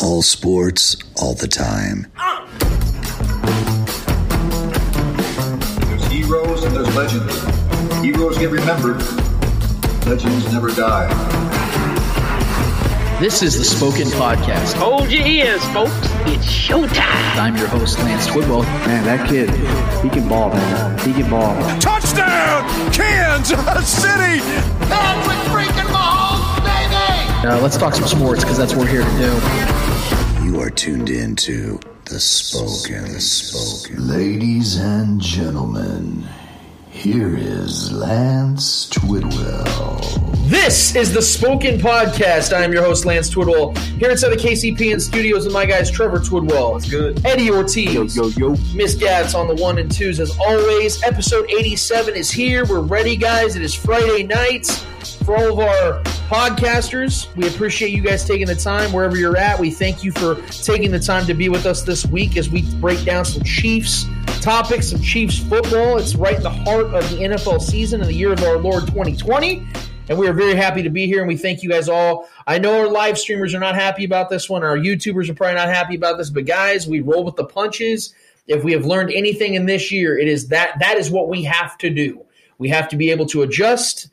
All 0.00 0.22
sports, 0.22 0.96
all 1.20 1.34
the 1.34 1.48
time. 1.48 2.10
There's 5.86 6.06
heroes 6.06 6.64
and 6.64 6.74
there's 6.74 6.96
legends. 6.96 8.02
Heroes 8.02 8.38
get 8.38 8.50
remembered. 8.50 9.00
Legends 10.06 10.52
never 10.52 10.70
die. 10.70 11.08
This 13.20 13.42
is 13.42 13.56
the 13.58 13.64
Spoken 13.64 14.08
Podcast. 14.08 14.72
Hold 14.74 15.12
your 15.12 15.24
ears, 15.26 15.62
folks. 15.66 15.92
It's 16.26 16.46
showtime. 16.46 17.36
I'm 17.36 17.56
your 17.56 17.68
host, 17.68 17.98
Lance 18.00 18.26
Twidwell. 18.26 18.64
Man, 18.86 19.04
that 19.04 19.28
kid, 19.28 19.50
he 20.02 20.08
can 20.08 20.28
ball, 20.28 20.48
man. 20.48 20.98
He 21.00 21.12
can 21.12 21.30
ball. 21.30 21.54
Touchdown, 21.78 22.64
Kansas 22.92 23.88
City! 23.88 24.40
Patrick 24.88 25.38
freaking 25.52 25.88
Mahomes, 25.92 26.16
baby! 26.16 26.21
Uh, 27.44 27.58
let's 27.60 27.76
talk 27.76 27.92
some 27.92 28.06
sports 28.06 28.44
because 28.44 28.56
that's 28.56 28.72
what 28.72 28.82
we're 28.82 28.88
here 28.88 29.02
to 29.02 29.18
do. 29.18 30.46
You 30.46 30.60
are 30.60 30.70
tuned 30.70 31.10
in 31.10 31.34
to 31.36 31.80
the 32.04 32.20
Spoken, 32.20 33.12
the 33.12 33.20
Spoken. 33.20 34.06
Ladies 34.06 34.76
and 34.76 35.20
gentlemen, 35.20 36.24
here 36.88 37.36
is 37.36 37.90
Lance 37.90 38.88
Twidwell. 38.90 40.48
This 40.48 40.94
is 40.94 41.12
the 41.12 41.20
Spoken 41.20 41.80
Podcast. 41.80 42.52
I 42.52 42.62
am 42.62 42.72
your 42.72 42.84
host, 42.84 43.06
Lance 43.06 43.28
Twidwell, 43.28 43.76
here 43.98 44.10
inside 44.12 44.28
the 44.28 44.36
KCPN 44.36 45.00
studios 45.00 45.44
with 45.44 45.52
my 45.52 45.66
guys, 45.66 45.90
Trevor 45.90 46.18
Twidwell. 46.18 46.76
It's 46.76 46.88
good. 46.88 47.26
Eddie 47.26 47.50
Ortiz. 47.50 48.14
Yo, 48.14 48.28
yo. 48.28 48.54
Miss 48.72 48.94
Gats 48.94 49.34
on 49.34 49.48
the 49.48 49.56
one 49.56 49.78
and 49.78 49.90
twos 49.90 50.20
as 50.20 50.30
always. 50.38 51.02
Episode 51.02 51.50
87 51.50 52.14
is 52.14 52.30
here. 52.30 52.64
We're 52.66 52.82
ready, 52.82 53.16
guys. 53.16 53.56
It 53.56 53.62
is 53.62 53.74
Friday 53.74 54.22
night. 54.22 54.68
For 55.24 55.36
all 55.36 55.52
of 55.52 55.58
our 55.60 56.02
podcasters, 56.28 57.32
we 57.36 57.46
appreciate 57.46 57.90
you 57.90 58.02
guys 58.02 58.24
taking 58.24 58.48
the 58.48 58.56
time 58.56 58.92
wherever 58.92 59.16
you're 59.16 59.36
at. 59.36 59.56
We 59.60 59.70
thank 59.70 60.02
you 60.02 60.10
for 60.10 60.34
taking 60.50 60.90
the 60.90 60.98
time 60.98 61.26
to 61.26 61.34
be 61.34 61.48
with 61.48 61.64
us 61.64 61.82
this 61.82 62.04
week 62.04 62.36
as 62.36 62.50
we 62.50 62.62
break 62.80 63.04
down 63.04 63.24
some 63.24 63.44
Chiefs 63.44 64.06
topics, 64.40 64.88
some 64.88 65.00
Chiefs 65.00 65.38
football. 65.38 65.98
It's 65.98 66.16
right 66.16 66.34
in 66.34 66.42
the 66.42 66.50
heart 66.50 66.86
of 66.86 67.08
the 67.10 67.18
NFL 67.18 67.62
season 67.62 68.00
in 68.00 68.08
the 68.08 68.14
year 68.14 68.32
of 68.32 68.42
our 68.42 68.58
Lord 68.58 68.88
2020. 68.88 69.64
And 70.08 70.18
we 70.18 70.26
are 70.26 70.32
very 70.32 70.56
happy 70.56 70.82
to 70.82 70.90
be 70.90 71.06
here, 71.06 71.20
and 71.20 71.28
we 71.28 71.36
thank 71.36 71.62
you 71.62 71.70
guys 71.70 71.88
all. 71.88 72.28
I 72.48 72.58
know 72.58 72.80
our 72.80 72.88
live 72.88 73.16
streamers 73.16 73.54
are 73.54 73.60
not 73.60 73.76
happy 73.76 74.04
about 74.04 74.28
this 74.28 74.50
one. 74.50 74.64
Our 74.64 74.76
YouTubers 74.76 75.28
are 75.28 75.34
probably 75.34 75.54
not 75.54 75.68
happy 75.68 75.94
about 75.94 76.18
this, 76.18 76.30
but 76.30 76.46
guys, 76.46 76.88
we 76.88 76.98
roll 77.00 77.22
with 77.22 77.36
the 77.36 77.44
punches. 77.44 78.12
If 78.48 78.64
we 78.64 78.72
have 78.72 78.86
learned 78.86 79.12
anything 79.12 79.54
in 79.54 79.66
this 79.66 79.92
year, 79.92 80.18
it 80.18 80.26
is 80.26 80.48
that 80.48 80.80
that 80.80 80.98
is 80.98 81.12
what 81.12 81.28
we 81.28 81.44
have 81.44 81.78
to 81.78 81.90
do. 81.90 82.24
We 82.58 82.68
have 82.70 82.88
to 82.88 82.96
be 82.96 83.12
able 83.12 83.26
to 83.26 83.42
adjust. 83.42 84.08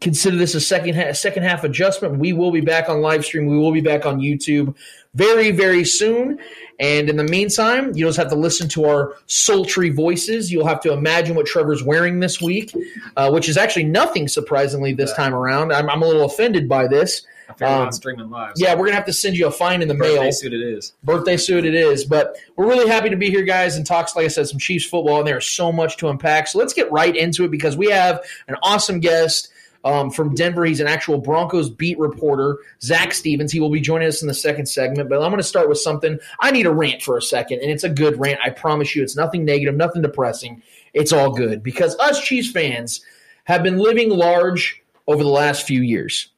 Consider 0.00 0.36
this 0.36 0.54
a 0.54 0.60
second 0.60 0.94
ha- 0.94 1.12
second 1.12 1.42
half 1.42 1.64
adjustment. 1.64 2.18
We 2.18 2.32
will 2.32 2.52
be 2.52 2.60
back 2.60 2.88
on 2.88 3.00
live 3.00 3.24
stream. 3.24 3.46
We 3.46 3.58
will 3.58 3.72
be 3.72 3.80
back 3.80 4.06
on 4.06 4.20
YouTube 4.20 4.76
very 5.14 5.50
very 5.50 5.84
soon. 5.84 6.38
And 6.78 7.10
in 7.10 7.16
the 7.16 7.24
meantime, 7.24 7.94
you 7.94 8.06
just 8.06 8.16
have 8.16 8.30
to 8.30 8.36
listen 8.36 8.68
to 8.70 8.86
our 8.86 9.16
sultry 9.26 9.90
voices. 9.90 10.50
You'll 10.50 10.66
have 10.66 10.80
to 10.80 10.92
imagine 10.92 11.36
what 11.36 11.44
Trevor's 11.44 11.82
wearing 11.82 12.20
this 12.20 12.40
week, 12.40 12.72
uh, 13.16 13.30
which 13.30 13.48
is 13.48 13.58
actually 13.58 13.84
nothing 13.84 14.28
surprisingly 14.28 14.94
this 14.94 15.12
time 15.12 15.34
around. 15.34 15.72
I'm, 15.72 15.90
I'm 15.90 16.02
a 16.02 16.06
little 16.06 16.24
offended 16.24 16.68
by 16.68 16.86
this. 16.86 17.26
Um, 17.60 17.92
streaming 17.92 18.30
live. 18.30 18.52
Yeah, 18.56 18.74
we're 18.74 18.86
gonna 18.86 18.96
have 18.96 19.06
to 19.06 19.12
send 19.12 19.36
you 19.36 19.46
a 19.46 19.50
fine 19.50 19.82
in 19.82 19.88
the 19.88 19.94
birthday 19.94 20.20
mail 20.20 20.32
suit 20.32 20.54
it 20.54 20.62
is. 20.62 20.92
birthday 21.02 21.36
suit 21.36 21.66
it 21.66 21.74
is. 21.74 22.04
But 22.04 22.36
we're 22.56 22.68
really 22.68 22.88
happy 22.88 23.10
to 23.10 23.16
be 23.16 23.28
here, 23.28 23.42
guys, 23.42 23.76
and 23.76 23.84
talks, 23.84 24.14
like 24.14 24.24
I 24.24 24.28
said, 24.28 24.48
some 24.48 24.58
Chiefs 24.58 24.86
football, 24.86 25.18
and 25.18 25.26
there's 25.26 25.46
so 25.46 25.72
much 25.72 25.96
to 25.98 26.08
unpack. 26.08 26.46
So 26.46 26.58
let's 26.58 26.72
get 26.72 26.90
right 26.92 27.14
into 27.14 27.44
it 27.44 27.50
because 27.50 27.76
we 27.76 27.90
have 27.90 28.24
an 28.48 28.56
awesome 28.62 29.00
guest. 29.00 29.48
Um, 29.82 30.10
from 30.10 30.34
Denver, 30.34 30.64
he's 30.64 30.80
an 30.80 30.86
actual 30.86 31.18
Broncos 31.18 31.70
beat 31.70 31.98
reporter, 31.98 32.58
Zach 32.82 33.14
Stevens. 33.14 33.50
He 33.50 33.60
will 33.60 33.70
be 33.70 33.80
joining 33.80 34.08
us 34.08 34.20
in 34.20 34.28
the 34.28 34.34
second 34.34 34.66
segment. 34.66 35.08
But 35.08 35.22
I'm 35.22 35.30
going 35.30 35.38
to 35.38 35.42
start 35.42 35.68
with 35.68 35.78
something. 35.78 36.18
I 36.40 36.50
need 36.50 36.66
a 36.66 36.72
rant 36.72 37.02
for 37.02 37.16
a 37.16 37.22
second, 37.22 37.60
and 37.60 37.70
it's 37.70 37.84
a 37.84 37.88
good 37.88 38.18
rant. 38.20 38.40
I 38.44 38.50
promise 38.50 38.94
you, 38.94 39.02
it's 39.02 39.16
nothing 39.16 39.44
negative, 39.44 39.74
nothing 39.74 40.02
depressing. 40.02 40.62
It's 40.92 41.12
all 41.12 41.32
good 41.32 41.62
because 41.62 41.96
us 41.98 42.20
Chiefs 42.20 42.50
fans 42.50 43.00
have 43.44 43.62
been 43.62 43.78
living 43.78 44.10
large 44.10 44.82
over 45.06 45.22
the 45.22 45.30
last 45.30 45.66
few 45.66 45.80
years. 45.80 46.28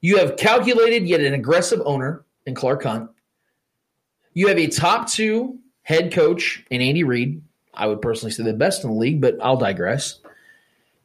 You 0.00 0.18
have 0.18 0.36
calculated 0.36 1.06
yet 1.06 1.20
an 1.20 1.34
aggressive 1.34 1.80
owner 1.84 2.24
in 2.46 2.54
Clark 2.54 2.82
Hunt. 2.82 3.10
You 4.34 4.48
have 4.48 4.58
a 4.58 4.66
top 4.66 5.08
two 5.08 5.58
head 5.82 6.12
coach 6.12 6.64
in 6.70 6.80
Andy 6.80 7.04
Reid. 7.04 7.42
I 7.74 7.86
would 7.86 8.02
personally 8.02 8.32
say 8.32 8.42
the 8.42 8.52
best 8.52 8.82
in 8.82 8.90
the 8.90 8.96
league, 8.96 9.20
but 9.20 9.36
I'll 9.42 9.56
digress. 9.56 10.18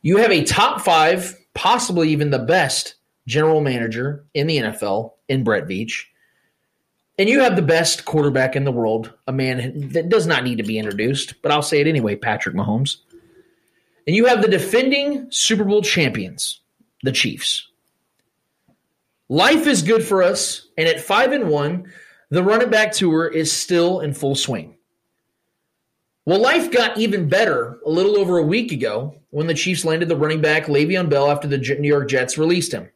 You 0.01 0.17
have 0.17 0.31
a 0.31 0.43
top 0.43 0.81
five, 0.81 1.37
possibly 1.53 2.09
even 2.09 2.29
the 2.29 2.39
best 2.39 2.95
general 3.25 3.61
manager 3.61 4.25
in 4.33 4.47
the 4.47 4.57
NFL 4.57 5.13
in 5.27 5.43
Brett 5.43 5.67
Veach. 5.67 6.05
And 7.19 7.27
you 7.27 7.41
have 7.41 7.55
the 7.55 7.63
best 7.63 8.05
quarterback 8.05 8.55
in 8.55 8.63
the 8.63 8.71
world, 8.71 9.11
a 9.27 9.33
man 9.33 9.89
that 9.89 10.09
does 10.09 10.27
not 10.27 10.43
need 10.43 10.57
to 10.57 10.63
be 10.63 10.77
introduced, 10.77 11.41
but 11.41 11.51
I'll 11.51 11.63
say 11.63 11.81
it 11.81 11.87
anyway 11.87 12.15
Patrick 12.15 12.55
Mahomes. 12.55 12.97
And 14.05 14.15
you 14.15 14.25
have 14.25 14.41
the 14.41 14.47
defending 14.47 15.27
Super 15.31 15.63
Bowl 15.63 15.81
champions, 15.81 16.61
the 17.03 17.11
Chiefs. 17.11 17.67
Life 19.29 19.67
is 19.67 19.81
good 19.81 20.05
for 20.05 20.23
us, 20.23 20.67
and 20.77 20.87
at 20.87 21.01
five 21.01 21.33
and 21.33 21.49
one, 21.49 21.91
the 22.29 22.43
run 22.43 22.61
it 22.61 22.71
back 22.71 22.93
tour 22.93 23.27
is 23.27 23.51
still 23.51 23.99
in 23.99 24.13
full 24.13 24.35
swing. 24.35 24.76
Well, 26.27 26.41
life 26.41 26.71
got 26.71 26.97
even 26.97 27.29
better 27.29 27.79
a 27.85 27.89
little 27.89 28.17
over 28.17 28.38
a 28.38 28.43
week 28.43 28.73
ago 28.73 29.15
when 29.29 29.47
the 29.47 29.53
Chiefs 29.53 29.85
landed 29.85 30.09
the 30.09 30.17
running 30.17 30.41
back 30.41 30.65
Le'Veon 30.65 31.09
Bell 31.09 31.31
after 31.31 31.47
the 31.47 31.57
New 31.57 31.88
York 31.88 32.09
Jets 32.09 32.38
released 32.38 32.73
him. 32.73 32.89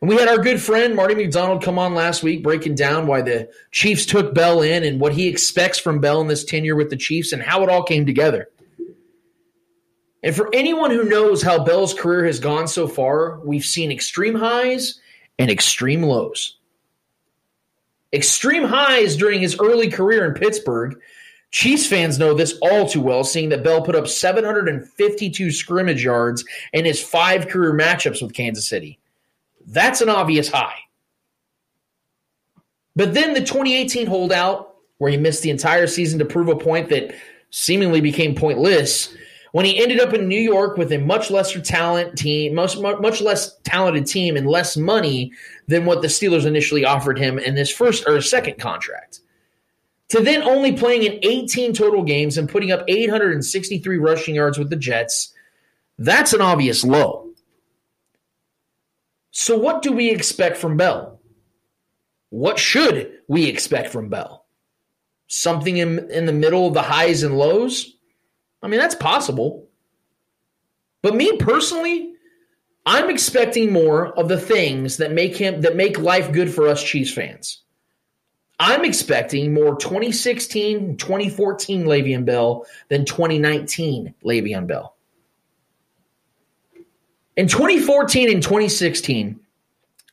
And 0.00 0.08
we 0.08 0.16
had 0.16 0.26
our 0.26 0.38
good 0.38 0.58
friend 0.58 0.96
Marty 0.96 1.14
McDonald 1.14 1.62
come 1.62 1.78
on 1.78 1.94
last 1.94 2.22
week 2.22 2.42
breaking 2.42 2.76
down 2.76 3.06
why 3.06 3.20
the 3.20 3.50
Chiefs 3.72 4.06
took 4.06 4.32
Bell 4.32 4.62
in 4.62 4.84
and 4.84 4.98
what 4.98 5.12
he 5.12 5.28
expects 5.28 5.78
from 5.78 6.00
Bell 6.00 6.22
in 6.22 6.28
this 6.28 6.44
tenure 6.44 6.76
with 6.76 6.88
the 6.88 6.96
Chiefs 6.96 7.32
and 7.32 7.42
how 7.42 7.62
it 7.62 7.68
all 7.68 7.82
came 7.82 8.06
together. 8.06 8.48
And 10.22 10.34
for 10.34 10.48
anyone 10.54 10.90
who 10.90 11.04
knows 11.04 11.42
how 11.42 11.62
Bell's 11.62 11.92
career 11.92 12.24
has 12.24 12.40
gone 12.40 12.68
so 12.68 12.88
far, 12.88 13.38
we've 13.40 13.66
seen 13.66 13.92
extreme 13.92 14.36
highs 14.36 14.98
and 15.38 15.50
extreme 15.50 16.02
lows. 16.02 16.56
Extreme 18.14 18.64
highs 18.64 19.14
during 19.14 19.40
his 19.40 19.58
early 19.60 19.90
career 19.90 20.24
in 20.24 20.32
Pittsburgh. 20.32 20.98
Chiefs 21.50 21.86
fans 21.86 22.18
know 22.18 22.34
this 22.34 22.58
all 22.60 22.88
too 22.88 23.00
well, 23.00 23.24
seeing 23.24 23.48
that 23.50 23.64
Bell 23.64 23.82
put 23.82 23.94
up 23.94 24.08
752 24.08 25.50
scrimmage 25.50 26.04
yards 26.04 26.44
in 26.72 26.84
his 26.84 27.02
five 27.02 27.48
career 27.48 27.72
matchups 27.72 28.20
with 28.22 28.34
Kansas 28.34 28.68
City. 28.68 28.98
That's 29.66 30.00
an 30.00 30.08
obvious 30.08 30.48
high. 30.48 30.76
But 32.94 33.14
then 33.14 33.34
the 33.34 33.40
2018 33.40 34.06
holdout, 34.06 34.74
where 34.98 35.10
he 35.10 35.16
missed 35.16 35.42
the 35.42 35.50
entire 35.50 35.86
season 35.86 36.18
to 36.18 36.24
prove 36.24 36.48
a 36.48 36.56
point 36.56 36.88
that 36.88 37.14
seemingly 37.50 38.00
became 38.00 38.34
pointless, 38.34 39.14
when 39.52 39.64
he 39.64 39.82
ended 39.82 40.00
up 40.00 40.12
in 40.12 40.28
New 40.28 40.40
York 40.40 40.76
with 40.76 40.92
a 40.92 40.98
much 40.98 41.30
lesser 41.30 41.60
talent 41.60 42.18
team, 42.18 42.54
much, 42.54 42.76
much 42.78 43.20
less 43.20 43.56
talented 43.64 44.06
team, 44.06 44.36
and 44.36 44.46
less 44.46 44.76
money 44.76 45.32
than 45.68 45.84
what 45.84 46.02
the 46.02 46.08
Steelers 46.08 46.46
initially 46.46 46.84
offered 46.84 47.18
him 47.18 47.38
in 47.38 47.54
this 47.54 47.70
first 47.70 48.06
or 48.06 48.20
second 48.20 48.58
contract. 48.58 49.20
To 50.10 50.20
then 50.20 50.42
only 50.42 50.72
playing 50.72 51.02
in 51.02 51.18
18 51.22 51.72
total 51.72 52.04
games 52.04 52.38
and 52.38 52.48
putting 52.48 52.70
up 52.70 52.84
863 52.86 53.98
rushing 53.98 54.36
yards 54.36 54.56
with 54.56 54.70
the 54.70 54.76
Jets, 54.76 55.34
that's 55.98 56.32
an 56.32 56.40
obvious 56.40 56.84
low. 56.84 57.30
So, 59.32 59.58
what 59.58 59.82
do 59.82 59.92
we 59.92 60.10
expect 60.10 60.56
from 60.56 60.76
Bell? 60.76 61.20
What 62.30 62.58
should 62.58 63.12
we 63.28 63.46
expect 63.46 63.90
from 63.90 64.08
Bell? 64.08 64.46
Something 65.26 65.78
in, 65.78 66.10
in 66.10 66.26
the 66.26 66.32
middle 66.32 66.68
of 66.68 66.74
the 66.74 66.82
highs 66.82 67.22
and 67.22 67.36
lows? 67.36 67.96
I 68.62 68.68
mean, 68.68 68.80
that's 68.80 68.94
possible. 68.94 69.68
But 71.02 71.16
me 71.16 71.36
personally, 71.36 72.14
I'm 72.84 73.10
expecting 73.10 73.72
more 73.72 74.18
of 74.18 74.28
the 74.28 74.40
things 74.40 74.96
that 74.98 75.12
make 75.12 75.36
him 75.36 75.60
that 75.62 75.76
make 75.76 75.98
life 75.98 76.32
good 76.32 76.52
for 76.52 76.68
us 76.68 76.82
Chiefs 76.82 77.12
fans. 77.12 77.62
I'm 78.58 78.84
expecting 78.84 79.52
more 79.52 79.76
2016, 79.76 80.96
2014 80.96 81.84
Le'Veon 81.84 82.24
Bell 82.24 82.64
than 82.88 83.04
2019 83.04 84.14
Le'Veon 84.24 84.66
Bell. 84.66 84.94
In 87.36 87.48
2014 87.48 88.30
and 88.30 88.42
2016, 88.42 89.38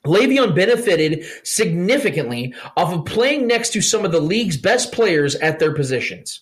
Le'Veon 0.06 0.54
benefited 0.54 1.26
significantly 1.44 2.54
off 2.76 2.94
of 2.94 3.06
playing 3.06 3.48
next 3.48 3.72
to 3.72 3.82
some 3.82 4.04
of 4.04 4.12
the 4.12 4.20
league's 4.20 4.58
best 4.58 4.92
players 4.92 5.36
at 5.36 5.60
their 5.60 5.74
positions. 5.74 6.42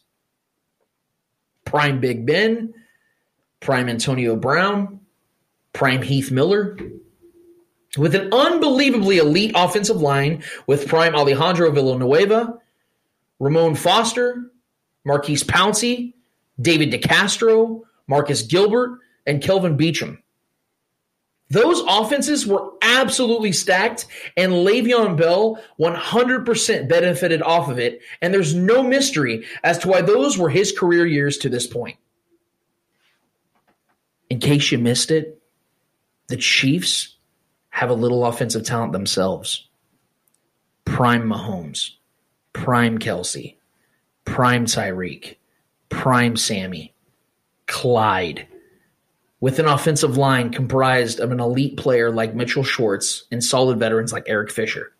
Prime 1.65 1.99
Big 1.99 2.25
Ben, 2.25 2.73
Prime 3.59 3.87
Antonio 3.87 4.35
Brown, 4.35 5.01
Prime 5.73 6.01
Heath 6.01 6.31
Miller. 6.31 6.77
With 7.97 8.15
an 8.15 8.33
unbelievably 8.33 9.17
elite 9.17 9.51
offensive 9.53 10.01
line 10.01 10.43
with 10.65 10.87
Prime 10.87 11.13
Alejandro 11.13 11.71
Villanueva, 11.71 12.57
Ramon 13.39 13.75
Foster, 13.75 14.51
Maurkice 15.03 15.43
Pouncey, 15.43 16.13
David 16.59 16.91
DeCastro, 16.91 17.81
Marcus 18.07 18.43
Gilbert, 18.43 18.99
and 19.25 19.41
Kelvin 19.41 19.77
Beachum. 19.77 20.19
Those 21.49 21.83
offenses 21.85 22.47
were 22.47 22.71
absolutely 22.81 23.51
stacked, 23.51 24.05
and 24.37 24.53
Le'Veon 24.53 25.17
Bell 25.17 25.61
100% 25.77 26.87
benefited 26.87 27.41
off 27.41 27.69
of 27.69 27.77
it. 27.77 27.99
And 28.21 28.33
there's 28.33 28.55
no 28.55 28.81
mystery 28.81 29.45
as 29.61 29.77
to 29.79 29.89
why 29.89 30.01
those 30.01 30.37
were 30.37 30.49
his 30.49 30.71
career 30.71 31.05
years 31.05 31.37
to 31.39 31.49
this 31.49 31.67
point. 31.67 31.97
In 34.29 34.39
case 34.39 34.71
you 34.71 34.77
missed 34.77 35.11
it, 35.11 35.41
the 36.27 36.37
Chiefs 36.37 37.17
have 37.71 37.89
a 37.89 37.95
little 37.95 38.25
offensive 38.25 38.63
talent 38.63 38.93
themselves. 38.93 39.67
Prime 40.85 41.23
Mahomes, 41.23 41.91
Prime 42.53 42.99
Kelce, 42.99 43.55
Prime 44.25 44.65
Tyreek, 44.65 45.37
Prime 45.89 46.37
Sammy, 46.37 46.93
Clyde, 47.67 48.47
with 49.39 49.57
an 49.57 49.65
offensive 49.65 50.17
line 50.17 50.51
comprised 50.51 51.19
of 51.19 51.31
an 51.31 51.39
elite 51.39 51.77
player 51.77 52.11
like 52.11 52.35
Mitchell 52.35 52.63
Schwartz 52.63 53.25
and 53.31 53.43
solid 53.43 53.79
veterans 53.79 54.13
like 54.13 54.25
Eric 54.27 54.51
Fisher. 54.51 54.93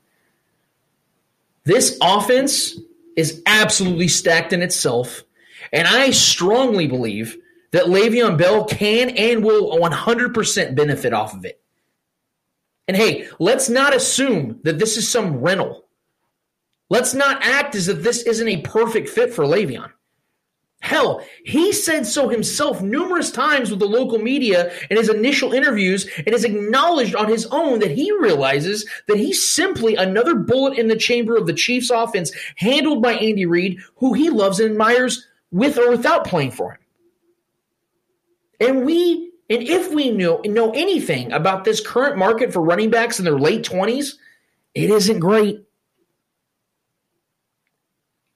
This 1.63 1.97
offense 2.01 2.75
is 3.15 3.43
absolutely 3.45 4.07
stacked 4.07 4.53
in 4.53 4.63
itself, 4.63 5.23
and 5.71 5.87
I 5.87 6.11
strongly 6.11 6.87
believe 6.87 7.37
that 7.71 7.85
Le'Veon 7.85 8.37
Bell 8.37 8.65
can 8.65 9.11
and 9.11 9.43
will 9.43 9.77
100% 9.77 10.75
benefit 10.75 11.13
off 11.13 11.35
of 11.35 11.45
it. 11.45 11.60
And 12.91 12.97
hey, 12.97 13.29
let's 13.39 13.69
not 13.69 13.95
assume 13.95 14.59
that 14.63 14.77
this 14.77 14.97
is 14.97 15.07
some 15.07 15.37
rental. 15.37 15.85
Let's 16.89 17.13
not 17.13 17.41
act 17.41 17.73
as 17.73 17.87
if 17.87 18.03
this 18.03 18.23
isn't 18.23 18.49
a 18.49 18.63
perfect 18.63 19.07
fit 19.07 19.33
for 19.33 19.45
Le'Veon. 19.45 19.93
Hell, 20.81 21.25
he 21.45 21.71
said 21.71 22.05
so 22.05 22.27
himself 22.27 22.81
numerous 22.81 23.31
times 23.31 23.69
with 23.71 23.79
the 23.79 23.87
local 23.87 24.17
media 24.19 24.73
in 24.89 24.97
his 24.97 25.07
initial 25.07 25.53
interviews 25.53 26.05
and 26.17 26.33
has 26.33 26.43
acknowledged 26.43 27.15
on 27.15 27.29
his 27.29 27.45
own 27.45 27.79
that 27.79 27.91
he 27.91 28.11
realizes 28.19 28.85
that 29.07 29.15
he's 29.15 29.49
simply 29.49 29.95
another 29.95 30.35
bullet 30.35 30.77
in 30.77 30.89
the 30.89 30.97
chamber 30.97 31.37
of 31.37 31.47
the 31.47 31.53
Chiefs 31.53 31.91
offense 31.91 32.33
handled 32.57 33.01
by 33.01 33.13
Andy 33.13 33.45
Reid, 33.45 33.79
who 33.95 34.11
he 34.11 34.29
loves 34.29 34.59
and 34.59 34.71
admires 34.71 35.25
with 35.49 35.77
or 35.77 35.91
without 35.91 36.27
playing 36.27 36.51
for 36.51 36.71
him. 36.71 36.79
And 38.59 38.85
we 38.85 39.30
and 39.51 39.63
if 39.63 39.93
we 39.93 40.11
know 40.11 40.39
know 40.45 40.71
anything 40.71 41.33
about 41.33 41.65
this 41.65 41.85
current 41.85 42.17
market 42.17 42.53
for 42.53 42.61
running 42.61 42.89
backs 42.89 43.19
in 43.19 43.25
their 43.25 43.37
late 43.37 43.63
20s, 43.63 44.13
it 44.73 44.89
isn't 44.89 45.19
great. 45.19 45.65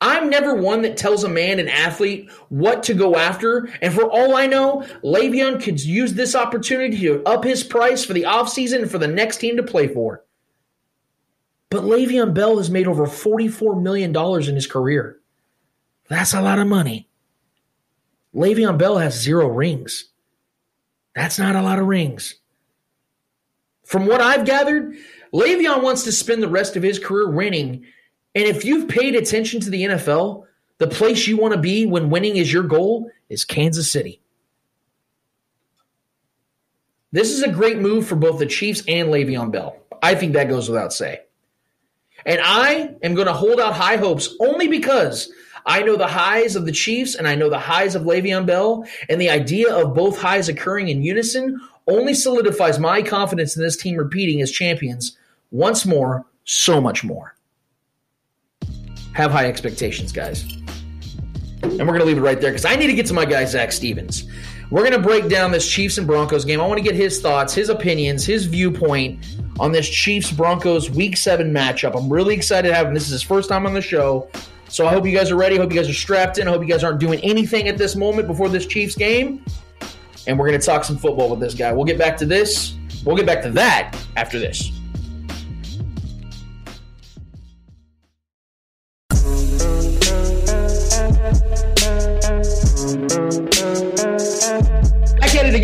I'm 0.01 0.29
never 0.29 0.55
one 0.55 0.81
that 0.81 0.97
tells 0.97 1.23
a 1.23 1.29
man, 1.29 1.57
an 1.57 1.69
athlete, 1.69 2.29
what 2.49 2.83
to 2.83 2.93
go 2.93 3.15
after. 3.15 3.69
And 3.81 3.93
for 3.93 4.03
all 4.03 4.35
I 4.35 4.45
know, 4.45 4.85
Le'Veon 5.05 5.63
could 5.63 5.81
use 5.81 6.13
this 6.13 6.35
opportunity 6.35 6.97
to 6.97 7.23
up 7.23 7.45
his 7.45 7.63
price 7.63 8.03
for 8.03 8.11
the 8.11 8.23
offseason 8.23 8.81
and 8.81 8.91
for 8.91 8.97
the 8.97 9.07
next 9.07 9.37
team 9.37 9.55
to 9.55 9.63
play 9.63 9.87
for. 9.87 10.25
But 11.69 11.83
Le'Veon 11.83 12.33
Bell 12.33 12.57
has 12.57 12.69
made 12.69 12.87
over 12.87 13.05
$44 13.05 13.81
million 13.81 14.13
in 14.13 14.55
his 14.55 14.67
career. 14.67 15.21
That's 16.09 16.33
a 16.33 16.41
lot 16.41 16.59
of 16.59 16.67
money. 16.67 17.07
Le'Veon 18.35 18.77
Bell 18.77 18.97
has 18.97 19.17
zero 19.17 19.47
rings. 19.47 20.09
That's 21.15 21.39
not 21.39 21.55
a 21.55 21.61
lot 21.61 21.79
of 21.79 21.87
rings. 21.87 22.35
From 23.85 24.05
what 24.05 24.21
I've 24.21 24.45
gathered, 24.45 24.95
Le'Veon 25.33 25.83
wants 25.83 26.03
to 26.03 26.11
spend 26.11 26.43
the 26.43 26.47
rest 26.47 26.75
of 26.75 26.83
his 26.83 26.99
career 26.99 27.29
winning 27.29 27.85
and 28.35 28.43
if 28.43 28.65
you've 28.65 28.89
paid 28.89 29.15
attention 29.15 29.61
to 29.61 29.69
the 29.69 29.83
NFL, 29.83 30.43
the 30.77 30.87
place 30.87 31.25
you 31.25 31.37
want 31.37 31.53
to 31.53 31.59
be 31.59 31.85
when 31.85 32.09
winning 32.09 32.35
is 32.35 32.51
your 32.51 32.63
goal 32.63 33.09
is 33.29 33.45
Kansas 33.45 33.89
City. 33.89 34.21
This 37.13 37.31
is 37.31 37.43
a 37.43 37.49
great 37.49 37.79
move 37.79 38.05
for 38.05 38.17
both 38.17 38.39
the 38.39 38.45
Chiefs 38.45 38.83
and 38.89 39.07
Le'Veon 39.07 39.53
Bell. 39.53 39.77
I 40.03 40.15
think 40.15 40.33
that 40.33 40.49
goes 40.49 40.67
without 40.67 40.91
say. 40.91 41.21
And 42.25 42.41
I 42.43 42.95
am 43.01 43.15
going 43.15 43.27
to 43.27 43.33
hold 43.33 43.61
out 43.61 43.73
high 43.73 43.95
hopes 43.95 44.35
only 44.41 44.67
because 44.67 45.31
I 45.65 45.81
know 45.81 45.95
the 45.95 46.07
highs 46.07 46.55
of 46.55 46.65
the 46.65 46.71
Chiefs 46.71 47.15
and 47.15 47.27
I 47.27 47.35
know 47.35 47.49
the 47.49 47.59
highs 47.59 47.95
of 47.95 48.03
Le'Veon 48.03 48.45
Bell, 48.45 48.85
and 49.09 49.19
the 49.19 49.29
idea 49.29 49.73
of 49.73 49.93
both 49.95 50.19
highs 50.19 50.49
occurring 50.49 50.89
in 50.89 51.01
unison 51.01 51.59
only 51.87 52.13
solidifies 52.13 52.79
my 52.79 53.01
confidence 53.01 53.55
in 53.55 53.63
this 53.63 53.77
team 53.77 53.95
repeating 53.95 54.41
as 54.41 54.51
champions 54.51 55.17
once 55.51 55.85
more, 55.85 56.25
so 56.43 56.79
much 56.79 57.03
more 57.03 57.35
have 59.15 59.31
high 59.31 59.47
expectations, 59.47 60.11
guys. 60.11 60.43
And 61.63 61.79
we're 61.79 61.97
going 61.97 61.99
to 61.99 62.05
leave 62.05 62.17
it 62.17 62.21
right 62.21 62.39
there 62.39 62.51
because 62.51 62.65
I 62.65 62.75
need 62.75 62.87
to 62.87 62.93
get 62.93 63.05
to 63.07 63.13
my 63.13 63.25
guy, 63.25 63.45
Zach 63.45 63.71
Stevens. 63.71 64.27
We're 64.69 64.81
going 64.81 64.91
to 64.91 64.99
break 64.99 65.29
down 65.29 65.51
this 65.51 65.69
Chiefs 65.69 65.97
and 65.97 66.05
Broncos 66.05 66.43
game. 66.43 66.59
I 66.59 66.67
want 66.67 66.77
to 66.79 66.83
get 66.83 66.95
his 66.95 67.21
thoughts, 67.21 67.53
his 67.53 67.69
opinions, 67.69 68.25
his 68.25 68.45
viewpoint 68.45 69.25
on 69.59 69.71
this 69.71 69.87
Chiefs 69.87 70.31
Broncos 70.31 70.89
Week 70.89 71.15
7 71.15 71.51
matchup. 71.51 71.97
I'm 71.97 72.11
really 72.11 72.35
excited 72.35 72.67
to 72.67 72.75
have 72.75 72.87
him. 72.87 72.93
This 72.93 73.05
is 73.05 73.11
his 73.11 73.23
first 73.23 73.47
time 73.47 73.65
on 73.65 73.73
the 73.73 73.81
show. 73.81 74.29
So 74.75 74.85
I 74.85 74.91
hope 74.91 75.05
you 75.05 75.15
guys 75.15 75.31
are 75.31 75.37
ready. 75.37 75.55
I 75.55 75.59
hope 75.59 75.71
you 75.71 75.77
guys 75.77 75.87
are 75.87 75.93
strapped 75.93 76.37
in. 76.37 76.49
I 76.49 76.51
hope 76.51 76.61
you 76.61 76.67
guys 76.67 76.83
aren't 76.83 76.99
doing 76.99 77.21
anything 77.21 77.69
at 77.69 77.77
this 77.77 77.95
moment 77.95 78.27
before 78.27 78.49
this 78.49 78.65
Chiefs 78.65 78.93
game. 78.93 79.41
And 80.27 80.37
we're 80.37 80.49
going 80.49 80.59
to 80.59 80.65
talk 80.65 80.83
some 80.83 80.97
football 80.97 81.29
with 81.29 81.39
this 81.39 81.53
guy. 81.53 81.71
We'll 81.71 81.85
get 81.85 81.97
back 81.97 82.17
to 82.17 82.25
this. 82.25 82.75
We'll 83.05 83.15
get 83.15 83.25
back 83.25 83.41
to 83.43 83.51
that 83.51 83.97
after 84.17 84.37
this. 84.37 84.74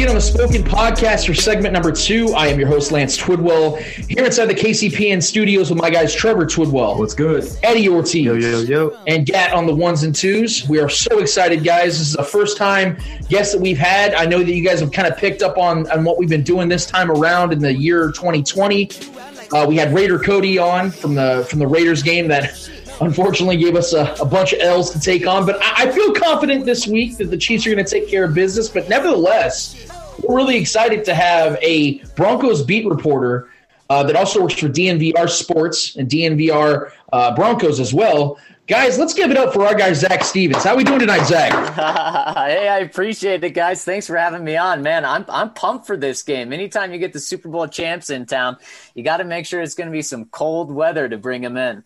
Get 0.02 0.10
on 0.10 0.16
the 0.16 0.22
Spoken 0.22 0.64
Podcast 0.64 1.28
for 1.28 1.36
segment 1.36 1.74
number 1.74 1.92
two. 1.92 2.30
I 2.30 2.48
am 2.48 2.58
your 2.58 2.68
host, 2.68 2.92
Lance 2.92 3.16
Twidwell, 3.16 3.78
here 3.78 4.26
inside 4.26 4.48
the 4.48 4.56
KCPN 4.56 5.22
studios 5.22 5.70
with 5.70 5.80
my 5.80 5.92
guys, 5.92 6.12
Trevor 6.12 6.48
Twidwell. 6.48 6.98
What's 6.98 7.14
good? 7.14 7.48
Eddie 7.62 7.88
Ortiz. 7.88 8.16
Yo, 8.16 8.34
yo, 8.34 8.62
yo. 8.62 8.98
And 9.06 9.28
Gat 9.28 9.54
on 9.54 9.68
the 9.68 9.76
ones 9.76 10.02
and 10.02 10.16
twos. 10.16 10.68
We 10.68 10.80
are 10.80 10.90
so 10.90 11.20
excited, 11.20 11.64
guys. 11.64 12.00
This 12.00 12.08
is 12.08 12.14
the 12.14 12.24
first 12.24 12.58
time 12.58 12.98
guest 13.30 13.52
that 13.52 13.62
we've 13.62 13.78
had. 13.78 14.16
I 14.16 14.26
know 14.26 14.40
that 14.40 14.52
you 14.52 14.64
guys 14.64 14.80
have 14.80 14.92
kind 14.92 15.08
of 15.08 15.20
picked 15.20 15.44
up 15.44 15.60
on, 15.60 15.88
on 15.92 16.04
what 16.04 16.18
we've 16.18 16.28
been 16.28 16.42
doing 16.42 16.68
this 16.68 16.88
time 16.88 17.12
around 17.12 17.54
in 17.54 17.60
the 17.60 17.72
year 17.72 18.08
2020. 18.08 18.90
Uh, 19.54 19.68
we 19.68 19.76
had 19.76 19.94
Raider 19.94 20.18
Cody 20.18 20.58
on 20.58 20.90
from 20.90 21.14
the 21.14 21.46
from 21.48 21.60
the 21.60 21.68
Raiders 21.68 22.02
game 22.02 22.28
that 22.30 22.72
unfortunately 23.02 23.58
gave 23.58 23.76
us 23.76 23.94
a, 23.94 24.16
a, 24.20 24.26
bunch 24.26 24.54
of 24.54 24.62
L's 24.62 24.92
to 24.92 25.00
take 25.00 25.28
on. 25.28 25.46
But 25.46 25.62
I, 25.62 25.88
I 25.88 25.92
feel 25.92 26.14
confident 26.14 26.66
this 26.66 26.88
week 26.88 27.18
that 27.18 27.30
the 27.30 27.38
Chiefs 27.38 27.68
are 27.68 27.74
going 27.74 27.84
to 27.84 27.90
take 27.90 28.08
care 28.08 28.24
of 28.24 28.34
business. 28.34 28.70
But 28.70 28.88
nevertheless, 28.88 29.91
really 30.32 30.58
excited 30.58 31.06
to 31.06 31.14
have 31.14 31.58
a 31.62 32.00
Broncos 32.16 32.64
beat 32.64 32.86
reporter 32.86 33.50
uh, 33.90 34.04
that 34.04 34.16
also 34.16 34.42
works 34.42 34.54
for 34.54 34.70
DNVR 34.70 35.30
Sports 35.30 35.96
and 35.98 36.10
DNVR 36.10 36.92
uh, 37.12 37.36
Broncos 37.36 37.80
as 37.80 37.94
well. 37.94 38.40
Guys, 38.68 38.98
let's 38.98 39.14
give 39.14 39.32
it 39.32 39.38
up 39.38 39.54
for 39.54 39.66
our 39.66 39.76
guy 39.76 39.92
Zach 39.92 40.24
Stevens. 40.24 40.64
How 40.64 40.72
are 40.72 40.78
we 40.78 40.86
doing 40.86 41.00
tonight, 41.00 41.26
Zach? 41.26 41.52
hey, 42.36 42.70
I 42.70 42.80
appreciate 42.80 43.44
it, 43.44 43.50
guys. 43.50 43.84
Thanks 43.84 44.08
for 44.08 44.16
having 44.16 44.46
me 44.46 44.56
on, 44.56 44.82
man. 44.82 45.04
I'm 45.04 45.26
I'm 45.28 45.54
pumped 45.54 45.88
for 45.88 45.98
this 45.98 46.24
game. 46.24 46.54
Anytime 46.54 46.94
you 46.94 47.00
get 47.00 47.12
the 47.12 47.20
Super 47.20 47.50
Bowl 47.50 47.68
champs 47.68 48.10
in 48.10 48.26
town, 48.26 48.56
you 48.96 49.04
got 49.04 49.18
to 49.18 49.26
make 49.26 49.46
sure 49.46 49.62
it's 49.62 49.74
going 49.74 49.90
to 49.90 49.92
be 49.92 50.02
some 50.02 50.26
cold 50.26 50.72
weather 50.72 51.10
to 51.10 51.18
bring 51.18 51.42
them 51.42 51.58
in. 51.58 51.84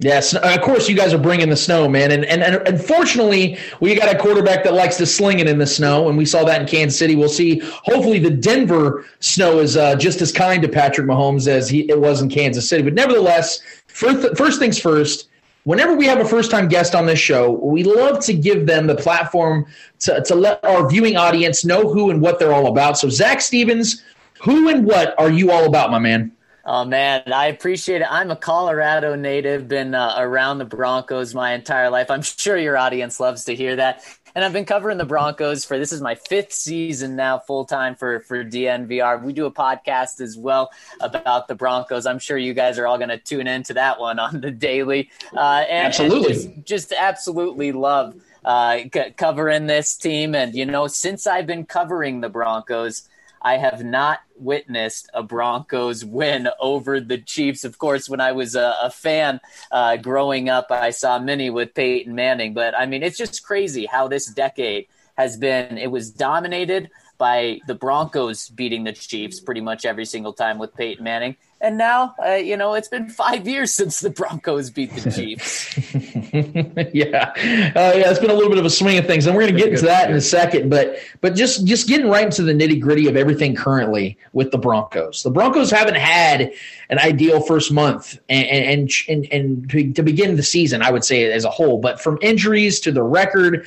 Yes, 0.00 0.34
of 0.34 0.60
course 0.60 0.88
you 0.88 0.96
guys 0.96 1.14
are 1.14 1.18
bringing 1.18 1.48
the 1.48 1.56
snow, 1.56 1.88
man, 1.88 2.10
and, 2.10 2.24
and 2.24 2.42
and 2.42 2.66
unfortunately 2.66 3.56
we 3.78 3.94
got 3.94 4.12
a 4.12 4.18
quarterback 4.18 4.64
that 4.64 4.74
likes 4.74 4.96
to 4.96 5.06
sling 5.06 5.38
it 5.38 5.46
in 5.46 5.56
the 5.56 5.66
snow, 5.66 6.08
and 6.08 6.18
we 6.18 6.24
saw 6.24 6.42
that 6.44 6.60
in 6.60 6.66
Kansas 6.66 6.98
City. 6.98 7.14
We'll 7.14 7.28
see. 7.28 7.60
Hopefully, 7.60 8.18
the 8.18 8.30
Denver 8.30 9.04
snow 9.20 9.60
is 9.60 9.76
uh, 9.76 9.94
just 9.94 10.20
as 10.20 10.32
kind 10.32 10.60
to 10.62 10.68
Patrick 10.68 11.06
Mahomes 11.06 11.46
as 11.46 11.68
he, 11.68 11.88
it 11.88 12.00
was 12.00 12.22
in 12.22 12.28
Kansas 12.28 12.68
City. 12.68 12.82
But 12.82 12.94
nevertheless, 12.94 13.60
first, 13.86 14.36
first 14.36 14.58
things 14.58 14.78
first. 14.78 15.28
Whenever 15.62 15.94
we 15.94 16.04
have 16.04 16.20
a 16.20 16.24
first 16.26 16.50
time 16.50 16.68
guest 16.68 16.94
on 16.94 17.06
this 17.06 17.18
show, 17.18 17.52
we 17.52 17.84
love 17.84 18.22
to 18.24 18.34
give 18.34 18.66
them 18.66 18.86
the 18.86 18.96
platform 18.96 19.64
to, 20.00 20.20
to 20.22 20.34
let 20.34 20.62
our 20.62 20.90
viewing 20.90 21.16
audience 21.16 21.64
know 21.64 21.88
who 21.88 22.10
and 22.10 22.20
what 22.20 22.38
they're 22.38 22.52
all 22.52 22.66
about. 22.66 22.98
So, 22.98 23.08
Zach 23.08 23.40
Stevens, 23.40 24.02
who 24.42 24.68
and 24.68 24.84
what 24.84 25.18
are 25.18 25.30
you 25.30 25.52
all 25.52 25.64
about, 25.64 25.90
my 25.90 25.98
man? 25.98 26.32
Oh 26.66 26.84
man, 26.86 27.30
I 27.32 27.48
appreciate 27.48 28.00
it. 28.00 28.08
I'm 28.10 28.30
a 28.30 28.36
Colorado 28.36 29.14
native, 29.16 29.68
been 29.68 29.94
uh, 29.94 30.14
around 30.16 30.58
the 30.58 30.64
Broncos 30.64 31.34
my 31.34 31.52
entire 31.52 31.90
life. 31.90 32.10
I'm 32.10 32.22
sure 32.22 32.56
your 32.56 32.78
audience 32.78 33.20
loves 33.20 33.44
to 33.44 33.54
hear 33.54 33.76
that. 33.76 34.02
And 34.34 34.44
I've 34.44 34.52
been 34.52 34.64
covering 34.64 34.96
the 34.96 35.04
Broncos 35.04 35.64
for 35.64 35.78
this 35.78 35.92
is 35.92 36.00
my 36.00 36.14
fifth 36.14 36.52
season 36.52 37.16
now, 37.16 37.38
full 37.38 37.66
time 37.66 37.94
for 37.94 38.20
for 38.20 38.42
DNVR. 38.42 39.22
We 39.22 39.34
do 39.34 39.44
a 39.44 39.52
podcast 39.52 40.22
as 40.22 40.38
well 40.38 40.70
about 41.00 41.48
the 41.48 41.54
Broncos. 41.54 42.06
I'm 42.06 42.18
sure 42.18 42.38
you 42.38 42.54
guys 42.54 42.78
are 42.78 42.86
all 42.86 42.96
going 42.96 43.10
to 43.10 43.18
tune 43.18 43.46
into 43.46 43.74
that 43.74 44.00
one 44.00 44.18
on 44.18 44.40
the 44.40 44.50
daily. 44.50 45.10
Uh, 45.36 45.64
and, 45.68 45.86
absolutely, 45.86 46.32
and 46.32 46.66
just, 46.66 46.90
just, 46.90 46.92
absolutely 46.92 47.72
love 47.72 48.16
uh, 48.44 48.78
c- 48.92 49.10
covering 49.16 49.66
this 49.66 49.96
team. 49.96 50.34
And 50.34 50.54
you 50.54 50.64
know, 50.64 50.86
since 50.86 51.26
I've 51.26 51.46
been 51.46 51.66
covering 51.66 52.22
the 52.22 52.30
Broncos. 52.30 53.08
I 53.44 53.58
have 53.58 53.84
not 53.84 54.20
witnessed 54.36 55.10
a 55.12 55.22
Broncos 55.22 56.02
win 56.04 56.48
over 56.58 56.98
the 56.98 57.18
Chiefs. 57.18 57.62
Of 57.62 57.78
course, 57.78 58.08
when 58.08 58.20
I 58.20 58.32
was 58.32 58.56
a, 58.56 58.74
a 58.82 58.90
fan 58.90 59.38
uh, 59.70 59.98
growing 59.98 60.48
up, 60.48 60.68
I 60.70 60.90
saw 60.90 61.18
many 61.18 61.50
with 61.50 61.74
Peyton 61.74 62.14
Manning. 62.14 62.54
But 62.54 62.74
I 62.76 62.86
mean, 62.86 63.02
it's 63.02 63.18
just 63.18 63.44
crazy 63.44 63.84
how 63.84 64.08
this 64.08 64.26
decade 64.26 64.86
has 65.18 65.36
been. 65.36 65.76
It 65.76 65.90
was 65.90 66.10
dominated 66.10 66.90
by 67.18 67.60
the 67.66 67.74
Broncos 67.74 68.48
beating 68.48 68.84
the 68.84 68.92
Chiefs 68.92 69.40
pretty 69.40 69.60
much 69.60 69.84
every 69.84 70.06
single 70.06 70.32
time 70.32 70.58
with 70.58 70.74
Peyton 70.74 71.04
Manning. 71.04 71.36
And 71.64 71.78
now, 71.78 72.14
uh, 72.22 72.32
you 72.32 72.58
know, 72.58 72.74
it's 72.74 72.88
been 72.88 73.08
five 73.08 73.48
years 73.48 73.72
since 73.72 74.00
the 74.00 74.10
Broncos 74.10 74.68
beat 74.68 74.90
the 74.90 75.10
Chiefs. 75.16 75.74
yeah, 76.94 77.32
uh, 77.74 77.96
yeah, 77.96 78.10
it's 78.10 78.18
been 78.18 78.28
a 78.28 78.34
little 78.34 78.50
bit 78.50 78.58
of 78.58 78.66
a 78.66 78.70
swing 78.70 78.98
of 78.98 79.06
things, 79.06 79.24
and 79.24 79.34
we're 79.34 79.44
going 79.44 79.54
to 79.54 79.58
get 79.58 79.70
into 79.70 79.86
that 79.86 80.10
in 80.10 80.14
a 80.14 80.20
second. 80.20 80.68
But 80.68 80.98
but 81.22 81.34
just 81.34 81.66
just 81.66 81.88
getting 81.88 82.06
right 82.06 82.26
into 82.26 82.42
the 82.42 82.52
nitty 82.52 82.82
gritty 82.82 83.08
of 83.08 83.16
everything 83.16 83.54
currently 83.54 84.18
with 84.34 84.50
the 84.50 84.58
Broncos. 84.58 85.22
The 85.22 85.30
Broncos 85.30 85.70
haven't 85.70 85.96
had 85.96 86.52
an 86.90 86.98
ideal 86.98 87.40
first 87.40 87.72
month, 87.72 88.18
and 88.28 88.46
and 88.46 88.90
and, 89.08 89.26
and 89.32 89.94
to 89.96 90.02
begin 90.02 90.36
the 90.36 90.42
season, 90.42 90.82
I 90.82 90.90
would 90.90 91.02
say 91.02 91.32
as 91.32 91.46
a 91.46 91.50
whole. 91.50 91.78
But 91.78 91.98
from 91.98 92.18
injuries 92.20 92.78
to 92.80 92.92
the 92.92 93.02
record, 93.02 93.66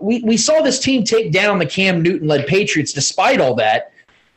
we 0.00 0.20
we 0.22 0.36
saw 0.36 0.62
this 0.62 0.80
team 0.80 1.04
take 1.04 1.30
down 1.30 1.60
the 1.60 1.66
Cam 1.66 2.02
Newton 2.02 2.26
led 2.26 2.48
Patriots. 2.48 2.92
Despite 2.92 3.40
all 3.40 3.54
that 3.54 3.92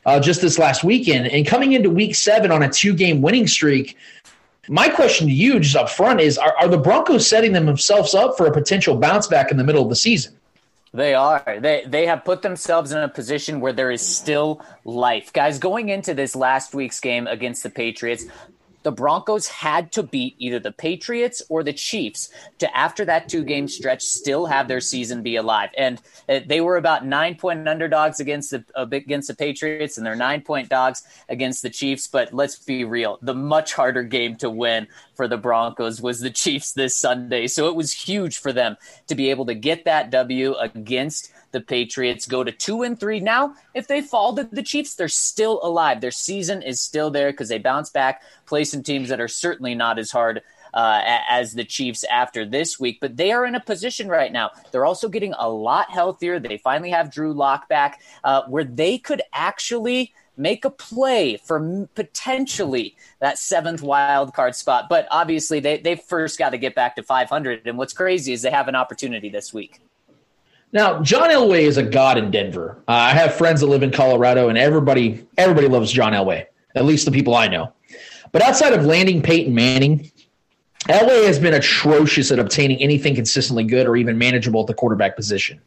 uh, 0.06 0.20
just 0.20 0.41
this 0.41 0.58
last 0.58 0.84
weekend. 0.84 1.27
And 1.27 1.46
coming 1.46 1.74
into 1.74 1.89
week 1.89 2.15
seven 2.15 2.51
on 2.51 2.63
a 2.63 2.70
two 2.70 2.94
game 2.94 3.22
winning 3.22 3.48
streak, 3.48 3.98
my 4.68 4.88
question 4.88 5.27
to 5.27 5.34
you, 5.34 5.60
just 5.60 5.75
up 5.75 5.89
front, 5.89 6.22
is 6.22 6.38
are, 6.38 6.56
are 6.58 6.68
the 6.68 6.77
Broncos 6.77 7.27
setting 7.27 7.53
themselves 7.53 8.13
up 8.13 8.38
for 8.38 8.46
a 8.46 8.51
potential 8.51 8.96
bounce 8.96 9.27
back 9.27 9.51
in 9.51 9.58
the 9.58 9.63
middle 9.63 9.84
of 9.84 9.89
the 9.89 9.96
season? 9.96 10.36
They 10.94 11.13
are. 11.13 11.60
They 11.60 11.84
they 11.86 12.08
have 12.08 12.25
put 12.25 12.41
themselves 12.41 12.91
in 12.91 12.98
a 12.98 13.08
position 13.08 13.60
where 13.60 13.74
there 13.74 13.91
is 13.91 14.01
still 14.01 14.65
life. 14.86 15.32
Guys, 15.34 15.60
going 15.60 15.89
into 15.89 16.15
this 16.15 16.36
last 16.36 16.74
week's 16.74 17.00
game 17.00 17.27
against 17.27 17.62
the 17.62 17.70
Patriots, 17.70 18.25
the 18.89 18.96
Broncos 18.96 19.48
had 19.48 19.91
to 19.91 20.01
beat 20.01 20.34
either 20.39 20.58
the 20.58 20.72
Patriots 20.72 21.43
or 21.48 21.62
the 21.62 21.74
Chiefs 21.74 22.31
to, 22.58 22.75
after 22.75 23.05
that 23.05 23.29
two 23.29 23.43
game 23.43 23.67
stretch, 23.67 24.01
still 24.01 24.48
have 24.48 24.67
their 24.67 24.81
season 24.81 25.22
be 25.22 25.36
alive. 25.36 25.69
And 25.77 26.01
uh, 26.27 26.39
they 26.43 26.60
were 26.60 26.75
about 26.75 27.05
nine 27.05 27.36
point 27.36 27.67
underdogs 27.67 28.19
against 28.19 28.50
the 28.50 28.63
against 28.75 29.27
the 29.27 29.36
Patriots, 29.36 30.00
and 30.00 30.08
they're 30.08 30.15
nine 30.15 30.41
point 30.41 30.69
dogs 30.69 31.03
against 31.29 31.62
the 31.62 31.69
Chiefs. 31.69 32.08
But 32.08 32.34
let's 32.34 32.58
be 32.58 32.84
real, 32.84 33.19
the 33.22 33.36
much 33.36 33.74
harder 33.74 34.01
game 34.01 34.38
to 34.38 34.50
win 34.50 34.88
for 35.13 35.27
the 35.27 35.38
Broncos 35.38 36.01
was 36.01 36.19
the 36.19 36.31
Chiefs 36.43 36.74
this 36.74 36.96
Sunday. 36.96 37.46
So 37.46 37.67
it 37.67 37.75
was 37.75 37.93
huge 37.93 38.39
for 38.39 38.51
them 38.51 38.75
to 39.05 39.13
be 39.13 39.29
able 39.29 39.46
to 39.46 39.53
get 39.53 39.86
that 39.86 40.10
W 40.10 40.55
against 40.55 41.31
the 41.51 41.62
Patriots 41.62 42.25
go 42.25 42.44
to 42.44 42.51
two 42.51 42.84
and 42.84 43.00
three. 43.00 43.20
Now, 43.20 43.56
if 43.74 43.88
they 43.88 44.01
fall 44.01 44.36
to 44.36 44.44
the 44.44 44.63
Chiefs, 44.63 44.96
they're 44.96 45.08
still 45.08 45.60
alive. 45.63 46.01
Their 46.01 46.12
season 46.12 46.62
is 46.62 46.79
still 46.79 47.10
there 47.10 47.32
because 47.32 47.50
they 47.50 47.58
bounce 47.58 47.89
back, 47.89 48.22
play 48.46 48.63
some 48.63 48.84
teams 48.84 49.10
that 49.10 49.20
are 49.20 49.27
certainly 49.27 49.75
not 49.75 50.00
as 50.00 50.12
hard 50.12 50.41
uh, 50.74 51.01
as 51.29 51.53
the 51.53 51.63
Chiefs 51.63 52.03
after 52.06 52.46
this 52.46 52.79
week. 52.79 53.00
But 53.01 53.18
they 53.18 53.32
are 53.32 53.46
in 53.46 53.56
a 53.56 53.60
position 53.60 54.08
right 54.08 54.32
now. 54.32 54.51
They're 54.72 54.86
also 54.86 55.10
getting 55.10 55.34
a 55.38 55.50
lot 55.50 55.91
healthier. 55.91 56.39
They 56.39 56.58
finally 56.58 56.91
have 56.91 57.12
Drew 57.12 57.34
Lock 57.34 57.68
back, 57.70 58.01
uh, 58.24 58.44
where 58.48 58.63
they 58.63 58.98
could 58.98 59.22
actually 59.34 60.13
make 60.38 60.63
a 60.63 60.70
play 60.70 61.36
for 61.38 61.88
potentially 61.96 62.96
that 63.20 63.38
seventh 63.38 63.82
wild 63.82 64.34
card 64.34 64.56
spot. 64.56 64.86
But 64.89 65.08
obviously, 65.12 65.60
they 65.60 65.77
they 65.77 65.96
first 65.96 66.39
got 66.39 66.51
to 66.51 66.58
get 66.58 66.75
back 66.75 66.96
to 66.96 67.03
500. 67.03 67.68
And 67.68 67.77
what's 67.77 67.94
crazy 67.94 68.34
is 68.34 68.41
they 68.41 68.51
have 68.51 68.68
an 68.68 68.75
opportunity 68.75 69.29
this 69.29 69.53
week. 69.53 69.82
Now, 70.71 71.01
John 71.01 71.29
Elway 71.29 71.61
is 71.61 71.77
a 71.77 71.83
god 71.83 72.17
in 72.17 72.29
Denver. 72.29 72.77
Uh, 72.88 72.91
I 72.91 73.11
have 73.11 73.33
friends 73.33 73.61
that 73.61 73.67
live 73.67 73.81
in 73.81 73.91
Colorado, 73.91 74.49
and 74.49 74.57
everybody 74.57 75.25
everybody 75.38 75.67
loves 75.67 75.91
John 75.91 76.13
Elway. 76.13 76.45
At 76.75 76.85
least 76.85 77.05
the 77.05 77.11
people 77.11 77.35
I 77.35 77.47
know. 77.47 77.73
But 78.31 78.43
outside 78.43 78.73
of 78.73 78.85
landing 78.85 79.23
Peyton 79.23 79.53
Manning, 79.55 80.11
Elway 80.88 81.25
has 81.25 81.39
been 81.39 81.55
atrocious 81.55 82.31
at 82.31 82.38
obtaining 82.38 82.81
anything 82.81 83.15
consistently 83.15 83.63
good 83.63 83.88
or 83.88 83.95
even 83.95 84.17
manageable 84.17 84.61
at 84.61 84.67
the 84.67 84.75
quarterback 84.75 85.15
position. 85.15 85.59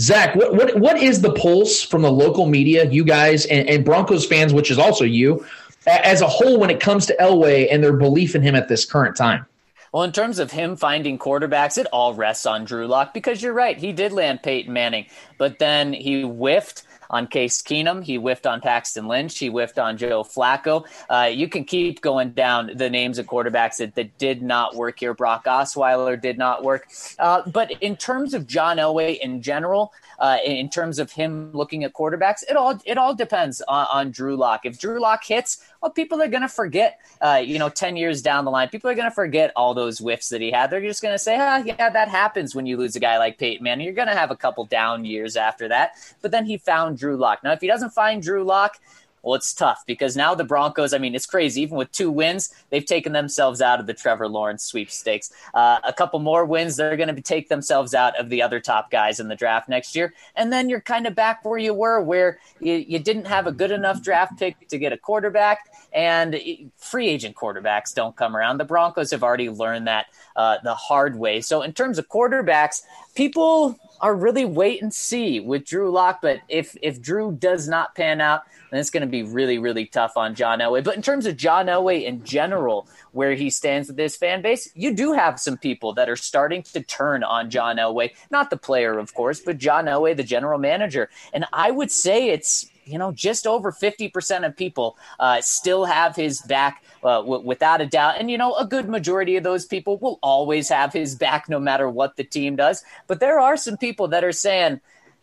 Zach, 0.00 0.34
what 0.34 0.54
what, 0.54 0.80
what 0.80 0.96
is 0.96 1.20
the 1.20 1.34
pulse 1.34 1.82
from 1.82 2.00
the 2.00 2.10
local 2.10 2.46
media, 2.46 2.90
you 2.90 3.04
guys, 3.04 3.44
and, 3.46 3.68
and 3.68 3.84
Broncos 3.84 4.26
fans, 4.26 4.54
which 4.54 4.70
is 4.70 4.78
also 4.78 5.04
you, 5.04 5.44
as 5.86 6.22
a 6.22 6.26
whole, 6.26 6.58
when 6.58 6.70
it 6.70 6.80
comes 6.80 7.04
to 7.06 7.16
Elway 7.20 7.68
and 7.70 7.84
their 7.84 7.92
belief 7.92 8.34
in 8.34 8.40
him 8.40 8.54
at 8.54 8.68
this 8.68 8.86
current 8.86 9.14
time? 9.14 9.44
Well, 9.92 10.04
in 10.04 10.12
terms 10.12 10.38
of 10.38 10.50
him 10.50 10.76
finding 10.76 11.18
quarterbacks, 11.18 11.76
it 11.76 11.86
all 11.92 12.14
rests 12.14 12.46
on 12.46 12.64
Drew 12.64 12.86
Lock 12.86 13.12
because 13.12 13.42
you're 13.42 13.52
right. 13.52 13.76
He 13.76 13.92
did 13.92 14.12
land 14.12 14.42
Peyton 14.42 14.72
Manning, 14.72 15.04
but 15.36 15.58
then 15.58 15.92
he 15.92 16.22
whiffed 16.22 16.84
on 17.10 17.26
Case 17.26 17.60
Keenum. 17.60 18.02
He 18.02 18.16
whiffed 18.16 18.46
on 18.46 18.62
Paxton 18.62 19.06
Lynch. 19.06 19.38
He 19.38 19.48
whiffed 19.48 19.78
on 19.78 19.98
Joe 19.98 20.24
Flacco. 20.24 20.86
Uh, 21.10 21.28
you 21.30 21.46
can 21.46 21.64
keep 21.64 22.00
going 22.00 22.30
down 22.30 22.70
the 22.74 22.88
names 22.88 23.18
of 23.18 23.26
quarterbacks 23.26 23.76
that, 23.76 23.94
that 23.96 24.16
did 24.16 24.42
not 24.42 24.74
work 24.74 24.98
here. 24.98 25.12
Brock 25.12 25.44
Osweiler 25.44 26.18
did 26.18 26.38
not 26.38 26.64
work. 26.64 26.88
Uh, 27.18 27.42
but 27.46 27.70
in 27.82 27.96
terms 27.96 28.32
of 28.32 28.46
John 28.46 28.78
Elway 28.78 29.18
in 29.18 29.42
general, 29.42 29.92
uh, 30.18 30.38
in 30.44 30.70
terms 30.70 30.98
of 30.98 31.12
him 31.12 31.52
looking 31.52 31.84
at 31.84 31.92
quarterbacks, 31.92 32.42
it 32.48 32.56
all 32.56 32.80
it 32.86 32.96
all 32.96 33.14
depends 33.14 33.60
on, 33.62 33.86
on 33.92 34.10
Drew 34.10 34.36
Lock. 34.36 34.64
If 34.64 34.78
Drew 34.78 35.00
Lock 35.00 35.24
hits, 35.24 35.58
well, 35.82 35.90
people 35.90 36.22
are 36.22 36.28
going 36.28 36.42
to 36.42 36.48
forget. 36.48 37.00
Uh, 37.20 37.42
you 37.44 37.58
know, 37.58 37.68
ten 37.68 37.96
years 37.96 38.22
down 38.22 38.44
the 38.44 38.50
line, 38.50 38.68
people 38.68 38.88
are 38.88 38.94
going 38.94 39.08
to 39.08 39.14
forget 39.14 39.52
all 39.56 39.74
those 39.74 39.98
whiffs 39.98 40.28
that 40.28 40.40
he 40.40 40.50
had. 40.50 40.70
They're 40.70 40.80
just 40.80 41.02
going 41.02 41.14
to 41.14 41.18
say, 41.18 41.36
"Ah, 41.38 41.58
yeah, 41.58 41.90
that 41.90 42.08
happens 42.08 42.54
when 42.54 42.66
you 42.66 42.76
lose 42.76 42.94
a 42.94 43.00
guy 43.00 43.18
like 43.18 43.36
Peyton 43.36 43.64
Manning. 43.64 43.84
You're 43.84 43.94
going 43.94 44.08
to 44.08 44.14
have 44.14 44.30
a 44.30 44.36
couple 44.36 44.64
down 44.64 45.04
years 45.04 45.36
after 45.36 45.68
that." 45.68 45.92
But 46.22 46.30
then 46.30 46.46
he 46.46 46.56
found 46.56 46.98
Drew 46.98 47.16
Lock. 47.16 47.42
Now, 47.42 47.52
if 47.52 47.60
he 47.60 47.66
doesn't 47.66 47.90
find 47.90 48.22
Drew 48.22 48.44
Lock, 48.44 48.78
well, 49.22 49.34
it's 49.34 49.54
tough 49.54 49.84
because 49.86 50.16
now 50.16 50.34
the 50.34 50.44
Broncos, 50.44 50.92
I 50.92 50.98
mean, 50.98 51.14
it's 51.14 51.26
crazy. 51.26 51.62
Even 51.62 51.76
with 51.76 51.92
two 51.92 52.10
wins, 52.10 52.52
they've 52.70 52.84
taken 52.84 53.12
themselves 53.12 53.60
out 53.60 53.78
of 53.78 53.86
the 53.86 53.94
Trevor 53.94 54.28
Lawrence 54.28 54.64
sweepstakes. 54.64 55.32
Uh, 55.54 55.78
a 55.84 55.92
couple 55.92 56.18
more 56.18 56.44
wins, 56.44 56.76
they're 56.76 56.96
going 56.96 57.14
to 57.14 57.22
take 57.22 57.48
themselves 57.48 57.94
out 57.94 58.18
of 58.18 58.28
the 58.30 58.42
other 58.42 58.58
top 58.58 58.90
guys 58.90 59.20
in 59.20 59.28
the 59.28 59.36
draft 59.36 59.68
next 59.68 59.94
year. 59.94 60.12
And 60.34 60.52
then 60.52 60.68
you're 60.68 60.80
kind 60.80 61.06
of 61.06 61.14
back 61.14 61.44
where 61.44 61.58
you 61.58 61.72
were, 61.72 62.00
where 62.00 62.38
you, 62.60 62.74
you 62.74 62.98
didn't 62.98 63.26
have 63.26 63.46
a 63.46 63.52
good 63.52 63.70
enough 63.70 64.02
draft 64.02 64.38
pick 64.38 64.68
to 64.68 64.78
get 64.78 64.92
a 64.92 64.98
quarterback, 64.98 65.70
and 65.92 66.38
free 66.76 67.08
agent 67.08 67.36
quarterbacks 67.36 67.94
don't 67.94 68.16
come 68.16 68.36
around. 68.36 68.58
The 68.58 68.64
Broncos 68.64 69.10
have 69.12 69.22
already 69.22 69.50
learned 69.50 69.86
that 69.86 70.06
uh, 70.34 70.58
the 70.64 70.74
hard 70.74 71.16
way. 71.16 71.40
So, 71.40 71.62
in 71.62 71.72
terms 71.72 71.98
of 71.98 72.08
quarterbacks, 72.08 72.82
people 73.14 73.78
are 74.02 74.14
really 74.14 74.44
wait 74.44 74.82
and 74.82 74.92
see 74.92 75.38
with 75.38 75.64
Drew 75.64 75.90
Lock. 75.90 76.18
But 76.20 76.40
if 76.48 76.76
if 76.82 77.00
Drew 77.00 77.32
does 77.32 77.68
not 77.68 77.94
pan 77.94 78.20
out, 78.20 78.42
then 78.70 78.80
it's 78.80 78.90
going 78.90 79.02
to 79.02 79.06
be 79.06 79.22
really 79.22 79.58
really 79.58 79.86
tough 79.86 80.16
on 80.16 80.34
John 80.34 80.58
Elway. 80.58 80.82
But 80.82 80.96
in 80.96 81.02
terms 81.02 81.24
of 81.24 81.36
John 81.36 81.66
Elway 81.66 82.04
in 82.04 82.24
general, 82.24 82.88
where 83.12 83.34
he 83.34 83.48
stands 83.48 83.88
with 83.88 83.98
his 83.98 84.16
fan 84.16 84.42
base, 84.42 84.70
you 84.74 84.94
do 84.94 85.12
have 85.12 85.38
some 85.38 85.56
people 85.56 85.94
that 85.94 86.10
are 86.10 86.16
starting 86.16 86.62
to 86.64 86.82
turn 86.82 87.22
on 87.22 87.48
John 87.48 87.76
Elway, 87.76 88.12
not 88.30 88.50
the 88.50 88.56
player, 88.56 88.98
of 88.98 89.14
course, 89.14 89.40
but 89.40 89.58
John 89.58 89.86
Elway, 89.86 90.16
the 90.16 90.24
general 90.24 90.58
manager. 90.58 91.08
And 91.32 91.46
I 91.52 91.70
would 91.70 91.92
say 91.92 92.30
it's 92.30 92.66
you 92.84 92.98
know, 92.98 93.12
just 93.12 93.46
over 93.46 93.72
50% 93.72 94.46
of 94.46 94.56
people 94.56 94.96
uh, 95.20 95.40
still 95.40 95.84
have 95.84 96.16
his 96.16 96.40
back 96.42 96.84
uh, 97.02 97.20
w- 97.20 97.44
without 97.44 97.80
a 97.80 97.86
doubt. 97.86 98.16
And, 98.18 98.30
you 98.30 98.38
know, 98.38 98.54
a 98.56 98.66
good 98.66 98.88
majority 98.88 99.36
of 99.36 99.44
those 99.44 99.66
people 99.66 99.98
will 99.98 100.18
always 100.22 100.68
have 100.68 100.92
his 100.92 101.14
back 101.14 101.48
no 101.48 101.58
matter 101.58 101.88
what 101.88 102.16
the 102.16 102.24
team 102.24 102.56
does. 102.56 102.84
But 103.06 103.20
there 103.20 103.38
are 103.38 103.56
some 103.56 103.76
people 103.76 104.08
that 104.08 104.24
are 104.24 104.32
saying, 104.32 104.80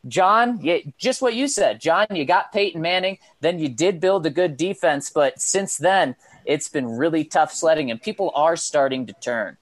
John, 0.08 0.62
you, 0.62 0.94
just 0.98 1.22
what 1.22 1.34
you 1.34 1.48
said, 1.48 1.82
John, 1.82 2.08
you 2.12 2.26
got 2.26 2.54
Peyton 2.54 2.82
Manning, 2.82 3.18
then 3.42 3.60
you 3.60 3.68
did 3.68 4.00
build 4.00 4.26
a 4.26 4.30
good 4.30 4.56
defense. 4.56 5.10
But 5.10 5.42
since 5.42 5.78
then, 5.78 6.16
it's 6.46 6.70
been 6.70 6.88
really 6.88 7.26
tough 7.26 7.54
sledding, 7.54 7.92
and 7.92 8.02
people 8.02 8.32
are 8.34 8.56
starting 8.56 9.06
to 9.08 9.14
turn. 9.14 9.58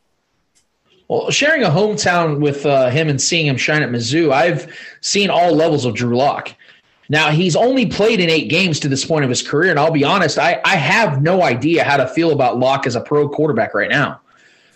Well, 1.07 1.31
sharing 1.31 1.63
a 1.63 1.69
hometown 1.69 2.39
with 2.39 2.65
uh, 2.65 2.89
him 2.89 3.07
and 3.07 3.21
seeing 3.21 3.47
him 3.47 3.57
shine 3.57 3.81
at 3.81 3.89
Mizzou, 3.89 4.31
I've 4.31 4.77
seen 5.01 5.29
all 5.29 5.53
levels 5.53 5.85
of 5.85 5.95
Drew 5.95 6.17
Lock. 6.17 6.53
Now 7.09 7.31
he's 7.31 7.55
only 7.55 7.85
played 7.85 8.19
in 8.19 8.29
eight 8.29 8.49
games 8.49 8.79
to 8.81 8.89
this 8.89 9.05
point 9.05 9.23
of 9.23 9.29
his 9.29 9.41
career, 9.41 9.71
and 9.71 9.79
I'll 9.79 9.91
be 9.91 10.03
honest, 10.03 10.37
I, 10.37 10.59
I 10.65 10.75
have 10.75 11.21
no 11.21 11.41
idea 11.41 11.83
how 11.83 11.97
to 11.97 12.07
feel 12.07 12.31
about 12.31 12.59
Lock 12.59 12.85
as 12.85 12.95
a 12.95 13.01
pro 13.01 13.29
quarterback 13.29 13.73
right 13.73 13.89
now. 13.89 14.21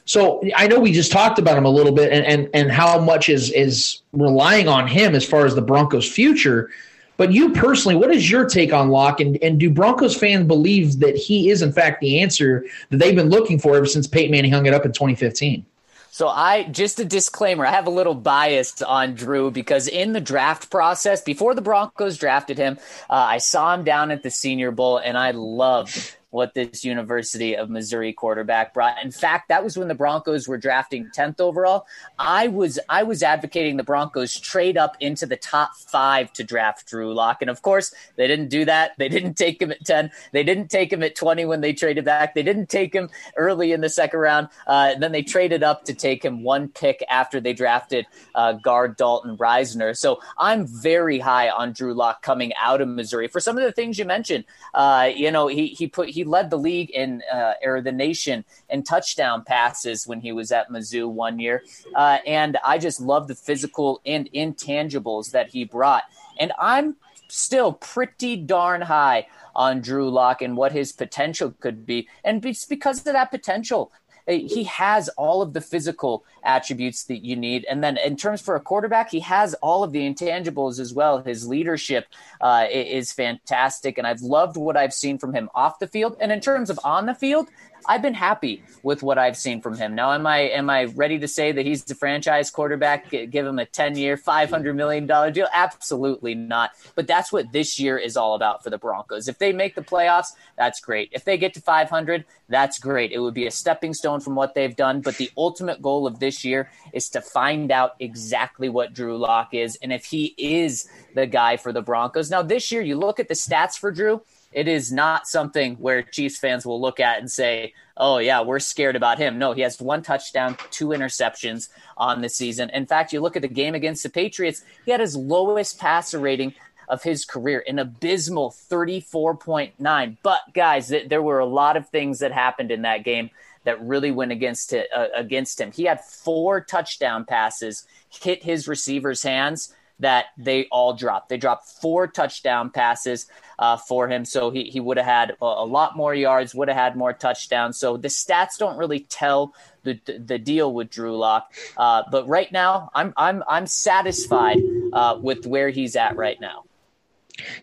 So 0.05 0.43
I 0.55 0.67
know 0.67 0.79
we 0.79 0.91
just 0.91 1.11
talked 1.11 1.39
about 1.39 1.57
him 1.57 1.65
a 1.65 1.69
little 1.69 1.91
bit 1.91 2.11
and, 2.11 2.25
and, 2.25 2.49
and 2.53 2.71
how 2.71 2.99
much 2.99 3.29
is 3.29 3.51
is 3.51 4.01
relying 4.13 4.67
on 4.67 4.87
him 4.87 5.15
as 5.15 5.25
far 5.25 5.45
as 5.45 5.55
the 5.55 5.61
Broncos' 5.61 6.09
future. 6.09 6.69
But 7.17 7.31
you 7.31 7.51
personally, 7.51 7.95
what 7.95 8.09
is 8.09 8.31
your 8.31 8.45
take 8.45 8.73
on 8.73 8.89
Lock? 8.89 9.19
And, 9.19 9.37
and 9.43 9.59
do 9.59 9.69
Broncos 9.69 10.17
fans 10.17 10.47
believe 10.47 10.99
that 10.99 11.15
he 11.15 11.49
is 11.51 11.61
in 11.61 11.71
fact 11.71 12.01
the 12.01 12.19
answer 12.19 12.65
that 12.89 12.97
they've 12.97 13.15
been 13.15 13.29
looking 13.29 13.59
for 13.59 13.75
ever 13.75 13.85
since 13.85 14.07
Peyton 14.07 14.31
Manning 14.31 14.51
hung 14.51 14.65
it 14.65 14.73
up 14.73 14.85
in 14.85 14.91
2015? 14.91 15.65
So 16.13 16.27
I 16.27 16.63
just 16.63 16.99
a 16.99 17.05
disclaimer, 17.05 17.65
I 17.65 17.71
have 17.71 17.87
a 17.87 17.91
little 17.91 18.13
bias 18.13 18.81
on 18.81 19.15
Drew 19.15 19.49
because 19.49 19.87
in 19.87 20.11
the 20.11 20.19
draft 20.19 20.69
process, 20.69 21.21
before 21.21 21.55
the 21.55 21.61
Broncos 21.61 22.17
drafted 22.17 22.57
him, 22.57 22.77
uh, 23.09 23.13
I 23.13 23.37
saw 23.37 23.73
him 23.73 23.85
down 23.85 24.11
at 24.11 24.21
the 24.21 24.29
Senior 24.29 24.71
Bowl 24.71 24.97
and 24.97 25.17
I 25.17 25.31
loved 25.31 26.17
what 26.31 26.53
this 26.53 26.83
University 26.83 27.55
of 27.55 27.69
Missouri 27.69 28.13
quarterback 28.13 28.73
brought. 28.73 29.01
In 29.03 29.11
fact, 29.11 29.49
that 29.49 29.63
was 29.63 29.77
when 29.77 29.87
the 29.87 29.95
Broncos 29.95 30.47
were 30.47 30.57
drafting 30.57 31.09
10th 31.15 31.39
overall. 31.39 31.85
I 32.17 32.47
was 32.47 32.79
I 32.89 33.03
was 33.03 33.21
advocating 33.21 33.77
the 33.77 33.83
Broncos 33.83 34.39
trade 34.39 34.77
up 34.77 34.97
into 34.99 35.25
the 35.25 35.37
top 35.37 35.75
5 35.75 36.33
to 36.33 36.43
draft 36.43 36.87
Drew 36.87 37.13
Lock. 37.13 37.41
And 37.41 37.49
of 37.49 37.61
course, 37.61 37.93
they 38.15 38.27
didn't 38.27 38.47
do 38.47 38.65
that. 38.65 38.93
They 38.97 39.09
didn't 39.09 39.35
take 39.35 39.61
him 39.61 39.71
at 39.71 39.85
10. 39.85 40.11
They 40.31 40.43
didn't 40.43 40.69
take 40.69 40.91
him 40.91 41.03
at 41.03 41.15
20 41.15 41.45
when 41.45 41.61
they 41.61 41.73
traded 41.73 42.05
back. 42.05 42.33
They 42.33 42.43
didn't 42.43 42.69
take 42.69 42.93
him 42.93 43.09
early 43.37 43.73
in 43.73 43.81
the 43.81 43.89
second 43.89 44.19
round. 44.19 44.47
Uh, 44.65 44.95
then 44.95 45.11
they 45.11 45.23
traded 45.23 45.63
up 45.63 45.83
to 45.85 45.93
take 45.93 46.23
him 46.23 46.43
one 46.43 46.69
pick 46.69 47.03
after 47.09 47.39
they 47.39 47.53
drafted 47.53 48.05
uh, 48.35 48.53
guard 48.53 48.95
Dalton 48.95 49.37
Risner. 49.37 49.95
So 49.95 50.21
I'm 50.37 50.65
very 50.65 51.19
high 51.19 51.49
on 51.49 51.73
Drew 51.73 51.93
Lock 51.93 52.21
coming 52.21 52.53
out 52.55 52.81
of 52.81 52.87
Missouri 52.87 53.27
for 53.27 53.39
some 53.39 53.57
of 53.57 53.63
the 53.63 53.71
things 53.71 53.99
you 53.99 54.05
mentioned. 54.05 54.45
Uh, 54.73 55.09
you 55.13 55.29
know, 55.31 55.47
he 55.47 55.67
he 55.67 55.87
put 55.87 56.09
he 56.09 56.20
led 56.23 56.49
the 56.49 56.57
league 56.57 56.89
in 56.91 57.21
uh, 57.31 57.53
or 57.63 57.81
the 57.81 57.91
nation 57.91 58.45
in 58.69 58.83
touchdown 58.83 59.43
passes 59.43 60.07
when 60.07 60.21
he 60.21 60.31
was 60.31 60.51
at 60.51 60.69
Mizzou 60.69 61.09
one 61.09 61.39
year, 61.39 61.63
uh, 61.95 62.19
and 62.25 62.57
I 62.65 62.77
just 62.77 63.01
love 63.01 63.27
the 63.27 63.35
physical 63.35 64.01
and 64.05 64.29
intangibles 64.33 65.31
that 65.31 65.49
he 65.49 65.63
brought. 65.63 66.03
And 66.39 66.51
I'm 66.59 66.95
still 67.27 67.73
pretty 67.73 68.35
darn 68.35 68.81
high 68.81 69.27
on 69.55 69.81
Drew 69.81 70.09
Lock 70.09 70.41
and 70.41 70.55
what 70.55 70.71
his 70.71 70.91
potential 70.91 71.53
could 71.59 71.85
be, 71.85 72.07
and 72.23 72.45
it's 72.45 72.65
because 72.65 72.99
of 72.99 73.13
that 73.13 73.31
potential 73.31 73.91
he 74.27 74.63
has 74.65 75.09
all 75.09 75.41
of 75.41 75.53
the 75.53 75.61
physical 75.61 76.23
attributes 76.43 77.03
that 77.05 77.23
you 77.23 77.35
need. 77.35 77.65
And 77.69 77.83
then 77.83 77.97
in 77.97 78.15
terms 78.15 78.41
for 78.41 78.55
a 78.55 78.59
quarterback, 78.59 79.11
he 79.11 79.19
has 79.21 79.53
all 79.55 79.83
of 79.83 79.91
the 79.91 79.99
intangibles 79.99 80.79
as 80.79 80.93
well. 80.93 81.21
His 81.21 81.47
leadership 81.47 82.07
uh, 82.39 82.67
is 82.71 83.11
fantastic. 83.11 83.97
And 83.97 84.07
I've 84.07 84.21
loved 84.21 84.57
what 84.57 84.77
I've 84.77 84.93
seen 84.93 85.17
from 85.17 85.33
him 85.33 85.49
off 85.55 85.79
the 85.79 85.87
field. 85.87 86.17
And 86.19 86.31
in 86.31 86.39
terms 86.39 86.69
of 86.69 86.79
on 86.83 87.05
the 87.05 87.15
field, 87.15 87.47
I've 87.85 88.01
been 88.01 88.13
happy 88.13 88.63
with 88.83 89.03
what 89.03 89.17
I've 89.17 89.37
seen 89.37 89.61
from 89.61 89.77
him. 89.77 89.95
Now, 89.95 90.13
am 90.13 90.25
I 90.27 90.39
am 90.39 90.69
I 90.69 90.85
ready 90.85 91.19
to 91.19 91.27
say 91.27 91.51
that 91.51 91.65
he's 91.65 91.83
the 91.83 91.95
franchise 91.95 92.49
quarterback? 92.49 93.09
Give 93.09 93.45
him 93.45 93.59
a 93.59 93.65
ten 93.65 93.97
year, 93.97 94.17
five 94.17 94.49
hundred 94.49 94.75
million 94.75 95.07
dollar 95.07 95.31
deal? 95.31 95.47
Absolutely 95.53 96.35
not. 96.35 96.71
But 96.95 97.07
that's 97.07 97.31
what 97.31 97.51
this 97.51 97.79
year 97.79 97.97
is 97.97 98.17
all 98.17 98.35
about 98.35 98.63
for 98.63 98.69
the 98.69 98.77
Broncos. 98.77 99.27
If 99.27 99.39
they 99.39 99.53
make 99.53 99.75
the 99.75 99.81
playoffs, 99.81 100.33
that's 100.57 100.79
great. 100.79 101.09
If 101.11 101.25
they 101.25 101.37
get 101.37 101.53
to 101.55 101.61
five 101.61 101.89
hundred, 101.89 102.25
that's 102.49 102.79
great. 102.79 103.11
It 103.11 103.19
would 103.19 103.33
be 103.33 103.47
a 103.47 103.51
stepping 103.51 103.93
stone 103.93 104.19
from 104.19 104.35
what 104.35 104.53
they've 104.53 104.75
done. 104.75 105.01
But 105.01 105.17
the 105.17 105.31
ultimate 105.37 105.81
goal 105.81 106.07
of 106.07 106.19
this 106.19 106.43
year 106.45 106.69
is 106.93 107.09
to 107.09 107.21
find 107.21 107.71
out 107.71 107.95
exactly 107.99 108.69
what 108.69 108.93
Drew 108.93 109.17
Lock 109.17 109.53
is 109.53 109.77
and 109.81 109.91
if 109.91 110.05
he 110.05 110.35
is 110.37 110.89
the 111.15 111.27
guy 111.27 111.57
for 111.57 111.71
the 111.73 111.81
Broncos. 111.81 112.29
Now, 112.29 112.41
this 112.41 112.71
year, 112.71 112.81
you 112.81 112.95
look 112.95 113.19
at 113.19 113.27
the 113.27 113.33
stats 113.33 113.77
for 113.77 113.91
Drew 113.91 114.21
it 114.51 114.67
is 114.67 114.91
not 114.91 115.27
something 115.27 115.75
where 115.75 116.01
Chiefs 116.01 116.37
fans 116.37 116.65
will 116.65 116.79
look 116.79 116.99
at 116.99 117.19
and 117.19 117.31
say, 117.31 117.73
"Oh 117.95 118.17
yeah, 118.17 118.41
we're 118.41 118.59
scared 118.59 118.95
about 118.95 119.17
him." 119.17 119.37
No, 119.37 119.53
he 119.53 119.61
has 119.61 119.79
one 119.79 120.01
touchdown, 120.01 120.57
two 120.71 120.89
interceptions 120.89 121.69
on 121.97 122.21
the 122.21 122.29
season. 122.29 122.69
In 122.71 122.85
fact, 122.85 123.13
you 123.13 123.21
look 123.21 123.35
at 123.35 123.41
the 123.41 123.47
game 123.47 123.75
against 123.75 124.03
the 124.03 124.09
Patriots, 124.09 124.63
he 124.85 124.91
had 124.91 124.99
his 124.99 125.15
lowest 125.15 125.79
passer 125.79 126.19
rating 126.19 126.53
of 126.89 127.03
his 127.03 127.23
career, 127.23 127.63
an 127.67 127.79
abysmal 127.79 128.51
34.9. 128.51 130.17
But 130.21 130.41
guys, 130.53 130.89
th- 130.89 131.07
there 131.07 131.21
were 131.21 131.39
a 131.39 131.45
lot 131.45 131.77
of 131.77 131.87
things 131.87 132.19
that 132.19 132.33
happened 132.33 132.69
in 132.69 132.81
that 132.81 133.05
game 133.05 133.29
that 133.63 133.81
really 133.81 134.11
went 134.11 134.31
against 134.31 134.73
uh, 134.73 135.07
against 135.15 135.61
him. 135.61 135.71
He 135.71 135.85
had 135.85 136.03
four 136.03 136.61
touchdown 136.61 137.25
passes 137.25 137.87
hit 138.09 138.43
his 138.43 138.67
receivers' 138.67 139.23
hands 139.23 139.73
that 140.01 140.25
they 140.37 140.65
all 140.71 140.93
dropped. 140.93 141.29
They 141.29 141.37
dropped 141.37 141.67
four 141.81 142.07
touchdown 142.07 142.69
passes 142.69 143.27
uh, 143.57 143.77
for 143.77 144.07
him, 144.09 144.25
so 144.25 144.51
he, 144.51 144.65
he 144.65 144.79
would 144.79 144.97
have 144.97 145.05
had 145.05 145.31
a, 145.41 145.45
a, 145.45 145.65
lot 145.65 145.95
more 145.95 146.13
yards, 146.13 146.53
would 146.53 146.67
have 146.67 146.77
had 146.77 146.95
more 146.95 147.13
touchdowns. 147.13 147.77
So 147.77 147.97
the 147.97 148.07
stats 148.07 148.57
don't 148.57 148.77
really 148.77 149.01
tell 149.01 149.53
the 149.83 149.99
the 150.05 150.37
deal 150.37 150.73
with 150.73 150.89
Drew 150.89 151.17
Lock. 151.17 151.53
Uh, 151.77 152.03
but 152.11 152.27
right 152.27 152.51
now, 152.51 152.89
I'm 152.93 153.13
I'm 153.15 153.43
I'm 153.47 153.67
satisfied 153.67 154.57
uh, 154.93 155.17
with 155.21 155.45
where 155.45 155.69
he's 155.69 155.95
at 155.95 156.15
right 156.17 156.39
now. 156.41 156.65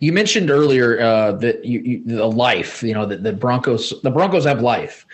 You 0.01 0.13
mentioned 0.13 0.51
earlier 0.51 1.01
uh, 1.01 1.33
that 1.33 1.65
you, 1.65 1.81
you, 1.81 2.03
the 2.05 2.27
life, 2.27 2.83
you 2.83 2.95
know, 2.95 3.07
that 3.07 3.23
the 3.23 3.33
Broncos 3.33 3.93
the 4.03 4.11
Broncos 4.11 4.45
have 4.45 4.63
life. 4.63 5.07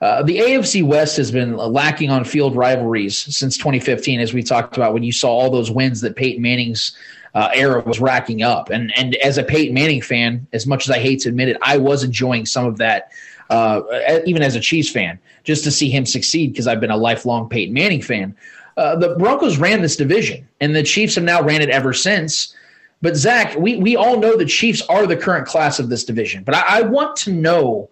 Uh, 0.00 0.22
the 0.22 0.38
AFC 0.38 0.84
West 0.84 1.16
has 1.16 1.30
been 1.30 1.56
lacking 1.56 2.10
on 2.10 2.24
field 2.24 2.54
rivalries 2.54 3.16
since 3.34 3.56
2015, 3.56 4.20
as 4.20 4.34
we 4.34 4.42
talked 4.42 4.76
about 4.76 4.92
when 4.92 5.02
you 5.02 5.12
saw 5.12 5.30
all 5.30 5.50
those 5.50 5.70
wins 5.70 6.00
that 6.02 6.16
Peyton 6.16 6.42
Manning's 6.42 6.96
uh, 7.34 7.50
era 7.54 7.82
was 7.84 8.00
racking 8.00 8.42
up. 8.42 8.70
And 8.70 8.96
and 8.96 9.14
as 9.16 9.38
a 9.38 9.42
Peyton 9.42 9.74
Manning 9.74 10.02
fan, 10.02 10.46
as 10.52 10.66
much 10.66 10.86
as 10.86 10.90
I 10.90 10.98
hate 10.98 11.20
to 11.20 11.28
admit 11.28 11.48
it, 11.48 11.56
I 11.62 11.76
was 11.76 12.02
enjoying 12.02 12.46
some 12.46 12.66
of 12.66 12.78
that, 12.78 13.12
uh, 13.50 13.82
even 14.26 14.42
as 14.42 14.54
a 14.54 14.60
Chiefs 14.60 14.90
fan, 14.90 15.18
just 15.44 15.64
to 15.64 15.70
see 15.70 15.90
him 15.90 16.06
succeed 16.06 16.52
because 16.52 16.66
I've 16.66 16.80
been 16.80 16.90
a 16.90 16.96
lifelong 16.96 17.48
Peyton 17.48 17.74
Manning 17.74 18.02
fan. 18.02 18.36
Uh, 18.76 18.96
the 18.96 19.16
Broncos 19.16 19.58
ran 19.58 19.80
this 19.80 19.96
division, 19.96 20.46
and 20.60 20.76
the 20.76 20.82
Chiefs 20.82 21.14
have 21.14 21.24
now 21.24 21.42
ran 21.42 21.62
it 21.62 21.70
ever 21.70 21.92
since. 21.92 22.54
But 23.02 23.16
Zach, 23.16 23.54
we 23.56 23.76
we 23.76 23.96
all 23.96 24.18
know 24.18 24.36
the 24.36 24.44
Chiefs 24.44 24.82
are 24.88 25.06
the 25.06 25.16
current 25.16 25.46
class 25.46 25.78
of 25.78 25.88
this 25.88 26.04
division. 26.04 26.42
But 26.42 26.54
I, 26.54 26.78
I 26.78 26.82
want 26.82 27.16
to 27.16 27.32
know 27.32 27.90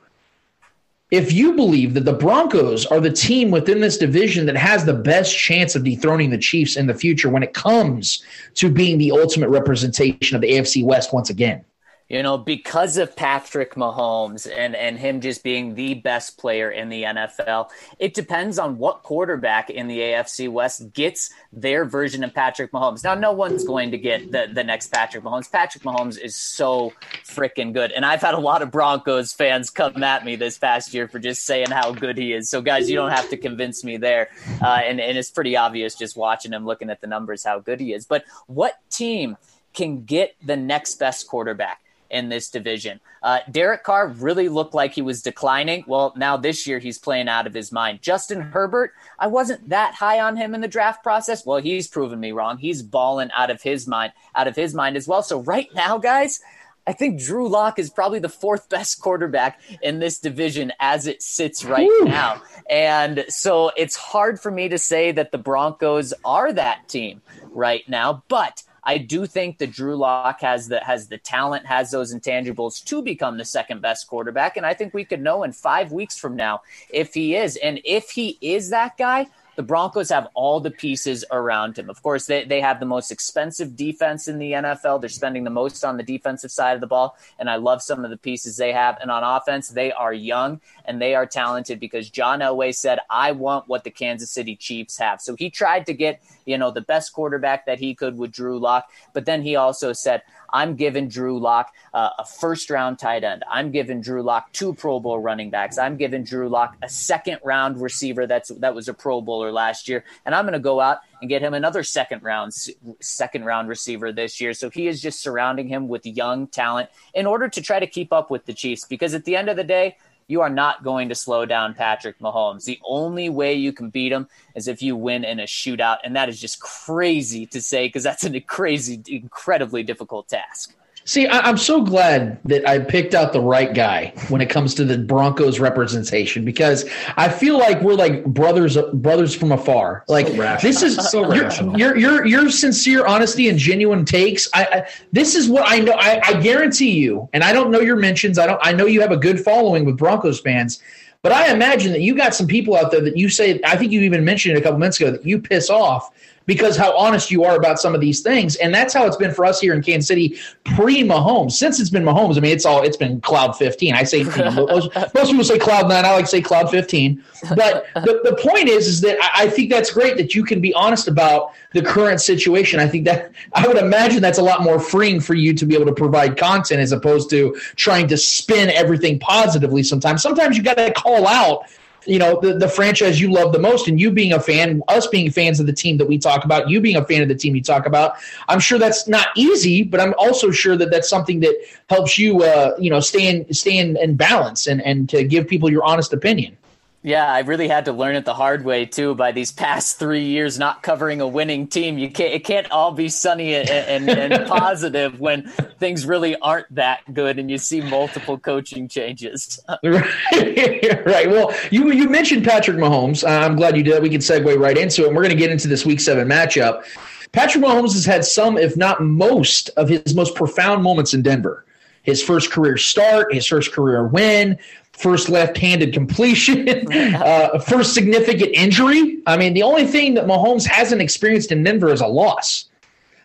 if 1.15 1.33
you 1.33 1.53
believe 1.53 1.95
that 1.95 2.05
the 2.05 2.13
Broncos 2.13 2.87
are 2.87 2.99
the 2.99 3.13
team 3.13 3.53
within 3.53 3.81
this 3.81 3.97
division 3.97 4.47
that 4.47 4.57
has 4.57 4.85
the 4.85 4.95
best 4.95 5.37
chance 5.37 5.77
of 5.77 5.85
dethroning 5.85 6.31
the 6.31 6.39
Chiefs 6.39 6.77
in 6.77 6.89
the 6.89 6.95
future 6.95 7.29
when 7.29 7.45
it 7.45 7.55
comes 7.55 8.25
to 8.55 8.69
being 8.69 8.99
the 8.99 9.13
ultimate 9.13 9.49
representation 9.49 10.35
of 10.35 10.43
the 10.43 10.51
AFC 10.51 10.83
West 10.83 11.13
once 11.13 11.31
again 11.31 11.65
you 12.09 12.23
know, 12.23 12.37
because 12.37 12.99
of 12.99 13.17
Patrick 13.17 13.77
Mahomes 13.77 14.51
and, 14.51 14.77
and 14.77 14.99
him 14.99 15.23
just 15.23 15.43
being 15.43 15.75
the 15.75 15.95
best 15.95 16.37
player 16.37 16.71
in 16.71 16.91
the 16.91 17.05
NFL, 17.05 17.71
it 17.99 18.13
depends 18.13 18.59
on 18.59 18.77
what 18.77 19.03
quarterback 19.03 19.71
in 19.71 19.89
the 19.89 19.99
AFC 20.01 20.51
West 20.51 20.93
gets 20.93 21.33
their 21.51 21.87
version 21.87 22.23
of 22.23 22.35
Patrick 22.35 22.73
Mahomes. 22.73 23.03
Now, 23.05 23.15
no 23.15 23.33
one's 23.33 23.65
going 23.65 23.91
to 23.93 23.99
get 23.99 24.31
the, 24.31 24.49
the 24.53 24.63
next 24.63 24.89
Patrick 24.89 25.25
Mahomes. 25.25 25.51
Patrick 25.51 25.83
Mahomes 25.83 26.19
is 26.21 26.37
so 26.37 26.93
freaking 27.25 27.73
good. 27.73 27.91
And 27.91 28.05
I've 28.05 28.21
had 28.21 28.35
a 28.35 28.41
lot 28.41 28.61
of 28.61 28.71
Broncos 28.71 29.33
fans 29.33 29.71
come 29.71 30.03
at 30.03 30.27
me 30.27 30.37
this 30.37 30.59
past 30.59 30.93
year 30.93 31.09
for 31.09 31.19
just 31.19 31.47
saying 31.47 31.71
how 31.71 31.93
good 31.93 32.19
he 32.19 32.35
is. 32.35 32.51
So, 32.51 32.61
guys, 32.61 32.91
you 32.91 32.97
don't 32.97 33.13
have 33.13 33.31
to 33.31 33.39
convince 33.39 33.83
me 33.83 33.97
there. 33.97 34.29
Uh, 34.61 34.81
and, 34.85 35.01
and 35.01 35.17
it's 35.17 35.31
pretty 35.31 35.57
obvious 35.57 35.95
just 35.95 36.19
watching 36.19 36.53
him, 36.53 36.67
looking 36.67 36.91
at 36.91 37.01
the 37.01 37.07
numbers, 37.07 37.45
how 37.45 37.61
good 37.61 37.81
he 37.81 37.95
is. 37.95 38.05
But 38.05 38.25
what 38.47 38.75
team 38.91 39.39
can 39.73 40.05
get 40.05 40.37
the 40.45 40.57
next 40.57 40.97
best 40.97 41.27
quarterback? 41.27 41.81
In 42.11 42.29
this 42.29 42.51
division. 42.51 43.01
Uh, 43.23 43.41
Derek 43.51 43.83
Carr 43.85 44.09
really 44.09 44.49
looked 44.49 44.75
like 44.75 44.93
he 44.93 45.03
was 45.03 45.23
declining. 45.23 45.85
Well, 45.87 46.13
now 46.17 46.37
this 46.37 46.67
year 46.67 46.79
he's 46.79 46.99
playing 46.99 47.29
out 47.29 47.47
of 47.47 47.55
his 47.55 47.73
mind. 47.73 48.03
Justin 48.03 48.41
Herbert, 48.41 48.93
I 49.19 49.27
wasn't 49.27 49.69
that 49.71 49.95
high 49.95 50.21
on 50.21 50.37
him 50.37 50.55
in 50.55 50.61
the 50.61 50.69
draft 50.69 51.03
process. 51.03 51.45
Well, 51.45 51.59
he's 51.61 51.89
proven 51.89 52.21
me 52.21 52.33
wrong. 52.33 52.59
He's 52.59 52.83
balling 52.83 53.31
out 53.37 53.51
of 53.51 53.63
his 53.63 53.87
mind, 53.87 54.13
out 54.35 54.49
of 54.49 54.57
his 54.57 54.75
mind 54.75 54.97
as 54.97 55.09
well. 55.09 55.23
So 55.23 55.41
right 55.41 55.69
now, 55.75 55.99
guys, 55.99 56.41
I 56.87 56.93
think 56.93 57.19
Drew 57.21 57.49
Lock 57.49 57.79
is 57.79 57.89
probably 57.89 58.19
the 58.19 58.29
fourth 58.29 58.69
best 58.69 59.01
quarterback 59.01 59.61
in 59.83 60.01
this 60.01 60.19
division 60.19 60.73
as 60.81 61.07
it 61.07 61.23
sits 61.23 61.65
right 61.65 61.89
now. 62.03 62.43
And 62.69 63.25
so 63.29 63.71
it's 63.77 63.97
hard 63.97 64.39
for 64.39 64.51
me 64.51 64.69
to 64.69 64.79
say 64.79 65.11
that 65.13 65.33
the 65.33 65.39
Broncos 65.39 66.13
are 66.25 66.53
that 66.53 66.89
team 66.89 67.23
right 67.53 67.89
now, 67.89 68.23
but 68.29 68.63
I 68.85 68.99
do 68.99 69.27
think 69.27 69.59
that 69.59 69.73
Drew 69.73 69.97
Lock 69.97 70.41
has 70.41 70.69
the 70.69 70.81
has 70.85 71.09
the 71.09 71.19
talent, 71.19 71.67
has 71.67 71.91
those 71.91 72.15
intangibles 72.15 72.85
to 72.85 73.03
become 73.03 73.39
the 73.39 73.45
second 73.45 73.81
best 73.81 74.07
quarterback, 74.07 74.57
and 74.57 74.67
I 74.67 74.75
think 74.75 74.95
we 74.95 75.05
could 75.05 75.23
know 75.23 75.43
in 75.43 75.53
five 75.53 75.93
weeks 75.93 76.19
from 76.19 76.37
now 76.37 76.63
if 76.91 77.15
he 77.15 77.35
is, 77.35 77.57
and 77.57 77.81
if 77.85 78.11
he 78.11 78.39
is 78.41 78.71
that 78.71 78.97
guy 78.97 79.29
the 79.57 79.63
Broncos 79.63 80.11
have 80.11 80.29
all 80.35 80.61
the 80.61 80.71
pieces 80.71 81.25
around 81.31 81.79
him. 81.79 81.89
Of 81.89 82.03
course, 82.03 82.27
they, 82.27 82.45
they 82.45 82.61
have 82.61 82.81
the 82.81 82.87
most 82.87 83.11
expensive 83.11 83.77
defense 83.77 84.27
in 84.29 84.39
the 84.39 84.53
NFL. 84.53 85.01
They're 85.01 85.09
spending 85.09 85.45
the 85.45 85.51
most 85.51 85.85
on 85.85 85.97
the 85.97 86.03
defensive 86.03 86.51
side 86.51 86.75
of 86.75 86.81
the 86.81 86.87
ball. 86.87 87.17
And 87.39 87.49
I 87.49 87.57
love 87.57 87.83
some 87.83 88.05
of 88.05 88.11
the 88.11 88.17
pieces 88.17 88.57
they 88.57 88.73
have. 88.73 88.99
And 89.01 89.11
on 89.11 89.23
offense, 89.23 89.69
they 89.69 89.93
are 89.93 90.13
young 90.13 90.61
and 90.85 91.01
they 91.01 91.15
are 91.15 91.27
talented 91.27 91.81
because 91.81 92.11
John 92.11 92.41
Elway 92.41 92.75
said, 92.75 92.99
I 93.11 93.33
want 93.33 93.69
what 93.69 93.85
the 93.85 93.91
Kansas 93.91 94.31
City 94.31 94.57
Chiefs 94.57 94.99
have. 94.99 95.21
So 95.21 95.35
he 95.37 95.51
tried 95.51 95.87
to 95.87 95.95
get, 95.95 96.23
you 96.45 96.59
know, 96.59 96.71
the 96.71 96.81
best 96.81 97.13
quarterback 97.13 97.67
that 97.67 97.79
he 97.79 97.95
could 97.95 98.19
with 98.19 98.33
Drew 98.33 98.59
Lock. 98.59 98.89
But 99.13 99.27
then 99.27 99.43
he 99.43 99.57
also 99.57 99.93
said, 99.93 100.23
I'm 100.55 100.77
giving 100.77 101.09
Drew 101.09 101.41
Lock 101.41 101.75
uh, 101.93 102.11
a 102.19 102.25
first 102.25 102.71
round 102.71 103.01
tight 103.01 103.25
end. 103.25 103.45
I'm 103.51 103.73
giving 103.73 104.01
Drew 104.01 104.23
Lock 104.23 104.53
two 104.53 104.73
Pro 104.73 105.01
Bowl 105.01 105.19
running 105.19 105.51
backs. 105.51 105.79
I'm 105.79 105.97
giving 105.97 106.23
Drew 106.23 106.49
Lock 106.49 106.77
a 106.81 106.89
second 106.89 107.41
round 107.43 107.81
receiver 107.81 108.27
that's 108.27 108.51
that 108.61 108.73
was 108.73 108.89
a 108.89 108.95
Pro 108.95 109.21
Bowler 109.21 109.51
last 109.51 109.89
year, 109.89 110.05
and 110.25 110.33
I'm 110.35 110.45
going 110.45 110.53
to 110.53 110.61
go 110.61 110.81
out 110.81 110.99
and 111.21 111.29
get 111.29 111.43
him 111.43 111.55
another 111.55 111.83
second 111.83 112.23
round 112.23 112.53
second 113.01 113.45
round 113.45 113.69
receiver 113.69 114.13
this 114.13 114.41
year. 114.41 114.55
So 114.55 114.71
he 114.71 114.87
is 114.87 115.03
just 115.03 115.21
surrounding 115.21 115.67
him 115.67 115.89
with 115.89 116.07
young 116.07 116.47
talent 116.47 116.89
in 117.15 117.27
order 117.27 117.49
to 117.49 117.61
try 117.61 117.81
to 117.81 117.87
keep 117.87 118.13
up 118.13 118.31
with 118.31 118.47
the 118.47 118.55
Chiefs 118.55 118.85
because 118.85 119.13
at 119.13 119.25
the 119.25 119.35
end 119.35 119.49
of 119.49 119.57
the 119.57 119.65
day 119.65 119.97
you 120.27 120.41
are 120.41 120.51
not 120.51 120.83
going 120.83 121.09
to 121.09 121.15
slow 121.15 121.45
down 121.45 121.75
Patrick 121.75 122.19
Mahomes. 122.19 122.65
The 122.65 122.81
only 122.85 123.29
way 123.29 123.55
you 123.55 123.73
can 123.73 123.91
beat 123.91 124.13
him 124.13 124.29
is 124.55 124.69
if 124.69 124.83
you 124.83 124.97
win 124.97 125.25
in 125.25 125.41
a 125.41 125.45
shootout. 125.45 125.99
And 126.05 126.17
that 126.17 126.29
is 126.29 126.41
just 126.41 126.61
crazy 126.61 127.47
to 127.47 127.61
say 127.61 127.87
because 127.87 128.03
that's 128.03 128.25
a 128.25 128.41
crazy, 128.41 129.03
incredibly 129.07 129.83
difficult 129.83 130.29
task. 130.29 130.75
See, 131.07 131.27
I, 131.27 131.47
am 131.47 131.59
so 131.59 131.83
glad 131.83 132.39
that 132.47 132.67
I 132.67 132.79
picked 132.79 133.15
out 133.15 133.35
the 133.35 133.41
right 133.41 133.75
guy 133.75 134.15
when 134.29 134.41
it 134.41 134.49
comes 134.49 134.75
to 134.77 134.87
the 134.87 134.97
Broncos 134.97 135.61
representation 135.61 136.47
because 136.47 136.89
I 137.19 137.29
feel 137.29 137.59
like 137.59 137.83
we're 137.83 137.95
like 137.95 138.25
brothers, 138.25 138.79
brothers 138.95 139.35
from 139.35 139.53
afar. 139.53 140.05
Like 140.09 140.29
so 140.29 140.57
this 140.63 140.83
is 140.83 140.97
so 141.11 141.35
your, 141.35 141.51
your, 141.77 141.97
your 141.99 142.27
your 142.27 142.51
sincere 142.51 143.05
honesty 143.05 143.51
and 143.51 143.59
genuine 143.59 144.07
takes. 144.07 144.49
I, 144.55 144.65
I 144.65 144.89
this 145.13 145.35
is 145.35 145.47
what 145.47 145.65
I 145.67 145.81
know. 145.81 145.93
I, 145.93 146.23
I 146.25 146.41
guarantee 146.41 146.93
you, 146.93 147.29
and 147.35 147.45
I 147.45 147.53
don't 147.53 147.71
know 147.71 147.81
your 147.81 147.97
mentions. 147.97 148.39
I 148.39 148.47
don't. 148.47 148.61
I 148.63 148.73
know 148.73 148.87
you 148.87 149.03
have 149.03 149.13
a 149.13 149.19
good 149.19 149.39
following 149.41 149.85
with 149.85 149.99
Broncos 149.99 150.41
fans. 150.41 150.83
But 151.21 151.33
I 151.33 151.51
imagine 151.51 151.93
that 151.93 152.03
you 152.03 152.15
got 152.15 152.35
some 152.35 152.47
people 152.47 152.77
out 152.77 152.91
there 152.91 153.01
that 153.01 153.17
you 153.17 153.31
say, 153.31 153.59
I 153.65 153.79
think 153.79 153.93
you 153.93 154.03
even 154.03 154.27
mentioned 154.27 154.59
it 154.59 154.61
a 154.61 154.63
couple 154.63 154.79
minutes 154.79 155.01
ago, 155.01 155.11
that 155.11 155.25
you 155.25 155.41
piss 155.41 155.71
off 155.71 156.11
because 156.47 156.77
how 156.77 156.97
honest 156.97 157.31
you 157.31 157.45
are 157.45 157.57
about 157.57 157.79
some 157.79 157.95
of 157.95 158.01
these 158.01 158.21
things. 158.21 158.57
And 158.57 158.75
that's 158.75 158.93
how 158.93 159.07
it's 159.07 159.17
been 159.17 159.33
for 159.33 159.45
us 159.45 159.61
here 159.61 159.75
in 159.75 159.83
Kansas 159.83 160.09
City 160.09 160.39
pre 160.65 161.03
Mahomes. 161.03 161.53
Since 161.53 161.81
it's 161.81 161.91
been 161.91 162.05
Mahomes, 162.05 162.37
I 162.37 162.41
mean, 162.41 162.53
it's 162.53 162.67
all 162.67 162.83
it's 162.83 162.97
been 162.97 163.21
cloud 163.21 163.57
15. 163.57 163.95
I 163.95 164.03
say 164.05 164.19
you 164.19 164.37
know, 164.37 164.67
most, 164.67 164.95
most, 164.95 165.31
people 165.31 165.45
say 165.45 165.59
cloud 165.59 165.89
nine. 165.89 166.05
I 166.05 166.13
like 166.13 166.25
to 166.25 166.31
say 166.31 166.43
cloud 166.43 166.71
15. 166.71 167.23
But 167.55 167.87
the, 167.95 168.21
the 168.25 168.37
point 168.41 168.69
is, 168.69 168.87
is 168.87 169.01
that 169.03 169.19
I, 169.23 169.45
I 169.45 169.49
think 169.49 169.71
that's 169.71 169.91
great 169.91 170.17
that 170.17 170.35
you 170.35 170.45
can 170.45 170.61
be 170.61 170.75
honest 170.75 171.09
about 171.09 171.53
the 171.73 171.83
current 171.83 172.21
situation. 172.21 172.79
I 172.79 172.87
think 172.87 173.05
that 173.07 173.33
I 173.53 173.67
would 173.67 173.79
imagine 173.79 174.21
that's 174.23 174.39
a 174.39 174.43
lot 174.43 174.63
more 174.63 174.79
freeing 174.79 175.21
for 175.21 175.35
you 175.35 175.55
to 175.55 175.67
be 175.67 175.75
able 175.75 175.87
to 175.87 175.95
provide 175.95 176.37
content 176.37 176.81
as 176.81 176.93
opposed 176.93 177.31
to 177.31 177.59
trying 177.77 178.09
to 178.09 178.17
spin 178.17 178.71
everything 178.71 179.19
positively 179.19 179.83
sometimes. 179.83 180.23
Sometimes 180.23 180.57
you 180.57 180.63
got 180.63 180.77
to 180.77 180.93
call 180.93 181.27
out 181.27 181.67
you 182.07 182.19
know 182.19 182.41
the, 182.41 182.55
the 182.55 182.69
franchise 182.69 183.21
you 183.21 183.31
love 183.31 183.53
the 183.53 183.59
most 183.59 183.89
and 183.89 184.01
you 184.01 184.11
being 184.11 184.33
a 184.33 184.41
fan 184.41 184.83
us 184.89 185.07
being 185.07 185.31
fans 185.31 185.61
of 185.61 185.67
the 185.67 185.73
team 185.73 185.97
that 185.97 186.07
we 186.07 186.19
talk 186.19 186.45
about 186.45 186.69
you 186.69 186.81
being 186.81 186.97
a 186.97 187.05
fan 187.05 187.23
of 187.23 187.29
the 187.29 187.35
team 187.35 187.55
you 187.55 187.63
talk 187.63 187.87
about 187.87 188.15
i'm 188.49 188.61
sure 188.61 188.79
that's 188.79 189.09
not 189.09 189.29
easy 189.37 189.83
but 189.83 190.01
i'm 190.01 190.15
also 190.19 190.51
sure 190.51 190.77
that 190.77 190.91
that's 190.91 191.09
something 191.09 191.41
that 191.41 191.55
helps 191.89 192.19
you 192.19 192.43
uh, 192.43 192.75
you 192.79 192.91
know 192.91 193.01
stay 193.01 193.29
in 193.29 193.53
stay 193.53 193.79
in, 193.79 193.97
in 193.97 194.17
balance 194.17 194.67
and 194.67 194.81
and 194.83 195.09
to 195.09 195.25
give 195.25 195.49
people 195.49 195.71
your 195.71 195.85
honest 195.85 196.13
opinion 196.13 196.57
yeah, 197.05 197.31
I 197.31 197.41
really 197.41 197.69
had 197.69 197.85
to 197.85 197.93
learn 197.93 198.17
it 198.17 198.25
the 198.25 198.33
hard 198.33 198.65
way 198.65 198.87
too. 198.87 199.15
By 199.15 199.31
these 199.31 199.53
past 199.53 199.99
three 199.99 200.25
years, 200.25 200.59
not 200.59 200.83
covering 200.83 201.21
a 201.21 201.29
winning 201.29 201.69
team, 201.69 201.99
you 201.99 202.11
can't 202.11 202.33
it 202.33 202.45
can't 202.45 202.71
all 202.71 202.93
be 202.93 203.11
sunny 203.11 203.55
and, 203.55 203.69
and, 203.69 204.09
and 204.09 204.47
positive 204.49 205.21
when 205.21 205.43
things 205.79 206.07
really 206.07 206.35
aren't 206.37 206.75
that 206.75 207.01
good, 207.13 207.39
and 207.39 207.51
you 207.51 207.59
see 207.59 207.83
multiple 207.83 208.39
coaching 208.39 208.89
changes. 208.89 209.61
right, 209.85 210.07
right. 211.07 211.31
Well, 211.31 211.53
you 211.71 211.93
you 211.93 212.09
mentioned 212.09 212.43
Patrick 212.43 212.79
Mahomes. 212.79 213.23
I'm 213.29 213.55
glad 213.55 213.77
you 213.77 213.83
did. 213.83 214.03
We 214.03 214.09
can 214.09 214.23
segue 214.23 214.59
right 214.59 214.79
into 214.79 215.03
it. 215.03 215.09
And 215.09 215.15
we're 215.15 215.25
going 215.25 215.37
to 215.37 215.39
get 215.39 215.51
into 215.51 215.69
this 215.69 215.85
Week 215.85 216.01
Seven 216.01 216.27
matchup. 216.27 216.85
Patrick 217.33 217.63
Mahomes 217.63 217.93
has 217.93 218.07
had 218.07 218.25
some, 218.25 218.57
if 218.57 218.79
not 218.79 219.03
most, 219.03 219.69
of 219.77 219.91
his 219.91 220.15
most 220.15 220.35
profound 220.35 220.83
moments 220.83 221.13
in 221.13 221.21
Denver 221.21 221.67
his 222.05 222.23
first 222.23 222.53
career 222.53 222.77
start, 222.77 223.33
his 223.33 223.47
first 223.47 223.73
career 223.73 224.07
win, 224.07 224.59
first 224.97 225.29
left-handed 225.29 225.93
completion, 225.93 226.69
uh, 226.93 227.59
first 227.59 227.95
significant 227.95 228.51
injury. 228.55 229.19
I 229.27 229.37
mean, 229.37 229.55
the 229.55 229.63
only 229.63 229.87
thing 229.87 230.15
that 230.15 230.27
Mahomes 230.27 230.67
hasn't 230.67 231.03
experienced 231.03 231.53
in 231.53 231.63
Denver 231.63 231.93
is 231.93 232.01
a 232.01 232.07
loss. 232.07 232.67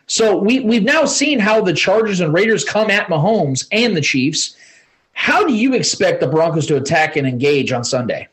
So 0.06 0.36
we 0.36 0.60
we've 0.60 0.82
now 0.82 1.04
seen 1.04 1.38
how 1.38 1.60
the 1.60 1.72
Chargers 1.72 2.20
and 2.20 2.34
Raiders 2.34 2.64
come 2.64 2.90
at 2.90 3.06
Mahomes 3.06 3.66
and 3.70 3.96
the 3.96 4.00
Chiefs. 4.00 4.56
How 5.12 5.46
do 5.46 5.54
you 5.54 5.74
expect 5.74 6.20
the 6.20 6.26
Broncos 6.26 6.66
to 6.66 6.76
attack 6.76 7.14
and 7.16 7.26
engage 7.26 7.70
on 7.70 7.84
Sunday? 7.84 8.26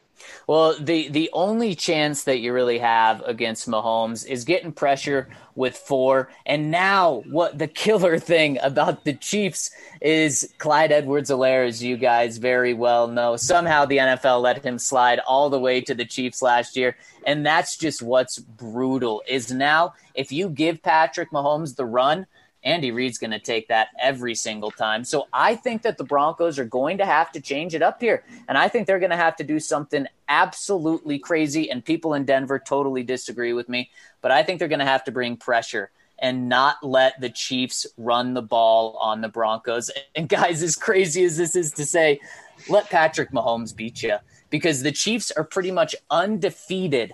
Well, 0.47 0.77
the 0.79 1.09
the 1.09 1.29
only 1.33 1.75
chance 1.75 2.23
that 2.23 2.39
you 2.39 2.53
really 2.53 2.79
have 2.79 3.21
against 3.25 3.67
Mahomes 3.67 4.25
is 4.25 4.45
getting 4.45 4.71
pressure 4.71 5.27
with 5.55 5.75
four. 5.75 6.29
And 6.45 6.71
now, 6.71 7.23
what 7.29 7.57
the 7.57 7.67
killer 7.67 8.17
thing 8.33 8.57
about 8.63 9.03
the 9.03 9.13
Chiefs 9.13 9.71
is 9.99 10.53
Clyde 10.57 10.93
Edwards-Helaire, 10.93 11.67
as 11.67 11.83
you 11.83 11.97
guys 11.97 12.37
very 12.37 12.73
well 12.73 13.09
know. 13.09 13.35
Somehow 13.35 13.83
the 13.83 13.97
NFL 13.97 14.41
let 14.41 14.63
him 14.63 14.79
slide 14.79 15.19
all 15.27 15.49
the 15.49 15.59
way 15.59 15.81
to 15.81 15.93
the 15.93 16.05
Chiefs 16.05 16.41
last 16.41 16.77
year. 16.77 16.95
And 17.25 17.45
that's 17.45 17.75
just 17.75 18.01
what's 18.01 18.39
brutal 18.39 19.23
is 19.27 19.51
now 19.51 19.95
if 20.15 20.31
you 20.31 20.47
give 20.47 20.81
Patrick 20.81 21.31
Mahomes 21.31 21.75
the 21.75 21.85
run– 21.85 22.25
Andy 22.67 22.91
Reid's 22.91 23.17
going 23.17 23.31
to 23.31 23.39
take 23.39 23.69
that 23.69 23.87
every 23.97 24.35
single 24.35 24.71
time. 24.71 25.05
So 25.05 25.27
I 25.31 25.55
think 25.55 25.83
that 25.83 25.97
the 25.97 26.03
Broncos 26.03 26.59
are 26.59 26.65
going 26.65 26.97
to 26.97 27.05
have 27.05 27.31
to 27.31 27.39
change 27.39 27.73
it 27.73 27.81
up 27.81 28.01
here. 28.01 28.25
And 28.49 28.57
I 28.57 28.67
think 28.67 28.87
they're 28.87 28.99
going 28.99 29.11
to 29.11 29.15
have 29.15 29.37
to 29.37 29.45
do 29.45 29.57
something 29.57 30.05
absolutely 30.27 31.17
crazy. 31.17 31.71
And 31.71 31.83
people 31.83 32.13
in 32.13 32.25
Denver 32.25 32.59
totally 32.59 33.03
disagree 33.03 33.53
with 33.53 33.69
me. 33.69 33.89
But 34.21 34.31
I 34.31 34.43
think 34.43 34.59
they're 34.59 34.67
going 34.67 34.79
to 34.79 34.85
have 34.85 35.05
to 35.05 35.11
bring 35.13 35.37
pressure 35.37 35.91
and 36.19 36.49
not 36.49 36.83
let 36.83 37.21
the 37.21 37.29
Chiefs 37.29 37.87
run 37.97 38.33
the 38.33 38.41
ball 38.41 38.97
on 38.99 39.21
the 39.21 39.29
Broncos. 39.29 39.89
And 40.13 40.27
guys, 40.27 40.61
as 40.61 40.75
crazy 40.75 41.23
as 41.23 41.37
this 41.37 41.55
is 41.55 41.71
to 41.73 41.85
say, 41.85 42.19
let 42.67 42.89
Patrick 42.89 43.31
Mahomes 43.31 43.73
beat 43.73 44.03
you 44.03 44.17
because 44.49 44.83
the 44.83 44.91
Chiefs 44.91 45.31
are 45.31 45.45
pretty 45.45 45.71
much 45.71 45.95
undefeated 46.11 47.13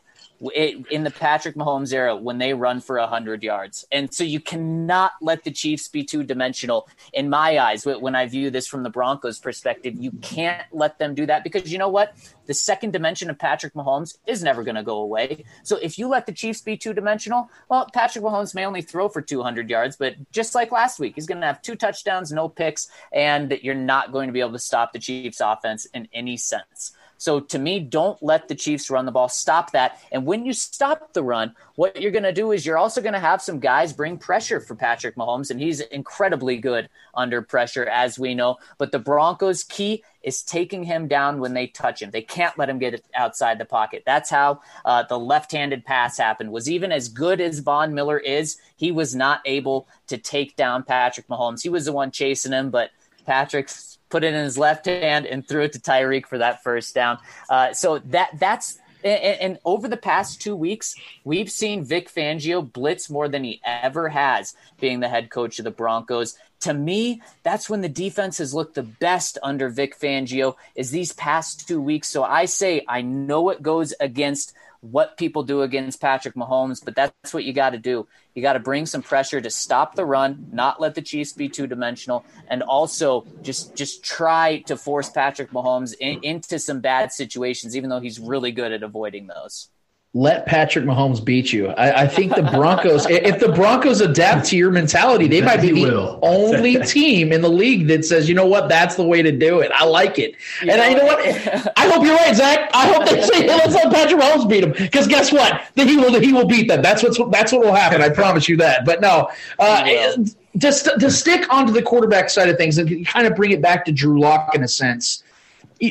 in 0.51 1.03
the 1.03 1.11
Patrick 1.11 1.55
Mahomes 1.55 1.93
era 1.93 2.15
when 2.15 2.37
they 2.37 2.53
run 2.53 2.81
for 2.81 2.99
100 2.99 3.43
yards. 3.43 3.85
And 3.91 4.13
so 4.13 4.23
you 4.23 4.39
cannot 4.39 5.13
let 5.21 5.43
the 5.43 5.51
Chiefs 5.51 5.87
be 5.87 6.03
two 6.03 6.23
dimensional. 6.23 6.87
In 7.13 7.29
my 7.29 7.59
eyes, 7.59 7.85
when 7.85 8.15
I 8.15 8.27
view 8.27 8.49
this 8.49 8.67
from 8.67 8.83
the 8.83 8.89
Broncos 8.89 9.39
perspective, 9.39 9.95
you 9.97 10.11
can't 10.21 10.61
let 10.71 10.99
them 10.99 11.15
do 11.15 11.25
that 11.25 11.43
because 11.43 11.71
you 11.71 11.77
know 11.77 11.89
what? 11.89 12.15
The 12.45 12.53
second 12.53 12.91
dimension 12.91 13.29
of 13.29 13.39
Patrick 13.39 13.73
Mahomes 13.73 14.17
is 14.27 14.43
never 14.43 14.63
going 14.63 14.75
to 14.75 14.83
go 14.83 14.97
away. 14.97 15.45
So 15.63 15.77
if 15.77 15.97
you 15.97 16.07
let 16.07 16.25
the 16.25 16.33
Chiefs 16.33 16.61
be 16.61 16.75
two 16.75 16.93
dimensional, 16.93 17.49
well, 17.69 17.89
Patrick 17.93 18.25
Mahomes 18.25 18.53
may 18.53 18.65
only 18.65 18.81
throw 18.81 19.07
for 19.07 19.21
200 19.21 19.69
yards, 19.69 19.95
but 19.95 20.15
just 20.31 20.53
like 20.53 20.71
last 20.71 20.99
week, 20.99 21.15
he's 21.15 21.25
going 21.25 21.39
to 21.39 21.47
have 21.47 21.61
two 21.61 21.75
touchdowns, 21.75 22.31
no 22.31 22.49
picks, 22.49 22.89
and 23.13 23.57
you're 23.61 23.75
not 23.75 24.11
going 24.11 24.27
to 24.27 24.33
be 24.33 24.41
able 24.41 24.51
to 24.51 24.59
stop 24.59 24.91
the 24.91 24.99
Chiefs 24.99 25.39
offense 25.39 25.85
in 25.93 26.09
any 26.13 26.35
sense. 26.35 26.91
So 27.23 27.39
to 27.39 27.57
me, 27.57 27.79
don't 27.79 28.21
let 28.21 28.49
the 28.49 28.55
Chiefs 28.55 28.89
run 28.89 29.05
the 29.05 29.11
ball. 29.13 29.29
Stop 29.29 29.71
that. 29.71 29.97
And 30.11 30.25
when 30.25 30.45
you 30.45 30.51
stop 30.51 31.13
the 31.13 31.23
run, 31.23 31.55
what 31.75 32.01
you're 32.01 32.11
going 32.11 32.23
to 32.23 32.33
do 32.33 32.51
is 32.51 32.65
you're 32.65 32.77
also 32.77 33.01
going 33.01 33.13
to 33.13 33.19
have 33.19 33.41
some 33.41 33.59
guys 33.61 33.93
bring 33.93 34.17
pressure 34.17 34.59
for 34.59 34.75
Patrick 34.75 35.15
Mahomes, 35.15 35.49
and 35.49 35.57
he's 35.57 35.79
incredibly 35.79 36.57
good 36.57 36.89
under 37.13 37.41
pressure, 37.41 37.85
as 37.85 38.19
we 38.19 38.35
know. 38.35 38.57
But 38.77 38.91
the 38.91 38.99
Broncos' 38.99 39.63
key 39.63 40.03
is 40.21 40.43
taking 40.43 40.83
him 40.83 41.07
down 41.07 41.39
when 41.39 41.53
they 41.53 41.67
touch 41.67 42.01
him. 42.01 42.11
They 42.11 42.23
can't 42.23 42.57
let 42.57 42.69
him 42.69 42.77
get 42.77 43.01
outside 43.15 43.57
the 43.57 43.63
pocket. 43.63 44.03
That's 44.05 44.29
how 44.29 44.59
uh, 44.83 45.03
the 45.03 45.17
left-handed 45.17 45.85
pass 45.85 46.17
happened. 46.17 46.51
Was 46.51 46.69
even 46.69 46.91
as 46.91 47.07
good 47.07 47.39
as 47.39 47.59
Von 47.59 47.93
Miller 47.93 48.17
is, 48.17 48.57
he 48.75 48.91
was 48.91 49.15
not 49.15 49.39
able 49.45 49.87
to 50.07 50.17
take 50.17 50.57
down 50.57 50.83
Patrick 50.83 51.29
Mahomes. 51.29 51.63
He 51.63 51.69
was 51.69 51.85
the 51.85 51.93
one 51.93 52.11
chasing 52.11 52.51
him, 52.51 52.69
but 52.69 52.89
Patrick's 53.25 53.92
put 54.13 54.23
it 54.23 54.35
in 54.35 54.43
his 54.43 54.59
left 54.59 54.85
hand 54.85 55.25
and 55.25 55.47
threw 55.47 55.63
it 55.63 55.73
to 55.73 55.79
Tyreek 55.79 56.27
for 56.27 56.37
that 56.37 56.61
first 56.61 56.93
down. 56.93 57.17
Uh, 57.49 57.73
so 57.73 57.97
that 57.97 58.29
that's 58.37 58.77
and, 59.03 59.57
over 59.65 59.87
the 59.87 59.97
past 59.97 60.39
two 60.39 60.55
weeks, 60.55 60.95
we've 61.23 61.49
seen 61.49 61.83
Vic 61.83 62.13
Fangio 62.13 62.61
blitz 62.71 63.09
more 63.09 63.27
than 63.27 63.43
he 63.43 63.59
ever 63.65 64.07
has, 64.09 64.55
being 64.79 64.99
the 64.99 65.09
head 65.09 65.31
coach 65.31 65.57
of 65.57 65.65
the 65.65 65.71
Broncos. 65.71 66.37
To 66.61 66.75
me, 66.75 67.23
that's 67.41 67.69
when 67.69 67.81
the 67.81 67.89
defense 67.89 68.37
has 68.37 68.53
looked 68.53 68.75
the 68.75 68.83
best 68.83 69.39
under 69.41 69.67
Vic 69.67 69.99
Fangio 69.99 70.55
is 70.75 70.91
these 70.91 71.11
past 71.13 71.67
two 71.67 71.81
weeks. 71.81 72.07
So 72.07 72.23
I 72.23 72.45
say 72.45 72.85
I 72.87 73.01
know 73.01 73.49
it 73.49 73.63
goes 73.63 73.93
against 73.99 74.53
what 74.83 75.17
people 75.17 75.43
do 75.43 75.61
against 75.61 76.01
Patrick 76.01 76.35
Mahomes, 76.35 76.83
but 76.83 76.93
that's 76.93 77.33
what 77.33 77.45
you 77.45 77.53
got 77.53 77.69
to 77.69 77.77
do. 77.77 78.05
You 78.35 78.41
got 78.41 78.53
to 78.53 78.59
bring 78.59 78.85
some 78.85 79.01
pressure 79.01 79.39
to 79.39 79.49
stop 79.49 79.95
the 79.95 80.05
run, 80.05 80.47
not 80.51 80.81
let 80.81 80.93
the 80.93 81.01
Chiefs 81.01 81.31
be 81.31 81.47
two 81.47 81.67
dimensional, 81.67 82.25
and 82.49 82.61
also 82.61 83.25
just 83.41 83.75
just 83.75 84.03
try 84.03 84.59
to 84.67 84.75
force 84.75 85.09
Patrick 85.09 85.51
Mahomes 85.51 85.93
in, 85.99 86.19
into 86.23 86.59
some 86.59 86.81
bad 86.81 87.13
situations, 87.13 87.77
even 87.77 87.89
though 87.89 88.01
he's 88.01 88.19
really 88.19 88.51
good 88.51 88.73
at 88.73 88.83
avoiding 88.83 89.27
those 89.27 89.69
let 90.15 90.45
Patrick 90.45 90.85
Mahomes 90.85 91.23
beat 91.23 91.51
you. 91.51 91.69
I, 91.69 92.03
I 92.03 92.07
think 92.07 92.35
the 92.35 92.43
Broncos, 92.43 93.07
if 93.09 93.39
the 93.39 93.51
Broncos 93.51 93.99
adapt 93.99 94.45
to 94.47 94.57
your 94.57 94.69
mentality, 94.69 95.27
they 95.27 95.41
might 95.41 95.59
be 95.59 95.71
the 95.71 95.81
will. 95.81 96.19
only 96.21 96.75
team 96.85 97.31
in 97.31 97.41
the 97.41 97.49
league 97.49 97.87
that 97.87 98.05
says, 98.05 98.29
you 98.29 98.35
know 98.35 98.45
what, 98.45 98.69
that's 98.69 98.95
the 98.95 99.03
way 99.03 99.23
to 99.23 99.31
do 99.31 99.61
it. 99.61 99.71
I 99.73 99.85
like 99.85 100.19
it. 100.19 100.35
You 100.61 100.69
and 100.71 100.77
know, 100.77 100.83
I, 100.83 100.89
you 100.89 100.97
know 100.97 101.05
what? 101.05 101.73
I 101.77 101.91
hope 101.91 102.05
you're 102.05 102.15
right, 102.15 102.35
Zach. 102.35 102.69
I 102.75 102.93
hope 102.93 103.09
they 103.09 103.23
say, 103.23 103.47
let's 103.47 103.73
let 103.73 103.91
Patrick 103.91 104.21
Mahomes 104.21 104.47
beat 104.47 104.63
him. 104.63 104.73
Because 104.73 105.07
guess 105.07 105.31
what? 105.31 105.63
Then 105.73 105.87
he 105.87 105.97
will 105.97 106.19
he 106.19 106.31
will 106.31 106.47
beat 106.47 106.67
them. 106.67 106.83
That's 106.83 107.01
what's 107.01 107.19
that's 107.31 107.51
what 107.51 107.61
will 107.61 107.73
happen. 107.73 107.99
I 108.01 108.09
promise 108.13 108.47
you 108.47 108.55
that. 108.57 108.85
But 108.85 109.01
no, 109.01 109.29
uh, 109.57 110.17
just 110.57 110.85
to 110.99 111.09
stick 111.09 111.51
onto 111.51 111.73
the 111.73 111.81
quarterback 111.81 112.29
side 112.29 112.49
of 112.49 112.57
things 112.57 112.77
and 112.77 113.05
kind 113.07 113.25
of 113.25 113.35
bring 113.35 113.49
it 113.49 113.63
back 113.63 113.83
to 113.85 113.91
Drew 113.91 114.19
Lock 114.19 114.53
in 114.53 114.63
a 114.63 114.67
sense 114.67 115.23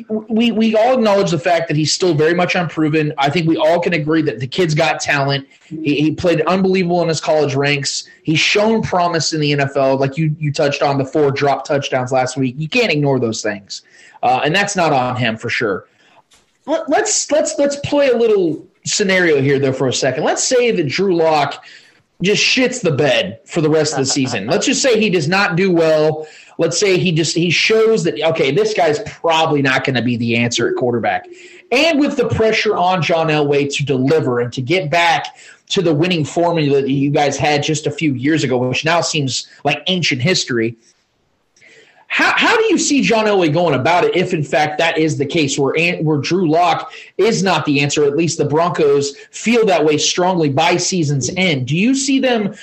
we 0.08 0.52
we 0.52 0.74
all 0.74 0.94
acknowledge 0.94 1.30
the 1.30 1.38
fact 1.38 1.68
that 1.68 1.76
he's 1.76 1.92
still 1.92 2.14
very 2.14 2.34
much 2.34 2.54
unproven. 2.54 3.12
I 3.18 3.28
think 3.30 3.48
we 3.48 3.56
all 3.56 3.80
can 3.80 3.92
agree 3.92 4.22
that 4.22 4.38
the 4.38 4.46
kid's 4.46 4.74
got 4.74 5.00
talent. 5.00 5.46
He, 5.64 6.00
he, 6.00 6.14
played 6.14 6.40
unbelievable 6.42 7.02
in 7.02 7.08
his 7.08 7.20
college 7.20 7.54
ranks. 7.54 8.08
He's 8.22 8.38
shown 8.38 8.82
promise 8.82 9.32
in 9.32 9.40
the 9.40 9.52
NFL, 9.52 9.98
like 9.98 10.16
you 10.16 10.34
you 10.38 10.52
touched 10.52 10.82
on 10.82 10.98
the 10.98 11.04
four 11.04 11.30
drop 11.30 11.66
touchdowns 11.66 12.12
last 12.12 12.36
week. 12.36 12.54
You 12.58 12.68
can't 12.68 12.90
ignore 12.90 13.18
those 13.20 13.42
things, 13.42 13.82
uh, 14.22 14.40
and 14.44 14.54
that's 14.54 14.76
not 14.76 14.92
on 14.92 15.16
him 15.16 15.36
for 15.36 15.50
sure. 15.50 15.86
Let, 16.66 16.88
let's 16.88 17.30
let's 17.30 17.56
let's 17.58 17.76
play 17.76 18.08
a 18.08 18.16
little 18.16 18.66
scenario 18.84 19.40
here 19.40 19.58
though 19.58 19.72
for 19.72 19.88
a 19.88 19.92
second. 19.92 20.24
Let's 20.24 20.44
say 20.44 20.70
that 20.70 20.88
Drew 20.88 21.16
Lock 21.16 21.64
just 22.22 22.42
shits 22.42 22.80
the 22.80 22.92
bed 22.92 23.40
for 23.44 23.60
the 23.60 23.68
rest 23.68 23.94
of 23.94 23.98
the 23.98 24.06
season. 24.06 24.46
Let's 24.46 24.66
just 24.66 24.80
say 24.80 24.98
he 24.98 25.10
does 25.10 25.28
not 25.28 25.56
do 25.56 25.72
well. 25.72 26.26
Let's 26.58 26.78
say 26.78 26.98
he 26.98 27.12
just 27.12 27.34
he 27.34 27.50
shows 27.50 28.04
that 28.04 28.20
okay, 28.20 28.50
this 28.50 28.74
guy's 28.74 29.00
probably 29.00 29.62
not 29.62 29.84
going 29.84 29.96
to 29.96 30.02
be 30.02 30.16
the 30.16 30.36
answer 30.36 30.68
at 30.68 30.76
quarterback. 30.76 31.26
And 31.70 31.98
with 31.98 32.16
the 32.16 32.28
pressure 32.28 32.76
on 32.76 33.02
John 33.02 33.28
Elway 33.28 33.74
to 33.76 33.84
deliver 33.84 34.40
and 34.40 34.52
to 34.52 34.60
get 34.60 34.90
back 34.90 35.34
to 35.70 35.80
the 35.80 35.94
winning 35.94 36.24
formula 36.24 36.82
that 36.82 36.90
you 36.90 37.10
guys 37.10 37.38
had 37.38 37.62
just 37.62 37.86
a 37.86 37.90
few 37.90 38.12
years 38.12 38.44
ago, 38.44 38.58
which 38.58 38.84
now 38.84 39.00
seems 39.00 39.48
like 39.64 39.82
ancient 39.86 40.20
history. 40.20 40.76
How, 42.08 42.34
how 42.36 42.58
do 42.58 42.64
you 42.64 42.76
see 42.76 43.00
John 43.00 43.24
Elway 43.24 43.50
going 43.50 43.74
about 43.74 44.04
it 44.04 44.14
if, 44.14 44.34
in 44.34 44.44
fact, 44.44 44.76
that 44.76 44.98
is 44.98 45.16
the 45.16 45.24
case 45.24 45.58
where, 45.58 45.72
where 46.02 46.18
Drew 46.18 46.46
Lock 46.46 46.92
is 47.16 47.42
not 47.42 47.64
the 47.64 47.80
answer? 47.80 48.04
At 48.04 48.18
least 48.18 48.36
the 48.36 48.44
Broncos 48.44 49.16
feel 49.30 49.64
that 49.64 49.82
way 49.82 49.96
strongly 49.96 50.50
by 50.50 50.76
season's 50.76 51.30
end. 51.38 51.68
Do 51.68 51.74
you 51.74 51.94
see 51.94 52.18
them 52.18 52.54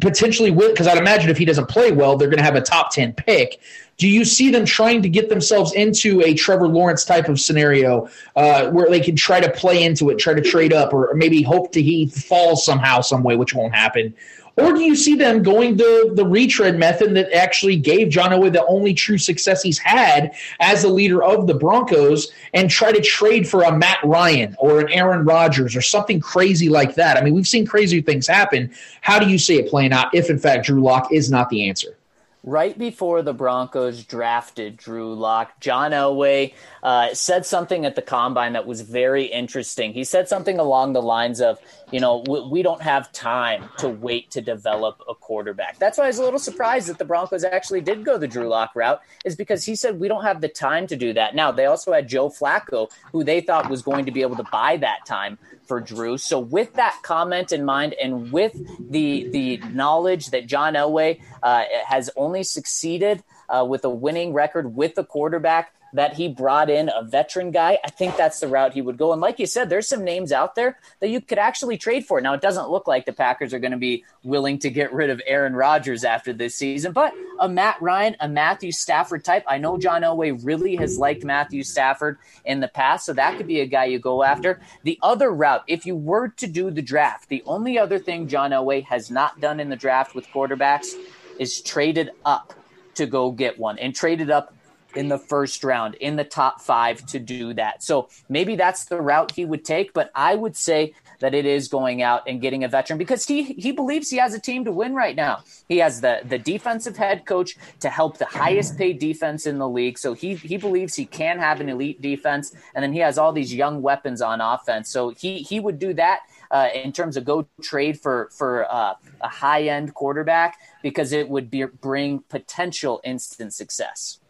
potentially, 0.00 0.50
because 0.50 0.86
I'd 0.86 0.98
imagine 0.98 1.30
if 1.30 1.38
he 1.38 1.44
doesn't 1.44 1.68
play 1.68 1.92
well, 1.92 2.16
they're 2.16 2.28
going 2.28 2.38
to 2.38 2.44
have 2.44 2.54
a 2.54 2.60
top 2.60 2.92
10 2.92 3.12
pick. 3.14 3.60
Do 3.96 4.08
you 4.08 4.24
see 4.24 4.50
them 4.50 4.64
trying 4.64 5.02
to 5.02 5.08
get 5.08 5.28
themselves 5.28 5.72
into 5.72 6.20
a 6.22 6.34
Trevor 6.34 6.66
Lawrence 6.66 7.04
type 7.04 7.28
of 7.28 7.38
scenario 7.38 8.08
uh, 8.34 8.70
where 8.70 8.88
they 8.88 9.00
can 9.00 9.14
try 9.14 9.40
to 9.40 9.50
play 9.50 9.84
into 9.84 10.10
it, 10.10 10.18
try 10.18 10.34
to 10.34 10.40
trade 10.40 10.72
up, 10.72 10.92
or 10.92 11.12
maybe 11.14 11.42
hope 11.42 11.72
to 11.72 11.82
he 11.82 12.06
falls 12.06 12.64
somehow, 12.64 13.00
some 13.00 13.22
way, 13.22 13.36
which 13.36 13.54
won't 13.54 13.74
happen? 13.74 14.14
Or 14.56 14.72
do 14.72 14.80
you 14.80 14.94
see 14.94 15.16
them 15.16 15.42
going 15.42 15.76
the, 15.76 16.12
the 16.14 16.24
retread 16.24 16.78
method 16.78 17.14
that 17.16 17.32
actually 17.32 17.76
gave 17.76 18.08
John 18.08 18.30
Elway 18.30 18.52
the 18.52 18.64
only 18.66 18.94
true 18.94 19.18
success 19.18 19.62
he's 19.62 19.78
had 19.78 20.34
as 20.60 20.82
the 20.82 20.88
leader 20.88 21.24
of 21.24 21.48
the 21.48 21.54
Broncos 21.54 22.30
and 22.52 22.70
try 22.70 22.92
to 22.92 23.00
trade 23.00 23.48
for 23.48 23.62
a 23.62 23.76
Matt 23.76 23.98
Ryan 24.04 24.54
or 24.58 24.80
an 24.80 24.90
Aaron 24.90 25.24
Rodgers 25.24 25.74
or 25.74 25.82
something 25.82 26.20
crazy 26.20 26.68
like 26.68 26.94
that? 26.94 27.16
I 27.16 27.22
mean, 27.22 27.34
we've 27.34 27.48
seen 27.48 27.66
crazy 27.66 28.00
things 28.00 28.28
happen. 28.28 28.72
How 29.00 29.18
do 29.18 29.28
you 29.28 29.38
see 29.38 29.58
it 29.58 29.68
playing 29.68 29.92
out 29.92 30.14
if, 30.14 30.30
in 30.30 30.38
fact, 30.38 30.66
Drew 30.66 30.80
Lock 30.80 31.12
is 31.12 31.30
not 31.30 31.48
the 31.48 31.68
answer? 31.68 31.96
Right 32.44 32.78
before 32.78 33.22
the 33.22 33.32
Broncos 33.32 34.04
drafted 34.04 34.76
Drew 34.76 35.14
Lock, 35.14 35.58
John 35.60 35.92
Elway 35.92 36.52
uh, 36.82 37.14
said 37.14 37.46
something 37.46 37.86
at 37.86 37.96
the 37.96 38.02
combine 38.02 38.52
that 38.52 38.66
was 38.66 38.82
very 38.82 39.24
interesting. 39.24 39.94
He 39.94 40.04
said 40.04 40.28
something 40.28 40.58
along 40.58 40.92
the 40.92 41.00
lines 41.02 41.40
of, 41.40 41.58
you 41.90 42.00
know, 42.00 42.22
we, 42.28 42.46
we 42.48 42.62
don't 42.62 42.82
have 42.82 43.10
time 43.12 43.70
to 43.78 43.88
wait 43.88 44.30
to 44.32 44.42
develop 44.42 45.02
a 45.08 45.14
quarterback. 45.14 45.78
That's 45.78 45.96
why 45.96 46.04
I 46.04 46.08
was 46.08 46.18
a 46.18 46.22
little 46.22 46.38
surprised 46.38 46.88
that 46.88 46.98
the 46.98 47.04
Broncos 47.06 47.44
actually 47.44 47.80
did 47.80 48.04
go 48.04 48.18
the 48.18 48.28
Drew 48.28 48.48
Lock 48.48 48.76
route, 48.76 49.00
is 49.24 49.34
because 49.36 49.64
he 49.64 49.74
said 49.74 49.98
we 49.98 50.08
don't 50.08 50.24
have 50.24 50.42
the 50.42 50.48
time 50.48 50.86
to 50.88 50.96
do 50.96 51.14
that. 51.14 51.34
Now, 51.34 51.50
they 51.50 51.64
also 51.64 51.92
had 51.92 52.08
Joe 52.08 52.28
Flacco, 52.28 52.90
who 53.10 53.24
they 53.24 53.40
thought 53.40 53.70
was 53.70 53.80
going 53.80 54.04
to 54.04 54.12
be 54.12 54.20
able 54.20 54.36
to 54.36 54.44
buy 54.52 54.76
that 54.76 55.06
time 55.06 55.38
for 55.66 55.80
Drew. 55.80 56.18
So 56.18 56.38
with 56.38 56.74
that 56.74 56.98
comment 57.02 57.52
in 57.52 57.64
mind, 57.64 57.94
and 57.94 58.32
with 58.32 58.52
the 58.90 59.28
the 59.28 59.56
knowledge 59.72 60.28
that 60.28 60.46
John 60.46 60.74
Elway 60.74 61.20
uh, 61.42 61.64
has 61.86 62.10
only 62.16 62.42
succeeded 62.42 63.22
uh, 63.48 63.64
with 63.68 63.84
a 63.84 63.90
winning 63.90 64.32
record 64.32 64.74
with 64.74 64.94
the 64.94 65.04
quarterback 65.04 65.73
that 65.94 66.14
he 66.14 66.28
brought 66.28 66.68
in 66.68 66.90
a 66.94 67.02
veteran 67.02 67.52
guy, 67.52 67.78
I 67.84 67.90
think 67.90 68.16
that's 68.16 68.40
the 68.40 68.48
route 68.48 68.74
he 68.74 68.82
would 68.82 68.98
go. 68.98 69.12
And 69.12 69.20
like 69.20 69.38
you 69.38 69.46
said, 69.46 69.70
there's 69.70 69.88
some 69.88 70.04
names 70.04 70.32
out 70.32 70.56
there 70.56 70.78
that 71.00 71.08
you 71.08 71.20
could 71.20 71.38
actually 71.38 71.78
trade 71.78 72.04
for. 72.04 72.20
Now, 72.20 72.34
it 72.34 72.40
doesn't 72.40 72.68
look 72.68 72.88
like 72.88 73.06
the 73.06 73.12
Packers 73.12 73.54
are 73.54 73.60
going 73.60 73.70
to 73.70 73.78
be 73.78 74.04
willing 74.24 74.58
to 74.58 74.70
get 74.70 74.92
rid 74.92 75.08
of 75.08 75.22
Aaron 75.26 75.54
Rodgers 75.54 76.02
after 76.02 76.32
this 76.32 76.56
season, 76.56 76.92
but 76.92 77.14
a 77.38 77.48
Matt 77.48 77.80
Ryan, 77.80 78.16
a 78.20 78.28
Matthew 78.28 78.72
Stafford 78.72 79.24
type. 79.24 79.44
I 79.46 79.58
know 79.58 79.78
John 79.78 80.02
Elway 80.02 80.44
really 80.44 80.74
has 80.76 80.98
liked 80.98 81.24
Matthew 81.24 81.62
Stafford 81.62 82.18
in 82.44 82.58
the 82.58 82.68
past, 82.68 83.06
so 83.06 83.12
that 83.12 83.36
could 83.36 83.46
be 83.46 83.60
a 83.60 83.66
guy 83.66 83.84
you 83.84 84.00
go 84.00 84.24
after. 84.24 84.60
The 84.82 84.98
other 85.00 85.30
route, 85.30 85.62
if 85.68 85.86
you 85.86 85.94
were 85.94 86.28
to 86.28 86.46
do 86.48 86.72
the 86.72 86.82
draft, 86.82 87.28
the 87.28 87.42
only 87.46 87.78
other 87.78 88.00
thing 88.00 88.26
John 88.26 88.50
Elway 88.50 88.84
has 88.84 89.10
not 89.10 89.40
done 89.40 89.60
in 89.60 89.68
the 89.68 89.76
draft 89.76 90.14
with 90.14 90.26
quarterbacks 90.28 90.94
is 91.38 91.60
traded 91.62 92.10
up 92.24 92.52
to 92.94 93.06
go 93.06 93.30
get 93.30 93.58
one 93.58 93.78
and 93.78 93.94
traded 93.94 94.30
up 94.30 94.53
in 94.96 95.08
the 95.08 95.18
first 95.18 95.64
round, 95.64 95.94
in 95.96 96.16
the 96.16 96.24
top 96.24 96.60
five 96.60 97.04
to 97.06 97.18
do 97.18 97.54
that. 97.54 97.82
So 97.82 98.08
maybe 98.28 98.56
that's 98.56 98.84
the 98.86 99.00
route 99.00 99.32
he 99.32 99.44
would 99.44 99.64
take, 99.64 99.92
but 99.92 100.10
I 100.14 100.34
would 100.34 100.56
say 100.56 100.94
that 101.20 101.34
it 101.34 101.46
is 101.46 101.68
going 101.68 102.02
out 102.02 102.22
and 102.26 102.40
getting 102.40 102.64
a 102.64 102.68
veteran 102.68 102.98
because 102.98 103.26
he 103.26 103.44
he 103.44 103.72
believes 103.72 104.10
he 104.10 104.18
has 104.18 104.34
a 104.34 104.40
team 104.40 104.64
to 104.64 104.72
win 104.72 104.94
right 104.94 105.16
now. 105.16 105.42
He 105.68 105.78
has 105.78 106.00
the 106.00 106.20
the 106.24 106.38
defensive 106.38 106.96
head 106.96 107.24
coach 107.24 107.56
to 107.80 107.88
help 107.88 108.18
the 108.18 108.26
highest 108.26 108.76
paid 108.76 108.98
defense 108.98 109.46
in 109.46 109.58
the 109.58 109.68
league. 109.68 109.98
So 109.98 110.14
he 110.14 110.34
he 110.34 110.56
believes 110.56 110.94
he 110.94 111.06
can 111.06 111.38
have 111.38 111.60
an 111.60 111.68
elite 111.68 112.00
defense, 112.02 112.54
and 112.74 112.82
then 112.82 112.92
he 112.92 112.98
has 113.00 113.18
all 113.18 113.32
these 113.32 113.54
young 113.54 113.82
weapons 113.82 114.20
on 114.20 114.40
offense. 114.40 114.90
So 114.90 115.10
he 115.10 115.38
he 115.38 115.60
would 115.60 115.78
do 115.78 115.94
that. 115.94 116.20
Uh, 116.50 116.68
in 116.74 116.92
terms 116.92 117.16
of 117.16 117.24
go 117.24 117.46
trade 117.62 117.98
for 117.98 118.28
for 118.30 118.70
uh, 118.70 118.94
a 119.22 119.28
high 119.28 119.62
end 119.62 119.92
quarterback 119.94 120.56
because 120.82 121.10
it 121.10 121.28
would 121.28 121.50
be, 121.50 121.64
bring 121.64 122.20
potential 122.28 123.00
instant 123.02 123.52
success. 123.52 124.20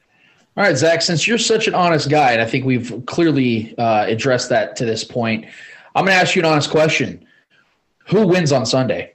All 0.56 0.62
right, 0.62 0.76
Zach, 0.76 1.02
since 1.02 1.26
you're 1.26 1.36
such 1.36 1.66
an 1.66 1.74
honest 1.74 2.08
guy, 2.08 2.32
and 2.32 2.40
I 2.40 2.44
think 2.44 2.64
we've 2.64 3.02
clearly 3.06 3.76
uh, 3.76 4.04
addressed 4.06 4.50
that 4.50 4.76
to 4.76 4.84
this 4.84 5.02
point, 5.02 5.46
I'm 5.96 6.04
going 6.04 6.14
to 6.16 6.20
ask 6.20 6.36
you 6.36 6.42
an 6.42 6.46
honest 6.46 6.70
question. 6.70 7.26
Who 8.06 8.24
wins 8.26 8.52
on 8.52 8.64
Sunday? 8.64 9.14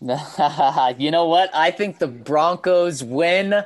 you 0.00 1.10
know 1.12 1.26
what? 1.26 1.50
I 1.54 1.70
think 1.70 2.00
the 2.00 2.08
Broncos 2.08 3.04
win 3.04 3.62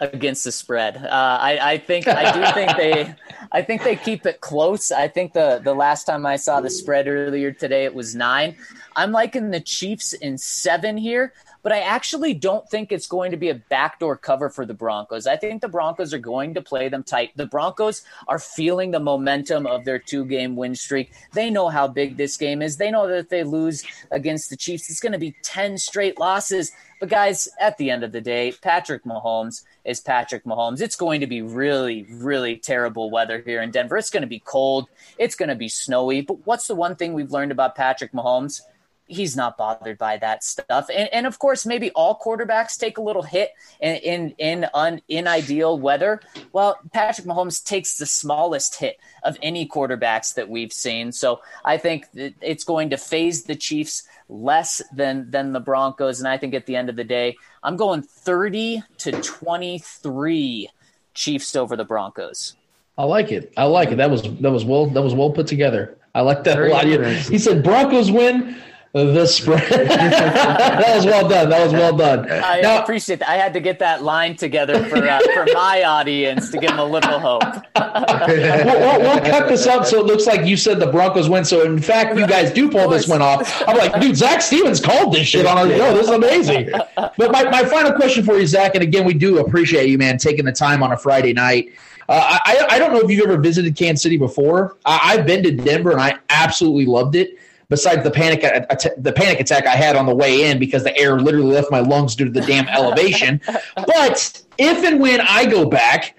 against 0.00 0.44
the 0.44 0.52
spread. 0.52 0.96
Uh, 0.96 1.08
I, 1.40 1.72
I, 1.72 1.78
think 1.78 2.08
I 2.08 2.32
do 2.32 2.52
think 2.54 2.76
they 2.76 3.14
I 3.52 3.62
think 3.62 3.82
they 3.82 3.96
keep 3.96 4.24
it 4.24 4.40
close. 4.40 4.90
I 4.90 5.08
think 5.08 5.32
the 5.32 5.60
the 5.62 5.74
last 5.74 6.04
time 6.04 6.26
I 6.26 6.36
saw 6.36 6.60
the 6.60 6.70
spread 6.70 7.06
earlier 7.06 7.52
today 7.52 7.84
it 7.84 7.94
was 7.94 8.14
nine. 8.14 8.56
I'm 8.94 9.12
liking 9.12 9.50
the 9.50 9.60
Chiefs 9.60 10.12
in 10.12 10.38
seven 10.38 10.96
here 10.96 11.32
but 11.66 11.72
I 11.72 11.80
actually 11.80 12.32
don't 12.32 12.70
think 12.70 12.92
it's 12.92 13.08
going 13.08 13.32
to 13.32 13.36
be 13.36 13.48
a 13.48 13.56
backdoor 13.56 14.16
cover 14.18 14.48
for 14.48 14.64
the 14.64 14.72
Broncos. 14.72 15.26
I 15.26 15.34
think 15.34 15.60
the 15.60 15.68
Broncos 15.68 16.14
are 16.14 16.18
going 16.20 16.54
to 16.54 16.62
play 16.62 16.88
them 16.88 17.02
tight. 17.02 17.32
The 17.34 17.46
Broncos 17.46 18.02
are 18.28 18.38
feeling 18.38 18.92
the 18.92 19.00
momentum 19.00 19.66
of 19.66 19.84
their 19.84 19.98
two 19.98 20.24
game 20.26 20.54
win 20.54 20.76
streak. 20.76 21.10
They 21.32 21.50
know 21.50 21.68
how 21.68 21.88
big 21.88 22.18
this 22.18 22.36
game 22.36 22.62
is. 22.62 22.76
They 22.76 22.92
know 22.92 23.08
that 23.08 23.18
if 23.18 23.28
they 23.30 23.42
lose 23.42 23.84
against 24.12 24.48
the 24.48 24.56
Chiefs, 24.56 24.88
it's 24.88 25.00
going 25.00 25.14
to 25.14 25.18
be 25.18 25.34
10 25.42 25.76
straight 25.78 26.20
losses. 26.20 26.70
But 27.00 27.08
guys, 27.08 27.48
at 27.60 27.76
the 27.78 27.90
end 27.90 28.04
of 28.04 28.12
the 28.12 28.20
day, 28.20 28.54
Patrick 28.62 29.02
Mahomes 29.02 29.64
is 29.84 29.98
Patrick 29.98 30.44
Mahomes. 30.44 30.80
It's 30.80 30.94
going 30.94 31.20
to 31.20 31.26
be 31.26 31.42
really, 31.42 32.06
really 32.10 32.58
terrible 32.58 33.10
weather 33.10 33.42
here 33.44 33.60
in 33.60 33.72
Denver. 33.72 33.96
It's 33.96 34.10
going 34.10 34.20
to 34.20 34.28
be 34.28 34.38
cold. 34.38 34.88
It's 35.18 35.34
going 35.34 35.48
to 35.48 35.56
be 35.56 35.68
snowy. 35.68 36.20
But 36.20 36.46
what's 36.46 36.68
the 36.68 36.76
one 36.76 36.94
thing 36.94 37.12
we've 37.12 37.32
learned 37.32 37.50
about 37.50 37.74
Patrick 37.74 38.12
Mahomes? 38.12 38.60
He's 39.06 39.36
not 39.36 39.56
bothered 39.56 39.98
by 39.98 40.16
that 40.18 40.42
stuff. 40.42 40.88
And, 40.94 41.08
and 41.12 41.26
of 41.26 41.38
course, 41.38 41.64
maybe 41.64 41.90
all 41.92 42.18
quarterbacks 42.18 42.78
take 42.78 42.98
a 42.98 43.02
little 43.02 43.22
hit 43.22 43.50
in 43.80 43.96
in 43.96 44.34
in, 44.38 44.66
un, 44.74 45.00
in 45.08 45.26
ideal 45.26 45.78
weather. 45.78 46.20
Well, 46.52 46.78
Patrick 46.92 47.26
Mahomes 47.26 47.64
takes 47.64 47.96
the 47.96 48.06
smallest 48.06 48.76
hit 48.76 48.98
of 49.22 49.38
any 49.42 49.66
quarterbacks 49.66 50.34
that 50.34 50.48
we've 50.48 50.72
seen. 50.72 51.12
So 51.12 51.40
I 51.64 51.78
think 51.78 52.06
it's 52.14 52.64
going 52.64 52.90
to 52.90 52.96
phase 52.96 53.44
the 53.44 53.56
Chiefs 53.56 54.02
less 54.28 54.82
than 54.92 55.30
than 55.30 55.52
the 55.52 55.60
Broncos. 55.60 56.20
And 56.20 56.28
I 56.28 56.36
think 56.38 56.54
at 56.54 56.66
the 56.66 56.76
end 56.76 56.88
of 56.88 56.96
the 56.96 57.04
day, 57.04 57.36
I'm 57.62 57.76
going 57.76 58.02
30 58.02 58.82
to 58.98 59.12
23 59.12 60.68
Chiefs 61.14 61.56
over 61.56 61.76
the 61.76 61.84
Broncos. 61.84 62.56
I 62.98 63.04
like 63.04 63.30
it. 63.30 63.52
I 63.56 63.64
like 63.64 63.90
it. 63.90 63.96
That 63.96 64.10
was 64.10 64.22
that 64.22 64.50
was 64.50 64.64
well 64.64 64.86
that 64.86 65.02
was 65.02 65.14
well 65.14 65.30
put 65.30 65.46
together. 65.46 65.96
I 66.14 66.22
like 66.22 66.44
that 66.44 66.58
a 66.58 66.68
lot. 66.68 66.86
He 66.86 67.38
said 67.38 67.62
Broncos 67.62 68.10
win 68.10 68.56
the 69.04 69.26
spread. 69.26 69.60
that 69.70 70.94
was 70.96 71.04
well 71.04 71.28
done. 71.28 71.50
That 71.50 71.62
was 71.62 71.72
well 71.72 71.96
done. 71.96 72.30
I 72.30 72.60
now, 72.60 72.82
appreciate 72.82 73.18
that. 73.18 73.28
I 73.28 73.34
had 73.34 73.52
to 73.54 73.60
get 73.60 73.78
that 73.80 74.02
line 74.02 74.36
together 74.36 74.84
for 74.84 74.96
uh, 74.96 75.20
for 75.34 75.46
my 75.52 75.82
audience 75.84 76.50
to 76.50 76.58
give 76.58 76.70
them 76.70 76.78
a 76.78 76.84
little 76.84 77.18
hope. 77.18 77.42
we'll, 77.76 78.80
we'll, 78.80 79.00
we'll, 79.00 79.20
cut 79.20 79.48
this 79.48 79.66
up 79.66 79.84
so 79.84 80.00
it 80.00 80.06
looks 80.06 80.26
like 80.26 80.46
you 80.46 80.56
said 80.56 80.80
the 80.80 80.86
Broncos 80.86 81.28
win. 81.28 81.44
So 81.44 81.62
in 81.62 81.80
fact, 81.80 82.16
you 82.18 82.26
guys 82.26 82.50
do 82.50 82.70
pull 82.70 82.88
this 82.88 83.08
one 83.08 83.22
off. 83.22 83.62
I'm 83.68 83.76
like, 83.76 84.00
dude, 84.00 84.16
Zach 84.16 84.40
Stevens 84.40 84.80
called 84.80 85.12
this 85.12 85.26
shit 85.26 85.46
on 85.46 85.58
our 85.58 85.68
show. 85.68 85.92
This 85.92 86.04
is 86.04 86.12
amazing. 86.12 86.70
But 86.96 87.32
my, 87.32 87.44
my 87.44 87.64
final 87.64 87.92
question 87.92 88.24
for 88.24 88.38
you, 88.38 88.46
Zach, 88.46 88.74
and 88.74 88.82
again, 88.82 89.04
we 89.04 89.14
do 89.14 89.38
appreciate 89.38 89.88
you, 89.88 89.98
man, 89.98 90.18
taking 90.18 90.44
the 90.44 90.52
time 90.52 90.82
on 90.82 90.92
a 90.92 90.96
Friday 90.96 91.32
night. 91.32 91.72
Uh, 92.08 92.38
I, 92.44 92.66
I 92.70 92.78
don't 92.78 92.92
know 92.92 93.00
if 93.00 93.10
you've 93.10 93.24
ever 93.24 93.36
visited 93.36 93.76
Kansas 93.76 94.02
City 94.02 94.16
before. 94.16 94.76
I, 94.84 95.00
I've 95.02 95.26
been 95.26 95.42
to 95.42 95.50
Denver 95.50 95.90
and 95.90 96.00
I 96.00 96.18
absolutely 96.30 96.86
loved 96.86 97.16
it 97.16 97.36
besides 97.68 98.02
the 98.04 98.10
panic 98.10 98.44
uh, 98.44 98.76
the 98.98 99.12
panic 99.12 99.40
attack 99.40 99.66
I 99.66 99.76
had 99.76 99.96
on 99.96 100.06
the 100.06 100.14
way 100.14 100.50
in 100.50 100.58
because 100.58 100.84
the 100.84 100.96
air 100.96 101.18
literally 101.18 101.52
left 101.52 101.70
my 101.70 101.80
lungs 101.80 102.14
due 102.14 102.26
to 102.26 102.30
the 102.30 102.42
damn 102.42 102.68
elevation. 102.68 103.40
But 103.86 104.42
if 104.58 104.84
and 104.84 105.00
when 105.00 105.20
I 105.20 105.46
go 105.46 105.66
back, 105.68 106.16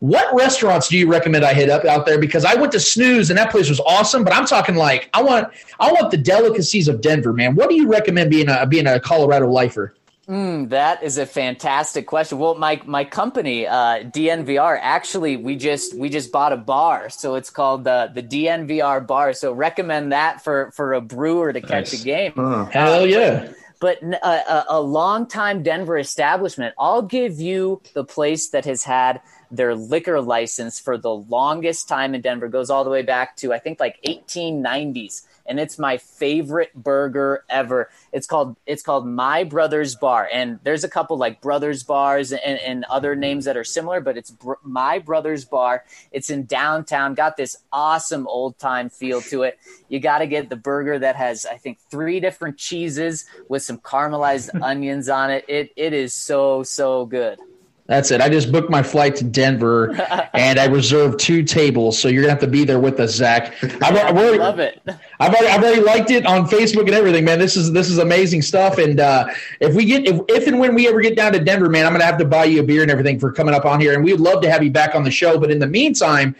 what 0.00 0.34
restaurants 0.34 0.88
do 0.88 0.98
you 0.98 1.10
recommend 1.10 1.44
I 1.44 1.54
hit 1.54 1.70
up 1.70 1.84
out 1.84 2.06
there? 2.06 2.18
Because 2.18 2.44
I 2.44 2.54
went 2.54 2.72
to 2.72 2.80
Snooze 2.80 3.30
and 3.30 3.38
that 3.38 3.50
place 3.50 3.68
was 3.68 3.80
awesome, 3.80 4.24
but 4.24 4.34
I'm 4.34 4.46
talking 4.46 4.74
like 4.74 5.08
I 5.14 5.22
want 5.22 5.48
I 5.80 5.92
want 5.92 6.10
the 6.10 6.16
delicacies 6.16 6.88
of 6.88 7.00
Denver, 7.00 7.32
man. 7.32 7.54
What 7.54 7.68
do 7.68 7.74
you 7.74 7.88
recommend 7.88 8.30
being 8.30 8.48
a 8.48 8.66
being 8.66 8.86
a 8.86 9.00
Colorado 9.00 9.50
lifer? 9.50 9.94
Mm, 10.28 10.70
that 10.70 11.02
is 11.02 11.18
a 11.18 11.26
fantastic 11.26 12.06
question. 12.06 12.38
Well, 12.38 12.54
my 12.54 12.80
my 12.86 13.04
company, 13.04 13.66
uh, 13.66 14.04
DNVR, 14.04 14.78
actually 14.80 15.36
we 15.36 15.56
just 15.56 15.96
we 15.98 16.08
just 16.08 16.32
bought 16.32 16.52
a 16.52 16.56
bar, 16.56 17.10
so 17.10 17.34
it's 17.34 17.50
called 17.50 17.84
the 17.84 18.10
the 18.14 18.22
DNVR 18.22 19.06
bar. 19.06 19.34
So 19.34 19.52
recommend 19.52 20.12
that 20.12 20.42
for 20.42 20.70
for 20.72 20.94
a 20.94 21.02
brewer 21.02 21.52
to 21.52 21.60
catch 21.60 21.92
nice. 21.92 22.00
a 22.00 22.04
game. 22.04 22.32
Uh, 22.36 22.64
Hell 22.66 23.06
yeah! 23.06 23.52
But, 23.80 24.00
but 24.00 24.22
a, 24.22 24.52
a, 24.52 24.66
a 24.70 24.80
long-time 24.80 25.62
Denver 25.62 25.98
establishment. 25.98 26.74
I'll 26.78 27.02
give 27.02 27.38
you 27.38 27.82
the 27.92 28.04
place 28.04 28.48
that 28.50 28.64
has 28.64 28.82
had 28.82 29.20
their 29.50 29.74
liquor 29.74 30.22
license 30.22 30.80
for 30.80 30.96
the 30.96 31.14
longest 31.14 31.86
time 31.86 32.14
in 32.14 32.22
Denver. 32.22 32.48
Goes 32.48 32.70
all 32.70 32.84
the 32.84 32.90
way 32.90 33.02
back 33.02 33.36
to 33.38 33.52
I 33.52 33.58
think 33.58 33.78
like 33.78 34.00
1890s 34.06 35.26
and 35.46 35.60
it's 35.60 35.78
my 35.78 35.96
favorite 35.96 36.74
burger 36.74 37.44
ever. 37.48 37.90
It's 38.12 38.26
called 38.26 38.56
it's 38.66 38.82
called 38.82 39.06
My 39.06 39.44
Brothers 39.44 39.94
Bar, 39.94 40.28
and 40.32 40.58
there's 40.62 40.84
a 40.84 40.88
couple 40.88 41.16
like 41.16 41.40
Brothers 41.40 41.82
Bars 41.82 42.32
and, 42.32 42.58
and 42.60 42.84
other 42.84 43.14
names 43.14 43.44
that 43.44 43.56
are 43.56 43.64
similar, 43.64 44.00
but 44.00 44.16
it's 44.16 44.30
Br- 44.30 44.54
My 44.62 44.98
Brothers 44.98 45.44
Bar. 45.44 45.84
It's 46.12 46.30
in 46.30 46.46
downtown. 46.46 47.14
Got 47.14 47.36
this 47.36 47.56
awesome 47.72 48.26
old 48.26 48.58
time 48.58 48.90
feel 48.90 49.20
to 49.22 49.42
it. 49.42 49.58
You 49.88 50.00
got 50.00 50.18
to 50.18 50.26
get 50.26 50.48
the 50.48 50.56
burger 50.56 50.98
that 50.98 51.16
has 51.16 51.46
I 51.46 51.58
think 51.58 51.78
three 51.90 52.20
different 52.20 52.58
cheeses 52.58 53.24
with 53.48 53.62
some 53.62 53.78
caramelized 53.78 54.50
onions 54.62 55.08
on 55.08 55.30
it. 55.30 55.44
It 55.48 55.72
it 55.76 55.92
is 55.92 56.14
so 56.14 56.62
so 56.62 57.06
good. 57.06 57.38
That's 57.86 58.10
it. 58.10 58.22
I 58.22 58.30
just 58.30 58.50
booked 58.50 58.70
my 58.70 58.82
flight 58.82 59.14
to 59.16 59.24
Denver, 59.24 59.92
and 60.32 60.58
I 60.58 60.64
reserved 60.66 61.20
two 61.20 61.42
tables. 61.42 61.98
So 61.98 62.08
you're 62.08 62.22
gonna 62.22 62.32
have 62.32 62.40
to 62.40 62.46
be 62.46 62.64
there 62.64 62.80
with 62.80 62.98
us, 62.98 63.14
Zach. 63.14 63.62
I've, 63.62 63.82
I've 63.82 64.16
already, 64.16 64.38
Love 64.38 64.58
it. 64.58 64.80
I've 65.20 65.34
already, 65.34 65.48
I've 65.48 65.62
already 65.62 65.82
liked 65.82 66.10
it 66.10 66.24
on 66.24 66.46
Facebook 66.46 66.86
and 66.86 66.92
everything, 66.94 67.26
man. 67.26 67.38
This 67.38 67.56
is 67.56 67.72
this 67.72 67.90
is 67.90 67.98
amazing 67.98 68.40
stuff. 68.40 68.78
And 68.78 69.00
uh, 69.00 69.26
if 69.60 69.74
we 69.74 69.84
get 69.84 70.06
if, 70.06 70.18
if 70.28 70.46
and 70.46 70.58
when 70.58 70.74
we 70.74 70.88
ever 70.88 71.02
get 71.02 71.14
down 71.14 71.34
to 71.34 71.38
Denver, 71.38 71.68
man, 71.68 71.84
I'm 71.84 71.92
gonna 71.92 72.04
have 72.04 72.18
to 72.18 72.24
buy 72.24 72.44
you 72.44 72.60
a 72.60 72.62
beer 72.62 72.80
and 72.80 72.90
everything 72.90 73.20
for 73.20 73.30
coming 73.30 73.54
up 73.54 73.66
on 73.66 73.80
here. 73.80 73.92
And 73.92 74.02
we'd 74.02 74.18
love 74.18 74.40
to 74.42 74.50
have 74.50 74.64
you 74.64 74.70
back 74.70 74.94
on 74.94 75.04
the 75.04 75.10
show. 75.10 75.38
But 75.38 75.50
in 75.50 75.58
the 75.58 75.66
meantime, 75.66 76.34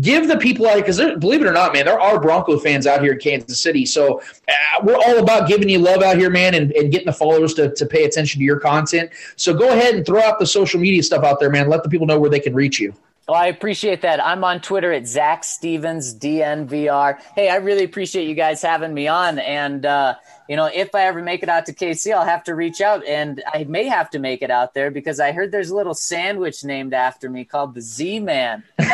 give 0.00 0.28
the 0.28 0.36
people 0.36 0.66
out 0.66 0.76
because 0.76 0.98
believe 0.98 1.40
it 1.40 1.46
or 1.46 1.52
not, 1.52 1.72
man, 1.72 1.84
there 1.84 2.00
are 2.00 2.20
Bronco 2.20 2.58
fans 2.58 2.86
out 2.86 3.02
here 3.02 3.12
in 3.12 3.18
Kansas 3.18 3.60
City. 3.60 3.86
So 3.86 4.20
uh, 4.20 4.52
we're 4.82 4.96
all 4.96 5.18
about 5.18 5.48
giving 5.48 5.68
you 5.68 5.78
love 5.78 6.02
out 6.02 6.16
here, 6.16 6.30
man, 6.30 6.54
and, 6.54 6.72
and 6.72 6.90
getting 6.90 7.06
the 7.06 7.12
followers 7.12 7.54
to, 7.54 7.74
to 7.74 7.86
pay 7.86 8.04
attention 8.04 8.38
to 8.38 8.44
your 8.44 8.60
content. 8.60 9.10
So 9.36 9.54
go 9.54 9.70
ahead 9.70 9.94
and 9.94 10.04
throw 10.04 10.22
out 10.22 10.38
the 10.38 10.46
social 10.46 10.80
media 10.80 11.02
stuff 11.02 11.24
out 11.24 11.40
there, 11.40 11.50
man. 11.50 11.68
Let 11.68 11.82
the 11.82 11.88
people 11.88 12.06
know 12.06 12.18
where 12.18 12.30
they 12.30 12.40
can 12.40 12.54
reach 12.54 12.80
you. 12.80 12.94
Well, 13.28 13.36
I 13.36 13.48
appreciate 13.48 14.00
that. 14.02 14.24
I'm 14.24 14.42
on 14.42 14.62
Twitter 14.62 14.90
at 14.90 15.06
Zac 15.06 15.44
Stevens 15.44 16.14
DNVR. 16.14 17.20
Hey, 17.34 17.50
I 17.50 17.56
really 17.56 17.84
appreciate 17.84 18.26
you 18.26 18.34
guys 18.34 18.62
having 18.62 18.94
me 18.94 19.06
on. 19.06 19.38
And 19.38 19.84
uh, 19.84 20.14
you 20.48 20.56
know, 20.56 20.70
if 20.72 20.94
I 20.94 21.02
ever 21.02 21.22
make 21.22 21.42
it 21.42 21.50
out 21.50 21.66
to 21.66 21.74
KC, 21.74 22.14
I'll 22.14 22.24
have 22.24 22.42
to 22.44 22.54
reach 22.54 22.80
out, 22.80 23.04
and 23.06 23.42
I 23.52 23.64
may 23.64 23.84
have 23.84 24.08
to 24.10 24.18
make 24.18 24.40
it 24.40 24.50
out 24.50 24.72
there 24.72 24.90
because 24.90 25.20
I 25.20 25.32
heard 25.32 25.52
there's 25.52 25.68
a 25.68 25.76
little 25.76 25.92
sandwich 25.92 26.64
named 26.64 26.94
after 26.94 27.28
me 27.28 27.44
called 27.44 27.74
the 27.74 27.82
Z 27.82 28.20
Man. 28.20 28.64
well, 28.78 28.88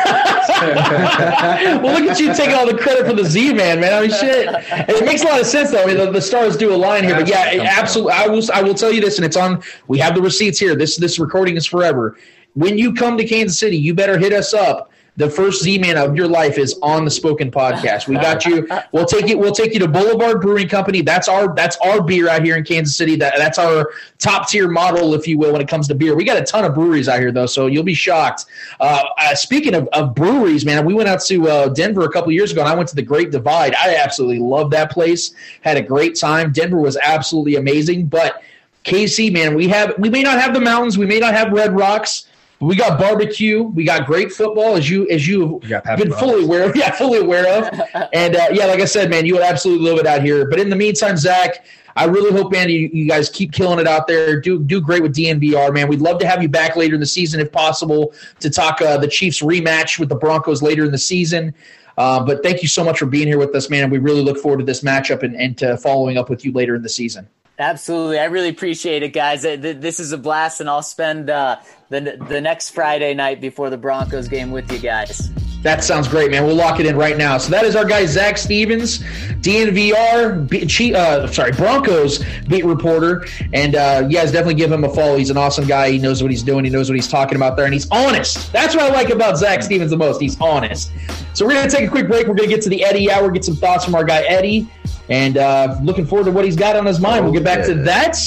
look 1.93 2.11
at 2.11 2.19
you 2.19 2.33
taking 2.33 2.55
all 2.55 2.67
the 2.67 2.77
credit 2.77 3.07
for 3.07 3.13
the 3.13 3.23
Z 3.23 3.53
Man, 3.53 3.79
man. 3.79 3.93
I 3.93 4.01
mean, 4.01 4.09
shit. 4.11 4.49
It 4.89 5.05
makes 5.05 5.23
a 5.23 5.27
lot 5.27 5.39
of 5.39 5.45
sense, 5.47 5.71
though. 5.71 5.83
I 5.83 5.85
mean, 5.85 5.97
the, 5.97 6.11
the 6.11 6.21
stars 6.21 6.57
do 6.57 6.73
align 6.73 7.05
here, 7.05 7.15
but 7.15 7.29
yeah, 7.29 7.73
absolutely. 7.77 8.11
I 8.11 8.27
will. 8.27 8.43
I 8.53 8.61
will 8.61 8.75
tell 8.75 8.91
you 8.91 8.99
this, 8.99 9.17
and 9.17 9.25
it's 9.25 9.37
on. 9.37 9.63
We 9.87 9.97
have 9.99 10.13
the 10.13 10.21
receipts 10.21 10.59
here. 10.59 10.75
This 10.75 10.97
this 10.97 11.19
recording 11.19 11.55
is 11.55 11.65
forever. 11.65 12.17
When 12.55 12.77
you 12.77 12.93
come 12.93 13.17
to 13.17 13.25
Kansas 13.25 13.57
City, 13.57 13.77
you 13.77 13.93
better 13.93 14.17
hit 14.17 14.33
us 14.33 14.53
up 14.53 14.91
the 15.17 15.29
first 15.29 15.63
Z 15.63 15.77
Man 15.77 15.97
of 15.97 16.15
your 16.15 16.27
life 16.27 16.57
is 16.57 16.77
on 16.81 17.05
the 17.05 17.11
Spoken 17.11 17.49
Podcast. 17.49 18.07
We 18.07 18.15
got 18.15 18.45
you. 18.45 18.67
We'll 18.91 19.05
take 19.05 19.27
you. 19.27 19.37
We'll 19.37 19.53
take 19.53 19.73
you 19.73 19.79
to 19.79 19.87
Boulevard 19.87 20.41
Brewing 20.41 20.67
Company. 20.67 21.01
That's 21.01 21.29
our 21.29 21.53
that's 21.55 21.77
our 21.77 22.01
beer 22.01 22.27
out 22.27 22.43
here 22.43 22.57
in 22.57 22.65
Kansas 22.65 22.95
City. 22.97 23.15
That 23.15 23.35
that's 23.37 23.57
our 23.57 23.91
top 24.19 24.49
tier 24.49 24.67
model, 24.67 25.13
if 25.13 25.25
you 25.27 25.37
will, 25.37 25.53
when 25.53 25.61
it 25.61 25.69
comes 25.69 25.87
to 25.87 25.95
beer. 25.95 26.15
We 26.15 26.25
got 26.25 26.37
a 26.37 26.43
ton 26.43 26.65
of 26.65 26.75
breweries 26.75 27.07
out 27.07 27.19
here 27.19 27.31
though, 27.31 27.45
so 27.45 27.67
you'll 27.67 27.83
be 27.83 27.93
shocked. 27.93 28.45
Uh, 28.79 29.03
uh, 29.17 29.35
speaking 29.35 29.73
of, 29.73 29.87
of 29.93 30.13
breweries, 30.15 30.65
man, 30.65 30.85
we 30.85 30.93
went 30.93 31.07
out 31.07 31.21
to 31.21 31.47
uh, 31.47 31.69
Denver 31.69 32.03
a 32.03 32.11
couple 32.11 32.31
years 32.33 32.51
ago, 32.51 32.61
and 32.61 32.69
I 32.69 32.75
went 32.75 32.89
to 32.89 32.95
the 32.95 33.01
Great 33.01 33.31
Divide. 33.31 33.73
I 33.75 33.95
absolutely 33.95 34.39
loved 34.39 34.71
that 34.73 34.91
place. 34.91 35.33
Had 35.61 35.77
a 35.77 35.81
great 35.81 36.15
time. 36.15 36.51
Denver 36.51 36.77
was 36.77 36.97
absolutely 36.97 37.55
amazing, 37.55 38.07
but. 38.07 38.41
KC, 38.83 39.33
man, 39.33 39.55
we 39.55 39.67
have 39.69 39.95
we 39.97 40.11
may 40.11 40.21
not 40.21 40.39
have 40.39 40.53
the 40.53 40.61
mountains, 40.61 40.95
we 40.95 41.07
may 41.07 41.17
not 41.17 41.33
have 41.33 41.51
red 41.51 41.75
rocks, 41.75 42.27
we 42.59 42.75
got 42.75 42.99
barbecue. 42.99 43.63
We 43.63 43.83
got 43.83 44.05
great 44.05 44.31
football, 44.31 44.75
as 44.75 44.89
you 44.89 45.07
as 45.09 45.27
you 45.27 45.59
have 45.85 45.97
been 45.97 46.13
fully 46.13 46.43
aware 46.43 46.69
of. 46.69 46.75
Yeah, 46.75 46.91
fully 46.91 47.19
aware 47.19 47.47
of. 47.47 48.09
and 48.13 48.35
uh, 48.35 48.47
yeah, 48.51 48.65
like 48.65 48.79
I 48.79 48.85
said, 48.85 49.09
man, 49.09 49.25
you 49.25 49.33
would 49.33 49.43
absolutely 49.43 49.89
love 49.89 49.99
it 49.99 50.07
out 50.07 50.21
here. 50.21 50.49
But 50.49 50.59
in 50.59 50.69
the 50.69 50.75
meantime, 50.75 51.17
Zac, 51.17 51.65
I 51.95 52.05
really 52.05 52.31
hope, 52.31 52.51
man, 52.51 52.69
you, 52.69 52.89
you 52.91 53.07
guys 53.07 53.29
keep 53.29 53.53
killing 53.53 53.79
it 53.79 53.87
out 53.87 54.07
there. 54.07 54.39
Do 54.39 54.59
do 54.59 54.81
great 54.81 55.01
with 55.01 55.15
DNVR, 55.15 55.73
man. 55.73 55.87
We'd 55.87 56.01
love 56.01 56.19
to 56.19 56.27
have 56.27 56.41
you 56.41 56.49
back 56.49 56.75
later 56.75 56.95
in 56.95 56.99
the 56.99 57.05
season, 57.05 57.39
if 57.39 57.51
possible, 57.51 58.13
to 58.39 58.49
talk 58.49 58.81
uh, 58.81 58.97
the 58.97 59.07
Chiefs 59.07 59.41
rematch 59.41 59.99
with 59.99 60.09
the 60.09 60.15
Broncos 60.15 60.61
later 60.61 60.83
in 60.85 60.91
the 60.91 60.97
season. 60.97 61.53
Uh, 61.97 62.23
but 62.25 62.43
thank 62.43 62.61
you 62.61 62.67
so 62.67 62.83
much 62.83 62.99
for 62.99 63.05
being 63.05 63.27
here 63.27 63.37
with 63.37 63.55
us, 63.55 63.69
man. 63.69 63.89
We 63.89 63.99
really 63.99 64.21
look 64.21 64.37
forward 64.37 64.57
to 64.57 64.65
this 64.65 64.81
matchup 64.81 65.23
and, 65.23 65.35
and 65.35 65.57
to 65.59 65.77
following 65.77 66.17
up 66.17 66.29
with 66.29 66.43
you 66.43 66.51
later 66.51 66.75
in 66.75 66.81
the 66.81 66.89
season. 66.89 67.29
Absolutely, 67.57 68.19
I 68.19 68.25
really 68.25 68.49
appreciate 68.49 69.01
it, 69.01 69.13
guys. 69.13 69.43
This 69.43 70.01
is 70.01 70.11
a 70.11 70.17
blast, 70.17 70.59
and 70.59 70.69
I'll 70.69 70.81
spend 70.81 71.29
uh, 71.29 71.55
the 72.03 72.17
the 72.29 72.41
next 72.41 72.71
Friday 72.71 73.13
night 73.13 73.41
before 73.41 73.69
the 73.69 73.77
Broncos 73.77 74.27
game 74.27 74.51
with 74.51 74.71
you 74.71 74.79
guys. 74.79 75.31
That 75.65 75.83
sounds 75.83 76.07
great, 76.07 76.29
man. 76.29 76.45
We'll 76.45 76.55
lock 76.55 76.79
it 76.79 76.85
in 76.85 76.95
right 76.95 77.17
now. 77.17 77.39
So 77.39 77.49
that 77.49 77.65
is 77.65 77.75
our 77.75 77.85
guy 77.85 78.05
Zac 78.05 78.37
Stevens, 78.37 78.99
DNVR, 79.41 80.93
uh, 80.93 81.25
sorry 81.25 81.53
Broncos 81.53 82.23
beat 82.47 82.63
reporter, 82.63 83.25
and 83.51 83.73
uh, 83.73 84.03
guys 84.03 84.31
definitely 84.31 84.53
give 84.53 84.71
him 84.71 84.83
a 84.83 84.93
follow. 84.93 85.17
He's 85.17 85.31
an 85.31 85.37
awesome 85.37 85.65
guy. 85.65 85.89
He 85.89 85.97
knows 85.97 86.21
what 86.21 86.29
he's 86.29 86.43
doing. 86.43 86.65
He 86.65 86.69
knows 86.69 86.87
what 86.87 86.93
he's 86.93 87.07
talking 87.07 87.35
about 87.35 87.57
there, 87.57 87.65
and 87.65 87.73
he's 87.73 87.89
honest. 87.89 88.53
That's 88.53 88.75
what 88.75 88.83
I 88.83 88.93
like 88.93 89.09
about 89.09 89.39
Zac 89.39 89.63
Stevens 89.63 89.89
the 89.89 89.97
most. 89.97 90.21
He's 90.21 90.39
honest. 90.39 90.91
So 91.33 91.47
we're 91.47 91.55
gonna 91.55 91.67
take 91.67 91.87
a 91.87 91.89
quick 91.89 92.07
break. 92.07 92.27
We're 92.27 92.35
gonna 92.35 92.47
get 92.47 92.61
to 92.61 92.69
the 92.69 92.83
Eddie 92.83 93.11
hour, 93.11 93.31
get 93.31 93.43
some 93.43 93.55
thoughts 93.55 93.85
from 93.85 93.95
our 93.95 94.03
guy 94.03 94.21
Eddie, 94.21 94.69
and 95.09 95.37
uh, 95.37 95.79
looking 95.81 96.05
forward 96.05 96.25
to 96.25 96.31
what 96.31 96.45
he's 96.45 96.55
got 96.55 96.75
on 96.75 96.85
his 96.85 96.99
mind. 96.99 97.25
We'll 97.25 97.33
get 97.33 97.43
back 97.43 97.65
to 97.65 97.73
that 97.73 98.19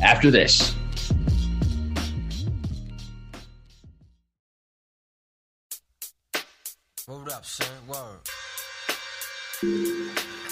after 0.00 0.30
this. 0.30 0.76
Up, 7.44 7.48
son. 7.50 7.68
Word. 7.86 7.98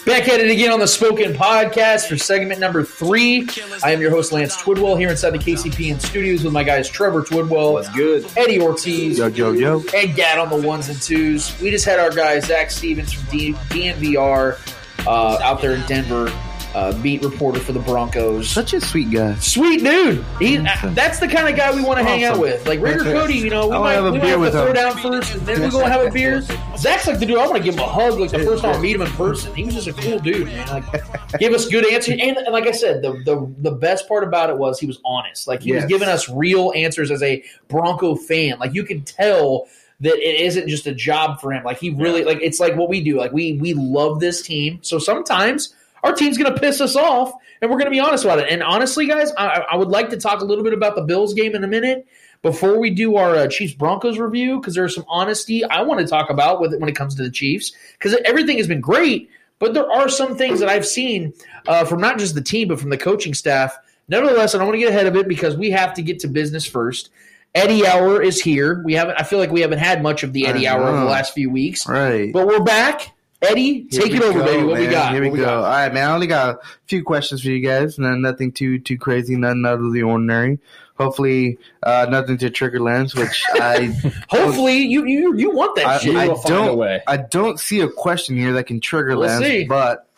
Back 0.04 0.28
at 0.28 0.40
it 0.40 0.50
again 0.50 0.70
on 0.72 0.78
the 0.78 0.86
Spoken 0.86 1.32
Podcast 1.32 2.06
for 2.06 2.18
segment 2.18 2.60
number 2.60 2.84
three. 2.84 3.48
I 3.82 3.92
am 3.92 4.00
your 4.02 4.10
host, 4.10 4.30
Lance 4.30 4.54
Twidwell, 4.58 4.98
here 4.98 5.08
inside 5.08 5.30
the 5.30 5.38
KCPN 5.38 6.02
studios 6.02 6.44
with 6.44 6.52
my 6.52 6.62
guys 6.62 6.90
Trevor 6.90 7.22
Twidwell. 7.22 7.72
What's 7.72 7.88
good? 7.94 8.26
Eddie 8.36 8.60
Ortiz. 8.60 9.16
Yo, 9.16 9.28
yo, 9.28 9.52
yo. 9.52 9.82
And 9.96 10.14
Gad 10.14 10.38
on 10.38 10.50
the 10.50 10.68
ones 10.68 10.90
and 10.90 11.00
twos. 11.00 11.58
We 11.62 11.70
just 11.70 11.86
had 11.86 11.98
our 11.98 12.10
guy, 12.10 12.38
Zac 12.40 12.70
Stevens 12.70 13.14
from 13.14 13.30
D- 13.30 13.54
DNVR 13.70 14.58
uh, 15.06 15.38
out 15.42 15.62
there 15.62 15.72
in 15.72 15.86
Denver 15.86 16.30
uh, 16.74 17.00
beat 17.02 17.22
reporter 17.22 17.60
for 17.60 17.72
the 17.72 17.80
Broncos. 17.80 18.48
Such 18.48 18.72
a 18.72 18.80
sweet 18.80 19.10
guy. 19.10 19.34
Sweet 19.36 19.82
dude. 19.82 20.24
He, 20.38 20.56
that's 20.56 21.18
the 21.18 21.28
kind 21.28 21.48
of 21.48 21.56
guy 21.56 21.74
we 21.74 21.82
want 21.82 21.98
to 21.98 22.04
awesome. 22.04 22.06
hang 22.06 22.24
out 22.24 22.38
with. 22.38 22.66
Like 22.66 22.80
Rigger 22.80 23.04
Cody, 23.04 23.34
you 23.34 23.50
know, 23.50 23.68
we 23.68 23.78
might, 23.78 23.94
have 23.94 24.04
a 24.04 24.12
we 24.12 24.18
beer 24.18 24.22
might 24.22 24.30
have 24.30 24.40
with 24.40 24.52
to 24.52 24.58
throw 24.58 24.66
him. 24.68 24.74
down 24.74 24.98
first, 24.98 25.34
and 25.34 25.46
then 25.46 25.60
we 25.60 25.70
go 25.70 25.84
have 25.84 26.06
a 26.06 26.10
beer. 26.10 26.40
Zac's 26.76 27.06
like 27.06 27.18
the 27.18 27.26
dude. 27.26 27.38
I 27.38 27.46
want 27.46 27.58
to 27.58 27.62
give 27.62 27.74
him 27.74 27.80
a 27.80 27.86
hug. 27.86 28.18
Like 28.18 28.30
the 28.30 28.40
first 28.40 28.62
time 28.62 28.76
I 28.76 28.80
meet 28.80 28.96
him 28.96 29.02
in 29.02 29.10
person, 29.12 29.54
he 29.54 29.64
was 29.64 29.74
just 29.74 29.86
a 29.86 29.92
cool 29.92 30.18
dude, 30.18 30.46
man. 30.46 30.66
Like 30.68 31.38
gave 31.38 31.52
us 31.52 31.68
good 31.68 31.90
answers, 31.90 32.16
and, 32.20 32.36
and 32.38 32.52
like 32.52 32.66
I 32.66 32.72
said, 32.72 33.02
the, 33.02 33.12
the 33.24 33.54
the 33.58 33.72
best 33.76 34.08
part 34.08 34.24
about 34.24 34.50
it 34.50 34.56
was 34.56 34.78
he 34.78 34.86
was 34.86 34.98
honest. 35.04 35.46
Like 35.46 35.62
he 35.62 35.72
was 35.72 35.84
giving 35.84 36.08
us 36.08 36.28
real 36.28 36.72
answers 36.74 37.10
as 37.10 37.22
a 37.22 37.42
Bronco 37.68 38.14
fan. 38.14 38.58
Like 38.58 38.74
you 38.74 38.84
can 38.84 39.02
tell 39.02 39.68
that 40.00 40.14
it 40.14 40.40
isn't 40.40 40.68
just 40.68 40.86
a 40.86 40.94
job 40.94 41.40
for 41.40 41.52
him. 41.52 41.64
Like 41.64 41.78
he 41.78 41.90
really 41.90 42.24
like 42.24 42.38
it's 42.40 42.60
like 42.60 42.76
what 42.76 42.88
we 42.88 43.02
do. 43.02 43.16
Like 43.16 43.32
we 43.32 43.54
we 43.54 43.74
love 43.74 44.20
this 44.20 44.42
team. 44.42 44.80
So 44.82 44.98
sometimes 44.98 45.74
our 46.02 46.12
team's 46.12 46.36
going 46.38 46.52
to 46.52 46.60
piss 46.60 46.80
us 46.80 46.96
off, 46.96 47.32
and 47.60 47.70
we're 47.70 47.76
going 47.78 47.86
to 47.86 47.90
be 47.92 48.00
honest 48.00 48.24
about 48.24 48.38
it. 48.40 48.48
And 48.50 48.62
honestly, 48.62 49.06
guys, 49.06 49.32
I, 49.38 49.64
I 49.70 49.76
would 49.76 49.88
like 49.88 50.10
to 50.10 50.16
talk 50.16 50.40
a 50.40 50.44
little 50.44 50.64
bit 50.64 50.72
about 50.72 50.96
the 50.96 51.02
Bills 51.02 51.34
game 51.34 51.54
in 51.54 51.62
a 51.64 51.68
minute 51.68 52.06
before 52.42 52.78
we 52.80 52.90
do 52.90 53.16
our 53.16 53.36
uh, 53.36 53.46
Chiefs 53.46 53.74
Broncos 53.74 54.18
review 54.18 54.58
because 54.58 54.74
there's 54.74 54.94
some 54.94 55.04
honesty 55.08 55.64
I 55.64 55.82
want 55.82 56.00
to 56.00 56.06
talk 56.06 56.28
about 56.28 56.60
with 56.60 56.74
it 56.74 56.80
when 56.80 56.88
it 56.88 56.96
comes 56.96 57.14
to 57.14 57.22
the 57.22 57.30
Chiefs 57.30 57.72
because 57.98 58.16
everything 58.24 58.56
has 58.58 58.66
been 58.66 58.80
great, 58.80 59.30
but 59.60 59.74
there 59.74 59.88
are 59.90 60.08
some 60.08 60.36
things 60.36 60.58
that 60.58 60.68
I've 60.68 60.86
seen 60.86 61.32
uh, 61.68 61.84
from 61.84 62.00
not 62.00 62.18
just 62.18 62.34
the 62.34 62.40
team 62.42 62.66
but 62.68 62.80
from 62.80 62.90
the 62.90 62.98
coaching 62.98 63.32
staff. 63.32 63.78
Nevertheless, 64.08 64.54
I 64.54 64.58
don't 64.58 64.66
want 64.66 64.74
to 64.74 64.80
get 64.80 64.88
ahead 64.90 65.06
of 65.06 65.14
it 65.14 65.28
because 65.28 65.56
we 65.56 65.70
have 65.70 65.94
to 65.94 66.02
get 66.02 66.18
to 66.20 66.28
business 66.28 66.66
first. 66.66 67.10
Eddie 67.54 67.86
Hour 67.86 68.20
is 68.20 68.40
here. 68.40 68.82
We 68.84 68.94
haven't. 68.94 69.20
I 69.20 69.22
feel 69.22 69.38
like 69.38 69.50
we 69.52 69.60
haven't 69.60 69.78
had 69.78 70.02
much 70.02 70.22
of 70.24 70.32
the 70.32 70.46
Eddie 70.46 70.66
Hour 70.66 70.82
over 70.88 70.98
the 70.98 71.04
last 71.04 71.34
few 71.34 71.48
weeks, 71.50 71.86
Right. 71.86 72.32
but 72.32 72.46
we're 72.46 72.60
back. 72.64 73.12
Eddie, 73.42 73.86
Here 73.90 74.02
take 74.02 74.14
it 74.14 74.22
over, 74.22 74.38
go, 74.38 74.44
baby. 74.44 74.64
What 74.64 74.78
we 74.78 74.86
got? 74.86 75.12
Here 75.12 75.22
we 75.22 75.30
What 75.30 75.36
go. 75.36 75.44
got? 75.44 75.56
All 75.64 75.70
right, 75.70 75.92
man. 75.92 76.08
I 76.08 76.14
only 76.14 76.28
got 76.28 76.56
a 76.56 76.60
few 76.86 77.02
questions 77.02 77.42
for 77.42 77.48
you 77.48 77.60
guys. 77.66 77.98
No, 77.98 78.14
nothing 78.14 78.52
too 78.52 78.78
too 78.78 78.96
crazy. 78.96 79.34
Nothing 79.36 79.66
out 79.66 79.80
of 79.80 79.92
the 79.92 80.02
ordinary. 80.02 80.60
Hopefully, 80.96 81.58
uh, 81.82 82.06
nothing 82.08 82.36
to 82.38 82.50
trigger 82.50 82.78
Lance, 82.80 83.14
which 83.16 83.42
I 83.54 83.86
Hopefully, 84.28 84.78
you 84.78 85.04
you 85.06 85.34
you 85.36 85.50
want 85.50 85.74
that 85.76 85.86
I, 85.86 85.98
shit. 85.98 86.14
I 86.14 86.28
We'll 86.28 86.36
find 86.36 86.54
a 86.54 86.58
don't. 86.66 86.78
way. 86.78 87.02
I 87.06 87.16
don't 87.16 87.58
see 87.58 87.80
a 87.80 87.88
question 87.88 88.36
here 88.36 88.52
that 88.52 88.64
can 88.64 88.78
trigger 88.80 89.16
We'll 89.16 89.26
Lance. 89.28 89.44
see. 89.44 89.64
But 89.64 90.08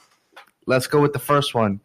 let's 0.66 0.86
go 0.86 1.00
with 1.00 1.14
the 1.14 1.18
first 1.18 1.54
one. 1.54 1.80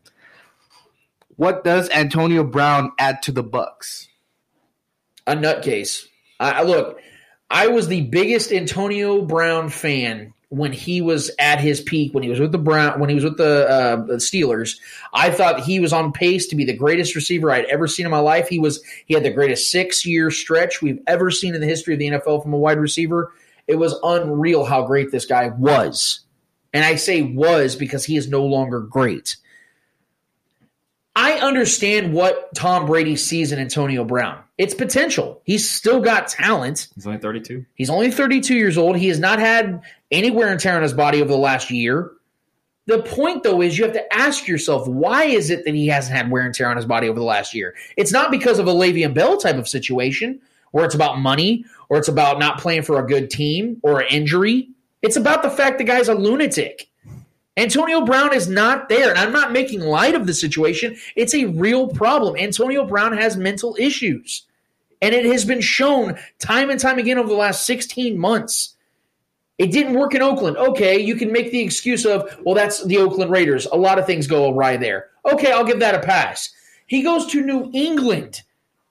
What 1.37 1.63
does 1.63 1.89
Antonio 1.89 2.43
Brown 2.43 2.91
add 2.99 3.21
to 3.23 3.31
the 3.31 3.43
Bucks? 3.43 4.07
a 5.25 5.35
nutcase. 5.35 6.05
I, 6.39 6.51
I 6.51 6.63
look. 6.63 6.99
I 7.51 7.67
was 7.67 7.87
the 7.87 8.01
biggest 8.01 8.51
Antonio 8.51 9.21
Brown 9.21 9.69
fan 9.69 10.33
when 10.49 10.73
he 10.73 10.99
was 10.99 11.29
at 11.37 11.59
his 11.59 11.79
peak, 11.79 12.13
when 12.13 12.23
he 12.23 12.29
was 12.29 12.39
with 12.39 12.51
the 12.51 12.57
Brown, 12.57 12.99
when 12.99 13.09
he 13.09 13.15
was 13.15 13.23
with 13.23 13.37
the, 13.37 13.69
uh, 13.69 13.97
Steelers. 14.17 14.77
I 15.13 15.29
thought 15.29 15.61
he 15.61 15.79
was 15.79 15.93
on 15.93 16.11
pace 16.11 16.47
to 16.47 16.55
be 16.55 16.65
the 16.65 16.75
greatest 16.75 17.15
receiver 17.15 17.51
I'd 17.51 17.65
ever 17.65 17.87
seen 17.87 18.05
in 18.05 18.11
my 18.11 18.19
life. 18.19 18.47
He 18.47 18.59
was 18.59 18.83
he 19.05 19.13
had 19.13 19.23
the 19.23 19.29
greatest 19.29 19.69
six 19.69 20.05
year 20.05 20.31
stretch 20.31 20.81
we've 20.81 21.01
ever 21.07 21.29
seen 21.29 21.53
in 21.53 21.61
the 21.61 21.67
history 21.67 21.93
of 21.93 21.99
the 21.99 22.09
NFL 22.09 22.43
from 22.43 22.53
a 22.53 22.57
wide 22.57 22.79
receiver. 22.79 23.31
It 23.67 23.75
was 23.75 23.99
unreal 24.03 24.65
how 24.65 24.85
great 24.85 25.11
this 25.11 25.25
guy 25.25 25.49
was. 25.49 26.21
And 26.73 26.83
I 26.83 26.95
say 26.95 27.21
was 27.21 27.75
because 27.75 28.03
he 28.05 28.17
is 28.17 28.27
no 28.27 28.43
longer 28.43 28.79
great. 28.79 29.37
I 31.15 31.33
understand 31.33 32.13
what 32.13 32.53
Tom 32.55 32.85
Brady 32.85 33.15
sees 33.15 33.51
in 33.51 33.59
Antonio 33.59 34.03
Brown. 34.03 34.41
It's 34.59 34.73
potential. 34.73 35.41
He's 35.45 35.67
still 35.67 36.01
got 36.01 36.27
talent. 36.27 36.89
He's 36.93 37.07
only 37.07 37.17
32. 37.17 37.65
He's 37.75 37.89
only 37.89 38.11
32 38.11 38.53
years 38.53 38.77
old. 38.77 38.97
He 38.97 39.07
has 39.07 39.17
not 39.17 39.39
had 39.39 39.81
any 40.11 40.31
wear 40.31 40.49
and 40.49 40.59
tear 40.59 40.75
on 40.75 40.83
his 40.83 40.91
body 40.93 41.21
over 41.21 41.29
the 41.29 41.37
last 41.37 41.71
year. 41.71 42.11
The 42.85 43.01
point, 43.01 43.43
though, 43.43 43.61
is 43.61 43.77
you 43.77 43.85
have 43.85 43.93
to 43.93 44.13
ask 44.13 44.49
yourself 44.49 44.85
why 44.85 45.23
is 45.23 45.49
it 45.49 45.63
that 45.63 45.73
he 45.73 45.87
hasn't 45.87 46.13
had 46.13 46.29
wear 46.29 46.43
and 46.43 46.53
tear 46.53 46.69
on 46.69 46.75
his 46.75 46.85
body 46.85 47.07
over 47.07 47.17
the 47.17 47.25
last 47.25 47.53
year? 47.53 47.73
It's 47.95 48.11
not 48.11 48.31
because 48.31 48.59
of 48.59 48.67
a 48.67 48.73
Le'Veon 48.73 49.13
Bell 49.13 49.37
type 49.37 49.55
of 49.55 49.69
situation 49.69 50.41
where 50.71 50.83
it's 50.83 50.95
about 50.95 51.19
money 51.19 51.63
or 51.87 51.97
it's 51.97 52.09
about 52.09 52.37
not 52.37 52.59
playing 52.59 52.81
for 52.81 52.99
a 52.99 53.07
good 53.07 53.29
team 53.29 53.79
or 53.81 54.01
an 54.01 54.07
injury. 54.09 54.67
It's 55.01 55.15
about 55.15 55.41
the 55.41 55.49
fact 55.49 55.77
the 55.77 55.85
guy's 55.85 56.09
a 56.09 56.15
lunatic. 56.15 56.89
Antonio 57.55 58.01
Brown 58.01 58.33
is 58.33 58.49
not 58.49 58.89
there. 58.89 59.09
And 59.09 59.19
I'm 59.19 59.31
not 59.31 59.53
making 59.53 59.79
light 59.79 60.15
of 60.15 60.27
the 60.27 60.33
situation. 60.33 60.97
It's 61.15 61.33
a 61.33 61.45
real 61.45 61.87
problem. 61.87 62.35
Antonio 62.35 62.85
Brown 62.85 63.15
has 63.15 63.37
mental 63.37 63.77
issues. 63.79 64.47
And 65.01 65.15
it 65.15 65.25
has 65.25 65.45
been 65.45 65.61
shown 65.61 66.17
time 66.39 66.69
and 66.69 66.79
time 66.79 66.99
again 66.99 67.17
over 67.17 67.29
the 67.29 67.35
last 67.35 67.65
16 67.65 68.17
months. 68.17 68.75
It 69.57 69.71
didn't 69.71 69.93
work 69.93 70.15
in 70.15 70.21
Oakland. 70.21 70.57
Okay, 70.57 70.99
you 70.99 71.15
can 71.15 71.31
make 71.31 71.51
the 71.51 71.61
excuse 71.61 72.05
of, 72.05 72.37
well, 72.43 72.55
that's 72.55 72.83
the 72.85 72.97
Oakland 72.97 73.31
Raiders. 73.31 73.65
A 73.65 73.77
lot 73.77 73.99
of 73.99 74.05
things 74.05 74.27
go 74.27 74.49
awry 74.49 74.77
there. 74.77 75.07
Okay, 75.25 75.51
I'll 75.51 75.65
give 75.65 75.79
that 75.81 75.95
a 75.95 75.99
pass. 75.99 76.49
He 76.87 77.03
goes 77.03 77.27
to 77.27 77.41
New 77.41 77.69
England 77.73 78.41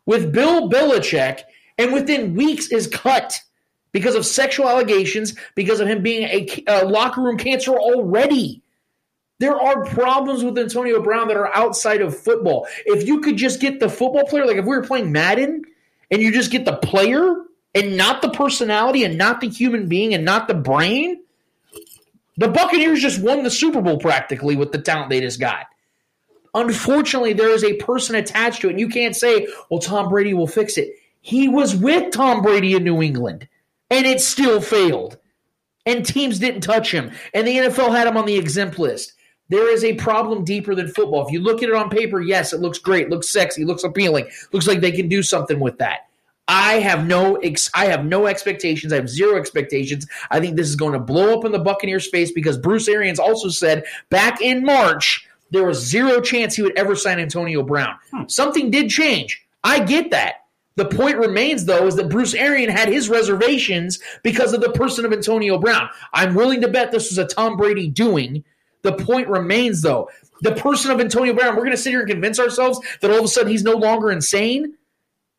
with 0.06 0.32
Bill 0.32 0.68
Belichick 0.70 1.42
and 1.78 1.92
within 1.92 2.34
weeks 2.34 2.68
is 2.68 2.86
cut 2.86 3.40
because 3.92 4.14
of 4.14 4.26
sexual 4.26 4.68
allegations, 4.68 5.34
because 5.54 5.80
of 5.80 5.88
him 5.88 6.02
being 6.02 6.24
a, 6.24 6.64
a 6.66 6.84
locker 6.84 7.22
room 7.22 7.38
cancer 7.38 7.72
already. 7.72 8.62
There 9.38 9.58
are 9.58 9.84
problems 9.84 10.42
with 10.42 10.58
Antonio 10.58 11.00
Brown 11.00 11.28
that 11.28 11.36
are 11.36 11.54
outside 11.56 12.02
of 12.02 12.18
football. 12.18 12.66
If 12.84 13.06
you 13.06 13.20
could 13.20 13.36
just 13.36 13.60
get 13.60 13.80
the 13.80 13.88
football 13.88 14.26
player, 14.26 14.44
like 14.44 14.56
if 14.56 14.64
we 14.64 14.76
were 14.76 14.82
playing 14.82 15.12
Madden 15.12 15.64
and 16.10 16.22
you 16.22 16.32
just 16.32 16.50
get 16.50 16.64
the 16.64 16.76
player 16.76 17.36
and 17.74 17.96
not 17.96 18.22
the 18.22 18.30
personality 18.30 19.04
and 19.04 19.18
not 19.18 19.40
the 19.40 19.48
human 19.48 19.88
being 19.88 20.14
and 20.14 20.24
not 20.24 20.48
the 20.48 20.54
brain, 20.54 21.22
the 22.36 22.48
Buccaneers 22.48 23.00
just 23.00 23.20
won 23.20 23.42
the 23.42 23.50
Super 23.50 23.82
Bowl 23.82 23.98
practically 23.98 24.56
with 24.56 24.72
the 24.72 24.78
talent 24.78 25.10
they 25.10 25.20
just 25.20 25.40
got. 25.40 25.66
Unfortunately, 26.54 27.34
there 27.34 27.50
is 27.50 27.64
a 27.64 27.74
person 27.74 28.14
attached 28.14 28.62
to 28.62 28.68
it, 28.68 28.70
and 28.70 28.80
you 28.80 28.88
can't 28.88 29.14
say, 29.14 29.46
well, 29.70 29.80
Tom 29.80 30.08
Brady 30.08 30.34
will 30.34 30.46
fix 30.46 30.78
it. 30.78 30.94
He 31.20 31.48
was 31.48 31.76
with 31.76 32.12
Tom 32.12 32.42
Brady 32.42 32.74
in 32.74 32.84
New 32.84 33.02
England, 33.02 33.48
and 33.90 34.06
it 34.06 34.20
still 34.20 34.60
failed. 34.60 35.18
And 35.84 36.06
teams 36.06 36.38
didn't 36.38 36.62
touch 36.62 36.92
him, 36.92 37.12
and 37.34 37.46
the 37.46 37.56
NFL 37.56 37.94
had 37.94 38.06
him 38.06 38.16
on 38.16 38.26
the 38.26 38.36
exempt 38.36 38.78
list. 38.78 39.14
There 39.50 39.72
is 39.72 39.82
a 39.82 39.94
problem 39.94 40.44
deeper 40.44 40.74
than 40.74 40.88
football. 40.88 41.26
If 41.26 41.32
you 41.32 41.40
look 41.40 41.62
at 41.62 41.68
it 41.68 41.74
on 41.74 41.88
paper, 41.88 42.20
yes, 42.20 42.52
it 42.52 42.60
looks 42.60 42.78
great, 42.78 43.08
looks 43.08 43.30
sexy, 43.30 43.64
looks 43.64 43.84
appealing, 43.84 44.28
looks 44.52 44.66
like 44.66 44.80
they 44.80 44.92
can 44.92 45.08
do 45.08 45.22
something 45.22 45.58
with 45.58 45.78
that. 45.78 46.08
I 46.48 46.74
have 46.74 47.06
no 47.06 47.36
ex- 47.36 47.70
I 47.74 47.86
have 47.86 48.06
no 48.06 48.26
expectations. 48.26 48.92
I 48.92 48.96
have 48.96 49.08
zero 49.08 49.38
expectations. 49.38 50.06
I 50.30 50.40
think 50.40 50.56
this 50.56 50.68
is 50.68 50.76
going 50.76 50.94
to 50.94 50.98
blow 50.98 51.38
up 51.38 51.44
in 51.44 51.52
the 51.52 51.58
Buccaneers' 51.58 52.08
face 52.08 52.32
because 52.32 52.56
Bruce 52.56 52.88
Arians 52.88 53.18
also 53.18 53.50
said 53.50 53.84
back 54.08 54.40
in 54.40 54.64
March 54.64 55.28
there 55.50 55.66
was 55.66 55.78
zero 55.78 56.20
chance 56.20 56.56
he 56.56 56.62
would 56.62 56.76
ever 56.76 56.94
sign 56.94 57.18
Antonio 57.18 57.62
Brown. 57.62 57.96
Hmm. 58.10 58.22
Something 58.28 58.70
did 58.70 58.90
change. 58.90 59.44
I 59.62 59.80
get 59.80 60.10
that. 60.10 60.44
The 60.76 60.84
point 60.84 61.18
remains, 61.18 61.64
though, 61.64 61.86
is 61.86 61.96
that 61.96 62.08
Bruce 62.08 62.34
Arian 62.34 62.70
had 62.70 62.88
his 62.88 63.08
reservations 63.08 63.98
because 64.22 64.52
of 64.52 64.60
the 64.60 64.70
person 64.70 65.04
of 65.04 65.12
Antonio 65.12 65.58
Brown. 65.58 65.88
I'm 66.14 66.34
willing 66.34 66.60
to 66.60 66.68
bet 66.68 66.92
this 66.92 67.10
was 67.10 67.18
a 67.18 67.26
Tom 67.26 67.56
Brady 67.56 67.88
doing. 67.88 68.44
The 68.82 68.92
point 68.92 69.28
remains, 69.28 69.82
though, 69.82 70.08
the 70.40 70.54
person 70.54 70.90
of 70.90 71.00
Antonio 71.00 71.34
Brown, 71.34 71.56
we're 71.56 71.64
going 71.64 71.72
to 71.72 71.76
sit 71.76 71.90
here 71.90 72.00
and 72.00 72.08
convince 72.08 72.38
ourselves 72.38 72.80
that 73.00 73.10
all 73.10 73.18
of 73.18 73.24
a 73.24 73.28
sudden 73.28 73.50
he's 73.50 73.64
no 73.64 73.74
longer 73.74 74.10
insane. 74.10 74.74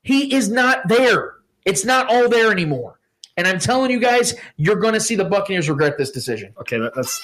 He 0.04 0.34
is 0.34 0.50
not 0.50 0.88
there. 0.88 1.36
It's 1.66 1.86
not 1.86 2.10
all 2.10 2.30
there 2.30 2.52
anymore. 2.52 3.00
And 3.38 3.48
I'm 3.48 3.60
telling 3.60 3.92
you 3.92 4.00
guys, 4.00 4.36
you're 4.58 4.76
going 4.76 4.94
to 4.94 5.00
see 5.00 5.16
the 5.16 5.24
Buccaneers 5.24 5.70
regret 5.70 5.98
this 5.98 6.12
decision. 6.12 6.54
Okay, 6.60 6.78
that's 6.94 7.24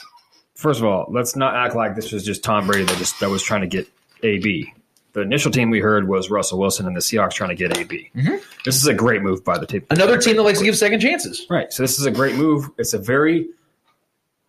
first 0.55 0.79
of 0.79 0.85
all, 0.85 1.05
let's 1.09 1.35
not 1.35 1.55
act 1.55 1.75
like 1.75 1.95
this 1.95 2.11
was 2.11 2.23
just 2.23 2.43
Tom 2.43 2.67
Brady 2.67 2.85
that 2.85 2.97
just 2.97 3.19
that 3.19 3.29
was 3.29 3.43
trying 3.43 3.61
to 3.61 3.67
get 3.67 3.87
AB. 4.23 4.73
The 5.11 5.21
initial 5.21 5.51
team 5.51 5.69
we 5.69 5.79
heard 5.79 6.07
was 6.07 6.29
Russell 6.29 6.59
Wilson 6.59 6.87
and 6.87 6.95
the 6.95 6.99
Seahawks 6.99 7.33
trying 7.33 7.49
to 7.49 7.55
get 7.55 7.77
AB. 7.77 8.11
Mm-hmm. 8.15 8.35
This 8.65 8.75
is 8.75 8.87
a 8.87 8.93
great 8.93 9.21
move 9.21 9.43
by 9.43 9.57
the 9.57 9.65
team. 9.65 9.85
Another 9.89 10.17
team 10.17 10.35
that 10.35 10.43
likes 10.43 10.59
to 10.59 10.65
give 10.65 10.77
second 10.77 10.99
chances. 10.99 11.45
Right. 11.49 11.71
So 11.71 11.83
this 11.83 11.99
is 11.99 12.05
a 12.05 12.11
great 12.11 12.35
move. 12.35 12.69
It's 12.77 12.93
a 12.93 12.97
very, 12.97 13.47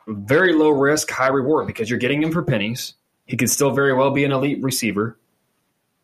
very 0.07 0.53
low 0.53 0.71
risk, 0.71 1.11
high 1.11 1.29
reward 1.29 1.67
because 1.67 1.91
you're 1.91 1.99
getting 1.99 2.23
him 2.23 2.33
for 2.33 2.43
pennies. 2.43 2.95
He 3.27 3.37
could 3.37 3.51
still 3.51 3.71
very 3.71 3.93
well 3.93 4.11
be 4.11 4.25
an 4.25 4.33
elite 4.33 4.63
receiver 4.63 5.19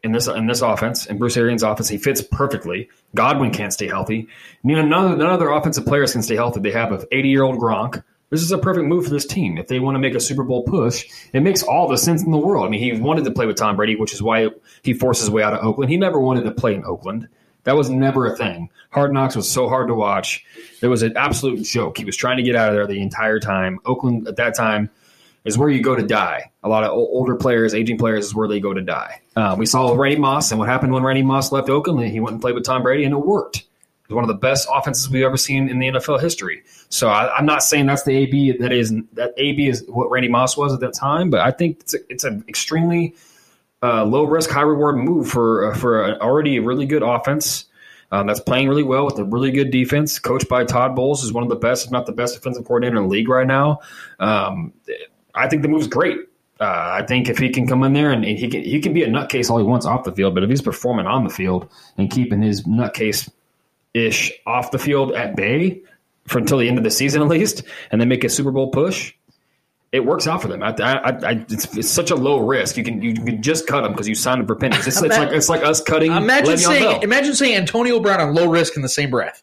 in 0.03 0.12
this 0.12 0.26
in 0.26 0.46
this 0.46 0.62
offense 0.62 1.07
in 1.07 1.18
Bruce 1.18 1.36
Arians' 1.36 1.62
offense. 1.62 1.88
He 1.88 1.98
fits 1.98 2.20
perfectly. 2.20 2.88
Godwin 3.14 3.53
can't 3.53 3.72
stay 3.72 3.86
healthy. 3.86 4.28
None, 4.64 4.88
none 4.88 5.20
other 5.22 5.50
offensive 5.50 5.86
players 5.86 6.12
can 6.12 6.22
stay 6.22 6.34
healthy. 6.34 6.61
They 6.61 6.72
have 6.72 6.92
a 6.92 7.07
80 7.12 7.28
year 7.28 7.42
old 7.42 7.59
Gronk. 7.59 8.03
This 8.30 8.42
is 8.42 8.50
a 8.50 8.57
perfect 8.57 8.86
move 8.86 9.05
for 9.05 9.11
this 9.11 9.26
team. 9.26 9.59
If 9.59 9.68
they 9.68 9.78
want 9.78 9.94
to 9.94 9.98
make 9.98 10.14
a 10.14 10.20
Super 10.20 10.42
Bowl 10.42 10.62
push, 10.62 11.07
it 11.34 11.40
makes 11.40 11.62
all 11.62 11.86
the 11.86 11.98
sense 11.98 12.22
in 12.22 12.30
the 12.30 12.38
world. 12.38 12.64
I 12.64 12.70
mean, 12.70 12.80
he 12.80 12.98
wanted 12.98 13.24
to 13.24 13.30
play 13.30 13.44
with 13.44 13.57
Tom 13.57 13.76
Brady, 13.76 13.94
which 13.94 14.14
is 14.14 14.22
why 14.22 14.48
he 14.82 14.94
forced 14.94 15.20
his 15.20 15.28
way 15.28 15.42
out 15.42 15.53
of 15.53 15.62
Oakland. 15.62 15.90
He 15.90 15.98
never 15.98 16.18
wanted 16.18 16.44
to 16.44 16.50
play 16.50 16.74
in 16.74 16.82
Oakland. 16.84 17.28
That 17.64 17.76
was 17.76 17.90
never 17.90 18.26
a 18.26 18.36
thing. 18.36 18.70
Hard 18.90 19.12
Knocks 19.12 19.36
was 19.36 19.50
so 19.50 19.68
hard 19.68 19.88
to 19.88 19.94
watch. 19.94 20.44
It 20.80 20.88
was 20.88 21.02
an 21.02 21.16
absolute 21.16 21.62
joke. 21.62 21.98
He 21.98 22.04
was 22.04 22.16
trying 22.16 22.36
to 22.38 22.42
get 22.42 22.56
out 22.56 22.70
of 22.70 22.74
there 22.74 22.86
the 22.86 23.00
entire 23.00 23.38
time. 23.38 23.78
Oakland 23.84 24.26
at 24.28 24.36
that 24.36 24.54
time 24.54 24.90
is 25.44 25.58
where 25.58 25.68
you 25.68 25.82
go 25.82 25.94
to 25.94 26.06
die. 26.06 26.50
A 26.62 26.68
lot 26.68 26.84
of 26.84 26.90
older 26.92 27.34
players, 27.34 27.74
aging 27.74 27.98
players, 27.98 28.26
is 28.26 28.34
where 28.34 28.48
they 28.48 28.60
go 28.60 28.72
to 28.72 28.80
die. 28.80 29.20
Uh, 29.34 29.56
we 29.58 29.66
saw 29.66 29.92
Randy 29.94 30.18
Moss, 30.18 30.50
and 30.50 30.58
what 30.58 30.68
happened 30.68 30.92
when 30.92 31.02
Randy 31.02 31.22
Moss 31.22 31.52
left 31.52 31.68
Oakland? 31.68 32.06
He 32.10 32.20
went 32.20 32.34
and 32.34 32.40
played 32.40 32.54
with 32.54 32.64
Tom 32.64 32.82
Brady, 32.82 33.04
and 33.04 33.12
it 33.14 33.18
worked. 33.18 33.58
It 33.58 34.08
was 34.08 34.14
one 34.16 34.24
of 34.24 34.28
the 34.28 34.34
best 34.34 34.68
offenses 34.72 35.08
we've 35.08 35.24
ever 35.24 35.36
seen 35.36 35.68
in 35.68 35.78
the 35.78 35.88
NFL 35.88 36.20
history. 36.20 36.62
So 36.90 37.08
I, 37.08 37.34
I'm 37.34 37.46
not 37.46 37.62
saying 37.62 37.86
that's 37.86 38.02
the 38.02 38.16
AB 38.16 38.58
that 38.58 38.72
is 38.72 38.92
that 39.14 39.32
AB 39.36 39.68
is 39.68 39.84
what 39.88 40.10
Randy 40.10 40.28
Moss 40.28 40.56
was 40.56 40.72
at 40.74 40.80
that 40.80 40.94
time, 40.94 41.30
but 41.30 41.40
I 41.40 41.50
think 41.50 41.80
it's 41.80 41.94
a, 41.94 41.98
it's 42.08 42.24
an 42.24 42.44
extremely 42.48 43.14
uh, 43.82 44.04
low 44.04 44.24
risk, 44.24 44.50
high 44.50 44.62
reward 44.62 44.96
move 44.96 45.28
for 45.28 45.74
for 45.74 46.04
an 46.04 46.20
already 46.20 46.58
a 46.58 46.62
really 46.62 46.86
good 46.86 47.02
offense. 47.02 47.66
Um, 48.10 48.26
that's 48.26 48.40
playing 48.40 48.68
really 48.68 48.82
well 48.82 49.06
with 49.06 49.18
a 49.18 49.24
really 49.24 49.50
good 49.50 49.70
defense, 49.70 50.18
coached 50.18 50.46
by 50.46 50.64
Todd 50.64 50.94
Bowles, 50.94 51.24
is 51.24 51.32
one 51.32 51.44
of 51.44 51.48
the 51.48 51.56
best, 51.56 51.86
if 51.86 51.90
not 51.90 52.04
the 52.04 52.12
best, 52.12 52.34
defensive 52.34 52.66
coordinator 52.66 52.98
in 52.98 53.04
the 53.04 53.08
league 53.08 53.28
right 53.28 53.46
now. 53.46 53.80
Um, 54.20 54.74
I 55.34 55.48
think 55.48 55.62
the 55.62 55.68
move's 55.68 55.86
great. 55.86 56.18
Uh, 56.60 57.00
I 57.00 57.06
think 57.06 57.30
if 57.30 57.38
he 57.38 57.48
can 57.48 57.66
come 57.66 57.82
in 57.82 57.94
there 57.94 58.12
and 58.12 58.22
he 58.22 58.48
can 58.48 58.62
he 58.62 58.80
can 58.80 58.92
be 58.92 59.02
a 59.02 59.08
nutcase 59.08 59.50
all 59.50 59.58
he 59.58 59.64
wants 59.64 59.86
off 59.86 60.04
the 60.04 60.12
field, 60.12 60.34
but 60.34 60.44
if 60.44 60.50
he's 60.50 60.62
performing 60.62 61.06
on 61.06 61.24
the 61.24 61.30
field 61.30 61.68
and 61.96 62.10
keeping 62.10 62.42
his 62.42 62.62
nutcase 62.64 63.28
ish 63.94 64.30
off 64.46 64.70
the 64.70 64.78
field 64.78 65.12
at 65.12 65.34
bay 65.34 65.80
for 66.26 66.38
until 66.38 66.58
the 66.58 66.68
end 66.68 66.78
of 66.78 66.84
the 66.84 66.90
season 66.90 67.20
at 67.22 67.28
least, 67.28 67.64
and 67.90 68.00
then 68.00 68.08
make 68.08 68.22
a 68.22 68.28
Super 68.28 68.52
Bowl 68.52 68.70
push, 68.70 69.12
it 69.93 70.07
works 70.07 70.26
out 70.26 70.40
for 70.40 70.49
them. 70.49 70.62
I, 70.62 70.74
I, 70.80 71.11
I, 71.11 71.47
it's, 71.51 71.76
it's 71.76 71.90
such 71.90 72.11
a 72.11 72.16
low 72.16 72.40
risk. 72.40 72.78
You 72.78 72.84
can 72.84 73.03
you 73.03 73.14
can 73.14 73.43
just 73.43 73.66
cut 73.66 73.82
them 73.82 73.93
because 73.93 74.09
you 74.09 74.14
signed 74.14 74.40
them 74.40 74.47
for 74.47 74.57
pennies. 74.57 74.86
It's, 74.86 75.03
it's 75.03 75.16
like 75.16 75.32
it's 75.32 75.49
like 75.51 75.62
us 75.62 75.82
cutting. 75.82 76.12
Imagine 76.12 76.55
Le'Veon 76.55 76.59
saying 76.59 76.82
Bell. 76.82 77.01
imagine 77.03 77.34
saying 77.34 77.57
Antonio 77.57 78.01
Brown 78.01 78.20
on 78.20 78.34
low 78.34 78.49
risk 78.49 78.74
in 78.74 78.82
the 78.82 78.88
same 78.88 79.11
breath. 79.11 79.43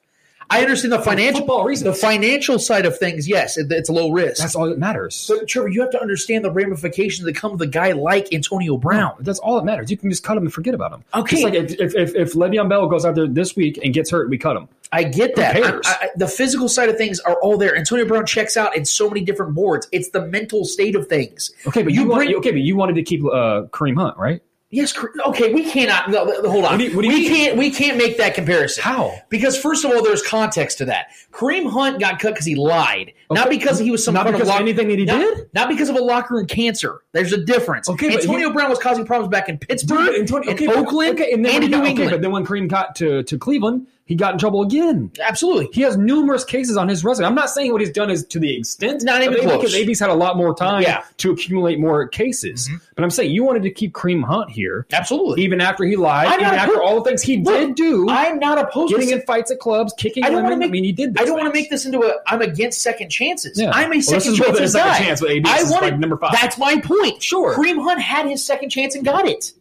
I 0.51 0.61
understand 0.61 0.91
the 0.93 0.99
financial 0.99 1.45
the 1.45 1.93
financial 1.93 2.57
side 2.59 2.85
of 2.85 2.97
things. 2.97 3.27
Yes, 3.27 3.57
it, 3.57 3.71
it's 3.71 3.89
low 3.89 4.09
risk. 4.11 4.41
That's 4.41 4.55
all 4.55 4.67
that 4.67 4.79
matters. 4.79 5.25
But 5.29 5.47
Trevor, 5.47 5.67
you 5.69 5.81
have 5.81 5.91
to 5.91 6.01
understand 6.01 6.43
the 6.43 6.51
ramifications 6.51 7.25
that 7.25 7.35
come 7.35 7.51
with 7.51 7.61
a 7.61 7.67
guy 7.67 7.91
like 7.91 8.33
Antonio 8.33 8.77
Brown. 8.77 9.15
That's 9.19 9.39
all 9.39 9.55
that 9.57 9.65
matters. 9.65 9.91
You 9.91 9.97
can 9.97 10.09
just 10.09 10.23
cut 10.23 10.37
him 10.37 10.43
and 10.43 10.53
forget 10.53 10.73
about 10.73 10.91
him. 10.93 11.03
Okay. 11.13 11.43
Like 11.43 11.53
if, 11.53 11.71
if, 11.79 11.95
if, 11.95 12.15
if 12.15 12.33
Le'Veon 12.33 12.67
Bell 12.69 12.87
goes 12.87 13.05
out 13.05 13.15
there 13.15 13.27
this 13.27 13.55
week 13.55 13.79
and 13.83 13.93
gets 13.93 14.09
hurt, 14.09 14.29
we 14.29 14.37
cut 14.37 14.55
him. 14.57 14.67
I 14.91 15.03
get 15.03 15.35
that. 15.35 15.55
I- 15.63 15.79
I- 15.85 16.09
the 16.15 16.27
physical 16.27 16.67
side 16.67 16.89
of 16.89 16.97
things 16.97 17.19
are 17.19 17.39
all 17.41 17.57
there. 17.57 17.75
Antonio 17.75 18.05
Brown 18.05 18.25
checks 18.25 18.57
out 18.57 18.75
in 18.75 18.85
so 18.85 19.07
many 19.07 19.21
different 19.21 19.53
boards. 19.53 19.87
It's 19.91 20.09
the 20.09 20.25
mental 20.25 20.65
state 20.65 20.95
of 20.95 21.07
things. 21.07 21.51
Okay, 21.67 21.83
but 21.83 21.93
you, 21.93 22.07
want, 22.07 22.33
okay, 22.37 22.51
but 22.51 22.61
you 22.61 22.75
wanted 22.75 22.95
to 22.95 23.03
keep 23.03 23.23
uh, 23.23 23.63
Kareem 23.71 23.97
Hunt, 23.97 24.17
right? 24.17 24.41
Yes, 24.71 24.93
okay. 25.25 25.51
We 25.51 25.63
cannot. 25.69 26.11
No, 26.11 26.25
hold 26.47 26.63
on. 26.65 26.73
What 26.73 26.77
do 26.77 26.83
you- 26.83 26.95
what 26.95 27.01
do 27.01 27.07
we 27.07 27.15
mean? 27.15 27.27
can't. 27.27 27.57
We 27.57 27.71
can't 27.71 27.97
make 27.97 28.17
that 28.17 28.35
comparison. 28.35 28.83
How? 28.83 29.13
Because 29.29 29.57
first 29.59 29.83
of 29.83 29.91
all, 29.91 30.03
there's 30.03 30.21
context 30.21 30.77
to 30.77 30.85
that. 30.85 31.07
Kareem 31.31 31.67
Hunt 31.71 31.99
got 31.99 32.19
cut 32.19 32.33
because 32.35 32.45
he 32.45 32.53
lied, 32.53 33.13
not 33.31 33.49
because 33.49 33.79
he 33.79 33.89
was 33.89 34.03
some 34.05 34.13
Not 34.13 34.25
kind 34.25 34.35
because 34.35 34.47
of 34.47 34.53
of 34.53 34.59
lock- 34.59 34.61
anything 34.61 34.89
that 34.89 34.99
he 34.99 35.05
not, 35.05 35.19
did? 35.21 35.49
Not 35.55 35.69
because 35.69 35.89
of 35.89 35.95
a 35.95 36.01
locker 36.03 36.35
room 36.35 36.45
cancer. 36.45 37.01
There's 37.13 37.33
a 37.33 37.43
difference. 37.43 37.89
Okay, 37.89 38.13
Antonio 38.13 38.49
he- 38.49 38.53
Brown 38.53 38.69
was 38.69 38.77
causing 38.77 39.05
problems 39.05 39.31
back 39.31 39.49
in 39.49 39.57
Pittsburgh, 39.57 40.05
Dude, 40.05 40.19
Antonio- 40.19 40.51
okay, 40.51 40.67
Oakland, 40.67 41.19
okay, 41.19 41.31
and, 41.31 41.43
then 41.43 41.63
and 41.63 41.71
New 41.71 41.77
got, 41.77 41.87
England. 41.87 41.99
Okay, 42.09 42.15
but 42.17 42.21
then 42.21 42.31
when 42.31 42.45
Kareem 42.45 42.67
got 42.67 42.95
to, 42.97 43.23
to 43.23 43.37
Cleveland, 43.39 43.87
he 44.09 44.15
got 44.15 44.33
in 44.33 44.39
trouble 44.39 44.63
again. 44.63 45.11
Absolutely. 45.21 45.69
He 45.71 45.81
has 45.83 45.95
numerous 45.95 46.43
cases 46.43 46.75
on 46.77 46.89
his 46.89 47.03
resume. 47.05 47.27
I'm 47.27 47.35
not 47.35 47.51
saying 47.51 47.71
what 47.71 47.79
he's 47.79 47.91
done 47.91 48.09
is 48.09 48.25
to 48.25 48.39
the 48.39 48.57
extent 48.57 49.03
Not 49.03 49.21
even 49.21 49.39
close. 49.39 49.57
because 49.57 49.75
AB's 49.75 49.99
had 49.99 50.09
a 50.09 50.15
lot 50.15 50.35
more 50.35 50.55
time 50.55 50.81
Yeah. 50.81 50.97
Mm-hmm. 51.01 51.11
to 51.17 51.31
accumulate 51.31 51.79
more 51.79 52.07
cases. 52.07 52.67
But 52.95 53.03
I'm 53.03 53.11
saying 53.11 53.29
you 53.31 53.43
wanted 53.43 53.61
to 53.63 53.69
keep 53.71 53.93
Kareem 53.93 54.23
Hunt 54.23 54.49
here. 54.49 54.87
Absolutely. 54.91 55.43
Even 55.43 55.61
after 55.61 55.85
he 55.85 55.95
lied, 55.95 56.25
I'm 56.27 56.41
even 56.41 56.45
after 56.55 56.73
opposed- 56.73 56.87
all 56.89 56.95
the 57.01 57.07
things 57.09 57.21
he 57.21 57.37
Look, 57.37 57.53
did 57.55 57.75
do, 57.75 58.09
I'm 58.09 58.39
not 58.39 58.57
opposed 58.57 58.89
getting 58.89 59.05
to 59.07 59.11
Getting 59.11 59.21
in 59.21 59.25
fights 59.27 59.51
at 59.51 59.59
clubs, 59.59 59.93
kicking 59.97 60.23
I 60.23 60.29
don't 60.29 60.37
women. 60.37 60.49
want 60.51 60.61
to 60.63 60.67
make. 60.67 60.69
I 60.69 60.71
mean, 60.71 60.83
he 60.85 60.91
did. 60.91 61.17
I 61.19 61.23
don't 61.25 61.37
want 61.37 61.53
to 61.53 61.57
make 61.57 61.69
this 61.69 61.85
into 61.85 62.01
a. 62.01 62.15
I'm 62.25 62.41
against 62.41 62.81
second 62.81 63.09
chances. 63.11 63.59
Yeah. 63.59 63.69
I'm 63.73 63.91
a 63.91 63.97
Well, 63.97 64.01
second 64.01 64.33
is 64.33 64.39
more 64.39 64.49
a 64.49 64.67
second 64.67 64.89
guy. 64.91 64.97
chance 64.97 65.21
with 65.21 65.29
AB. 65.31 65.47
I 65.47 65.63
wanted 65.65 65.81
like 65.81 65.99
number 65.99 66.17
five. 66.17 66.31
That's 66.33 66.57
my 66.57 66.81
point. 66.81 67.21
Sure. 67.21 67.55
Kareem 67.55 67.81
Hunt 67.83 68.01
had 68.01 68.25
his 68.27 68.43
second 68.43 68.71
chance 68.71 68.95
and 68.95 69.05
got 69.05 69.27
it. 69.27 69.53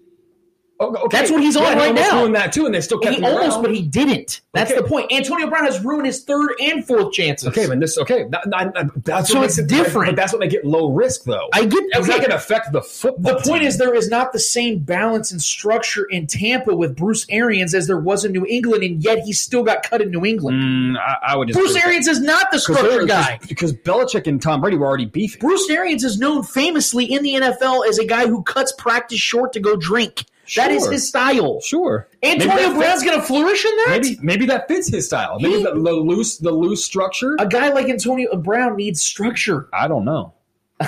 Oh, 0.80 0.94
okay. 0.94 1.18
That's 1.18 1.30
what 1.32 1.40
he's 1.42 1.56
on 1.56 1.64
Yeah, 1.64 1.74
right 1.74 1.88
almost 1.88 2.10
now. 2.12 2.18
Ruined 2.20 2.34
that 2.36 2.52
too, 2.52 2.66
and 2.66 2.74
they 2.74 2.80
still 2.80 2.98
kept 3.00 3.16
He 3.16 3.20
him 3.20 3.24
almost, 3.24 3.56
around. 3.56 3.62
but 3.62 3.74
he 3.74 3.82
didn't. 3.82 4.42
That's 4.54 4.70
Okay. 4.70 4.80
the 4.80 4.86
point. 4.86 5.12
Antonio 5.12 5.48
Brown 5.48 5.64
has 5.64 5.84
ruined 5.84 6.06
his 6.06 6.22
third 6.22 6.50
and 6.60 6.86
fourth 6.86 7.12
chances. 7.12 7.48
Okay, 7.48 7.66
but 7.66 7.80
this 7.80 7.98
okay. 7.98 8.26
That, 8.30 8.42
that- 8.50 8.74
that- 8.74 9.04
that's 9.04 9.30
So 9.30 9.38
what 9.40 9.46
it's 9.46 9.58
makes 9.58 9.72
it 9.72 9.76
different. 9.76 10.10
But 10.10 10.16
that's 10.16 10.32
what 10.32 10.38
make 10.40 10.52
it 10.52 10.64
low 10.64 10.90
risk, 10.90 11.24
though. 11.24 11.48
I 11.52 11.64
get. 11.64 11.82
It's 11.82 11.96
okay. 11.98 12.08
not 12.08 12.16
going 12.18 12.30
to 12.30 12.36
affect 12.36 12.70
the 12.72 12.80
football. 12.82 13.34
The 13.34 13.40
point 13.40 13.60
team. 13.62 13.68
is, 13.68 13.78
there 13.78 13.92
is 13.94 14.08
not 14.08 14.32
the 14.32 14.38
same 14.38 14.78
balance 14.78 15.32
and 15.32 15.42
structure 15.42 16.04
in 16.04 16.26
Tampa 16.28 16.74
with 16.74 16.94
Bruce 16.96 17.26
Arians 17.28 17.74
as 17.74 17.86
there 17.88 17.98
was 17.98 18.24
in 18.24 18.30
New 18.32 18.46
England, 18.46 18.84
and 18.84 19.02
yet 19.02 19.20
he 19.24 19.32
still 19.32 19.64
got 19.64 19.82
cut 19.82 20.00
in 20.00 20.10
New 20.12 20.24
England. 20.24 20.62
Mm, 20.62 20.96
I, 20.98 21.32
I 21.32 21.36
would 21.36 21.48
just 21.48 21.58
Bruce 21.58 21.74
Arians 21.74 22.06
is 22.06 22.20
not 22.20 22.52
the 22.52 22.58
structure 22.60 23.04
guy. 23.04 23.40
because 23.48 23.72
Belichick 23.72 24.26
and 24.28 24.40
Tom 24.40 24.60
Brady 24.60 24.76
were 24.76 24.86
already 24.86 25.06
beefing. 25.06 25.40
Bruce 25.40 25.68
Arians 25.70 26.04
is 26.04 26.18
known 26.20 26.44
famously 26.44 27.04
in 27.04 27.24
the 27.24 27.34
NFL 27.34 27.88
as 27.88 27.98
a 27.98 28.04
guy 28.04 28.28
who 28.28 28.42
cuts 28.44 28.70
practice 28.72 29.18
short 29.18 29.52
to 29.54 29.60
go 29.60 29.74
drink. 29.74 30.24
That 30.56 30.70
is 30.70 30.86
his 30.88 31.08
style. 31.08 31.60
Sure, 31.60 32.08
Antonio 32.22 32.74
Brown's 32.74 33.02
going 33.02 33.18
to 33.20 33.26
flourish 33.26 33.64
in 33.64 33.76
that. 33.76 33.86
Maybe 34.02 34.18
maybe 34.22 34.46
that 34.46 34.68
fits 34.68 34.88
his 34.88 35.06
style. 35.06 35.38
Maybe 35.40 35.58
He- 35.58 35.62
the, 35.64 35.72
the 35.72 35.92
loose 35.92 36.38
the 36.38 36.52
loose 36.52 36.84
structure. 36.84 37.36
A 37.38 37.46
guy 37.46 37.70
like 37.70 37.88
Antonio 37.88 38.34
Brown 38.36 38.76
needs 38.76 39.00
structure. 39.02 39.68
I 39.72 39.88
don't 39.88 40.04
know 40.04 40.34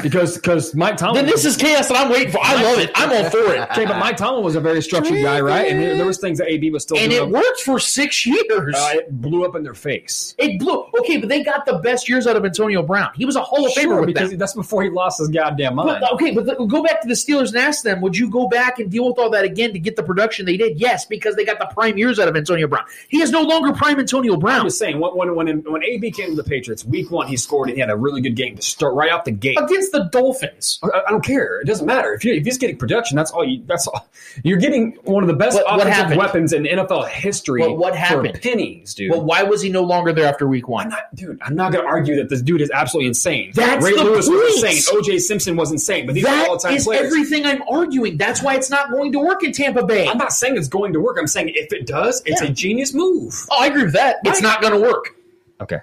because 0.02 0.36
because 0.36 0.74
Mike 0.74 0.96
Tomlin. 0.96 1.24
Then 1.24 1.32
this 1.32 1.44
is 1.44 1.56
chaos 1.56 1.88
that 1.88 1.96
I'm 1.96 2.10
waiting 2.12 2.30
for. 2.32 2.38
I 2.42 2.62
love 2.62 2.78
it. 2.78 2.90
I'm 2.94 3.10
all 3.10 3.28
for 3.28 3.54
it. 3.54 3.60
okay, 3.72 3.84
but 3.86 3.98
Mike 3.98 4.16
Tomlin 4.16 4.44
was 4.44 4.54
a 4.54 4.60
very 4.60 4.80
structured 4.82 5.20
guy, 5.22 5.40
right? 5.40 5.70
And 5.70 5.80
there, 5.80 5.96
there 5.96 6.06
was 6.06 6.18
things 6.18 6.38
that 6.38 6.48
AB 6.48 6.70
was 6.70 6.84
still 6.84 6.96
And 6.96 7.10
doing. 7.10 7.28
it 7.28 7.32
worked 7.32 7.60
for 7.62 7.78
six 7.80 8.24
years. 8.24 8.74
Uh, 8.76 8.90
it 8.94 9.20
blew 9.20 9.44
up 9.44 9.56
in 9.56 9.62
their 9.64 9.74
face. 9.74 10.34
It 10.38 10.58
blew. 10.60 10.84
Okay, 11.00 11.16
but 11.16 11.28
they 11.28 11.42
got 11.42 11.66
the 11.66 11.78
best 11.78 12.08
years 12.08 12.26
out 12.28 12.36
of 12.36 12.44
Antonio 12.44 12.82
Brown. 12.82 13.10
He 13.14 13.24
was 13.26 13.34
a 13.36 13.42
Hall 13.42 13.66
of 13.66 13.72
Famer 13.72 13.98
with 13.98 14.06
because 14.06 14.30
them. 14.30 14.38
that's 14.38 14.54
before 14.54 14.82
he 14.84 14.90
lost 14.90 15.18
his 15.18 15.28
goddamn 15.28 15.74
mind. 15.74 15.98
But, 16.00 16.12
okay, 16.14 16.30
but 16.32 16.46
the, 16.46 16.54
go 16.66 16.82
back 16.84 17.00
to 17.02 17.08
the 17.08 17.14
Steelers 17.14 17.48
and 17.48 17.56
ask 17.58 17.82
them: 17.82 18.00
Would 18.00 18.16
you 18.16 18.30
go 18.30 18.48
back 18.48 18.78
and 18.78 18.90
deal 18.90 19.08
with 19.08 19.18
all 19.18 19.30
that 19.30 19.44
again 19.44 19.72
to 19.72 19.78
get 19.80 19.96
the 19.96 20.02
production 20.04 20.46
they 20.46 20.56
did? 20.56 20.78
Yes, 20.78 21.04
because 21.04 21.34
they 21.34 21.44
got 21.44 21.58
the 21.58 21.66
prime 21.66 21.98
years 21.98 22.20
out 22.20 22.28
of 22.28 22.36
Antonio 22.36 22.68
Brown. 22.68 22.84
He 23.08 23.20
is 23.20 23.30
no 23.32 23.42
longer 23.42 23.72
prime 23.72 23.98
Antonio 23.98 24.36
Brown. 24.36 24.60
I'm 24.60 24.66
just 24.66 24.78
saying, 24.78 25.00
when 25.00 25.16
when 25.16 25.34
when, 25.34 25.62
when 25.64 25.82
AB 25.82 26.12
came 26.12 26.30
to 26.30 26.36
the 26.36 26.44
Patriots, 26.48 26.84
week 26.84 27.10
one 27.10 27.26
he 27.26 27.36
scored 27.36 27.68
and 27.70 27.76
he 27.76 27.80
had 27.80 27.90
a 27.90 27.96
really 27.96 28.20
good 28.20 28.36
game 28.36 28.54
to 28.54 28.62
start 28.62 28.94
right 28.94 29.10
out 29.10 29.24
the 29.24 29.32
gate. 29.32 29.58
Against 29.80 29.92
the 29.92 30.18
Dolphins. 30.18 30.78
I, 30.82 31.02
I 31.06 31.10
don't 31.10 31.24
care. 31.24 31.60
It 31.60 31.66
doesn't 31.66 31.86
matter 31.86 32.12
if 32.12 32.24
you 32.24 32.34
if 32.34 32.44
he's 32.44 32.58
getting 32.58 32.76
production. 32.76 33.16
That's 33.16 33.30
all. 33.30 33.44
You, 33.44 33.62
that's 33.66 33.86
all. 33.86 34.06
You're 34.44 34.58
getting 34.58 34.92
one 35.04 35.22
of 35.22 35.28
the 35.28 35.34
best 35.34 35.56
What- 35.56 35.64
what 35.66 35.80
offensive 35.80 35.94
happened? 35.96 36.18
weapons 36.18 36.52
in 36.52 36.64
NFL 36.64 37.08
history. 37.08 37.62
What- 37.62 37.78
what 37.78 37.92
for 37.94 37.98
happened? 37.98 38.40
pennies, 38.42 38.94
dude? 38.94 39.10
Well, 39.10 39.22
why 39.24 39.42
was 39.42 39.62
he 39.62 39.68
no 39.70 39.82
longer 39.82 40.12
there 40.12 40.26
after 40.26 40.46
Week 40.46 40.64
I'm 40.66 40.70
One? 40.72 40.88
not, 40.90 41.14
dude. 41.14 41.38
I'm 41.42 41.54
not 41.54 41.72
going 41.72 41.84
to 41.84 41.90
argue 41.90 42.16
that 42.16 42.28
this 42.28 42.42
dude 42.42 42.60
is 42.60 42.70
absolutely 42.70 43.08
insane. 43.08 43.52
That's 43.54 43.84
Ray 43.84 43.96
the 43.96 44.04
Lewis 44.04 44.28
point. 44.28 44.38
was 44.40 44.62
insane. 44.64 44.96
O.J. 44.98 45.18
Simpson 45.18 45.56
was 45.56 45.70
insane. 45.72 46.06
But 46.06 46.14
these 46.14 46.24
are 46.26 46.48
all 46.48 46.58
time 46.58 46.74
is 46.74 46.84
players. 46.84 47.06
everything 47.06 47.46
I'm 47.46 47.62
arguing. 47.68 48.16
That's 48.18 48.42
why 48.42 48.54
it's 48.54 48.70
not 48.70 48.90
going 48.90 49.12
to 49.12 49.18
work 49.18 49.42
in 49.42 49.52
Tampa 49.52 49.84
Bay. 49.84 50.06
I'm 50.08 50.18
not 50.18 50.32
saying 50.32 50.56
it's 50.56 50.68
going 50.68 50.92
to 50.92 51.00
work. 51.00 51.16
I'm 51.18 51.26
saying 51.26 51.52
if 51.54 51.72
it 51.72 51.86
does, 51.86 52.22
it's 52.26 52.42
Yeah. 52.42 52.48
a 52.48 52.52
genius 52.52 52.94
move. 52.94 53.34
oh, 53.50 53.62
I 53.62 53.66
agree 53.66 53.84
with 53.84 53.94
that. 53.94 54.16
It's 54.24 54.42
not 54.42 54.60
going 54.60 54.74
to 54.74 54.80
work. 54.80 55.16
Okay. 55.60 55.78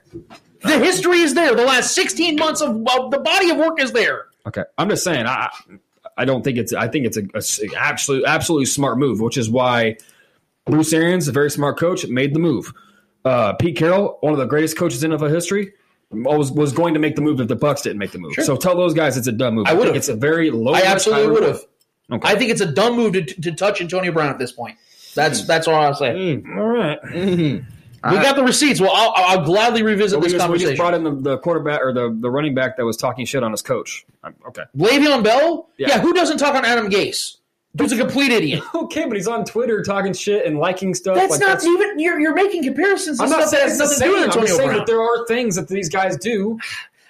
The 0.62 0.80
history 0.80 1.20
is 1.20 1.34
there. 1.34 1.56
The 1.56 1.66
last 1.66 1.94
16 1.94 2.36
months 2.38 2.62
of, 2.62 2.70
of 2.70 3.12
the 3.12 3.20
body 3.20 3.50
of 3.50 3.58
work 3.58 3.80
is 3.80 3.92
there. 3.92 4.26
Okay, 4.48 4.64
I'm 4.78 4.90
just 4.90 5.04
saying. 5.04 5.26
I 5.26 5.50
I 6.18 6.26
don't 6.26 6.44
think 6.44 6.58
it's. 6.58 6.74
I 6.74 6.88
think 6.88 7.06
it's 7.06 7.18
a 7.18 7.76
absolute 7.78 8.24
absolutely 8.26 8.66
smart 8.66 8.98
move, 8.98 9.20
which 9.20 9.38
is 9.38 9.50
why 9.50 9.98
Bruce 10.66 10.94
Arians, 10.94 11.28
a 11.28 11.32
very 11.32 11.52
smart 11.52 11.78
coach, 11.78 12.06
made 12.08 12.34
the 12.34 12.40
move. 12.40 12.74
Uh, 13.26 13.54
Pete 13.54 13.76
Carroll, 13.78 14.18
one 14.22 14.34
of 14.34 14.40
the 14.40 14.46
greatest 14.46 14.78
coaches 14.78 15.04
in 15.04 15.12
NFL 15.12 15.32
history, 15.32 15.74
was 16.12 16.52
was 16.52 16.72
going 16.72 16.94
to 16.94 17.00
make 17.00 17.16
the 17.16 17.22
move 17.22 17.42
if 17.42 17.48
the 17.48 17.56
Bucks 17.56 17.82
didn't 17.82 18.00
make 18.00 18.12
the 18.12 18.20
move. 18.20 18.34
Sure. 18.34 18.44
So 18.44 18.56
tell 18.56 18.76
those 18.76 18.94
guys 18.94 19.18
it's 19.18 19.28
a 19.28 19.32
dumb 19.32 19.56
move. 19.56 19.68
I 19.68 19.74
would've. 19.74 19.96
It's 19.96 20.10
a 20.10 20.16
very 20.16 20.50
low. 20.50 20.74
I 20.74 20.84
absolutely 20.84 21.28
would 21.34 21.44
have. 21.44 21.62
Okay. 22.10 22.28
I 22.28 22.36
think 22.36 22.52
it's 22.52 22.62
a 22.62 22.72
dumb 22.72 22.96
move 22.96 23.14
to, 23.14 23.24
to 23.24 23.52
touch 23.52 23.82
Antonio 23.82 24.14
Brown 24.14 24.30
at 24.30 24.40
this 24.40 24.54
point. 24.54 24.78
That's 25.14 25.46
that's 25.46 25.68
all 25.68 25.76
I'll 25.76 25.94
say. 25.94 26.12
Mm, 26.12 26.58
all 26.58 26.68
right. 26.68 27.64
We 28.04 28.18
got 28.18 28.36
the 28.36 28.44
receipts. 28.44 28.80
Well, 28.80 28.92
I'll, 28.94 29.14
I'll 29.16 29.46
gladly 29.46 29.82
revisit 29.84 30.22
this 30.22 30.32
just, 30.34 30.50
we 30.50 30.60
just 30.60 30.78
brought 30.78 30.94
in 30.94 31.04
the, 31.04 31.12
the 31.12 31.38
quarterback 31.40 31.82
or 31.82 31.92
the, 31.94 32.16
the 32.20 32.30
running 32.30 32.54
back 32.54 32.78
that 32.78 32.86
was 32.86 32.96
talking 32.98 33.26
shit 33.26 33.44
on 33.44 33.52
his 33.52 33.62
coach. 33.62 34.06
I'm- 34.24 34.36
Okay. 34.48 34.64
Le'Veon 34.78 35.24
Bell? 35.24 35.70
Yeah. 35.78 35.88
Yeah. 35.90 36.00
who 36.02 36.14
doesn't 36.14 36.38
talk 36.38 36.56
on 36.56 36.64
Adam 36.64 36.90
Gase? 36.90 37.38
Dude's 37.76 37.92
a 37.92 37.98
complete 37.98 38.32
idiot. 38.32 38.64
Okay, 38.76 39.06
but 39.06 39.16
he's 39.16 39.28
on 39.28 39.46
Twitter 39.46 39.84
talking 39.84 40.14
shit 40.14 40.46
and 40.46 40.58
liking 40.58 40.94
stuff. 40.96 41.16
That's 41.16 41.32
like, 41.32 41.42
not 41.42 41.64
even. 41.64 42.00
You're, 42.00 42.20
you're 42.20 42.34
making 42.34 42.64
comparisons 42.64 43.20
I'm 43.20 43.30
not 43.30 43.40
that 43.40 43.50
saying 43.50 43.70
has 43.70 43.78
nothing 43.80 43.98
to 44.00 44.04
do 44.06 44.12
with 44.14 44.38
I'm 44.38 44.48
saying 44.48 44.58
Brown. 44.70 44.78
that 44.80 44.88
there 44.88 45.02
are 45.02 45.26
things 45.28 45.56
that 45.56 45.68
these 45.68 45.90
guys 45.90 46.18
do. 46.18 46.60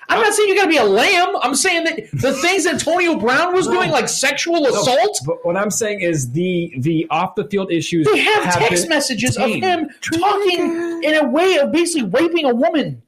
I'm 0.10 0.22
not 0.22 0.34
saying 0.34 0.48
you 0.50 0.56
got 0.56 0.64
to 0.64 0.70
be 0.70 0.78
a 0.78 0.86
lamb. 0.86 1.36
I'm 1.42 1.56
saying 1.56 1.84
that 1.84 2.12
the 2.14 2.34
things 2.34 2.66
Antonio 2.66 3.18
Brown 3.18 3.54
was 3.54 3.68
doing, 3.68 3.92
like 3.92 4.08
sexual 4.08 4.66
assault, 4.66 5.20
But 5.26 5.46
what 5.46 5.58
I'm 5.58 5.70
saying 5.72 6.02
is 6.02 6.32
the 6.32 6.74
the 6.80 7.08
off 7.10 7.36
the 7.36 7.46
field 7.46 7.72
issues. 7.72 8.06
they 8.06 8.20
have, 8.20 8.54
text 8.54 8.84
been 8.84 8.90
messages 8.90 9.38
of 9.38 9.50
him 9.50 9.90
talking 10.02 11.04
in 11.04 11.16
a 11.16 11.28
way 11.28 11.58
of 11.58 11.72
basically 11.72 12.08
raping 12.10 12.46
a 12.46 12.56
woman. 12.56 13.02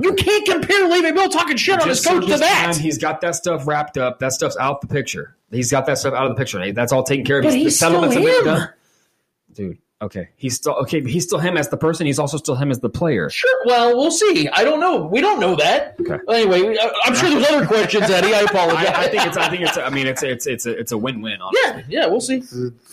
You 0.00 0.14
can't 0.14 0.46
compare 0.46 0.88
Le'Veon 0.88 1.16
Bell 1.16 1.28
talking 1.28 1.56
shit 1.56 1.80
on 1.80 1.88
his 1.88 2.04
coach 2.04 2.22
so 2.24 2.32
to 2.32 2.38
that. 2.38 2.74
time, 2.74 2.80
he's 2.80 2.96
got 2.96 3.20
that 3.22 3.34
stuff 3.34 3.66
wrapped 3.66 3.98
up. 3.98 4.20
That 4.20 4.32
stuff's 4.32 4.56
out 4.56 4.80
the 4.82 4.86
picture. 4.86 5.34
He's 5.50 5.70
got 5.70 5.86
that 5.86 5.98
stuff 5.98 6.14
out 6.14 6.26
of 6.26 6.28
the 6.30 6.36
picture. 6.36 6.72
That's 6.72 6.92
all 6.92 7.02
taken 7.02 7.24
care 7.24 7.38
of. 7.38 7.44
But 7.44 7.52
the 7.52 7.56
he's 7.58 7.76
still 7.76 7.90
settlements 7.90 8.16
him. 8.16 8.44
done. 8.44 8.68
Dude, 9.52 9.78
okay, 10.02 10.28
he's 10.36 10.54
still 10.56 10.74
okay. 10.82 11.00
But 11.00 11.10
he's 11.10 11.24
still 11.24 11.38
him 11.38 11.56
as 11.56 11.68
the 11.68 11.76
person. 11.76 12.06
He's 12.06 12.18
also 12.18 12.36
still 12.36 12.54
him 12.56 12.70
as 12.70 12.80
the 12.80 12.88
player. 12.88 13.30
Sure. 13.30 13.50
Well, 13.66 13.96
we'll 13.96 14.10
see. 14.10 14.48
I 14.48 14.64
don't 14.64 14.80
know. 14.80 15.02
We 15.06 15.20
don't 15.20 15.40
know 15.40 15.56
that. 15.56 15.96
Okay. 16.00 16.18
Anyway, 16.28 16.76
I- 16.80 16.92
I'm 17.04 17.14
sure 17.14 17.30
there's 17.30 17.46
other 17.50 17.66
questions, 17.66 18.10
Eddie. 18.10 18.34
I 18.34 18.40
apologize. 18.40 18.86
I, 18.94 19.04
I 19.04 19.08
think 19.08 19.26
it's. 19.26 19.36
I 19.36 19.48
think 19.50 19.62
it's. 19.62 19.76
I 19.78 19.88
mean, 19.90 20.06
it's. 20.06 20.22
It's. 20.22 20.46
It's 20.46 20.66
a. 20.66 20.78
It's 20.78 20.92
a 20.92 20.98
win-win. 20.98 21.40
Honestly. 21.40 21.60
yeah, 21.88 22.02
yeah. 22.02 22.06
We'll 22.06 22.20
see. 22.20 22.42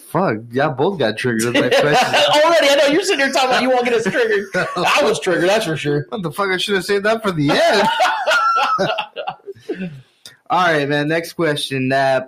Fuck, 0.08 0.38
y'all 0.52 0.74
both 0.74 0.98
got 1.00 1.18
triggered. 1.18 1.54
my. 1.54 1.60
Already, 1.62 2.70
I 2.70 2.76
know 2.82 2.88
you're 2.94 3.04
sitting 3.04 3.20
here 3.20 3.32
talking 3.34 3.50
about 3.50 3.62
you 3.62 3.70
won't 3.70 3.84
get 3.84 3.94
us 3.94 4.04
triggered. 4.04 4.46
I 4.56 5.02
was 5.04 5.20
triggered. 5.20 5.50
That's 5.50 5.66
for 5.66 5.76
sure. 5.76 6.06
What 6.10 6.24
the 6.24 6.32
fuck? 6.32 6.50
I 6.50 6.58
should 6.58 6.76
have 6.76 6.86
saved 6.86 7.04
that 7.06 7.22
for 7.22 7.32
the 7.34 7.50
end. 7.50 7.88
All 10.50 10.66
right, 10.66 10.88
man. 10.88 11.10
Next 11.10 11.34
question. 11.34 11.92
Uh, 11.92 12.28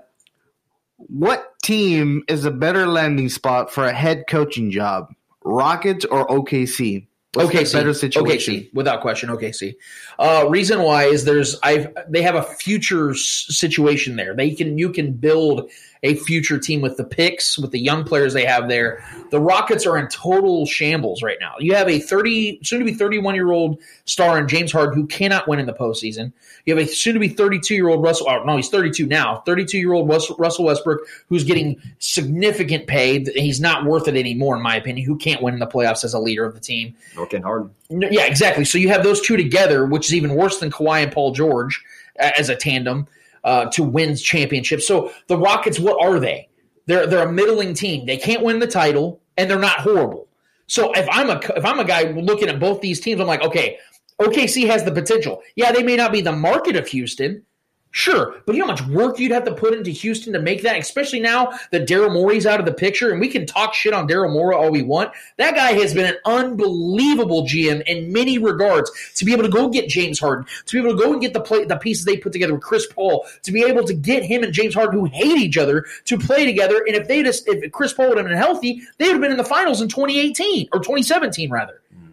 what 1.08 1.60
team 1.62 2.24
is 2.28 2.46
a 2.46 2.52
better 2.52 2.86
landing 2.86 3.30
spot 3.30 3.72
for 3.72 3.86
a 3.86 3.94
head 3.94 4.26
coaching 4.30 4.72
job? 4.72 5.14
Rockets 5.44 6.06
or 6.06 6.28
OKC? 6.28 7.08
What's 7.34 7.52
OKC, 7.52 7.74
better 7.74 7.94
situation? 7.94 8.56
OKC, 8.56 8.74
without 8.74 9.02
question, 9.02 9.30
OKC. 9.30 9.76
Uh, 10.18 10.48
reason 10.50 10.82
why 10.82 11.06
is 11.06 11.26
there's 11.26 11.58
I've 11.62 11.88
they 12.08 12.24
have 12.24 12.36
a 12.36 12.42
future 12.42 13.14
situation 13.14 14.16
there. 14.16 14.36
They 14.36 14.56
can 14.56 14.78
you 14.78 14.92
can 14.92 15.14
build 15.14 15.70
a 16.04 16.16
future 16.16 16.58
team 16.58 16.82
with 16.82 16.98
the 16.98 17.04
picks 17.04 17.58
with 17.58 17.72
the 17.72 17.80
young 17.80 18.04
players 18.04 18.34
they 18.34 18.46
have 18.46 18.70
there. 18.70 19.04
The 19.32 19.40
Rockets 19.40 19.86
are 19.86 19.98
in 19.98 20.08
total 20.08 20.66
shambles 20.66 21.22
right 21.22 21.38
now. 21.42 21.56
You 21.60 21.76
have 21.76 21.90
a 21.90 22.00
thirty 22.00 22.60
soon 22.64 22.80
to 22.80 22.86
be 22.86 22.94
thirty 22.94 23.20
one 23.20 23.36
year 23.36 23.52
old 23.52 23.80
star 24.06 24.38
in 24.38 24.48
James 24.48 24.72
Harden 24.72 24.96
who 24.96 25.08
cannot 25.08 25.48
win 25.48 25.60
in 25.60 25.66
the 25.66 25.74
postseason. 25.74 26.32
You 26.66 26.76
have 26.76 26.88
a 26.88 26.90
soon 26.90 27.16
to 27.16 27.20
be 27.20 27.28
thirty 27.28 27.60
two 27.60 27.76
year 27.76 27.90
old 27.90 28.02
Russell. 28.02 28.28
Oh, 28.30 28.44
no, 28.44 28.56
he's 28.56 28.70
thirty 28.70 28.92
two 28.92 29.08
now. 29.08 29.42
Thirty 29.46 29.66
two 29.66 29.78
year 29.78 29.94
old 29.94 30.08
Russell 30.10 30.66
Westbrook 30.66 31.02
who's 31.28 31.44
getting 31.44 31.82
significant 32.00 32.88
pay. 32.88 33.24
He's 33.24 33.60
not 33.60 33.86
worth 33.86 34.08
it 34.08 34.16
anymore, 34.16 34.56
in 34.56 34.62
my 34.62 34.76
opinion. 34.76 35.06
Who 35.06 35.18
can't 35.18 35.42
win 35.42 35.54
in 35.54 35.60
the 35.60 35.68
playoffs 35.68 36.04
as 36.04 36.14
a 36.14 36.20
leader 36.20 36.46
of 36.46 36.54
the 36.54 36.62
team. 36.62 36.96
Working 37.18 37.42
hard. 37.42 37.70
Yeah, 37.90 38.26
exactly. 38.26 38.66
So 38.66 38.78
you 38.78 38.90
have 38.90 39.04
those 39.04 39.20
two 39.20 39.36
together, 39.36 39.86
which 39.86 40.08
is 40.08 40.16
even 40.16 40.36
worse 40.36 40.60
than 40.60 40.72
Kawhi 40.72 41.04
and 41.04 41.12
Paul 41.12 41.34
George 41.34 41.84
as 42.18 42.50
a 42.50 42.56
tandem 42.56 43.08
uh, 43.44 43.66
to 43.72 43.84
win 43.84 44.16
championships. 44.16 44.88
So 44.88 45.12
the 45.28 45.38
Rockets, 45.38 45.80
what 45.80 46.02
are 46.02 46.20
they? 46.20 46.50
They're 46.86 47.06
they're 47.06 47.28
a 47.28 47.32
middling 47.32 47.74
team. 47.74 48.06
They 48.06 48.18
can't 48.18 48.44
win 48.44 48.60
the 48.60 48.68
title, 48.68 49.22
and 49.38 49.50
they're 49.50 49.60
not 49.60 49.82
horrible. 49.82 50.28
So 50.68 50.92
if 50.94 51.08
I'm 51.12 51.30
a 51.30 51.40
if 51.56 51.66
I'm 51.66 51.80
a 51.80 51.86
guy 51.86 52.12
looking 52.12 52.50
at 52.50 52.60
both 52.60 52.82
these 52.82 53.00
teams, 53.00 53.22
I'm 53.22 53.28
like, 53.28 53.42
okay, 53.42 53.78
OKC 54.20 54.68
has 54.68 54.84
the 54.84 54.92
potential. 54.92 55.42
Yeah, 55.56 55.72
they 55.72 55.84
may 55.84 55.96
not 55.96 56.12
be 56.12 56.22
the 56.22 56.32
market 56.32 56.76
of 56.76 56.88
Houston, 56.88 57.44
Sure, 57.92 58.36
but 58.46 58.54
you 58.54 58.60
know 58.60 58.68
how 58.68 58.74
much 58.74 58.88
work 58.88 59.18
you'd 59.18 59.32
have 59.32 59.46
to 59.46 59.54
put 59.54 59.74
into 59.74 59.90
Houston 59.90 60.32
to 60.34 60.40
make 60.40 60.62
that, 60.62 60.78
especially 60.78 61.20
now 61.20 61.50
that 61.72 61.88
Daryl 61.88 62.14
Morey's 62.14 62.46
out 62.46 62.60
of 62.60 62.68
the 62.68 62.74
picture, 62.74 63.12
and 63.12 63.20
we 63.20 63.28
can 63.28 63.48
talk 63.48 63.74
shit 63.74 63.94
on 63.94 64.08
Daryl 64.08 64.32
Morey 64.32 64.56
all 64.56 64.70
we 64.70 64.84
want. 64.84 65.12
That 65.38 65.56
guy 65.56 65.72
has 65.72 65.96
been 65.96 66.06
an 66.06 66.18
unbelievable 66.24 67.48
GM 67.48 67.82
in 67.88 68.14
many 68.14 68.38
regards. 68.38 68.92
To 69.16 69.26
be 69.26 69.34
able 69.34 69.42
to 69.42 69.50
go 69.50 69.70
get 69.70 69.90
James 69.90 70.20
Harden, 70.20 70.46
to 70.68 70.74
be 70.74 70.88
able 70.88 70.96
to 70.96 71.04
go 71.04 71.14
and 71.14 71.22
get 71.22 71.34
the 71.34 71.42
play, 71.42 71.66
the 71.66 71.78
pieces 71.78 72.06
they 72.06 72.16
put 72.16 72.32
together 72.32 72.54
with 72.54 72.62
Chris 72.62 72.86
Paul, 72.86 73.26
to 73.42 73.52
be 73.52 73.64
able 73.64 73.84
to 73.86 73.94
get 73.96 74.24
him 74.24 74.44
and 74.44 74.54
James 74.54 74.76
Harden, 74.76 75.00
who 75.00 75.06
hate 75.06 75.38
each 75.40 75.58
other, 75.58 75.84
to 76.06 76.18
play 76.20 76.46
together. 76.46 76.84
And 76.86 76.96
if 76.96 77.08
they 77.08 77.24
just 77.24 77.48
if 77.48 77.72
Chris 77.72 77.94
Paul 77.94 78.10
would 78.10 78.18
have 78.20 78.28
been 78.28 78.38
healthy, 78.38 78.84
they 79.00 79.06
would 79.06 79.14
have 79.14 79.22
been 79.22 79.32
in 79.32 79.38
the 79.38 79.44
finals 79.44 79.82
in 79.82 79.88
2018 79.88 80.70
or 80.72 80.80
2017 80.80 81.50
rather. 81.50 81.82
Mm. 81.92 82.12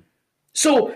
So 0.54 0.94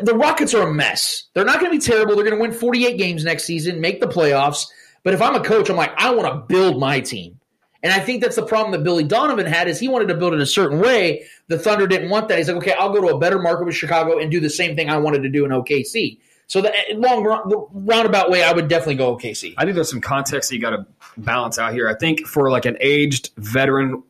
the 0.00 0.14
Rockets 0.14 0.54
are 0.54 0.68
a 0.68 0.72
mess. 0.72 1.24
They're 1.34 1.44
not 1.44 1.60
going 1.60 1.70
to 1.72 1.78
be 1.78 1.84
terrible. 1.84 2.14
They're 2.14 2.24
going 2.24 2.36
to 2.36 2.40
win 2.40 2.52
48 2.52 2.96
games 2.96 3.24
next 3.24 3.44
season, 3.44 3.80
make 3.80 4.00
the 4.00 4.06
playoffs. 4.06 4.66
But 5.02 5.14
if 5.14 5.20
I'm 5.20 5.34
a 5.34 5.42
coach, 5.42 5.68
I'm 5.68 5.76
like, 5.76 5.92
I 5.96 6.14
want 6.14 6.32
to 6.32 6.54
build 6.54 6.78
my 6.78 7.00
team. 7.00 7.38
And 7.82 7.92
I 7.92 7.98
think 7.98 8.22
that's 8.22 8.36
the 8.36 8.46
problem 8.46 8.70
that 8.72 8.84
Billy 8.84 9.02
Donovan 9.02 9.46
had 9.46 9.66
is 9.66 9.80
he 9.80 9.88
wanted 9.88 10.06
to 10.08 10.14
build 10.14 10.34
it 10.34 10.40
a 10.40 10.46
certain 10.46 10.78
way. 10.78 11.26
The 11.48 11.58
Thunder 11.58 11.88
didn't 11.88 12.10
want 12.10 12.28
that. 12.28 12.38
He's 12.38 12.46
like, 12.46 12.58
okay, 12.58 12.72
I'll 12.72 12.92
go 12.92 13.00
to 13.00 13.08
a 13.08 13.18
better 13.18 13.40
market 13.40 13.64
with 13.64 13.74
Chicago 13.74 14.18
and 14.18 14.30
do 14.30 14.38
the 14.38 14.50
same 14.50 14.76
thing 14.76 14.88
I 14.88 14.98
wanted 14.98 15.24
to 15.24 15.28
do 15.28 15.44
in 15.44 15.50
OKC. 15.50 16.18
So 16.46 16.60
the 16.60 16.72
eh, 16.72 16.94
long 16.94 17.24
the 17.24 17.66
roundabout 17.72 18.30
way, 18.30 18.44
I 18.44 18.52
would 18.52 18.68
definitely 18.68 18.96
go 18.96 19.16
OKC. 19.16 19.54
I 19.56 19.64
think 19.64 19.74
there's 19.74 19.90
some 19.90 20.00
context 20.00 20.50
that 20.50 20.56
you 20.56 20.62
got 20.62 20.70
to 20.70 20.86
balance 21.16 21.58
out 21.58 21.72
here. 21.72 21.88
I 21.88 21.94
think 21.94 22.26
for 22.26 22.50
like 22.50 22.66
an 22.66 22.76
aged 22.80 23.30
veteran, 23.36 24.02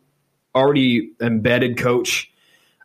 already 0.54 1.12
embedded 1.20 1.78
coach, 1.78 2.31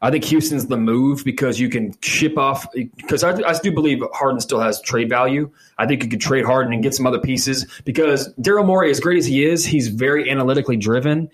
I 0.01 0.11
think 0.11 0.23
Houston's 0.25 0.67
the 0.67 0.77
move 0.77 1.23
because 1.25 1.59
you 1.59 1.69
can 1.69 1.93
ship 2.01 2.37
off. 2.37 2.67
Because 2.73 3.23
I, 3.23 3.31
I 3.47 3.57
do 3.59 3.71
believe 3.71 3.99
Harden 4.13 4.39
still 4.39 4.59
has 4.59 4.79
trade 4.81 5.09
value. 5.09 5.49
I 5.77 5.87
think 5.87 6.03
you 6.03 6.09
could 6.09 6.21
trade 6.21 6.45
Harden 6.45 6.71
and 6.73 6.83
get 6.83 6.93
some 6.93 7.07
other 7.07 7.19
pieces 7.19 7.65
because 7.83 8.33
Daryl 8.35 8.65
Morey, 8.65 8.91
as 8.91 8.99
great 8.99 9.17
as 9.17 9.25
he 9.25 9.43
is, 9.45 9.65
he's 9.65 9.87
very 9.87 10.29
analytically 10.29 10.77
driven. 10.77 11.29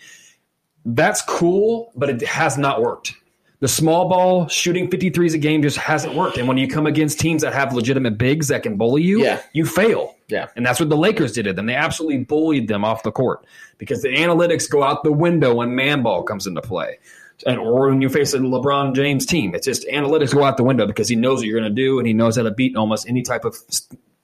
That's 0.86 1.22
cool, 1.22 1.91
but 1.95 2.09
it 2.09 2.22
has 2.24 2.57
not 2.57 2.82
worked. 2.82 3.14
The 3.59 3.68
small 3.70 4.09
ball 4.09 4.49
shooting 4.49 4.89
53s 4.89 5.34
a 5.34 5.38
game 5.38 5.61
just 5.61 5.78
hasn't 5.78 6.16
worked. 6.16 6.38
And 6.38 6.49
when 6.49 6.57
you 6.57 6.68
come 6.68 6.86
against 6.86 7.18
teams 7.20 7.43
that 7.43 7.53
have 7.53 7.74
legitimate 7.74 8.18
bigs 8.18 8.49
that 8.49 8.61
can 8.64 8.76
bully 8.76 9.03
you, 9.03 9.24
Yeah. 9.24 9.41
you 9.53 9.66
fail. 9.66 10.16
Yeah. 10.28 10.47
And 10.57 10.66
that's 10.66 10.82
what 10.82 10.89
the 10.89 10.97
Lakers 10.97 11.32
did 11.32 11.43
to 11.43 11.53
them. 11.53 11.68
They 11.68 11.76
absolutely 11.76 12.26
bullied 12.26 12.68
them 12.68 12.84
off 12.84 13.03
the 13.03 13.11
court 13.11 13.45
because 13.78 14.01
the 14.01 14.09
analytics 14.09 14.70
go 14.70 14.84
out 14.84 15.03
the 15.03 15.14
window 15.14 15.53
when 15.55 15.76
man 15.76 16.01
ball 16.03 16.24
comes 16.24 16.45
into 16.45 16.61
play. 16.61 16.97
And 17.45 17.59
or 17.59 17.89
when 17.89 18.01
you 18.01 18.09
face 18.09 18.34
a 18.34 18.39
LeBron 18.39 18.95
James 18.95 19.25
team, 19.25 19.53
it's 19.55 19.65
just 19.65 19.86
analytics 19.88 20.34
go 20.34 20.43
out 20.43 20.57
the 20.57 20.63
window 20.63 20.86
because 20.86 21.09
he 21.09 21.15
knows 21.15 21.39
what 21.39 21.47
you're 21.47 21.59
going 21.59 21.73
to 21.73 21.75
do 21.75 21.99
and 21.99 22.07
he 22.07 22.13
knows 22.13 22.38
how 22.38 22.43
to 22.43 22.51
beat 22.51 22.75
almost 22.75 23.07
any 23.07 23.21
type 23.21 23.43
of 23.43 23.55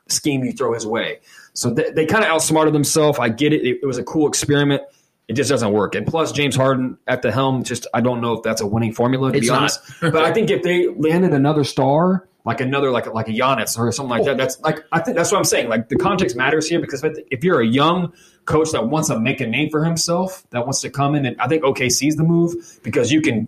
scheme 0.08 0.44
you 0.44 0.52
throw 0.52 0.74
his 0.74 0.86
way. 0.86 1.20
So 1.54 1.72
they, 1.72 1.90
they 1.92 2.06
kind 2.06 2.24
of 2.24 2.30
outsmarted 2.30 2.74
themselves. 2.74 3.20
I 3.20 3.30
get 3.30 3.52
it. 3.52 3.66
it. 3.66 3.80
It 3.82 3.86
was 3.86 3.98
a 3.98 4.04
cool 4.04 4.28
experiment. 4.28 4.84
It 5.28 5.34
just 5.34 5.50
doesn't 5.50 5.72
work. 5.74 5.96
And 5.96 6.08
plus, 6.08 6.32
James 6.32 6.56
Harden 6.56 6.98
at 7.08 7.22
the 7.22 7.32
helm, 7.32 7.64
just 7.64 7.86
I 7.94 8.02
don't 8.02 8.22
know 8.22 8.34
if 8.34 8.44
that's 8.44 8.62
a 8.62 8.68
winning 8.68 8.94
formula 8.94 9.32
to 9.32 9.38
It's 9.38 9.48
be 9.48 9.52
honest. 9.52 9.80
but 10.02 10.24
I 10.24 10.32
think 10.32 10.50
if 10.50 10.64
they 10.64 10.88
landed 10.88 11.34
another 11.34 11.64
star, 11.64 12.29
like 12.46 12.62
another 12.62 12.90
like 12.92 13.12
like 13.14 13.28
a 13.28 13.32
Giannis 13.32 13.78
or 13.78 13.92
something 13.92 14.10
like 14.10 14.26
that, 14.26 14.38
that's 14.38 14.60
like 14.62 14.84
I 14.92 15.00
think 15.02 15.18
that's 15.18 15.32
what 15.32 15.38
I'm 15.38 15.46
saying. 15.46 15.70
Like 15.70 15.90
the 15.90 15.98
context 15.98 16.36
matters 16.36 16.68
here 16.68 16.80
because 16.80 17.04
if, 17.04 17.44
you're 17.44 17.62
a 17.62 17.68
young 17.68 18.14
coach 18.46 18.72
that 18.72 18.88
wants 18.88 19.10
to 19.10 19.20
make 19.20 19.42
a 19.42 19.48
name 19.48 19.70
for 19.70 19.84
himself, 19.84 20.44
that 20.52 20.62
wants 20.62 20.82
to 20.82 20.90
come 20.90 21.16
in, 21.16 21.26
and 21.26 21.40
I 21.40 21.48
think 21.48 21.64
OKC's 21.64 22.16
the 22.16 22.24
move 22.24 22.80
because 22.84 23.12
you 23.12 23.22
can 23.22 23.48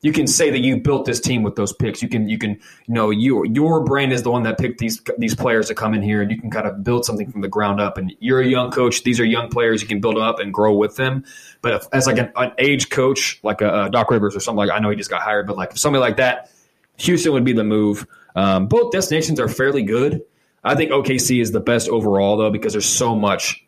you 0.00 0.12
can 0.12 0.26
say 0.26 0.50
that 0.50 0.58
you 0.58 0.78
built 0.78 1.04
this 1.04 1.20
team 1.20 1.42
with 1.42 1.54
those 1.54 1.72
picks. 1.72 2.02
You 2.02 2.08
can 2.08 2.28
you 2.28 2.36
can 2.38 2.52
you 2.86 2.94
know 2.94 3.10
your 3.10 3.44
your 3.46 3.84
brain 3.84 4.10
is 4.10 4.22
the 4.22 4.30
one 4.30 4.42
that 4.42 4.58
picked 4.58 4.78
these 4.78 5.00
these 5.18 5.34
players 5.34 5.68
to 5.68 5.74
come 5.74 5.92
in 5.94 6.02
here, 6.02 6.22
and 6.22 6.30
you 6.30 6.40
can 6.40 6.50
kind 6.50 6.66
of 6.66 6.82
build 6.82 7.04
something 7.04 7.30
from 7.30 7.42
the 7.42 7.48
ground 7.48 7.80
up. 7.80 7.98
And 7.98 8.12
you're 8.18 8.40
a 8.40 8.46
young 8.46 8.70
coach; 8.70 9.04
these 9.04 9.20
are 9.20 9.24
young 9.24 9.50
players. 9.50 9.82
You 9.82 9.88
can 9.88 10.00
build 10.00 10.16
them 10.16 10.22
up 10.22 10.40
and 10.40 10.52
grow 10.52 10.74
with 10.74 10.96
them. 10.96 11.24
But 11.60 11.74
if, 11.74 11.86
as 11.92 12.06
like 12.06 12.18
an, 12.18 12.32
an 12.34 12.52
age 12.58 12.90
coach, 12.90 13.38
like 13.42 13.60
a, 13.60 13.72
uh 13.72 13.88
Doc 13.88 14.10
Rivers 14.10 14.34
or 14.34 14.40
something 14.40 14.56
like, 14.66 14.70
I 14.70 14.80
know 14.80 14.90
he 14.90 14.96
just 14.96 15.10
got 15.10 15.22
hired, 15.22 15.46
but 15.46 15.56
like 15.56 15.76
somebody 15.76 16.00
like 16.00 16.16
that, 16.16 16.50
Houston 16.96 17.32
would 17.32 17.44
be 17.44 17.52
the 17.52 17.64
move. 17.64 18.06
Um, 18.34 18.66
both 18.66 18.92
destinations 18.92 19.38
are 19.40 19.48
fairly 19.48 19.82
good. 19.82 20.22
I 20.64 20.74
think 20.74 20.90
OKC 20.90 21.40
is 21.40 21.50
the 21.52 21.60
best 21.60 21.88
overall 21.88 22.36
though 22.36 22.50
because 22.50 22.72
there's 22.72 22.86
so 22.88 23.14
much. 23.16 23.64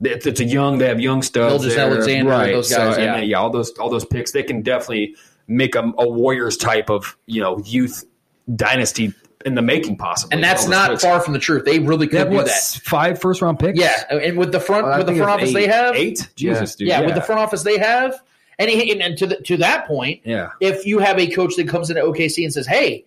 It's, 0.00 0.26
it's 0.26 0.40
a 0.40 0.44
young. 0.44 0.78
They 0.78 0.88
have 0.88 1.00
young 1.00 1.22
studs. 1.22 1.52
Gilgeous 1.54 1.74
there. 1.76 1.86
Alexander, 1.90 2.30
right? 2.30 2.52
those 2.52 2.68
guys, 2.70 2.96
So, 2.96 3.00
yeah. 3.00 3.14
then, 3.20 3.28
yeah, 3.28 3.38
all 3.38 3.50
those 3.50 3.70
all 3.78 3.88
those 3.88 4.04
picks. 4.04 4.32
They 4.32 4.42
can 4.42 4.60
definitely 4.62 5.14
make 5.48 5.74
a, 5.74 5.92
a 5.98 6.08
Warriors 6.08 6.56
type 6.56 6.90
of 6.90 7.16
you 7.26 7.40
know 7.40 7.58
youth 7.64 8.04
dynasty 8.54 9.14
in 9.46 9.54
the 9.54 9.62
making, 9.62 9.96
possibly. 9.96 10.34
And 10.34 10.42
that's 10.44 10.66
not 10.66 10.90
picks. 10.90 11.02
far 11.02 11.20
from 11.20 11.32
the 11.32 11.38
truth. 11.38 11.64
They 11.64 11.78
really 11.78 12.06
They 12.06 12.10
could 12.10 12.18
have 12.18 12.30
do 12.30 12.36
what 12.36 12.46
that. 12.46 12.80
five 12.84 13.20
first 13.20 13.40
round 13.42 13.58
picks? 13.58 13.78
Yeah, 13.78 13.92
and 14.10 14.36
with 14.38 14.52
the 14.52 14.60
front 14.60 14.86
Well, 14.86 14.98
with 14.98 15.06
the 15.06 15.14
front 15.16 15.42
it's 15.42 15.50
office 15.50 15.54
they 15.54 15.66
have, 15.66 15.94
eight. 15.94 16.28
Jesus, 16.34 16.74
dude. 16.76 16.88
yeah, 16.88 17.00
with 17.00 17.14
the 17.14 17.20
front 17.20 17.40
office 17.40 17.62
they 17.62 17.78
have, 17.78 18.14
and, 18.58 18.70
he, 18.70 18.90
and, 18.92 19.02
and 19.02 19.18
to 19.18 19.26
the, 19.26 19.36
to 19.36 19.56
that 19.58 19.86
point, 19.86 20.20
Yeah. 20.24 20.50
if 20.60 20.86
you 20.86 20.98
have 20.98 21.18
a 21.18 21.26
coach 21.30 21.56
that 21.56 21.68
comes 21.68 21.90
into 21.90 22.02
OKC 22.02 22.42
and 22.44 22.52
says, 22.52 22.66
"Hey, 22.66 23.04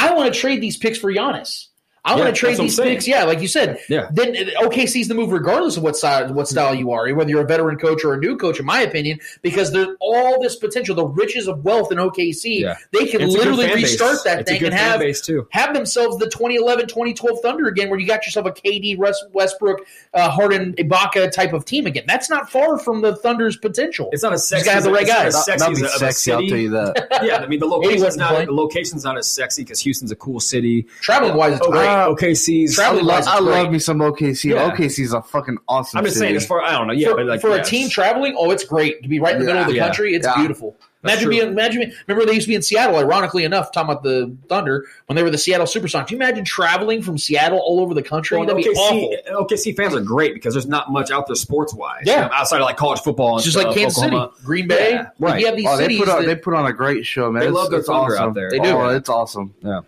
I 0.00 0.14
want 0.14 0.32
to 0.32 0.40
trade 0.40 0.62
these 0.62 0.78
picks 0.78 0.98
for 0.98 1.12
Giannis." 1.12 1.69
I 2.04 2.12
Yeah, 2.16 2.20
want 2.24 2.34
to 2.34 2.38
trade 2.38 2.56
that's 2.56 2.58
what 2.78 2.84
I'm 2.86 2.88
these 2.88 2.94
picks. 3.04 3.08
Yeah, 3.08 3.24
like 3.24 3.40
you 3.42 3.48
said. 3.48 3.78
Yeah. 3.88 4.08
Then 4.12 4.34
OKC's 4.34 5.08
the 5.08 5.14
move, 5.14 5.32
regardless 5.32 5.76
of 5.76 5.82
what 5.82 5.96
style, 5.96 6.32
what 6.32 6.48
style 6.48 6.74
you 6.74 6.92
are, 6.92 7.12
whether 7.14 7.28
you're 7.28 7.42
a 7.42 7.46
veteran 7.46 7.76
coach 7.78 8.04
or 8.04 8.14
a 8.14 8.18
new 8.18 8.36
coach, 8.36 8.58
in 8.58 8.64
my 8.66 8.80
opinion, 8.80 9.20
because 9.42 9.70
there's 9.72 9.88
all 10.00 10.40
this 10.40 10.56
potential, 10.56 10.94
the 10.94 11.06
riches 11.06 11.46
of 11.46 11.64
wealth 11.64 11.92
in 11.92 11.98
OKC. 11.98 12.60
Yeah. 12.60 12.76
They 12.92 13.06
can 13.06 13.20
It's 13.20 13.34
literally 13.34 13.66
fan 13.66 13.76
base. 13.76 13.90
restart 13.92 14.24
that 14.24 14.40
It's 14.40 14.50
a 14.50 14.54
thing 14.54 14.64
and 14.66 14.74
have 14.74 15.00
too. 15.22 15.46
have 15.50 15.74
themselves 15.74 16.16
the 16.18 16.26
2011 16.30 16.86
2012 16.88 17.40
Thunder 17.42 17.66
again, 17.68 17.90
where 17.90 17.98
you 17.98 18.06
got 18.06 18.24
yourself 18.26 18.46
a 18.46 18.50
KD, 18.52 18.98
Russ, 18.98 19.22
Westbrook, 19.32 19.86
uh, 20.14 20.30
Harden, 20.30 20.74
Ibaka 20.74 21.30
type 21.30 21.52
of 21.52 21.64
team 21.64 21.86
again. 21.86 22.04
That's 22.06 22.30
not 22.30 22.50
far 22.50 22.78
from 22.78 23.02
the 23.02 23.16
Thunder's 23.16 23.56
potential. 23.58 24.08
It's 24.12 24.22
not 24.22 24.32
as 24.32 24.50
You 24.50 24.58
sexy. 24.58 24.70
gotta 24.70 24.82
the 24.84 24.90
right 24.92 25.02
it's 25.02 25.10
not 25.10 25.22
guys. 25.24 25.44
sexy 25.44 25.58
That'd 25.58 25.76
be 25.76 25.84
as 25.84 25.94
a- 25.94 25.98
sexy, 25.98 26.32
I'll 26.32 26.38
city. 26.38 26.48
tell 26.48 26.58
you 26.58 26.70
that. 26.70 27.08
yeah, 27.24 27.36
I 27.36 27.46
mean 27.46 27.60
the 27.60 27.66
location's 27.66 28.02
wasn't 28.04 28.20
not 28.20 28.30
playing. 28.32 28.46
the 28.46 28.52
location's 28.54 29.04
not 29.04 29.18
as 29.18 29.30
sexy 29.30 29.62
because 29.64 29.80
Houston's 29.80 30.10
a 30.10 30.16
cool 30.16 30.40
city. 30.40 30.86
Traveling 31.02 31.36
wise, 31.36 31.56
it's 31.58 31.66
Oh, 31.66 31.70
great. 32.16 32.32
OKC's. 32.32 32.78
I, 32.78 32.90
love, 32.92 33.24
I 33.26 33.38
love 33.40 33.70
me 33.72 33.78
some 33.78 33.98
OKC. 33.98 34.50
Yeah. 34.50 34.70
OKC's 34.70 35.12
a 35.12 35.22
fucking 35.22 35.58
awesome. 35.68 35.98
I'm 35.98 36.04
just 36.04 36.16
city. 36.16 36.26
saying, 36.28 36.36
as 36.36 36.46
far 36.46 36.62
I 36.62 36.72
don't 36.72 36.86
know, 36.86 36.92
yeah, 36.92 37.08
for, 37.10 37.16
but 37.16 37.26
like 37.26 37.40
for 37.40 37.50
yeah, 37.50 37.56
a 37.56 37.64
team 37.64 37.88
traveling, 37.88 38.34
oh, 38.38 38.50
it's 38.50 38.64
great 38.64 39.02
to 39.02 39.08
be 39.08 39.20
right 39.20 39.34
in 39.34 39.40
the 39.40 39.46
middle 39.46 39.62
of 39.62 39.68
the 39.68 39.74
Yeah. 39.74 39.84
country. 39.86 40.14
It's 40.14 40.26
Yeah. 40.26 40.36
beautiful. 40.36 40.76
That's 41.02 41.14
Imagine 41.14 41.24
true. 41.24 41.30
being, 41.30 41.52
imagine. 41.52 41.80
being- 41.80 41.92
Remember, 42.08 42.26
they 42.26 42.34
used 42.34 42.44
to 42.44 42.48
be 42.50 42.54
in 42.56 42.60
Seattle. 42.60 42.96
Ironically 42.96 43.44
enough, 43.44 43.72
talking 43.72 43.90
about 43.90 44.02
the 44.02 44.36
Thunder 44.50 44.84
when 45.06 45.16
they 45.16 45.22
were 45.22 45.30
the 45.30 45.38
Seattle 45.38 45.64
Supersonics. 45.66 46.08
Can 46.08 46.18
you 46.18 46.22
imagine 46.22 46.44
traveling 46.44 47.00
from 47.00 47.16
Seattle 47.16 47.58
all 47.58 47.80
over 47.80 47.94
the 47.94 48.02
country? 48.02 48.36
Well, 48.36 48.46
That'd 48.46 48.62
be 48.62 48.68
awful. 48.68 49.16
OKC, 49.34 49.70
OKC 49.72 49.76
fans 49.76 49.94
are 49.94 50.00
great 50.02 50.34
because 50.34 50.52
there's 50.52 50.66
not 50.66 50.92
much 50.92 51.10
out 51.10 51.26
there 51.26 51.36
sports 51.36 51.72
wise. 51.72 52.02
Yeah. 52.04 52.28
outside 52.34 52.58
of 52.60 52.66
like 52.66 52.76
college 52.76 53.00
football 53.00 53.36
and 53.36 53.42
just 53.42 53.56
stuff, 53.56 53.68
like 53.68 53.76
Kansas 53.78 53.96
Oklahoma. 54.02 54.32
City, 54.34 54.44
Green 54.46 54.68
Bay. 54.68 54.90
Yeah, 54.90 54.98
Like, 54.98 55.10
right. 55.20 55.40
You 55.40 55.46
have 55.46 55.56
these 55.56 55.66
Oh, 55.70 55.76
they 55.78 55.96
put 55.98 56.08
on 56.10 56.20
that- 56.20 56.26
they 56.26 56.36
put 56.36 56.52
on 56.54 56.66
a 56.66 56.72
great 56.74 57.06
show, 57.06 57.32
man. 57.32 57.40
They 57.40 57.46
It's- 57.46 57.54
love 57.54 57.70
their 57.70 57.78
it's 57.78 57.88
Thunder 57.88 58.12
awesome. 58.16 58.28
out 58.28 58.34
there. 58.34 58.50
They 58.50 58.58
do. 58.58 58.68
Oh, 58.68 58.88
it's 58.90 59.08
awesome. 59.08 59.54
Yeah. 59.64 59.80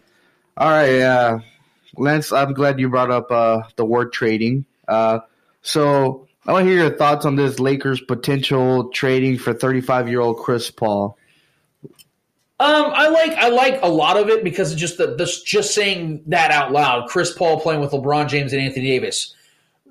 All 0.57 0.71
right, 0.71 1.01
uh, 1.01 1.39
Lance. 1.97 2.33
I'm 2.33 2.55
glad 2.55 2.81
you 2.81 2.89
brought 2.89 3.11
up 3.11 3.31
uh, 3.31 3.63
the 3.77 3.85
word 3.85 4.13
trading. 4.13 4.65
Uh, 4.89 5.21
so 5.63 6.27
I 6.47 6.53
want 6.53 6.65
to 6.65 6.71
hear 6.71 6.81
your 6.83 6.97
thoughts 6.97 7.25
on 7.25 7.37
this 7.37 7.61
Lakers 7.61 8.01
potential 8.01 8.91
trading 8.91 9.39
for 9.39 9.53
35 9.53 10.09
year 10.09 10.21
old 10.21 10.39
Chris 10.39 10.71
Paul. 10.71 11.17
Um, 12.61 12.93
I 12.95 13.09
like 13.09 13.33
I 13.33 13.49
like 13.49 13.81
a 13.83 13.89
lot 13.89 14.17
of 14.17 14.29
it 14.29 14.45
because 14.45 14.75
just 14.77 14.99
the, 14.99 15.17
this 15.17 15.43
just 15.43 15.75
saying 15.75 16.23
that 16.29 16.53
out 16.53 16.71
loud. 16.71 17.09
Chris 17.09 17.33
Paul 17.33 17.61
playing 17.61 17.81
with 17.81 17.91
LeBron 17.91 18.29
James 18.29 18.53
and 18.53 18.63
Anthony 18.63 18.87
Davis. 18.87 19.35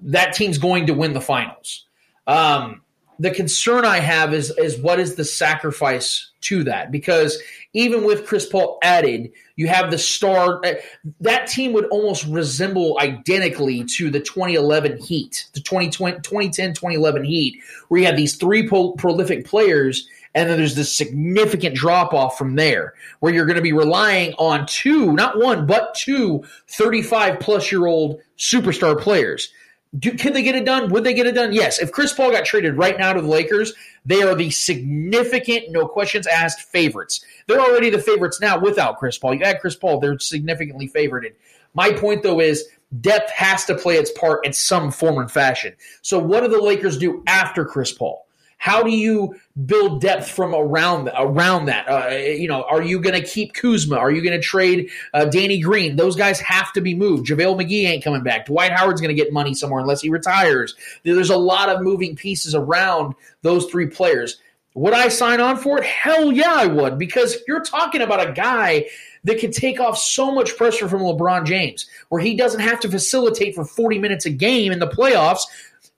That 0.04 0.34
team's 0.34 0.58
going 0.58 0.88
to 0.88 0.93
win 0.93 1.14
the 1.14 1.22
finals. 1.22 1.86
Um, 2.28 2.81
the 3.22 3.30
concern 3.32 3.86
I 3.86 4.00
have 4.00 4.34
is 4.34 4.50
is 4.58 4.80
what 4.80 5.00
is 5.00 5.14
the 5.14 5.24
sacrifice 5.24 6.32
to 6.42 6.64
that? 6.64 6.92
Because 6.92 7.38
even 7.74 8.04
with 8.04 8.26
Chris 8.26 8.48
Paul 8.48 8.80
added, 8.82 9.32
you 9.56 9.68
have 9.68 9.92
the 9.92 10.00
star. 10.00 10.60
uh, 10.66 10.74
That 11.20 11.48
team 11.48 11.74
would 11.74 11.86
almost 11.86 12.26
resemble 12.26 12.98
identically 13.00 13.86
to 13.98 14.10
the 14.10 14.20
2011 14.20 14.98
Heat, 14.98 15.46
the 15.54 15.60
2020, 15.60 16.18
2010 16.22 16.74
2011 16.74 17.24
Heat, 17.24 17.60
where 17.90 18.02
you 18.02 18.08
have 18.08 18.18
these 18.18 18.36
three 18.38 18.68
pro- 18.68 18.94
prolific 18.94 19.46
players, 19.46 20.08
and 20.34 20.50
then 20.50 20.58
there's 20.58 20.76
this 20.76 20.96
significant 20.96 21.76
drop 21.76 22.14
off 22.16 22.40
from 22.40 22.56
there, 22.56 22.96
where 23.20 23.32
you're 23.32 23.46
going 23.46 23.56
to 23.56 23.62
be 23.62 23.74
relying 23.74 24.34
on 24.40 24.66
two, 24.66 25.14
not 25.14 25.38
one, 25.38 25.68
but 25.68 25.94
two 25.94 26.44
35 26.70 27.40
plus 27.40 27.72
year 27.72 27.86
old 27.86 28.20
superstar 28.36 29.00
players. 29.00 29.54
Do, 30.00 30.14
can 30.14 30.32
they 30.32 30.42
get 30.42 30.56
it 30.56 30.66
done? 30.66 30.89
Would 30.89 31.04
they 31.04 31.14
get 31.14 31.28
it 31.28 31.36
done? 31.36 31.52
Yes. 31.52 31.80
If 31.80 31.92
Chris 31.92 32.14
Paul 32.14 32.32
got 32.32 32.46
traded 32.46 32.78
right 32.78 32.98
now 32.98 33.12
to 33.12 33.22
the 33.22 33.28
Lakers, 33.28 33.74
they 34.06 34.22
are 34.24 34.36
the 34.36 34.50
significant, 34.50 35.70
no 35.70 35.86
questions 35.86 36.28
asked 36.28 36.62
favorites. 36.62 37.26
They're 37.48 37.60
already 37.60 37.89
the 37.89 38.00
favorites 38.00 38.39
now 38.39 38.58
without 38.58 39.00
Chris 39.00 39.18
Paul. 39.18 39.34
You 39.34 39.44
add 39.44 39.60
Chris 39.60 39.76
Paul, 39.76 40.00
they're 40.00 40.18
significantly 40.20 40.88
favorited. 40.88 41.34
My 41.74 41.92
point, 41.92 42.24
though, 42.24 42.39
is 42.39 42.68
depth 43.02 43.32
has 43.32 43.66
to 43.66 43.76
play 43.76 43.96
its 43.96 44.12
part 44.12 44.46
in 44.46 44.54
some 44.54 44.92
form 44.92 45.18
and 45.18 45.32
fashion. 45.32 45.76
So, 46.02 46.20
what 46.20 46.42
do 46.42 46.48
the 46.48 46.62
Lakers 46.62 46.98
do 46.98 47.24
after 47.28 47.66
Chris 47.66 47.92
Paul? 47.92 48.26
How 48.62 48.84
do 48.84 48.91
you 48.91 49.34
build 49.66 50.01
depth 50.01 50.30
from 50.30 50.53
around 50.53 51.09
around 51.18 51.66
that? 51.66 51.89
Uh, 51.89 52.09
you 52.16 52.47
know, 52.47 52.62
are 52.62 52.84
you 52.84 52.99
going 52.99 53.20
to 53.20 53.28
keep 53.28 53.55
Kuzma? 53.55 53.97
Are 53.97 54.12
you 54.12 54.22
going 54.22 54.39
to 54.39 54.39
trade 54.39 54.91
uh, 55.16 55.26
Danny 55.26 55.59
Green? 55.59 55.95
Those 55.95 56.16
guys 56.16 56.39
have 56.41 56.72
to 56.74 56.82
be 56.82 56.93
moved. 56.93 57.28
JaVale 57.28 57.59
McGee 57.59 57.86
ain't 57.86 58.03
coming 58.03 58.22
back. 58.22 58.45
Dwight 58.45 58.72
Howard's 58.72 59.01
going 59.01 59.09
to 59.09 59.20
get 59.20 59.34
money 59.34 59.55
somewhere 59.55 59.80
unless 59.80 60.01
he 60.01 60.09
retires. 60.09 60.76
There's 61.01 61.32
a 61.32 61.38
lot 61.38 61.70
of 61.70 61.82
moving 61.82 62.16
pieces 62.16 62.53
around 62.53 63.16
those 63.41 63.66
three 63.66 63.88
players. 63.88 64.39
Would 64.76 64.93
I 64.93 65.07
sign 65.07 65.41
on 65.41 65.57
for 65.57 65.80
it? 65.80 65.84
Hell 65.84 66.32
yeah, 66.32 66.53
I 66.55 66.68
would, 66.68 66.99
because 66.99 67.38
you're 67.47 67.64
talking 67.64 68.01
about 68.01 68.30
a 68.30 68.32
guy 68.32 68.86
that 69.24 69.39
can 69.39 69.51
take 69.51 69.80
off 69.80 69.97
so 69.97 70.32
much 70.32 70.55
pressure 70.55 70.88
from 70.88 71.01
LeBron 71.01 71.45
James, 71.45 71.89
where 72.09 72.22
he 72.22 72.36
doesn't 72.36 72.62
have 72.62 72.80
to 72.82 72.89
facilitate 72.89 73.55
for 73.55 73.66
40 73.66 73.97
minutes 73.97 74.28
a 74.28 74.30
game 74.30 74.72
in 74.72 74.78
the 74.78 74.88
playoffs. 74.88 75.41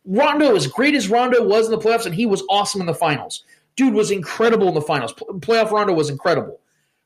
Rondo, 0.06 0.56
as 0.56 0.68
great 0.68 0.96
as 0.96 1.10
Rondo 1.10 1.44
was 1.44 1.66
in 1.66 1.72
the 1.72 1.78
playoffs, 1.78 2.06
and 2.06 2.16
he 2.16 2.26
was 2.26 2.44
awesome 2.50 2.82
in 2.82 2.88
the 2.88 2.94
finals. 2.94 3.44
Dude 3.76 3.94
was 3.94 4.12
incredible 4.12 4.68
in 4.68 4.74
the 4.74 4.82
finals. 4.82 5.14
Playoff 5.14 5.72
Rondo 5.72 5.94
was 5.94 6.10
incredible. 6.10 6.60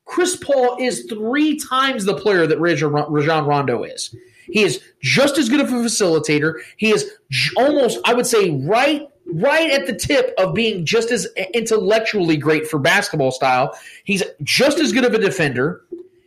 Chris 0.06 0.36
Paul 0.38 0.78
is 0.80 1.06
three 1.06 1.58
times 1.58 2.06
the 2.06 2.16
player 2.16 2.48
that 2.48 2.60
Rajon 2.60 3.46
Rondo 3.46 3.84
is. 3.84 4.16
He 4.46 4.64
is 4.64 4.82
just 5.02 5.38
as 5.38 5.50
good 5.50 5.60
of 5.60 5.68
a 5.68 5.76
facilitator. 5.76 6.62
He 6.78 6.92
is 6.92 7.12
almost, 7.58 8.00
I 8.06 8.14
would 8.14 8.26
say, 8.26 8.52
right 8.52 9.08
right 9.34 9.72
at 9.72 9.86
the 9.86 9.94
tip 9.94 10.34
of 10.38 10.54
being 10.54 10.86
just 10.86 11.12
as 11.12 11.28
intellectually 11.54 12.38
great 12.38 12.68
for 12.68 12.80
basketball 12.80 13.32
style. 13.32 13.78
He's 14.04 14.24
just 14.44 14.80
as 14.80 14.92
good 14.92 15.06
of 15.06 15.14
a 15.14 15.20
defender. 15.20 15.82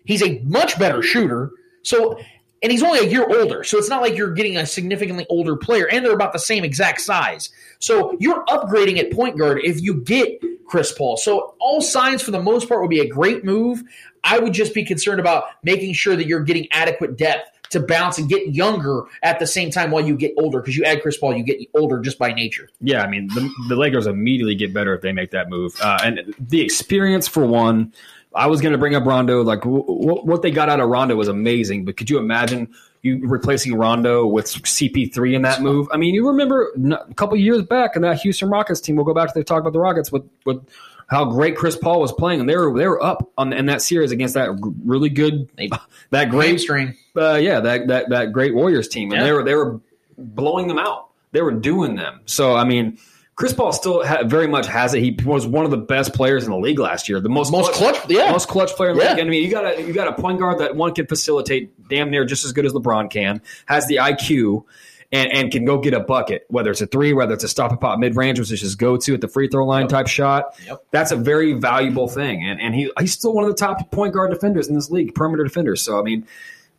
He's 0.04 0.22
a 0.22 0.38
much 0.40 0.78
better 0.78 1.02
shooter. 1.02 1.50
So, 1.82 2.20
and 2.62 2.70
he's 2.70 2.82
only 2.82 2.98
a 3.00 3.08
year 3.08 3.26
older. 3.26 3.64
So 3.64 3.78
it's 3.78 3.88
not 3.88 4.02
like 4.02 4.16
you're 4.16 4.32
getting 4.32 4.56
a 4.56 4.66
significantly 4.66 5.26
older 5.28 5.56
player, 5.56 5.88
and 5.88 6.04
they're 6.04 6.14
about 6.14 6.32
the 6.32 6.38
same 6.38 6.64
exact 6.64 7.00
size. 7.00 7.50
So 7.78 8.16
you're 8.20 8.44
upgrading 8.46 8.98
at 8.98 9.12
point 9.12 9.38
guard 9.38 9.60
if 9.64 9.80
you 9.80 9.94
get 9.94 10.42
Chris 10.66 10.92
Paul. 10.92 11.16
So 11.16 11.54
all 11.58 11.80
signs 11.80 12.22
for 12.22 12.30
the 12.30 12.42
most 12.42 12.68
part 12.68 12.80
would 12.80 12.90
be 12.90 13.00
a 13.00 13.08
great 13.08 13.44
move. 13.44 13.82
I 14.22 14.38
would 14.38 14.52
just 14.52 14.74
be 14.74 14.84
concerned 14.84 15.20
about 15.20 15.44
making 15.62 15.94
sure 15.94 16.14
that 16.14 16.26
you're 16.26 16.44
getting 16.44 16.68
adequate 16.72 17.16
depth 17.16 17.50
to 17.70 17.80
bounce 17.80 18.18
and 18.18 18.28
get 18.28 18.54
younger 18.54 19.04
at 19.22 19.38
the 19.38 19.46
same 19.46 19.70
time 19.70 19.90
while 19.90 20.04
you 20.04 20.16
get 20.16 20.34
older 20.36 20.60
because 20.60 20.76
you 20.76 20.84
add 20.84 21.02
Chris 21.02 21.16
Paul, 21.16 21.36
you 21.36 21.44
get 21.44 21.58
older 21.74 22.00
just 22.00 22.18
by 22.18 22.32
nature. 22.32 22.68
Yeah, 22.80 23.02
I 23.02 23.08
mean 23.08 23.28
the, 23.28 23.48
the 23.68 23.76
Lakers 23.76 24.06
immediately 24.06 24.56
get 24.56 24.74
better 24.74 24.94
if 24.94 25.02
they 25.02 25.12
make 25.12 25.30
that 25.30 25.48
move, 25.48 25.74
uh, 25.80 25.98
and 26.04 26.34
the 26.38 26.60
experience 26.60 27.26
for 27.28 27.46
one. 27.46 27.92
I 28.34 28.46
was 28.46 28.60
going 28.60 28.72
to 28.72 28.78
bring 28.78 28.94
up 28.94 29.04
Rondo. 29.04 29.42
Like 29.42 29.62
w- 29.62 29.84
w- 29.84 30.22
what 30.22 30.42
they 30.42 30.50
got 30.50 30.68
out 30.68 30.80
of 30.80 30.88
Rondo 30.88 31.16
was 31.16 31.28
amazing, 31.28 31.84
but 31.84 31.96
could 31.96 32.08
you 32.08 32.18
imagine 32.18 32.72
you 33.02 33.26
replacing 33.26 33.74
Rondo 33.74 34.26
with 34.26 34.46
CP3 34.46 35.34
in 35.34 35.42
that 35.42 35.62
move? 35.62 35.88
I 35.92 35.96
mean, 35.96 36.14
you 36.14 36.28
remember 36.28 36.72
a 36.92 37.14
couple 37.14 37.36
years 37.36 37.62
back 37.62 37.96
in 37.96 38.02
that 38.02 38.20
Houston 38.20 38.48
Rockets 38.50 38.80
team. 38.80 38.96
We'll 38.96 39.04
go 39.04 39.14
back 39.14 39.32
to 39.32 39.38
the 39.38 39.44
talk 39.44 39.60
about 39.60 39.72
the 39.72 39.80
Rockets 39.80 40.12
with 40.12 40.28
with 40.44 40.64
how 41.08 41.24
great 41.24 41.56
Chris 41.56 41.76
Paul 41.76 42.00
was 42.00 42.12
playing, 42.12 42.40
and 42.40 42.48
they 42.48 42.56
were 42.56 42.76
they 42.76 42.86
were 42.86 43.02
up 43.02 43.28
on 43.36 43.52
in 43.52 43.66
that 43.66 43.82
series 43.82 44.12
against 44.12 44.34
that 44.34 44.50
really 44.84 45.08
good 45.08 45.50
that 46.10 46.30
great 46.30 46.60
string. 46.60 46.96
Uh, 47.16 47.34
yeah, 47.34 47.60
that 47.60 47.88
that 47.88 48.10
that 48.10 48.32
great 48.32 48.54
Warriors 48.54 48.86
team, 48.86 49.10
and 49.10 49.20
yeah. 49.20 49.26
they 49.26 49.32
were 49.32 49.42
they 49.42 49.54
were 49.54 49.80
blowing 50.16 50.68
them 50.68 50.78
out. 50.78 51.08
They 51.32 51.42
were 51.42 51.52
doing 51.52 51.96
them. 51.96 52.20
So 52.26 52.54
I 52.54 52.64
mean. 52.64 52.98
Chris 53.40 53.54
Paul 53.54 53.72
still 53.72 54.06
ha- 54.06 54.22
very 54.22 54.46
much 54.46 54.66
has 54.66 54.92
it. 54.92 55.02
He 55.02 55.16
was 55.24 55.46
one 55.46 55.64
of 55.64 55.70
the 55.70 55.78
best 55.78 56.12
players 56.12 56.44
in 56.44 56.50
the 56.50 56.58
league 56.58 56.78
last 56.78 57.08
year. 57.08 57.20
The 57.20 57.30
most 57.30 57.50
most 57.50 57.72
clutch, 57.72 57.94
clutch 57.94 58.10
yeah, 58.10 58.30
most 58.30 58.48
clutch 58.48 58.68
player 58.72 58.90
in 58.90 58.98
the 58.98 59.02
yeah. 59.02 59.14
league. 59.14 59.24
I 59.24 59.28
mean, 59.30 59.42
you 59.42 59.50
got 59.50 59.64
a 59.64 59.80
you 59.80 59.94
got 59.94 60.08
a 60.08 60.12
point 60.12 60.40
guard 60.40 60.58
that 60.58 60.76
one 60.76 60.92
can 60.92 61.06
facilitate 61.06 61.88
damn 61.88 62.10
near 62.10 62.26
just 62.26 62.44
as 62.44 62.52
good 62.52 62.66
as 62.66 62.74
LeBron 62.74 63.08
can. 63.08 63.40
Has 63.64 63.86
the 63.86 63.96
IQ, 63.96 64.66
and, 65.10 65.32
and 65.32 65.50
can 65.50 65.64
go 65.64 65.78
get 65.78 65.94
a 65.94 66.00
bucket, 66.00 66.44
whether 66.50 66.70
it's 66.70 66.82
a 66.82 66.86
three, 66.86 67.14
whether 67.14 67.32
it's 67.32 67.42
a 67.42 67.48
stop 67.48 67.70
and 67.70 67.80
pop 67.80 67.98
mid 67.98 68.14
range, 68.14 68.38
which 68.38 68.52
is 68.52 68.60
his 68.60 68.74
go 68.74 68.98
to 68.98 69.14
at 69.14 69.22
the 69.22 69.28
free 69.28 69.48
throw 69.48 69.64
line 69.64 69.84
yep. 69.84 69.88
type 69.88 70.06
shot. 70.06 70.54
Yep. 70.66 70.84
That's 70.90 71.10
a 71.10 71.16
very 71.16 71.54
valuable 71.54 72.08
thing. 72.08 72.46
And, 72.46 72.60
and 72.60 72.74
he, 72.74 72.92
he's 73.00 73.14
still 73.14 73.32
one 73.32 73.44
of 73.44 73.50
the 73.50 73.56
top 73.56 73.90
point 73.90 74.12
guard 74.12 74.32
defenders 74.32 74.68
in 74.68 74.74
this 74.74 74.90
league, 74.90 75.14
perimeter 75.14 75.44
defenders. 75.44 75.80
So, 75.80 75.98
I 75.98 76.02
mean, 76.02 76.26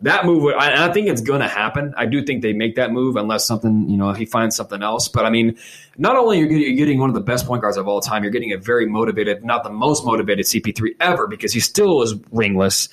that 0.02 0.26
move, 0.26 0.54
I, 0.58 0.88
I 0.88 0.94
think 0.94 1.08
it's 1.08 1.22
going 1.22 1.42
to 1.42 1.48
happen. 1.48 1.94
I 1.98 2.06
do 2.06 2.24
think 2.24 2.42
they 2.42 2.54
make 2.54 2.76
that 2.76 2.92
move 2.92 3.16
unless 3.16 3.46
something, 3.46 3.90
you 3.90 3.98
know, 3.98 4.14
he 4.14 4.26
finds 4.26 4.56
something 4.56 4.82
else. 4.82 5.08
But 5.08 5.26
I 5.26 5.30
mean, 5.30 5.58
not 5.98 6.16
only 6.16 6.42
are 6.42 6.46
you 6.46 6.76
getting 6.76 7.00
one 7.00 7.10
of 7.10 7.14
the 7.14 7.22
best 7.22 7.46
point 7.46 7.62
guards 7.62 7.78
of 7.78 7.88
all 7.88 8.02
time, 8.02 8.24
you're 8.24 8.32
getting 8.32 8.52
a 8.52 8.58
very 8.58 8.86
motivated, 8.86 9.44
not 9.44 9.64
the 9.64 9.70
most 9.70 10.06
motivated 10.06 10.46
CP3 10.46 10.96
ever 11.00 11.28
because 11.28 11.54
he 11.54 11.60
still 11.60 12.02
is 12.02 12.16
ringless 12.32 12.90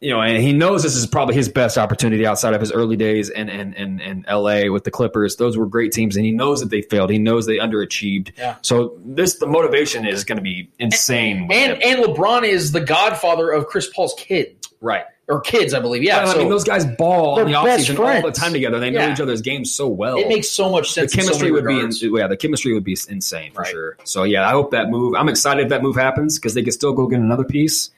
you 0.00 0.10
know, 0.10 0.22
and 0.22 0.42
he 0.42 0.54
knows 0.54 0.82
this 0.82 0.96
is 0.96 1.06
probably 1.06 1.34
his 1.34 1.50
best 1.50 1.76
opportunity 1.76 2.26
outside 2.26 2.54
of 2.54 2.60
his 2.60 2.72
early 2.72 2.96
days 2.96 3.28
in 3.28 3.50
in, 3.50 3.74
in, 3.74 4.00
in 4.00 4.24
LA 4.28 4.70
with 4.72 4.84
the 4.84 4.90
Clippers. 4.90 5.36
Those 5.36 5.58
were 5.58 5.66
great 5.66 5.92
teams, 5.92 6.16
and 6.16 6.24
he 6.24 6.32
knows 6.32 6.60
that 6.60 6.70
they 6.70 6.80
failed. 6.80 7.10
He 7.10 7.18
knows 7.18 7.44
they 7.44 7.58
underachieved. 7.58 8.32
Yeah. 8.38 8.56
So 8.62 8.98
this 9.04 9.34
the 9.34 9.46
motivation 9.46 10.06
is 10.06 10.24
going 10.24 10.36
to 10.36 10.42
be 10.42 10.70
insane. 10.78 11.48
And 11.52 11.72
and, 11.72 11.82
and, 11.82 12.04
LeBron 12.04 12.44
is 12.44 12.72
the 12.72 12.80
godfather 12.80 13.50
of 13.50 13.66
Chris 13.66 13.90
Paul's 13.90 14.14
kid, 14.16 14.66
right? 14.80 15.04
Or 15.30 15.40
kids, 15.40 15.72
I 15.72 15.80
believe. 15.80 16.02
Yeah. 16.02 16.24
so 16.24 16.34
I 16.34 16.38
mean, 16.38 16.48
those 16.48 16.64
guys 16.64 16.84
ball 16.84 17.38
in 17.38 17.46
the 17.46 17.52
offseason 17.52 17.98
all 17.98 18.22
the 18.22 18.32
time 18.32 18.52
together. 18.52 18.80
They 18.80 18.90
know 18.90 19.00
yeah. 19.00 19.12
each 19.12 19.20
other's 19.20 19.40
games 19.40 19.72
so 19.72 19.86
well. 19.86 20.18
It 20.18 20.28
makes 20.28 20.50
so 20.50 20.68
much 20.68 20.90
sense. 20.90 21.12
The 21.12 21.18
chemistry 21.18 21.48
so 21.48 21.54
would 21.54 21.64
regards. 21.64 22.00
be 22.00 22.08
yeah. 22.08 22.26
The 22.26 22.36
chemistry 22.36 22.74
would 22.74 22.84
be 22.84 22.96
insane 23.08 23.52
for 23.52 23.62
right. 23.62 23.70
sure. 23.70 23.96
So 24.04 24.24
yeah, 24.24 24.46
I 24.46 24.50
hope 24.50 24.72
that 24.72 24.90
move. 24.90 25.14
I'm 25.14 25.28
excited 25.28 25.62
if 25.62 25.68
that 25.68 25.82
move 25.82 25.96
happens 25.96 26.38
because 26.38 26.54
they 26.54 26.62
could 26.62 26.72
still 26.72 26.92
go 26.92 27.06
get 27.06 27.20
another 27.20 27.44
piece. 27.44 27.90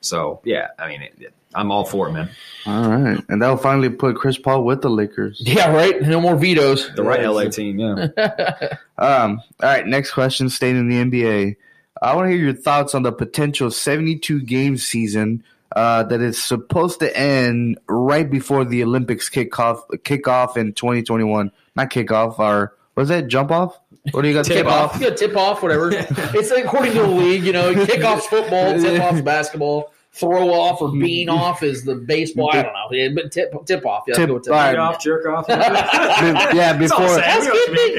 So 0.00 0.40
yeah, 0.44 0.68
I 0.78 0.88
mean, 0.88 1.02
it, 1.02 1.14
it, 1.20 1.34
I'm 1.54 1.70
all 1.70 1.84
for 1.84 2.08
it, 2.08 2.12
man. 2.12 2.30
All 2.64 2.90
right, 2.90 3.22
and 3.28 3.42
that'll 3.42 3.56
finally 3.56 3.90
put 3.90 4.16
Chris 4.16 4.38
Paul 4.38 4.64
with 4.64 4.82
the 4.82 4.90
Lakers. 4.90 5.42
Yeah, 5.46 5.72
right. 5.74 6.00
No 6.00 6.20
more 6.20 6.36
vetoes. 6.36 6.90
The 6.94 7.02
right 7.02 7.22
LA 7.22 7.44
team. 7.48 7.78
Yeah. 7.78 8.08
um. 8.98 9.42
All 9.62 9.68
right. 9.68 9.86
Next 9.86 10.12
question. 10.12 10.48
Staying 10.48 10.76
in 10.76 10.88
the 10.88 10.96
NBA, 10.96 11.56
I 12.00 12.16
want 12.16 12.28
to 12.28 12.30
hear 12.30 12.42
your 12.42 12.54
thoughts 12.54 12.94
on 12.94 13.02
the 13.02 13.12
potential 13.12 13.70
72 13.70 14.42
game 14.42 14.76
season 14.76 15.44
uh, 15.74 16.02
that 16.04 16.20
is 16.20 16.42
supposed 16.42 17.00
to 17.00 17.16
end 17.16 17.78
right 17.88 18.30
before 18.30 18.64
the 18.64 18.82
Olympics 18.82 19.28
kick 19.28 19.58
off. 19.58 19.84
Kick 20.04 20.28
off 20.28 20.56
in 20.56 20.72
2021. 20.72 21.50
Not 21.76 21.90
kick 21.90 22.10
off. 22.10 22.38
Or 22.38 22.76
was 22.94 23.08
that 23.08 23.28
jump 23.28 23.50
off? 23.50 23.78
What 24.12 24.22
do 24.22 24.28
you 24.28 24.34
got? 24.34 24.46
tip, 24.46 24.56
tip 24.56 24.66
off? 24.66 24.94
off? 24.94 25.00
Yeah, 25.00 25.10
tip 25.10 25.36
off. 25.36 25.62
Whatever. 25.62 25.90
it's 25.92 26.50
according 26.50 26.94
to 26.94 27.02
the 27.02 27.08
league. 27.08 27.44
You 27.44 27.52
know, 27.52 27.86
kick 27.86 28.04
off 28.04 28.26
football, 28.26 28.78
tip 28.78 29.02
off 29.02 29.22
basketball 29.24 29.92
throw 30.12 30.52
off 30.52 30.82
or 30.82 30.90
bean 30.90 31.28
off 31.28 31.62
is 31.62 31.84
the 31.84 31.94
baseball. 31.94 32.50
I 32.52 32.62
don't 32.62 32.72
know, 32.72 32.88
yeah, 32.90 33.08
but 33.14 33.30
tip 33.30 33.52
tip 33.66 33.86
off. 33.86 34.04
Yeah, 34.06 34.14
tip, 34.16 34.28
go 34.28 34.38
tip 34.38 34.52
right. 34.52 34.76
off, 34.76 35.00
jerk 35.00 35.26
off. 35.26 35.46
yeah, 35.48 36.76
before. 36.76 37.18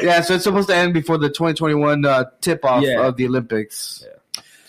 Yeah, 0.02 0.22
so 0.22 0.36
it's 0.36 0.44
supposed 0.44 0.70
to 0.70 0.76
end 0.76 0.94
before 0.94 1.18
the 1.18 1.30
2021 1.30 2.06
uh, 2.06 2.26
tip 2.42 2.66
off 2.66 2.84
yeah. 2.84 3.06
of 3.06 3.16
the 3.16 3.28
Olympics. 3.28 4.04
Yeah. 4.06 4.16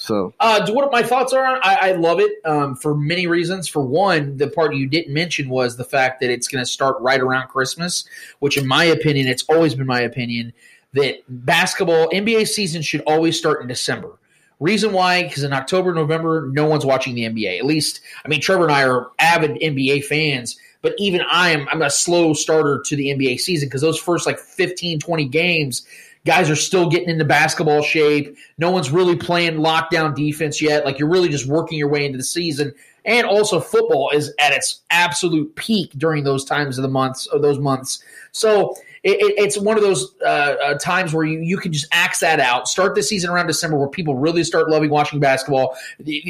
So, 0.02 0.34
uh, 0.40 0.68
what 0.72 0.90
my 0.90 1.04
thoughts 1.04 1.32
are, 1.32 1.46
I, 1.46 1.60
I 1.80 1.92
love 1.92 2.18
it 2.18 2.32
um, 2.44 2.74
for 2.74 2.92
many 2.92 3.28
reasons. 3.28 3.68
For 3.68 3.80
one, 3.80 4.36
the 4.36 4.48
part 4.48 4.74
you 4.74 4.88
didn't 4.88 5.14
mention 5.14 5.48
was 5.48 5.76
the 5.76 5.84
fact 5.84 6.20
that 6.20 6.28
it's 6.28 6.48
going 6.48 6.60
to 6.60 6.68
start 6.68 7.00
right 7.00 7.20
around 7.20 7.46
Christmas, 7.50 8.04
which, 8.40 8.58
in 8.58 8.66
my 8.66 8.82
opinion, 8.82 9.28
it's 9.28 9.44
always 9.48 9.76
been 9.76 9.86
my 9.86 10.00
opinion 10.00 10.54
that 10.94 11.18
basketball 11.28 12.08
NBA 12.08 12.48
season 12.48 12.82
should 12.82 13.02
always 13.02 13.38
start 13.38 13.62
in 13.62 13.68
December. 13.68 14.18
Reason 14.58 14.92
why, 14.92 15.22
because 15.22 15.44
in 15.44 15.52
October, 15.52 15.94
November, 15.94 16.48
no 16.50 16.66
one's 16.66 16.84
watching 16.84 17.14
the 17.14 17.22
NBA. 17.22 17.60
At 17.60 17.64
least, 17.64 18.00
I 18.24 18.28
mean, 18.28 18.40
Trevor 18.40 18.64
and 18.64 18.72
I 18.72 18.82
are 18.84 19.12
avid 19.20 19.52
NBA 19.52 20.06
fans, 20.06 20.58
but 20.80 20.94
even 20.98 21.20
I 21.30 21.50
am, 21.50 21.68
I'm 21.70 21.80
a 21.80 21.90
slow 21.90 22.34
starter 22.34 22.82
to 22.86 22.96
the 22.96 23.10
NBA 23.10 23.38
season 23.38 23.68
because 23.68 23.82
those 23.82 24.00
first 24.00 24.26
like 24.26 24.40
15, 24.40 24.98
20 24.98 25.28
games, 25.28 25.86
guys 26.24 26.48
are 26.50 26.56
still 26.56 26.88
getting 26.88 27.08
into 27.08 27.24
basketball 27.24 27.82
shape. 27.82 28.36
No 28.58 28.70
one's 28.70 28.90
really 28.90 29.16
playing 29.16 29.54
lockdown 29.54 30.14
defense 30.14 30.62
yet. 30.62 30.84
Like 30.84 30.98
you're 30.98 31.08
really 31.08 31.28
just 31.28 31.46
working 31.46 31.78
your 31.78 31.88
way 31.88 32.04
into 32.04 32.18
the 32.18 32.24
season. 32.24 32.72
And 33.04 33.26
also, 33.26 33.58
football 33.58 34.10
is 34.10 34.32
at 34.38 34.52
its 34.52 34.82
absolute 34.90 35.56
peak 35.56 35.90
during 35.96 36.22
those 36.22 36.44
times 36.44 36.78
of 36.78 36.82
the 36.82 36.88
months, 36.88 37.26
of 37.26 37.42
those 37.42 37.58
months. 37.58 38.02
So 38.30 38.76
it, 39.02 39.20
it, 39.20 39.34
it's 39.36 39.58
one 39.58 39.76
of 39.76 39.82
those 39.82 40.14
uh, 40.24 40.54
uh, 40.64 40.78
times 40.78 41.12
where 41.12 41.24
you, 41.24 41.40
you 41.40 41.56
can 41.56 41.72
just 41.72 41.86
axe 41.90 42.20
that 42.20 42.38
out. 42.38 42.68
Start 42.68 42.94
the 42.94 43.02
season 43.02 43.30
around 43.30 43.48
December 43.48 43.76
where 43.76 43.88
people 43.88 44.14
really 44.16 44.44
start 44.44 44.70
loving 44.70 44.90
watching 44.90 45.18
basketball. 45.18 45.76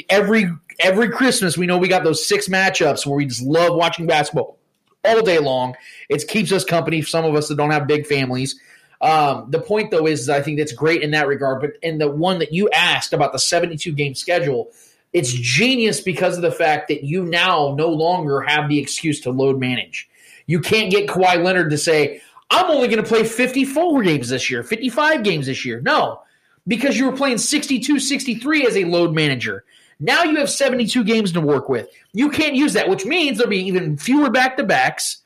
Every 0.09 0.51
every 0.81 1.11
Christmas, 1.11 1.59
we 1.59 1.67
know 1.67 1.77
we 1.77 1.89
got 1.89 2.05
those 2.05 2.27
six 2.27 2.49
matchups 2.49 3.05
where 3.07 3.17
we 3.17 3.27
just 3.27 3.43
love 3.43 3.77
watching 3.77 4.07
basketball 4.07 4.57
all 5.05 5.23
day 5.23 5.39
long. 5.39 5.75
It 6.09 6.27
keeps 6.27 6.53
us 6.53 6.65
company. 6.65 7.03
For 7.03 7.09
some 7.09 7.27
of 7.27 7.35
us 7.35 7.49
that 7.49 7.57
don't 7.57 7.71
have 7.71 7.87
big 7.87 8.07
families. 8.07 8.59
Um, 9.03 9.51
the 9.51 9.61
point 9.61 9.91
though 9.91 10.07
is, 10.07 10.29
I 10.29 10.41
think 10.41 10.59
that's 10.59 10.73
great 10.73 11.03
in 11.03 11.11
that 11.11 11.27
regard. 11.27 11.61
But 11.61 11.73
in 11.83 11.99
the 11.99 12.09
one 12.09 12.39
that 12.39 12.53
you 12.53 12.71
asked 12.71 13.13
about 13.13 13.33
the 13.33 13.39
72 13.39 13.93
game 13.93 14.15
schedule, 14.15 14.71
it's 15.13 15.33
genius 15.33 16.01
because 16.01 16.37
of 16.37 16.43
the 16.43 16.53
fact 16.53 16.89
that 16.89 17.05
you 17.05 17.25
now 17.25 17.75
no 17.77 17.89
longer 17.89 18.41
have 18.41 18.69
the 18.69 18.79
excuse 18.79 19.21
to 19.21 19.31
load 19.31 19.59
manage. 19.59 20.09
You 20.47 20.61
can't 20.61 20.91
get 20.91 21.09
Kawhi 21.09 21.43
Leonard 21.43 21.71
to 21.71 21.79
say, 21.79 22.23
I'm 22.51 22.71
only 22.71 22.89
going 22.89 23.03
to 23.03 23.09
play 23.09 23.25
54 23.25 24.03
games 24.03 24.29
this 24.29 24.51
year, 24.51 24.63
55 24.63 25.23
games 25.23 25.47
this 25.47 25.65
year. 25.65 25.81
No, 25.81 26.23
because 26.67 26.97
you 26.97 27.07
were 27.07 27.17
playing 27.17 27.39
62, 27.39 27.99
63 27.99 28.67
as 28.67 28.77
a 28.77 28.85
load 28.85 29.15
manager. 29.15 29.65
Now 30.01 30.25
you 30.25 30.37
have 30.37 30.51
72 30.51 31.05
games 31.05 31.33
to 31.33 31.41
work 31.41 31.69
with. 31.69 31.89
You 32.13 32.31
can't 32.31 32.55
use 32.55 32.73
that, 32.73 32.89
which 32.89 33.05
means 33.05 33.39
there'll 33.39 33.51
be 33.51 33.65
even 33.67 33.97
fewer 33.97 34.31
back 34.31 34.57
to 34.57 34.65
backs. 34.65 35.22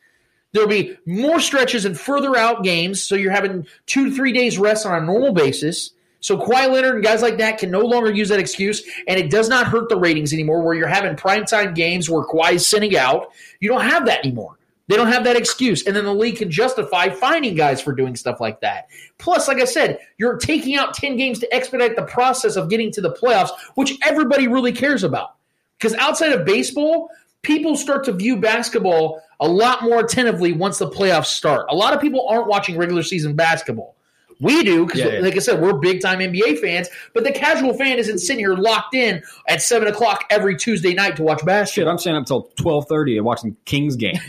There'll 0.52 0.68
be 0.68 0.96
more 1.04 1.40
stretches 1.40 1.84
and 1.84 1.98
further 1.98 2.36
out 2.36 2.64
games. 2.64 3.02
So 3.02 3.14
you're 3.14 3.32
having 3.32 3.66
two 3.86 4.10
to 4.10 4.16
three 4.16 4.32
days 4.32 4.58
rest 4.58 4.86
on 4.86 5.02
a 5.02 5.04
normal 5.04 5.32
basis. 5.32 5.90
So 6.20 6.38
Kawhi 6.38 6.72
Leonard 6.72 6.96
and 6.96 7.04
guys 7.04 7.22
like 7.22 7.38
that 7.38 7.58
can 7.58 7.70
no 7.70 7.80
longer 7.82 8.10
use 8.10 8.30
that 8.30 8.40
excuse, 8.40 8.82
and 9.06 9.20
it 9.20 9.30
does 9.30 9.48
not 9.48 9.66
hurt 9.66 9.88
the 9.88 9.96
ratings 9.96 10.32
anymore. 10.32 10.62
Where 10.62 10.74
you're 10.74 10.88
having 10.88 11.14
primetime 11.14 11.74
games 11.74 12.10
where 12.10 12.24
Kawhi's 12.24 12.66
sitting 12.66 12.96
out, 12.96 13.32
you 13.60 13.68
don't 13.68 13.82
have 13.82 14.06
that 14.06 14.24
anymore. 14.24 14.58
They 14.88 14.96
don't 14.96 15.12
have 15.12 15.24
that 15.24 15.36
excuse, 15.36 15.86
and 15.86 15.94
then 15.94 16.04
the 16.04 16.14
league 16.14 16.38
can 16.38 16.50
justify 16.50 17.10
finding 17.10 17.54
guys 17.54 17.80
for 17.82 17.92
doing 17.92 18.16
stuff 18.16 18.40
like 18.40 18.60
that. 18.60 18.88
Plus, 19.18 19.46
like 19.46 19.60
I 19.60 19.66
said, 19.66 19.98
you're 20.16 20.36
taking 20.36 20.76
out 20.76 20.94
ten 20.94 21.16
games 21.16 21.38
to 21.40 21.54
expedite 21.54 21.96
the 21.96 22.02
process 22.02 22.56
of 22.56 22.70
getting 22.70 22.90
to 22.92 23.00
the 23.00 23.12
playoffs, 23.12 23.50
which 23.74 23.96
everybody 24.02 24.48
really 24.48 24.72
cares 24.72 25.04
about. 25.04 25.34
Because 25.78 25.94
outside 25.94 26.32
of 26.32 26.46
baseball, 26.46 27.10
people 27.46 27.76
start 27.76 28.04
to 28.04 28.12
view 28.12 28.36
basketball 28.36 29.22
a 29.38 29.46
lot 29.48 29.82
more 29.84 30.00
attentively 30.00 30.52
once 30.52 30.78
the 30.78 30.90
playoffs 30.90 31.26
start. 31.26 31.66
A 31.70 31.74
lot 31.74 31.94
of 31.94 32.00
people 32.00 32.26
aren't 32.28 32.48
watching 32.48 32.76
regular 32.76 33.02
season 33.04 33.36
basketball. 33.36 33.94
We 34.40 34.64
do 34.64 34.84
because, 34.84 35.00
Yeah, 35.00 35.08
yeah. 35.12 35.20
like 35.20 35.36
I 35.36 35.38
said, 35.38 35.62
we're 35.62 35.74
big 35.74 36.02
time 36.02 36.18
NBA 36.18 36.58
fans. 36.58 36.88
But 37.14 37.24
the 37.24 37.32
casual 37.32 37.72
fan 37.72 37.98
isn't 37.98 38.18
sitting 38.18 38.40
here 38.40 38.54
locked 38.54 38.94
in 38.94 39.22
at 39.48 39.62
seven 39.62 39.88
o'clock 39.88 40.24
every 40.28 40.56
Tuesday 40.56 40.92
night 40.92 41.16
to 41.16 41.22
watch 41.22 41.38
Shit, 41.38 41.46
basketball. 41.46 41.92
I'm 41.92 41.98
staying 41.98 42.16
up 42.16 42.22
until 42.22 42.42
twelve 42.56 42.86
thirty 42.88 43.16
and 43.16 43.24
watching 43.24 43.56
Kings 43.64 43.96
game. 43.96 44.18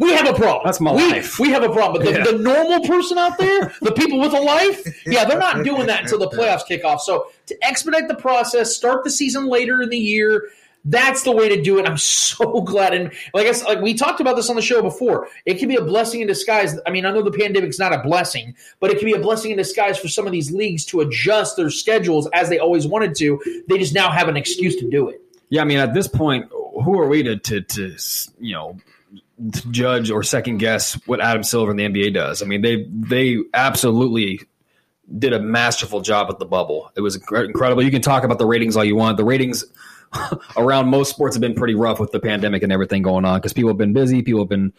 We 0.00 0.10
have 0.14 0.26
a 0.26 0.32
problem. 0.32 0.62
That's 0.64 0.80
my 0.80 0.92
we, 0.94 1.10
life. 1.10 1.38
We 1.38 1.50
have 1.50 1.62
a 1.62 1.68
problem. 1.68 2.02
But 2.02 2.10
the, 2.12 2.18
Yeah. 2.18 2.24
the 2.24 2.38
normal 2.38 2.80
person 2.86 3.18
out 3.18 3.36
there, 3.36 3.74
the 3.82 3.92
people 3.92 4.18
with 4.20 4.32
a 4.32 4.40
life, 4.40 5.04
yeah, 5.06 5.26
they're 5.26 5.38
not 5.38 5.64
doing 5.64 5.86
that 5.86 6.04
until 6.04 6.18
the 6.18 6.28
playoffs 6.36 6.66
kick 6.66 6.82
off. 6.82 7.02
So 7.02 7.26
to 7.46 7.56
expedite 7.62 8.08
the 8.08 8.14
process, 8.14 8.74
start 8.74 9.04
the 9.04 9.10
season 9.10 9.48
later 9.48 9.82
in 9.82 9.90
the 9.90 9.98
year. 9.98 10.48
That's 10.84 11.22
the 11.22 11.32
way 11.32 11.48
to 11.48 11.62
do 11.62 11.78
it. 11.78 11.88
I'm 11.88 11.96
so 11.98 12.60
glad, 12.66 12.92
and 12.92 13.12
like 13.34 13.46
I 13.46 13.50
like 13.64 13.80
we 13.80 13.94
talked 13.94 14.20
about 14.20 14.36
this 14.36 14.50
on 14.50 14.56
the 14.56 14.62
show 14.62 14.82
before, 14.82 15.28
it 15.46 15.58
can 15.58 15.68
be 15.68 15.76
a 15.76 15.84
blessing 15.84 16.20
in 16.20 16.26
disguise. 16.26 16.78
I 16.86 16.90
mean, 16.90 17.06
I 17.06 17.12
know 17.12 17.22
the 17.22 17.30
pandemic's 17.30 17.78
not 17.78 17.92
a 17.92 17.98
blessing, 18.02 18.54
but 18.80 18.90
it 18.90 18.98
can 18.98 19.06
be 19.06 19.12
a 19.12 19.20
blessing 19.20 19.52
in 19.52 19.56
disguise 19.56 19.98
for 19.98 20.08
some 20.08 20.26
of 20.26 20.32
these 20.32 20.50
leagues 20.50 20.84
to 20.86 21.00
adjust 21.00 21.56
their 21.56 21.70
schedules 21.70 22.28
as 22.32 22.48
they 22.48 22.58
always 22.58 22.86
wanted 22.86 23.14
to. 23.16 23.40
They 23.68 23.78
just 23.78 23.94
now 23.94 24.10
have 24.10 24.28
an 24.28 24.36
excuse 24.36 24.76
to 24.76 24.90
do 24.90 25.08
it. 25.08 25.20
Yeah, 25.50 25.62
I 25.62 25.64
mean, 25.64 25.78
at 25.78 25.94
this 25.94 26.08
point, 26.08 26.50
who 26.50 26.98
are 26.98 27.06
we 27.06 27.22
to 27.22 27.36
to, 27.36 27.60
to 27.60 27.96
you 28.40 28.54
know 28.54 28.78
to 29.52 29.70
judge 29.70 30.10
or 30.10 30.22
second 30.22 30.58
guess 30.58 30.94
what 31.06 31.20
Adam 31.20 31.44
Silver 31.44 31.70
and 31.70 31.78
the 31.78 31.84
NBA 31.84 32.14
does? 32.14 32.42
I 32.42 32.46
mean, 32.46 32.62
they 32.62 32.86
they 32.88 33.38
absolutely 33.54 34.40
did 35.18 35.32
a 35.32 35.40
masterful 35.40 36.00
job 36.00 36.28
with 36.28 36.38
the 36.38 36.44
bubble. 36.44 36.90
It 36.96 37.02
was 37.02 37.16
incredible. 37.16 37.82
You 37.82 37.90
can 37.90 38.02
talk 38.02 38.24
about 38.24 38.38
the 38.38 38.46
ratings 38.46 38.76
all 38.76 38.84
you 38.84 38.96
want. 38.96 39.16
The 39.16 39.24
ratings 39.24 39.64
around 40.56 40.88
most 40.88 41.10
sports 41.10 41.36
have 41.36 41.40
been 41.40 41.54
pretty 41.54 41.74
rough 41.74 42.00
with 42.00 42.12
the 42.12 42.20
pandemic 42.20 42.62
and 42.62 42.72
everything 42.72 43.02
going 43.02 43.24
on 43.24 43.38
because 43.38 43.52
people 43.52 43.70
have 43.70 43.78
been 43.78 43.92
busy. 43.92 44.22
People 44.22 44.40
have 44.40 44.48
been 44.48 44.72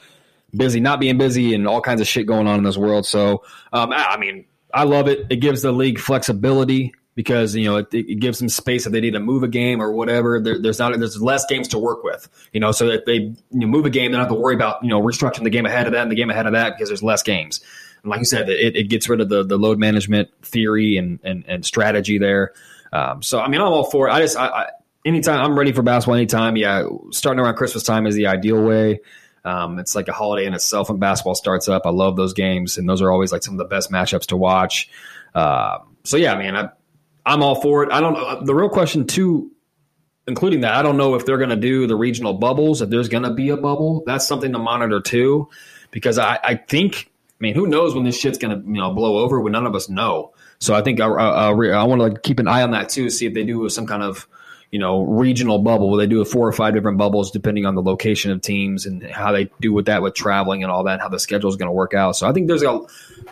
busy 0.56 0.80
not 0.80 1.00
being 1.00 1.18
busy 1.18 1.54
and 1.54 1.68
all 1.68 1.82
kinds 1.82 2.02
of 2.02 2.08
shit 2.08 2.28
going 2.28 2.48
on 2.48 2.58
in 2.58 2.64
this 2.64 2.78
world. 2.78 3.06
So, 3.06 3.44
um, 3.72 3.92
I 3.92 4.06
I 4.06 4.18
mean, 4.18 4.46
I 4.74 4.84
love 4.84 5.08
it. 5.08 5.28
It 5.30 5.38
gives 5.38 5.62
the 5.62 5.72
league 5.72 6.00
flexibility 6.00 6.94
because 7.16 7.56
you 7.56 7.66
know 7.66 7.78
it, 7.78 7.94
it 7.94 8.20
gives 8.20 8.40
them 8.40 8.50
space 8.50 8.86
if 8.86 8.92
they 8.92 9.02
need 9.02 9.14
to 9.14 9.20
move 9.20 9.44
a 9.44 9.48
game 9.48 9.82
or 9.82 9.92
whatever. 9.92 10.40
There, 10.40 10.60
there's 10.60 10.80
not 10.80 10.98
there's 10.98 11.22
less 11.22 11.46
games 11.46 11.68
to 11.70 11.80
work 11.80 12.04
with. 12.04 12.28
You 12.54 12.60
know, 12.60 12.72
so 12.72 12.88
if 12.88 13.06
they 13.06 13.16
you 13.16 13.38
know, 13.52 13.68
move 13.68 13.86
a 13.86 13.90
game, 13.90 14.12
they 14.12 14.18
don't 14.18 14.26
have 14.26 14.34
to 14.34 14.40
worry 14.40 14.56
about 14.56 14.84
you 14.84 14.90
know 14.90 15.02
restructuring 15.02 15.44
the 15.44 15.50
game 15.50 15.66
ahead 15.66 15.88
of 15.88 15.94
that 15.94 16.02
and 16.02 16.12
the 16.12 16.16
game 16.16 16.30
ahead 16.30 16.46
of 16.46 16.54
that 16.54 16.76
because 16.76 16.90
there's 16.90 17.04
less 17.04 17.24
games. 17.24 17.62
And 18.04 18.10
like 18.10 18.20
you 18.20 18.26
said, 18.26 18.50
it, 18.50 18.76
it 18.76 18.90
gets 18.90 19.08
rid 19.10 19.22
of 19.22 19.30
the 19.30 19.44
the 19.44 19.58
load 19.58 19.80
management 19.80 20.30
theory 20.42 20.98
and 20.98 21.20
and, 21.24 21.44
and 21.48 21.66
strategy 21.66 22.18
there. 22.18 22.54
Um, 22.92 23.22
so 23.22 23.40
I 23.40 23.48
mean, 23.48 23.62
I'm 23.62 23.68
all 23.68 23.90
for 23.90 24.08
it. 24.08 24.12
I 24.12 24.20
just 24.20 24.38
I, 24.38 24.48
I, 24.48 24.66
anytime 25.06 25.39
I'm 25.39 25.58
ready 25.58 25.72
for 25.72 25.82
basketball. 25.82 26.16
Anytime, 26.16 26.56
yeah, 26.56 26.86
starting 27.12 27.39
around 27.39 27.56
Christmas 27.56 27.84
time 27.84 28.08
is 28.08 28.16
the 28.16 28.28
ideal 28.28 28.62
way. 28.62 29.01
Um, 29.45 29.80
it's 29.80 29.95
like 29.95 30.08
a 30.08 30.14
holiday 30.14 30.45
in 30.45 30.54
itself 30.54 30.89
when 30.89 30.99
basketball 30.99 31.36
starts 31.36 31.68
up. 31.68 31.86
I 31.86 31.89
love 31.89 32.16
those 32.16 32.34
games, 32.34 32.78
and 32.78 32.88
those 32.88 33.01
are 33.01 33.12
always 33.12 33.32
like 33.32 33.43
some 33.43 33.56
of 33.56 33.58
the 33.58 33.66
best 33.66 33.91
matchups 33.91 34.28
to 34.28 34.38
watch. 34.38 34.89
Um, 35.36 35.97
so 36.04 36.18
yeah, 36.18 36.36
man, 36.36 36.56
I, 36.56 36.70
I'm 37.26 37.43
all 37.43 37.60
for 37.62 37.84
it. 37.84 37.91
I 37.91 37.99
don't. 37.99 38.14
know. 38.14 38.45
The 38.45 38.56
real 38.56 38.70
question 38.70 39.06
too, 39.06 39.51
including 40.28 40.62
that, 40.62 40.74
I 40.74 40.82
don't 40.82 40.97
know 40.97 41.16
if 41.16 41.26
they're 41.26 41.38
going 41.38 41.49
to 41.49 41.56
do 41.56 41.88
the 41.88 41.95
regional 41.95 42.34
bubbles. 42.34 42.82
If 42.82 42.89
there's 42.89 43.10
going 43.10 43.24
to 43.24 43.34
be 43.34 43.49
a 43.49 43.58
bubble, 43.58 44.04
that's 44.06 44.26
something 44.26 44.51
to 44.54 44.60
monitor 44.60 45.01
too, 45.01 45.49
because 45.91 46.18
I, 46.18 46.39
I 46.43 46.56
think. 46.56 47.10
I 47.34 47.43
mean, 47.43 47.56
who 47.56 47.68
knows 47.68 47.93
when 47.93 48.06
this 48.06 48.18
shit's 48.18 48.38
going 48.38 48.58
to 48.58 48.66
you 48.66 48.76
know 48.76 48.93
blow 48.93 49.18
over? 49.18 49.41
When 49.41 49.51
none 49.51 49.66
of 49.66 49.76
us 49.76 49.89
know. 49.89 50.34
So 50.60 50.74
I 50.74 50.82
think 50.82 51.01
I, 51.01 51.08
I, 51.08 51.49
I 51.49 51.84
want 51.84 51.99
to 51.99 52.08
like 52.08 52.24
keep 52.24 52.39
an 52.39 52.47
eye 52.47 52.62
on 52.62 52.72
that 52.72 52.88
too. 52.88 53.10
See 53.10 53.26
if 53.26 53.34
they 53.34 53.43
do 53.43 53.68
some 53.68 53.86
kind 53.86 54.01
of 54.01 54.30
you 54.74 54.80
know 54.80 55.03
regional 55.03 55.59
bubble 55.59 55.91
where 55.91 55.99
they 55.99 56.07
do 56.07 56.26
four 56.26 56.47
or 56.47 56.51
five 56.51 56.74
different 56.74 56.97
bubbles 56.97 57.30
depending 57.30 57.67
on 57.67 57.76
the 57.76 57.82
location 57.84 58.32
of 58.32 58.41
teams 58.41 58.88
and 58.88 59.03
how 59.03 59.32
they 59.32 59.47
do 59.61 59.71
with 59.71 59.86
that 59.86 60.01
with 60.01 60.15
traveling 60.15 60.63
and 60.63 60.71
all 60.71 60.86
that. 60.86 60.99
How 60.99 61.09
the 61.09 61.19
schedule 61.19 61.47
is 61.47 61.57
going 61.57 61.67
to 61.67 61.74
work 61.74 61.93
out. 61.93 62.15
So 62.15 62.28
I 62.28 62.34
think 62.34 62.47
there's 62.47 62.63
a 62.63 62.82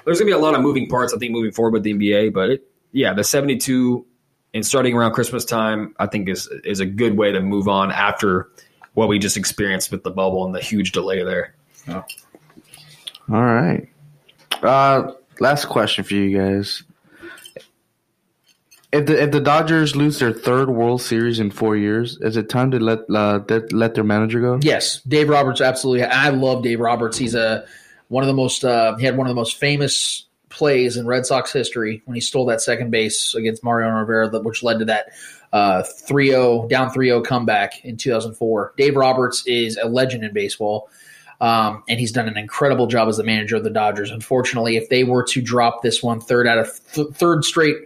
there's 0.05 0.19
going 0.19 0.19
to 0.19 0.25
be 0.25 0.31
a 0.33 0.37
lot 0.37 0.53
of 0.53 0.61
moving 0.61 0.87
parts. 0.87 1.15
I 1.15 1.17
think 1.17 1.31
moving 1.31 1.51
forward 1.51 1.73
with 1.73 1.81
the 1.81 1.95
NBA, 1.95 2.31
but 2.31 2.51
it, 2.51 2.67
yeah, 2.91 3.15
the 3.15 3.23
72 3.23 4.05
and 4.53 4.63
starting 4.63 4.95
around 4.95 5.13
Christmas 5.13 5.43
time, 5.43 5.95
I 5.97 6.05
think 6.05 6.29
is 6.29 6.47
is 6.63 6.79
a 6.79 6.85
good 6.85 7.17
way 7.17 7.31
to 7.31 7.41
move 7.41 7.67
on 7.67 7.91
after 7.91 8.51
what 8.93 9.09
we 9.09 9.17
just 9.17 9.35
experienced 9.35 9.89
with 9.89 10.03
the 10.03 10.11
bubble 10.11 10.45
and 10.45 10.53
the 10.53 10.61
huge 10.61 10.91
delay 10.91 11.23
there. 11.23 11.55
All 13.31 13.43
right. 13.43 13.89
Uh, 14.61 15.13
last 15.39 15.65
question 15.65 16.03
for 16.03 16.13
you 16.13 16.37
guys. 16.37 16.83
If 18.91 19.05
the 19.05 19.23
if 19.23 19.31
the 19.31 19.39
Dodgers 19.39 19.95
lose 19.95 20.19
their 20.19 20.33
third 20.33 20.69
World 20.69 21.01
Series 21.01 21.39
in 21.39 21.49
four 21.49 21.77
years, 21.77 22.17
is 22.21 22.35
it 22.35 22.49
time 22.49 22.71
to 22.71 22.79
let 22.79 22.99
uh, 23.09 23.39
let, 23.71 23.95
their 23.95 24.03
manager 24.03 24.41
go? 24.41 24.59
Yes, 24.61 25.01
Dave 25.03 25.29
Roberts 25.29 25.61
absolutely. 25.61 26.03
I 26.03 26.29
love 26.29 26.63
Dave 26.63 26.81
Roberts. 26.81 27.17
He's 27.17 27.33
a 27.33 27.65
one 28.09 28.23
of 28.23 28.27
the 28.27 28.33
most. 28.33 28.65
Uh, 28.65 28.97
he 28.97 29.05
had 29.05 29.15
one 29.15 29.27
of 29.27 29.31
the 29.31 29.35
most 29.35 29.55
famous 29.55 30.25
plays 30.49 30.97
in 30.97 31.07
Red 31.07 31.25
Sox 31.25 31.53
history 31.53 32.01
when 32.03 32.15
he 32.15 32.21
stole 32.21 32.45
that 32.47 32.61
second 32.61 32.91
base 32.91 33.33
against 33.33 33.63
Mariano 33.63 33.99
Rivera, 33.99 34.29
which 34.41 34.61
led 34.61 34.79
to 34.79 34.85
that 34.85 35.07
uh, 35.53 35.83
3-0 36.09 36.69
down 36.69 36.89
3-0 36.89 37.25
comeback 37.25 37.85
in 37.85 37.95
2004. 37.95 38.73
Dave 38.75 38.97
Roberts 38.97 39.45
is 39.47 39.77
a 39.77 39.87
legend 39.87 40.25
in 40.25 40.33
baseball. 40.33 40.89
Um, 41.39 41.83
and 41.89 41.99
he's 41.99 42.11
done 42.11 42.27
an 42.27 42.37
incredible 42.37 42.85
job 42.85 43.07
as 43.07 43.17
the 43.17 43.23
manager 43.23 43.55
of 43.55 43.63
the 43.63 43.71
Dodgers. 43.71 44.11
Unfortunately, 44.11 44.77
if 44.77 44.89
they 44.89 45.03
were 45.03 45.23
to 45.23 45.41
drop 45.41 45.81
this 45.81 46.03
one 46.03 46.21
third 46.21 46.45
out 46.45 46.59
of 46.59 46.79
th- 46.93 47.07
third 47.13 47.43
straight 47.43 47.77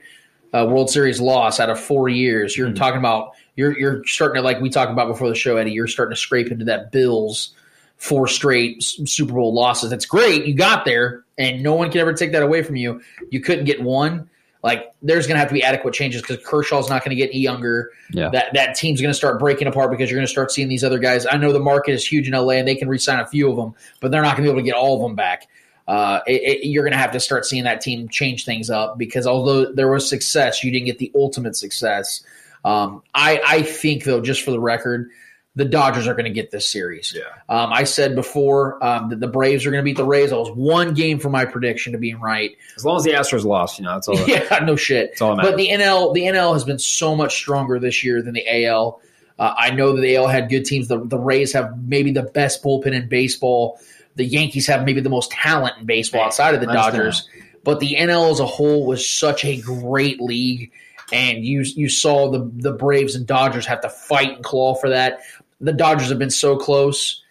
uh, 0.55 0.65
World 0.65 0.89
Series 0.89 1.19
loss 1.19 1.59
out 1.59 1.69
of 1.69 1.79
four 1.79 2.07
years, 2.07 2.55
you're 2.55 2.71
talking 2.71 2.99
about 2.99 3.31
you're 3.55 3.77
you're 3.77 4.05
starting 4.05 4.35
to 4.35 4.41
like 4.41 4.61
we 4.61 4.69
talked 4.69 4.91
about 4.91 5.07
before 5.07 5.27
the 5.27 5.35
show, 5.35 5.57
Eddie. 5.57 5.71
You're 5.71 5.87
starting 5.87 6.15
to 6.15 6.19
scrape 6.19 6.51
into 6.51 6.65
that 6.65 6.91
Bills 6.91 7.53
four 7.97 8.27
straight 8.27 8.81
Super 8.81 9.33
Bowl 9.33 9.53
losses. 9.53 9.89
That's 9.89 10.05
great, 10.05 10.45
you 10.45 10.53
got 10.53 10.85
there, 10.85 11.23
and 11.37 11.61
no 11.61 11.73
one 11.73 11.91
can 11.91 11.99
ever 11.99 12.13
take 12.13 12.31
that 12.31 12.43
away 12.43 12.63
from 12.63 12.75
you. 12.77 13.01
You 13.31 13.41
couldn't 13.41 13.65
get 13.65 13.81
one. 13.81 14.29
Like 14.63 14.93
there's 15.01 15.27
going 15.27 15.35
to 15.35 15.39
have 15.39 15.49
to 15.49 15.53
be 15.53 15.61
adequate 15.61 15.93
changes 15.93 16.21
because 16.21 16.43
Kershaw's 16.43 16.89
not 16.89 17.03
going 17.03 17.15
to 17.15 17.15
get 17.15 17.29
any 17.29 17.39
younger. 17.39 17.91
Yeah. 18.11 18.29
That 18.29 18.47
that 18.53 18.75
team's 18.75 18.99
going 18.99 19.11
to 19.11 19.17
start 19.17 19.39
breaking 19.39 19.67
apart 19.67 19.91
because 19.91 20.09
you're 20.09 20.17
going 20.17 20.25
to 20.25 20.31
start 20.31 20.51
seeing 20.51 20.69
these 20.69 20.83
other 20.83 20.99
guys. 20.99 21.27
I 21.29 21.37
know 21.37 21.51
the 21.51 21.59
market 21.59 21.91
is 21.91 22.05
huge 22.05 22.27
in 22.27 22.33
LA 22.33 22.53
and 22.53 22.67
they 22.67 22.75
can 22.75 22.87
re-sign 22.87 23.19
a 23.19 23.27
few 23.27 23.49
of 23.49 23.57
them, 23.57 23.75
but 23.99 24.09
they're 24.09 24.23
not 24.23 24.37
going 24.37 24.45
to 24.45 24.49
be 24.49 24.49
able 24.49 24.61
to 24.61 24.65
get 24.65 24.75
all 24.75 24.95
of 24.95 25.01
them 25.01 25.15
back. 25.15 25.47
Uh, 25.87 26.19
it, 26.25 26.41
it, 26.63 26.67
you're 26.67 26.83
going 26.83 26.93
to 26.93 26.97
have 26.97 27.11
to 27.11 27.19
start 27.19 27.45
seeing 27.45 27.65
that 27.65 27.79
team 27.81 28.09
change 28.09 28.43
things 28.45 28.69
up 28.69 28.97
because 28.97 29.27
although 29.27 29.71
there 29.71 29.87
was 29.89 30.09
success, 30.09 30.63
you 30.63 30.71
didn't 30.71 30.87
get 30.87 30.97
the 30.97 31.11
ultimate 31.13 31.55
success. 31.55 32.23
Um, 32.63 33.03
I, 33.13 33.39
I 33.45 33.61
think 33.61 34.03
though, 34.03 34.21
just 34.21 34.41
for 34.41 34.49
the 34.51 34.59
record, 34.59 35.11
the 35.57 35.63
Dodgers 35.65 36.07
are 36.07 36.13
going 36.15 36.25
to 36.25 36.31
get 36.31 36.51
this 36.51 36.67
series. 36.67 37.13
Yeah. 37.15 37.21
Um, 37.47 37.71
I 37.71 37.83
said 37.85 38.15
before 38.15 38.83
um, 38.83 39.09
that 39.09 39.19
the 39.19 39.27
Braves 39.27 39.65
are 39.65 39.71
going 39.71 39.81
to 39.81 39.85
beat 39.85 39.95
the 39.95 40.03
Rays. 40.05 40.33
I 40.33 40.35
was 40.35 40.49
one 40.51 40.93
game 40.95 41.19
from 41.19 41.31
my 41.31 41.45
prediction 41.45 41.93
to 41.93 41.97
being 41.99 42.19
right. 42.19 42.57
As 42.75 42.83
long 42.83 42.97
as 42.97 43.03
the 43.03 43.11
Astros 43.11 43.45
lost, 43.45 43.77
you 43.79 43.85
know, 43.85 43.93
that's 43.93 44.07
all. 44.07 44.17
that- 44.25 44.27
Yeah, 44.51 44.59
no 44.65 44.75
shit. 44.75 45.11
That's 45.11 45.21
all 45.21 45.35
that 45.35 45.43
but 45.43 45.55
the 45.55 45.69
NL, 45.69 46.13
the 46.13 46.23
NL 46.23 46.53
has 46.53 46.63
been 46.65 46.79
so 46.79 47.15
much 47.15 47.35
stronger 47.35 47.79
this 47.79 48.03
year 48.03 48.21
than 48.21 48.33
the 48.33 48.65
AL. 48.65 48.99
Uh, 49.37 49.53
I 49.57 49.69
know 49.71 49.93
that 49.95 50.01
the 50.01 50.15
AL 50.15 50.27
had 50.27 50.49
good 50.49 50.65
teams. 50.65 50.87
The, 50.87 50.97
the 51.05 51.19
Rays 51.19 51.53
have 51.53 51.77
maybe 51.87 52.11
the 52.11 52.23
best 52.23 52.63
bullpen 52.63 52.93
in 52.93 53.07
baseball. 53.07 53.79
The 54.15 54.25
Yankees 54.25 54.67
have 54.67 54.85
maybe 54.85 55.01
the 55.01 55.09
most 55.09 55.31
talent 55.31 55.77
in 55.79 55.85
baseball 55.85 56.21
outside 56.23 56.53
of 56.55 56.61
the 56.61 56.67
Dodgers. 56.67 57.27
But 57.63 57.79
the 57.79 57.95
NL 57.97 58.31
as 58.31 58.39
a 58.39 58.45
whole 58.45 58.85
was 58.85 59.09
such 59.09 59.43
a 59.43 59.59
great 59.59 60.21
league, 60.21 60.71
and 61.11 61.43
you 61.43 61.61
you 61.61 61.89
saw 61.89 62.29
the 62.31 62.49
the 62.55 62.71
Braves 62.71 63.15
and 63.15 63.25
Dodgers 63.25 63.65
have 63.65 63.81
to 63.81 63.89
fight 63.89 64.35
and 64.35 64.43
claw 64.43 64.75
for 64.75 64.89
that. 64.89 65.21
The 65.59 65.73
Dodgers 65.73 66.09
have 66.09 66.19
been 66.19 66.29
so 66.29 66.57
close. 66.57 67.21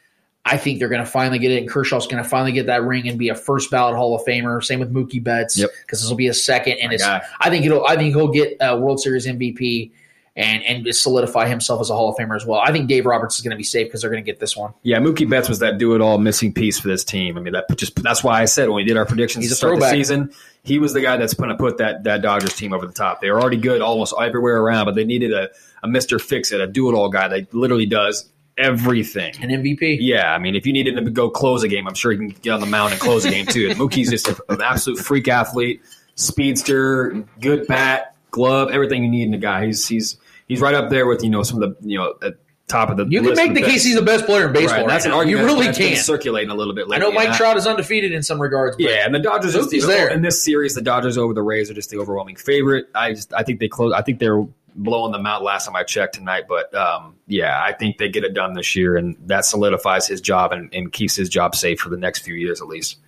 I 0.47 0.59
think 0.59 0.79
they're 0.79 0.91
going 0.91 1.03
to 1.05 1.11
finally 1.11 1.39
get 1.39 1.53
it, 1.53 1.59
and 1.63 1.69
Kershaw's 1.71 2.07
going 2.07 2.23
to 2.23 2.29
finally 2.29 2.53
get 2.53 2.67
that 2.67 2.83
ring 2.83 3.09
and 3.09 3.19
be 3.19 3.31
a 3.31 3.35
first 3.35 3.71
ballot 3.71 3.97
Hall 3.97 4.15
of 4.15 4.27
Famer. 4.27 4.63
Same 4.63 4.79
with 4.79 4.93
Mookie 4.93 5.23
Betts, 5.23 5.57
Yep. 5.57 5.71
because 5.83 6.01
this 6.03 6.11
will 6.11 6.17
be 6.19 6.27
a 6.29 6.35
second, 6.35 6.75
and 6.81 6.89
My 6.91 6.95
it's. 6.95 7.03
guy. 7.05 7.23
I 7.41 7.49
think 7.49 7.65
it'll. 7.65 7.87
I 7.87 7.97
think 7.97 8.15
he'll 8.15 8.29
get 8.29 8.57
a 8.61 8.77
World 8.77 9.01
Series 9.01 9.27
MVP 9.27 9.91
and 10.37 10.63
and 10.65 10.95
solidify 10.95 11.47
himself 11.47 11.81
as 11.81 11.91
a 11.91 11.95
Hall 11.95 12.09
of 12.09 12.17
Famer 12.17 12.35
as 12.35 12.45
well. 12.45 12.61
I 12.61 12.73
think 12.73 12.89
Dave 12.89 13.07
Roberts 13.07 13.37
is 13.37 13.41
going 13.43 13.53
to 13.53 13.57
be 13.57 13.63
safe 13.65 13.87
because 13.87 14.01
they're 14.01 14.11
going 14.11 14.23
to 14.25 14.27
get 14.31 14.41
this 14.41 14.57
one. 14.57 14.73
Yeah, 14.83 14.99
Mookie 14.99 15.29
Betts 15.29 15.49
was 15.49 15.61
that 15.61 15.79
do-it-all 15.79 16.19
missing 16.19 16.53
piece 16.53 16.79
for 16.81 16.89
this 16.89 17.05
team. 17.05 17.39
I 17.39 17.41
mean, 17.41 17.53
that 17.53 17.67
just 17.77 17.95
that's 18.03 18.25
why 18.25 18.43
I 18.43 18.47
said 18.47 18.69
when 18.69 18.77
we 18.77 18.85
did 18.85 18.97
our 18.97 19.07
predictions 19.07 19.49
to 19.49 19.55
start 19.55 19.79
the 19.79 19.91
season, 19.91 20.33
he 20.65 20.79
was 20.79 20.93
the 20.93 21.01
guy 21.01 21.17
that's 21.17 21.35
going 21.35 21.51
to 21.51 21.57
put 21.57 21.79
that 21.79 22.05
that 22.05 22.23
Dodgers 22.23 22.55
team 22.55 22.73
over 22.73 22.87
the 22.87 22.93
top. 22.93 23.21
They 23.21 23.31
were 23.31 23.41
already 23.41 23.59
good 23.59 23.81
almost 23.81 24.15
everywhere 24.21 24.61
around, 24.61 24.87
but 24.87 24.95
they 24.97 25.05
needed 25.05 25.33
a 25.33 25.51
a 25.83 25.89
Mister 25.89 26.19
Fix 26.19 26.51
It, 26.51 26.61
a 26.61 26.67
do-it-all 26.67 27.11
guy 27.11 27.29
that 27.29 27.55
literally 27.55 27.87
does 27.87 28.29
everything. 28.59 29.35
An 29.43 29.51
MVP. 29.51 29.99
Yeah, 30.01 30.33
I 30.33 30.39
mean, 30.39 30.55
if 30.57 30.65
you 30.67 30.73
needed 30.73 30.97
him 30.97 31.05
to 31.05 31.11
go 31.11 31.29
close 31.31 31.63
a 31.63 31.69
game, 31.69 31.87
I'm 31.89 31.95
sure 31.95 32.13
he 32.13 32.19
can 32.19 32.29
get 32.29 32.51
on 32.53 32.61
the 32.61 32.67
mound 32.67 32.93
and 32.93 33.01
close 33.01 33.25
a 33.25 33.31
game 33.31 33.47
too. 33.47 33.69
And 33.69 33.79
Mookie's 33.79 34.11
just 34.11 34.29
a- 34.29 34.45
an 34.49 34.63
absolute 34.63 34.99
freak 34.99 35.29
athlete. 35.29 35.83
speedster, 36.17 37.25
good 37.41 37.67
bat, 37.67 38.15
glove, 38.31 38.71
everything 38.71 39.03
you 39.05 39.11
need 39.11 39.29
in 39.29 39.35
a 39.35 39.39
guy. 39.39 39.67
He's 39.67 39.87
he's 39.87 40.17
he's 40.49 40.61
right 40.61 40.75
up 40.75 40.91
there 40.91 41.07
with 41.07 41.23
you 41.23 41.31
know 41.31 41.43
some 41.43 41.63
of 41.63 41.79
the 41.81 41.89
you 41.89 41.99
know 41.99 42.15
at 42.23 42.35
top 42.67 42.91
of 42.91 42.97
the. 42.97 43.07
You 43.07 43.23
can 43.23 43.35
make 43.35 43.55
the 43.55 43.61
best. 43.61 43.73
case 43.73 43.85
he's 43.85 43.95
the 43.95 44.03
best 44.03 44.27
player 44.27 44.47
in 44.47 44.53
baseball. 44.53 44.81
Right, 44.81 44.89
that's 44.89 45.05
right 45.05 45.13
an 45.13 45.19
argument. 45.19 45.47
You 45.47 45.55
really 45.55 45.67
that's 45.67 45.79
been 45.79 45.95
can. 45.95 46.03
circulating 46.03 46.51
a 46.51 46.55
little 46.55 46.75
bit. 46.75 46.87
I 46.87 46.89
Lately. 46.89 47.07
know 47.07 47.13
Mike 47.13 47.29
and 47.29 47.37
Trout 47.37 47.57
is 47.57 47.67
undefeated 47.67 48.13
in 48.13 48.23
some 48.23 48.41
regards. 48.41 48.77
But 48.77 48.85
Yeah, 48.85 49.05
and 49.05 49.15
the 49.15 49.19
Dodgers 49.19 49.55
is 49.55 49.69
the, 49.69 49.81
there. 49.81 50.09
in 50.09 50.23
this 50.23 50.43
series. 50.43 50.75
The 50.75 50.83
Dodgers 50.83 51.19
over 51.19 51.35
the 51.35 51.43
Rays 51.43 51.71
are 51.71 51.75
just 51.75 51.91
the 51.91 51.99
overwhelming 51.99 52.37
favorite. 52.37 52.87
I 52.95 53.13
just 53.15 53.33
I 53.35 53.43
think 53.43 53.61
they 53.61 53.69
close. 53.69 53.93
I 53.93 54.03
think 54.03 54.19
they're 54.19 54.45
blowing 54.77 55.13
them 55.13 55.25
out 55.27 55.43
last 55.43 55.67
time 55.67 55.77
I 55.77 55.85
checked 55.85 56.15
tonight. 56.15 56.45
But 56.49 56.75
um, 56.75 57.17
yeah, 57.27 57.61
I 57.63 57.73
think 57.73 57.99
they 57.99 58.09
get 58.09 58.25
it 58.25 58.35
done 58.35 58.55
this 58.55 58.75
year, 58.75 58.97
and 58.97 59.17
that 59.27 59.45
solidifies 59.45 60.09
his 60.09 60.21
job 60.21 60.53
and, 60.53 60.73
and 60.75 60.93
keeps 60.93 61.15
his 61.15 61.29
job 61.29 61.55
safe 61.55 61.81
for 61.81 61.91
the 61.91 61.97
next 61.97 62.21
few 62.21 62.35
years 62.35 62.61
at 62.61 62.69
least. 62.69 62.99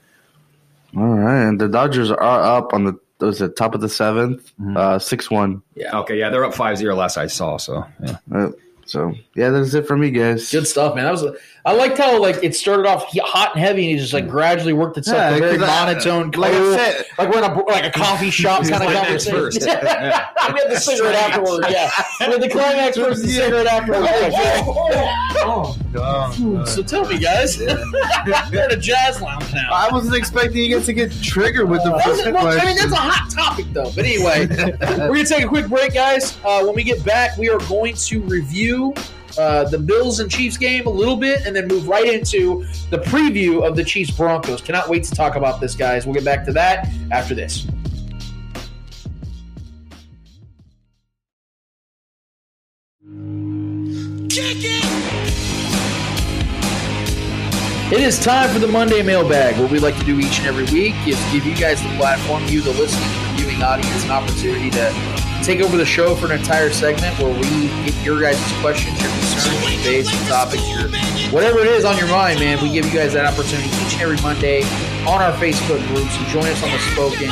All 0.97 1.05
right, 1.05 1.43
and 1.49 1.61
the 1.61 1.69
Dodgers 1.69 2.11
are 2.11 2.57
up 2.57 2.73
on 2.73 2.85
the 2.85 2.99
was 3.19 3.41
it 3.41 3.57
top 3.57 3.75
of 3.75 3.81
the 3.81 3.87
7th 3.87 4.41
Mm-hmm. 4.61 4.77
uh, 4.77 4.99
six 4.99 5.31
one. 5.31 5.63
Yeah. 5.75 5.99
Okay. 6.01 6.19
Yeah, 6.19 6.31
they're 6.31 6.45
up 6.45 6.55
5-0 6.55 6.97
last 6.97 7.17
I 7.17 7.27
saw. 7.27 7.57
So 7.57 7.85
yeah. 8.05 8.19
Uh, 8.33 8.51
so 8.85 9.15
yeah, 9.35 9.51
that's 9.51 9.75
it 9.75 9.87
for 9.87 9.97
me, 9.97 10.11
guys. 10.11 10.51
Good 10.51 10.67
stuff, 10.67 10.95
man. 10.95 11.05
That 11.05 11.13
was. 11.13 11.37
I 11.67 11.73
liked 11.73 11.99
how 11.99 12.19
like 12.23 12.39
it 12.45 12.55
started 12.55 12.87
off 12.87 13.13
hot 13.19 13.57
and 13.57 13.61
heavy, 13.63 13.83
and 13.83 13.91
he 13.91 13.99
just 14.01 14.13
like 14.13 14.29
gradually 14.29 14.73
worked 14.73 14.97
itself 14.99 15.17
Yeah, 15.19 15.31
to 15.31 15.39
very 15.41 15.59
'cause 15.59 15.69
I- 15.69 15.85
monotone, 15.85 16.31
like 16.31 16.53
I 16.55 16.77
said- 16.77 17.07
like 17.19 17.29
we're 17.29 17.39
in 17.39 17.51
a 17.51 17.59
like 17.65 17.85
a 17.85 17.91
coffee 17.91 18.31
shop 18.43 18.63
kind 18.63 18.75
of 18.85 18.93
conversation. 18.93 19.33
first. 19.33 19.63
Yeah. 19.67 20.29
we 20.55 20.61
had 20.61 20.71
the 20.71 20.79
cigarette 20.79 21.17
afterward. 21.17 21.65
Yeah, 21.69 21.91
we 22.21 22.27
had 22.27 22.41
the 22.41 22.49
climax 22.49 22.97
first, 22.97 23.23
the 23.23 23.29
cigarette 23.29 23.67
afterward. 23.67 24.07
Oh, 25.99 26.65
So 26.67 26.83
tell 26.83 27.05
me, 27.09 27.19
guys, 27.19 27.59
we're 27.59 27.69
at 28.61 28.73
a 28.73 28.77
jazz 28.77 29.21
lounge 29.21 29.53
now. 29.53 29.71
I 29.73 29.89
wasn't 29.91 30.15
expecting 30.17 30.63
you 30.63 30.77
guys 30.77 30.87
to 30.87 30.93
get 30.93 31.11
triggered 31.23 31.69
with 31.69 31.83
the 31.83 31.99
first 32.05 32.25
Well, 32.27 32.47
I 32.47 32.65
mean, 32.65 32.77
that's 32.77 32.93
a 32.93 32.97
hot 32.97 33.31
topic, 33.31 33.67
though. 33.73 33.91
But 33.91 34.05
anyway, 34.05 34.47
we're 34.49 34.77
going 35.09 35.25
to 35.25 35.35
take 35.35 35.45
a 35.45 35.49
quick 35.49 35.67
break, 35.69 35.95
guys. 35.95 36.37
Uh, 36.45 36.65
when 36.65 36.75
we 36.75 36.85
get 36.85 37.05
back, 37.05 37.37
we 37.39 37.49
are 37.51 37.59
going 37.61 37.95
to 37.97 38.21
review 38.23 38.95
uh, 39.39 39.65
the 39.65 39.79
Bills 39.79 40.21
and 40.21 40.31
Chiefs 40.31 40.57
game 40.57 40.87
a 40.87 40.91
little 40.91 41.17
bit 41.17 41.47
and 41.47 41.55
then 41.55 41.69
move 41.69 41.89
right 41.89 42.07
into 42.07 42.65
the 42.91 42.99
preview 42.99 43.67
of 43.67 43.77
the 43.77 43.85
Chiefs 43.85 44.11
Broncos. 44.11 44.61
Cannot 44.61 44.89
wait 44.89 45.05
to 45.05 45.15
talk 45.15 45.37
about 45.37 45.61
this, 45.61 45.75
guys. 45.75 46.07
We'll 46.07 46.15
get 46.15 46.25
back 46.25 46.45
to 46.47 46.53
that 46.53 46.89
after 47.11 47.35
this. 47.35 47.67
It 57.89 58.01
is 58.01 58.19
time 58.19 58.53
for 58.53 58.59
the 58.59 58.67
Monday 58.67 59.01
mailbag, 59.01 59.61
what 59.61 59.71
we 59.71 59.79
like 59.79 59.97
to 59.99 60.05
do 60.05 60.19
each 60.19 60.41
and 60.41 60.49
every 60.49 60.65
week 60.65 60.95
is 61.07 61.17
give 61.33 61.47
you 61.47 61.55
guys 61.55 61.81
the 61.81 61.89
platform, 61.91 62.45
you, 62.47 62.61
the 62.61 62.73
listening 62.73 63.09
and 63.09 63.39
viewing 63.39 63.63
audience, 63.63 64.05
an 64.05 64.11
opportunity 64.11 64.71
to 64.71 65.16
take 65.47 65.61
over 65.61 65.77
the 65.77 65.87
show 65.87 66.17
for 66.17 66.27
an 66.27 66.33
entire 66.33 66.71
segment 66.71 67.17
where 67.21 67.33
we 67.33 67.69
get 67.85 67.95
your 68.05 68.21
guys' 68.21 68.37
questions, 68.61 69.01
your 69.01 69.11
concerns, 69.13 69.63
your 69.63 69.79
debates, 69.79 70.13
your 70.13 70.29
topics, 70.29 70.69
your 70.69 70.89
whatever 71.31 71.61
it 71.61 71.69
is 71.69 71.85
on 71.85 71.97
your 71.97 72.09
mind, 72.09 72.41
man. 72.41 72.61
We 72.61 72.73
give 72.73 72.85
you 72.85 72.93
guys 72.93 73.13
that 73.13 73.33
opportunity 73.33 73.69
each 73.69 73.93
and 73.93 74.03
every 74.03 74.21
Monday 74.23 74.65
on 75.07 75.23
our 75.23 75.33
Facebook 75.35 75.87
group. 75.87 76.09
So 76.09 76.25
join 76.33 76.47
us 76.47 76.61
on 76.65 76.71
the 76.73 76.79
Spoken 76.91 77.31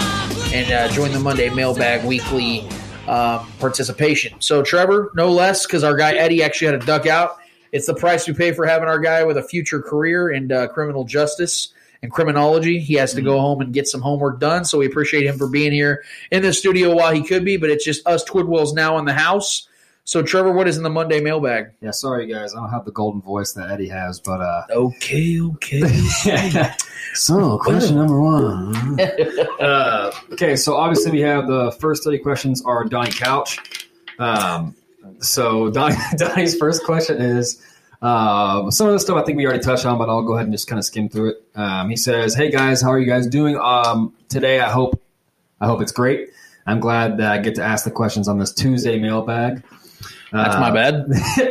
and 0.54 0.72
uh, 0.72 0.88
join 0.92 1.10
the 1.10 1.18
Monday 1.18 1.50
mailbag 1.50 2.04
weekly 2.04 2.60
um, 3.08 3.50
participation. 3.58 4.40
So 4.40 4.62
Trevor, 4.62 5.10
no 5.16 5.32
less, 5.32 5.66
because 5.66 5.82
our 5.82 5.96
guy 5.96 6.12
Eddie 6.12 6.44
actually 6.44 6.70
had 6.70 6.80
to 6.80 6.86
duck 6.86 7.06
out. 7.06 7.38
It's 7.72 7.88
the 7.88 7.96
price 7.96 8.28
we 8.28 8.34
pay 8.34 8.52
for 8.52 8.64
having 8.64 8.86
our 8.86 9.00
guy 9.00 9.24
with 9.24 9.38
a 9.38 9.42
future 9.42 9.82
career 9.82 10.30
in 10.30 10.52
uh, 10.52 10.68
criminal 10.68 11.02
justice 11.02 11.74
and 12.04 12.12
criminology. 12.12 12.78
He 12.78 12.94
has 12.94 13.14
to 13.14 13.22
go 13.22 13.40
home 13.40 13.60
and 13.60 13.72
get 13.72 13.88
some 13.88 14.00
homework 14.00 14.38
done. 14.38 14.64
So 14.64 14.78
we 14.78 14.86
appreciate 14.86 15.26
him 15.26 15.38
for 15.38 15.48
being 15.48 15.72
here 15.72 16.04
in 16.30 16.42
the 16.42 16.52
studio 16.52 16.94
while 16.94 17.12
he 17.12 17.22
could 17.22 17.44
be, 17.44 17.56
but 17.56 17.70
it's 17.70 17.84
just 17.84 18.06
us 18.06 18.22
Twidwells 18.24 18.74
now 18.74 18.98
in 18.98 19.06
the 19.06 19.14
house. 19.14 19.68
So 20.04 20.22
Trevor, 20.22 20.52
what 20.52 20.68
is 20.68 20.76
in 20.76 20.82
the 20.82 20.90
Monday 20.90 21.20
mailbag? 21.20 21.72
Yeah, 21.80 21.90
sorry 21.92 22.26
guys, 22.26 22.54
I 22.54 22.60
don't 22.60 22.68
have 22.68 22.84
the 22.84 22.92
golden 22.92 23.22
voice 23.22 23.52
that 23.54 23.70
Eddie 23.70 23.88
has, 23.88 24.20
but 24.20 24.40
uh 24.42 24.62
Okay, 24.70 25.40
okay. 25.40 26.70
So 27.14 27.58
question 27.58 27.96
number 27.96 28.20
one. 28.20 29.00
uh, 29.60 30.10
okay, 30.32 30.56
so 30.56 30.74
obviously 30.74 31.12
we 31.12 31.20
have 31.20 31.46
the 31.46 31.70
first 31.80 32.02
30 32.02 32.18
questions 32.18 32.62
are 32.64 32.84
Donnie 32.84 33.12
Couch. 33.12 33.58
Um, 34.18 34.74
so 35.20 35.70
Donnie, 35.70 35.96
Donnie's 36.16 36.56
first 36.58 36.84
question 36.84 37.22
is 37.22 37.62
uh, 38.02 38.70
some 38.70 38.86
of 38.86 38.92
the 38.92 39.00
stuff 39.00 39.16
I 39.16 39.22
think 39.22 39.38
we 39.38 39.46
already 39.46 39.62
touched 39.62 39.86
on, 39.86 39.98
but 39.98 40.08
I'll 40.08 40.22
go 40.22 40.34
ahead 40.34 40.46
and 40.46 40.52
just 40.52 40.68
kind 40.68 40.78
of 40.78 40.84
skim 40.84 41.08
through 41.08 41.30
it. 41.30 41.44
Um, 41.54 41.88
he 41.88 41.96
says, 41.96 42.34
"Hey 42.34 42.50
guys, 42.50 42.82
how 42.82 42.90
are 42.90 42.98
you 42.98 43.06
guys 43.06 43.26
doing? 43.26 43.56
Um, 43.56 44.14
today 44.28 44.60
I 44.60 44.70
hope 44.70 45.00
I 45.60 45.66
hope 45.66 45.80
it's 45.80 45.92
great. 45.92 46.30
I'm 46.66 46.80
glad 46.80 47.18
that 47.18 47.30
I 47.30 47.38
get 47.38 47.56
to 47.56 47.62
ask 47.62 47.84
the 47.84 47.90
questions 47.90 48.28
on 48.28 48.38
this 48.38 48.52
Tuesday 48.52 48.98
mailbag. 48.98 49.62
That's 50.34 50.56
my 50.56 50.72
bad. 50.72 51.08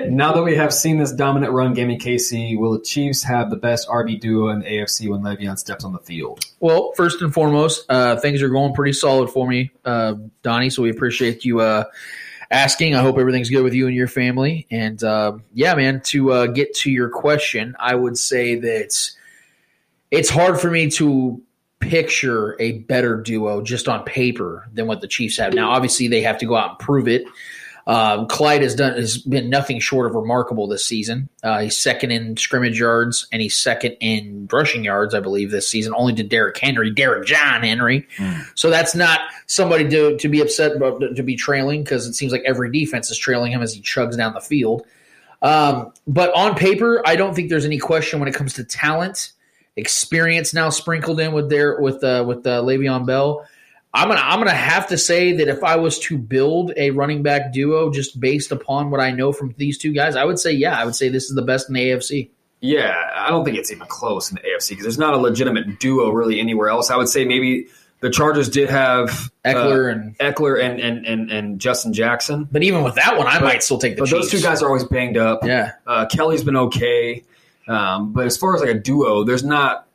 now 0.12 0.34
that 0.34 0.44
we 0.44 0.56
have 0.58 0.74
seen 0.74 0.98
this 0.98 1.14
dominant 1.14 1.54
run 1.54 1.74
game 1.74 1.90
in 1.90 1.98
KC, 1.98 2.58
will 2.58 2.74
the 2.74 2.84
Chiefs 2.84 3.24
have 3.24 3.50
the 3.50 3.56
best 3.56 3.88
RB 3.88 4.20
duo 4.20 4.50
in 4.50 4.60
the 4.60 4.66
AFC 4.66 5.10
when 5.10 5.22
Le'Veon 5.22 5.58
steps 5.58 5.86
on 5.86 5.94
the 5.94 6.00
field? 6.00 6.44
Well, 6.60 6.92
first 6.98 7.22
and 7.22 7.34
foremost, 7.34 7.86
uh, 7.88 8.18
things 8.18 8.42
are 8.42 8.50
going 8.50 8.74
pretty 8.74 8.92
solid 8.92 9.30
for 9.30 9.48
me, 9.48 9.72
uh, 9.86 10.16
Donnie. 10.42 10.70
So 10.70 10.84
we 10.84 10.90
appreciate 10.90 11.46
you 11.46 11.62
uh, 11.62 11.86
asking. 12.54 12.96
I 12.96 13.02
hope 13.02 13.18
everything's 13.18 13.50
good 13.50 13.64
with 13.64 13.74
you 13.74 13.88
and 13.88 13.96
your 13.96 14.08
family. 14.08 14.68
And 14.72 15.04
uh, 15.04 15.38
yeah, 15.54 15.76
man, 15.76 16.02
to 16.06 16.32
uh, 16.32 16.48
get 16.48 16.74
to 16.76 16.92
your 16.92 17.10
question, 17.10 17.76
I 17.80 17.96
would 17.96 18.18
say 18.18 18.56
that 18.56 19.10
it's 20.12 20.30
hard 20.30 20.62
for 20.62 20.70
me 20.70 20.90
to 20.92 21.42
picture 21.80 22.56
a 22.62 22.80
better 22.80 23.18
duo 23.18 23.62
just 23.62 23.90
on 23.90 24.04
paper 24.06 24.70
than 24.74 24.88
what 24.88 25.02
the 25.02 25.08
Chiefs 25.08 25.38
have. 25.38 25.54
Now, 25.54 25.72
obviously, 25.72 26.08
they 26.08 26.22
have 26.22 26.38
to 26.38 26.46
go 26.46 26.56
out 26.56 26.70
and 26.70 26.80
prove 26.80 27.08
it. 27.08 27.26
Um, 27.86 28.28
Clyde 28.28 28.62
has 28.62 28.76
done 28.76 28.94
has 28.94 29.18
been 29.18 29.50
nothing 29.50 29.80
short 29.80 30.08
of 30.08 30.16
remarkable 30.16 30.68
this 30.68 30.86
season. 30.86 31.28
Uh, 31.44 31.60
he's 31.64 31.78
second 31.78 32.12
in 32.12 32.38
scrimmage 32.38 32.80
yards 32.80 33.28
and 33.32 33.42
he's 33.42 33.58
second 33.58 33.98
in 34.00 34.48
rushing 34.52 34.86
yards, 34.86 35.14
I 35.14 35.20
believe, 35.20 35.52
this 35.52 35.68
season, 35.68 35.94
only 35.96 36.14
to 36.14 36.24
Derrick 36.24 36.58
Henry, 36.58 36.92
Derrick 36.92 37.28
John 37.28 37.64
Henry. 37.64 38.08
So 38.56 38.70
that's 38.70 38.96
not 38.96 39.20
somebody 39.48 39.90
to 39.90 40.18
to 40.18 40.30
be 40.30 40.40
upset 40.40 40.76
about 40.76 41.02
to 41.16 41.24
be 41.24 41.36
trailing 41.36 41.84
because 41.84 42.08
it 42.08 42.14
seems 42.14 42.32
like 42.32 42.44
every 42.46 42.72
defense 42.72 43.12
is 43.12 43.18
trailing 43.18 43.52
him 43.52 43.62
as 43.62 43.74
he 43.74 43.82
chugs 43.82 44.16
down 44.16 44.34
the 44.34 44.42
field. 44.42 44.86
Um, 45.42 45.92
but 46.08 46.34
on 46.36 46.56
paper, 46.56 47.02
I 47.06 47.18
don't 47.18 47.36
think 47.36 47.50
there's 47.50 47.66
any 47.66 47.80
question 47.80 48.20
when 48.20 48.30
it 48.30 48.34
comes 48.34 48.54
to 48.54 48.64
talent, 48.64 49.34
experience 49.76 50.54
now 50.54 50.70
sprinkled 50.70 51.20
in 51.20 51.34
with 51.34 51.50
their 51.50 51.82
with 51.82 52.02
uh, 52.02 52.24
with 52.26 52.48
uh, 52.48 52.62
Le'Veon 52.62 53.06
Bell. 53.06 53.46
I'm 53.94 54.08
gonna 54.08 54.22
I'm 54.22 54.40
gonna 54.40 54.52
have 54.52 54.88
to 54.88 54.98
say 54.98 55.34
that 55.34 55.48
if 55.48 55.64
I 55.64 55.76
was 55.76 56.00
to 56.00 56.18
build 56.18 56.74
a 56.78 56.90
running 56.92 57.22
back 57.22 57.54
duo 57.54 57.92
just 57.92 58.20
based 58.20 58.52
upon 58.52 58.90
what 58.90 59.00
I 59.00 59.12
know 59.12 59.32
from 59.32 59.54
these 59.58 59.78
two 59.78 59.94
guys, 59.94 60.16
I 60.16 60.24
would 60.26 60.40
say 60.40 60.52
yeah, 60.52 60.78
I 60.80 60.84
would 60.86 60.96
say 60.96 61.10
this 61.10 61.26
is 61.30 61.36
the 61.36 61.42
best 61.44 61.70
in 61.70 61.76
the 61.76 61.90
AFC. 61.92 62.30
Yeah, 62.60 62.96
I 63.16 63.30
don't 63.30 63.44
think 63.46 63.58
it's 63.58 63.72
even 63.72 63.86
close 63.88 64.32
in 64.32 64.36
the 64.36 64.42
AFC 64.42 64.70
because 64.70 64.84
there's 64.84 64.98
not 64.98 65.14
a 65.14 65.18
legitimate 65.18 65.80
duo 65.80 66.10
really 66.10 66.40
anywhere 66.40 66.70
else. 66.70 66.90
I 66.90 66.96
would 66.96 67.10
say 67.10 67.26
maybe 67.26 67.68
the 68.00 68.10
Chargers 68.10 68.50
did 68.50 68.70
have 68.70 69.30
Ekeler 69.46 69.90
uh, 69.90 70.00
and 70.00 70.18
Ekeler 70.18 70.60
and, 70.64 70.80
and 70.80 71.06
and 71.06 71.30
and 71.32 71.60
Justin 71.60 71.94
Jackson, 71.94 72.48
but 72.52 72.64
even 72.64 72.84
with 72.84 72.96
that 72.96 73.18
one, 73.18 73.28
I 73.28 73.34
But- 73.40 73.44
might 73.46 73.64
still 73.64 73.78
take 73.78 73.96
the 73.96 74.02
but 74.02 74.10
Chiefs. 74.10 74.32
those 74.32 74.42
two 74.42 74.46
guys 74.48 74.64
are 74.64 74.68
always 74.68 74.86
banged 74.86 75.18
up. 75.18 75.46
Yeah, 75.46 75.74
uh, 75.86 76.06
Kelley's 76.08 76.44
been 76.44 76.56
okay, 76.58 77.24
um, 77.68 78.12
but 78.14 78.26
as 78.26 78.38
far 78.38 78.56
as 78.56 78.62
like 78.62 78.72
a 78.72 78.80
duo, 78.80 79.24
there's 79.24 79.44
not 79.44 79.88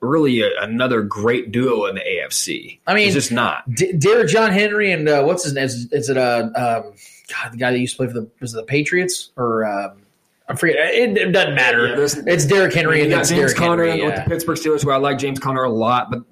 really 0.00 0.40
a, 0.42 0.48
another 0.60 1.02
great 1.02 1.52
duo 1.52 1.86
in 1.86 1.94
the 1.94 2.00
AFC. 2.00 2.78
I 2.86 2.94
mean, 2.94 3.06
it's 3.06 3.14
just 3.14 3.32
not. 3.32 3.68
D- 3.72 3.92
Derrick 3.92 4.28
John 4.28 4.50
Henry 4.52 4.92
and 4.92 5.08
uh, 5.08 5.22
what's 5.22 5.44
his 5.44 5.52
name? 5.54 5.64
Is, 5.64 5.92
is 5.92 6.08
it 6.08 6.16
uh, 6.16 6.48
um, 6.54 6.92
God, 7.28 7.52
the 7.52 7.56
guy 7.58 7.70
that 7.72 7.78
used 7.78 7.94
to 7.94 7.96
play 7.98 8.06
for 8.06 8.14
the 8.14 8.28
was 8.40 8.54
it 8.54 8.56
the 8.56 8.62
Patriots 8.62 9.30
or 9.36 9.64
um, 9.64 10.02
I 10.48 10.56
forget. 10.56 10.76
It, 10.94 11.16
it 11.16 11.32
doesn't 11.32 11.54
matter. 11.54 11.86
Yeah, 11.88 11.94
there's- 11.96 12.16
it's 12.16 12.46
Derrick 12.46 12.74
Henry 12.74 12.98
You 12.98 13.02
and 13.04 13.12
got 13.12 13.20
it's 13.20 13.28
James 13.30 13.40
Derrick 13.52 13.56
Conner 13.56 13.86
Henry. 13.86 14.04
with 14.06 14.16
the 14.16 14.22
Pittsburgh 14.28 14.58
Steelers, 14.58 14.82
who 14.82 14.90
I 14.90 14.96
like 14.96 15.18
James 15.18 15.38
Conner 15.38 15.62
a 15.62 15.70
lot, 15.70 16.10
but 16.10 16.22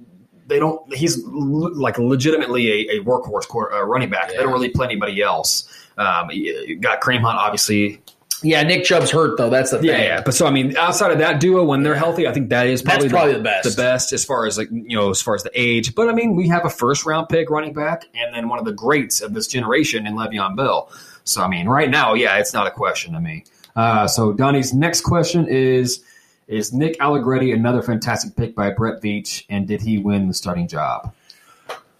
they 0.47 0.59
don't. 0.59 0.93
He's 0.95 1.23
l- 1.25 1.77
like 1.79 1.99
legitimately 1.99 2.89
a, 2.89 2.97
a 3.01 3.05
workhorse 3.05 3.47
core, 3.47 3.73
uh, 3.73 3.83
running 3.83 4.09
back. 4.11 4.31
They 4.31 4.37
don't 4.37 4.53
really 4.53 4.71
play 4.71 4.87
anybody 4.87 5.21
else. 5.23 5.69
Um, 5.99 6.31
you 6.31 6.53
you 6.66 6.77
got 6.77 7.01
Kareem 7.01 7.21
Hunt, 7.21 7.37
obviously. 7.39 8.01
Yeah, 8.43 8.62
Nick 8.62 8.84
Chubb's 8.84 9.11
hurt 9.11 9.36
though. 9.36 9.51
That's 9.51 9.70
the 9.72 9.78
thing. 9.78 9.89
Yeah, 9.89 9.99
yeah. 9.99 10.22
But 10.22 10.34
so 10.34 10.47
I 10.47 10.51
mean, 10.51 10.76
outside 10.76 11.11
of 11.11 11.18
that 11.18 11.41
duo, 11.41 11.64
when 11.64 11.82
they're 11.82 11.95
healthy, 11.95 12.26
I 12.28 12.32
think 12.32 12.51
that 12.51 12.66
is 12.66 12.82
probably, 12.82 13.09
That's 13.09 13.12
probably 13.12 13.34
the 13.34 13.43
best. 13.43 13.76
The 13.76 13.82
best 13.82 14.12
as 14.12 14.24
far 14.24 14.47
as 14.47 14.57
like 14.57 14.68
you 14.70 14.97
know, 14.97 15.11
as 15.11 15.20
far 15.20 15.34
as 15.34 15.43
the 15.43 15.51
age. 15.55 15.95
But 15.95 16.09
I 16.09 16.12
mean, 16.12 16.36
we 16.36 16.49
have 16.49 16.64
a 16.64 16.70
first 16.70 17.05
round 17.05 17.28
pick 17.28 17.51
running 17.51 17.72
back, 17.72 18.07
and 18.14 18.34
then 18.34 18.49
one 18.49 18.59
of 18.59 18.64
the 18.64 18.72
greats 18.72 19.20
of 19.20 19.34
this 19.34 19.47
generation 19.47 20.07
in 20.07 20.14
Le'Veon 20.14 20.57
Bell. 20.57 20.91
So 21.24 21.43
I 21.43 21.49
mean, 21.49 21.68
right 21.68 21.91
now, 21.91 22.14
yeah, 22.14 22.39
it's 22.39 22.53
not 22.53 22.66
a 22.66 22.70
question 22.70 23.14
to 23.14 23.20
me. 23.20 23.45
Uh, 23.74 24.07
so 24.07 24.32
Donnie's 24.32 24.72
next 24.72 25.01
question 25.01 25.47
is: 25.49 26.05
Is 26.47 26.72
Nick 26.72 26.97
Allegretti 27.01 27.53
another 27.53 27.82
fantastic 27.82 28.36
pick 28.36 28.55
by 28.55 28.70
Brett 28.70 29.03
Veach, 29.03 29.45
and 29.49 29.66
did 29.66 29.82
he 29.82 29.99
win 29.99 30.28
the 30.28 30.34
starting 30.34 30.68
job? 30.68 31.12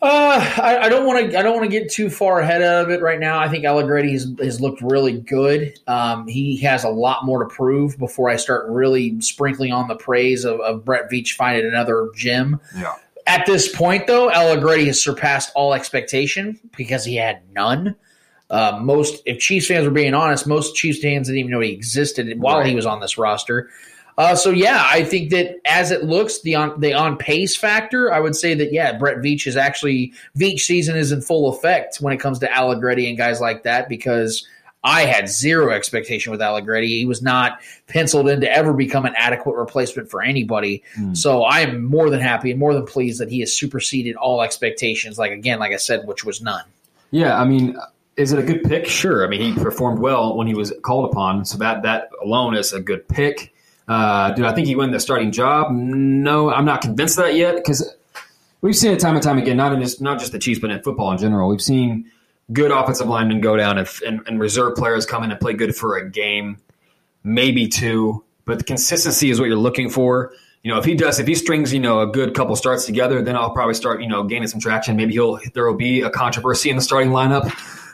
Uh, 0.01 0.55
I, 0.63 0.79
I 0.83 0.89
don't 0.89 1.07
want 1.07 1.33
to. 1.33 1.39
I 1.39 1.43
don't 1.43 1.57
want 1.57 1.69
to 1.69 1.81
get 1.81 1.91
too 1.91 2.09
far 2.09 2.39
ahead 2.41 2.63
of 2.63 2.89
it 2.91 3.03
right 3.03 3.19
now. 3.19 3.41
I 3.41 3.49
think 3.49 3.65
Allegretti 3.65 4.13
has, 4.13 4.33
has 4.39 4.61
looked 4.61 4.81
really 4.81 5.21
good. 5.21 5.77
Um, 5.89 6.29
he 6.29 6.57
has 6.59 6.85
a 6.85 6.89
lot 6.89 7.25
more 7.25 7.43
to 7.43 7.53
prove 7.53 7.99
before 7.99 8.31
I 8.31 8.37
start 8.37 8.69
really 8.69 9.21
sprinkling 9.21 9.73
on 9.73 9.89
the 9.89 9.97
praise 9.97 10.45
of, 10.45 10.61
of 10.61 10.85
Brett 10.85 11.11
Veach 11.11 11.33
finding 11.33 11.67
another 11.67 12.11
gem. 12.15 12.61
Yeah. 12.77 12.95
At 13.27 13.45
this 13.45 13.75
point, 13.75 14.07
though, 14.07 14.31
Allegretti 14.31 14.87
has 14.87 15.03
surpassed 15.03 15.51
all 15.57 15.75
expectation 15.75 16.61
because 16.77 17.05
he 17.05 17.17
had 17.17 17.43
none. 17.53 17.97
Uh, 18.51 18.79
most, 18.81 19.21
if 19.27 19.41
Chiefs 19.41 19.67
fans 19.67 19.85
were 19.85 19.91
being 19.93 20.15
honest, 20.15 20.47
most 20.47 20.75
Chiefs 20.77 21.01
fans 21.01 21.27
didn't 21.27 21.41
even 21.41 21.51
know 21.51 21.61
he 21.61 21.73
existed 21.73 22.41
while 22.41 22.63
he 22.63 22.75
was 22.75 22.87
on 22.87 23.01
this 23.01 23.19
roster. 23.19 23.69
Uh, 24.19 24.35
so 24.35 24.51
yeah, 24.51 24.85
I 24.85 25.05
think 25.05 25.31
that 25.31 25.61
as 25.65 25.93
it 25.93 26.03
looks, 26.03 26.41
the 26.41 26.57
on 26.57 26.81
the 26.81 26.93
on 26.93 27.17
pace 27.17 27.57
factor, 27.57 28.13
I 28.13 28.19
would 28.19 28.35
say 28.35 28.53
that 28.55 28.73
yeah, 28.73 28.99
Brett 28.99 29.19
Veach 29.19 29.47
is 29.47 29.57
actually 29.57 30.13
Veach 30.37 30.61
season 30.61 30.97
is 30.97 31.13
in 31.13 31.23
full 31.23 31.49
effect 31.49 31.99
when 31.99 32.13
it 32.13 32.19
comes 32.19 32.41
to 32.41 32.53
Allegretti 32.53 33.09
and 33.09 33.17
guys 33.17 33.41
like 33.41 33.63
that 33.63 33.89
because 33.89 34.45
I 34.83 35.03
had 35.03 35.29
zero 35.29 35.71
expectation 35.71 36.33
with 36.33 36.43
Allegretti. 36.43 36.99
He 36.99 37.05
was 37.05 37.23
not 37.23 37.61
penciled 37.87 38.29
in 38.29 38.41
to 38.41 38.51
ever 38.51 38.73
become 38.73 39.07
an 39.07 39.15
adequate 39.17 39.55
replacement 39.57 40.11
for 40.11 40.21
anybody. 40.21 40.83
So 41.15 41.45
I 41.45 41.61
am 41.61 41.85
more 41.85 42.11
than 42.11 42.21
happy 42.21 42.51
and 42.51 42.59
more 42.59 42.75
than 42.75 42.87
pleased 42.87 43.21
that 43.21 43.31
he 43.31 43.39
has 43.41 43.53
superseded 43.53 44.17
all 44.17 44.43
expectations. 44.43 45.17
Like 45.17 45.31
again, 45.31 45.61
like 45.61 45.73
I 45.73 45.77
said, 45.77 46.07
which 46.09 46.25
was 46.25 46.43
none. 46.43 46.65
Yeah, 47.13 47.41
I 47.41 47.45
mean, 47.45 47.77
is 48.17 48.33
it 48.33 48.41
a 48.41 48.43
good 48.43 48.65
pick? 48.65 48.87
Sure. 48.87 49.25
I 49.25 49.29
mean, 49.29 49.41
he 49.41 49.63
performed 49.63 50.01
well 50.01 50.37
when 50.37 50.49
he 50.49 50.55
was 50.55 50.73
called 50.83 51.09
upon, 51.11 51.45
so 51.45 51.57
that 51.59 51.83
that 51.85 52.11
alone 52.21 52.57
is 52.57 52.73
a 52.73 52.81
good 52.81 53.07
pick. 53.07 53.53
Uh, 53.89 54.33
do 54.33 54.45
I 54.45 54.53
think 54.53 54.67
he 54.67 54.77
won 54.77 54.91
the 54.91 55.01
starting 55.01 55.33
job? 55.33 55.73
No, 55.73 56.53
I'm 56.53 56.67
not 56.67 56.83
convinced 56.83 57.17
that 57.17 57.35
yet 57.35 57.57
because 57.57 57.91
we've 58.61 58.77
seen 58.77 58.93
it 58.93 59.01
time 59.01 59.15
and 59.15 59.23
time 59.23 59.39
again. 59.39 59.57
Not 59.57 59.73
in 59.73 59.81
just 59.81 60.01
not 60.03 60.19
just 60.19 60.33
the 60.33 60.39
Chiefs, 60.39 60.61
but 60.61 60.71
in 60.71 60.83
football 60.83 61.11
in 61.11 61.19
general. 61.19 61.49
We've 61.49 61.63
seen 61.63 62.11
good 62.53 62.71
offensive 62.71 63.09
linemen 63.09 63.41
go 63.41 63.57
down 63.57 63.79
and, 63.79 63.89
and, 64.07 64.21
and 64.27 64.41
reserve 64.41 64.77
players 64.77 65.07
come 65.07 65.23
in 65.23 65.31
and 65.31 65.41
play 65.41 65.55
good 65.55 65.75
for 65.75 65.97
a 65.97 66.09
game, 66.09 66.59
maybe 67.25 67.67
two. 67.67 68.25
But 68.45 68.59
the 68.59 68.65
consistency 68.65 69.31
is 69.31 69.41
what 69.41 69.47
you're 69.47 69.57
looking 69.57 69.91
for. 69.91 70.33
You 70.63 70.73
know, 70.73 70.79
if 70.79 70.85
he 70.85 70.95
does, 70.95 71.19
if 71.19 71.27
he 71.27 71.35
strings, 71.35 71.73
you 71.73 71.81
know, 71.81 72.01
a 72.01 72.07
good 72.07 72.35
couple 72.35 72.57
starts 72.57 72.85
together, 72.85 73.23
then 73.23 73.37
I'll 73.37 73.53
probably 73.53 73.75
start, 73.75 74.03
you 74.03 74.09
know, 74.09 74.25
gaining 74.25 74.49
some 74.49 74.61
traction. 74.61 74.97
Maybe 74.97 75.13
he'll 75.13 75.39
there 75.55 75.67
will 75.67 75.77
be 75.77 76.03
a 76.03 76.11
controversy 76.11 76.69
in 76.69 76.77
the 76.77 76.83
starting 76.83 77.11
lineup 77.11 77.51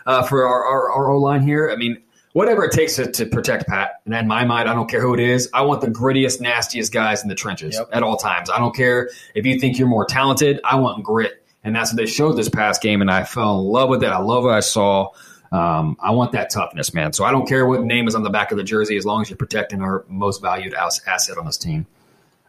uh, 0.07 0.23
for 0.23 0.47
our 0.47 0.65
our, 0.65 0.91
our 0.91 1.11
O 1.11 1.19
line 1.19 1.43
here. 1.43 1.71
I 1.71 1.77
mean, 1.77 2.03
whatever 2.35 2.65
it 2.65 2.73
takes 2.73 2.97
to, 2.97 3.11
to 3.11 3.27
protect 3.27 3.67
Pat. 3.69 4.03
And 4.05 4.13
in 4.13 4.27
my 4.27 4.45
mind, 4.45 4.69
I 4.69 4.75
don't 4.75 4.91
care 4.91 5.01
who 5.01 5.15
it 5.15 5.21
is. 5.21 5.49
I 5.55 5.63
want 5.63 5.81
the 5.81 5.87
grittiest, 5.87 6.41
nastiest 6.41 6.93
guys 6.93 7.23
in 7.23 7.29
the 7.29 7.35
trenches 7.35 7.81
at 7.93 8.03
all 8.03 8.17
times. 8.17 8.51
I 8.51 8.59
don't 8.59 8.75
care 8.75 9.09
if 9.35 9.47
you 9.47 9.59
think 9.59 9.79
you're 9.79 9.89
more 9.89 10.05
talented. 10.05 10.61
I 10.65 10.77
want 10.77 11.05
grit, 11.05 11.45
and 11.63 11.75
that's 11.75 11.93
what 11.93 11.97
they 11.97 12.07
showed 12.07 12.33
this 12.33 12.49
past 12.49 12.83
game. 12.83 13.01
And 13.01 13.11
I 13.11 13.23
fell 13.23 13.61
in 13.61 13.67
love 13.67 13.89
with 13.89 14.03
it. 14.03 14.09
I 14.09 14.19
love 14.19 14.43
what 14.43 14.53
I 14.53 14.61
saw. 14.61 15.11
Um, 15.53 15.97
I 16.01 16.11
want 16.11 16.33
that 16.33 16.51
toughness, 16.51 16.93
man. 16.93 17.13
So 17.13 17.25
I 17.25 17.31
don't 17.31 17.47
care 17.47 17.65
what 17.67 17.85
name 17.85 18.09
is 18.09 18.17
on 18.17 18.25
the 18.25 18.31
back 18.31 18.51
of 18.51 18.59
the 18.59 18.65
jersey 18.65 18.97
as 18.97 19.07
long 19.07 19.23
as 19.23 19.31
you're 19.31 19.37
protecting 19.37 19.81
our 19.81 20.05
most 20.09 20.43
valued 20.43 20.75
asset 20.75 21.39
on 21.39 21.47
this 21.47 21.57
team. 21.57 21.87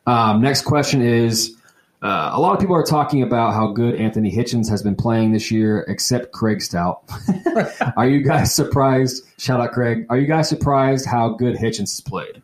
Um, 0.08 0.42
next 0.42 0.64
question 0.64 1.04
is 1.04 1.56
uh, 2.02 2.32
a 2.34 2.40
lot 2.40 2.54
of 2.54 2.60
people 2.60 2.76
are 2.76 2.84
talking 2.84 3.24
about 3.24 3.54
how 3.54 3.68
good 3.68 3.96
Anthony 3.96 4.32
Hitchens 4.32 4.70
has 4.70 4.84
been 4.84 4.96
playing 4.96 5.32
this 5.32 5.50
year, 5.50 5.86
except 5.88 6.32
Craig 6.32 6.62
Stout. 6.62 7.02
are 7.98 8.08
you 8.08 8.22
guys 8.22 8.54
surprised? 8.54 9.24
Shout 9.40 9.60
out, 9.60 9.72
Craig. 9.72 10.06
Are 10.10 10.18
you 10.18 10.28
guys 10.28 10.48
surprised 10.50 11.06
how 11.08 11.30
good 11.30 11.56
Hitchens 11.56 11.80
has 11.92 12.02
played? 12.02 12.42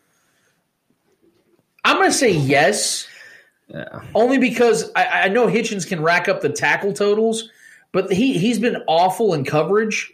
I'm 1.84 1.98
going 1.98 2.10
to 2.12 2.18
say 2.18 2.32
yes, 2.32 3.08
only 4.14 4.38
because 4.38 4.92
I, 4.96 5.06
I 5.24 5.28
know 5.30 5.48
Hitchens 5.48 5.88
can 5.88 6.02
rack 6.02 6.28
up 6.28 6.42
the 6.42 6.50
tackle 6.50 6.94
totals, 6.94 7.50
but 7.92 8.12
he 8.12 8.38
he's 8.38 8.60
been 8.60 8.78
awful 8.88 9.34
in 9.34 9.44
coverage 9.46 10.12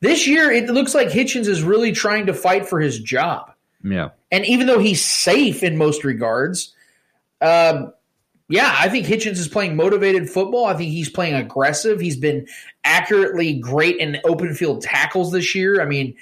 this 0.00 0.26
year. 0.26 0.50
It 0.50 0.66
looks 0.68 0.94
like 0.94 1.08
Hitchens 1.08 1.46
is 1.46 1.62
really 1.62 1.92
trying 1.92 2.26
to 2.26 2.34
fight 2.34 2.68
for 2.68 2.80
his 2.80 2.98
job, 2.98 3.52
Yeah. 3.84 4.10
and 4.32 4.44
even 4.46 4.66
though 4.66 4.80
he's 4.80 5.04
safe 5.04 5.62
in 5.62 5.76
most 5.76 6.02
regards, 6.04 6.74
um, 7.40 7.92
yeah, 8.48 8.74
I 8.78 8.88
think 8.88 9.06
Hitchens 9.06 9.38
is 9.38 9.48
playing 9.48 9.74
motivated 9.74 10.30
football. 10.30 10.66
I 10.66 10.74
think 10.74 10.90
he's 10.90 11.08
playing 11.08 11.34
aggressive. 11.34 12.00
He's 12.00 12.16
been 12.16 12.46
accurately 12.84 13.54
great 13.54 13.96
in 13.96 14.18
open 14.24 14.54
field 14.54 14.82
tackles 14.82 15.32
this 15.32 15.54
year. 15.54 15.82
I 15.82 15.84
mean, 15.84 16.14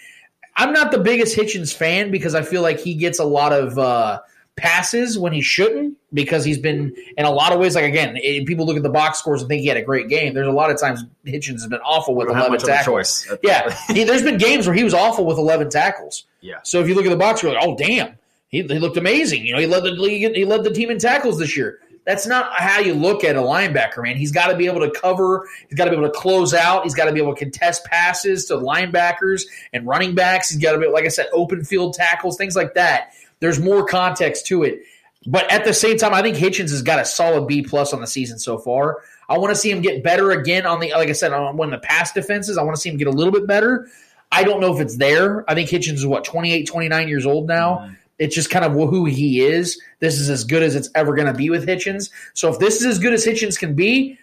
I'm 0.57 0.73
not 0.73 0.91
the 0.91 0.99
biggest 0.99 1.37
Hitchens 1.37 1.75
fan 1.75 2.11
because 2.11 2.35
I 2.35 2.43
feel 2.43 2.63
like 2.63 2.79
he 2.79 2.95
gets 2.95 3.19
a 3.19 3.25
lot 3.25 3.53
of 3.53 3.79
uh, 3.79 4.21
passes 4.57 5.19
when 5.19 5.33
he 5.33 5.43
shouldn't 5.43 5.99
because 6.15 6.45
he's 6.45 6.59
been 6.59 6.95
in 7.19 7.27
a 7.27 7.31
lot 7.31 7.53
of 7.53 7.59
ways. 7.59 7.75
Like 7.75 7.85
again, 7.85 8.17
eh, 8.23 8.45
people 8.47 8.65
look 8.65 8.77
at 8.77 8.83
the 8.83 8.89
box 8.89 9.19
scores 9.19 9.43
and 9.43 9.49
think 9.49 9.61
he 9.61 9.69
had 9.69 9.77
a 9.77 9.83
great 9.83 10.09
game. 10.09 10.33
There's 10.33 10.47
a 10.47 10.53
lot 10.53 10.71
of 10.71 10.81
times 10.81 11.05
Hitchens 11.27 11.61
has 11.61 11.67
been 11.67 11.81
awful 11.81 12.15
with 12.15 12.29
We 12.29 12.35
don't 12.35 12.37
have 12.37 12.49
11 12.49 12.53
much 12.53 12.63
of 12.63 12.69
a 12.69 12.73
tackles. 12.73 13.29
Yeah, 13.43 13.77
he, 13.89 14.05
there's 14.05 14.23
been 14.23 14.39
games 14.39 14.67
where 14.67 14.75
he 14.75 14.85
was 14.85 14.95
awful 14.95 15.27
with 15.27 15.39
11 15.39 15.71
tackles. 15.71 16.25
Yeah. 16.41 16.61
So 16.63 16.81
if 16.81 16.89
you 16.89 16.95
look 16.95 17.05
at 17.05 17.11
the 17.11 17.17
box, 17.17 17.43
you're 17.43 17.53
like, 17.53 17.63
oh 17.63 17.77
damn, 17.77 18.17
he, 18.49 18.63
he 18.63 18.79
looked 18.79 18.97
amazing. 18.97 19.45
You 19.45 19.55
know, 19.55 19.61
he 19.61 19.67
led 19.67 19.83
the 19.83 19.91
league, 19.91 20.35
he 20.35 20.45
led 20.45 20.63
the 20.63 20.71
team 20.71 20.91
in 20.91 20.99
tackles 20.99 21.39
this 21.39 21.57
year. 21.57 21.81
That's 22.05 22.27
not 22.27 22.53
how 22.53 22.81
you 22.81 22.93
look 22.93 23.25
at 23.25 23.35
a 23.35 23.41
linebacker, 23.41 24.03
man. 24.03 24.17
He's 24.17 24.33
got 24.33 24.49
to 24.49 24.57
be 24.57 24.67
able 24.67 24.81
to 24.81 24.91
cover. 24.91 25.49
He's 25.69 25.77
got 25.77 25.87
to 25.87 25.91
be 25.91 25.97
able 25.97 26.07
to 26.07 26.13
close 26.13 26.53
out. 26.53 26.85
He's 26.85 26.95
got 26.95 27.07
to 27.07 27.13
be 27.13 27.21
able 27.21 27.35
to 27.35 27.39
contest 27.39 27.85
passes 27.85 28.45
to 28.47 28.55
linebackers 28.55 29.43
and 29.73 29.87
running 29.87 30.15
backs. 30.15 30.51
He's 30.51 30.61
got 30.61 30.73
to 30.73 30.79
be, 30.79 30.87
like 30.87 31.05
I 31.05 31.09
said, 31.09 31.29
open 31.33 31.65
field 31.65 31.95
tackles, 31.95 32.37
things 32.37 32.57
like 32.57 32.75
that. 32.75 33.15
There's 33.41 33.59
more 33.59 33.87
context 33.87 34.47
to 34.47 34.65
it. 34.65 34.83
But 35.27 35.51
at 35.51 35.65
the 35.65 35.73
same 35.73 35.97
time, 35.97 36.13
I 36.13 36.21
think 36.21 36.37
Hitchens 36.37 36.71
has 36.71 36.83
got 36.83 36.99
a 36.99 37.05
solid 37.07 37.47
B 37.47 37.63
plus 37.63 37.95
on 37.95 38.01
the 38.03 38.07
season 38.07 38.39
so 38.39 38.59
far. 38.59 39.03
I 39.29 39.39
want 39.39 39.55
to 39.55 39.57
see 39.59 39.71
him 39.71 39.81
get 39.81 40.03
better 40.03 40.33
again 40.33 40.67
on 40.67 40.81
the, 40.81 40.93
like 40.93 41.09
I 41.09 41.13
said, 41.13 41.33
on 41.33 41.59
of 41.59 41.71
the 41.71 41.79
pass 41.79 42.13
defenses. 42.13 42.59
I 42.59 42.63
want 42.63 42.77
to 42.77 42.81
see 42.81 42.91
him 42.91 42.99
get 42.99 43.09
a 43.09 43.13
little 43.13 43.33
bit 43.33 43.47
better. 43.47 43.89
I 44.31 44.45
don't 44.45 44.61
know 44.61 44.75
if 44.75 44.81
it's 44.81 44.97
there. 44.97 45.49
I 45.49 45.55
think 45.55 45.71
Hitchens 45.71 45.95
is 45.95 46.07
what 46.07 46.25
28, 46.25 46.67
29 46.67 47.09
years 47.09 47.25
old 47.25 47.47
now. 47.47 47.77
Mm-hmm. 47.77 47.95
It's 48.19 48.35
just 48.35 48.51
kind 48.51 48.65
of 48.65 48.73
who 48.73 49.05
he 49.07 49.41
is. 49.41 49.81
This 49.99 50.21
is 50.21 50.31
as 50.31 50.45
good 50.45 50.63
as 50.63 50.75
it's 50.75 50.89
ever 50.95 51.15
going 51.15 51.27
to 51.27 51.35
be 51.35 51.51
with 51.51 51.67
Hitchens. 51.67 52.11
So 52.33 52.53
if 52.53 52.59
this 52.59 52.81
is 52.81 52.87
as 52.87 52.99
good 52.99 53.13
as 53.13 53.27
Hitchens 53.27 53.59
can 53.59 53.75
be, 53.75 54.19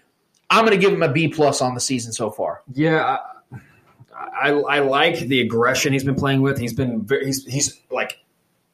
I'm 0.49 0.65
going 0.65 0.77
to 0.77 0.81
give 0.81 0.93
him 0.93 1.03
a 1.03 1.11
B 1.11 1.27
plus 1.27 1.61
on 1.61 1.73
the 1.73 1.81
season 1.81 2.11
so 2.13 2.29
far. 2.29 2.61
Yeah, 2.73 3.17
I, 4.15 4.49
I, 4.49 4.49
I 4.49 4.79
like 4.79 5.19
the 5.19 5.41
aggression 5.41 5.93
he's 5.93 6.03
been 6.03 6.15
playing 6.15 6.41
with. 6.41 6.57
He's 6.57 6.73
been 6.73 7.01
very, 7.01 7.25
he's 7.25 7.45
he's 7.45 7.79
like 7.89 8.19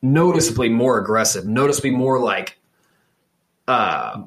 noticeably 0.02 0.70
more 0.70 1.00
aggressive, 1.00 1.46
noticeably 1.46 1.92
more 1.92 2.20
like 2.20 2.60
uh 3.68 4.24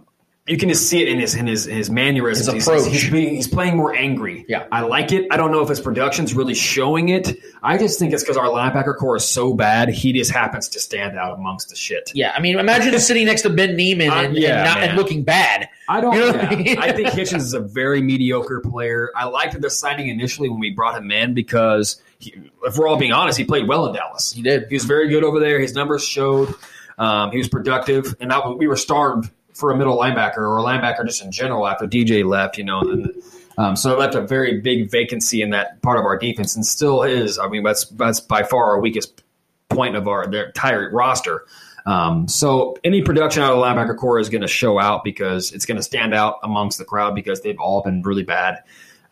you 0.51 0.57
can 0.57 0.69
just 0.69 0.89
see 0.89 1.01
it 1.01 1.09
in 1.09 1.21
his 1.21 1.37
in 1.37 1.47
his 1.47 1.65
his 1.65 1.91
mannerisms. 1.91 2.47
His 2.47 2.55
He's- 2.55 2.67
approach. 2.67 2.93
He's, 2.93 3.09
being, 3.09 3.37
he's 3.37 3.47
playing 3.47 3.77
more 3.77 3.95
angry. 3.95 4.45
Yeah. 4.49 4.67
I 4.73 4.81
like 4.81 5.13
it. 5.13 5.29
I 5.31 5.37
don't 5.37 5.53
know 5.53 5.63
if 5.63 5.69
his 5.69 5.81
production's 5.81 6.35
really 6.35 6.55
showing 6.55 7.09
it. 7.09 7.39
I 7.63 7.79
just 7.79 8.01
think 8.01 8.13
it's 8.13 8.25
because 8.25 8.37
our 8.37 8.47
linebacker 8.47 8.97
core 8.97 9.17
is 9.17 9.25
so 9.25 9.55
bad. 9.55 9.91
He 9.91 10.13
just 10.13 10.33
happens 10.33 10.69
to 10.71 10.81
stand 10.81 11.17
out 11.17 11.39
amongst 11.39 11.69
the 11.69 11.77
shit. 11.77 12.11
Yeah, 12.15 12.33
I 12.37 12.41
mean, 12.41 12.59
imagine 12.59 12.99
sitting 12.99 13.27
next 13.27 13.43
to 13.43 13.51
Ben 13.51 13.77
Niemann 13.77 14.11
and, 14.13 14.37
yeah, 14.37 14.57
and, 14.57 14.65
not, 14.65 14.89
and 14.89 14.99
looking 14.99 15.23
bad. 15.23 15.69
I 15.89 16.01
don't. 16.01 16.15
You 16.15 16.21
know 16.21 16.27
yeah. 16.27 16.49
I 16.51 16.57
mean? 16.57 16.79
I 16.79 16.93
think 16.93 17.09
Hitchens 17.11 17.37
is 17.39 17.55
a 17.55 17.61
very 17.61 18.03
mediocre 18.03 18.61
player. 18.61 19.11
I 19.15 19.27
liked 19.27 19.61
the 19.61 19.71
signing 19.71 20.09
initially 20.09 20.49
when 20.49 20.59
we 20.59 20.71
brought 20.71 20.97
him 20.99 21.13
in 21.13 21.33
because, 21.33 22.03
he, 22.19 22.35
if 22.65 22.77
we're 22.77 22.89
all 22.89 22.99
being 22.99 23.13
honest, 23.13 23.39
he 23.39 23.45
played 23.45 23.69
well 23.69 23.87
in 23.87 23.95
Dallas. 23.95 24.33
He 24.33 24.43
did. 24.43 24.67
He 24.69 24.75
was 24.75 24.85
very 24.85 25.09
good 25.11 25.23
over 25.23 25.39
there. 25.39 25.61
His 25.61 25.75
numbers 25.75 26.05
showed. 26.05 26.53
Um, 26.99 27.31
he 27.31 27.39
was 27.39 27.49
productive, 27.49 28.15
and 28.21 28.31
that, 28.31 28.59
we 28.59 28.67
were 28.67 28.77
starved 28.77 29.31
for 29.61 29.71
a 29.71 29.77
middle 29.77 29.97
linebacker 29.97 30.39
or 30.39 30.59
a 30.59 30.63
linebacker 30.63 31.07
just 31.07 31.23
in 31.23 31.31
general 31.31 31.67
after 31.67 31.87
DJ 31.87 32.25
left. 32.25 32.59
You 32.59 32.65
know, 32.65 32.81
and 32.81 33.13
um, 33.59 33.77
so 33.77 33.93
it 33.93 33.99
left 33.99 34.15
a 34.15 34.23
very 34.23 34.61
big 34.61 34.91
vacancy 34.91 35.43
in 35.43 35.51
that 35.51 35.81
part 35.83 35.99
of 35.99 36.05
our 36.05 36.19
defense, 36.19 36.57
and 36.57 36.67
still 36.67 37.03
is. 37.03 37.39
I 37.39 37.49
mean, 37.49 37.63
that's 37.63 37.85
that's 37.85 38.21
by 38.21 38.43
far 38.43 38.71
our 38.71 38.81
weakest 38.81 39.23
point 39.69 39.97
of 39.97 40.09
our 40.09 40.27
their 40.27 40.47
entire 40.47 40.91
roster. 40.91 41.45
Um, 41.87 42.29
so 42.29 42.77
any 42.85 43.03
production 43.03 43.43
out 43.43 43.53
of 43.53 43.59
the 43.59 43.65
linebacker 43.65 43.97
core 43.97 44.19
is 44.19 44.29
going 44.29 44.43
to 44.43 44.49
show 44.49 44.79
out 44.79 45.03
because 45.05 45.53
it's 45.53 45.67
going 45.67 45.77
to 45.77 45.83
stand 45.83 46.15
out 46.15 46.37
amongst 46.43 46.79
the 46.79 46.85
crowd 46.85 47.15
because 47.15 47.41
they've 47.41 47.59
all 47.59 47.83
been 47.83 48.03
really 48.03 48.23
bad. 48.23 48.63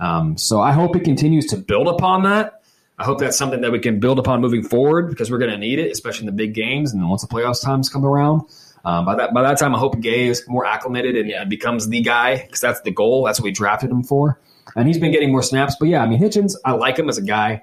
Um, 0.01 0.37
so 0.37 0.61
I 0.61 0.73
hope 0.73 0.95
it 0.95 1.05
continues 1.05 1.47
to 1.47 1.57
build 1.57 1.89
upon 1.89 2.23
that. 2.25 2.63
I 2.99 3.05
hope 3.05 3.19
that's 3.21 3.39
something 3.39 3.61
that 3.61 3.71
we 3.71 3.79
can 3.79 4.01
build 4.01 4.19
upon 4.19 4.41
moving 4.41 4.63
forward 4.63 5.09
because 5.09 5.31
we're 5.31 5.39
going 5.39 5.53
to 5.53 5.59
need 5.59 5.79
it, 5.79 5.91
especially 5.91 6.27
in 6.27 6.27
the 6.27 6.33
big 6.33 6.53
games 6.53 6.93
and 6.93 7.09
once 7.09 7.23
the 7.23 7.29
playoffs 7.29 7.63
times 7.63 7.89
come 7.89 8.05
around. 8.05 8.43
Um, 8.85 9.05
by 9.05 9.17
that 9.17 9.35
by 9.35 9.43
that 9.43 9.59
time, 9.59 9.75
I 9.75 9.79
hope 9.79 10.01
Gay 10.01 10.29
is 10.29 10.45
more 10.49 10.65
acclimated 10.65 11.17
and, 11.17 11.31
and 11.31 11.51
becomes 11.51 11.89
the 11.89 12.01
guy 12.01 12.37
because 12.37 12.61
that's 12.61 12.81
the 12.83 12.91
goal. 12.91 13.25
That's 13.25 13.41
what 13.41 13.45
we 13.45 13.51
drafted 13.51 13.91
him 13.91 14.03
for, 14.03 14.41
and 14.77 14.87
he's 14.87 14.99
been 14.99 15.13
getting 15.13 15.33
more 15.33 15.43
snaps. 15.43 15.77
But 15.79 15.89
yeah, 15.89 16.03
I 16.03 16.07
mean 16.07 16.21
Hitchens, 16.21 16.55
I 16.65 16.73
like 16.73 16.99
him 16.99 17.09
as 17.09 17.19
a 17.19 17.23
guy. 17.23 17.63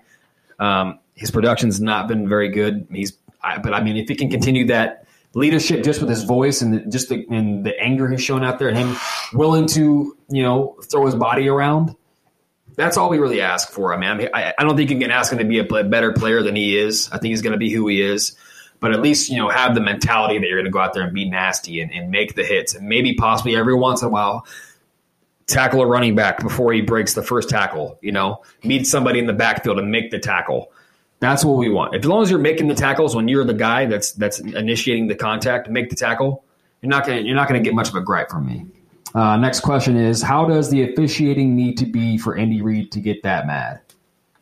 Um, 0.59 0.99
his 1.15 1.31
production's 1.31 1.79
not 1.79 2.07
been 2.07 2.27
very 2.27 2.49
good. 2.49 2.87
He's, 2.91 3.13
I, 3.41 3.57
but 3.59 3.73
I 3.73 3.81
mean, 3.81 3.97
if 3.97 4.09
he 4.09 4.15
can 4.15 4.29
continue 4.29 4.67
that 4.67 5.05
leadership 5.33 5.83
just 5.83 5.99
with 5.99 6.09
his 6.09 6.23
voice 6.23 6.61
and 6.61 6.73
the, 6.73 6.79
just 6.89 7.09
the, 7.09 7.25
and 7.29 7.65
the 7.65 7.77
anger 7.79 8.09
he's 8.09 8.21
shown 8.21 8.43
out 8.43 8.59
there, 8.59 8.69
and 8.69 8.77
him 8.77 8.95
willing 9.33 9.67
to 9.67 10.17
you 10.29 10.43
know 10.43 10.77
throw 10.83 11.05
his 11.05 11.15
body 11.15 11.47
around, 11.47 11.95
that's 12.75 12.97
all 12.97 13.09
we 13.09 13.17
really 13.17 13.41
ask 13.41 13.69
for. 13.69 13.93
I 13.93 13.97
mean, 13.97 14.29
I, 14.33 14.53
I 14.57 14.63
don't 14.63 14.75
think 14.75 14.89
you 14.89 14.99
can 14.99 15.11
ask 15.11 15.31
him 15.31 15.39
to 15.39 15.45
be 15.45 15.59
a 15.59 15.63
better 15.63 16.11
player 16.13 16.43
than 16.43 16.55
he 16.55 16.77
is. 16.77 17.09
I 17.11 17.17
think 17.17 17.31
he's 17.31 17.41
going 17.41 17.53
to 17.53 17.59
be 17.59 17.71
who 17.71 17.87
he 17.87 18.01
is. 18.01 18.35
But 18.85 18.93
at 18.93 19.01
least 19.01 19.31
you 19.31 19.37
know 19.37 19.49
have 19.49 19.73
the 19.73 19.81
mentality 19.81 20.37
that 20.37 20.45
you're 20.45 20.57
going 20.57 20.65
to 20.65 20.69
go 20.71 20.77
out 20.77 20.93
there 20.93 21.01
and 21.01 21.11
be 21.11 21.27
nasty 21.27 21.81
and, 21.81 21.91
and 21.91 22.11
make 22.11 22.35
the 22.35 22.43
hits, 22.43 22.75
and 22.75 22.87
maybe 22.87 23.15
possibly 23.15 23.55
every 23.55 23.73
once 23.73 24.03
in 24.03 24.09
a 24.09 24.11
while 24.11 24.45
tackle 25.47 25.81
a 25.81 25.87
running 25.87 26.13
back 26.13 26.39
before 26.39 26.71
he 26.71 26.81
breaks 26.81 27.15
the 27.15 27.23
first 27.23 27.49
tackle. 27.49 27.97
You 28.03 28.11
know, 28.11 28.43
meet 28.63 28.85
somebody 28.85 29.17
in 29.17 29.25
the 29.25 29.33
backfield 29.33 29.79
and 29.79 29.89
make 29.89 30.11
the 30.11 30.19
tackle. 30.19 30.71
That's 31.19 31.43
what 31.43 31.57
we 31.57 31.67
want. 31.67 31.95
As 31.95 32.05
long 32.05 32.21
as 32.21 32.29
you're 32.29 32.37
making 32.37 32.67
the 32.67 32.75
tackles 32.75 33.15
when 33.15 33.27
you're 33.27 33.43
the 33.43 33.55
guy 33.55 33.87
that's 33.87 34.11
that's 34.11 34.39
initiating 34.39 35.07
the 35.07 35.15
contact, 35.15 35.67
make 35.67 35.89
the 35.89 35.95
tackle. 35.95 36.45
You're 36.83 36.91
not 36.91 37.07
gonna 37.07 37.21
you're 37.21 37.35
not 37.35 37.47
gonna 37.47 37.61
get 37.61 37.73
much 37.73 37.89
of 37.89 37.95
a 37.95 38.01
gripe 38.01 38.29
from 38.29 38.45
me. 38.45 38.67
Uh, 39.15 39.35
next 39.37 39.61
question 39.61 39.97
is: 39.97 40.21
How 40.21 40.45
does 40.45 40.69
the 40.69 40.83
officiating 40.83 41.55
need 41.55 41.79
to 41.79 41.87
be 41.87 42.19
for 42.19 42.37
Andy 42.37 42.61
Reid 42.61 42.91
to 42.91 42.99
get 42.99 43.23
that 43.23 43.47
mad? 43.47 43.79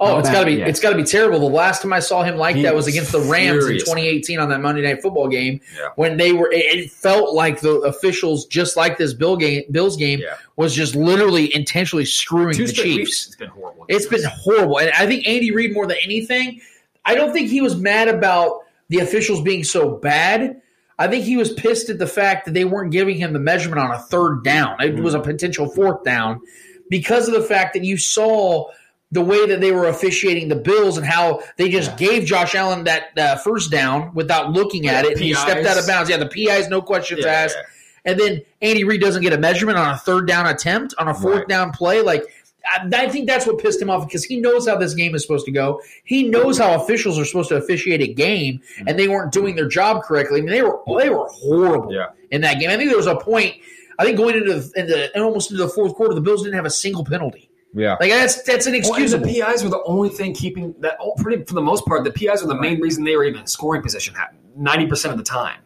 Oh, 0.06 0.20
it's 0.20 0.30
got 0.30 0.42
to 0.42 0.46
be 0.46 0.54
yeah. 0.54 0.68
it's 0.68 0.80
got 0.80 0.92
to 0.92 0.96
be 0.96 1.04
terrible. 1.04 1.40
The 1.40 1.46
last 1.46 1.82
time 1.82 1.94
I 1.94 2.00
saw 2.00 2.24
him 2.24 2.38
like 2.38 2.56
He 2.56 2.64
that 2.64 2.76
was 2.76 2.86
was 2.86 2.94
against 2.94 3.12
the 3.12 3.20
Rams 3.20 3.66
furious. 3.66 3.84
in 3.84 3.88
2018 3.88 4.40
on 4.40 4.50
that 4.50 4.62
Monday 4.62 4.82
Night 4.82 5.02
Football 5.02 5.28
game 5.28 5.60
Yeah. 5.78 5.90
when 5.96 6.18
they 6.18 6.34
were. 6.34 6.50
It, 6.52 6.92
felt 6.92 7.34
like 7.34 7.60
the 7.60 7.80
officials, 7.82 8.46
just 8.46 8.78
like 8.78 8.98
this 8.98 9.14
Bill 9.14 9.36
game, 9.36 9.64
Bills 9.72 9.98
game, 9.98 10.20
Yeah. 10.20 10.36
was 10.56 10.74
just 10.74 10.96
literally 10.96 11.54
intentionally 11.54 12.06
screwing 12.06 12.56
Two 12.56 12.68
the 12.68 12.74
Chiefs. 12.74 13.28
It's 13.28 13.36
been 13.36 13.50
horrible. 13.50 13.86
It's 13.90 14.06
been 14.06 14.24
horrible, 14.24 14.80
and 14.80 14.92
I 14.92 15.06
think 15.06 15.28
Andy 15.28 15.52
Reid 15.52 15.74
more 15.74 15.86
than 15.86 15.98
anything. 16.04 16.62
I 17.06 17.16
don't 17.16 17.34
think 17.34 17.50
he 17.50 17.62
was 17.62 17.76
mad 17.76 18.08
about 18.08 18.62
the 18.90 19.00
officials 19.00 19.42
being 19.42 19.64
so 19.64 19.98
bad. 19.98 20.62
I 21.00 21.08
think 21.08 21.26
he 21.26 21.38
was 21.38 21.52
pissed 21.52 21.90
at 21.90 22.00
the 22.00 22.08
fact 22.08 22.46
that 22.46 22.54
they 22.54 22.66
weren't 22.66 22.92
giving 22.92 23.18
him 23.18 23.34
the 23.34 23.40
measurement 23.40 23.82
on 23.82 23.92
a 23.92 24.00
third 24.00 24.44
down. 24.44 24.82
It 24.82 24.96
was 24.96 25.14
a 25.14 25.18
mm-hmm. 25.18 25.32
potential 25.32 25.70
fourth 25.70 26.04
down 26.04 26.42
because 26.90 27.28
of 27.28 27.34
the 27.34 27.42
fact 27.42 27.74
that 27.74 27.84
you 27.84 27.98
saw 27.98 28.70
the 29.14 29.22
way 29.22 29.46
that 29.48 29.62
they 29.62 29.72
were 29.72 29.88
officiating 29.88 30.50
the 30.50 30.56
Bills 30.56 30.98
and 30.98 31.06
how 31.06 31.42
they 31.58 31.70
just 31.70 31.96
gave 31.98 32.26
Josh 32.26 32.56
Allen 32.56 32.84
that 32.86 33.18
uh, 33.18 33.36
first 33.38 33.72
down 33.72 34.14
without 34.14 34.52
looking 34.52 34.88
at 34.88 35.06
it. 35.06 35.14
And 35.14 35.22
he 35.22 35.34
stepped 35.34 35.66
out 35.66 35.78
of 35.78 35.86
bounds. 35.88 36.10
Yeah, 36.10 36.18
the 36.18 36.26
PIs, 36.28 36.68
no 36.70 36.82
questions 36.82 37.22
Yeah, 37.24 37.32
asked. 37.32 37.56
yeah. 37.58 38.12
And 38.12 38.20
then 38.20 38.42
Andy 38.62 38.84
Reid 38.84 39.00
doesn't 39.02 39.22
get 39.22 39.32
a 39.32 39.38
measurement 39.38 39.78
on 39.78 39.94
a 39.94 39.98
third 39.98 40.28
down 40.28 40.46
attempt, 40.48 40.94
on 40.98 41.08
a 41.08 41.14
fourth 41.14 41.38
Right. 41.40 41.48
down 41.48 41.72
play. 41.72 42.02
Like, 42.02 42.24
I, 42.66 42.90
I 42.94 43.08
think 43.10 43.28
that's 43.28 43.46
what 43.46 43.60
pissed 43.60 43.82
him 43.82 43.90
off 43.90 44.06
because 44.08 44.24
he 44.26 44.40
knows 44.42 44.68
how 44.68 44.78
this 44.78 44.94
game 44.94 45.16
is 45.16 45.22
supposed 45.22 45.46
to 45.46 45.52
go. 45.52 45.82
He 46.04 46.24
knows 46.28 46.58
how 46.58 46.82
officials 46.82 47.18
are 47.20 47.26
supposed 47.26 47.50
to 47.50 47.56
officiate 47.56 48.02
a 48.02 48.08
game, 48.14 48.62
and 48.88 48.98
they 49.00 49.08
weren't 49.08 49.32
doing 49.32 49.56
their 49.56 49.68
job 49.68 50.04
correctly. 50.04 50.40
I 50.40 50.44
mean, 50.44 50.52
they 50.54 50.64
were 50.64 50.80
they 51.00 51.10
were 51.10 51.28
horrible 51.28 51.94
Yeah. 51.94 52.08
in 52.32 52.42
that 52.42 52.60
game. 52.60 52.70
I 52.70 52.78
think 52.78 52.90
there 52.90 52.98
was 52.98 53.08
a 53.08 53.16
point. 53.16 53.56
I 54.00 54.06
think 54.06 54.18
going 54.18 54.36
into 54.36 54.54
the, 54.60 54.72
into 54.80 55.22
almost 55.24 55.52
into 55.52 55.62
the 55.64 55.70
fourth 55.70 55.94
quarter, 55.96 56.14
the 56.16 56.22
Bills 56.22 56.42
didn't 56.42 56.56
have 56.56 56.66
a 56.66 56.70
single 56.72 57.06
penalty. 57.06 57.50
Yeah. 57.74 57.98
Like 58.00 58.12
that's 58.12 58.42
that's 58.44 58.66
an 58.68 58.76
excuse. 58.76 59.14
inexcusable. 59.14 59.26
the 59.26 59.42
PIs 59.54 59.64
were 59.64 59.70
the 59.70 59.84
only 59.86 60.10
thing 60.10 60.34
keeping 60.34 60.76
that. 60.80 60.98
oh, 61.00 61.14
Pretty 61.18 61.44
for 61.44 61.54
the 61.56 61.62
most 61.62 61.86
part, 61.86 62.04
the 62.04 62.12
PIs 62.12 62.42
were 62.44 62.48
the 62.48 62.60
main 62.62 62.80
reason 62.80 63.04
they 63.04 63.16
were 63.16 63.24
even 63.24 63.42
in 63.42 63.48
scoring 63.48 63.82
position 63.82 64.14
ninety 64.56 64.86
percent 64.88 65.12
of 65.12 65.18
the 65.18 65.24
time. 65.24 65.60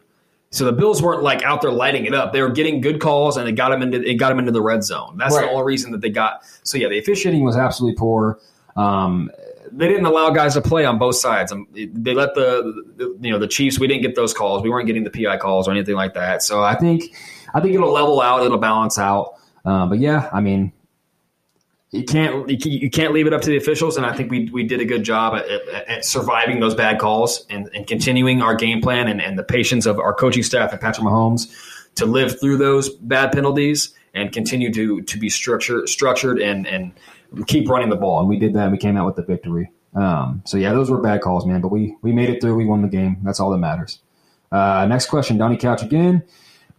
So 0.49 0.63
the 0.63 0.71
Bills 0.71 1.01
weren't 1.01 1.23
like 1.23 1.43
out 1.43 1.61
there 1.61 1.71
lighting 1.71 2.05
it 2.05 2.13
up. 2.13 2.31
They 2.31 2.41
were 2.41 2.49
getting 2.49 2.79
good 2.79 3.01
calls, 3.01 3.35
and 3.35 3.47
it 3.49 3.53
got 3.53 3.69
them 3.69 3.81
into 3.81 4.01
it 4.01 4.15
got 4.15 4.29
them 4.29 4.39
into 4.39 4.51
the 4.53 4.61
red 4.61 4.83
zone. 4.83 5.17
That's 5.17 5.35
Right. 5.35 5.45
the 5.45 5.51
only 5.51 5.65
reason 5.65 5.91
that 5.91 5.99
they 6.01 6.09
got. 6.09 6.43
So 6.63 6.77
yeah, 6.77 6.87
the 6.87 6.97
officiating 6.99 7.41
Officiating 7.41 7.43
was 7.43 7.57
absolutely 7.57 7.97
poor. 7.97 8.39
Um, 8.77 9.29
they 9.73 9.89
didn't 9.89 10.05
allow 10.05 10.29
guys 10.29 10.53
to 10.53 10.61
play 10.61 10.85
on 10.85 10.97
both 10.97 11.15
sides. 11.17 11.51
Um, 11.51 11.67
They 11.73 12.13
let 12.13 12.33
the, 12.35 12.83
the 12.95 13.17
you 13.19 13.31
know 13.31 13.37
the 13.39 13.47
Chiefs. 13.47 13.77
We 13.79 13.87
didn't 13.87 14.03
get 14.03 14.15
those 14.15 14.33
calls. 14.33 14.63
We 14.63 14.69
weren't 14.69 14.87
getting 14.87 15.03
the 15.03 15.09
PI 15.09 15.35
calls 15.37 15.67
or 15.67 15.71
anything 15.71 15.95
like 15.95 16.13
that. 16.13 16.41
So 16.41 16.61
I 16.61 16.71
I 16.71 16.75
think 16.75 17.03
I 17.53 17.59
think 17.59 17.75
it'll 17.75 17.91
level 17.91 18.21
out. 18.21 18.43
It'll 18.45 18.57
balance 18.57 18.97
out. 18.97 19.33
Uh, 19.65 19.85
but 19.87 19.99
yeah, 19.99 20.29
I 20.31 20.39
mean, 20.39 20.71
you 21.91 22.03
can't 22.03 22.49
you 22.65 22.89
can't- 22.89 23.13
leave 23.13 23.27
it 23.27 23.33
up 23.33 23.41
to 23.41 23.49
the 23.49 23.57
officials. 23.57 23.97
And 23.97 24.05
I 24.05 24.13
think 24.13 24.29
we 24.31 24.49
we 24.51 24.63
did 24.63 24.81
a 24.81 24.85
good 24.85 25.03
job 25.03 25.35
at, 25.35 25.47
at, 25.49 25.87
at 25.89 26.05
surviving 26.05 26.59
those 26.59 26.75
bad 26.75 26.99
calls 26.99 27.45
and, 27.49 27.69
and 27.73 27.87
continuing 27.87 28.41
our 28.41 28.55
game 28.55 28.81
plan 28.81 29.07
and, 29.07 29.21
and 29.21 29.37
the 29.37 29.43
patience 29.43 29.85
of 29.85 29.99
our 29.99 30.13
coaching 30.13 30.43
staff 30.43 30.71
and 30.71 30.81
Patrick 30.81 31.05
Mahomes 31.05 31.47
to 31.95 32.05
live 32.05 32.39
through 32.39 32.57
those 32.57 32.89
bad 32.89 33.31
penalties 33.31 33.93
and 34.13 34.31
continue 34.31 34.71
to 34.73 35.01
to 35.03 35.17
be 35.17 35.29
structured 35.29 35.87
structured 35.89 36.39
and 36.39 36.67
and 36.67 36.91
keep 37.47 37.69
running 37.69 37.89
the 37.89 37.95
ball. 37.95 38.19
and 38.19 38.27
we 38.29 38.37
did 38.37 38.53
that. 38.53 38.63
and 38.63 38.71
We 38.71 38.77
came 38.77 38.97
out 38.97 39.05
with 39.05 39.15
the 39.15 39.23
victory. 39.23 39.71
Um, 39.95 40.43
so 40.45 40.57
yeah, 40.57 40.73
those 40.73 40.91
were 40.91 41.01
bad 41.01 41.21
calls, 41.21 41.45
man. 41.45 41.61
But 41.61 41.69
we 41.69 41.95
we 42.01 42.11
made 42.11 42.29
it 42.29 42.41
through. 42.41 42.55
We 42.55 42.65
won 42.65 42.81
the 42.81 42.87
game. 42.87 43.17
That's 43.23 43.39
all 43.39 43.49
that 43.51 43.57
matters. 43.57 43.99
Uh, 44.51 44.85
next 44.87 45.07
question, 45.07 45.37
Donnie 45.37 45.57
Couch 45.57 45.81
again. 45.83 46.23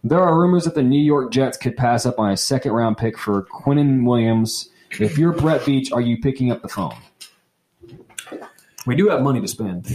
There 0.03 0.19
are 0.19 0.39
rumors 0.39 0.63
that 0.63 0.75
the 0.75 0.83
New 0.83 1.01
York 1.01 1.31
Jets 1.31 1.57
could 1.57 1.75
pass 1.75 2.05
up 2.05 2.19
on 2.19 2.31
a 2.31 2.37
second 2.37 2.71
round 2.71 2.97
pick 2.97 3.17
for 3.17 3.43
Quinnen 3.43 4.05
Williams. 4.05 4.69
If 4.91 5.17
you're 5.17 5.33
Brett 5.33 5.61
Veach, 5.61 5.93
are 5.93 6.01
you 6.01 6.17
picking 6.17 6.51
up 6.51 6.61
the 6.61 6.67
phone? 6.67 6.95
We 8.85 8.95
do 8.95 9.09
have 9.09 9.21
money 9.21 9.41
to 9.41 9.47
spend. 9.47 9.87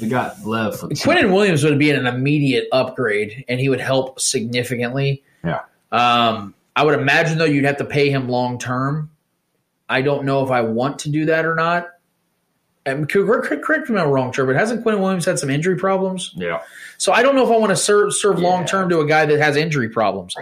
We 0.00 0.08
got 0.08 0.44
Lev 0.44 0.74
Quinnen 0.74 1.32
Williams 1.32 1.64
would 1.64 1.78
be 1.78 1.90
an 1.90 2.06
immediate 2.06 2.68
upgrade, 2.72 3.44
and 3.48 3.58
he 3.58 3.68
would 3.68 3.80
help 3.80 4.20
significantly. 4.20 5.24
Yeah. 5.44 5.62
Um, 5.90 6.54
I 6.76 6.84
would 6.84 6.98
imagine 6.98 7.38
though 7.38 7.44
you'd 7.44 7.64
have 7.64 7.78
to 7.78 7.84
pay 7.84 8.10
him 8.10 8.28
long 8.28 8.58
term. 8.58 9.10
I 9.88 10.02
don't 10.02 10.24
know 10.24 10.44
if 10.44 10.50
I 10.50 10.60
want 10.60 11.00
to 11.00 11.10
do 11.10 11.26
that 11.26 11.44
or 11.44 11.54
not. 11.54 11.88
And 12.86 13.08
correct, 13.08 13.62
correct, 13.62 13.90
me 13.90 13.96
if 13.96 14.02
I'm 14.02 14.08
wrong, 14.08 14.32
Trevor. 14.32 14.52
But 14.52 14.60
hasn't 14.60 14.84
Quinnen 14.84 15.00
Williams 15.00 15.24
had 15.24 15.38
some 15.38 15.50
injury 15.50 15.76
problems? 15.76 16.32
Yeah. 16.36 16.62
So 16.96 17.12
I 17.12 17.22
don't 17.22 17.34
know 17.34 17.44
if 17.44 17.50
I 17.50 17.56
want 17.58 17.70
to 17.70 17.76
serve 17.76 18.14
serve 18.14 18.38
long 18.38 18.64
term 18.64 18.88
to 18.90 19.00
a 19.00 19.06
guy 19.06 19.26
that 19.26 19.38
has 19.38 19.56
injury 19.56 19.88
problems, 19.88 20.34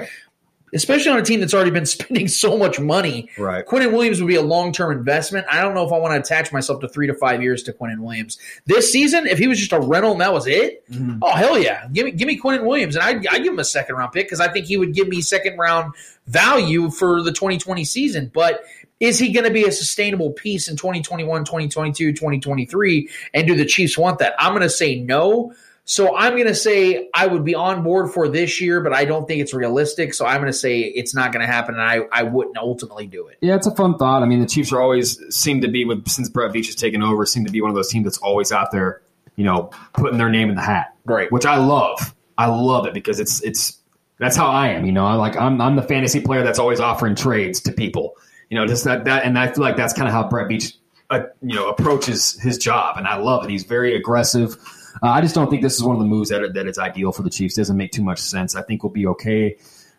especially 0.76 1.10
on 1.10 1.18
a 1.18 1.22
team 1.22 1.40
that's 1.40 1.54
already 1.54 1.70
been 1.70 1.86
spending 1.86 2.28
so 2.28 2.56
much 2.56 2.78
money. 2.78 3.28
Right. 3.36 3.66
Quinnen 3.66 3.92
Williams 3.92 4.20
would 4.20 4.28
be 4.28 4.36
a 4.36 4.42
long 4.42 4.72
term 4.72 4.96
investment. 4.96 5.46
I 5.50 5.62
don't 5.62 5.74
know 5.74 5.86
if 5.86 5.92
I 5.92 5.98
want 5.98 6.14
to 6.14 6.20
attach 6.20 6.52
myself 6.52 6.80
to 6.80 6.88
three 6.88 7.06
to 7.06 7.14
five 7.14 7.42
years 7.42 7.62
to 7.64 7.72
Quinnen 7.72 7.98
Williams 7.98 8.38
this 8.66 8.92
season. 8.92 9.26
If 9.26 9.38
he 9.38 9.48
was 9.48 9.58
just 9.58 9.72
a 9.72 9.80
rental 9.80 10.12
and 10.12 10.20
that 10.20 10.32
was 10.32 10.46
it, 10.46 10.88
mm-hmm. 10.90 11.18
oh 11.22 11.34
hell 11.34 11.58
yeah, 11.58 11.88
give 11.92 12.04
me 12.04 12.12
give 12.12 12.26
me 12.26 12.38
Quinnen 12.38 12.64
Williams, 12.64 12.96
and 12.96 13.04
I 13.04 13.34
I 13.34 13.38
give 13.38 13.52
him 13.52 13.58
a 13.58 13.64
second 13.64 13.96
round 13.96 14.12
pick 14.12 14.26
because 14.26 14.40
I 14.40 14.52
think 14.52 14.66
he 14.66 14.76
would 14.76 14.94
give 14.94 15.08
me 15.08 15.20
second 15.20 15.58
round 15.58 15.94
value 16.26 16.90
for 16.90 17.22
the 17.22 17.32
2020 17.32 17.84
season. 17.84 18.30
But 18.32 18.62
is 18.98 19.18
he 19.18 19.32
going 19.32 19.44
to 19.44 19.50
be 19.50 19.64
a 19.64 19.72
sustainable 19.72 20.30
piece 20.30 20.68
in 20.68 20.76
2021, 20.76 21.44
2022, 21.44 22.12
2023? 22.12 23.10
And 23.34 23.46
do 23.46 23.54
the 23.54 23.66
Chiefs 23.66 23.98
want 23.98 24.18
that? 24.20 24.34
I'm 24.38 24.52
going 24.52 24.62
to 24.62 24.70
say 24.70 24.98
no. 24.98 25.52
So 25.88 26.16
I'm 26.16 26.32
going 26.32 26.48
to 26.48 26.54
say 26.54 27.08
I 27.14 27.28
would 27.28 27.44
be 27.44 27.54
on 27.54 27.84
board 27.84 28.12
for 28.12 28.28
this 28.28 28.60
year, 28.60 28.80
but 28.80 28.92
I 28.92 29.04
don't 29.04 29.26
think 29.28 29.40
it's 29.40 29.54
realistic. 29.54 30.14
So 30.14 30.26
I'm 30.26 30.40
going 30.40 30.52
to 30.52 30.58
say 30.58 30.80
it's 30.80 31.14
not 31.14 31.32
going 31.32 31.46
to 31.46 31.50
happen, 31.50 31.76
and 31.76 31.82
I, 31.82 32.00
I 32.10 32.24
wouldn't 32.24 32.58
ultimately 32.58 33.06
do 33.06 33.28
it. 33.28 33.38
Yeah, 33.40 33.54
it's 33.54 33.68
a 33.68 33.74
fun 33.74 33.96
thought. 33.96 34.24
I 34.24 34.26
mean, 34.26 34.40
the 34.40 34.48
Chiefs 34.48 34.72
are 34.72 34.80
always 34.80 35.16
seem 35.34 35.60
to 35.60 35.68
be 35.68 35.84
with 35.84 36.08
since 36.08 36.28
Brett 36.28 36.52
Veach 36.52 36.66
has 36.66 36.74
taken 36.74 37.04
over, 37.04 37.24
seem 37.24 37.44
to 37.46 37.52
be 37.52 37.60
one 37.60 37.70
of 37.70 37.76
those 37.76 37.88
teams 37.88 38.02
that's 38.02 38.18
always 38.18 38.50
out 38.50 38.72
there, 38.72 39.00
you 39.36 39.44
know, 39.44 39.70
putting 39.92 40.18
their 40.18 40.28
name 40.28 40.48
in 40.48 40.56
the 40.56 40.62
hat. 40.62 40.92
Right. 41.04 41.30
Which 41.30 41.46
I 41.46 41.56
love. 41.58 42.14
I 42.36 42.46
love 42.48 42.86
it 42.86 42.92
because 42.92 43.20
it's 43.20 43.40
it's 43.42 43.78
that's 44.18 44.34
how 44.34 44.48
I 44.48 44.70
am. 44.70 44.86
You 44.86 44.92
know, 44.92 45.06
I 45.06 45.14
like 45.14 45.36
I'm 45.36 45.60
I'm 45.60 45.76
the 45.76 45.82
fantasy 45.82 46.20
player 46.20 46.42
that's 46.42 46.58
always 46.58 46.80
offering 46.80 47.14
trades 47.14 47.60
to 47.60 47.72
people. 47.72 48.16
You 48.50 48.58
know, 48.58 48.66
just 48.66 48.82
that 48.84 49.04
that 49.04 49.24
and 49.24 49.38
I 49.38 49.52
feel 49.52 49.62
like 49.62 49.76
that's 49.76 49.92
kind 49.92 50.08
of 50.08 50.14
how 50.14 50.28
Brett 50.28 50.48
Veach, 50.48 50.74
uh, 51.10 51.20
you 51.42 51.54
know, 51.54 51.68
approaches 51.68 52.38
his 52.40 52.58
job, 52.58 52.96
and 52.96 53.06
I 53.06 53.18
love 53.18 53.44
it. 53.44 53.50
He's 53.50 53.62
very 53.62 53.94
aggressive. 53.94 54.56
Uh, 55.02 55.08
I 55.08 55.20
just 55.20 55.34
don't 55.34 55.50
think 55.50 55.62
this 55.62 55.76
is 55.76 55.82
one 55.82 55.96
of 55.96 56.00
the 56.00 56.08
moves 56.08 56.30
that 56.30 56.42
are, 56.42 56.52
that 56.52 56.66
is 56.66 56.78
ideal 56.78 57.12
for 57.12 57.22
the 57.22 57.30
Chiefs. 57.30 57.54
Doesn't 57.54 57.76
make 57.76 57.92
too 57.92 58.02
much 58.02 58.18
sense. 58.18 58.54
I 58.54 58.62
think 58.62 58.82
we'll 58.82 58.92
be 58.92 59.06
okay 59.06 59.56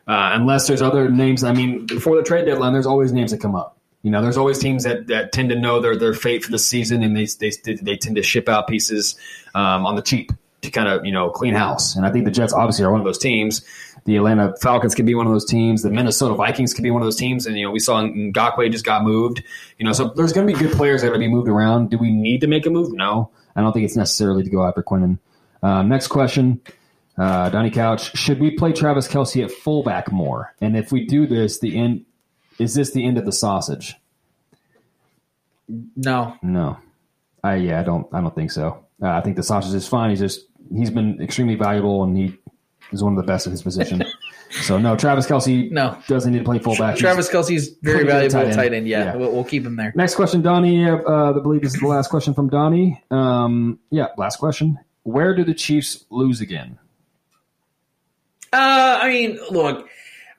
uh, 0.07 0.31
unless 0.33 0.67
there's 0.67 0.81
other 0.81 1.09
names. 1.09 1.43
I 1.43 1.53
mean, 1.53 1.85
before 1.85 2.15
the 2.15 2.23
trade 2.23 2.45
deadline, 2.45 2.73
there's 2.73 2.87
always 2.87 3.11
names 3.11 3.31
that 3.31 3.41
come 3.41 3.55
up. 3.55 3.77
You 4.03 4.11
know, 4.11 4.21
there's 4.21 4.37
always 4.37 4.57
teams 4.57 4.83
that, 4.85 5.07
that 5.07 5.33
tend 5.33 5.49
to 5.49 5.59
know 5.59 5.81
their 5.81 5.97
their 5.97 6.13
fate 6.13 6.45
for 6.45 6.51
the 6.51 6.59
season, 6.59 7.03
and 7.03 7.15
they 7.15 7.25
they 7.25 7.51
they 7.81 7.97
tend 7.97 8.15
to 8.15 8.23
ship 8.23 8.47
out 8.47 8.67
pieces 8.67 9.15
um, 9.53 9.85
on 9.85 9.95
the 9.95 10.01
cheap 10.01 10.31
to 10.61 10.71
kind 10.71 10.87
of 10.87 11.05
you 11.05 11.11
know 11.11 11.29
clean 11.29 11.53
house. 11.53 11.95
And 11.95 12.05
I 12.05 12.11
think 12.11 12.23
the 12.23 12.31
Jets 12.31 12.53
obviously 12.53 12.85
are 12.85 12.91
one 12.91 13.01
of 13.01 13.05
those 13.05 13.17
teams. 13.17 13.65
The 14.05 14.15
Atlanta 14.15 14.55
Falcons 14.61 14.95
could 14.95 15.05
be 15.05 15.15
one 15.15 15.27
of 15.27 15.33
those 15.33 15.43
teams. 15.43 15.83
The 15.83 15.89
Minnesota 15.89 16.35
Vikings 16.35 16.73
could 16.73 16.83
be 16.83 16.91
one 16.91 17.01
of 17.01 17.05
those 17.05 17.17
teams. 17.17 17.45
And 17.45 17.57
you 17.57 17.65
know, 17.65 17.71
we 17.71 17.79
saw 17.79 18.01
Ngakoue 18.01 18.71
just 18.71 18.85
got 18.85 19.03
moved. 19.03 19.43
You 19.77 19.85
know, 19.85 19.91
so 19.91 20.13
there's 20.15 20.31
going 20.31 20.47
to 20.47 20.53
be 20.53 20.57
good 20.57 20.71
players 20.71 21.01
that 21.01 21.07
are 21.07 21.09
going 21.09 21.21
to 21.21 21.27
be 21.27 21.33
moved 21.33 21.49
around. 21.49 21.89
Do 21.89 21.97
we 21.97 22.11
need 22.11 22.39
to 22.41 22.47
make 22.47 22.65
a 22.65 22.69
move? 22.69 22.93
No, 22.93 23.31
I 23.57 23.61
don't 23.61 23.73
think 23.73 23.85
it's 23.85 23.97
necessarily 23.97 24.43
to 24.43 24.49
go 24.49 24.65
after 24.65 24.83
Quinnen. 24.83 25.17
Um, 25.63 25.89
next 25.89 26.07
question, 26.07 26.61
uh, 27.17 27.49
Donnie 27.49 27.71
Couch: 27.71 28.15
Should 28.15 28.39
we 28.39 28.51
play 28.51 28.71
Travis 28.71 29.07
Kelce 29.07 29.43
at 29.43 29.51
fullback 29.51 30.11
more? 30.11 30.53
And 30.61 30.77
if 30.77 30.91
we 30.91 31.05
do 31.05 31.25
this, 31.25 31.59
the 31.59 31.77
end 31.77 32.05
is 32.59 32.75
this 32.75 32.91
the 32.91 33.05
end 33.05 33.17
of 33.17 33.25
the 33.25 33.31
sausage? 33.31 33.95
No, 35.95 36.37
No, 36.41 36.77
I 37.43 37.55
yeah, 37.55 37.81
I 37.81 37.83
don't. 37.83 38.07
I 38.13 38.21
don't 38.21 38.33
think 38.33 38.51
so. 38.51 38.85
Uh, 39.01 39.09
I 39.09 39.21
think 39.21 39.35
the 39.35 39.43
sausage 39.43 39.73
is 39.73 39.87
fine. 39.87 40.11
He's 40.11 40.19
just 40.19 40.45
he's 40.73 40.91
been 40.91 41.21
extremely 41.21 41.55
valuable, 41.55 42.03
and 42.03 42.15
he 42.15 42.37
is 42.91 43.03
one 43.03 43.17
of 43.17 43.17
the 43.17 43.27
best 43.27 43.47
at 43.47 43.51
his 43.51 43.63
position. 43.63 44.03
so 44.49 44.77
no, 44.77 44.95
Travis 44.95 45.25
Kelce 45.27 45.69
No. 45.71 45.97
doesn't 46.07 46.31
need 46.31 46.39
to 46.39 46.45
play 46.45 46.59
fullback. 46.59 46.97
Travis 46.97 47.29
Kelce's 47.29 47.75
very 47.81 48.05
valuable 48.05 48.31
tight 48.43 48.53
tight 48.53 48.65
end. 48.67 48.75
end. 48.75 48.87
Yeah, 48.87 49.03
Yeah. 49.05 49.15
We'll, 49.15 49.31
we'll 49.31 49.43
keep 49.43 49.65
him 49.65 49.75
there. 49.75 49.93
Next 49.95 50.15
question, 50.15 50.41
Donnie. 50.41 50.89
Uh, 50.89 51.31
I 51.33 51.39
believe 51.39 51.61
this 51.61 51.73
is 51.73 51.79
the 51.79 51.87
last 51.87 52.09
question 52.09 52.33
from 52.33 52.49
Donnie. 52.49 53.01
Um, 53.11 53.79
yeah, 53.89 54.07
last 54.17 54.37
question. 54.37 54.77
Where 55.03 55.35
do 55.35 55.43
the 55.43 55.53
Chiefs 55.53 56.05
lose 56.09 56.41
again? 56.41 56.77
Uh, 58.53 58.99
I 59.01 59.09
mean, 59.09 59.39
look, 59.51 59.87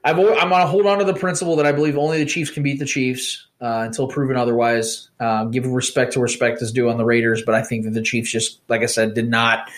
I've, 0.05 0.18
I'm 0.18 0.48
going 0.48 0.60
to 0.62 0.66
hold 0.66 0.86
on 0.86 0.98
to 0.98 1.05
the 1.05 1.14
principle 1.14 1.56
that 1.56 1.66
I 1.66 1.72
believe 1.72 1.98
only 1.98 2.18
the 2.18 2.26
Chiefs 2.30 2.51
can 2.51 2.62
beat 2.62 2.78
the 2.78 2.86
Chiefs 2.86 3.47
uh, 3.60 3.82
until 3.86 4.09
proven 4.09 4.36
otherwise. 4.36 5.10
Uh, 5.20 5.44
give 5.44 5.66
respect 5.66 6.14
to 6.14 6.20
respect 6.20 6.62
is 6.62 6.72
due 6.72 6.89
on 6.89 6.97
the 6.97 7.05
Raiders, 7.05 7.43
but 7.44 7.55
I 7.55 7.62
think 7.62 7.85
that 7.85 7.90
the 7.94 8.02
Chiefs 8.02 8.30
just, 8.30 8.60
like 8.68 8.82
I 8.82 8.86
said, 8.86 9.14
did 9.14 9.28
not 9.28 9.70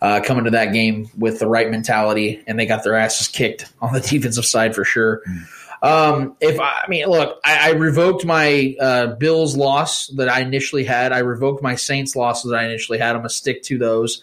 uh, 0.00 0.20
come 0.24 0.38
into 0.38 0.50
that 0.50 0.72
game 0.72 1.08
with 1.16 1.38
the 1.38 1.46
right 1.46 1.70
mentality, 1.70 2.42
and 2.46 2.58
they 2.58 2.66
got 2.66 2.84
their 2.84 2.94
asses 2.96 3.28
kicked 3.28 3.72
on 3.80 3.92
the 3.92 4.00
defensive 4.00 4.44
side 4.46 4.74
for 4.74 4.84
sure. 4.84 5.22
Um, 5.82 6.36
if 6.40 6.60
I, 6.60 6.82
I 6.84 6.88
mean, 6.88 7.06
look, 7.06 7.40
I, 7.44 7.68
I 7.70 7.72
revoked 7.72 8.24
my 8.26 8.76
uh, 8.78 9.06
Bills 9.16 9.56
loss 9.56 10.08
that 10.08 10.28
I 10.28 10.40
initially 10.40 10.84
had. 10.84 11.12
I 11.12 11.20
revoked 11.20 11.62
my 11.62 11.74
Saints 11.74 12.14
loss 12.14 12.42
that 12.42 12.54
I 12.54 12.64
initially 12.64 12.98
had. 12.98 13.10
I'm 13.16 13.20
gonna 13.20 13.30
stick 13.30 13.62
to 13.64 13.78
those. 13.78 14.22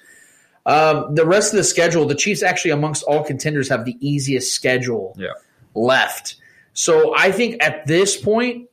Um, 0.68 1.16
the 1.16 1.26
rest 1.26 1.54
of 1.54 1.58
the 1.58 1.64
schedule, 1.64 2.06
the 2.06 2.14
Chiefs 2.16 2.44
actually 2.44 2.72
amongst 2.72 3.04
all 3.04 3.24
contenders 3.24 3.70
have 3.70 3.86
the 3.86 3.96
easiest 4.06 4.54
schedule 4.54 5.16
Yeah. 5.18 5.30
left. 5.74 6.36
So 6.74 7.16
I 7.18 7.32
think 7.32 7.64
at 7.64 7.88
this 7.88 8.16
point, 8.18 8.67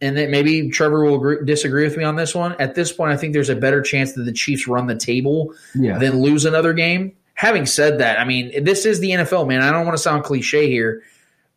and 0.00 0.16
then 0.16 0.30
maybe 0.30 0.70
Trevor 0.70 1.04
will 1.04 1.16
agree, 1.16 1.36
disagree 1.44 1.84
with 1.84 1.96
me 1.96 2.04
on 2.04 2.16
this 2.16 2.34
one. 2.34 2.54
At 2.60 2.74
this 2.74 2.92
point, 2.92 3.12
I 3.12 3.16
think 3.16 3.32
there's 3.32 3.48
a 3.50 3.56
better 3.56 3.80
chance 3.82 4.12
that 4.12 4.22
the 4.24 4.32
Chiefs 4.32 4.66
run 4.68 4.86
the 4.86 4.96
table 4.96 5.54
Yeah. 5.74 5.98
than 5.98 6.20
lose 6.20 6.44
another 6.44 6.72
game. 6.72 7.12
Having 7.34 7.66
said 7.66 7.98
that, 7.98 8.18
I 8.20 8.24
mean, 8.24 8.64
this 8.64 8.84
is 8.86 9.00
the 9.00 9.10
NFL, 9.10 9.46
man. 9.48 9.62
I 9.62 9.70
don't 9.72 9.84
want 9.86 9.96
to 9.96 10.02
sound 10.02 10.24
cliche 10.24 10.68
here, 10.70 11.02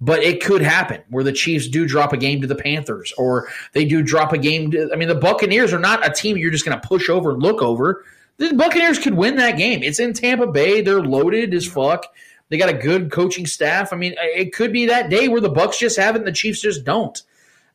but 0.02 0.22
it 0.24 0.44
could 0.44 0.62
happen 0.62 1.02
where 1.10 1.24
the 1.24 1.32
Chiefs 1.32 1.68
do 1.68 1.86
drop 1.88 2.14
a 2.14 2.18
game 2.18 2.42
to 2.42 2.48
the 2.48 2.56
Panthers 2.56 3.14
or 3.18 3.48
they 3.74 3.86
do 3.86 4.02
drop 4.02 4.34
a 4.34 4.38
game 4.38 4.72
to, 4.72 4.90
I 4.92 4.96
mean, 4.96 5.08
the 5.08 5.16
Buccaneers 5.16 5.74
are 5.74 5.80
not 5.80 6.06
a 6.08 6.12
team 6.12 6.38
you're 6.38 6.52
just 6.52 6.66
going 6.66 6.80
to 6.80 6.88
push 6.88 7.10
over 7.10 7.32
and 7.32 7.42
look 7.44 7.62
over. 7.62 8.04
The 8.38 8.54
Buccaneers 8.54 9.00
could 9.00 9.16
win 9.16 9.36
that 9.38 9.58
game. 9.58 9.82
It's 9.84 10.00
in 10.00 10.14
Tampa 10.14 10.48
Bay. 10.48 10.82
They're 10.82 11.02
loaded 11.02 11.54
as 11.54 11.66
fuck. 11.68 12.06
They 12.50 12.58
got 12.58 12.70
a 12.70 12.74
good 12.74 13.12
coaching 13.12 13.46
staff. 13.46 13.92
I 13.92 13.98
mean, 13.98 14.16
it 14.20 14.54
could 14.54 14.72
be 14.72 14.86
that 14.86 15.10
day 15.10 15.28
where 15.28 15.42
the 15.42 15.50
Bucks 15.50 15.78
just 15.80 15.98
have 15.98 16.16
it 16.16 16.20
and 16.20 16.28
the 16.28 16.32
Chiefs 16.32 16.62
just 16.62 16.86
don't. 16.86 17.22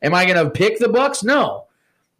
Am 0.03 0.13
I 0.13 0.25
going 0.25 0.43
to 0.43 0.51
pick 0.51 0.77
the 0.77 0.89
Bucks? 0.89 1.23
No. 1.23 1.65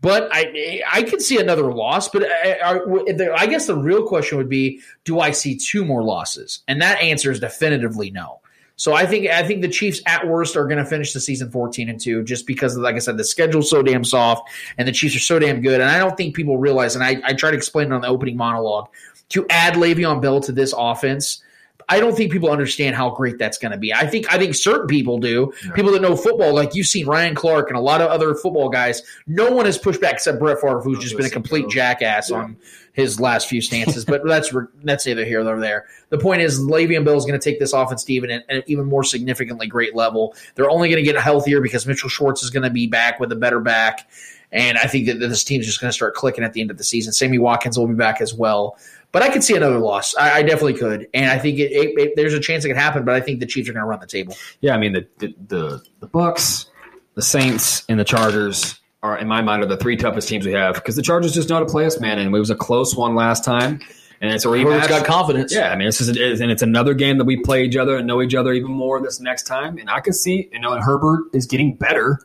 But 0.01 0.27
I 0.33 0.81
I 0.91 1.03
could 1.03 1.21
see 1.21 1.39
another 1.39 1.71
loss. 1.71 2.09
But 2.09 2.23
uh, 2.23 2.25
uh, 2.25 2.79
I, 2.89 3.11
I, 3.11 3.43
I 3.43 3.47
guess 3.47 3.67
the 3.67 3.77
real 3.77 4.05
question 4.05 4.37
would 4.37 4.49
be: 4.49 4.81
Do 5.05 5.21
I 5.21 5.31
see 5.31 5.55
two 5.55 5.85
more 5.85 6.03
losses? 6.03 6.59
And 6.67 6.81
that 6.81 6.99
answer 6.99 7.31
is 7.31 7.39
definitively 7.39 8.11
no. 8.11 8.41
So 8.75 8.93
I 8.93 9.05
think 9.05 9.29
I 9.29 9.47
think 9.47 9.61
the 9.61 9.69
Chiefs 9.69 10.01
at 10.05 10.27
worst 10.27 10.57
are 10.57 10.65
going 10.65 10.79
to 10.79 10.85
finish 10.85 11.13
the 11.13 11.21
season 11.21 11.49
fourteen 11.51 11.87
and 11.87 12.01
two, 12.01 12.21
just 12.23 12.47
because, 12.47 12.75
like 12.75 12.95
I 12.95 12.99
said, 12.99 13.15
the 13.15 13.23
schedule's 13.23 13.69
so 13.69 13.81
damn 13.81 14.03
soft 14.03 14.49
and 14.77 14.87
the 14.87 14.91
Chiefs 14.91 15.15
are 15.15 15.19
so 15.19 15.39
damn 15.39 15.61
good. 15.61 15.79
And 15.79 15.89
I 15.89 15.99
don't 15.99 16.17
think 16.17 16.35
people 16.35 16.57
realize. 16.57 16.95
And 16.95 17.03
I, 17.03 17.21
I 17.23 17.33
try 17.33 17.51
to 17.51 17.57
explain 17.57 17.87
it 17.87 17.93
on 17.93 18.01
the 18.01 18.07
opening 18.07 18.35
monologue 18.35 18.89
to 19.29 19.45
add 19.49 19.75
Le'Veon 19.75 20.21
Bell 20.21 20.41
to 20.41 20.51
this 20.51 20.73
offense. 20.75 21.41
I 21.89 21.99
don't 21.99 22.15
think 22.15 22.31
people 22.31 22.49
understand 22.49 22.95
how 22.95 23.09
great 23.09 23.37
that's 23.37 23.57
going 23.57 23.71
to 23.71 23.77
be. 23.77 23.93
I 23.93 24.07
think 24.07 24.31
I 24.33 24.37
think 24.37 24.55
certain 24.55 24.87
people 24.87 25.19
do. 25.19 25.53
People 25.73 25.91
that 25.91 26.01
know 26.01 26.15
football, 26.15 26.53
like 26.53 26.75
you've 26.75 26.87
seen 26.87 27.05
Ryan 27.05 27.35
Clark 27.35 27.69
and 27.69 27.77
a 27.77 27.81
lot 27.81 28.01
of 28.01 28.09
other 28.09 28.35
football 28.35 28.69
guys. 28.69 29.01
No 29.27 29.51
one 29.51 29.65
has 29.65 29.77
pushed 29.77 30.01
back 30.01 30.13
except 30.13 30.39
Brett 30.39 30.59
Favre, 30.59 30.81
who's 30.81 30.99
just 30.99 31.17
been 31.17 31.25
a 31.25 31.29
complete 31.29 31.69
jackass 31.69 32.31
on 32.31 32.57
his 32.93 33.19
last 33.19 33.49
few 33.49 33.59
stances. 33.61 34.05
but 34.05 34.25
that's 34.25 34.53
that's 34.83 35.05
neither 35.05 35.25
here 35.25 35.43
nor 35.43 35.59
there. 35.59 35.85
The 36.09 36.19
point 36.19 36.41
is, 36.41 36.59
Le'Veon 36.59 37.03
Bell 37.03 37.17
is 37.17 37.25
going 37.25 37.39
to 37.39 37.43
take 37.43 37.59
this 37.59 37.73
offense 37.73 38.03
to 38.05 38.13
even 38.13 38.29
an, 38.29 38.43
an 38.49 38.63
even 38.67 38.85
more 38.85 39.03
significantly 39.03 39.67
great 39.67 39.95
level. 39.95 40.35
They're 40.55 40.69
only 40.69 40.89
going 40.89 41.03
to 41.03 41.11
get 41.11 41.19
healthier 41.21 41.59
because 41.59 41.85
Mitchell 41.85 42.09
Schwartz 42.09 42.43
is 42.43 42.49
going 42.49 42.63
to 42.63 42.69
be 42.69 42.87
back 42.87 43.19
with 43.19 43.31
a 43.31 43.35
better 43.35 43.59
back. 43.59 44.09
And 44.51 44.77
I 44.77 44.85
think 44.85 45.07
that 45.07 45.15
this 45.15 45.43
team's 45.43 45.65
just 45.65 45.81
going 45.81 45.89
to 45.89 45.93
start 45.93 46.13
clicking 46.13 46.43
at 46.43 46.53
the 46.53 46.61
end 46.61 46.69
of 46.69 46.77
the 46.77 46.83
season. 46.83 47.11
Sammy 47.11 47.39
Watkins 47.39 47.77
will 47.77 47.87
be 47.87 47.95
back 47.95 48.21
as 48.21 48.35
well. 48.35 48.77
But 49.13 49.21
I 49.21 49.29
could 49.29 49.43
see 49.43 49.55
another 49.55 49.77
loss. 49.77 50.15
I, 50.15 50.39
I 50.39 50.41
definitely 50.41 50.73
could, 50.73 51.07
and 51.13 51.29
I 51.29 51.37
think 51.37 51.59
it, 51.59 51.71
it, 51.71 51.99
it, 51.99 52.13
there's 52.15 52.33
a 52.33 52.39
chance 52.39 52.65
it 52.65 52.69
could 52.69 52.77
happen. 52.77 53.05
But 53.05 53.13
I 53.13 53.21
think 53.21 53.39
the 53.39 53.45
Chiefs 53.45 53.69
are 53.69 53.73
going 53.73 53.83
to 53.83 53.87
run 53.87 53.99
the 53.99 54.07
table. 54.07 54.35
Yeah, 54.59 54.73
I 54.73 54.79
mean 54.79 54.93
the 54.93 55.07
the 55.19 55.35
the, 55.47 55.81
the 55.99 56.07
Bucks, 56.07 56.65
the 57.13 57.21
Saints, 57.21 57.85
and 57.87 57.99
the 57.99 58.03
Chargers 58.03 58.81
are 59.03 59.17
in 59.17 59.27
my 59.27 59.41
mind 59.41 59.61
are 59.61 59.67
the 59.67 59.77
three 59.77 59.97
toughest 59.97 60.27
teams 60.27 60.47
we 60.47 60.53
have 60.53 60.75
because 60.75 60.95
the 60.95 61.03
Chargers 61.03 61.31
just 61.31 61.47
know 61.47 61.55
how 61.55 61.61
to 61.61 61.67
play 61.67 61.85
us, 61.85 61.99
man. 61.99 62.17
And 62.17 62.35
it 62.35 62.39
was 62.39 62.49
a 62.49 62.55
close 62.55 62.95
one 62.95 63.13
last 63.13 63.45
time, 63.45 63.81
and 64.19 64.33
it's 64.33 64.45
a 64.45 64.47
rematch. 64.47 64.63
Herbert's 64.63 64.87
got 64.87 65.05
confidence. 65.05 65.53
Yeah, 65.53 65.69
I 65.69 65.75
mean, 65.75 65.87
this 65.87 66.01
is 66.01 66.09
and 66.41 66.49
it's 66.49 66.63
another 66.63 66.95
game 66.95 67.19
that 67.19 67.25
we 67.25 67.37
play 67.37 67.65
each 67.65 67.75
other 67.75 67.97
and 67.97 68.07
know 68.07 68.19
each 68.19 68.33
other 68.33 68.51
even 68.51 68.71
more 68.71 68.99
this 68.99 69.19
next 69.19 69.43
time. 69.43 69.77
And 69.77 69.91
I 69.91 69.99
can 69.99 70.13
see, 70.13 70.49
you 70.51 70.59
know, 70.59 70.73
and 70.73 70.83
Herbert 70.83 71.25
is 71.33 71.45
getting 71.45 71.75
better. 71.75 72.19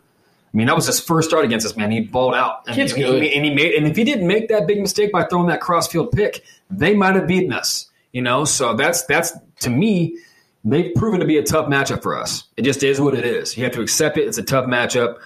I 0.52 0.56
mean, 0.56 0.66
that 0.66 0.76
was 0.76 0.86
his 0.86 0.98
first 0.98 1.28
start 1.28 1.44
against 1.44 1.66
us, 1.66 1.76
man. 1.76 1.90
He 1.90 2.00
balled 2.00 2.34
out, 2.34 2.66
and, 2.66 2.74
Kid's 2.74 2.94
he, 2.94 3.02
good. 3.02 3.22
and 3.22 3.44
he 3.44 3.54
made. 3.54 3.74
And 3.74 3.86
if 3.86 3.96
he 3.96 4.04
didn't 4.04 4.26
make 4.26 4.48
that 4.48 4.66
big 4.66 4.80
mistake 4.80 5.12
by 5.12 5.24
throwing 5.24 5.48
that 5.48 5.60
crossfield 5.60 6.10
pick, 6.12 6.44
they 6.70 6.94
might 6.94 7.14
have 7.14 7.26
beaten 7.26 7.52
us. 7.52 7.90
You 8.12 8.22
know, 8.22 8.44
so 8.46 8.74
that's 8.74 9.02
that's 9.02 9.32
to 9.60 9.70
me, 9.70 10.16
they've 10.64 10.94
proven 10.94 11.20
to 11.20 11.26
be 11.26 11.36
a 11.36 11.42
tough 11.42 11.66
matchup 11.66 12.02
for 12.02 12.18
us. 12.18 12.44
It 12.56 12.62
just 12.62 12.82
is 12.82 13.00
what 13.00 13.14
it 13.14 13.26
is. 13.26 13.56
You 13.56 13.64
have 13.64 13.74
to 13.74 13.82
accept 13.82 14.16
it. 14.16 14.26
It's 14.26 14.38
a 14.38 14.42
tough 14.42 14.64
matchup. 14.64 15.18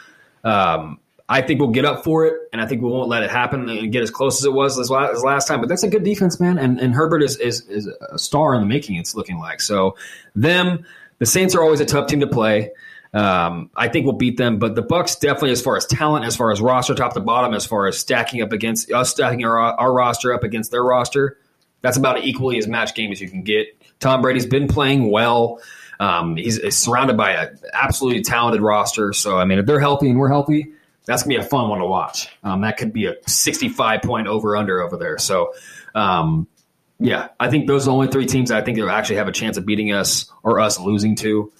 Um, 0.42 0.98
I 1.28 1.40
think 1.40 1.60
we'll 1.60 1.70
get 1.70 1.84
up 1.84 2.04
for 2.04 2.26
it, 2.26 2.34
and 2.52 2.60
I 2.60 2.66
think 2.66 2.82
we 2.82 2.90
won't 2.90 3.08
let 3.08 3.22
it 3.22 3.30
happen 3.30 3.68
and 3.68 3.92
get 3.92 4.02
as 4.02 4.10
close 4.10 4.40
as 4.40 4.44
it 4.44 4.52
was 4.52 4.78
as 4.78 4.90
last, 4.90 5.14
as 5.14 5.22
last 5.22 5.48
time. 5.48 5.60
But 5.60 5.68
that's 5.68 5.84
a 5.84 5.88
good 5.88 6.02
defense, 6.02 6.40
man. 6.40 6.58
And, 6.58 6.80
and 6.80 6.92
Herbert 6.92 7.22
is, 7.22 7.36
is 7.36 7.66
is 7.68 7.88
a 8.10 8.18
star 8.18 8.54
in 8.54 8.60
the 8.60 8.66
making. 8.66 8.96
It's 8.96 9.14
looking 9.14 9.38
like 9.38 9.60
so. 9.60 9.96
Them, 10.34 10.84
the 11.18 11.26
Saints 11.26 11.54
are 11.54 11.62
always 11.62 11.80
a 11.80 11.86
tough 11.86 12.08
team 12.08 12.20
to 12.20 12.26
play. 12.26 12.72
Um, 13.14 13.70
I 13.76 13.88
think 13.88 14.06
we'll 14.06 14.14
beat 14.14 14.38
them, 14.38 14.58
but 14.58 14.74
the 14.74 14.82
Bucks 14.82 15.16
definitely, 15.16 15.50
as 15.50 15.60
far 15.60 15.76
as 15.76 15.84
talent, 15.84 16.24
as 16.24 16.34
far 16.34 16.50
as 16.50 16.60
roster 16.60 16.94
top 16.94 17.12
to 17.12 17.20
bottom, 17.20 17.52
as 17.52 17.66
far 17.66 17.86
as 17.86 17.98
stacking 17.98 18.40
up 18.40 18.52
against 18.52 18.90
us, 18.90 19.10
stacking 19.10 19.44
our, 19.44 19.58
our 19.58 19.92
roster 19.92 20.32
up 20.32 20.44
against 20.44 20.70
their 20.70 20.82
roster, 20.82 21.38
that's 21.82 21.98
about 21.98 22.24
equally 22.24 22.56
as 22.58 22.66
match 22.66 22.94
game 22.94 23.12
as 23.12 23.20
you 23.20 23.28
can 23.28 23.42
get. 23.42 23.66
Tom 24.00 24.22
Brady's 24.22 24.46
been 24.46 24.66
playing 24.66 25.10
well. 25.10 25.60
Um, 26.00 26.36
he's, 26.36 26.60
he's 26.60 26.78
surrounded 26.78 27.16
by 27.16 27.32
an 27.32 27.58
absolutely 27.74 28.22
talented 28.22 28.62
roster. 28.62 29.12
So, 29.12 29.38
I 29.38 29.44
mean, 29.44 29.58
if 29.58 29.66
they're 29.66 29.80
healthy 29.80 30.08
and 30.08 30.18
we're 30.18 30.28
healthy, 30.28 30.72
that's 31.04 31.22
gonna 31.22 31.36
be 31.38 31.44
a 31.44 31.46
fun 31.46 31.68
one 31.68 31.80
to 31.80 31.86
watch. 31.86 32.28
Um, 32.42 32.62
that 32.62 32.78
could 32.78 32.92
be 32.92 33.06
a 33.06 33.16
65 33.26 34.02
point 34.02 34.26
over 34.26 34.56
under 34.56 34.80
over 34.80 34.96
there. 34.96 35.18
So, 35.18 35.52
um, 35.94 36.46
yeah, 36.98 37.28
I 37.38 37.50
think 37.50 37.66
those 37.66 37.82
are 37.82 37.90
the 37.90 37.92
only 37.92 38.08
three 38.08 38.26
teams 38.26 38.50
I 38.50 38.62
think 38.62 38.78
that 38.78 38.88
actually 38.88 39.16
have 39.16 39.28
a 39.28 39.32
chance 39.32 39.56
of 39.56 39.66
beating 39.66 39.92
us 39.92 40.30
or 40.42 40.60
us 40.60 40.78
losing 40.78 41.16
to. 41.16 41.52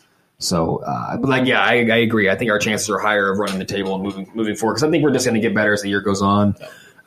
So, 0.43 0.78
uh, 0.78 1.16
but 1.16 1.28
like, 1.28 1.47
yeah, 1.47 1.62
I, 1.62 1.74
I 1.74 1.97
agree. 1.97 2.28
I 2.28 2.36
think 2.36 2.51
our 2.51 2.59
chances 2.59 2.90
are 2.90 2.98
higher 2.98 3.31
of 3.31 3.39
running 3.39 3.59
the 3.59 3.64
table 3.64 3.94
and 3.94 4.02
moving 4.02 4.31
moving 4.35 4.56
forward 4.56 4.74
because 4.74 4.85
I 4.85 4.90
think 4.90 5.05
we're 5.05 5.12
just 5.12 5.24
going 5.24 5.40
to 5.40 5.40
get 5.40 5.55
better 5.55 5.73
as 5.73 5.82
the 5.82 5.89
year 5.89 6.01
goes 6.01 6.20
on. 6.20 6.56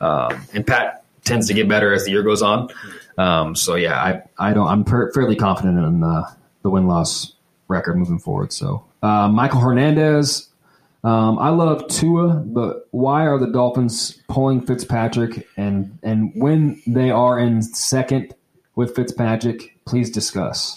Um, 0.00 0.46
and 0.54 0.66
Pat 0.66 1.04
tends 1.24 1.46
to 1.48 1.54
get 1.54 1.68
better 1.68 1.92
as 1.92 2.04
the 2.04 2.10
year 2.10 2.22
goes 2.22 2.42
on. 2.42 2.68
Um, 3.18 3.54
so 3.54 3.74
yeah, 3.74 4.02
I 4.02 4.22
I 4.38 4.52
don't. 4.52 4.66
I'm 4.66 4.84
per- 4.84 5.12
fairly 5.12 5.36
confident 5.36 5.78
in 5.78 6.02
uh, 6.02 6.30
the 6.62 6.70
win 6.70 6.86
loss 6.86 7.34
record 7.68 7.96
moving 7.98 8.18
forward. 8.18 8.52
So, 8.52 8.84
uh, 9.02 9.28
Michael 9.28 9.60
Hernandez. 9.60 10.48
Um, 11.04 11.38
I 11.38 11.50
love 11.50 11.86
Tua, 11.86 12.42
but 12.44 12.88
why 12.90 13.26
are 13.28 13.38
the 13.38 13.46
Dolphins 13.46 14.20
pulling 14.28 14.60
Fitzpatrick? 14.60 15.46
And 15.56 15.98
and 16.02 16.32
when 16.34 16.82
they 16.84 17.10
are 17.10 17.38
in 17.38 17.62
second 17.62 18.34
with 18.74 18.96
Fitzpatrick, 18.96 19.76
please 19.84 20.10
discuss. 20.10 20.76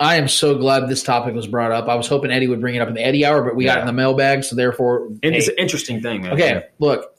I 0.00 0.16
am 0.16 0.28
so 0.28 0.56
glad 0.56 0.88
this 0.88 1.02
topic 1.02 1.34
was 1.34 1.46
brought 1.46 1.72
up. 1.72 1.86
I 1.86 1.94
was 1.94 2.08
hoping 2.08 2.30
Eddie 2.30 2.48
would 2.48 2.62
bring 2.62 2.74
it 2.74 2.80
up 2.80 2.88
in 2.88 2.94
the 2.94 3.04
Eddie 3.04 3.26
hour, 3.26 3.42
but 3.42 3.54
we 3.54 3.66
got 3.66 3.76
it 3.76 3.80
in 3.82 3.86
the 3.86 3.92
mailbag, 3.92 4.44
so 4.44 4.56
therefore, 4.56 5.06
and 5.06 5.22
hey, 5.22 5.36
it's 5.36 5.48
an 5.48 5.56
interesting 5.58 6.00
thing, 6.00 6.22
man. 6.22 6.32
Okay, 6.32 6.64
look, 6.78 7.14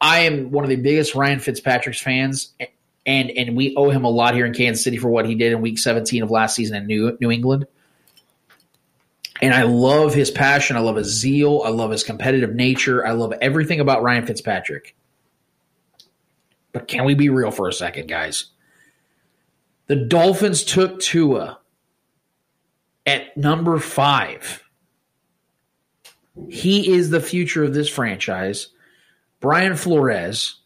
I 0.00 0.20
am 0.20 0.52
one 0.52 0.62
of 0.62 0.70
the 0.70 0.76
biggest 0.76 1.16
Ryan 1.16 1.40
Fitzpatrick's 1.40 2.00
fans, 2.00 2.52
and 3.04 3.30
and 3.32 3.56
we 3.56 3.74
owe 3.74 3.90
him 3.90 4.04
a 4.04 4.10
lot 4.10 4.34
here 4.34 4.46
in 4.46 4.54
Kansas 4.54 4.84
City 4.84 4.96
for 4.96 5.08
what 5.08 5.26
he 5.26 5.34
did 5.34 5.52
in 5.52 5.60
Week 5.60 5.76
17 5.76 6.22
of 6.22 6.30
last 6.30 6.54
season 6.54 6.76
in 6.76 6.86
New 6.86 7.18
New 7.20 7.32
England. 7.32 7.66
And 9.42 9.52
I 9.52 9.64
love 9.64 10.14
his 10.14 10.30
passion. 10.30 10.76
I 10.76 10.80
love 10.80 10.96
his 10.96 11.08
zeal. 11.08 11.62
I 11.64 11.70
love 11.70 11.90
his 11.90 12.04
competitive 12.04 12.54
nature. 12.54 13.04
I 13.04 13.12
love 13.12 13.32
everything 13.40 13.80
about 13.80 14.02
Ryan 14.02 14.24
Fitzpatrick. 14.24 14.94
But 16.72 16.86
can 16.86 17.04
we 17.04 17.14
be 17.14 17.28
real 17.28 17.50
for 17.50 17.68
a 17.68 17.72
second, 17.72 18.08
guys? 18.08 18.46
The 19.86 19.96
Dolphins 19.96 20.64
took 20.64 21.00
Tua 21.00 21.58
at 23.08 23.34
number 23.36 23.78
five. 23.78 24.62
He 26.50 26.92
is 26.92 27.08
the 27.08 27.20
future 27.20 27.64
of 27.64 27.72
this 27.72 27.88
franchise. 27.88 28.68
Brian 29.40 29.76
Flores 29.76 30.60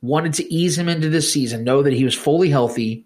wanted 0.00 0.34
to 0.34 0.54
ease 0.54 0.78
him 0.78 0.88
into 0.88 1.08
this 1.08 1.30
season, 1.30 1.64
know 1.64 1.82
that 1.82 1.92
he 1.92 2.04
was 2.04 2.14
fully 2.14 2.48
healthy, 2.48 3.04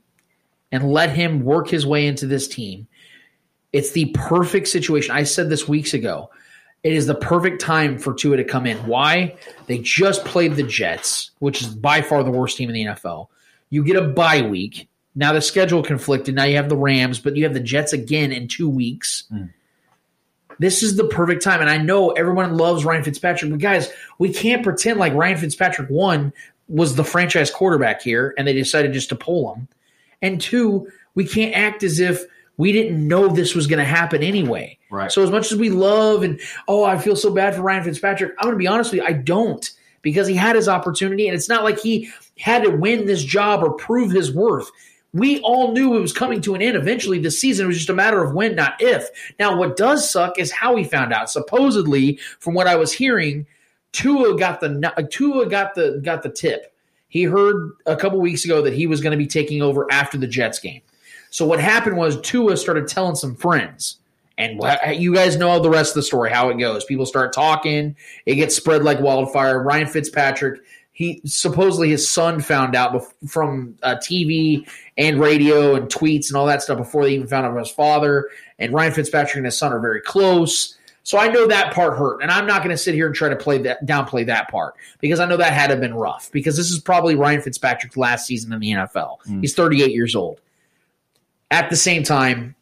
and 0.71 0.93
let 0.93 1.11
him 1.11 1.43
work 1.43 1.69
his 1.69 1.87
way 1.87 2.07
into 2.07 2.27
this 2.27 2.47
team. 2.47 2.87
It's 3.73 3.93
the 3.93 4.15
perfect 4.15 4.69
situation. 4.69 5.15
I 5.15 5.23
said 5.23 5.49
this 5.49 5.67
weeks 5.67 5.95
ago. 5.95 6.31
It 6.83 6.93
is 6.93 7.07
the 7.07 7.15
perfect 7.15 7.63
time 7.63 7.99
for 7.99 8.13
Tua 8.13 8.37
to 8.37 8.45
come 8.45 8.67
in. 8.67 8.77
Why? 8.87 9.37
They 9.67 9.79
just 9.79 10.25
played 10.27 10.57
the 10.57 10.63
Jets, 10.63 11.31
which 11.39 11.63
is 11.63 11.69
by 11.69 12.03
far 12.03 12.23
the 12.23 12.31
worst 12.31 12.59
team 12.59 12.69
in 12.69 12.75
the 12.75 12.85
NFL. 12.85 13.29
You 13.71 13.85
get 13.85 13.97
a 13.97 14.09
bye 14.09 14.43
week. 14.43 14.90
Now 15.15 15.33
the 15.33 15.41
schedule 15.41 15.83
conflicted. 15.83 16.35
Now 16.35 16.45
you 16.45 16.57
have 16.57 16.69
the 16.69 16.77
Rams, 16.77 17.19
but 17.19 17.37
you 17.37 17.45
have 17.45 17.55
the 17.55 17.61
Jets 17.61 17.93
again 17.93 18.33
in 18.33 18.49
two 18.49 18.69
weeks. 18.69 19.25
Hmm. 19.29 19.47
This 20.59 20.83
is 20.83 20.97
the 20.97 21.05
perfect 21.05 21.43
time. 21.43 21.61
And 21.61 21.71
I 21.71 21.79
know 21.79 22.11
everyone 22.11 22.57
loves 22.57 22.85
Ryan 22.85 23.03
Fitzpatrick, 23.03 23.51
but 23.51 23.61
guys, 23.61 23.91
we 24.19 24.33
can't 24.33 24.63
pretend 24.63 24.99
like 24.99 25.15
Ryan 25.15 25.39
Fitzpatrick, 25.39 25.89
one, 25.89 26.33
was 26.69 26.95
the 26.95 27.05
franchise 27.05 27.51
quarterback 27.51 28.03
here 28.03 28.35
and 28.39 28.47
they 28.47 28.53
decided 28.53 28.93
just 28.93 29.09
to 29.09 29.17
pull 29.17 29.55
him. 29.55 29.69
And 30.23 30.41
two, 30.41 30.89
we 31.15 31.25
can't 31.25 31.57
act 31.57 31.83
as 31.83 31.99
if 31.99 32.25
we 32.59 32.73
didn't 32.73 33.09
know 33.09 33.29
this 33.29 33.55
was 33.55 33.67
going 33.67 33.79
to 33.79 33.85
happen 33.85 34.23
anyway. 34.23 34.79
Right. 34.91 35.11
So 35.11 35.23
as 35.23 35.31
much 35.31 35.51
as 35.51 35.59
we 35.59 35.71
love 35.71 36.23
and 36.23 36.39
oh, 36.69 36.85
I 36.85 36.99
feel 36.99 37.17
so 37.17 37.33
bad 37.33 37.55
for 37.55 37.63
Ryan 37.63 37.85
Fitzpatrick, 37.85 38.33
I'm 38.39 38.45
going 38.45 38.55
to 38.55 38.59
be 38.59 38.67
honest 38.67 38.93
with 38.93 39.01
you, 39.01 39.07
I 39.07 39.15
don't 39.15 39.69
because 40.03 40.27
he 40.27 40.35
had 40.35 40.57
his 40.57 40.69
opportunity 40.69 41.27
and 41.27 41.35
it's 41.35 41.49
not 41.49 41.65
like 41.65 41.81
he 41.81 42.11
had 42.39 42.63
to 42.65 42.71
win 42.71 43.07
this 43.07 43.25
job 43.25 43.63
or 43.63 43.73
prove 43.73 44.13
his 44.13 44.33
worth. 44.33 44.71
We 45.13 45.41
all 45.41 45.73
knew 45.73 45.97
it 45.97 46.01
was 46.01 46.13
coming 46.13 46.41
to 46.43 46.55
an 46.55 46.63
end 46.63 46.77
eventually 46.77 47.19
this 47.19 47.41
season. 47.41 47.65
It 47.65 47.69
was 47.69 47.79
just 47.79 47.91
a 47.91 47.95
matter 47.95 48.23
of 48.23 48.33
when, 48.33 48.55
not 48.55 48.75
if. 48.81 49.09
Now, 49.39 49.57
what 49.57 49.77
does 49.77 50.09
suck 50.09 50.39
is 50.39 50.53
how 50.53 50.77
he 50.77 50.85
found 50.85 51.13
out. 51.13 51.31
Supposedly, 51.31 52.21
from 52.39 52.55
what 52.55 52.69
I 52.69 52.77
was 52.77 52.93
hearing, 52.93 53.47
Tua 53.93 54.39
got 54.39 54.61
the 54.61 54.93
uh, 54.97 55.03
Tua 55.11 55.49
got 55.49 55.75
the 55.75 56.01
got 56.05 56.23
the 56.23 56.29
tip. 56.29 56.73
He 57.09 57.25
heard 57.25 57.73
a 57.87 57.97
couple 57.97 58.21
weeks 58.21 58.45
ago 58.45 58.63
that 58.63 58.73
he 58.73 58.87
was 58.87 59.01
going 59.01 59.11
to 59.11 59.17
be 59.17 59.27
taking 59.27 59.63
over 59.63 59.91
after 59.91 60.17
the 60.17 60.29
Jets 60.29 60.61
game. 60.61 60.81
So 61.31 61.45
what 61.45 61.61
happened 61.61 61.97
was 61.97 62.21
Tua 62.21 62.57
started 62.57 62.87
telling 62.87 63.17
some 63.17 63.35
friends, 63.35 63.99
And 64.39 64.63
you 65.01 65.15
guys 65.15 65.37
know 65.37 65.61
the 65.61 65.71
rest 65.71 65.91
of 65.91 65.97
the 65.97 66.03
story, 66.03 66.31
how 66.31 66.49
it 66.51 66.59
goes. 66.59 66.85
People 66.85 67.05
start 67.05 67.33
talking, 67.33 67.95
it 68.27 68.37
gets 68.37 68.57
spread 68.57 68.85
like 68.85 69.01
wildfire. 69.01 69.63
Ryan 69.63 69.87
Fitzpatrick, 69.87 70.61
he 71.01 71.19
supposedly 71.25 71.89
his 71.89 72.07
son 72.07 72.43
found 72.43 72.77
out 72.77 72.93
bef- 72.93 73.31
from 73.31 73.75
uh, 73.83 73.95
TV 73.95 74.69
and 74.99 75.19
radio 75.19 75.75
and 75.75 75.89
tweets 75.89 76.29
and 76.29 76.37
all 76.37 76.45
that 76.45 76.61
stuff 76.61 76.77
before 76.77 77.05
they 77.05 77.15
even 77.15 77.27
found 77.27 77.47
out 77.47 77.53
about 77.53 77.67
his 77.67 77.75
father. 77.75 78.29
And 78.59 78.75
Ryan 78.75 78.93
Fitzpatrick 78.93 79.37
and 79.37 79.47
his 79.47 79.57
son 79.57 79.73
are 79.73 79.81
very 79.81 80.03
close. 80.03 80.77
So 81.03 81.17
I 81.17 81.29
know 81.29 81.47
that 81.47 81.73
part 81.73 81.97
hurt, 81.97 82.21
and 82.21 82.31
I'm 82.31 82.47
not 82.47 82.63
going 82.63 82.75
to 82.75 82.77
sit 82.77 82.95
here 82.95 83.07
and 83.07 83.15
try 83.15 83.31
to 83.31 83.37
play 83.37 83.57
that 83.63 83.87
downplay 83.87 84.27
that 84.27 84.51
part 84.51 84.75
because 84.99 85.21
I 85.21 85.25
know 85.25 85.39
that 85.39 85.55
had 85.55 85.69
to 85.69 85.73
have 85.73 85.81
been 85.81 85.95
rough. 85.95 86.31
Because 86.33 86.55
this 86.55 86.71
is 86.71 86.79
probably 86.79 87.15
Ryan 87.15 87.41
Fitzpatrick's 87.41 87.97
last 87.97 88.27
season 88.27 88.53
in 88.53 88.61
the 88.61 88.71
NFL. 88.71 89.41
He's 89.41 89.55
38 89.55 89.93
years 89.93 90.15
old. 90.15 90.43
At 91.51 91.71
the 91.71 91.77
same 91.77 92.03
time, 92.03 92.55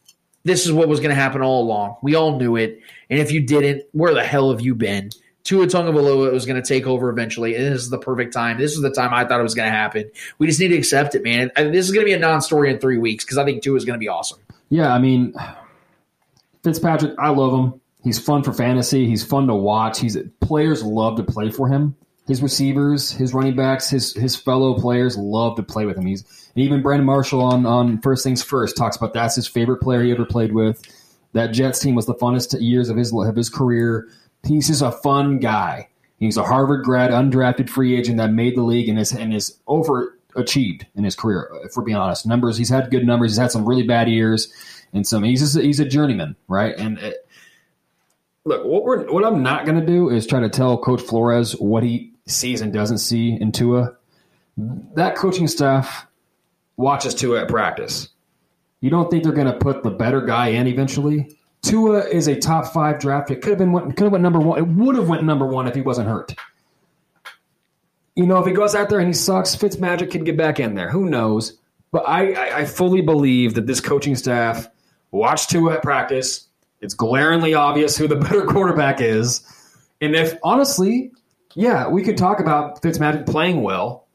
this 0.44 0.65
is 0.65 0.70
what 0.70 0.86
was 0.86 1.01
going 1.01 1.10
to 1.10 1.20
happen 1.20 1.43
all 1.43 1.65
along. 1.65 1.97
We 2.02 2.15
all 2.15 2.39
knew 2.39 2.55
it, 2.55 2.81
and 3.10 3.19
if 3.19 3.32
you 3.32 3.40
didn't, 3.40 3.82
where 3.90 4.15
the 4.15 4.23
hell 4.23 4.52
have 4.52 4.60
you 4.60 4.77
been? 4.77 5.10
Tua 5.48 5.66
Tagovailoa 5.66 6.30
was 6.30 6.44
going 6.44 6.62
to 6.62 6.68
take 6.68 6.86
over 6.86 7.08
eventually, 7.08 7.54
and 7.54 7.64
this 7.64 7.80
is 7.80 7.88
the 7.88 7.96
perfect 7.96 8.34
time. 8.34 8.58
This 8.58 8.74
is 8.74 8.82
the 8.82 8.90
time 8.90 9.14
I 9.14 9.24
thought 9.24 9.40
it 9.40 9.44
was 9.44 9.54
going 9.54 9.66
to 9.66 9.74
happen. 9.74 10.10
We 10.36 10.46
just 10.46 10.60
need 10.60 10.68
to 10.68 10.76
accept 10.76 11.14
it, 11.14 11.22
man. 11.22 11.50
This 11.56 11.86
is 11.86 11.90
going 11.90 12.04
to 12.04 12.10
be 12.10 12.12
a 12.12 12.18
non-story 12.18 12.70
in 12.70 12.78
three 12.78 12.98
weeks 12.98 13.24
because 13.24 13.38
I 13.38 13.46
think 13.46 13.62
Tua 13.62 13.74
is 13.76 13.86
going 13.86 13.94
to 13.94 13.98
be 13.98 14.08
awesome. 14.08 14.40
Yeah, 14.68 14.92
I 14.92 14.98
mean, 14.98 15.32
Fitzpatrick, 16.62 17.14
I 17.18 17.30
love 17.30 17.58
him. 17.58 17.80
He's 18.04 18.18
fun 18.18 18.42
for 18.42 18.52
fantasy. 18.52 19.06
He's 19.06 19.24
fun 19.24 19.46
to 19.46 19.54
watch. 19.54 19.98
He's 19.98 20.18
players 20.42 20.82
love 20.82 21.16
to 21.16 21.22
play 21.22 21.50
for 21.50 21.66
him. 21.66 21.96
His 22.26 22.42
receivers, 22.42 23.10
his 23.10 23.32
running 23.32 23.56
backs, 23.56 23.88
his 23.88 24.12
his 24.12 24.36
fellow 24.36 24.78
players 24.78 25.16
love 25.16 25.56
to 25.56 25.62
play 25.62 25.86
with 25.86 25.96
him. 25.96 26.04
He's 26.04 26.50
even 26.56 26.82
Brandon 26.82 27.06
Marshall 27.06 27.40
on 27.40 27.64
on 27.64 28.02
First 28.02 28.22
Things 28.22 28.42
First 28.42 28.76
talks 28.76 28.98
about 28.98 29.14
that's 29.14 29.36
his 29.36 29.48
favorite 29.48 29.78
player 29.78 30.02
he 30.02 30.12
ever 30.12 30.26
played 30.26 30.52
with. 30.52 30.82
That 31.32 31.52
Jets 31.52 31.80
team 31.80 31.94
was 31.94 32.04
the 32.04 32.14
funnest 32.14 32.54
years 32.60 32.90
of 32.90 32.98
his 32.98 33.14
of 33.14 33.34
his 33.34 33.48
career. 33.48 34.08
He's 34.44 34.69
just 34.69 34.82
a 34.82 34.93
fun 34.93 35.39
guy. 35.39 35.89
He's 36.19 36.36
a 36.36 36.44
Harvard 36.44 36.85
grad, 36.85 37.10
undrafted 37.10 37.70
free 37.70 37.97
agent 37.97 38.19
that 38.19 38.32
made 38.32 38.56
the 38.56 38.62
league 38.62 38.89
and 38.89 38.98
is 38.98 39.12
and 39.12 39.32
is 39.32 39.59
overachieved 39.69 40.85
in 40.97 41.05
his 41.05 41.15
career. 41.15 41.48
If 41.65 41.77
we're 41.77 41.85
being 41.85 41.97
honest, 41.97 42.27
numbers 42.27 42.56
he's 42.56 42.70
had 42.70 42.90
good 42.90 43.06
numbers. 43.06 43.32
He's 43.32 43.39
had 43.39 43.52
some 43.52 43.69
really 43.69 43.86
bad 43.86 44.09
years, 44.09 44.52
and 44.93 45.06
some 45.06 45.23
he's 45.23 45.40
just, 45.40 45.59
he's 45.59 45.81
a 45.81 45.85
journeyman, 45.85 46.35
right? 46.48 46.74
And 46.77 46.98
it, 46.98 47.27
look, 48.44 48.65
what 48.65 48.85
we're 48.85 49.10
what 49.12 49.24
I'm 49.24 49.43
not 49.43 49.65
going 49.65 49.78
to 49.78 49.86
do 49.86 50.10
is 50.10 50.27
try 50.27 50.40
to 50.40 50.48
tell 50.48 50.78
Coach 50.78 51.02
Flores 51.02 51.52
what 51.52 51.82
he 51.82 52.12
sees 52.27 52.60
and 52.60 52.73
doesn't 52.73 52.98
see 52.98 53.39
in 53.40 53.52
Tua. 53.52 53.97
That 54.56 55.15
coaching 55.15 55.47
staff 55.47 56.06
watches 56.77 57.15
Tua 57.15 57.43
at 57.43 57.48
practice. 57.48 58.09
You 58.81 58.90
don't 58.90 59.10
think 59.10 59.23
they're 59.23 59.32
going 59.32 59.52
to 59.52 59.59
put 59.59 59.82
the 59.82 59.90
better 59.90 60.20
guy 60.20 60.48
in 60.48 60.66
eventually? 60.66 61.38
Tua 61.62 62.06
is 62.06 62.28
a 62.28 62.36
top 62.36 62.72
five 62.72 62.98
draft 62.98 63.28
pick. 63.28 63.43
Could 63.43 63.51
have 63.51 63.59
been 63.59 63.72
could 63.93 64.05
have 64.05 64.12
went 64.12 64.22
number 64.22 64.40
one. 64.40 64.59
It 64.59 64.66
would 64.66 64.97
have 64.97 65.09
went 65.09 65.24
number 65.24 65.47
one 65.47 65.66
if 65.66 65.74
he 65.74 65.80
wasn't 65.80 66.09
hurt. 66.09 66.35
You 68.14 68.26
know, 68.26 68.39
if 68.39 68.47
he 68.47 68.52
goes 68.52 68.74
out 68.74 68.89
there 68.89 68.98
and 68.98 69.06
he 69.06 69.14
sucks, 69.14 69.55
Fitzmagic 69.55 70.10
could 70.10 70.24
get 70.24 70.36
back 70.36 70.59
in 70.59 70.74
there. 70.74 70.90
Who 70.90 71.09
knows? 71.09 71.56
But 71.93 72.09
I, 72.09 72.32
I, 72.32 72.59
I 72.59 72.64
fully 72.64 73.01
believe 73.01 73.55
that 73.55 73.66
this 73.66 73.80
coaching 73.80 74.16
staff 74.16 74.68
watched 75.12 75.51
Tua 75.51 75.74
at 75.74 75.82
practice. 75.82 76.47
It's 76.80 76.94
glaringly 76.94 77.55
obvious 77.55 77.97
who 77.97 78.09
the 78.09 78.16
better 78.16 78.44
quarterback 78.47 79.01
is. 79.01 79.43
And 80.01 80.14
if 80.16 80.35
honestly, 80.43 81.12
yeah, 81.55 81.89
we 81.89 82.02
could 82.02 82.16
talk 82.16 82.40
about 82.40 82.82
Fitzmagic 82.82 83.26
playing 83.26 83.62
well 83.62 84.07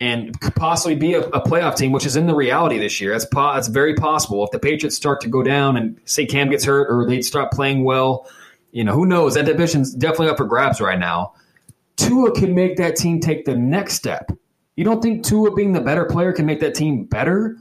and 0.00 0.38
could 0.40 0.54
possibly 0.54 0.96
be 0.96 1.14
a, 1.14 1.20
a 1.20 1.40
playoff 1.40 1.76
team, 1.76 1.92
which 1.92 2.06
is 2.06 2.16
in 2.16 2.26
the 2.26 2.34
reality 2.34 2.78
this 2.78 3.00
year. 3.00 3.12
That's 3.12 3.24
po- 3.24 3.54
that's 3.54 3.68
very 3.68 3.94
possible. 3.94 4.44
If 4.44 4.50
the 4.50 4.58
Patriots 4.58 4.96
start 4.96 5.20
to 5.22 5.28
go 5.28 5.42
down 5.42 5.76
and 5.76 6.00
say 6.04 6.26
Cam 6.26 6.50
gets 6.50 6.64
hurt 6.64 6.88
or 6.90 7.06
they 7.06 7.22
start 7.22 7.52
playing 7.52 7.84
well, 7.84 8.28
you 8.72 8.84
know, 8.84 8.92
who 8.92 9.06
knows? 9.06 9.34
That 9.34 9.46
division's 9.46 9.94
definitely 9.94 10.28
up 10.28 10.36
for 10.36 10.46
grabs 10.46 10.80
right 10.80 10.98
now. 10.98 11.34
Tua 11.96 12.32
can 12.32 12.54
make 12.54 12.76
that 12.76 12.96
team 12.96 13.20
take 13.20 13.44
the 13.44 13.56
next 13.56 13.94
step. 13.94 14.32
You 14.76 14.84
don't 14.84 15.00
think 15.00 15.24
Tua 15.24 15.54
being 15.54 15.72
the 15.72 15.80
better 15.80 16.04
player 16.04 16.32
can 16.32 16.46
make 16.46 16.60
that 16.60 16.74
team 16.74 17.04
better? 17.04 17.56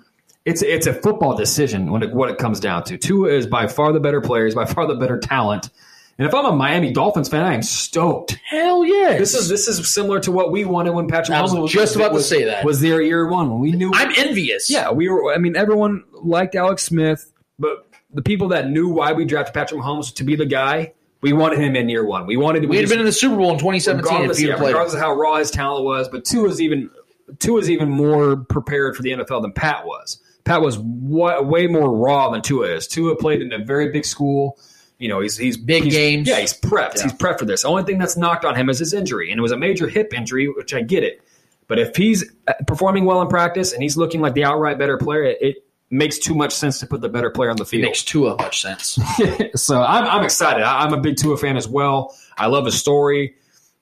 It's 0.45 0.61
it's 0.61 0.87
a 0.87 0.93
football 0.93 1.37
decision 1.37 1.91
when 1.91 2.03
it, 2.03 2.13
what 2.13 2.29
it 2.29 2.37
comes 2.37 2.59
down 2.59 2.83
to. 2.85 2.97
Tua 2.97 3.29
is 3.29 3.47
by 3.47 3.67
far 3.67 3.93
the 3.93 3.99
better 3.99 4.19
player, 4.19 4.47
is 4.47 4.55
by 4.55 4.65
far 4.65 4.87
the 4.87 4.95
better 4.95 5.19
talent. 5.19 5.69
And 6.17 6.27
if 6.27 6.33
I'm 6.33 6.45
a 6.45 6.51
Miami 6.51 6.91
Dolphins 6.93 7.27
fan, 7.27 7.41
I 7.43 7.55
am 7.55 7.63
stoked. 7.63 8.37
Hell 8.47 8.85
yeah! 8.85 9.17
This 9.17 9.33
is 9.33 9.49
this 9.49 9.67
is 9.67 9.89
similar 9.91 10.19
to 10.21 10.31
what 10.31 10.51
we 10.51 10.63
wanted 10.63 10.91
when 10.91 11.07
Patrick 11.07 11.35
I 11.37 11.41
was 11.41 11.53
Mahomes 11.53 11.69
just 11.69 11.95
about 11.95 12.13
to 12.13 12.21
say 12.21 12.43
that. 12.45 12.63
was 12.63 12.81
there 12.81 13.01
year 13.01 13.27
one 13.27 13.49
when 13.49 13.59
we 13.59 13.71
knew 13.71 13.91
I'm 13.93 14.11
envious. 14.17 14.69
yeah, 14.69 14.91
we 14.91 15.09
were. 15.09 15.33
I 15.33 15.37
mean, 15.39 15.55
everyone 15.55 16.03
liked 16.11 16.53
Alex 16.55 16.83
Smith, 16.83 17.31
but 17.57 17.87
the 18.13 18.21
people 18.21 18.49
that 18.49 18.69
knew 18.69 18.89
why 18.89 19.13
we 19.13 19.25
drafted 19.25 19.55
Patrick 19.55 19.81
Mahomes 19.81 20.13
to 20.15 20.23
be 20.23 20.35
the 20.35 20.45
guy, 20.45 20.93
we 21.21 21.33
wanted 21.33 21.57
him 21.59 21.75
in 21.75 21.89
year 21.89 22.05
one. 22.05 22.27
We 22.27 22.37
wanted. 22.37 22.69
we 22.69 22.77
had 22.77 22.89
been 22.89 22.99
in 22.99 23.05
the 23.05 23.11
Super 23.11 23.35
Bowl 23.37 23.51
in 23.51 23.57
2017 23.57 24.05
if 24.05 24.11
regardless, 24.11 24.41
yeah, 24.41 24.53
regardless 24.53 24.93
of 24.93 24.99
how 24.99 25.15
raw 25.15 25.37
his 25.37 25.49
talent 25.49 25.83
was, 25.83 26.09
but 26.09 26.25
Tua 26.25 26.43
was 26.43 26.61
even 26.61 26.91
Tua 27.39 27.55
was 27.55 27.71
even 27.71 27.89
more 27.89 28.37
prepared 28.37 28.95
for 28.95 29.01
the 29.01 29.09
NFL 29.11 29.41
than 29.41 29.51
Pat 29.51 29.87
was. 29.87 30.21
Pat 30.43 30.61
was 30.61 30.77
wa- 30.77 31.41
way 31.41 31.65
more 31.65 31.89
raw 31.91 32.29
than 32.29 32.41
Tua 32.43 32.67
is. 32.75 32.87
Tua 32.87 33.15
played 33.15 33.41
in 33.41 33.51
a 33.51 33.63
very 33.63 33.91
big 33.91 34.05
school. 34.05 34.59
You 34.99 35.09
know, 35.09 35.19
he's 35.19 35.37
he's 35.37 35.57
Big 35.57 35.83
he's- 35.83 35.93
games. 35.95 36.27
Yeah, 36.27 36.39
he's 36.39 36.53
prepped. 36.53 37.01
He's 37.01 37.13
prepped 37.13 37.39
for 37.39 37.45
this. 37.45 37.63
The 37.63 37.67
only 37.67 37.83
thing 37.83 37.97
that's 37.97 38.15
knocked 38.17 38.45
on 38.45 38.55
him 38.55 38.69
is 38.69 38.79
his 38.79 38.93
injury, 38.93 39.31
and 39.31 39.39
it 39.39 39.41
was 39.41 39.51
a 39.51 39.57
major 39.57 39.87
hip 39.87 40.13
injury, 40.13 40.47
which 40.47 40.73
I 40.73 40.81
get 40.81 41.03
it. 41.03 41.21
But 41.67 41.79
if 41.79 41.95
he's 41.95 42.29
uh, 42.47 42.53
performing 42.67 43.05
well 43.05 43.21
in 43.21 43.27
practice 43.29 43.73
and 43.73 43.81
he's 43.81 43.95
looking 43.97 44.21
like 44.21 44.33
the 44.33 44.43
outright 44.43 44.77
better 44.77 44.97
player, 44.97 45.23
it, 45.23 45.37
it 45.41 45.55
makes 45.89 46.17
too 46.19 46.35
much 46.35 46.51
sense 46.53 46.79
to 46.79 46.87
put 46.87 47.01
the 47.01 47.09
better 47.09 47.29
player 47.29 47.49
on 47.49 47.55
the 47.55 47.63
It 47.63 47.67
field. 47.69 47.83
makes 47.83 48.03
Tua 48.03 48.35
much 48.35 48.61
sense. 48.61 48.99
so 49.55 49.81
I'm, 49.81 50.05
I'm 50.05 50.23
excited. 50.23 50.61
I, 50.63 50.83
I'm 50.83 50.93
a 50.93 50.99
big 50.99 51.15
Tua 51.17 51.37
fan 51.37 51.55
as 51.57 51.67
well. 51.67 52.15
I 52.37 52.47
love 52.47 52.65
his 52.65 52.77
story. 52.79 53.35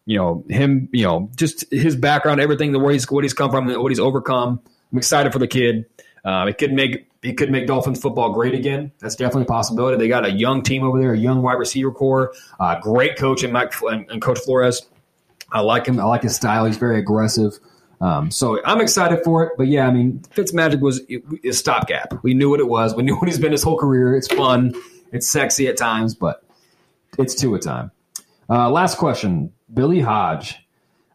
You 0.06 0.18
know 0.18 0.44
him. 0.50 0.90
You 0.92 1.06
know 1.06 1.30
just 1.36 1.70
his 1.72 1.96
background, 1.96 2.40
everything, 2.42 2.72
the 2.72 2.80
where 2.80 2.94
he's 2.94 3.10
what 3.10 3.24
he's 3.24 3.34
come 3.34 3.50
from, 3.52 3.68
what 3.82 3.90
he's 3.92 4.00
overcome. 4.00 4.60
I'm 4.92 4.98
excited 4.98 5.32
for 5.34 5.40
the 5.40 5.48
kid. 5.48 5.86
Uh, 6.24 6.46
it 6.48 6.58
could 6.58 6.74
make 6.74 7.08
he 7.22 7.34
could 7.34 7.52
make 7.52 7.68
Dolphins 7.68 8.02
football 8.02 8.34
great 8.34 8.54
again. 8.54 8.92
That's 9.00 9.16
definitely 9.16 9.44
a 9.44 9.46
possibility. 9.46 9.98
They 9.98 10.08
got 10.08 10.26
a 10.26 10.32
young 10.32 10.64
team 10.64 10.84
over 10.84 11.00
there, 11.00 11.14
a 11.14 11.18
young 11.18 11.42
wide 11.42 11.60
receiver 11.60 11.92
core, 11.92 12.34
uh, 12.60 12.80
great 12.80 13.18
coach 13.18 13.44
in 13.44 13.52
Mike 13.52 13.74
and, 13.82 14.10
and 14.10 14.22
Coach 14.22 14.40
Flores. 14.40 14.82
I 15.52 15.60
like 15.60 15.86
him. 15.86 16.00
I 16.00 16.06
like 16.06 16.24
his 16.24 16.36
style. 16.36 16.66
He's 16.66 16.78
very 16.78 17.00
aggressive. 17.00 17.60
Um, 18.00 18.32
so 18.32 18.60
I'm 18.66 18.82
excited 18.82 19.24
for 19.24 19.44
it. 19.44 19.54
But 19.58 19.68
yeah, 19.68 19.88
I 19.88 19.92
mean, 19.92 20.20
Fitzmagic 20.36 20.80
was 20.80 21.02
a 21.44 21.52
stopgap. 21.52 22.24
We 22.24 22.34
knew 22.34 22.50
what 22.50 22.60
it 22.60 22.68
was. 22.68 22.96
We 22.96 23.04
knew 23.04 23.16
what 23.20 23.28
he's 23.28 23.40
been 23.40 23.52
his 23.52 23.64
whole 23.64 23.78
career. 23.78 24.16
It's 24.16 24.28
fun. 24.28 24.74
It's 25.12 25.28
sexy 25.28 25.68
at 25.68 25.78
times, 25.78 26.16
but 26.16 26.44
it's 27.20 27.36
two 27.36 27.54
a 27.56 27.60
time. 27.60 27.92
Uh, 28.50 28.70
last 28.70 28.98
question, 28.98 29.54
Billy 29.74 30.00
Hodge. 30.00 30.58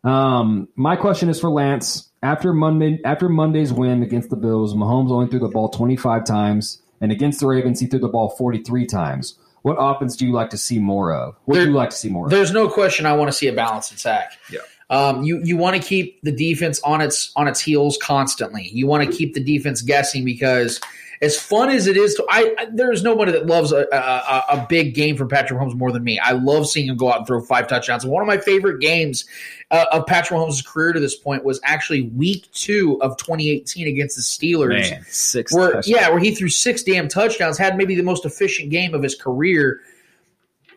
Um, 0.07 0.69
my 0.77 0.95
question 0.95 1.29
is 1.29 1.41
for 1.41 1.51
Lance. 1.51 2.09
After 2.23 2.53
Monday, 2.53 3.01
after 3.05 3.29
Monday's 3.29 3.73
win 3.73 4.03
against 4.03 4.31
the 4.31 4.37
Bills, 4.37 4.73
Mahomes 4.75 5.11
only 5.11 5.27
threw 5.29 5.41
the 5.41 5.49
ball 5.49 5.69
25 5.69 6.25
times, 6.25 6.81
and 7.01 7.13
against 7.13 7.41
the 7.41 7.47
Ravens, 7.47 7.81
he 7.81 7.87
threw 7.87 7.99
the 7.99 8.09
ball 8.09 8.31
43 8.31 8.87
times. 8.87 9.37
What 9.63 9.77
offense 9.79 10.17
do 10.17 10.25
you 10.25 10.33
like 10.33 10.51
to 10.51 10.57
see 10.57 10.79
more 10.79 11.13
of? 11.13 11.35
What 11.45 11.57
do 11.57 11.65
you 11.65 11.73
like 11.73 11.91
to 11.91 11.97
see 11.97 12.09
more 12.09 12.27
of? 12.27 12.31
There's 12.31 12.53
no 12.53 12.69
question 12.69 13.05
I 13.05 13.15
want 13.15 13.33
to 13.33 13.37
see 13.37 13.49
a 13.49 13.53
balanced 13.53 13.93
attack. 13.93 14.33
Yeah. 14.51 14.61
Um, 14.89 15.25
you 15.25 15.41
you 15.43 15.57
want 15.57 15.81
to 15.81 15.83
keep 15.83 16.23
the 16.23 16.31
defense 16.31 16.81
on 16.85 17.01
its 17.01 17.33
on 17.35 17.49
its 17.49 17.61
heels 17.61 17.99
constantly. 18.01 18.71
You 18.73 18.87
want 18.87 19.11
to 19.11 19.17
keep 19.17 19.35
the 19.35 19.43
defense 19.43 19.83
guessing 19.83 20.25
because 20.25 20.81
as 21.23 21.39
fun 21.39 21.71
as 21.71 21.87
it 21.87 21.97
is 21.97 22.15
to 22.15 22.27
I, 22.29 22.55
I 22.59 22.67
there's 22.73 23.03
nobody 23.03 23.33
that 23.33 23.47
loves 23.47 23.73
a, 23.73 23.87
a, 23.93 24.45
a 24.57 24.67
big 24.69 24.95
game 24.95 25.17
from 25.17 25.29
Patrick 25.29 25.59
Mahomes 25.59 25.75
more 25.75 25.93
than 25.93 26.05
me. 26.05 26.19
I 26.19 26.33
love 26.33 26.69
seeing 26.69 26.89
him 26.89 26.97
go 26.97 27.11
out 27.11 27.19
and 27.19 27.27
throw 27.27 27.41
five 27.41 27.69
touchdowns. 27.69 28.05
And 28.05 28.13
one 28.13 28.23
of 28.23 28.27
my 28.27 28.39
favorite 28.39 28.81
games 28.81 29.25
uh, 29.71 29.87
of 29.93 30.07
Patrick 30.07 30.39
Mahomes' 30.39 30.65
career 30.65 30.93
to 30.93 31.01
this 31.01 31.17
point 31.17 31.45
was 31.45 31.61
actually 31.65 32.03
week 32.03 32.51
two 32.53 33.01
of 33.03 33.17
2018 33.17 33.89
against 33.89 34.17
the 34.17 34.23
Steelers. 34.23 34.91
Man, 34.91 35.05
six 35.09 35.53
where 35.53 35.73
touchdowns. 35.73 35.89
yeah, 35.89 36.09
where 36.09 36.21
he 36.21 36.35
threw 36.35 36.49
six 36.49 36.83
damn 36.83 37.09
touchdowns, 37.09 37.59
had 37.59 37.77
maybe 37.77 37.95
the 37.95 38.03
most 38.03 38.25
efficient 38.25 38.71
game 38.71 38.95
of 38.95 39.03
his 39.03 39.15
career, 39.15 39.81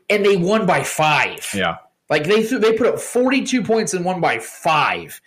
and 0.10 0.26
they 0.26 0.38
won 0.38 0.66
by 0.66 0.84
five. 0.84 1.48
Yeah. 1.54 1.78
Like 2.10 2.26
they 2.26 2.44
threw, 2.44 2.58
they 2.58 2.74
put 2.74 2.88
up 2.88 3.00
42 3.00 3.62
points 3.64 3.94
and 3.94 4.04
won 4.04 4.20
by 4.20 4.40
five. 4.40 5.22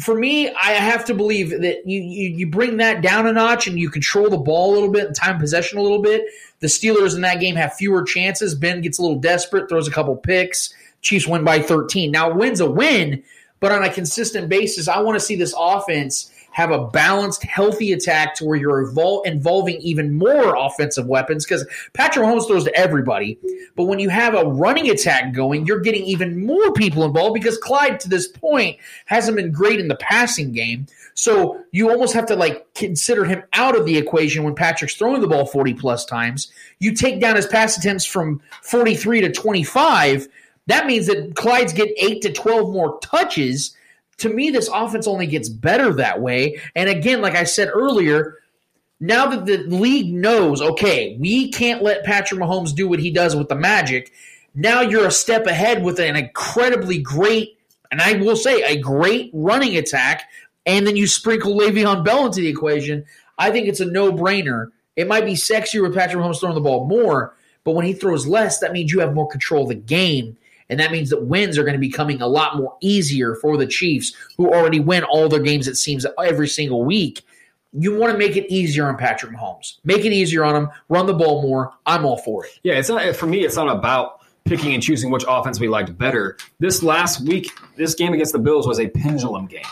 For 0.00 0.14
me, 0.14 0.50
I 0.50 0.72
have 0.72 1.06
to 1.06 1.14
believe 1.14 1.48
that 1.48 1.86
you, 1.86 2.02
you 2.02 2.28
you 2.28 2.46
bring 2.46 2.76
that 2.76 3.00
down 3.00 3.26
a 3.26 3.32
notch 3.32 3.66
and 3.66 3.78
you 3.78 3.88
control 3.88 4.28
the 4.28 4.36
ball 4.36 4.72
a 4.72 4.74
little 4.74 4.90
bit 4.90 5.06
and 5.06 5.16
time 5.16 5.38
possession 5.38 5.78
a 5.78 5.82
little 5.82 6.02
bit. 6.02 6.26
The 6.60 6.66
Steelers 6.66 7.14
in 7.14 7.22
that 7.22 7.40
game 7.40 7.56
have 7.56 7.74
fewer 7.74 8.02
chances. 8.02 8.54
Ben 8.54 8.82
gets 8.82 8.98
a 8.98 9.02
little 9.02 9.18
desperate, 9.18 9.68
throws 9.68 9.88
a 9.88 9.90
couple 9.90 10.14
picks. 10.16 10.74
Chiefs 11.00 11.26
win 11.26 11.42
by 11.42 11.60
13. 11.60 12.10
Now, 12.10 12.32
win's 12.32 12.60
a 12.60 12.70
win, 12.70 13.22
but 13.60 13.72
on 13.72 13.82
a 13.82 13.92
consistent 13.92 14.48
basis, 14.48 14.88
I 14.88 15.00
want 15.00 15.18
to 15.18 15.24
see 15.24 15.36
this 15.36 15.54
offense 15.56 16.31
have 16.52 16.70
a 16.70 16.86
balanced, 16.86 17.42
healthy 17.42 17.92
attack 17.92 18.34
to 18.36 18.44
where 18.44 18.56
you're 18.56 18.86
evol- 18.86 19.24
involving 19.26 19.76
even 19.76 20.14
more 20.14 20.54
offensive 20.56 21.06
weapons 21.06 21.44
because 21.44 21.66
Patrick 21.94 22.24
Mahomes 22.24 22.46
throws 22.46 22.64
to 22.64 22.76
everybody. 22.76 23.38
But 23.74 23.84
when 23.84 23.98
you 23.98 24.10
have 24.10 24.34
a 24.34 24.44
running 24.44 24.90
attack 24.90 25.32
going, 25.32 25.66
you're 25.66 25.80
getting 25.80 26.04
even 26.04 26.44
more 26.44 26.72
people 26.72 27.04
involved 27.04 27.34
because 27.34 27.58
Clyde, 27.58 28.00
to 28.00 28.08
this 28.08 28.28
point, 28.28 28.78
hasn't 29.06 29.36
been 29.36 29.50
great 29.50 29.80
in 29.80 29.88
the 29.88 29.96
passing 29.96 30.52
game. 30.52 30.86
So 31.14 31.62
you 31.72 31.90
almost 31.90 32.14
have 32.14 32.26
to 32.26 32.36
like 32.36 32.72
consider 32.74 33.24
him 33.24 33.42
out 33.52 33.76
of 33.76 33.86
the 33.86 33.96
equation 33.96 34.44
when 34.44 34.54
Patrick's 34.54 34.94
throwing 34.94 35.20
the 35.20 35.28
ball 35.28 35.46
40 35.46 35.74
plus 35.74 36.04
times. 36.04 36.52
You 36.78 36.94
take 36.94 37.20
down 37.20 37.36
his 37.36 37.46
pass 37.46 37.76
attempts 37.76 38.04
from 38.04 38.40
43 38.62 39.22
to 39.22 39.32
25. 39.32 40.28
That 40.66 40.86
means 40.86 41.06
that 41.06 41.34
Clyde's 41.34 41.72
get 41.72 41.90
8 41.96 42.22
to 42.22 42.32
12 42.32 42.72
more 42.72 42.98
touches. 43.00 43.76
To 44.18 44.28
me, 44.28 44.50
this 44.50 44.68
offense 44.72 45.06
only 45.06 45.26
gets 45.26 45.48
better 45.48 45.94
that 45.94 46.20
way. 46.20 46.60
And 46.76 46.88
again, 46.88 47.20
like 47.22 47.34
I 47.34 47.44
said 47.44 47.70
earlier, 47.72 48.38
now 49.00 49.26
that 49.26 49.46
the 49.46 49.58
league 49.58 50.12
knows, 50.12 50.62
okay, 50.62 51.16
we 51.18 51.50
can't 51.50 51.82
let 51.82 52.04
Patrick 52.04 52.40
Mahomes 52.40 52.74
do 52.74 52.86
what 52.88 53.00
he 53.00 53.10
does 53.10 53.34
with 53.34 53.48
the 53.48 53.56
magic. 53.56 54.12
Now 54.54 54.82
you're 54.82 55.06
a 55.06 55.10
step 55.10 55.46
ahead 55.46 55.82
with 55.82 55.98
an 55.98 56.14
incredibly 56.14 56.98
great, 56.98 57.58
and 57.90 58.00
I 58.00 58.12
will 58.14 58.36
say 58.36 58.62
a 58.62 58.80
great 58.80 59.30
running 59.32 59.76
attack 59.76 60.28
and 60.66 60.86
then 60.86 60.96
you 60.96 61.06
sprinkle 61.06 61.58
Le'Veon 61.58 62.04
Bell 62.04 62.26
into 62.26 62.40
the 62.40 62.48
equation, 62.48 63.04
I 63.38 63.50
think 63.50 63.66
it's 63.66 63.80
a 63.80 63.84
no 63.84 64.12
brainer. 64.12 64.68
It 64.96 65.08
might 65.08 65.24
be 65.24 65.34
sexier 65.34 65.82
with 65.82 65.94
Patrick 65.94 66.22
Mahomes 66.22 66.40
throwing 66.40 66.54
the 66.54 66.60
ball 66.60 66.86
more, 66.86 67.34
but 67.64 67.72
when 67.72 67.86
he 67.86 67.92
throws 67.92 68.26
less, 68.26 68.58
that 68.60 68.72
means 68.72 68.92
you 68.92 69.00
have 69.00 69.14
more 69.14 69.28
control 69.28 69.62
of 69.64 69.70
the 69.70 69.74
game. 69.74 70.36
And 70.72 70.80
that 70.80 70.90
means 70.90 71.10
that 71.10 71.26
wins 71.26 71.58
are 71.58 71.64
going 71.64 71.74
to 71.74 71.78
be 71.78 71.90
coming 71.90 72.22
a 72.22 72.26
lot 72.26 72.56
more 72.56 72.76
easier 72.80 73.34
for 73.36 73.58
the 73.58 73.66
Chiefs, 73.66 74.14
who 74.38 74.48
already 74.48 74.80
win 74.80 75.04
all 75.04 75.28
their 75.28 75.38
games, 75.38 75.68
it 75.68 75.76
seems, 75.76 76.06
every 76.18 76.48
single 76.48 76.82
week. 76.82 77.26
You 77.74 77.94
want 77.94 78.12
to 78.12 78.18
make 78.18 78.36
it 78.36 78.50
easier 78.50 78.88
on 78.88 78.96
Patrick 78.96 79.32
Mahomes. 79.32 79.78
Make 79.84 80.06
it 80.06 80.12
easier 80.12 80.44
on 80.44 80.56
him. 80.56 80.70
Run 80.88 81.04
the 81.06 81.14
ball 81.14 81.42
more. 81.42 81.74
I'm 81.84 82.06
all 82.06 82.16
for 82.16 82.46
it. 82.46 82.58
Yeah, 82.62 82.74
it's 82.74 82.88
not 82.88 83.14
for 83.14 83.26
me. 83.26 83.44
It's 83.44 83.56
not 83.56 83.68
about 83.68 84.20
picking 84.44 84.72
and 84.72 84.82
choosing 84.82 85.10
which 85.10 85.24
offense 85.28 85.60
we 85.60 85.68
liked 85.68 85.96
better. 85.98 86.38
This 86.58 86.82
last 86.82 87.20
week, 87.20 87.50
this 87.76 87.94
game 87.94 88.14
against 88.14 88.32
the 88.32 88.38
Bills 88.38 88.66
was 88.66 88.80
a 88.80 88.88
pendulum 88.88 89.46
game 89.46 89.62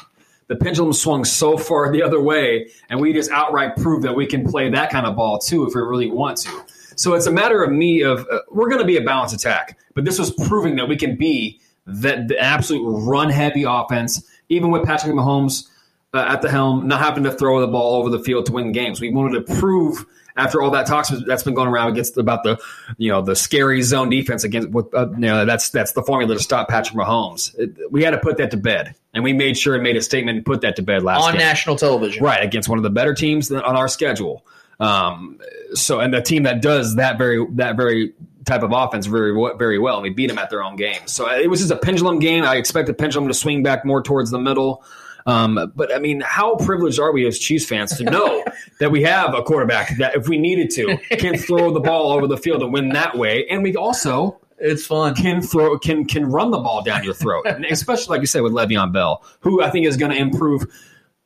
the 0.51 0.56
pendulum 0.56 0.93
swung 0.93 1.24
so 1.24 1.56
far 1.56 1.93
the 1.93 2.02
other 2.02 2.20
way, 2.20 2.68
and 2.89 3.01
we 3.01 3.12
just 3.12 3.31
outright 3.31 3.77
proved 3.77 4.02
that 4.02 4.16
we 4.16 4.27
can 4.27 4.44
play 4.44 4.68
that 4.68 4.90
kind 4.90 5.06
of 5.06 5.14
ball 5.14 5.39
too 5.39 5.64
if 5.64 5.77
we 5.77 5.81
really 5.81 6.10
want 6.10 6.36
to. 6.39 6.64
So 7.01 7.14
it's 7.14 7.24
a 7.24 7.32
matter 7.32 7.64
of 7.64 7.72
me 7.72 8.02
of 8.02 8.27
uh, 8.31 8.40
we're 8.51 8.68
going 8.68 8.82
to 8.82 8.86
be 8.86 8.98
a 8.98 9.01
balanced 9.01 9.35
attack, 9.35 9.78
but 9.94 10.05
this 10.05 10.18
was 10.18 10.31
proving 10.47 10.77
that 10.77 10.86
we 10.86 10.97
can 10.97 11.16
be 11.16 11.59
that 11.86 12.28
the 12.28 12.39
absolute 12.39 12.86
run 12.86 13.31
heavy 13.31 13.64
offense, 13.66 14.22
even 14.51 14.70
with 14.70 14.85
Patrick 14.85 15.14
Mahomes 15.14 15.66
uh, 16.12 16.27
at 16.28 16.43
the 16.43 16.51
helm, 16.51 16.86
not 16.86 17.01
having 17.01 17.24
to 17.24 17.32
throw 17.32 17.59
the 17.62 17.68
ball 17.68 17.94
over 17.94 18.10
the 18.10 18.22
field 18.22 18.44
to 18.47 18.52
win 18.52 18.72
games. 18.72 19.01
We 19.01 19.10
wanted 19.10 19.47
to 19.47 19.55
prove 19.55 20.05
after 20.36 20.60
all 20.60 20.72
that 20.72 20.86
talks 20.86 21.10
that's 21.27 21.43
been 21.43 21.55
going 21.55 21.68
around 21.68 21.89
against 21.89 22.18
about 22.18 22.43
the 22.43 22.59
you 22.98 23.10
know 23.10 23.22
the 23.22 23.35
scary 23.35 23.81
zone 23.81 24.10
defense 24.10 24.44
against 24.44 24.68
what 24.68 24.93
uh, 24.93 25.09
you 25.12 25.20
know 25.20 25.47
that's 25.47 25.70
that's 25.70 25.93
the 25.93 26.02
formula 26.02 26.35
to 26.35 26.43
stop 26.43 26.68
Patrick 26.68 26.98
Mahomes. 26.98 27.59
It, 27.59 27.90
we 27.90 28.02
had 28.02 28.10
to 28.10 28.18
put 28.18 28.36
that 28.36 28.51
to 28.51 28.59
bed, 28.59 28.94
and 29.14 29.24
we 29.24 29.32
made 29.32 29.56
sure 29.56 29.72
and 29.72 29.82
made 29.82 29.97
a 29.97 30.02
statement 30.02 30.36
and 30.36 30.44
put 30.44 30.60
that 30.60 30.77
to 30.77 30.82
bed 30.82 31.02
last 31.02 31.22
on 31.22 31.32
game. 31.32 31.39
national 31.39 31.77
television, 31.77 32.22
right 32.22 32.44
against 32.44 32.68
one 32.68 32.78
of 32.78 32.82
the 32.82 32.90
better 32.90 33.14
teams 33.14 33.51
on 33.51 33.62
our 33.62 33.89
schedule. 33.89 34.44
Um, 34.81 35.39
so 35.74 36.01
and 36.01 36.12
the 36.12 36.23
team 36.23 36.44
that 36.44 36.62
does 36.62 36.97
that 36.97 37.19
very 37.19 37.47
that 37.52 37.77
very 37.77 38.15
type 38.47 38.62
of 38.62 38.73
offense 38.73 39.07
very 39.07 39.32
very 39.59 39.78
well, 39.78 39.97
and 39.97 40.02
we 40.02 40.11
beat 40.11 40.28
them 40.28 40.39
at 40.39 40.51
their 40.51 40.62
own 40.62 40.77
game. 40.77 41.07
So 41.07 41.31
it 41.31 41.48
was 41.48 41.61
just 41.61 41.70
a 41.70 41.77
pendulum 41.77 42.19
game. 42.19 42.44
I 42.44 42.57
expect 42.57 42.86
the 42.86 42.94
pendulum 42.94 43.28
to 43.28 43.35
swing 43.35 43.62
back 43.62 43.85
more 43.85 44.02
towards 44.02 44.31
the 44.31 44.39
middle. 44.39 44.82
Um, 45.27 45.73
but 45.77 45.94
I 45.94 45.98
mean, 45.98 46.23
how 46.23 46.57
privileged 46.57 46.98
are 46.98 47.12
we 47.12 47.27
as 47.27 47.39
Chiefs 47.39 47.66
fans 47.66 47.97
to 47.98 48.05
know 48.05 48.44
that 48.81 48.90
we 48.90 49.02
have 49.02 49.35
a 49.35 49.43
quarterback 49.43 49.97
that, 49.98 50.16
if 50.16 50.28
we 50.28 50.39
needed 50.39 50.70
to, 50.70 50.97
can 51.16 51.36
throw 51.36 51.73
the 51.73 51.81
ball 51.81 52.12
over 52.12 52.27
the 52.27 52.39
field 52.39 52.62
and 52.62 52.73
win 52.73 52.89
that 52.90 53.16
way, 53.16 53.47
and 53.48 53.62
we 53.62 53.77
also 53.77 54.40
it's 54.59 54.85
fun 54.85 55.15
can 55.15 55.40
throw 55.40 55.78
can 55.78 56.05
can 56.05 56.27
run 56.27 56.51
the 56.51 56.59
ball 56.59 56.82
down 56.82 57.05
your 57.05 57.15
throat, 57.15 57.47
and 57.47 57.65
especially 57.66 58.15
like 58.15 58.20
you 58.20 58.27
said 58.27 58.43
with 58.43 58.52
Le'Veon 58.52 58.93
Bell, 58.93 59.23
who 59.40 59.62
I 59.62 59.70
think 59.70 59.86
is 59.86 59.97
going 59.97 60.12
to 60.12 60.19
improve 60.19 60.66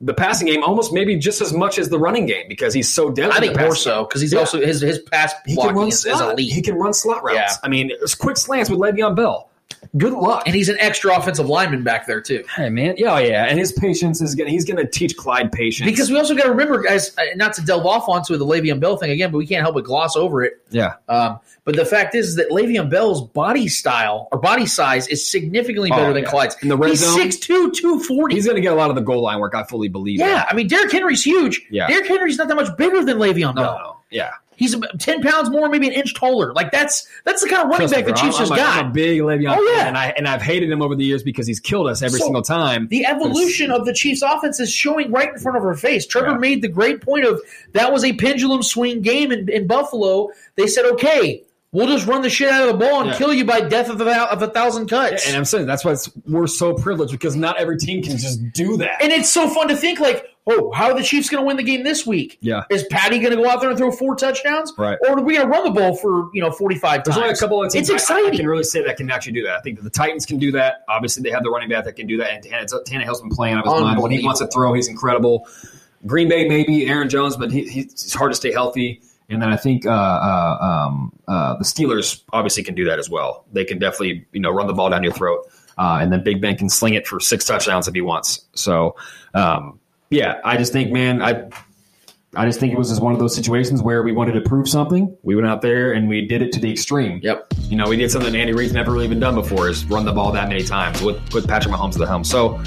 the 0.04 0.14
passing 0.14 0.46
game 0.46 0.62
almost 0.62 0.92
maybe 0.92 1.16
just 1.16 1.40
as 1.40 1.52
much 1.52 1.78
as 1.78 1.88
the 1.88 1.98
running 1.98 2.26
game 2.26 2.46
because 2.48 2.74
he's 2.74 2.92
so 2.92 3.10
deadly. 3.10 3.36
I 3.36 3.40
think 3.40 3.58
more 3.58 3.74
so 3.74 4.04
because 4.04 4.20
he's 4.20 4.32
yeah. 4.32 4.40
also 4.40 4.60
his 4.60 4.80
his 4.80 4.98
pass 4.98 5.32
blocking 5.46 5.88
is, 5.88 6.04
is, 6.04 6.20
elite. 6.20 6.52
He 6.52 6.60
can 6.62 6.74
run 6.74 6.92
slot 6.92 7.24
routes. 7.24 7.36
Yeah. 7.36 7.56
I 7.62 7.68
mean, 7.68 7.90
quick 8.18 8.36
slants 8.36 8.68
with 8.68 8.78
Le'Veon 8.78 9.16
Bell 9.16 9.50
good 9.96 10.12
luck. 10.12 10.44
And 10.46 10.54
he's 10.54 10.68
an 10.68 10.76
extra 10.78 11.16
offensive 11.16 11.48
lineman 11.48 11.82
back 11.82 12.06
there 12.06 12.20
too. 12.20 12.44
Hey 12.54 12.70
man, 12.70 12.94
yeah, 12.98 13.14
oh, 13.14 13.18
yeah, 13.18 13.46
and 13.46 13.58
his 13.58 13.72
patience 13.72 14.20
is 14.20 14.34
gonna 14.34 14.50
he's 14.50 14.64
gonna 14.64 14.86
teach 14.86 15.16
Clyde 15.16 15.52
patience 15.52 15.90
because 15.90 16.10
we 16.10 16.18
also 16.18 16.34
got 16.34 16.44
to 16.44 16.50
remember, 16.50 16.82
guys, 16.82 17.16
uh, 17.16 17.22
not 17.36 17.52
to 17.54 17.62
delve 17.62 17.86
off 17.86 18.08
onto 18.08 18.36
the 18.36 18.46
Le'Veon 18.46 18.80
Bell 18.80 18.96
thing 18.96 19.10
again, 19.10 19.30
but 19.30 19.38
we 19.38 19.46
can't 19.46 19.62
help 19.62 19.74
but 19.74 19.84
gloss 19.84 20.16
over 20.16 20.42
it. 20.42 20.60
Yeah. 20.70 20.94
Um, 21.08 21.38
but 21.64 21.76
the 21.76 21.86
fact 21.86 22.14
is, 22.14 22.28
is 22.28 22.36
that 22.36 22.50
Le'Veon 22.50 22.90
Bell's 22.90 23.22
body 23.22 23.68
style 23.68 24.28
or 24.30 24.38
body 24.38 24.66
size 24.66 25.08
is 25.08 25.26
significantly 25.26 25.88
better 25.90 26.10
oh, 26.10 26.12
than 26.12 26.24
yeah. 26.24 26.30
Clyde's. 26.30 26.56
In 26.62 26.68
the 26.68 26.76
red 26.76 26.90
he's 26.90 27.00
zone, 27.00 27.18
6'2", 27.18 27.72
240. 27.72 28.34
He's 28.34 28.44
going 28.44 28.56
to 28.56 28.60
get 28.60 28.72
a 28.72 28.76
lot 28.76 28.90
of 28.90 28.96
the 28.96 29.02
goal 29.02 29.22
line 29.22 29.40
work. 29.40 29.54
I 29.54 29.64
fully 29.64 29.88
believe. 29.88 30.18
Yeah. 30.18 30.44
I 30.48 30.54
mean 30.54 30.68
Derrick 30.68 30.92
Henry's 30.92 31.24
huge. 31.24 31.66
Yeah, 31.70 31.86
Derrick 31.86 32.06
Henry's 32.06 32.36
not 32.36 32.48
that 32.48 32.56
much 32.56 32.76
bigger 32.76 33.02
than 33.04 33.16
Le'Veon 33.18 33.54
Bell. 33.54 33.78
No, 33.78 33.96
yeah. 34.10 34.32
He's 34.56 34.76
ten 34.98 35.22
pounds 35.22 35.50
more, 35.50 35.68
maybe 35.68 35.86
an 35.88 35.92
inch 35.92 36.14
taller. 36.14 36.52
Like 36.52 36.70
that's 36.70 37.06
that's 37.24 37.42
the 37.42 37.48
kind 37.48 37.62
of 37.62 37.68
running 37.70 37.90
back 37.90 38.04
the 38.04 38.12
Chiefs 38.12 38.36
I'm, 38.36 38.42
just 38.42 38.52
I'm 38.52 38.58
got. 38.58 38.84
I'm 38.84 38.90
a 38.90 38.92
big 38.92 39.20
Le'Veon, 39.20 39.56
oh 39.56 39.74
yeah, 39.76 39.88
and 39.88 39.96
I 39.96 40.08
and 40.16 40.28
I've 40.28 40.42
hated 40.42 40.70
him 40.70 40.82
over 40.82 40.94
the 40.94 41.04
years 41.04 41.22
because 41.22 41.46
he's 41.46 41.60
killed 41.60 41.86
us 41.86 42.02
every 42.02 42.18
so 42.18 42.26
single 42.26 42.42
time. 42.42 42.88
The 42.88 43.06
evolution 43.06 43.70
of 43.70 43.84
the 43.86 43.92
Chiefs' 43.92 44.22
offense 44.22 44.60
is 44.60 44.72
showing 44.72 45.10
right 45.10 45.30
in 45.30 45.38
front 45.38 45.58
of 45.58 45.64
our 45.64 45.76
face. 45.76 46.06
Trevor 46.06 46.32
yeah. 46.32 46.38
made 46.38 46.62
the 46.62 46.68
great 46.68 47.00
point 47.00 47.24
of 47.24 47.40
that 47.72 47.92
was 47.92 48.04
a 48.04 48.12
pendulum 48.14 48.62
swing 48.62 49.02
game 49.02 49.32
in, 49.32 49.48
in 49.48 49.66
Buffalo. 49.66 50.30
They 50.56 50.66
said, 50.66 50.84
okay, 50.86 51.42
We'll 51.74 51.88
just 51.88 52.06
run 52.06 52.22
the 52.22 52.30
shit 52.30 52.48
out 52.50 52.68
of 52.68 52.78
the 52.78 52.78
ball 52.78 53.00
and 53.00 53.10
yeah. 53.10 53.16
kill 53.16 53.34
you 53.34 53.44
by 53.44 53.60
death 53.60 53.90
of 53.90 54.00
a, 54.00 54.32
of 54.32 54.40
a 54.40 54.46
thousand 54.46 54.86
cuts. 54.86 55.24
Yeah, 55.24 55.30
and 55.30 55.36
I'm 55.36 55.44
saying 55.44 55.66
that's 55.66 55.84
why 55.84 55.96
we're 56.24 56.46
so 56.46 56.72
privileged 56.72 57.10
because 57.10 57.34
not 57.34 57.58
every 57.58 57.78
team 57.78 58.00
can 58.00 58.16
just 58.16 58.52
do 58.52 58.76
that. 58.76 59.02
And 59.02 59.10
it's 59.12 59.28
so 59.28 59.48
fun 59.48 59.66
to 59.66 59.76
think 59.76 59.98
like, 59.98 60.24
oh, 60.46 60.70
how 60.70 60.86
are 60.86 60.94
the 60.94 61.02
Chiefs 61.02 61.28
going 61.28 61.42
to 61.42 61.46
win 61.46 61.56
the 61.56 61.64
game 61.64 61.82
this 61.82 62.06
week? 62.06 62.38
Yeah, 62.40 62.62
is 62.70 62.84
Patty 62.84 63.18
going 63.18 63.36
to 63.36 63.42
go 63.42 63.50
out 63.50 63.60
there 63.60 63.70
and 63.70 63.76
throw 63.76 63.90
four 63.90 64.14
touchdowns? 64.14 64.72
Right, 64.78 64.96
or 65.02 65.18
are 65.18 65.20
we 65.20 65.34
going 65.34 65.48
to 65.48 65.52
run 65.52 65.64
the 65.64 65.72
ball 65.72 65.96
for 65.96 66.30
you 66.32 66.40
know 66.40 66.52
45 66.52 67.02
There's 67.02 67.16
times? 67.16 67.16
only 67.16 67.34
a 67.34 67.36
couple 67.36 67.60
of 67.60 67.72
teams. 67.72 67.90
It's 67.90 68.02
exciting. 68.02 68.30
I, 68.30 68.34
I, 68.34 68.36
can 68.36 68.46
really 68.46 68.62
say 68.62 68.84
that 68.84 68.96
can 68.96 69.10
actually 69.10 69.32
do 69.32 69.42
that. 69.42 69.56
I 69.56 69.60
think 69.60 69.78
that 69.78 69.82
the 69.82 69.90
Titans 69.90 70.24
can 70.24 70.38
do 70.38 70.52
that. 70.52 70.84
Obviously, 70.88 71.24
they 71.24 71.30
have 71.30 71.42
the 71.42 71.50
running 71.50 71.70
back 71.70 71.86
that 71.86 71.96
can 71.96 72.06
do 72.06 72.18
that, 72.18 72.30
and 72.30 72.44
Tannehill's 72.86 73.20
been 73.20 73.30
playing 73.30 73.56
out 73.56 73.66
of 73.66 73.74
his 73.74 73.82
mind. 73.82 74.00
When 74.00 74.12
he 74.12 74.24
wants 74.24 74.38
to 74.38 74.46
throw, 74.46 74.74
he's 74.74 74.86
incredible. 74.86 75.48
Green 76.06 76.28
Bay, 76.28 76.46
maybe 76.46 76.86
Aaron 76.86 77.08
Jones, 77.08 77.36
but 77.36 77.50
he, 77.50 77.66
he's 77.66 78.14
hard 78.14 78.30
to 78.30 78.36
stay 78.36 78.52
healthy. 78.52 79.02
And 79.28 79.40
then 79.40 79.50
I 79.50 79.56
think 79.56 79.86
uh, 79.86 79.90
uh, 79.90 80.58
um, 80.60 81.12
uh, 81.26 81.56
the 81.56 81.64
Steelers 81.64 82.22
obviously 82.32 82.62
can 82.62 82.74
do 82.74 82.84
that 82.84 82.98
as 82.98 83.08
well. 83.08 83.44
They 83.52 83.64
can 83.64 83.78
definitely 83.78 84.26
you 84.32 84.40
know 84.40 84.50
run 84.50 84.66
the 84.66 84.74
ball 84.74 84.90
down 84.90 85.02
your 85.02 85.12
throat, 85.12 85.48
uh, 85.78 85.98
and 86.00 86.12
then 86.12 86.22
Big 86.22 86.40
Ben 86.40 86.56
can 86.56 86.68
sling 86.68 86.94
it 86.94 87.06
for 87.06 87.20
six 87.20 87.44
touchdowns 87.44 87.88
if 87.88 87.94
he 87.94 88.02
wants. 88.02 88.46
So 88.54 88.96
um, 89.32 89.80
yeah, 90.10 90.40
I 90.44 90.56
just 90.56 90.72
think 90.72 90.92
man, 90.92 91.22
I 91.22 91.48
I 92.36 92.46
just 92.46 92.60
think 92.60 92.72
it 92.72 92.78
was 92.78 92.88
just 92.88 93.00
one 93.00 93.12
of 93.12 93.18
those 93.18 93.34
situations 93.34 93.82
where 93.82 94.02
we 94.02 94.12
wanted 94.12 94.32
to 94.32 94.40
prove 94.40 94.68
something. 94.68 95.16
We 95.22 95.36
went 95.36 95.46
out 95.46 95.62
there 95.62 95.92
and 95.92 96.08
we 96.08 96.26
did 96.26 96.42
it 96.42 96.52
to 96.52 96.60
the 96.60 96.70
extreme. 96.70 97.20
Yep. 97.22 97.54
You 97.68 97.76
know, 97.76 97.88
we 97.88 97.96
did 97.96 98.10
something 98.10 98.34
Andy 98.34 98.52
Reid's 98.52 98.72
never 98.72 98.92
really 98.92 99.08
been 99.08 99.20
done 99.20 99.34
before 99.34 99.68
is 99.68 99.84
run 99.86 100.04
the 100.04 100.12
ball 100.12 100.32
that 100.32 100.48
many 100.48 100.64
times 100.64 101.00
with 101.00 101.16
with 101.32 101.48
Patrick 101.48 101.74
Mahomes 101.74 101.92
at 101.92 101.98
the 101.98 102.06
helm. 102.06 102.24
So 102.24 102.62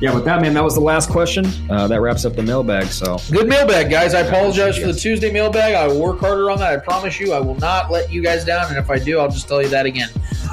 yeah, 0.00 0.14
with 0.14 0.24
that, 0.24 0.42
man, 0.42 0.54
that 0.54 0.64
was 0.64 0.74
the 0.74 0.80
last 0.80 1.10
question. 1.10 1.46
Uh, 1.70 1.86
that 1.88 2.00
wraps 2.00 2.24
up 2.24 2.34
the 2.34 2.42
mailbag. 2.42 2.86
So 2.86 3.18
good 3.30 3.48
mailbag, 3.48 3.90
guys. 3.90 4.14
I 4.14 4.20
apologize 4.20 4.76
for 4.78 4.86
the 4.86 4.92
Tuesday 4.92 5.32
mailbag. 5.32 5.74
I 5.74 5.92
work 5.92 6.20
harder 6.20 6.50
on 6.50 6.58
that. 6.58 6.72
I 6.72 6.76
promise 6.76 7.18
you. 7.20 7.32
I 7.32 7.40
will 7.40 7.54
not 7.56 7.90
let 7.90 8.12
you 8.12 8.22
guys 8.22 8.44
down. 8.44 8.68
And 8.68 8.76
if 8.76 8.90
I 8.90 8.98
do, 8.98 9.18
I'll 9.18 9.30
just 9.30 9.48
tell 9.48 9.62
you 9.62 9.68
that 9.68 9.86
again. 9.86 10.08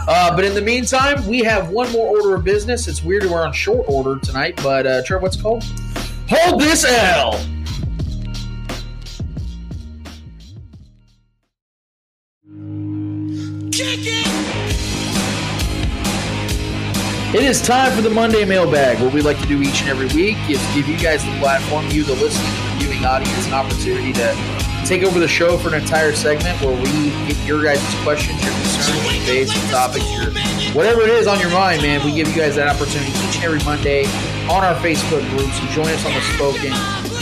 Uh, 0.07 0.35
but 0.35 0.45
in 0.45 0.53
the 0.53 0.61
meantime, 0.61 1.25
we 1.27 1.39
have 1.39 1.69
one 1.69 1.91
more 1.91 2.07
order 2.07 2.35
of 2.35 2.43
business. 2.43 2.87
It's 2.87 3.03
weird 3.03 3.25
we're 3.25 3.45
on 3.45 3.53
short 3.53 3.85
order 3.87 4.19
tonight, 4.19 4.59
but 4.63 4.87
uh, 4.87 5.03
Trevor, 5.03 5.23
what's 5.23 5.37
it 5.37 5.41
called? 5.41 5.63
Hold 6.29 6.61
this 6.61 6.85
L. 6.85 7.39
It 17.41 17.47
is 17.47 17.59
time 17.59 17.91
for 17.95 18.03
the 18.03 18.09
Monday 18.11 18.45
mailbag. 18.45 19.01
What 19.01 19.15
we 19.15 19.23
like 19.23 19.39
to 19.39 19.47
do 19.47 19.63
each 19.63 19.81
and 19.81 19.89
every 19.89 20.05
week 20.15 20.37
is 20.47 20.61
give 20.75 20.87
you 20.87 20.95
guys 20.95 21.25
the 21.25 21.35
platform, 21.39 21.87
you, 21.89 22.03
the 22.03 22.13
listening 22.13 22.45
and 22.45 22.79
viewing 22.79 23.03
audience, 23.03 23.47
an 23.47 23.53
opportunity 23.53 24.13
to 24.13 24.37
take 24.85 25.01
over 25.01 25.19
the 25.19 25.27
show 25.27 25.57
for 25.57 25.69
an 25.69 25.81
entire 25.81 26.13
segment 26.13 26.61
where 26.61 26.75
we 26.75 27.09
get 27.25 27.43
your 27.43 27.63
guys' 27.63 27.81
questions, 28.03 28.39
your 28.43 28.53
concerns, 28.53 29.03
your 29.03 29.21
debates, 29.21 29.55
your 29.55 29.71
topics, 29.71 30.05
your 30.13 30.25
whatever 30.75 31.01
it 31.01 31.09
is 31.09 31.25
on 31.25 31.39
your 31.39 31.49
mind, 31.49 31.81
man. 31.81 32.05
We 32.05 32.13
give 32.13 32.27
you 32.27 32.35
guys 32.35 32.57
that 32.57 32.67
opportunity 32.67 33.09
each 33.09 33.37
and 33.37 33.45
every 33.45 33.63
Monday 33.63 34.05
on 34.45 34.63
our 34.63 34.75
Facebook 34.75 35.27
group. 35.31 35.49
So 35.49 35.65
join 35.73 35.87
us 35.87 36.05
on 36.05 36.13
the 36.13 36.21
Spoken 36.35 36.71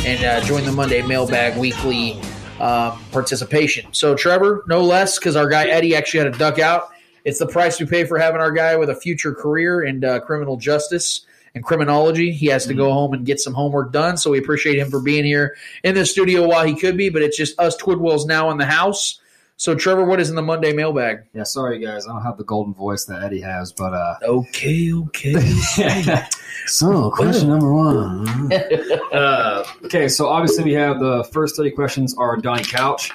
and 0.05 0.25
uh, 0.25 0.41
join 0.45 0.65
the 0.65 0.73
Monday 0.73 1.01
mailbag 1.01 1.57
weekly 1.57 2.19
uh, 2.59 2.91
participation. 3.13 3.93
So 3.93 4.15
Trevor, 4.15 4.65
no 4.67 4.83
less, 4.83 5.17
because 5.17 5.37
our 5.37 5.47
guy 5.47 5.69
Eddie 5.69 5.95
actually 5.95 6.25
had 6.25 6.33
to 6.33 6.37
duck 6.37 6.59
out. 6.59 6.89
It's 7.25 7.39
the 7.39 7.47
price 7.47 7.79
we 7.79 7.85
pay 7.85 8.05
for 8.05 8.17
having 8.17 8.41
our 8.41 8.51
guy 8.51 8.75
with 8.77 8.89
a 8.89 8.95
future 8.95 9.33
career 9.33 9.83
in 9.83 10.03
uh, 10.03 10.19
criminal 10.19 10.57
justice 10.57 11.25
and 11.55 11.63
criminology. 11.63 12.31
He 12.31 12.47
has 12.47 12.65
to 12.67 12.73
go 12.73 12.91
home 12.91 13.13
and 13.13 13.25
get 13.25 13.39
some 13.39 13.53
homework 13.53 13.91
done. 13.91 14.17
So 14.17 14.31
we 14.31 14.39
appreciate 14.39 14.77
him 14.77 14.89
for 14.89 14.99
being 15.01 15.25
here 15.25 15.55
in 15.83 15.95
the 15.95 16.05
studio 16.05 16.47
while 16.47 16.65
he 16.65 16.75
could 16.75 16.97
be, 16.97 17.09
but 17.09 17.21
it's 17.21 17.37
just 17.37 17.59
us 17.59 17.75
Twidwells 17.77 18.27
now 18.27 18.51
in 18.51 18.57
the 18.57 18.65
house. 18.65 19.19
So 19.57 19.75
Trevor, 19.75 20.05
what 20.05 20.21
is 20.21 20.29
in 20.29 20.35
the 20.37 20.41
Monday 20.41 20.71
mailbag? 20.71 21.25
Yeah, 21.33 21.43
sorry 21.43 21.79
guys, 21.79 22.07
I 22.07 22.13
don't 22.13 22.21
have 22.21 22.37
the 22.37 22.45
golden 22.45 22.73
voice 22.73 23.03
that 23.05 23.23
Eddie 23.23 23.41
has, 23.41 23.73
but 23.73 23.93
uh 23.93 24.15
Okay, 24.23 24.93
okay. 24.93 26.23
So 26.65 27.09
question 27.11 27.49
number 27.49 27.73
one. 27.73 28.53
uh, 29.11 29.63
okay, 29.85 30.07
so 30.07 30.27
obviously 30.27 30.63
we 30.63 30.73
have 30.73 30.99
the 30.99 31.23
first 31.33 31.55
thirty 31.55 31.71
questions 31.71 32.15
are 32.15 32.37
Donnie 32.37 32.63
Couch. 32.63 33.11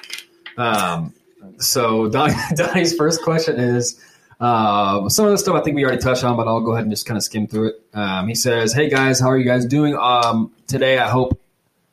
Um, 0.57 1.13
so 1.57 2.09
Donnie, 2.09 2.33
Donnie's 2.55 2.95
first 2.95 3.23
question 3.23 3.59
is 3.59 3.99
um, 4.39 5.09
some 5.09 5.25
of 5.25 5.31
the 5.31 5.37
stuff 5.37 5.55
I 5.55 5.61
think 5.61 5.75
we 5.75 5.83
already 5.83 6.01
touched 6.01 6.23
on, 6.23 6.35
but 6.35 6.47
I'll 6.47 6.61
go 6.61 6.73
ahead 6.73 6.83
and 6.83 6.91
just 6.91 7.05
kind 7.05 7.17
of 7.17 7.23
skim 7.23 7.47
through 7.47 7.69
it. 7.69 7.75
Um, 7.93 8.27
he 8.27 8.35
says, 8.35 8.73
"Hey 8.73 8.89
guys, 8.89 9.19
how 9.19 9.27
are 9.27 9.37
you 9.37 9.45
guys 9.45 9.65
doing? 9.65 9.95
Um, 9.95 10.51
today, 10.67 10.97
I 10.97 11.07
hope 11.07 11.39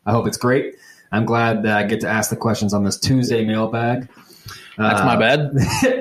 I 0.04 0.12
hope 0.12 0.26
it's 0.26 0.38
great. 0.38 0.76
I'm 1.12 1.24
glad 1.24 1.62
that 1.64 1.76
I 1.76 1.82
get 1.84 2.00
to 2.00 2.08
ask 2.08 2.30
the 2.30 2.36
questions 2.36 2.72
on 2.72 2.84
this 2.84 2.98
Tuesday 2.98 3.44
mailbag. 3.44 4.08
That's 4.78 5.02
my 5.02 5.16
bad. 5.16 5.54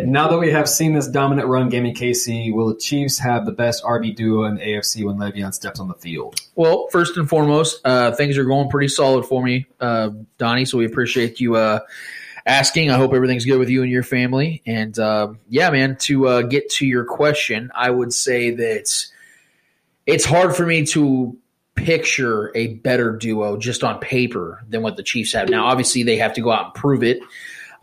now 0.05 0.29
that 0.29 0.37
we 0.37 0.51
have 0.51 0.67
seen 0.67 0.93
this 0.93 1.07
dominant 1.07 1.47
run 1.47 1.69
game 1.69 1.85
in 1.85 1.93
KC, 1.93 2.53
will 2.53 2.69
the 2.69 2.79
Chiefs 2.79 3.19
have 3.19 3.45
the 3.45 3.51
best 3.51 3.83
RB 3.83 4.15
duo 4.15 4.45
in 4.45 4.55
the 4.55 4.61
AFC 4.61 5.03
when 5.05 5.17
Le'Veon 5.17 5.53
steps 5.53 5.79
on 5.79 5.87
the 5.87 5.93
field? 5.95 6.39
Well, 6.55 6.87
first 6.91 7.17
and 7.17 7.27
foremost, 7.27 7.81
uh, 7.85 8.13
things 8.13 8.37
are 8.37 8.45
going 8.45 8.69
pretty 8.69 8.87
solid 8.87 9.25
for 9.25 9.43
me, 9.43 9.67
uh, 9.79 10.11
Donnie. 10.37 10.65
So 10.65 10.77
we 10.77 10.85
appreciate 10.85 11.39
you 11.39 11.55
uh, 11.55 11.79
asking. 12.45 12.91
I 12.91 12.97
hope 12.97 13.13
everything's 13.13 13.45
good 13.45 13.59
with 13.59 13.69
you 13.69 13.83
and 13.83 13.91
your 13.91 14.03
family. 14.03 14.61
And 14.65 14.97
uh, 14.97 15.33
yeah, 15.49 15.69
man, 15.69 15.97
to 16.01 16.27
uh, 16.27 16.41
get 16.43 16.69
to 16.71 16.85
your 16.85 17.05
question, 17.05 17.71
I 17.75 17.89
would 17.89 18.13
say 18.13 18.51
that 18.51 19.05
it's 20.05 20.25
hard 20.25 20.55
for 20.55 20.65
me 20.65 20.85
to 20.87 21.37
picture 21.75 22.51
a 22.55 22.67
better 22.75 23.11
duo 23.11 23.57
just 23.57 23.83
on 23.83 23.99
paper 23.99 24.63
than 24.69 24.81
what 24.81 24.97
the 24.97 25.03
Chiefs 25.03 25.33
have. 25.33 25.49
Now, 25.49 25.65
obviously, 25.65 26.03
they 26.03 26.17
have 26.17 26.33
to 26.33 26.41
go 26.41 26.51
out 26.51 26.65
and 26.65 26.73
prove 26.73 27.03
it. 27.03 27.21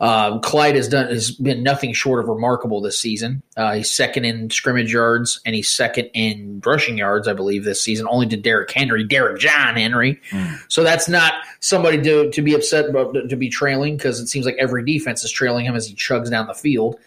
Um, 0.01 0.39
Clyde 0.39 0.75
has 0.75 0.87
done 0.87 1.07
has 1.07 1.31
been 1.31 1.61
nothing 1.61 1.91
short 1.91 2.21
of 2.21 2.29
remarkable 2.29 2.79
this 2.79 2.97
season. 2.97 3.43
Uh, 3.57 3.73
he's 3.73 3.91
second 3.91 4.23
in 4.23 4.49
scrimmage 4.49 4.93
yards 4.93 5.41
and 5.45 5.53
he's 5.53 5.69
second 5.69 6.09
in 6.13 6.61
rushing 6.65 6.97
yards, 6.97 7.27
I 7.27 7.33
believe, 7.33 7.65
this 7.65 7.81
season. 7.81 8.07
Only 8.09 8.27
to 8.27 8.37
Derrick 8.37 8.71
Henry, 8.71 9.03
Derrick 9.03 9.41
John 9.41 9.75
Henry. 9.75 10.21
So 10.69 10.83
that's 10.83 11.09
not 11.09 11.33
somebody 11.59 12.01
to 12.01 12.31
to 12.31 12.41
be 12.41 12.53
upset 12.53 12.89
about 12.89 13.13
to 13.13 13.35
be 13.35 13.49
trailing 13.49 13.97
because 13.97 14.21
it 14.21 14.27
seems 14.27 14.45
like 14.45 14.55
every 14.57 14.85
defense 14.85 15.23
is 15.25 15.31
trailing 15.31 15.65
him 15.65 15.75
as 15.75 15.85
he 15.87 15.95
chugs 15.95 16.29
down 16.29 16.47
the 16.47 16.53
field. 16.53 16.97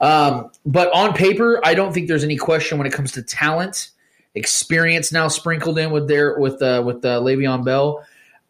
Um, 0.00 0.50
but 0.66 0.92
on 0.92 1.14
paper, 1.14 1.60
I 1.64 1.72
don't 1.74 1.94
think 1.94 2.08
there's 2.08 2.24
any 2.24 2.36
question 2.36 2.76
when 2.76 2.86
it 2.86 2.92
comes 2.92 3.12
to 3.12 3.22
talent, 3.22 3.90
experience 4.34 5.12
now 5.12 5.28
sprinkled 5.28 5.78
in 5.78 5.92
with 5.92 6.08
their 6.08 6.38
with 6.38 6.60
uh, 6.60 6.82
with 6.84 7.04
uh, 7.06 7.20
Le'Veon 7.20 7.64
Bell. 7.64 8.04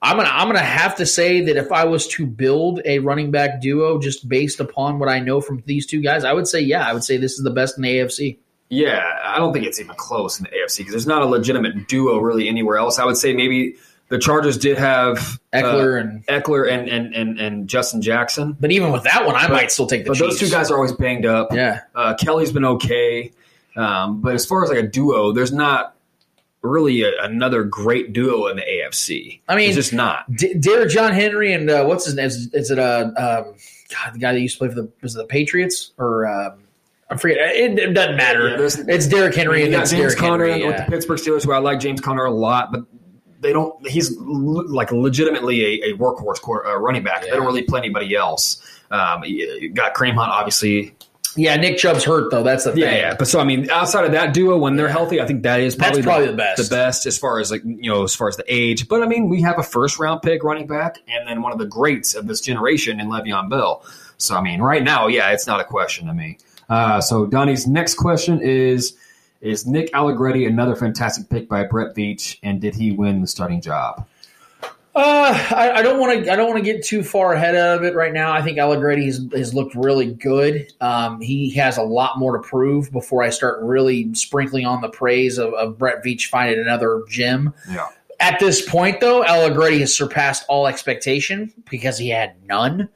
I'm 0.05 0.17
gonna 0.17 0.29
I'm 0.31 0.47
gonna 0.49 0.59
have 0.61 0.97
to 0.97 1.07
say 1.07 1.41
that 1.41 1.57
if 1.57 1.73
I 1.73 1.85
was 1.87 2.07
to 2.09 2.27
build 2.27 2.81
a 2.85 2.99
running 2.99 3.31
back 3.31 3.63
duo 3.63 3.99
just 3.99 4.29
based 4.29 4.61
upon 4.61 4.99
what 4.99 5.09
I 5.09 5.19
know 5.19 5.41
from 5.41 5.63
these 5.65 5.87
two 5.87 6.03
guys, 6.03 6.25
I 6.25 6.33
would 6.35 6.47
say 6.47 6.61
yeah, 6.61 6.87
I 6.87 6.93
would 6.93 7.03
say 7.05 7.17
this 7.17 7.33
is 7.39 7.43
the 7.43 7.51
best 7.51 7.79
in 7.79 7.83
the 7.83 7.89
AFC. 7.99 8.37
Yeah, 8.69 9.03
I 9.25 9.39
don't 9.39 9.53
think 9.55 9.65
it's 9.65 9.81
even 9.81 9.95
close 9.97 10.39
in 10.39 10.45
the 10.45 10.51
AFC 10.51 10.79
because 10.79 10.93
there's 10.93 11.07
not 11.07 11.23
a 11.23 11.27
legitimate 11.27 11.89
duo 11.89 12.19
really 12.19 12.49
anywhere 12.49 12.77
else. 12.77 12.99
I 12.99 13.07
would 13.07 13.17
say 13.17 13.33
maybe 13.33 13.77
the 14.09 14.19
Chargers 14.19 14.59
did 14.59 14.77
have 14.77 15.41
Ekeler 15.55 15.97
uh, 15.97 16.01
and 16.01 16.27
Ekeler 16.27 16.71
and, 16.71 16.87
and 16.89 17.15
and 17.15 17.41
and 17.41 17.69
Justin 17.69 18.03
Jackson. 18.03 18.57
But 18.61 18.73
even 18.73 18.93
with 18.93 19.05
that 19.05 19.25
one, 19.25 19.37
I 19.37 19.47
But- 19.49 19.53
might 19.53 19.73
still 19.73 19.87
take 19.87 20.05
the 20.05 20.11
But 20.11 20.19
those 20.19 20.39
two 20.39 20.51
guys 20.51 20.71
are 20.71 20.75
always 20.77 20.93
banged 20.93 21.25
up. 21.25 21.49
Yeah. 21.53 21.81
Uh, 21.95 22.15
Kelley's 22.15 22.53
been 22.53 22.65
okay, 22.67 23.33
um, 23.75 24.21
but 24.21 24.35
as 24.35 24.45
far 24.45 24.65
as 24.65 24.69
like 24.71 24.79
a 24.79 24.87
duo, 24.87 25.33
there's 25.33 25.53
not 25.53 25.95
really 26.65 27.03
a, 27.03 27.13
another 27.23 27.63
great 27.63 28.13
duo 28.13 28.47
in 28.49 28.57
the 28.57 28.63
AFC. 28.63 29.41
I 29.49 29.55
mean, 29.57 29.69
it's 29.69 29.77
just 29.77 29.93
not. 29.93 30.25
D- 30.35 30.55
Derrick 30.55 30.91
John 30.91 31.13
Henry 31.13 31.53
and 31.53 31.71
uh, 31.71 31.85
what's 31.85 32.05
his 32.07 32.15
name? 32.15 32.27
Is, 32.27 32.53
is 32.55 32.71
it 32.71 32.79
uh, 32.79 33.11
um, 33.17 33.55
God, 33.93 34.15
the 34.15 34.19
guy 34.19 34.33
that 34.33 34.41
used 34.41 34.55
to 34.57 34.59
play 34.61 34.69
for 34.69 34.75
the 34.75 34.91
was 35.03 35.15
it 35.15 35.19
the 35.19 35.25
Patriots 35.27 35.93
or 35.99 36.27
um, 36.27 36.61
I 37.11 37.17
forget. 37.19 37.37
It, 37.55 37.79
it 37.79 37.93
doesn't 37.93 38.17
matter. 38.17 38.49
Yeah, 38.49 38.57
there's- 38.57 38.79
it's 38.79 39.07
Derrick 39.07 39.35
Henry 39.35 39.63
and 39.63 39.71
got 39.73 39.83
it's 39.83 39.91
James 39.91 40.01
Derrick 40.15 40.19
Conner 40.19 40.47
Henry. 40.49 40.67
with 40.67 40.77
the 40.79 40.85
Pittsburgh 40.85 41.19
Steelers, 41.19 41.45
who 41.45 41.53
I 41.53 41.59
like 41.59 41.79
James 41.81 42.01
Conner 42.01 42.25
a 42.25 42.31
lot, 42.33 42.73
but 42.73 42.85
they 43.41 43.53
don't. 43.53 43.87
He's 43.87 44.17
l- 44.17 44.67
like 44.73 44.91
legitimately 44.91 45.83
a, 45.83 45.91
a 45.91 45.99
workhorse 45.99 46.41
core, 46.41 46.67
uh, 46.67 46.77
running 46.79 47.03
back. 47.05 47.23
They 47.23 47.29
don't 47.31 47.45
really 47.45 47.63
play 47.63 47.81
anybody 47.81 48.17
else. 48.17 48.63
Um, 48.91 49.23
you 49.25 49.47
you 49.61 49.69
got 49.71 49.95
Kareem 49.95 50.15
Hunt, 50.15 50.31
obviously. 50.31 50.95
Yeah, 51.37 51.57
Nick 51.57 51.79
Chubb's 51.79 52.05
hurt 52.05 52.31
though. 52.31 52.43
That's 52.43 52.65
the 52.65 52.73
thing. 52.73 52.83
Yeah, 52.83 52.97
yeah. 52.97 53.15
But 53.19 53.27
so 53.27 53.41
I 53.41 53.45
mean, 53.45 53.69
outside 53.71 54.05
of 54.05 54.13
that 54.13 54.33
duo, 54.35 54.57
when 54.57 54.77
they're 54.77 54.89
healthy, 54.89 55.21
I 55.21 55.27
think 55.27 55.43
that 55.43 55.61
is 55.61 55.77
That's 55.77 55.91
probably, 55.91 56.03
probably 56.03 56.27
the 56.29 56.33
best. 56.35 56.63
The 56.63 56.75
best 56.75 57.07
as 57.07 57.19
far 57.19 57.41
as 57.41 57.51
like 57.51 57.65
you 57.65 57.91
know, 57.91 58.05
as 58.05 58.15
far 58.15 58.29
as 58.29 58.37
the 58.37 58.45
age. 58.47 58.89
But 58.89 59.03
I 59.03 59.07
mean, 59.07 59.29
we 59.29 59.43
have 59.43 59.59
a 59.59 59.63
first 59.63 59.99
round 59.99 60.23
pick 60.23 60.45
running 60.45 60.67
back, 60.67 60.99
and 61.09 61.27
then 61.27 61.43
one 61.43 61.53
of 61.53 61.59
the 61.59 61.67
greats 61.67 62.15
of 62.15 62.27
this 62.27 62.41
generation 62.41 63.01
in 63.01 63.09
Le'Veon 63.09 63.51
Bell. 63.51 63.85
So 64.17 64.37
I 64.37 64.43
mean, 64.43 64.61
right 64.61 64.83
now, 64.83 65.09
yeah, 65.09 65.33
it's 65.33 65.47
not 65.47 65.61
a 65.61 65.65
question 65.65 66.07
to 66.07 66.15
me. 66.15 66.39
Uh, 66.69 67.01
so 67.01 67.27
Donnie's 67.27 67.67
next 67.67 67.95
question 67.95 68.41
is: 68.41 68.97
Is 69.41 69.67
Nick 69.67 69.91
Allegretti 69.93 70.47
another 70.47 70.77
fantastic 70.77 71.29
pick 71.29 71.49
by 71.49 71.65
Brett 71.65 71.97
Veach, 71.97 72.39
and 72.43 72.61
did 72.61 72.77
he 72.77 72.93
win 72.93 73.21
the 73.21 73.27
starting 73.27 73.61
job? 73.61 74.07
Uh, 74.97 75.49
I, 75.57 75.73
I 75.73 75.83
don't 75.83 75.99
want 75.99 76.25
to. 76.25 76.33
I 76.33 76.37
don't 76.37 76.49
want 76.49 76.65
to 76.65 76.73
get 76.73 76.85
too 76.85 77.03
far 77.03 77.33
ahead 77.33 77.57
of 77.57 77.83
it 77.83 77.97
right 77.97 78.13
now. 78.13 78.33
I 78.33 78.43
think 78.43 78.59
Allegretti 78.59 79.07
has, 79.07 79.27
has 79.35 79.53
looked 79.53 79.75
really 79.75 80.13
good. 80.13 80.73
Um, 80.81 81.21
he 81.21 81.51
has 81.55 81.79
a 81.79 81.83
lot 81.83 82.17
more 82.17 82.37
to 82.37 82.49
prove 82.49 82.93
before 82.93 83.25
I 83.25 83.31
start 83.31 83.61
really 83.63 84.15
sprinkling 84.15 84.67
on 84.67 84.83
the 84.83 84.89
praise 84.89 85.39
of, 85.39 85.53
of 85.55 85.79
Brett 85.79 86.05
Veach 86.05 86.27
finding 86.27 86.61
another 86.61 87.03
gem. 87.09 87.55
Yeah. 87.69 87.89
At 88.21 88.39
this 88.39 88.67
point, 88.67 89.01
though, 89.01 89.25
Allegretti 89.25 89.81
has 89.81 89.95
surpassed 89.95 90.45
all 90.49 90.69
expectation 90.69 91.53
because 91.69 91.99
he 91.99 92.11
had 92.11 92.37
none. 92.47 92.89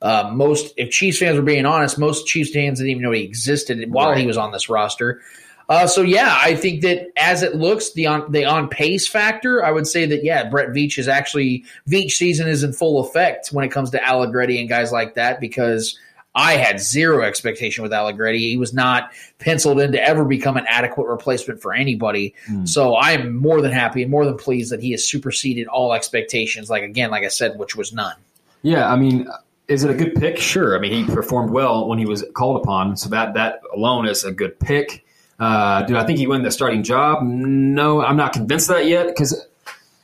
Uh, 0.00 0.30
most, 0.32 0.72
if 0.78 0.90
Chiefs 0.90 1.18
fans 1.18 1.36
were 1.36 1.44
being 1.44 1.66
honest, 1.66 1.98
most 1.98 2.26
Chiefs 2.26 2.50
fans 2.50 2.78
didn't 2.78 2.90
even 2.90 3.02
know 3.02 3.12
he 3.12 3.22
existed 3.22 3.78
while 3.92 4.14
he 4.14 4.26
was 4.26 4.38
on 4.38 4.50
this 4.52 4.68
roster. 4.70 5.20
Uh, 5.68 5.86
so 5.86 6.02
yeah, 6.02 6.36
I 6.40 6.54
think 6.54 6.82
that 6.82 7.08
as 7.16 7.42
it 7.42 7.54
looks, 7.54 7.92
the 7.92 8.06
on 8.06 8.30
the 8.30 8.44
on 8.44 8.68
pace 8.68 9.06
factor, 9.06 9.64
I 9.64 9.70
would 9.70 9.86
say 9.86 10.06
that 10.06 10.24
yeah, 10.24 10.48
Brett 10.48 10.70
Veach 10.70 10.98
is 10.98 11.08
actually 11.08 11.64
Veach 11.88 12.12
season 12.12 12.48
is 12.48 12.62
in 12.62 12.72
full 12.72 13.00
effect 13.00 13.48
when 13.48 13.64
it 13.64 13.70
comes 13.70 13.90
to 13.90 14.04
Allegretti 14.04 14.60
and 14.60 14.68
guys 14.68 14.92
like 14.92 15.14
that 15.14 15.40
because 15.40 15.98
I 16.34 16.54
had 16.54 16.80
zero 16.80 17.22
expectation 17.22 17.82
with 17.82 17.92
Allegretti. 17.92 18.38
He 18.38 18.56
was 18.56 18.72
not 18.72 19.10
penciled 19.38 19.80
in 19.80 19.92
to 19.92 20.02
ever 20.02 20.24
become 20.24 20.56
an 20.56 20.64
adequate 20.66 21.06
replacement 21.06 21.60
for 21.60 21.74
anybody. 21.74 22.34
So 22.64 22.94
I 22.94 23.12
am 23.12 23.36
more 23.36 23.60
than 23.60 23.70
happy 23.70 24.02
and 24.02 24.10
more 24.10 24.24
than 24.24 24.38
pleased 24.38 24.72
that 24.72 24.80
he 24.80 24.92
has 24.92 25.04
superseded 25.04 25.66
all 25.66 25.92
expectations. 25.92 26.70
Like 26.70 26.82
again, 26.84 27.10
like 27.10 27.24
I 27.24 27.28
said, 27.28 27.58
which 27.58 27.76
was 27.76 27.92
none. 27.92 28.16
Yeah, 28.62 28.90
I 28.90 28.96
mean, 28.96 29.28
is 29.68 29.84
it 29.84 29.90
a 29.90 29.94
good 29.94 30.14
pick? 30.14 30.38
Sure. 30.38 30.76
I 30.76 30.80
mean, 30.80 30.92
he 30.92 31.12
performed 31.12 31.50
well 31.50 31.86
when 31.86 31.98
he 31.98 32.06
was 32.06 32.24
called 32.34 32.62
upon, 32.62 32.96
so 32.96 33.10
that 33.10 33.34
that 33.34 33.60
alone 33.74 34.06
is 34.06 34.24
a 34.24 34.32
good 34.32 34.58
pick. 34.58 35.01
Uh, 35.38 35.82
do 35.82 35.96
I 35.96 36.04
think 36.04 36.18
he 36.18 36.26
won 36.26 36.42
the 36.42 36.50
starting 36.50 36.82
job? 36.82 37.22
No, 37.22 38.02
I'm 38.02 38.16
not 38.16 38.32
convinced 38.32 38.70
of 38.70 38.76
that 38.76 38.86
yet 38.86 39.08
because 39.08 39.46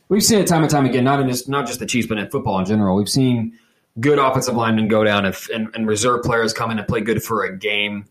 We've 0.09 0.23
seen 0.23 0.39
it 0.39 0.47
time 0.47 0.63
and 0.63 0.71
time 0.71 0.87
again, 0.87 1.05
not 1.05 1.21
in 1.21 1.29
just 1.29 1.49
not 1.49 1.67
just 1.67 1.81
the 1.81 1.87
Chiefs, 1.87 2.09
but 2.09 2.19
in 2.19 2.29
football 2.31 2.59
in 2.59 2.65
general. 2.65 2.97
We've 2.97 3.09
seen 3.09 3.59
good 4.01 4.19
offensive 4.19 4.55
linemen 4.55 4.89
go 4.89 5.05
down 5.05 5.27
and, 5.27 5.37
and, 5.53 5.69
and 5.75 5.87
reserve 5.87 6.23
players 6.23 6.53
come 6.55 6.71
in 6.71 6.79
and 6.79 6.89
play 6.89 7.03
good 7.03 7.23
for 7.23 7.45
a 7.45 7.57
game, 7.57 8.07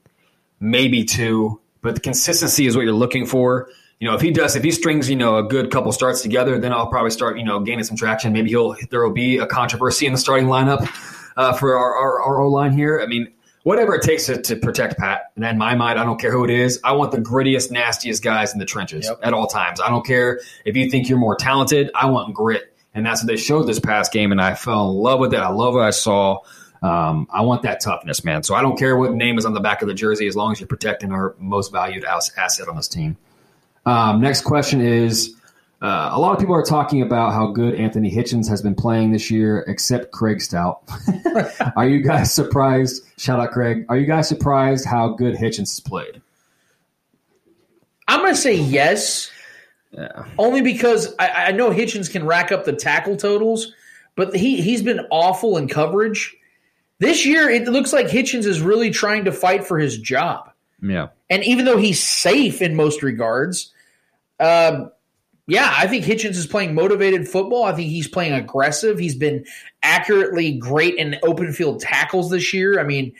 maybe 0.59 1.05
two, 1.05 1.59
but 1.81 1.95
the 1.95 2.01
consistency 2.01 2.67
is 2.67 2.75
what 2.75 2.83
you're 2.83 2.93
looking 2.93 3.25
for. 3.25 3.69
You 3.99 4.07
know, 4.07 4.13
if 4.13 4.21
he 4.21 4.29
does, 4.29 4.55
if 4.55 4.63
he 4.63 4.69
strings, 4.69 5.09
you 5.09 5.15
know, 5.15 5.37
a 5.37 5.43
good 5.43 5.71
couple 5.71 5.91
starts 5.91 6.21
together, 6.21 6.59
then 6.59 6.71
I'll 6.71 6.87
probably 6.87 7.09
start, 7.09 7.39
you 7.39 7.43
know, 7.43 7.61
gaining 7.61 7.83
some 7.83 7.97
traction. 7.97 8.31
Maybe 8.31 8.49
he'll 8.49 8.75
there 8.91 9.01
will 9.01 9.13
be 9.13 9.39
a 9.39 9.47
controversy 9.47 10.05
in 10.05 10.11
the 10.11 10.19
starting 10.19 10.45
lineup 10.47 10.87
uh, 11.35 11.53
for 11.53 11.75
our, 11.75 11.95
our, 11.95 12.21
our 12.21 12.41
O 12.41 12.49
line 12.49 12.73
here. 12.73 13.01
I 13.01 13.07
mean, 13.07 13.33
whatever 13.67 13.93
it 13.93 14.01
takes 14.01 14.27
to, 14.27 14.41
to 14.41 14.55
protect 14.55 14.97
Pat. 14.97 15.29
And 15.35 15.43
in 15.43 15.57
my 15.57 15.75
mind, 15.75 15.99
I 15.99 16.05
don't 16.05 16.17
care 16.17 16.31
who 16.31 16.45
it 16.45 16.49
is. 16.49 16.79
I 16.85 16.93
want 16.93 17.11
the 17.11 17.17
grittiest, 17.17 17.69
nastiest 17.69 18.23
guys 18.23 18.53
in 18.53 18.59
the 18.59 18.65
trenches 18.65 19.11
at 19.21 19.33
all 19.33 19.45
times. 19.45 19.81
I 19.81 19.89
don't 19.89 20.05
care 20.05 20.39
if 20.63 20.77
you 20.77 20.89
think 20.89 21.09
you're 21.09 21.17
more 21.17 21.35
talented. 21.35 21.91
I 21.93 22.09
want 22.09 22.33
grit. 22.33 22.73
And 22.93 23.05
that's 23.05 23.21
what 23.21 23.27
they 23.27 23.35
showed 23.35 23.63
this 23.63 23.77
past 23.77 24.13
game. 24.13 24.31
And 24.31 24.39
I 24.39 24.55
fell 24.55 24.89
in 24.89 24.95
love 24.95 25.19
with 25.19 25.33
it. 25.33 25.41
I 25.41 25.49
love 25.49 25.73
what 25.73 25.83
I 25.83 25.89
saw. 25.89 26.39
Um, 26.81 27.27
I 27.29 27.41
want 27.41 27.63
that 27.63 27.81
toughness, 27.81 28.23
man. 28.23 28.41
So 28.43 28.55
I 28.55 28.61
don't 28.61 28.79
care 28.79 28.95
what 28.95 29.11
name 29.11 29.37
is 29.37 29.45
on 29.45 29.53
the 29.53 29.59
back 29.59 29.81
of 29.81 29.89
the 29.89 29.93
jersey 29.93 30.27
as 30.27 30.35
long 30.37 30.53
as 30.53 30.61
you're 30.61 30.67
protecting 30.67 31.11
our 31.11 31.35
most 31.37 31.73
valued 31.73 32.05
asset 32.05 32.69
on 32.69 32.77
this 32.77 32.87
team. 32.87 33.17
Um, 33.85 34.21
next 34.21 34.45
question 34.45 34.79
is 34.79 35.35
uh, 35.81 36.09
a 36.11 36.19
lot 36.19 36.33
of 36.33 36.39
people 36.39 36.55
are 36.55 36.63
talking 36.63 37.01
about 37.01 37.33
how 37.33 37.47
good 37.47 37.75
Anthony 37.75 38.09
Hitchens 38.11 38.47
has 38.49 38.61
been 38.61 38.73
playing 38.75 39.11
this 39.11 39.29
year, 39.29 39.63
except 39.67 40.11
Craig 40.11 40.41
Stout. 40.41 40.81
are 41.75 41.87
you 41.87 42.01
guys 42.01 42.33
surprised? 42.33 43.03
Shout 43.17 43.39
out, 43.39 43.51
Craig. 43.51 43.85
Are 43.89 43.97
you 43.97 44.05
guys 44.07 44.27
surprised 44.27 44.85
how 44.85 45.09
good 45.09 45.35
Hitchens 45.35 45.69
has 45.69 45.79
played? 45.79 46.21
I'm 48.07 48.21
going 48.21 48.33
to 48.33 48.39
say 48.39 48.55
yes, 48.55 49.29
only 50.37 50.61
because 50.61 51.13
I, 51.19 51.47
I 51.47 51.51
know 51.51 51.71
Hitchens 51.71 52.09
can 52.11 52.25
rack 52.25 52.51
up 52.51 52.63
the 52.65 52.73
tackle 52.73 53.17
totals, 53.17 53.73
but 54.15 54.35
he 54.35 54.61
he's 54.61 54.81
been 54.81 55.01
awful 55.11 55.57
in 55.57 55.67
coverage 55.67 56.35
this 56.99 57.25
year. 57.25 57.49
It 57.49 57.67
looks 57.67 57.91
like 57.93 58.07
Hitchens 58.07 58.45
is 58.45 58.61
really 58.61 58.89
trying 58.91 59.25
to 59.25 59.31
fight 59.31 59.67
for 59.67 59.77
his 59.77 59.97
job, 59.97 60.49
Yeah. 60.81 61.09
and 61.29 61.43
even 61.43 61.65
though 61.65 61.77
he's 61.77 62.01
safe 62.01 62.61
in 62.61 62.75
most 62.75 63.03
regards, 63.03 63.73
Um, 64.39 64.91
yeah, 65.47 65.73
I 65.77 65.87
think 65.87 66.03
Hitchens 66.03 66.35
is 66.35 66.45
playing 66.45 66.75
motivated 66.75 67.27
football. 67.27 67.63
I 67.63 67.73
think 67.73 67.89
he's 67.89 68.07
playing 68.07 68.33
aggressive. 68.33 68.99
He's 68.99 69.15
been 69.15 69.45
accurately 69.81 70.51
great 70.51 70.95
in 70.95 71.17
open 71.23 71.53
field 71.53 71.79
tackles 71.79 72.29
this 72.29 72.53
year. 72.53 72.79
I 72.79 72.83
mean, 72.83 73.13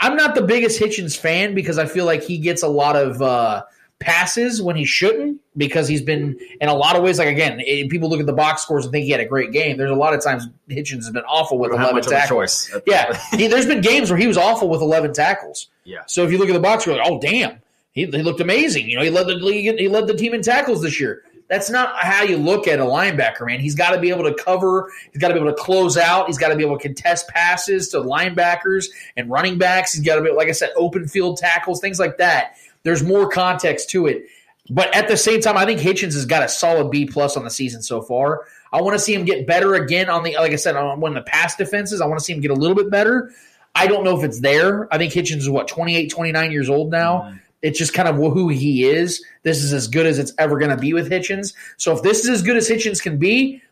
I'm 0.00 0.16
not 0.16 0.34
the 0.34 0.42
biggest 0.42 0.80
Hitchens 0.80 1.16
fan 1.16 1.54
because 1.54 1.78
I 1.78 1.86
feel 1.86 2.06
like 2.06 2.22
he 2.24 2.38
gets 2.38 2.64
a 2.64 2.68
lot 2.68 2.96
of 2.96 3.22
uh, 3.22 3.62
passes 4.00 4.60
when 4.60 4.74
he 4.74 4.84
shouldn't 4.84 5.40
because 5.56 5.86
he's 5.86 6.02
been 6.02 6.36
in 6.60 6.68
a 6.68 6.74
lot 6.74 6.96
of 6.96 7.04
ways. 7.04 7.18
Like 7.18 7.28
again, 7.28 7.60
eh, 7.64 7.86
people 7.88 8.08
look 8.08 8.18
at 8.18 8.26
the 8.26 8.32
box 8.32 8.62
scores 8.62 8.84
and 8.84 8.92
think 8.92 9.04
he 9.04 9.12
had 9.12 9.20
a 9.20 9.26
great 9.26 9.52
game. 9.52 9.76
There's 9.76 9.90
a 9.92 9.94
lot 9.94 10.12
of 10.12 10.24
times 10.24 10.48
Hitchens 10.68 11.04
has 11.04 11.10
been 11.10 11.24
awful 11.24 11.56
with 11.56 11.70
don't 11.70 11.78
have 11.78 11.90
11 11.90 11.96
much 11.96 12.06
of 12.06 12.12
a 12.12 12.14
tackles. 12.16 12.70
Yeah, 12.86 13.16
he, 13.30 13.46
there's 13.46 13.66
been 13.66 13.80
games 13.80 14.10
where 14.10 14.18
he 14.18 14.26
was 14.26 14.36
awful 14.36 14.68
with 14.68 14.80
11 14.80 15.12
tackles. 15.12 15.68
Yeah. 15.84 16.00
So 16.06 16.24
if 16.24 16.32
you 16.32 16.38
look 16.38 16.48
at 16.48 16.54
the 16.54 16.60
box, 16.60 16.84
you're 16.84 16.96
like, 16.96 17.06
oh 17.06 17.20
damn, 17.20 17.60
he, 17.92 18.06
he 18.06 18.22
looked 18.22 18.40
amazing. 18.40 18.88
You 18.88 18.96
know, 18.96 19.04
he 19.04 19.10
led 19.10 19.28
the 19.28 19.34
league. 19.34 19.78
He 19.78 19.88
led 19.88 20.06
the 20.06 20.14
team 20.14 20.34
in 20.34 20.42
tackles 20.42 20.82
this 20.82 20.98
year. 20.98 21.22
That's 21.50 21.68
not 21.68 21.96
how 21.98 22.22
you 22.22 22.36
look 22.36 22.68
at 22.68 22.78
a 22.78 22.84
linebacker, 22.84 23.44
man. 23.44 23.58
He's 23.58 23.74
got 23.74 23.90
to 23.90 24.00
be 24.00 24.10
able 24.10 24.22
to 24.22 24.34
cover. 24.34 24.92
He's 25.12 25.20
got 25.20 25.28
to 25.28 25.34
be 25.34 25.40
able 25.40 25.50
to 25.50 25.60
close 25.60 25.96
out. 25.96 26.28
He's 26.28 26.38
got 26.38 26.50
to 26.50 26.56
be 26.56 26.62
able 26.62 26.78
to 26.78 26.82
contest 26.82 27.26
passes 27.26 27.88
to 27.88 27.96
linebackers 27.98 28.86
and 29.16 29.28
running 29.28 29.58
backs. 29.58 29.92
He's 29.92 30.06
got 30.06 30.14
to 30.14 30.22
be, 30.22 30.30
like 30.30 30.48
I 30.48 30.52
said, 30.52 30.70
open 30.76 31.08
field 31.08 31.38
tackles, 31.38 31.80
things 31.80 31.98
like 31.98 32.18
that. 32.18 32.54
There's 32.84 33.02
more 33.02 33.28
context 33.28 33.90
to 33.90 34.06
it. 34.06 34.26
But 34.70 34.94
at 34.94 35.08
the 35.08 35.16
same 35.16 35.40
time, 35.40 35.56
I 35.56 35.66
think 35.66 35.80
Hitchens 35.80 36.14
has 36.14 36.24
got 36.24 36.44
a 36.44 36.48
solid 36.48 36.92
B 36.92 37.04
plus 37.04 37.36
on 37.36 37.42
the 37.42 37.50
season 37.50 37.82
so 37.82 38.00
far. 38.00 38.46
I 38.72 38.80
want 38.80 38.94
to 38.94 39.00
see 39.00 39.12
him 39.12 39.24
get 39.24 39.48
better 39.48 39.74
again 39.74 40.08
on 40.08 40.22
the, 40.22 40.36
like 40.36 40.52
I 40.52 40.56
said, 40.56 40.76
on 40.76 41.02
of 41.04 41.14
the 41.14 41.22
pass 41.22 41.56
defenses. 41.56 42.00
I 42.00 42.06
want 42.06 42.20
to 42.20 42.24
see 42.24 42.32
him 42.32 42.40
get 42.40 42.52
a 42.52 42.54
little 42.54 42.76
bit 42.76 42.90
better. 42.90 43.32
I 43.74 43.88
don't 43.88 44.04
know 44.04 44.16
if 44.16 44.22
it's 44.22 44.38
there. 44.38 44.86
I 44.94 44.98
think 44.98 45.12
Hitchens 45.12 45.38
is 45.38 45.50
what 45.50 45.66
28, 45.66 46.10
29 46.10 46.52
years 46.52 46.70
old 46.70 46.92
now. 46.92 47.34
It's 47.62 47.78
just 47.78 47.92
kind 47.92 48.08
of 48.08 48.16
who 48.16 48.48
he 48.48 48.84
is. 48.84 49.22
This 49.42 49.62
is 49.62 49.72
as 49.72 49.86
good 49.86 50.06
as 50.06 50.18
it's 50.18 50.32
ever 50.38 50.58
going 50.58 50.70
to 50.70 50.76
be 50.76 50.92
with 50.92 51.10
Hitchens. 51.10 51.54
So 51.76 51.94
if 51.94 52.02
this 52.02 52.20
is 52.24 52.30
as 52.30 52.42
good 52.42 52.56
as 52.56 52.68
Hitchens 52.68 53.02
can 53.02 53.18
be, 53.18 53.62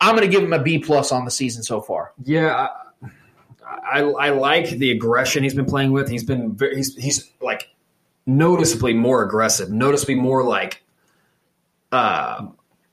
I'm 0.00 0.16
going 0.16 0.28
to 0.28 0.32
give 0.32 0.42
him 0.42 0.52
a 0.52 0.62
B 0.62 0.78
plus 0.78 1.12
on 1.12 1.24
the 1.24 1.30
season 1.30 1.62
so 1.62 1.80
far. 1.80 2.12
Yeah, 2.24 2.68
I, 3.04 4.00
I, 4.00 4.00
I 4.00 4.30
like 4.30 4.70
the 4.70 4.90
aggression 4.90 5.42
he's 5.42 5.54
been 5.54 5.66
playing 5.66 5.92
with. 5.92 6.08
He's 6.08 6.24
been 6.24 6.54
very, 6.54 6.76
he's 6.76 6.94
he's 6.96 7.30
like 7.40 7.68
noticeably 8.26 8.94
more 8.94 9.22
aggressive, 9.22 9.70
noticeably 9.70 10.16
more 10.16 10.42
like 10.44 10.82
uh 11.92 12.46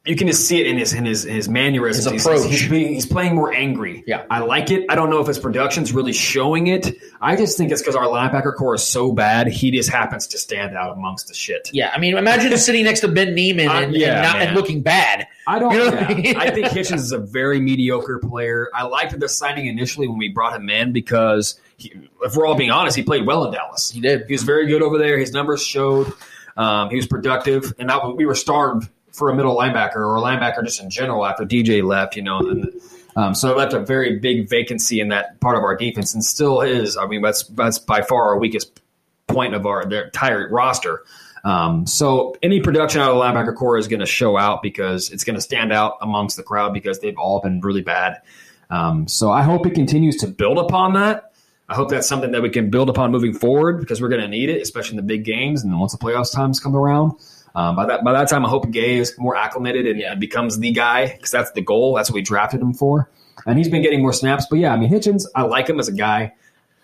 you 0.03 0.15
can 0.15 0.25
just 0.27 0.47
see 0.47 0.59
it 0.59 0.65
in 0.65 0.77
his 0.77 0.93
in 0.93 1.05
his 1.05 1.23
his 1.23 1.47
mannerisms. 1.47 2.05
His 2.05 2.11
He's- 2.11 2.25
approach. 2.25 2.49
He's, 2.51 2.67
being, 2.67 2.93
he's 2.95 3.05
playing 3.05 3.35
more 3.35 3.53
angry. 3.53 4.03
Yeah. 4.07 4.25
I 4.31 4.39
like 4.39 4.71
it. 4.71 4.85
I 4.89 4.95
don't 4.95 5.11
know 5.11 5.19
if 5.19 5.27
his 5.27 5.37
production's 5.37 5.93
really 5.93 6.11
showing 6.13 6.67
it. 6.67 6.97
I 7.21 7.35
just 7.35 7.55
think 7.55 7.71
it's 7.71 7.81
because 7.83 7.95
our 7.95 8.05
linebacker 8.05 8.55
core 8.55 8.73
is 8.73 8.83
so 8.83 9.11
bad. 9.11 9.45
He 9.47 9.69
just 9.69 9.89
happens 9.89 10.25
to 10.27 10.39
stand 10.39 10.75
out 10.75 10.97
amongst 10.97 11.27
the 11.27 11.35
shit. 11.35 11.69
Yeah, 11.71 11.91
I 11.93 11.99
mean, 11.99 12.17
imagine 12.17 12.57
sitting 12.57 12.83
next 12.83 13.01
to 13.01 13.09
Ben 13.09 13.35
Niemann 13.35 13.69
Uh, 13.69 13.73
and, 13.81 13.95
yeah, 13.95 14.15
and, 14.15 14.23
not, 14.23 14.41
and 14.41 14.55
looking 14.55 14.81
bad. 14.81 15.27
I 15.45 15.59
don't. 15.59 15.71
You 15.71 15.77
know 15.77 15.85
yeah. 15.93 16.07
I 16.07 16.13
mean? 16.15 16.35
I 16.35 16.49
think 16.49 16.67
Hitchens 16.69 16.95
is 16.95 17.11
a 17.11 17.19
very 17.19 17.59
mediocre 17.59 18.17
player. 18.17 18.69
I 18.73 18.83
liked 18.83 19.19
the 19.19 19.29
signing 19.29 19.67
initially 19.67 20.07
when 20.07 20.17
we 20.17 20.29
brought 20.29 20.55
him 20.55 20.67
in 20.71 20.93
because, 20.93 21.59
he, 21.77 21.93
if 22.23 22.35
we're 22.35 22.47
all 22.47 22.55
being 22.55 22.71
honest, 22.71 22.97
he 22.97 23.03
played 23.03 23.27
well 23.27 23.45
in 23.45 23.53
Dallas. 23.53 23.91
He 23.91 24.01
did. 24.01 24.25
He 24.25 24.33
was 24.33 24.41
very 24.43 24.65
good 24.65 24.81
over 24.81 24.97
there. 24.97 25.19
His 25.19 25.31
numbers 25.31 25.63
showed. 25.63 26.11
Um, 26.57 26.89
he 26.89 26.95
was 26.95 27.07
productive, 27.07 27.73
and 27.79 27.89
that, 27.89 28.15
we 28.17 28.25
were 28.25 28.35
starved 28.35 28.89
for 29.11 29.29
a 29.29 29.35
middle 29.35 29.55
linebacker 29.55 29.97
or 29.97 30.17
a 30.17 30.21
linebacker 30.21 30.63
just 30.63 30.81
in 30.81 30.89
general 30.89 31.25
after 31.25 31.45
DJ 31.45 31.83
left. 31.83 32.15
You 32.15 32.23
know, 32.23 32.39
and 32.39 32.69
um, 33.15 33.35
so 33.35 33.51
it 33.51 33.57
left 33.57 33.73
a 33.73 33.79
very 33.79 34.19
big 34.19 34.49
vacancy 34.49 34.99
in 34.99 35.09
that 35.09 35.39
part 35.39 35.57
of 35.57 35.63
our 35.63 35.75
defense, 35.75 36.13
and 36.13 36.23
still 36.23 36.61
is. 36.61 36.97
I 36.97 37.05
mean, 37.07 37.21
that's 37.21 37.43
that's 37.43 37.79
by 37.79 38.01
far 38.01 38.29
our 38.29 38.37
weakest 38.37 38.81
point 39.27 39.53
of 39.53 39.65
our 39.65 39.85
their 39.85 40.05
entire 40.05 40.49
roster. 40.49 41.03
Um, 41.43 41.87
so 41.87 42.35
any 42.43 42.61
production 42.61 43.01
out 43.01 43.09
of 43.11 43.17
the 43.17 43.21
linebacker 43.21 43.55
core 43.55 43.77
is 43.77 43.87
going 43.87 43.99
to 43.99 44.05
show 44.05 44.37
out 44.37 44.61
because 44.61 45.09
it's 45.09 45.23
going 45.23 45.35
to 45.35 45.41
stand 45.41 45.73
out 45.73 45.97
amongst 46.01 46.37
the 46.37 46.43
crowd 46.43 46.73
because 46.73 46.99
they've 46.99 47.17
all 47.17 47.39
been 47.39 47.61
really 47.61 47.81
bad. 47.81 48.21
Um, 48.69 49.07
so 49.07 49.31
I 49.31 49.41
hope 49.41 49.65
it 49.65 49.73
continues 49.73 50.17
to 50.17 50.27
build 50.27 50.59
upon 50.59 50.93
that. 50.93 51.33
I 51.67 51.73
hope 51.75 51.89
that's 51.89 52.07
something 52.07 52.31
that 52.31 52.41
we 52.41 52.49
can 52.49 52.69
build 52.69 52.89
upon 52.89 53.11
moving 53.11 53.33
forward 53.33 53.79
because 53.79 54.01
we're 54.01 54.09
going 54.09 54.21
to 54.21 54.27
need 54.27 54.49
it, 54.49 54.61
especially 54.61 54.97
in 54.97 55.05
the 55.05 55.07
big 55.07 55.23
games 55.23 55.63
and 55.63 55.77
once 55.79 55.93
the 55.93 55.97
playoffs 55.97 56.33
times 56.33 56.59
come 56.59 56.75
around. 56.75 57.13
Um, 57.53 57.75
by 57.75 57.85
that 57.85 58.03
by 58.03 58.13
that 58.13 58.29
time, 58.29 58.45
I 58.45 58.49
hope 58.49 58.71
Gay 58.71 58.97
is 58.97 59.17
more 59.17 59.35
acclimated 59.35 59.85
and, 59.85 60.01
and 60.01 60.19
becomes 60.19 60.59
the 60.59 60.71
guy 60.71 61.07
because 61.07 61.31
that's 61.31 61.51
the 61.51 61.61
goal. 61.61 61.95
That's 61.95 62.09
what 62.09 62.15
we 62.15 62.21
drafted 62.21 62.61
him 62.61 62.73
for, 62.73 63.09
and 63.45 63.57
he's 63.57 63.69
been 63.69 63.81
getting 63.81 64.01
more 64.01 64.13
snaps. 64.13 64.45
But 64.49 64.59
yeah, 64.59 64.73
I 64.73 64.77
mean 64.77 64.89
Hitchens, 64.89 65.25
I 65.35 65.43
like 65.43 65.69
him 65.69 65.79
as 65.79 65.87
a 65.87 65.93
guy. 65.93 66.33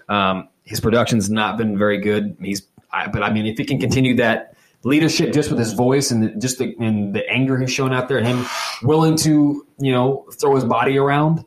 Um, 0.10 0.50
his 0.64 0.80
production's 0.80 1.30
not 1.30 1.58
been 1.58 1.78
very 1.78 2.00
good. 2.00 2.38
He's, 2.42 2.64
I, 2.92 3.08
but 3.08 3.24
I 3.24 3.32
mean, 3.32 3.46
if 3.46 3.58
he 3.58 3.66
can 3.66 3.80
continue 3.80 4.16
that 4.18 4.56
leadership 4.84 5.34
just 5.34 5.50
with 5.50 5.60
his 5.60 5.74
voice 5.74 6.12
and 6.12 6.24
the, 6.24 6.30
just 6.30 6.60
the, 6.60 6.76
and 6.80 7.14
the 7.14 7.28
anger 7.30 7.58
he's 7.58 7.72
shown 7.72 7.94
out 7.94 8.10
there, 8.10 8.18
and 8.18 8.28
him 8.28 8.46
willing 8.84 9.16
to 9.18 9.66
you 9.80 9.92
know 9.92 10.26
throw 10.34 10.56
his 10.56 10.66
body 10.66 10.98
around, 10.98 11.46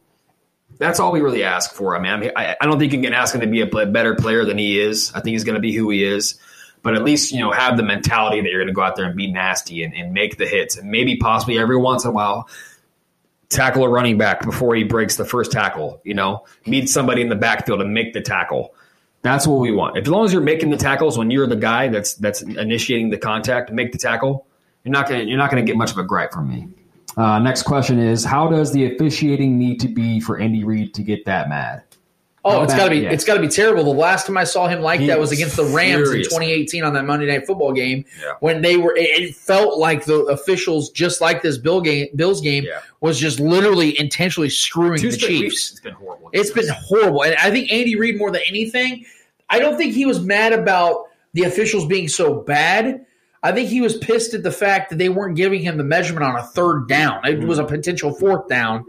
that's 0.79 0.99
all 0.99 1.13
we 1.13 1.21
really 1.21 1.45
ask 1.45 1.75
for. 1.75 1.95
I 1.95 2.01
mean, 2.01 2.13
I, 2.13 2.17
mean, 2.17 2.31
I, 2.35 2.57
I 2.59 2.67
don't 2.67 2.79
think 2.79 2.95
you 2.95 3.03
can 3.03 3.13
ask 3.13 3.35
him 3.35 3.43
to 3.43 3.47
be 3.47 3.61
a 3.61 3.67
play, 3.67 3.85
better 3.85 4.15
player 4.15 4.47
than 4.47 4.57
he 4.57 4.81
is. 4.81 5.13
I 5.15 5.21
think 5.21 5.35
he's 5.35 5.45
going 5.45 5.57
to 5.57 5.61
be 5.61 5.75
who 5.75 5.91
he 5.91 6.03
is. 6.03 6.41
But 6.83 6.95
at 6.95 7.05
least 7.05 7.33
you 7.33 7.41
know 7.41 7.53
have 7.53 7.77
the 7.77 7.83
mentality 7.83 8.41
that 8.41 8.49
you're 8.51 8.61
going 8.61 8.69
to 8.69 8.73
go 8.73 8.83
out 8.83 8.97
there 8.97 9.07
and 9.07 9.17
be 9.17 9.31
nasty 9.31 9.83
and, 9.83 9.95
and 9.95 10.13
make 10.13 10.39
the 10.39 10.47
hits, 10.47 10.77
and 10.77 10.91
maybe 10.91 11.17
possibly 11.17 11.59
every 11.59 11.77
once 11.77 12.05
in 12.05 12.11
a 12.11 12.13
while 12.13 12.49
tackle 13.51 13.85
a 13.85 13.89
running 13.89 14.17
back 14.17 14.43
before 14.43 14.75
he 14.75 14.85
breaks 14.85 15.17
the 15.17 15.25
first 15.25 15.53
tackle. 15.53 16.01
You 16.05 16.15
know, 16.15 16.47
meet 16.67 16.89
somebody 16.89 17.21
in 17.21 17.29
the 17.29 17.37
backfield 17.37 17.83
and 17.83 17.93
make 17.93 18.15
the 18.15 18.23
tackle. 18.23 18.75
That's 19.23 19.47
what 19.47 19.61
we 19.61 19.71
want. 19.71 19.99
As 19.99 20.09
long 20.09 20.25
as 20.25 20.33
you're 20.33 20.41
making 20.41 20.71
the 20.71 20.79
tackles 20.79 21.19
when 21.19 21.31
you're 21.31 21.47
the 21.47 21.57
guy 21.57 21.89
that's 21.89 22.15
that's 22.15 22.41
initiating 22.41 23.11
the 23.11 23.19
contact, 23.19 23.71
make 23.71 23.93
the 23.93 23.99
tackle. 23.99 24.47
You're 24.85 24.93
not 24.93 25.09
gonna 25.09 25.25
you're 25.25 25.37
not 25.37 25.51
gonna 25.51 25.63
get 25.63 25.77
much 25.77 25.91
of 25.91 25.99
a 25.99 26.05
gripe 26.05 26.33
from 26.33 26.49
me. 26.49 26.69
Uh, 27.17 27.39
next 27.39 27.65
question 27.65 27.99
is 27.99 28.25
How 28.25 28.49
does 28.49 28.73
the 28.73 28.95
officiating 28.95 29.59
need 29.59 29.81
to 29.81 29.89
be 29.89 30.21
for 30.21 30.39
Andy 30.39 30.65
Reid 30.65 30.95
to 30.95 31.03
get 31.03 31.27
that 31.27 31.51
mad? 31.51 31.83
Oh, 32.43 32.63
it's 32.63 32.75
got 32.75 32.85
to 32.85 32.91
be 32.91 33.01
yeah. 33.01 33.11
it's 33.11 33.25
got 33.25 33.35
to 33.35 33.41
be 33.41 33.49
terrible. 33.49 33.85
The 33.85 33.91
last 33.91 34.27
time 34.27 34.39
I 34.39 34.45
saw 34.45 34.67
him 34.67 34.81
like 34.81 35.01
He 35.01 35.09
that 35.09 35.19
was 35.19 35.31
was 35.31 35.39
against 35.39 35.57
the 35.57 35.65
Rams 35.65 36.09
furious. 36.09 36.27
in 36.27 36.31
2018 36.31 36.85
on 36.85 36.95
that 36.95 37.05
Monday 37.05 37.27
Night 37.27 37.47
Football 37.47 37.73
game 37.73 38.05
Yeah. 38.23 38.33
when 38.41 38.63
they 38.63 38.77
were. 38.77 38.95
It, 38.97 39.37
felt 39.37 39.79
like 39.79 40.05
the 40.05 40.25
officials, 40.27 40.91
just 40.91 41.21
like 41.21 41.43
this 41.43 41.59
Bill 41.59 41.81
game, 41.81 42.09
Bills 42.15 42.41
game, 42.41 42.65
Yeah. 42.65 42.81
was 43.01 43.19
just 43.19 43.41
literally 43.41 43.99
intentionally 43.99 44.49
screwing 44.49 45.01
Two 45.01 45.11
the 45.11 45.17
Chiefs. 45.17 45.73
It's 45.73 45.81
been 45.81 45.95
horrible. 45.95 46.31
It's 46.33 46.51
been 46.51 46.69
horrible. 46.69 47.25
And 47.25 47.35
I 47.37 47.51
think 47.51 47.71
Andy 47.73 47.97
Reid, 47.97 48.17
more 48.17 48.31
than 48.31 48.43
anything, 48.49 49.05
I 49.49 49.59
don't 49.59 49.77
think 49.77 49.95
he 49.95 50.07
was 50.07 50.21
mad 50.21 50.53
about 50.53 51.07
the 51.35 51.45
officials 51.45 51.87
being 51.87 52.09
so 52.09 52.35
bad. 52.35 53.05
I 53.43 53.53
think 53.53 53.69
he 53.69 53.81
was 53.81 53.97
pissed 53.97 54.35
at 54.35 54.43
the 54.43 54.53
fact 54.53 54.91
that 54.91 54.99
they 54.99 55.09
weren't 55.09 55.37
giving 55.37 55.63
him 55.63 55.79
the 55.79 55.85
measurement 55.85 56.25
on 56.25 56.37
a 56.37 56.43
third 56.43 56.89
down. 56.89 57.25
It 57.27 57.39
mm-hmm. 57.39 57.49
was 57.49 57.59
a 57.59 57.65
potential 57.65 58.13
fourth 58.13 58.49
down 58.49 58.85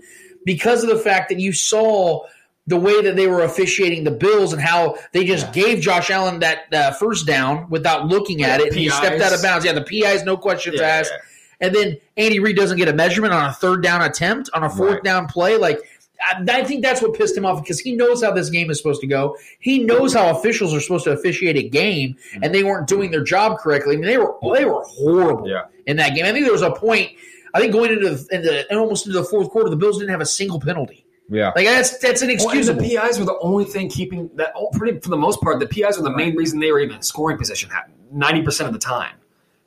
because 0.46 0.84
of 0.84 0.90
the 0.90 1.00
fact 1.00 1.30
that 1.30 1.40
you 1.40 1.54
saw 1.54 2.26
the 2.68 2.78
way 2.78 3.02
that 3.02 3.16
they 3.16 3.28
were 3.28 3.44
officiating 3.44 4.04
the 4.04 4.12
Bills 4.12 4.54
and 4.54 4.62
how 4.62 4.96
they 5.14 5.26
just 5.26 5.52
gave 5.52 5.82
Josh 5.82 6.10
Allen 6.10 6.40
that 6.40 6.72
uh, 6.74 6.92
first 6.92 7.26
down 7.26 7.70
without 7.70 8.08
looking 8.08 8.44
at 8.44 8.60
Yeah, 8.60 8.66
it. 8.68 8.72
And 8.74 8.80
he 8.80 8.90
stepped 8.90 9.22
out 9.22 9.34
of 9.34 9.42
bounds. 9.42 9.66
Yeah, 9.66 9.74
the 9.74 9.82
PIs, 9.82 10.24
no 10.24 10.38
questions 10.38 10.78
Yeah, 10.80 10.88
asked. 10.88 11.12
And 11.60 11.74
then 11.76 11.98
Andy 12.18 12.40
Reid 12.40 12.56
doesn't 12.56 12.78
get 12.78 12.88
a 12.88 12.94
measurement 12.94 13.34
on 13.34 13.50
a 13.50 13.54
third 13.54 13.84
down 13.84 14.02
attempt, 14.02 14.50
on 14.54 14.64
a 14.64 14.70
fourth 14.70 14.94
Right. 14.94 15.04
down 15.04 15.28
play. 15.28 15.58
Like, 15.58 15.80
I, 16.24 16.44
I 16.50 16.64
think 16.64 16.84
that's 16.84 17.02
what 17.02 17.14
pissed 17.16 17.36
him 17.36 17.46
off 17.46 17.62
because 17.64 17.80
he 17.80 17.94
knows 17.96 18.24
how 18.24 18.32
this 18.32 18.50
game 18.52 18.70
is 18.70 18.78
supposed 18.78 19.02
to 19.02 19.08
go. 19.08 19.36
He 19.60 19.80
knows 19.80 20.14
how 20.14 20.30
officials 20.30 20.74
are 20.74 20.80
supposed 20.80 21.04
to 21.06 21.12
officiate 21.12 21.58
a 21.58 21.68
game, 21.68 22.16
and 22.44 22.54
they 22.54 22.64
weren't 22.64 22.88
doing 22.88 23.10
their 23.12 23.24
job 23.24 23.58
correctly. 23.58 23.96
I 23.96 23.98
mean, 24.00 24.08
they 24.08 24.18
were 24.18 24.36
they 24.54 24.66
were 24.66 24.84
horrible 24.86 25.50
Yeah. 25.50 25.64
in 25.88 25.98
that 25.98 26.14
game. 26.16 26.26
I 26.26 26.32
think 26.32 26.46
there 26.46 26.54
was 26.54 26.62
a 26.62 26.72
point. 26.72 27.12
I 27.56 27.60
think 27.60 27.74
going 27.74 27.92
into 27.92 28.10
the, 28.12 28.28
into 28.36 28.78
almost 28.78 29.08
into 29.08 29.18
the 29.20 29.26
fourth 29.26 29.50
quarter, 29.50 29.70
the 29.70 29.76
Bills 29.76 29.98
didn't 29.98 30.12
have 30.12 30.22
a 30.22 30.26
single 30.28 30.60
penalty. 30.60 31.06
Yeah. 31.34 31.52
Like 31.56 31.66
that's 31.66 31.98
that's 32.00 32.22
Well, 32.22 32.30
and 32.30 32.40
inexcusable. 32.42 32.82
the 32.82 32.90
PIs 32.98 33.18
were 33.18 33.26
the 33.26 33.38
only 33.42 33.64
thing 33.64 33.90
keeping 33.90 34.30
that. 34.36 34.52
all- 34.54 34.70
Pretty 34.74 35.00
for 35.00 35.10
the 35.10 35.18
most 35.18 35.42
part, 35.42 35.60
the 35.62 35.66
PIs 35.68 35.98
were 35.98 36.04
the 36.04 36.16
main 36.16 36.36
reason 36.36 36.60
they 36.60 36.72
were 36.72 36.80
even 36.82 36.98
in 36.98 37.02
scoring 37.02 37.38
position 37.38 37.70
ninety 38.12 38.42
percent 38.42 38.68
of 38.68 38.74
the 38.74 38.80
time. 38.80 39.16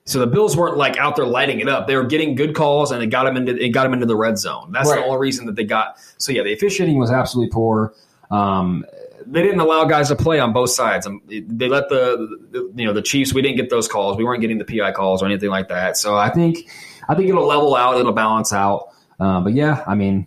So 0.04 0.18
the 0.18 0.26
Bills 0.26 0.54
weren't 0.54 0.76
like 0.76 0.98
out 0.98 1.16
there 1.16 1.24
lighting 1.24 1.60
it 1.60 1.68
up. 1.68 1.86
They 1.86 1.96
were 1.96 2.04
getting 2.04 2.34
good 2.34 2.54
calls, 2.54 2.90
and 2.90 3.02
it 3.02 3.06
got 3.06 3.24
them 3.24 3.38
into 3.38 3.56
it 3.56 3.70
got 3.70 3.84
them 3.84 3.94
into 3.94 4.04
the 4.04 4.16
red 4.16 4.36
zone. 4.36 4.70
That's 4.72 4.90
Right. 4.90 4.98
the 5.00 5.06
only 5.06 5.18
reason 5.18 5.46
that 5.46 5.56
they 5.56 5.64
got. 5.64 5.96
So 6.18 6.30
yeah, 6.32 6.42
the 6.42 6.52
officiating 6.52 6.96
Officiating 6.96 6.98
was 6.98 7.10
absolutely 7.10 7.50
poor. 7.50 7.94
Um, 8.30 8.84
they 9.26 9.42
didn't 9.42 9.60
allow 9.60 9.84
guys 9.86 10.08
to 10.08 10.16
play 10.16 10.38
on 10.40 10.52
both 10.52 10.68
sides. 10.70 11.06
Um, 11.06 11.22
They 11.26 11.68
let 11.68 11.88
the, 11.88 12.28
the 12.50 12.70
you 12.76 12.84
know 12.86 12.92
the 12.92 13.00
Chiefs. 13.00 13.32
We 13.32 13.40
didn't 13.40 13.56
get 13.56 13.70
those 13.70 13.88
calls. 13.88 14.18
We 14.18 14.24
weren't 14.24 14.42
getting 14.42 14.58
the 14.58 14.66
PI 14.66 14.92
calls 14.92 15.22
or 15.22 15.26
anything 15.26 15.48
like 15.48 15.68
that. 15.68 15.96
So 15.96 16.14
I 16.16 16.26
I 16.26 16.30
think 16.30 16.68
I 17.08 17.14
think 17.14 17.30
it'll 17.30 17.46
level 17.46 17.74
out. 17.74 17.96
It'll 17.98 18.12
balance 18.12 18.52
out. 18.52 18.88
Um, 19.18 19.44
but 19.44 19.54
yeah, 19.54 19.82
I 19.86 19.94
mean, 19.94 20.26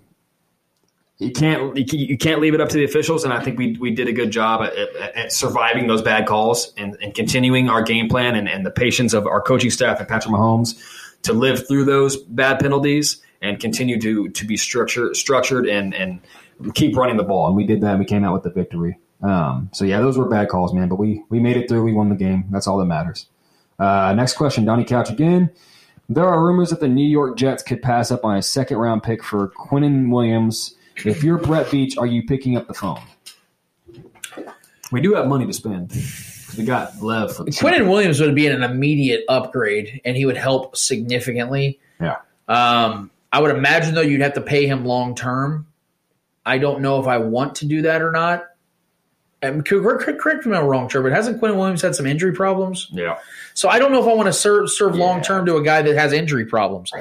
you 1.20 1.32
can't 1.32 1.76
you 1.78 2.18
can't- 2.18 2.42
leave 2.42 2.54
it 2.54 2.62
up 2.62 2.70
to 2.70 2.78
the 2.78 2.84
officials, 2.84 3.24
and 3.24 3.34
I 3.34 3.42
think 3.44 3.58
we 3.58 3.76
we 3.80 3.92
did 3.92 4.08
a 4.08 4.14
good 4.14 4.32
job 4.32 4.62
at, 4.62 4.76
at, 5.16 5.32
surviving 5.34 5.88
those 5.88 6.02
bad 6.02 6.28
calls 6.28 6.74
and, 6.78 6.96
and 7.02 7.14
continuing 7.14 7.70
our 7.70 7.82
game 7.82 8.08
plan 8.08 8.36
and, 8.36 8.48
and 8.48 8.66
the 8.66 8.72
patience 8.72 9.14
of 9.14 9.26
our 9.26 9.42
coaching 9.42 9.72
staff 9.72 10.00
and 10.00 10.08
Patrick 10.08 10.34
Mahomes 10.34 10.80
to 11.24 11.34
live 11.34 11.68
through 11.68 11.86
those 11.86 12.18
bad 12.18 12.60
penalties 12.60 13.22
and 13.42 13.60
continue 13.60 14.00
to 14.00 14.30
to 14.30 14.46
be 14.46 14.58
structured 14.58 15.16
structured 15.16 15.68
and 15.68 15.96
and 15.96 16.20
keep 16.74 16.96
running 16.96 17.18
the 17.18 17.24
ball. 17.24 17.48
and 17.48 17.56
we 17.56 17.66
did 17.66 17.82
that. 17.82 17.98
We 17.98 18.06
came 18.06 18.24
out 18.24 18.34
with 18.34 18.44
the 18.44 18.52
victory. 18.52 19.00
Um, 19.24 19.70
so 19.74 19.86
yeah, 19.86 20.00
those 20.00 20.18
were 20.18 20.28
bad 20.30 20.50
calls, 20.50 20.74
man. 20.74 20.88
But 20.88 20.98
we 20.98 21.24
we 21.30 21.40
made 21.40 21.58
it 21.58 21.68
through. 21.68 21.84
We 21.84 21.94
won 21.94 22.10
the 22.10 22.16
game. 22.16 22.46
That's 22.52 22.68
all 22.68 22.78
that 22.78 22.86
matters. 22.86 23.28
Uh, 23.80 24.14
next 24.16 24.34
question, 24.34 24.66
Donnie 24.66 24.86
Couch 24.86 25.10
again. 25.10 25.52
There 26.10 26.26
are 26.26 26.44
rumors 26.46 26.70
that 26.70 26.80
the 26.80 26.88
New 26.88 27.06
York 27.06 27.38
Jets 27.38 27.64
could 27.64 27.82
pass 27.82 28.12
up 28.12 28.24
on 28.24 28.38
a 28.38 28.42
second 28.42 28.78
round 28.78 29.04
pick 29.04 29.24
for 29.24 29.50
Quinnen 29.50 30.10
Williams. 30.10 30.76
If 31.06 31.24
you're 31.24 31.38
Brett 31.38 31.68
Veach, 31.68 31.98
are 31.98 32.06
you 32.06 32.24
picking 32.24 32.58
up 32.58 32.68
the 32.68 32.74
phone? 32.74 33.02
We 34.92 35.02
do 35.02 35.14
have 35.16 35.28
money 35.28 35.46
to 35.46 35.54
spend. 35.54 35.92
We 36.58 36.64
got 36.66 37.02
Lev 37.02 37.36
for 37.36 37.44
the 37.44 37.52
Williams 37.88 38.20
would 38.20 38.36
be 38.36 38.48
an 38.48 38.64
immediate 38.64 39.26
upgrade, 39.28 40.02
and 40.06 40.16
he 40.16 40.26
would 40.26 40.38
help 40.38 40.78
significantly. 40.78 41.80
Yeah. 42.00 42.18
Um, 42.48 43.12
I 43.32 43.42
would 43.42 43.52
imagine 43.52 43.94
though 43.94 44.02
you'd 44.02 44.22
have 44.22 44.34
to 44.34 44.42
pay 44.42 44.66
him 44.66 44.86
long 44.86 45.14
term. 45.16 45.68
I 46.46 46.58
don't 46.58 46.82
know 46.82 47.00
if 47.02 47.08
I 47.08 47.18
want 47.18 47.56
to 47.56 47.66
do 47.66 47.82
that 47.84 48.02
or 48.02 48.12
not. 48.12 48.46
And 49.42 49.64
correct, 49.66 50.08
me 50.08 50.52
if 50.52 50.58
I'm 50.58 50.66
wrong, 50.66 50.88
Trevor. 50.88 51.10
But 51.10 51.16
hasn't 51.16 51.40
Quinnen 51.40 51.58
Williams 51.58 51.82
had 51.82 51.96
some 51.96 52.08
injury 52.08 52.34
problems? 52.34 52.88
Yeah. 52.92 53.20
So 53.54 53.70
I 53.70 53.78
don't 53.78 53.92
know 53.92 54.02
if 54.02 54.08
I 54.08 54.14
want 54.14 54.28
to 54.28 54.34
serve 54.34 54.72
serve 54.72 54.96
long 54.96 55.22
term 55.22 55.46
to 55.46 55.58
a 55.58 55.64
guy 55.64 55.82
that 55.84 55.96
has 55.96 56.14
injury 56.14 56.46
problems, 56.46 56.92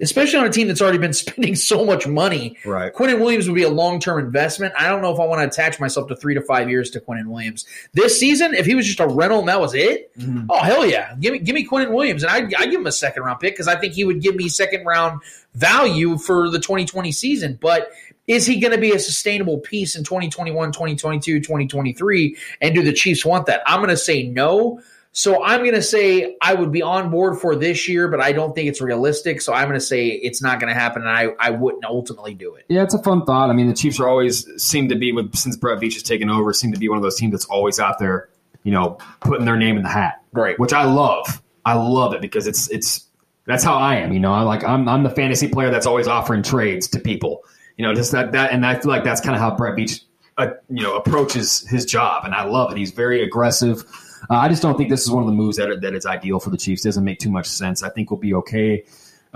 especially 0.00 0.38
on 0.38 0.46
a 0.46 0.50
team 0.50 0.68
that's 0.68 0.80
already 0.80 0.98
been 0.98 1.12
spending 1.26 1.54
so 1.54 1.84
much 1.84 2.06
money. 2.06 2.56
Right. 2.64 2.92
Quinnen 2.92 3.20
Williams 3.20 3.48
would 3.48 3.54
be 3.54 3.62
a 3.62 3.70
long 3.70 4.00
term 4.00 4.24
investment. 4.24 4.74
I 4.78 4.88
don't 4.88 5.02
know 5.02 5.12
if 5.12 5.20
I 5.20 5.24
want 5.24 5.40
to 5.40 5.46
attach 5.46 5.80
myself 5.80 6.08
to 6.08 6.16
three 6.16 6.34
to 6.34 6.40
five 6.42 6.68
years 6.68 6.90
to 6.90 7.00
Quinnen 7.00 7.26
Williams 7.26 7.66
this 7.92 8.18
season. 8.18 8.54
If 8.54 8.66
he 8.66 8.74
was 8.74 8.86
just 8.86 9.00
a 9.00 9.06
rental 9.06 9.40
and 9.40 9.48
that 9.48 9.60
was 9.60 9.74
it, 9.74 10.16
mm-hmm. 10.18 10.46
oh 10.50 10.62
hell 10.62 10.86
yeah, 10.86 11.14
give 11.20 11.32
me 11.32 11.38
give 11.38 11.54
me 11.54 11.66
Quinnen 11.66 11.92
Williams, 11.92 12.22
and 12.22 12.30
I 12.30 12.60
I 12.60 12.66
give 12.66 12.80
him 12.80 12.86
a 12.86 12.92
second 12.92 13.22
round 13.22 13.40
pick 13.40 13.54
because 13.54 13.68
I 13.68 13.76
think 13.76 13.94
he 13.94 14.04
would 14.04 14.20
give 14.20 14.34
me 14.34 14.48
second 14.48 14.84
round 14.84 15.22
value 15.54 16.18
for 16.18 16.50
the 16.50 16.58
2020 16.58 17.12
season, 17.12 17.58
but. 17.60 17.90
Is 18.26 18.44
he 18.44 18.58
going 18.58 18.72
to 18.72 18.78
be 18.80 18.90
a 18.90 18.98
sustainable 18.98 19.58
piece 19.58 19.94
in 19.94 20.02
2021, 20.02 20.72
2022, 20.72 21.38
2023? 21.38 22.36
And 22.60 22.74
do 22.74 22.82
the 22.82 22.92
Chiefs 22.92 23.24
want 23.24 23.46
that? 23.46 23.62
I'm 23.66 23.78
going 23.78 23.90
to 23.90 23.96
say 23.96 24.24
no. 24.24 24.80
So 25.16 25.42
I'm 25.42 25.60
going 25.60 25.74
to 25.74 25.80
say 25.80 26.36
I 26.42 26.52
would 26.52 26.70
be 26.70 26.82
on 26.82 27.08
board 27.10 27.40
for 27.40 27.56
this 27.56 27.88
year, 27.88 28.06
but 28.06 28.20
I 28.20 28.32
don't 28.32 28.54
think 28.54 28.68
it's 28.68 28.82
realistic. 28.82 29.40
So 29.40 29.54
I'm 29.54 29.66
going 29.66 29.80
to 29.80 29.84
say 29.84 30.08
it's 30.08 30.42
not 30.42 30.60
going 30.60 30.68
to 30.68 30.78
happen, 30.78 31.00
and 31.00 31.10
I, 31.10 31.28
I 31.40 31.52
wouldn't 31.52 31.86
ultimately 31.86 32.34
do 32.34 32.54
it. 32.56 32.66
Yeah, 32.68 32.82
it's 32.82 32.92
a 32.92 33.02
fun 33.02 33.24
thought. 33.24 33.48
I 33.48 33.54
mean, 33.54 33.66
the 33.66 33.72
Chiefs 33.72 33.98
are 33.98 34.06
always 34.06 34.46
seem 34.62 34.90
to 34.90 34.94
be 34.94 35.12
with 35.12 35.34
since 35.34 35.56
Brett 35.56 35.80
Veach 35.80 35.94
has 35.94 36.02
taken 36.02 36.28
over, 36.28 36.52
seem 36.52 36.70
to 36.74 36.78
be 36.78 36.90
one 36.90 36.98
of 36.98 37.02
those 37.02 37.16
teams 37.16 37.32
that's 37.32 37.46
always 37.46 37.80
out 37.80 37.98
there, 37.98 38.28
you 38.62 38.72
know, 38.72 38.98
putting 39.22 39.46
their 39.46 39.56
name 39.56 39.78
in 39.78 39.84
the 39.84 39.88
hat. 39.88 40.22
Right. 40.32 40.60
Which 40.60 40.74
I 40.74 40.84
love. 40.84 41.42
I 41.64 41.72
love 41.72 42.12
it 42.12 42.20
because 42.20 42.46
it's 42.46 42.70
it's 42.70 43.06
that's 43.46 43.64
how 43.64 43.76
I 43.76 43.96
am. 43.96 44.12
You 44.12 44.20
know, 44.20 44.34
I 44.34 44.42
like 44.42 44.64
I'm 44.64 44.86
I'm 44.86 45.02
the 45.02 45.08
fantasy 45.08 45.48
player 45.48 45.70
that's 45.70 45.86
always 45.86 46.08
offering 46.08 46.42
trades 46.42 46.88
to 46.88 47.00
people. 47.00 47.42
You 47.78 47.86
know, 47.86 47.94
just 47.94 48.12
that 48.12 48.32
that, 48.32 48.52
and 48.52 48.66
I 48.66 48.78
feel 48.78 48.90
like 48.90 49.02
that's 49.02 49.22
kind 49.22 49.34
of 49.34 49.40
how 49.40 49.56
Brett 49.56 49.76
Veach, 49.76 50.02
uh, 50.36 50.48
you 50.68 50.82
know, 50.82 50.94
approaches 50.94 51.66
his 51.66 51.86
job, 51.86 52.26
and 52.26 52.34
I 52.34 52.44
love 52.44 52.70
it. 52.70 52.76
He's 52.76 52.90
very 52.90 53.22
aggressive. 53.22 53.82
Uh, 54.30 54.34
I 54.36 54.48
just 54.48 54.62
don't 54.62 54.76
think 54.76 54.90
this 54.90 55.02
is 55.02 55.10
one 55.10 55.22
of 55.22 55.28
the 55.28 55.34
moves 55.34 55.56
that 55.56 55.80
that 55.80 55.94
is 55.94 56.06
ideal 56.06 56.40
for 56.40 56.50
the 56.50 56.56
Chiefs. 56.56 56.82
Doesn't 56.82 57.04
make 57.04 57.18
too 57.18 57.30
much 57.30 57.46
sense. 57.46 57.82
I 57.82 57.90
think 57.90 58.10
we'll 58.10 58.20
be 58.20 58.34
okay 58.34 58.84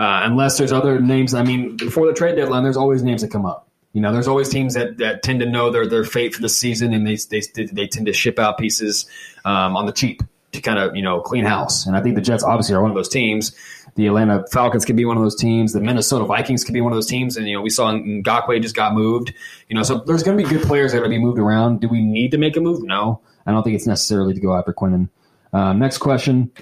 uh, 0.01 0.23
unless 0.25 0.57
there's 0.57 0.73
other 0.73 0.99
names. 0.99 1.35
I 1.35 1.43
mean, 1.43 1.77
before 1.77 2.07
the 2.07 2.15
trade 2.15 2.37
deadline, 2.37 2.63
there's 2.63 2.79
always 2.79 3.03
names 3.03 3.21
that 3.21 3.31
come 3.31 3.45
up. 3.45 3.69
You 3.93 4.01
know, 4.01 4.13
there's 4.13 4.29
always 4.29 4.49
teams 4.49 4.73
that, 4.73 4.97
that 4.97 5.23
tend 5.23 5.41
to 5.41 5.47
know 5.47 5.71
their 5.71 5.87
their 5.87 6.05
fate 6.05 6.35
for 6.35 6.41
the 6.41 6.49
season, 6.49 6.95
and 6.95 7.07
they 7.07 7.17
they 7.17 7.43
they 7.67 7.87
tend 7.87 8.07
to 8.07 8.13
ship 8.15 8.39
out 8.39 8.57
pieces 8.57 9.07
um, 9.45 9.77
on 9.77 9.85
the 9.85 9.93
cheap 9.93 10.23
to 10.53 10.61
kind 10.63 10.79
of 10.79 10.97
you 10.97 11.03
know 11.03 11.21
clean 11.21 11.45
house. 11.45 11.87
And 11.87 11.97
I 11.97 12.03
think 12.03 12.15
the 12.15 12.23
Jets 12.23 12.43
obviously 12.43 12.77
are 12.77 12.81
one 12.81 12.91
of 12.91 12.97
those 12.97 13.11
teams. 13.11 13.55
The 13.97 14.07
Atlanta 14.07 14.45
Falcons 14.53 14.87
could 14.87 14.97
be 14.97 15.05
one 15.05 15.19
of 15.19 15.23
those 15.23 15.37
teams. 15.37 15.75
The 15.75 15.81
Minnesota 15.81 16.25
Vikings 16.25 16.65
could 16.65 16.73
be 16.73 16.81
one 16.81 16.93
of 16.93 16.97
those 16.97 17.09
teams. 17.09 17.37
And 17.37 17.47
you 17.47 17.57
know, 17.57 17.61
we 17.61 17.71
saw 17.71 17.93
Ngakoue 17.93 18.63
just 18.63 18.77
got 18.77 18.95
moved. 18.95 19.35
You 19.69 19.77
know, 19.77 19.83
so 19.83 19.99
there's 19.99 20.23
going 20.23 20.39
to 20.39 20.43
be 20.43 20.49
good 20.49 20.67
players 20.67 20.93
that 20.93 20.99
are 20.99 21.01
going 21.01 21.11
to 21.11 21.19
be 21.19 21.23
moved 21.23 21.39
around. 21.39 21.81
Do 21.81 21.89
we 21.89 22.01
need 22.01 22.31
to 22.31 22.39
make 22.39 22.57
a 22.57 22.61
move? 22.61 22.83
No, 22.85 23.21
I 23.47 23.53
don't 23.53 23.63
think 23.63 23.77
it's 23.77 23.87
necessarily 23.87 24.35
to 24.35 24.41
go 24.41 24.57
after 24.57 24.73
Quinnen. 24.73 25.09
Um, 25.53 25.79
next 25.79 25.99
question. 25.99 26.53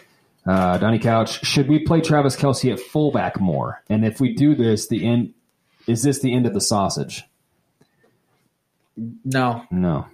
Uh, 0.46 0.78
Donnie 0.78 0.98
Couch, 0.98 1.44
should 1.44 1.68
we 1.68 1.80
play 1.80 2.00
Travis 2.00 2.34
Kelce 2.36 2.72
at 2.72 2.80
fullback 2.80 3.38
more? 3.38 3.82
And 3.90 4.04
if 4.04 4.20
we 4.20 4.32
do 4.34 4.54
this, 4.54 4.86
the 4.88 5.06
end 5.06 5.34
is 5.86 6.02
this 6.02 6.20
the 6.20 6.34
end 6.34 6.46
of 6.46 6.54
the 6.54 6.60
sausage? 6.60 7.24
No, 9.24 9.64
no. 9.70 10.06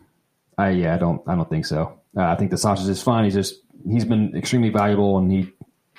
I 0.58 0.70
yeah, 0.70 0.94
I 0.94 0.98
don't 0.98 1.22
I 1.26 1.34
don't 1.34 1.48
think 1.48 1.66
so. 1.66 1.98
Uh, 2.16 2.22
I 2.24 2.36
think 2.36 2.50
the 2.50 2.58
sausage 2.58 2.88
is 2.88 3.02
fine. 3.02 3.24
He's 3.24 3.34
just 3.34 3.60
he's 3.88 4.04
been 4.04 4.36
extremely 4.36 4.70
valuable 4.70 5.18
and 5.18 5.30
he 5.30 5.52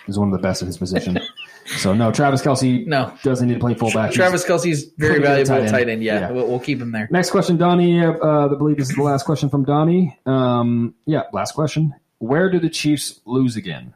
is 0.07 0.17
one 0.17 0.29
of 0.29 0.33
the 0.33 0.41
best 0.41 0.61
at 0.61 0.67
his 0.67 0.77
position. 0.77 1.19
so 1.65 1.93
no, 1.93 2.11
Travis 2.11 2.41
Kelce 2.41 2.85
no 2.85 3.13
doesn't 3.23 3.47
need 3.47 3.55
to 3.55 3.59
play 3.59 3.73
fullback. 3.73 4.11
Travis 4.11 4.45
He's 4.45 4.51
Kelce's 4.51 4.91
very 4.97 5.19
pretty 5.19 5.25
good 5.25 5.39
at 5.41 5.47
valuable 5.47 5.65
tight 5.65 5.71
tight 5.71 5.81
end. 5.81 5.89
end. 5.89 6.03
Yeah, 6.03 6.19
Yeah. 6.19 6.31
We'll, 6.31 6.47
we'll 6.47 6.59
keep 6.59 6.79
him 6.81 6.91
there. 6.91 7.07
Next 7.11 7.31
question, 7.31 7.57
Donnie. 7.57 8.03
Uh, 8.03 8.13
uh, 8.13 8.49
I 8.51 8.55
believe 8.55 8.77
this 8.77 8.89
is 8.89 8.95
the 8.95 9.03
last 9.03 9.25
question 9.25 9.49
from 9.49 9.63
Donnie. 9.65 10.17
Um, 10.25 10.95
yeah, 11.05 11.23
last 11.33 11.53
question. 11.53 11.93
Where 12.19 12.49
do 12.49 12.59
the 12.59 12.69
Chiefs 12.69 13.19
lose 13.25 13.55
again? 13.55 13.93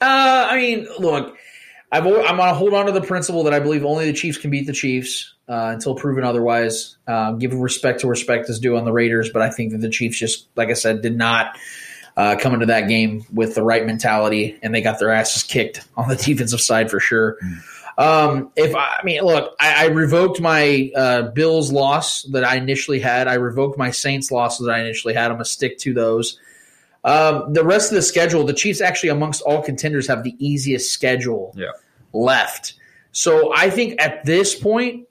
Uh, 0.00 0.48
I 0.50 0.56
mean, 0.56 0.86
look, 0.98 1.36
I've, 1.90 2.06
I'm 2.06 2.12
going 2.12 2.48
to 2.48 2.54
hold 2.54 2.74
on 2.74 2.86
to 2.86 2.92
the 2.92 3.00
principle 3.00 3.44
that 3.44 3.54
I 3.54 3.60
believe 3.60 3.84
only 3.84 4.06
the 4.06 4.12
Chiefs 4.12 4.38
can 4.38 4.50
beat 4.50 4.66
the 4.66 4.72
Chiefs 4.72 5.34
uh, 5.48 5.70
until 5.74 5.94
proven 5.94 6.22
otherwise. 6.24 6.96
Uh, 7.06 7.32
give 7.32 7.52
respect 7.54 8.00
to 8.00 8.06
respect 8.06 8.48
is 8.48 8.60
due 8.60 8.76
on 8.76 8.84
the 8.84 8.92
Raiders, 8.92 9.30
but 9.32 9.42
I 9.42 9.50
think 9.50 9.72
that 9.72 9.78
the 9.78 9.88
Chiefs 9.88 10.18
just, 10.18 10.48
like 10.54 10.68
I 10.68 10.74
said, 10.74 11.02
did 11.02 11.16
not 11.16 11.56
uh, 12.18 12.36
come 12.36 12.52
into 12.52 12.66
that 12.66 12.88
game 12.88 13.24
with 13.32 13.54
the 13.54 13.62
right 13.62 13.86
mentality, 13.86 14.58
and 14.60 14.74
they 14.74 14.82
got 14.82 14.98
their 14.98 15.10
asses 15.12 15.42
kicked 15.44 15.86
on 15.96 16.08
the 16.08 16.16
defensive 16.24 16.60
side 16.60 16.90
for 16.90 17.00
sure. 17.00 17.38
Um, 17.96 18.50
if 18.56 18.74
I, 18.76 18.98
I 19.00 19.04
mean, 19.04 19.22
look, 19.22 19.54
I, 19.58 19.84
I 19.84 19.86
revoked 19.86 20.40
my 20.40 20.90
uh, 20.94 21.22
Bills 21.30 21.72
loss 21.72 22.22
that 22.24 22.44
I 22.44 22.56
initially 22.56 23.00
had. 23.00 23.26
I 23.28 23.34
revoked 23.34 23.78
my 23.78 23.90
Saints 23.90 24.30
loss 24.30 24.58
that 24.58 24.70
I 24.70 24.80
initially 24.80 25.14
had. 25.14 25.26
I'm 25.30 25.34
gonna 25.36 25.44
stick 25.46 25.78
to 25.78 25.94
those. 25.94 26.38
Um, 27.04 27.52
the 27.52 27.64
rest 27.64 27.90
of 27.90 27.96
the 27.96 28.02
schedule, 28.02 28.44
the 28.44 28.52
Chiefs 28.52 28.80
actually, 28.80 29.08
amongst 29.10 29.40
all 29.42 29.62
contenders, 29.62 30.06
have 30.08 30.24
the 30.24 30.34
easiest 30.44 30.92
schedule 30.92 31.54
Yeah. 31.56 31.70
left. 32.12 32.74
So 33.12 33.52
I 33.54 33.70
think 33.70 34.00
at 34.00 34.24
this 34.24 34.54
point, 34.54 35.07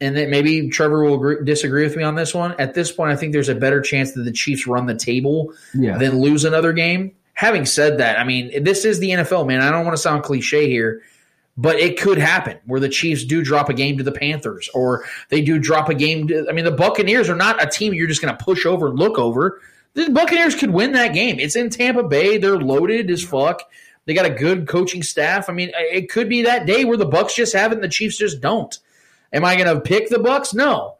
and 0.00 0.16
then 0.16 0.30
maybe 0.30 0.68
Trevor 0.68 1.04
will 1.04 1.14
agree, 1.14 1.36
disagree 1.44 1.82
with 1.84 1.96
me 1.96 2.02
on 2.02 2.14
this 2.14 2.34
one. 2.34 2.54
At 2.58 2.74
this 2.74 2.92
point, 2.92 3.10
I 3.12 3.16
think 3.16 3.32
there's 3.32 3.48
a 3.48 3.54
better 3.54 3.80
chance 3.80 4.12
that 4.12 4.22
the 4.22 4.32
Chiefs 4.32 4.66
run 4.66 4.86
the 4.86 4.94
table 4.94 5.52
Yeah. 5.74 5.98
than 5.98 6.20
lose 6.20 6.44
another 6.44 6.72
game. 6.72 7.12
Having 7.34 7.66
said 7.66 7.98
that, 7.98 8.18
I 8.18 8.24
mean, 8.24 8.62
this 8.64 8.84
is 8.84 8.98
the 8.98 9.10
NFL, 9.10 9.46
man. 9.46 9.60
I 9.60 9.70
don't 9.70 9.84
want 9.84 9.96
to 9.96 10.02
sound 10.02 10.22
cliche 10.22 10.68
here, 10.68 11.02
but 11.56 11.76
it 11.78 11.98
could 12.00 12.18
happen 12.18 12.58
where 12.66 12.80
the 12.80 12.88
Chiefs 12.88 13.24
do 13.24 13.42
drop 13.42 13.68
a 13.68 13.74
game 13.74 13.98
to 13.98 14.04
the 14.04 14.12
Panthers 14.12 14.68
or 14.74 15.04
they 15.30 15.40
do 15.42 15.58
drop 15.58 15.88
a 15.88 15.94
game 15.94 16.28
to, 16.28 16.46
I 16.48 16.52
mean, 16.52 16.64
the 16.64 16.70
Buccaneers 16.70 17.28
are 17.28 17.36
not 17.36 17.62
a 17.62 17.66
team 17.68 17.92
you're 17.94 18.06
just 18.06 18.22
going 18.22 18.36
to 18.36 18.42
push 18.44 18.64
over 18.66 18.88
and 18.88 18.98
look 18.98 19.18
over. 19.18 19.60
The 19.94 20.10
Buccaneers 20.10 20.54
could 20.54 20.70
win 20.70 20.92
that 20.92 21.14
game. 21.14 21.38
It's 21.38 21.56
in 21.56 21.70
Tampa 21.70 22.02
Bay. 22.02 22.36
They're 22.38 22.58
loaded 22.58 23.10
as 23.10 23.22
fuck. 23.22 23.62
They 24.04 24.12
got 24.14 24.26
a 24.26 24.30
good 24.30 24.68
coaching 24.68 25.02
staff. 25.02 25.48
I 25.48 25.52
mean, 25.52 25.72
it 25.74 26.10
could 26.10 26.28
be 26.28 26.42
that 26.42 26.64
day 26.66 26.84
where 26.84 26.96
the 26.98 27.06
Bucks 27.06 27.34
just 27.34 27.54
have 27.54 27.72
it 27.72 27.76
and 27.76 27.84
the 27.84 27.88
Chiefs 27.88 28.16
just 28.18 28.40
don't. 28.40 28.78
Am 29.32 29.44
I 29.44 29.56
going 29.56 29.74
to 29.74 29.80
pick 29.80 30.08
the 30.08 30.18
Bucks? 30.18 30.54
No. 30.54 30.96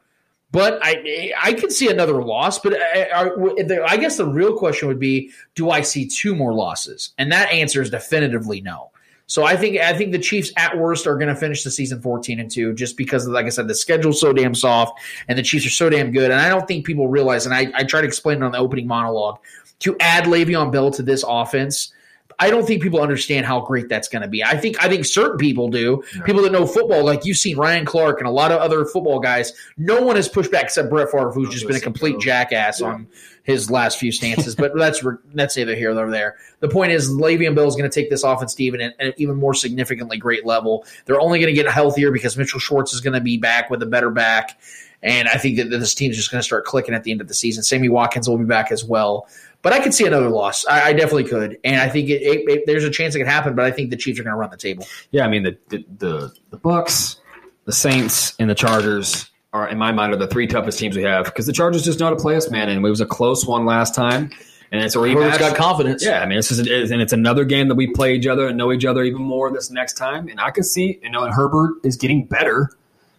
But 0.52 0.78
I 0.80 1.32
I 1.42 1.52
could 1.52 1.72
see 1.72 1.90
another 1.90 2.22
loss. 2.22 2.58
But 2.60 2.74
uh, 2.74 2.76
uh, 2.76 3.06
I, 3.14 3.74
I, 3.74 3.84
I 3.92 3.96
guess 3.96 4.16
the 4.16 4.26
real 4.26 4.56
question 4.56 4.88
would 4.88 5.00
be: 5.00 5.30
Do 5.54 5.70
I 5.70 5.80
see 5.82 6.06
two 6.06 6.34
more 6.34 6.54
losses? 6.54 7.12
And 7.18 7.32
that 7.32 7.50
answer 7.50 7.82
is 7.82 7.90
definitively 7.90 8.60
no. 8.60 8.90
So 9.26 9.44
I 9.44 9.56
think 9.56 9.78
I 9.78 9.92
think 9.98 10.12
the 10.12 10.20
Chiefs 10.20 10.52
at 10.56 10.78
worst 10.78 11.06
are 11.06 11.16
going 11.16 11.28
to 11.28 11.34
finish 11.34 11.64
the 11.64 11.70
season 11.70 12.00
fourteen 12.00 12.38
and 12.38 12.50
two, 12.50 12.72
just 12.74 12.96
because, 12.96 13.26
like 13.26 13.46
I 13.46 13.48
said, 13.48 13.66
the 13.66 13.74
schedule's 13.74 14.20
so 14.20 14.32
damn 14.32 14.54
soft 14.54 15.00
and 15.26 15.36
the 15.36 15.42
Chiefs 15.42 15.66
are 15.66 15.70
so 15.70 15.90
damn 15.90 16.12
good. 16.12 16.30
And 16.30 16.40
I 16.40 16.48
don't 16.48 16.66
think 16.68 16.86
people 16.86 17.08
realize. 17.08 17.44
And 17.44 17.54
I, 17.54 17.70
I 17.74 17.82
try 17.82 18.00
to 18.00 18.06
explain 18.06 18.38
it 18.38 18.44
on 18.44 18.52
the 18.52 18.58
opening 18.58 18.86
monologue 18.86 19.38
to 19.80 19.96
add 19.98 20.24
Le'Veon 20.24 20.70
Bell 20.70 20.92
to 20.92 21.02
this 21.02 21.24
offense. 21.26 21.92
I 22.38 22.50
don't 22.50 22.66
think 22.66 22.82
people 22.82 23.00
understand 23.00 23.46
how 23.46 23.60
great 23.60 23.88
that's 23.88 24.08
going 24.08 24.22
to 24.22 24.28
be. 24.28 24.44
I 24.44 24.56
think 24.56 24.82
I 24.82 24.88
think 24.88 25.04
certain 25.04 25.38
people 25.38 25.68
do. 25.68 26.02
People 26.24 26.42
that 26.42 26.52
know 26.52 26.66
football, 26.66 27.04
like 27.04 27.24
you've 27.24 27.38
seen 27.38 27.56
Ryan 27.56 27.86
Clark 27.86 28.18
and 28.18 28.28
a 28.28 28.30
lot 28.30 28.52
of 28.52 28.60
other 28.60 28.84
football 28.84 29.20
guys. 29.20 29.52
No 29.76 30.02
one 30.02 30.16
has 30.16 30.28
pushed 30.28 30.50
back 30.50 30.64
except 30.64 30.90
Brett 30.90 31.10
Favre, 31.10 31.32
who's 31.32 31.48
just 31.48 31.66
been 31.66 31.76
a 31.76 31.80
complete 31.80 32.18
jackass 32.18 32.80
on 32.80 33.06
his 33.44 33.70
last 33.70 33.98
few 33.98 34.12
stances. 34.12 34.54
but 34.54 34.72
that's 34.76 35.02
that's 35.34 35.56
neither 35.56 35.74
here 35.74 35.94
nor 35.94 36.10
there. 36.10 36.36
The 36.60 36.68
point 36.68 36.92
is, 36.92 37.10
Le'Veon 37.10 37.54
Bell 37.54 37.68
is 37.68 37.76
going 37.76 37.88
to 37.88 37.94
take 37.94 38.10
this 38.10 38.22
offense 38.22 38.54
to 38.54 38.64
even 38.64 38.80
an 38.80 39.14
even 39.16 39.36
more 39.36 39.54
significantly 39.54 40.18
great 40.18 40.44
level. 40.44 40.84
They're 41.06 41.20
only 41.20 41.38
going 41.38 41.54
to 41.54 41.60
get 41.60 41.70
healthier 41.70 42.10
because 42.10 42.36
Mitchell 42.36 42.60
Schwartz 42.60 42.92
is 42.92 43.00
going 43.00 43.14
to 43.14 43.20
be 43.20 43.38
back 43.38 43.70
with 43.70 43.82
a 43.82 43.86
better 43.86 44.10
back. 44.10 44.58
And 45.02 45.28
I 45.28 45.38
think 45.38 45.56
that 45.58 45.70
this 45.70 45.94
team 45.94 46.10
is 46.10 46.16
just 46.16 46.30
going 46.30 46.40
to 46.40 46.44
start 46.44 46.64
clicking 46.64 46.94
at 46.94 47.04
the 47.04 47.12
end 47.12 47.20
of 47.20 47.28
the 47.28 47.34
season. 47.34 47.62
Sammy 47.62 47.88
Watkins 47.88 48.28
will 48.28 48.38
be 48.38 48.44
back 48.44 48.72
as 48.72 48.84
well. 48.84 49.28
But 49.66 49.72
I 49.72 49.80
could 49.80 49.92
see 49.92 50.06
another 50.06 50.28
loss. 50.28 50.64
I, 50.66 50.90
I 50.90 50.92
definitely 50.92 51.24
could, 51.24 51.58
and 51.64 51.80
I 51.80 51.88
think 51.88 52.08
it, 52.08 52.22
it, 52.22 52.48
it, 52.48 52.66
there's 52.66 52.84
a 52.84 52.90
chance 52.90 53.16
it 53.16 53.18
could 53.18 53.26
happen. 53.26 53.56
But 53.56 53.64
I 53.64 53.72
think 53.72 53.90
the 53.90 53.96
Chiefs 53.96 54.20
are 54.20 54.22
going 54.22 54.32
to 54.32 54.38
run 54.38 54.48
the 54.48 54.56
table. 54.56 54.86
Yeah, 55.10 55.24
I 55.24 55.28
mean 55.28 55.42
the 55.42 55.58
the 55.70 55.84
the, 55.98 56.32
the 56.50 56.56
Bucks, 56.56 57.16
the 57.64 57.72
Saints, 57.72 58.36
and 58.38 58.48
the 58.48 58.54
Chargers 58.54 59.28
are 59.52 59.68
in 59.68 59.76
my 59.76 59.90
mind 59.90 60.12
are 60.12 60.18
the 60.18 60.28
three 60.28 60.46
toughest 60.46 60.78
teams 60.78 60.96
we 60.96 61.02
have 61.02 61.24
because 61.24 61.46
the 61.46 61.52
Chargers 61.52 61.82
just 61.82 61.98
know 61.98 62.06
how 62.06 62.10
to 62.10 62.16
play 62.16 62.36
us, 62.36 62.48
man. 62.48 62.68
And 62.68 62.78
it 62.78 62.88
was 62.88 63.00
a 63.00 63.06
close 63.06 63.44
one 63.44 63.66
last 63.66 63.92
time, 63.92 64.30
and 64.70 64.84
it's 64.84 64.94
a 64.94 64.98
rematch. 64.98 65.14
Herbert's 65.14 65.38
got 65.38 65.56
confidence. 65.56 66.04
Yeah, 66.04 66.20
I 66.20 66.26
mean, 66.26 66.38
this 66.38 66.52
is 66.52 66.60
and 66.60 67.02
it's 67.02 67.12
another 67.12 67.44
game 67.44 67.66
that 67.66 67.74
we 67.74 67.88
play 67.88 68.14
each 68.14 68.28
other 68.28 68.46
and 68.46 68.56
know 68.56 68.70
each 68.70 68.84
other 68.84 69.02
even 69.02 69.22
more 69.22 69.50
this 69.50 69.68
next 69.68 69.94
time. 69.94 70.28
And 70.28 70.40
I 70.40 70.52
can 70.52 70.62
see, 70.62 71.00
you 71.02 71.10
know, 71.10 71.24
and 71.24 71.34
Herbert 71.34 71.80
is 71.82 71.96
getting 71.96 72.24
better. 72.24 72.70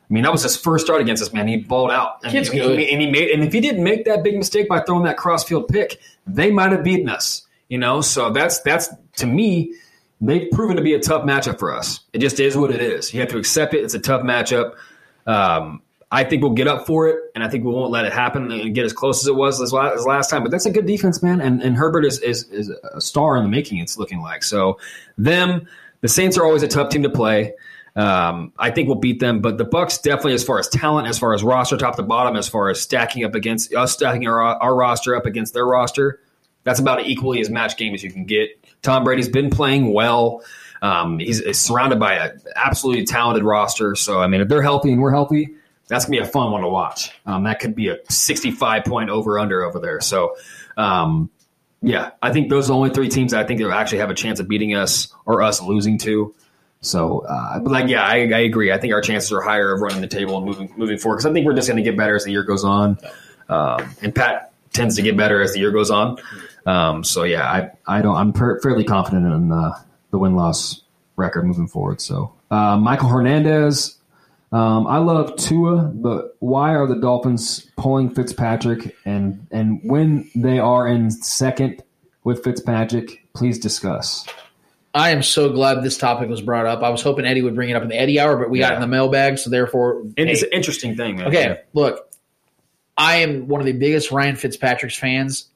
I 0.10 0.14
mean, 0.14 0.24
that 0.24 0.32
was 0.32 0.44
his 0.44 0.56
first 0.56 0.86
start 0.86 1.02
against 1.02 1.22
us, 1.22 1.34
man. 1.34 1.48
He 1.48 1.58
balled 1.58 1.92
out, 1.92 2.24
and, 2.24 2.32
Kid's 2.32 2.50
he, 2.50 2.60
good. 2.60 2.80
and 2.80 3.02
he 3.02 3.12
made. 3.12 3.30
And 3.30 3.44
if 3.44 3.52
he 3.52 3.60
didn't 3.60 3.84
make 3.84 4.06
that 4.06 4.24
big 4.24 4.38
mistake 4.38 4.70
by 4.70 4.80
throwing 4.80 5.04
that 5.04 5.18
crossfield 5.18 5.68
pick, 5.68 6.00
they 6.26 6.50
might 6.50 6.72
have 6.72 6.84
beaten 6.84 7.10
us. 7.10 7.46
You 7.68 7.78
know, 7.78 8.00
so 8.00 8.32
that's 8.32 8.60
that's 8.62 8.90
to 9.18 9.28
me 9.28 9.74
they've 10.22 10.50
proven 10.52 10.78
to 10.78 10.82
be 10.82 10.94
a 10.94 11.00
tough 11.00 11.24
matchup 11.24 11.60
for 11.60 11.76
us. 11.76 12.00
It 12.14 12.20
just 12.20 12.40
is 12.40 12.56
what 12.56 12.72
it 12.72 12.82
is. 12.82 13.14
You 13.14 13.20
have 13.20 13.30
to 13.30 13.38
accept 13.38 13.74
it. 13.74 13.84
It's 13.84 13.94
a 13.94 14.00
tough 14.00 14.24
matchup. 14.24 14.76
Um, 15.26 15.82
I 16.10 16.24
think 16.24 16.42
we'll 16.42 16.54
get 16.54 16.68
up 16.68 16.88
for 16.88 17.10
it, 17.10 17.20
and 17.36 17.44
I 17.44 17.50
think 17.50 17.66
we 17.66 17.72
won't 17.72 17.92
let 17.92 18.06
it 18.06 18.14
happen 18.14 18.50
and 18.50 18.74
get 18.74 18.86
as 18.86 18.94
close 18.94 19.22
as 19.22 19.28
it 19.28 19.36
was 19.36 19.62
as 19.62 19.74
last, 19.74 19.98
as 19.98 20.06
last 20.06 20.30
time. 20.30 20.42
But 20.42 20.52
that's 20.52 20.66
a 20.66 20.72
good 20.72 20.86
defense, 20.86 21.22
man. 21.22 21.42
And, 21.42 21.62
and 21.62 21.76
Herbert 21.76 22.06
is, 22.06 22.20
is, 22.20 22.44
is 22.46 22.72
a 22.94 23.02
star 23.02 23.36
in 23.36 23.44
the 23.44 23.50
making, 23.50 23.80
it's 23.80 23.98
looking 23.98 24.22
like. 24.22 24.44
So, 24.44 24.80
them, 25.18 25.68
the 26.00 26.08
Saints 26.08 26.38
are 26.38 26.46
always 26.46 26.64
a 26.64 26.68
tough 26.68 26.90
team 26.90 27.04
to 27.04 27.10
play. 27.10 27.54
Um, 27.98 28.54
I 28.60 28.70
think 28.70 28.88
we'll 28.88 29.00
beat 29.00 29.20
them, 29.20 29.42
but 29.42 29.58
the 29.58 29.66
Bucks 29.66 29.98
definitely, 29.98 30.34
as 30.34 30.44
far 30.44 30.60
as 30.60 30.70
talent, 30.70 31.08
as 31.08 31.18
far 31.18 31.34
as 31.34 31.44
roster 31.44 31.78
top 31.78 31.96
to 31.96 32.04
bottom, 32.04 32.36
as 32.36 32.48
far 32.48 32.70
as 32.70 32.80
stacking 32.80 33.26
up 33.26 33.34
against 33.34 33.74
us, 33.74 33.92
stacking 33.92 34.28
our, 34.28 34.40
our 34.40 34.76
roster 34.76 35.16
up 35.16 35.26
against 35.26 35.56
their 35.56 35.66
roster, 35.66 36.20
that's 36.64 36.80
about 36.80 37.08
equally 37.08 37.42
as 37.42 37.50
match 37.50 37.76
game 37.76 37.96
as 37.96 38.04
you 38.04 38.12
can 38.12 38.26
get. 38.26 38.50
Tom 38.84 39.04
Brady's 39.04 39.30
been 39.30 39.50
playing 39.50 39.92
well. 39.92 40.44
Um, 40.84 41.18
he's, 41.18 41.44
he's 41.44 41.60
surrounded 41.60 42.00
by 42.00 42.14
an 42.14 42.40
absolutely 42.56 43.06
talented 43.06 43.44
roster. 43.44 43.96
So, 43.96 44.22
I 44.22 44.28
mean, 44.28 44.42
if 44.42 44.48
they're 44.48 44.62
healthy 44.62 44.92
and 44.92 45.02
we're 45.02 45.12
healthy, 45.12 45.56
that's 45.88 46.06
gonna 46.06 46.18
be 46.18 46.24
a 46.24 46.28
fun 46.28 46.52
one 46.52 46.62
to 46.62 46.70
watch. 46.70 47.12
Um, 47.26 47.46
that 47.46 47.60
could 47.60 47.74
be 47.74 47.88
a 47.88 47.98
65 48.10 48.84
point 48.86 49.10
over 49.10 49.40
under 49.40 49.64
over 49.64 49.80
there. 49.80 50.02
So, 50.02 50.36
um, 50.76 51.32
yeah, 51.82 52.12
I 52.22 52.32
think 52.32 52.50
those 52.50 52.66
are 52.66 52.74
the 52.74 52.76
only 52.76 52.90
three 52.92 53.10
teams 53.10 53.32
that 53.32 53.44
I 53.44 53.48
think 53.48 53.60
that 53.60 53.72
actually 53.72 54.00
have 54.00 54.12
a 54.12 54.16
chance 54.16 54.40
of 54.40 54.48
beating 54.48 54.76
us 54.76 55.12
or 55.26 55.42
us 55.42 55.62
losing 55.64 55.98
to. 56.00 56.36
So, 56.82 57.20
uh, 57.20 57.60
but 57.60 57.72
like, 57.72 57.90
yeah, 57.90 58.04
I, 58.04 58.18
I, 58.18 58.40
agree. 58.40 58.72
I 58.72 58.78
think 58.78 58.94
our 58.94 59.02
chances 59.02 59.32
are 59.32 59.42
higher 59.42 59.74
of 59.74 59.82
running 59.82 60.02
the 60.02 60.08
table 60.08 60.38
and 60.38 60.46
moving 60.46 60.72
moving 60.78 60.98
forward 60.98 61.18
because 61.18 61.26
I 61.26 61.34
think 61.34 61.46
we're 61.46 61.56
just 61.56 61.68
going 61.68 61.78
to 61.78 61.84
get 61.84 61.98
better 61.98 62.16
as 62.16 62.24
the 62.24 62.32
year 62.32 62.44
goes 62.44 62.64
on. 62.64 62.98
Um, 63.50 63.90
and 64.02 64.14
Pat 64.14 64.54
tends 64.74 64.96
to 64.96 65.02
get 65.02 65.18
better 65.18 65.42
as 65.42 65.54
the 65.54 65.60
year 65.60 65.72
goes 65.72 65.90
on. 65.90 66.18
Um, 66.66 67.04
so 67.04 67.24
yeah, 67.24 67.50
I 67.50 67.72
I 67.88 68.02
don't 68.02 68.16
I'm 68.16 68.32
per- 68.32 68.60
fairly 68.62 68.84
confident 68.84 69.26
in 69.26 69.50
the 69.50 69.76
the 70.12 70.18
win 70.18 70.36
loss 70.36 70.82
record 71.16 71.46
moving 71.46 71.68
forward. 71.68 72.00
So 72.00 72.34
uh, 72.52 72.78
Michael 72.78 73.10
Hernandez 73.10 73.98
um, 74.52 74.88
I 74.88 74.98
love 74.98 75.36
Tua, 75.36 75.92
but 75.94 76.38
why 76.40 76.74
are 76.74 76.88
the 76.88 76.96
Dolphins 76.96 77.70
pulling 77.76 78.14
Fitzpatrick? 78.14 78.96
And 79.06 79.46
and 79.52 79.82
when 79.84 80.30
they 80.36 80.60
are 80.60 80.88
in 80.88 81.12
second 81.12 81.84
with 82.24 82.44
Fitzpatrick, 82.44 83.26
please 83.34 83.60
discuss. 83.60 84.26
I 84.94 85.12
am 85.12 85.22
so 85.22 85.50
glad 85.50 85.84
this 85.84 85.98
topic 85.98 86.30
was 86.30 86.42
brought 86.42 86.66
up. 86.66 86.82
I 86.82 86.90
was 86.90 87.02
hoping 87.02 87.26
Eddie 87.26 87.42
would 87.42 87.56
bring 87.56 87.70
it 87.70 87.76
up 87.76 87.84
in 87.84 87.90
the 87.90 88.00
Eddie 88.00 88.20
hour, 88.20 88.38
but 88.38 88.50
we 88.50 88.60
yeah. 88.60 88.70
got 88.70 88.74
it 88.74 88.76
in 88.76 88.82
the 88.82 88.88
mailbag, 88.88 89.38
so 89.38 89.50
therefore, 89.50 90.02
and 90.02 90.18
hey, 90.18 90.32
it's 90.32 90.42
an 90.42 90.50
interesting 90.52 90.96
thing. 90.96 91.18
Man. 91.18 91.28
Okay, 91.28 91.44
yeah. 91.44 91.58
look, 91.74 92.10
I 92.98 93.18
am 93.18 93.48
one 93.48 93.62
of 93.62 93.68
the 93.68 93.74
biggest 93.74 94.12
Ryan 94.12 94.36
Fitzpatrick's 94.36 94.98
fans, 94.98 95.50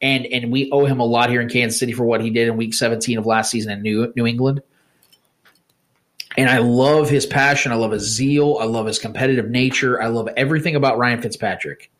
and 0.00 0.26
and 0.26 0.50
we 0.50 0.70
owe 0.70 0.86
him 0.86 1.00
a 1.00 1.04
lot 1.04 1.30
here 1.30 1.40
in 1.40 1.48
Kansas 1.48 1.78
City 1.78 1.92
for 1.92 2.04
what 2.04 2.22
he 2.22 2.30
did 2.30 2.48
in 2.48 2.56
Week 2.56 2.72
17 2.72 3.18
of 3.18 3.26
last 3.26 3.50
season 3.50 3.72
in 3.72 3.82
New 3.82 4.12
New 4.16 4.26
England. 4.26 4.62
And 6.38 6.50
I 6.50 6.58
love 6.58 7.08
his 7.08 7.24
passion. 7.24 7.72
I 7.72 7.76
love 7.76 7.92
his 7.92 8.02
zeal. 8.02 8.58
I 8.60 8.64
love 8.64 8.86
his 8.86 8.98
competitive 8.98 9.48
nature. 9.48 10.00
I 10.00 10.08
love 10.08 10.28
everything 10.36 10.76
about 10.76 10.98
Ryan 10.98 11.22
Fitzpatrick. 11.22 11.90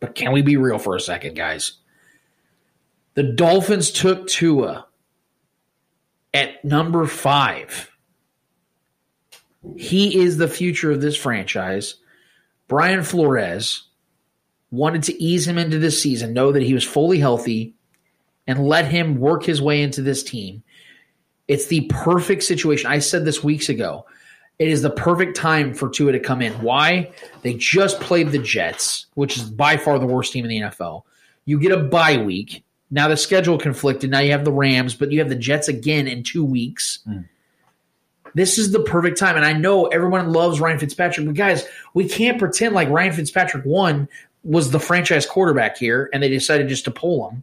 But 0.00 0.14
can 0.14 0.32
we 0.32 0.42
be 0.42 0.56
real 0.58 0.78
for 0.78 0.94
a 0.94 1.00
second, 1.00 1.34
guys? 1.34 1.72
The 3.14 3.22
Dolphins 3.22 3.90
took 3.90 4.26
Tua 4.26 4.86
at 6.34 6.64
number 6.64 7.06
five. 7.06 7.90
He 9.76 10.20
is 10.20 10.36
the 10.36 10.48
future 10.48 10.90
of 10.90 11.00
this 11.00 11.16
franchise. 11.16 11.96
Brian 12.68 13.02
Flores 13.02 13.88
wanted 14.70 15.02
to 15.04 15.22
ease 15.22 15.46
him 15.46 15.58
into 15.58 15.78
this 15.78 16.00
season, 16.00 16.32
know 16.32 16.52
that 16.52 16.62
he 16.62 16.74
was 16.74 16.84
fully 16.84 17.18
healthy, 17.18 17.74
and 18.46 18.66
let 18.66 18.86
him 18.86 19.18
work 19.18 19.44
his 19.44 19.60
way 19.60 19.82
into 19.82 20.02
this 20.02 20.22
team. 20.22 20.62
It's 21.48 21.66
the 21.66 21.86
perfect 21.90 22.42
situation. 22.42 22.90
I 22.90 22.98
said 22.98 23.24
this 23.24 23.42
weeks 23.42 23.68
ago. 23.68 24.06
It 24.58 24.68
is 24.68 24.82
the 24.82 24.90
perfect 24.90 25.36
time 25.36 25.72
for 25.72 25.88
Tua 25.88 26.12
to 26.12 26.20
come 26.20 26.42
in. 26.42 26.52
Why? 26.62 27.12
They 27.42 27.54
just 27.54 28.00
played 28.00 28.30
the 28.30 28.38
Jets, 28.38 29.06
which 29.14 29.36
is 29.36 29.44
by 29.44 29.76
far 29.76 29.98
the 29.98 30.06
worst 30.06 30.32
team 30.32 30.44
in 30.44 30.50
the 30.50 30.60
NFL. 30.60 31.02
You 31.44 31.60
get 31.60 31.72
a 31.72 31.84
bye 31.84 32.18
week. 32.18 32.64
Now 32.90 33.08
the 33.08 33.16
schedule 33.16 33.58
conflicted. 33.58 34.10
Now 34.10 34.20
you 34.20 34.32
have 34.32 34.44
the 34.44 34.52
Rams, 34.52 34.94
but 34.94 35.12
you 35.12 35.18
have 35.18 35.28
the 35.28 35.34
Jets 35.34 35.68
again 35.68 36.08
in 36.08 36.22
two 36.22 36.44
weeks. 36.44 37.00
Mm. 37.06 37.28
This 38.34 38.58
is 38.58 38.72
the 38.72 38.80
perfect 38.80 39.18
time. 39.18 39.36
And 39.36 39.44
I 39.44 39.52
know 39.52 39.86
everyone 39.86 40.32
loves 40.32 40.60
Ryan 40.60 40.78
Fitzpatrick, 40.78 41.26
but 41.26 41.34
guys, 41.34 41.66
we 41.94 42.08
can't 42.08 42.38
pretend 42.38 42.74
like 42.74 42.88
Ryan 42.88 43.12
Fitzpatrick, 43.12 43.64
one, 43.64 44.08
was 44.44 44.70
the 44.70 44.80
franchise 44.80 45.26
quarterback 45.26 45.76
here 45.76 46.08
and 46.12 46.22
they 46.22 46.28
decided 46.28 46.68
just 46.68 46.84
to 46.84 46.90
pull 46.90 47.28
him. 47.28 47.42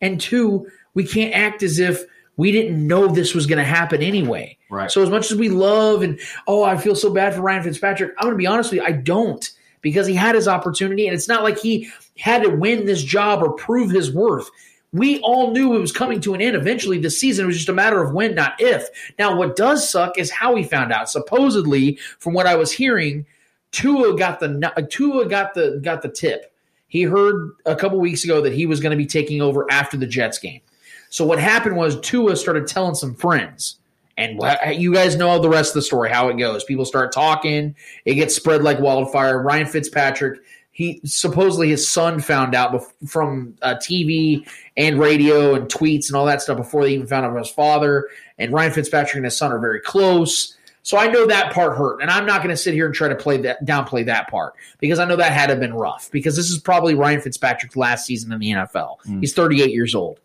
And 0.00 0.20
two, 0.20 0.68
we 0.94 1.04
can't 1.04 1.34
act 1.34 1.62
as 1.62 1.78
if 1.78 2.02
we 2.36 2.50
didn't 2.50 2.86
know 2.86 3.06
this 3.06 3.34
was 3.34 3.46
going 3.46 3.58
to 3.58 3.64
happen 3.64 4.02
anyway. 4.02 4.58
Right. 4.68 4.90
So 4.90 5.02
as 5.02 5.10
much 5.10 5.30
as 5.30 5.38
we 5.38 5.48
love 5.48 6.02
and 6.02 6.18
oh, 6.46 6.64
I 6.64 6.76
feel 6.76 6.96
so 6.96 7.12
bad 7.12 7.34
for 7.34 7.42
Ryan 7.42 7.62
Fitzpatrick, 7.62 8.12
I'm 8.18 8.24
going 8.24 8.34
to 8.34 8.38
be 8.38 8.46
honest 8.46 8.70
with 8.70 8.80
you, 8.80 8.86
I 8.86 8.92
don't 8.92 9.48
because 9.80 10.06
he 10.06 10.14
had 10.14 10.34
his 10.34 10.48
opportunity 10.48 11.06
and 11.06 11.14
it's 11.14 11.28
not 11.28 11.42
like 11.42 11.58
he 11.58 11.90
had 12.16 12.42
to 12.42 12.50
win 12.50 12.86
this 12.86 13.02
job 13.02 13.42
or 13.42 13.52
prove 13.52 13.90
his 13.90 14.12
worth. 14.12 14.48
We 14.92 15.20
all 15.20 15.52
knew 15.52 15.74
it 15.74 15.80
was 15.80 15.92
coming 15.92 16.20
to 16.20 16.34
an 16.34 16.42
end 16.42 16.54
eventually 16.54 16.98
this 16.98 17.18
season. 17.18 17.44
It 17.44 17.46
was 17.46 17.56
just 17.56 17.68
a 17.68 17.72
matter 17.72 18.02
of 18.02 18.12
when, 18.12 18.34
not 18.34 18.54
if. 18.58 18.88
Now, 19.18 19.34
what 19.34 19.56
does 19.56 19.88
suck 19.88 20.18
is 20.18 20.30
how 20.30 20.54
he 20.54 20.64
found 20.64 20.92
out. 20.92 21.08
Supposedly, 21.08 21.98
from 22.18 22.34
what 22.34 22.46
I 22.46 22.56
was 22.56 22.70
hearing, 22.72 23.24
Tua 23.70 24.16
got 24.16 24.38
the 24.38 24.72
uh, 24.76 24.82
Tua 24.90 25.26
got 25.26 25.54
the 25.54 25.80
got 25.82 26.02
the 26.02 26.10
tip. 26.10 26.52
He 26.88 27.02
heard 27.02 27.52
a 27.64 27.74
couple 27.74 27.98
weeks 27.98 28.22
ago 28.22 28.42
that 28.42 28.52
he 28.52 28.66
was 28.66 28.80
going 28.80 28.90
to 28.90 28.96
be 28.98 29.06
taking 29.06 29.40
over 29.40 29.66
after 29.70 29.96
the 29.96 30.06
Jets 30.06 30.38
game. 30.38 30.60
So 31.08 31.24
what 31.24 31.38
happened 31.38 31.76
was 31.76 31.98
Tua 32.00 32.36
started 32.36 32.66
telling 32.66 32.94
some 32.94 33.14
friends. 33.14 33.76
And 34.18 34.38
you 34.78 34.92
guys 34.92 35.16
know 35.16 35.38
the 35.38 35.48
rest 35.48 35.70
of 35.70 35.74
the 35.74 35.82
story, 35.82 36.10
how 36.10 36.28
it 36.28 36.36
goes. 36.36 36.64
People 36.64 36.84
start 36.84 37.12
talking, 37.12 37.74
it 38.04 38.14
gets 38.14 38.36
spread 38.36 38.62
like 38.62 38.78
wildfire. 38.78 39.42
Ryan 39.42 39.66
Fitzpatrick, 39.66 40.40
he 40.72 41.00
supposedly 41.04 41.68
his 41.68 41.86
son 41.86 42.18
found 42.18 42.54
out 42.54 42.82
from 43.06 43.54
uh, 43.60 43.74
TV 43.74 44.48
and 44.76 44.98
radio 44.98 45.54
and 45.54 45.66
tweets 45.68 46.08
and 46.08 46.16
all 46.16 46.24
that 46.24 46.40
stuff 46.40 46.56
before 46.56 46.82
they 46.82 46.94
even 46.94 47.06
found 47.06 47.26
out 47.26 47.30
about 47.30 47.44
his 47.44 47.54
father. 47.54 48.08
And 48.38 48.52
Ryan 48.52 48.72
Fitzpatrick 48.72 49.16
and 49.16 49.24
his 49.26 49.36
son 49.36 49.52
are 49.52 49.58
very 49.58 49.80
close. 49.80 50.56
So 50.82 50.98
I 50.98 51.06
know 51.06 51.26
that 51.26 51.52
part 51.52 51.76
hurt, 51.76 52.00
and 52.00 52.10
I'm 52.10 52.26
not 52.26 52.38
going 52.38 52.50
to 52.50 52.56
sit 52.56 52.74
here 52.74 52.86
and 52.86 52.94
try 52.94 53.08
to 53.08 53.14
play 53.14 53.36
that 53.42 53.64
downplay 53.64 54.04
that 54.06 54.28
part 54.28 54.54
because 54.80 54.98
I 54.98 55.04
know 55.04 55.14
that 55.14 55.30
had 55.30 55.46
to 55.46 55.52
have 55.52 55.60
been 55.60 55.74
rough. 55.74 56.10
Because 56.10 56.34
this 56.34 56.50
is 56.50 56.58
probably 56.58 56.94
Ryan 56.94 57.20
Fitzpatrick's 57.20 57.76
last 57.76 58.04
season 58.06 58.32
in 58.32 58.40
the 58.40 58.50
NFL. 58.50 58.96
Mm. 59.06 59.20
He's 59.20 59.34
38 59.34 59.70
years 59.70 59.94
old. 59.94 60.18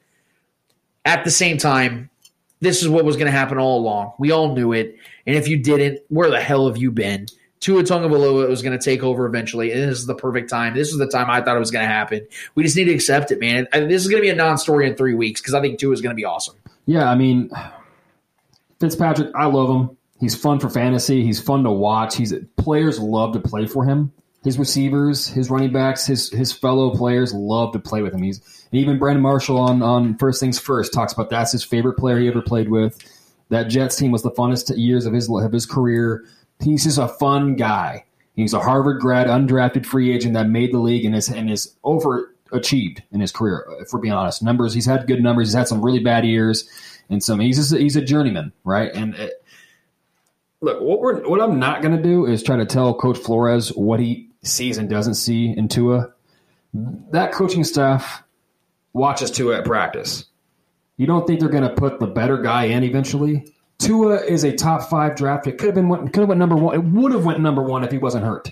At 1.06 1.24
the 1.26 1.32
same 1.32 1.58
time, 1.58 2.10
this 2.60 2.82
is 2.82 2.90
what 2.90 3.06
was 3.06 3.18
going 3.18 3.28
to 3.28 3.32
happen 3.32 3.60
all 3.60 3.80
along. 3.80 4.14
We 4.18 4.32
all 4.32 4.56
knew 4.56 4.74
it. 4.74 4.98
And 5.28 5.36
if 5.36 5.48
you 5.48 5.58
didn't, 5.58 6.00
where 6.08 6.30
the 6.30 6.42
hell 6.42 6.68
have 6.68 6.78
you 6.78 6.92
been? 6.92 7.28
Tua 7.68 7.84
Tagovailoa 7.84 8.48
was 8.48 8.62
going 8.62 8.80
to 8.80 8.82
take 8.82 9.04
over 9.04 9.26
eventually. 9.26 9.74
And 9.74 9.92
this 9.92 10.00
is 10.00 10.06
the 10.06 10.16
perfect 10.16 10.50
time. 10.50 10.74
This 10.74 10.94
is 10.94 10.98
the 10.98 11.06
time 11.06 11.30
I 11.30 11.42
thought 11.42 11.58
it 11.58 11.60
was 11.60 11.70
going 11.70 11.84
to 11.86 11.92
happen. 11.92 12.26
We 12.56 12.64
just 12.64 12.78
need 12.78 12.86
to 12.86 12.94
accept 12.94 13.30
it, 13.32 13.42
man. 13.42 13.68
And 13.74 13.92
this 13.92 14.04
is 14.04 14.08
going 14.10 14.24
to 14.24 14.26
be 14.26 14.30
a 14.30 14.36
non-story 14.36 14.88
in 14.88 14.96
three 14.96 15.16
weeks 15.16 15.42
because 15.42 15.54
I 15.54 15.60
think 15.60 15.78
Tua 15.78 15.92
is 15.92 16.00
going 16.00 16.12
to 16.12 16.16
be 16.16 16.24
awesome. 16.24 16.56
Yeah, 16.86 17.12
I 17.12 17.16
mean, 17.16 17.52
Fitzpatrick, 18.80 19.32
I 19.36 19.48
love 19.48 19.70
him. 19.70 19.98
He's 20.18 20.34
fun 20.34 20.62
for 20.62 20.70
fantasy. 20.70 21.26
He's 21.26 21.42
fun 21.42 21.66
to 21.66 21.72
watch. 21.72 22.16
He's 22.16 22.34
players 22.56 23.00
love 23.00 23.34
to 23.34 23.42
play 23.42 23.66
for 23.66 23.84
him 23.84 24.14
his 24.48 24.58
receivers, 24.58 25.28
his 25.28 25.50
running 25.50 25.74
backs, 25.74 26.06
his 26.06 26.30
his 26.30 26.54
fellow 26.54 26.96
players 26.96 27.34
love 27.34 27.74
to 27.74 27.80
play 27.80 28.02
with 28.02 28.14
him. 28.14 28.22
He's 28.22 28.66
even 28.72 28.98
Brandon 28.98 29.22
Marshall 29.22 29.58
on 29.58 29.82
on 29.82 30.18
First 30.18 30.40
Things 30.40 30.58
First 30.58 30.94
talks 30.94 31.12
about 31.12 31.30
that's 31.30 31.52
his 31.52 31.66
favorite 31.66 31.98
player 31.98 32.18
he 32.18 32.30
ever 32.30 32.42
played 32.42 32.70
with. 32.70 32.98
That 33.50 33.64
Jets 33.64 33.98
team 33.98 34.12
was 34.12 34.24
the 34.24 34.32
funnest 34.32 34.72
years 34.78 35.06
of 35.06 35.12
his 35.12 35.30
of 35.30 35.52
his 35.52 35.66
career. 35.66 36.24
He's 36.64 36.84
just 36.84 36.98
a 36.98 37.08
fun 37.08 37.56
guy. 37.56 38.06
He's 38.36 38.54
a 38.54 38.60
Harvard 38.60 39.02
grad, 39.02 39.28
undrafted 39.28 39.86
free 39.86 40.14
agent 40.14 40.36
that 40.36 40.48
made 40.48 40.72
the 40.72 40.80
league 40.80 41.06
and 41.06 41.16
is 41.16 41.30
and 41.30 41.50
is 41.50 41.76
overachieved 41.84 43.02
in 43.12 43.20
his 43.20 43.32
career. 43.32 43.66
If 43.80 43.92
we're 43.92 44.00
being 44.00 44.14
honest, 44.14 44.44
numbers 44.44 44.74
he's 44.74 44.86
had 44.86 45.08
good 45.08 45.22
numbers. 45.22 45.48
He's 45.50 45.56
had 45.56 45.68
some 45.68 45.84
really 45.84 46.00
bad 46.00 46.26
years, 46.26 46.70
and 47.10 47.24
some 47.24 47.40
he's 47.40 47.58
just, 47.58 47.76
he's 47.76 47.96
a 47.96 48.02
journeyman, 48.02 48.54
right? 48.64 48.94
And 48.94 49.16
it, 49.16 49.44
look, 50.62 50.82
what 50.82 51.00
we're 51.00 51.28
what 51.28 51.42
I'm 51.42 51.60
not 51.60 51.82
going 51.82 51.96
to 51.96 52.02
do 52.02 52.26
is 52.26 52.44
try 52.44 52.58
to 52.58 52.66
tell 52.66 52.94
Coach 52.94 53.18
Flores 53.18 53.70
what 53.70 54.00
he 54.00 54.30
sees 54.44 54.78
and 54.78 54.90
doesn't 54.90 55.16
see 55.16 55.50
in 55.50 55.68
Tua, 55.68 56.14
that 57.12 57.32
coaching 57.32 57.64
staff 57.64 58.24
watches 58.94 59.32
Tua 59.32 59.58
at 59.58 59.66
practice. 59.66 60.26
You 60.98 61.08
don't 61.08 61.28
think 61.28 61.40
they're 61.40 61.50
going 61.50 61.64
to 61.64 61.74
put 61.74 62.00
the 62.00 62.08
better 62.08 62.38
guy 62.42 62.66
in 62.66 62.84
eventually? 62.84 63.54
Tua 63.80 64.16
is 64.24 64.44
a 64.44 64.52
top 64.52 64.90
five 64.90 65.16
draft 65.16 65.46
pick. 65.46 65.58
Could 65.58 65.68
have 65.68 65.76
been 65.76 65.90
could 66.08 66.22
have 66.22 66.30
went 66.30 66.40
number 66.40 66.56
one. 66.56 66.76
It 66.76 66.84
would 66.84 67.12
have 67.12 67.26
went 67.26 67.40
number 67.40 67.62
one 67.62 67.84
if 67.84 67.92
he 67.92 67.98
wasn't 67.98 68.26
hurt. 68.26 68.52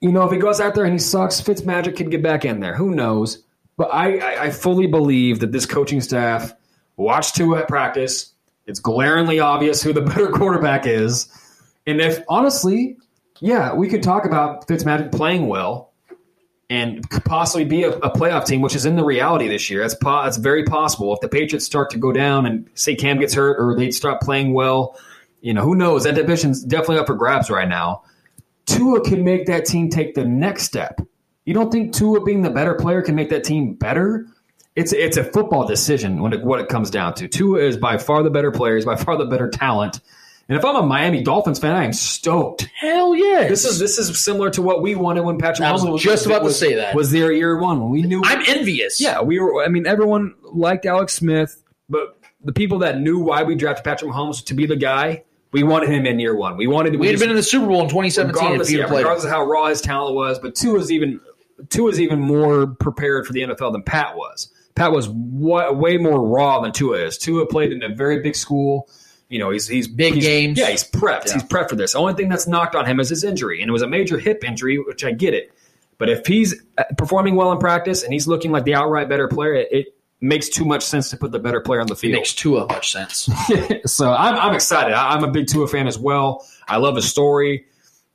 You 0.00 0.12
know, 0.12 0.24
if 0.24 0.32
he 0.32 0.38
goes 0.38 0.60
out 0.60 0.74
there 0.74 0.84
and 0.84 0.92
he 0.92 0.98
sucks, 0.98 1.40
Fitzmagic 1.40 1.96
could 1.96 2.10
get 2.10 2.22
back 2.22 2.44
in 2.44 2.60
there. 2.60 2.74
Who 2.74 2.90
knows? 2.90 3.42
But 3.76 3.90
I, 3.92 4.44
I, 4.44 4.50
fully 4.50 4.86
believe 4.86 5.40
that 5.40 5.52
this 5.52 5.66
coaching 5.66 6.00
staff 6.00 6.52
watched 6.96 7.34
Tua 7.34 7.60
at 7.60 7.68
practice. 7.68 8.32
It's 8.66 8.80
glaringly 8.80 9.38
obvious 9.38 9.82
who 9.82 9.92
the 9.92 10.00
better 10.02 10.28
quarterback 10.28 10.86
is. 10.86 11.28
And 11.86 12.00
if 12.00 12.20
honestly, 12.28 12.96
yeah, 13.40 13.74
we 13.74 13.88
could 13.88 14.02
talk 14.02 14.24
about 14.24 14.66
Fitzmagic 14.66 15.12
playing 15.12 15.46
well, 15.46 15.85
and 16.68 17.08
possibly 17.24 17.64
be 17.64 17.84
a, 17.84 17.90
a 17.90 18.10
playoff 18.10 18.44
team, 18.44 18.60
which 18.60 18.74
is 18.74 18.86
in 18.86 18.96
the 18.96 19.04
reality 19.04 19.48
this 19.48 19.70
year. 19.70 19.80
That's 19.80 19.94
po- 19.94 20.24
that's 20.24 20.36
very 20.36 20.64
possible. 20.64 21.14
If 21.14 21.20
the 21.20 21.28
Patriots 21.28 21.64
start 21.64 21.90
to 21.90 21.98
go 21.98 22.12
down 22.12 22.46
and 22.46 22.68
say 22.74 22.94
Cam 22.94 23.18
gets 23.18 23.34
hurt 23.34 23.56
or 23.60 23.76
they 23.76 23.90
start 23.90 24.20
playing 24.20 24.52
well, 24.52 24.98
you 25.40 25.54
know 25.54 25.62
who 25.62 25.74
knows? 25.74 26.04
That 26.04 26.14
division's 26.14 26.62
definitely 26.62 26.98
up 26.98 27.06
for 27.06 27.14
grabs 27.14 27.50
right 27.50 27.68
now. 27.68 28.02
Tua 28.66 29.00
can 29.04 29.22
make 29.22 29.46
that 29.46 29.64
team 29.64 29.90
take 29.90 30.14
the 30.14 30.24
next 30.24 30.64
step. 30.64 31.00
You 31.44 31.54
don't 31.54 31.70
think 31.70 31.94
Tua 31.94 32.24
being 32.24 32.42
the 32.42 32.50
better 32.50 32.74
player 32.74 33.00
can 33.00 33.14
make 33.14 33.30
that 33.30 33.44
team 33.44 33.74
better? 33.74 34.26
It's 34.74 34.92
it's 34.92 35.16
a 35.16 35.24
football 35.24 35.66
decision 35.66 36.20
when 36.20 36.32
it, 36.32 36.42
what 36.42 36.60
it 36.60 36.68
comes 36.68 36.90
down 36.90 37.14
to. 37.14 37.28
Tua 37.28 37.60
is 37.60 37.76
by 37.76 37.96
far 37.96 38.24
the 38.24 38.30
better 38.30 38.50
player. 38.50 38.74
He's 38.74 38.84
by 38.84 38.96
far 38.96 39.16
the 39.16 39.24
better 39.24 39.48
talent. 39.48 40.00
And 40.48 40.56
if 40.56 40.64
I'm 40.64 40.76
a 40.76 40.82
Miami 40.86 41.22
Dolphins 41.24 41.58
fan, 41.58 41.74
I 41.74 41.84
am 41.84 41.92
stoked. 41.92 42.68
Hell 42.80 43.16
yeah! 43.16 43.48
This 43.48 43.64
is 43.64 43.80
this 43.80 43.98
is 43.98 44.16
similar 44.22 44.48
to 44.50 44.62
what 44.62 44.80
we 44.80 44.94
wanted 44.94 45.24
when 45.24 45.38
Patrick 45.38 45.66
I 45.68 45.72
was 45.72 45.82
Mahomes 45.82 45.98
just 46.00 46.24
about 46.26 46.44
to 46.44 46.52
say 46.52 46.74
that. 46.76 46.94
was 46.94 47.10
there 47.10 47.32
year 47.32 47.58
one 47.58 47.80
when 47.80 47.90
we 47.90 48.02
knew. 48.02 48.22
I'm 48.24 48.42
envious. 48.46 49.00
yeah, 49.00 49.20
we 49.22 49.40
were. 49.40 49.64
I 49.64 49.68
mean, 49.68 49.86
everyone 49.86 50.34
liked 50.44 50.86
Alex 50.86 51.14
Smith, 51.14 51.60
but 51.88 52.16
the 52.44 52.52
people 52.52 52.78
that 52.80 53.00
knew 53.00 53.18
why 53.18 53.42
we 53.42 53.56
drafted 53.56 53.84
Patrick 53.84 54.12
Mahomes 54.12 54.44
to 54.44 54.54
be 54.54 54.66
the 54.66 54.76
guy, 54.76 55.24
we 55.50 55.64
wanted 55.64 55.88
him 55.88 56.06
in 56.06 56.20
year 56.20 56.36
one. 56.36 56.56
We 56.56 56.68
wanted. 56.68 56.92
To. 56.92 56.98
We'd 56.98 57.10
have 57.10 57.18
been 57.18 57.30
in 57.30 57.36
the 57.36 57.42
Super 57.42 57.66
Bowl 57.66 57.82
in 57.82 57.88
2017 57.88 58.34
regardless, 58.34 58.68
he'd 58.68 58.78
yeah, 58.78 58.84
regardless 58.84 59.24
of 59.24 59.30
how 59.30 59.44
raw 59.44 59.66
his 59.66 59.80
talent 59.80 60.14
was, 60.14 60.38
but 60.38 60.54
Tua 60.54 60.74
was 60.74 60.92
even 60.92 61.18
Tua 61.70 61.86
was 61.86 62.00
even 62.00 62.20
more 62.20 62.68
prepared 62.68 63.26
for 63.26 63.32
the 63.32 63.40
NFL 63.40 63.72
than 63.72 63.82
Pat 63.82 64.16
was. 64.16 64.52
Pat 64.76 64.92
was 64.92 65.08
wa- 65.08 65.72
way 65.72 65.96
more 65.96 66.24
raw 66.24 66.60
than 66.60 66.70
Tua 66.70 66.98
is. 66.98 67.18
Tua 67.18 67.46
played 67.46 67.72
in 67.72 67.82
a 67.82 67.88
very 67.88 68.20
big 68.22 68.36
school. 68.36 68.88
You 69.28 69.38
know, 69.40 69.50
he's 69.50 69.66
he's 69.66 69.88
Big 69.88 70.14
he's- 70.14 70.24
games. 70.24 70.58
Yeah, 70.58 70.70
he's 70.70 70.84
prepped. 70.84 71.30
He's 71.32 71.42
prepped 71.42 71.70
for 71.70 71.76
this. 71.76 71.92
The 71.92 71.98
only 71.98 72.14
thing 72.14 72.28
that's 72.28 72.46
knocked 72.46 72.74
on 72.76 72.86
him 72.86 73.00
is 73.00 73.08
his 73.08 73.24
injury, 73.24 73.60
and 73.60 73.68
it 73.68 73.72
was 73.72 73.82
a 73.82 73.88
major 73.88 74.18
hip 74.18 74.44
injury, 74.44 74.78
which 74.78 75.04
I 75.04 75.12
get 75.12 75.34
it. 75.34 75.52
But 75.98 76.10
if 76.10 76.26
he's 76.26 76.54
uh, 76.78 76.84
performing 76.98 77.34
well 77.36 77.50
in 77.52 77.58
practice 77.58 78.02
and 78.04 78.12
he's 78.12 78.28
looking 78.28 78.52
like 78.52 78.64
the 78.64 78.74
outright 78.74 79.08
better 79.08 79.28
player, 79.28 79.54
it, 79.54 79.68
it 79.72 79.86
makes 80.20 80.48
too 80.48 80.64
much 80.64 80.82
sense 80.84 81.10
to 81.10 81.16
put 81.16 81.32
the 81.32 81.38
better 81.38 81.60
player 81.60 81.80
on 81.80 81.86
the 81.86 81.94
It 81.94 81.98
field. 81.98 82.12
makes 82.14 82.34
Tua 82.34 82.66
much 82.66 82.92
sense. 82.92 83.28
so 83.86 84.12
I'm, 84.12 84.34
I'm 84.36 84.54
excited. 84.54 84.92
I, 84.92 85.14
I'm 85.14 85.24
a 85.24 85.30
big 85.30 85.46
Tua 85.46 85.66
fan 85.66 85.86
as 85.86 85.98
well. 85.98 86.46
I 86.68 86.76
love 86.76 86.96
his 86.96 87.08
story. 87.08 87.64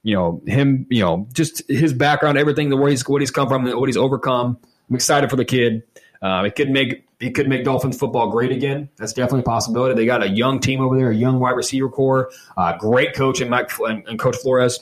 You 0.03 0.15
know 0.15 0.41
him. 0.47 0.85
You 0.89 1.01
know 1.03 1.27
just 1.33 1.67
his 1.69 1.93
background, 1.93 2.37
everything, 2.37 2.69
the 2.69 2.77
where 2.77 2.89
he's 2.89 3.07
what 3.07 3.21
he's 3.21 3.31
come 3.31 3.47
from, 3.49 3.65
what 3.65 3.87
he's 3.89 3.97
overcome. 3.97 4.57
I'm 4.89 4.95
excited 4.95 5.29
for 5.29 5.35
the 5.35 5.45
kid. 5.45 5.83
Uh, 6.21 6.43
it 6.45 6.55
could 6.55 6.69
make 6.69 7.05
it 7.19 7.31
could 7.35 7.47
make 7.47 7.63
Dolphins 7.63 7.97
football 7.97 8.29
great 8.29 8.51
again. 8.51 8.89
That's 8.97 9.13
definitely 9.13 9.41
a 9.41 9.43
possibility. 9.43 9.95
They 9.95 10.05
got 10.05 10.23
a 10.23 10.29
young 10.29 10.59
team 10.59 10.81
over 10.81 10.95
there, 10.97 11.11
a 11.11 11.15
young 11.15 11.39
wide 11.39 11.51
receiver 11.55 11.89
core, 11.89 12.31
uh, 12.57 12.77
great 12.77 13.13
coach 13.15 13.41
in 13.41 13.49
Mike 13.49 13.71
and, 13.79 14.07
and 14.07 14.19
Coach 14.19 14.37
Flores. 14.37 14.79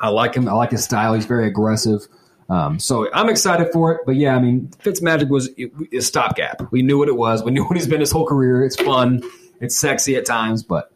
I 0.00 0.08
like 0.08 0.34
him. 0.34 0.48
I 0.48 0.52
like 0.52 0.70
his 0.70 0.84
style. 0.84 1.14
He's 1.14 1.26
very 1.26 1.46
aggressive. 1.46 2.06
Um, 2.48 2.78
So 2.78 3.08
I'm 3.14 3.28
excited 3.28 3.72
for 3.72 3.92
it. 3.92 4.00
But 4.04 4.16
yeah, 4.16 4.36
I 4.36 4.40
mean, 4.40 4.68
Fitzmagic 4.82 5.28
was 5.28 5.50
a 5.92 6.00
stopgap. 6.00 6.70
We 6.72 6.82
knew 6.82 6.98
what 6.98 7.08
it 7.08 7.16
was. 7.16 7.42
We 7.42 7.50
knew 7.52 7.64
what 7.64 7.76
he's 7.76 7.86
been 7.86 8.00
his 8.00 8.10
whole 8.10 8.26
career. 8.26 8.64
It's 8.64 8.76
fun. 8.76 9.22
It's 9.60 9.76
sexy 9.76 10.16
at 10.16 10.26
times, 10.26 10.62
but 10.62 10.92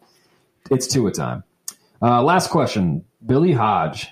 it's 0.70 0.86
Tua 0.86 1.12
time. 1.12 1.44
Uh, 2.02 2.22
last 2.22 2.50
question, 2.50 3.04
Billy 3.24 3.52
Hodge. 3.52 4.10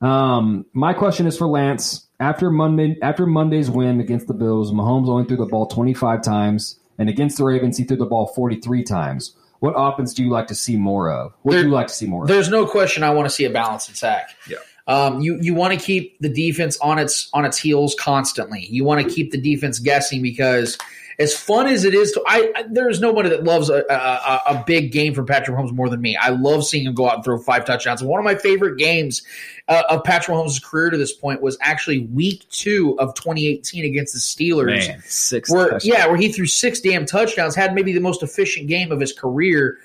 Um, 0.00 0.66
my 0.72 0.92
question 0.92 1.26
is 1.26 1.36
for 1.36 1.46
Lance. 1.46 2.06
After 2.18 2.50
Monday, 2.50 2.96
after 3.02 3.26
Monday's 3.26 3.70
win 3.70 4.00
against 4.00 4.26
the 4.26 4.34
Bills, 4.34 4.72
Mahomes 4.72 5.08
only 5.08 5.24
threw 5.24 5.36
the 5.36 5.46
ball 5.46 5.66
25 5.66 6.22
times, 6.22 6.78
and 6.98 7.10
against 7.10 7.36
the 7.36 7.44
Ravens, 7.44 7.76
he 7.76 7.84
threw 7.84 7.96
the 7.96 8.06
ball 8.06 8.28
43 8.28 8.84
times. 8.84 9.36
What 9.60 9.74
offense 9.76 10.14
do 10.14 10.22
you 10.22 10.30
like 10.30 10.46
to 10.48 10.54
see 10.54 10.76
more 10.76 11.10
of? 11.10 11.32
What 11.42 11.52
do 11.52 11.62
you 11.62 11.68
like 11.68 11.88
to 11.88 11.94
see 11.94 12.06
more 12.06 12.22
of? 12.22 12.28
There's 12.28 12.48
no 12.48 12.66
question. 12.66 13.02
I 13.02 13.10
want 13.10 13.28
to 13.28 13.34
see 13.34 13.44
a 13.44 13.50
balanced 13.50 13.90
attack. 13.90 14.30
Yeah. 14.48 14.58
Um, 14.86 15.20
you 15.20 15.38
you 15.40 15.54
want 15.54 15.78
to 15.78 15.84
keep 15.84 16.18
the 16.20 16.28
defense 16.28 16.78
on 16.78 16.98
its 16.98 17.28
on 17.32 17.44
its 17.44 17.58
heels 17.58 17.96
constantly. 17.98 18.66
You 18.70 18.84
want 18.84 19.06
to 19.06 19.12
keep 19.12 19.32
the 19.32 19.40
defense 19.40 19.78
guessing 19.78 20.22
because 20.22 20.78
as 21.18 21.34
fun 21.36 21.66
as 21.66 21.84
it 21.84 21.94
is 21.94 22.12
to, 22.12 22.22
I, 22.26 22.52
I 22.54 22.64
there's 22.68 23.00
nobody 23.00 23.28
that 23.30 23.44
loves 23.44 23.70
a, 23.70 23.84
a, 23.88 24.42
a 24.54 24.64
big 24.66 24.92
game 24.92 25.14
from 25.14 25.26
Patrick 25.26 25.56
Mahomes 25.56 25.72
more 25.72 25.88
than 25.88 26.00
me. 26.00 26.16
I 26.16 26.30
love 26.30 26.64
seeing 26.64 26.86
him 26.86 26.94
go 26.94 27.08
out 27.08 27.16
and 27.16 27.24
throw 27.24 27.38
five 27.38 27.64
touchdowns. 27.64 28.02
One 28.02 28.18
of 28.18 28.24
my 28.24 28.34
favorite 28.34 28.76
games 28.76 29.22
uh, 29.68 29.82
of 29.88 30.04
Patrick 30.04 30.36
Mahomes' 30.36 30.62
career 30.62 30.90
to 30.90 30.96
this 30.98 31.12
point 31.12 31.40
was 31.40 31.56
actually 31.60 32.00
Week 32.00 32.46
Two 32.50 32.98
of 32.98 33.14
2018 33.14 33.84
against 33.84 34.12
the 34.12 34.20
Steelers. 34.20 34.88
man, 34.88 35.02
six. 35.06 35.50
where 35.50 35.70
touchdowns. 35.70 35.86
yeah, 35.86 36.06
where 36.06 36.16
he 36.16 36.30
threw 36.30 36.46
six 36.46 36.80
damn 36.80 37.06
touchdowns, 37.06 37.54
had 37.54 37.74
maybe 37.74 37.92
the 37.92 38.00
most 38.00 38.22
efficient 38.22 38.68
game 38.68 38.92
of 38.92 39.00
his 39.00 39.12
career, 39.12 39.78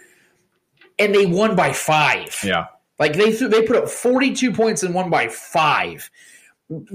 and 0.99 1.15
they 1.15 1.25
won 1.25 1.55
by 1.55 1.71
five. 1.71 2.37
yeah. 2.43 2.67
Like 2.99 3.13
they 3.13 3.31
threw, 3.31 3.47
they 3.47 3.63
put 3.63 3.77
up 3.77 3.89
42 3.89 4.51
points 4.51 4.83
and 4.83 4.93
won 4.93 5.09
by 5.09 5.27
five. 5.27 6.11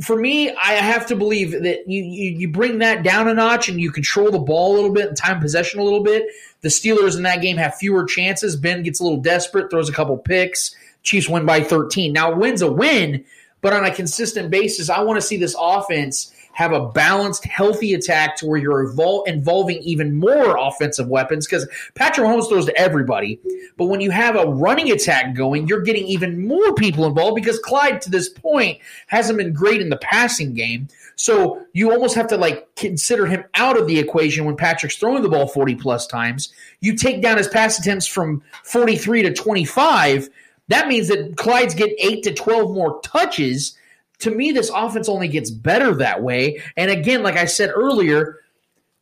For 0.00 0.16
me, 0.16 0.50
I 0.52 0.72
have 0.74 1.06
to 1.08 1.16
believe 1.16 1.50
that 1.50 1.86
you, 1.86 2.02
you 2.02 2.30
you 2.38 2.48
bring 2.48 2.78
that 2.78 3.02
down 3.02 3.28
a 3.28 3.34
notch 3.34 3.68
and 3.68 3.78
you 3.78 3.90
control 3.90 4.30
the 4.30 4.38
ball 4.38 4.72
a 4.72 4.76
little 4.76 4.92
bit 4.92 5.08
and 5.08 5.16
time 5.16 5.40
possession 5.40 5.80
a 5.80 5.82
little 5.82 6.02
bit. 6.02 6.26
The 6.62 6.68
Steelers 6.68 7.16
in 7.16 7.24
that 7.24 7.42
game 7.42 7.58
have 7.58 7.74
fewer 7.74 8.04
chances. 8.04 8.56
Ben 8.56 8.82
gets 8.82 9.00
a 9.00 9.04
little 9.04 9.20
desperate, 9.20 9.70
throws 9.70 9.88
a 9.88 9.92
couple 9.92 10.16
picks. 10.16 10.74
Chiefs 11.02 11.28
win 11.28 11.44
by 11.44 11.62
13. 11.62 12.12
Now, 12.12 12.34
win's 12.34 12.62
a 12.62 12.72
win, 12.72 13.24
but 13.60 13.72
on 13.72 13.84
a 13.84 13.94
consistent 13.94 14.50
basis, 14.50 14.88
I 14.88 15.02
want 15.02 15.20
to 15.20 15.26
see 15.26 15.36
this 15.36 15.54
offense 15.58 16.32
have 16.56 16.72
a 16.72 16.88
balanced, 16.88 17.44
healthy 17.44 17.92
attack 17.92 18.34
to 18.34 18.46
where 18.46 18.56
you're 18.58 18.88
evol- 18.88 19.28
involving 19.28 19.76
even 19.82 20.18
more 20.18 20.56
offensive 20.56 21.06
weapons 21.06 21.46
because 21.46 21.68
Patrick 21.94 22.26
Mahomes 22.26 22.48
throws 22.48 22.64
to 22.64 22.74
everybody. 22.80 23.38
But 23.76 23.86
when 23.86 24.00
you 24.00 24.10
have 24.10 24.36
a 24.36 24.46
running 24.46 24.90
attack 24.90 25.34
going, 25.34 25.68
you're 25.68 25.82
getting 25.82 26.06
even 26.06 26.48
more 26.48 26.72
people 26.72 27.04
involved 27.04 27.34
because 27.34 27.58
Clyde, 27.58 28.00
to 28.00 28.10
this 28.10 28.30
point, 28.30 28.78
hasn't 29.06 29.36
been 29.36 29.52
great 29.52 29.82
in 29.82 29.90
the 29.90 29.98
passing 29.98 30.54
game. 30.54 30.88
So 31.16 31.62
you 31.74 31.92
almost 31.92 32.14
have 32.14 32.28
to 32.28 32.38
like 32.38 32.74
consider 32.74 33.26
him 33.26 33.44
out 33.52 33.78
of 33.78 33.86
the 33.86 33.98
equation 33.98 34.46
when 34.46 34.56
Patrick's 34.56 34.96
throwing 34.96 35.22
the 35.22 35.28
ball 35.28 35.48
40 35.48 35.74
plus 35.74 36.06
times. 36.06 36.54
You 36.80 36.96
take 36.96 37.20
down 37.20 37.36
his 37.36 37.48
pass 37.48 37.78
attempts 37.78 38.06
from 38.06 38.42
43 38.64 39.24
to 39.24 39.34
25. 39.34 40.30
That 40.68 40.88
means 40.88 41.08
that 41.08 41.36
Clyde's 41.36 41.74
get 41.74 41.90
8 41.98 42.22
to 42.22 42.32
12 42.32 42.74
more 42.74 42.98
touches 43.02 43.76
to 44.20 44.30
me, 44.30 44.52
this 44.52 44.70
offense 44.74 45.08
only 45.08 45.28
gets 45.28 45.50
better 45.50 45.94
that 45.94 46.22
way. 46.22 46.62
And 46.76 46.90
again, 46.90 47.22
like 47.22 47.36
I 47.36 47.44
said 47.44 47.70
earlier, 47.74 48.40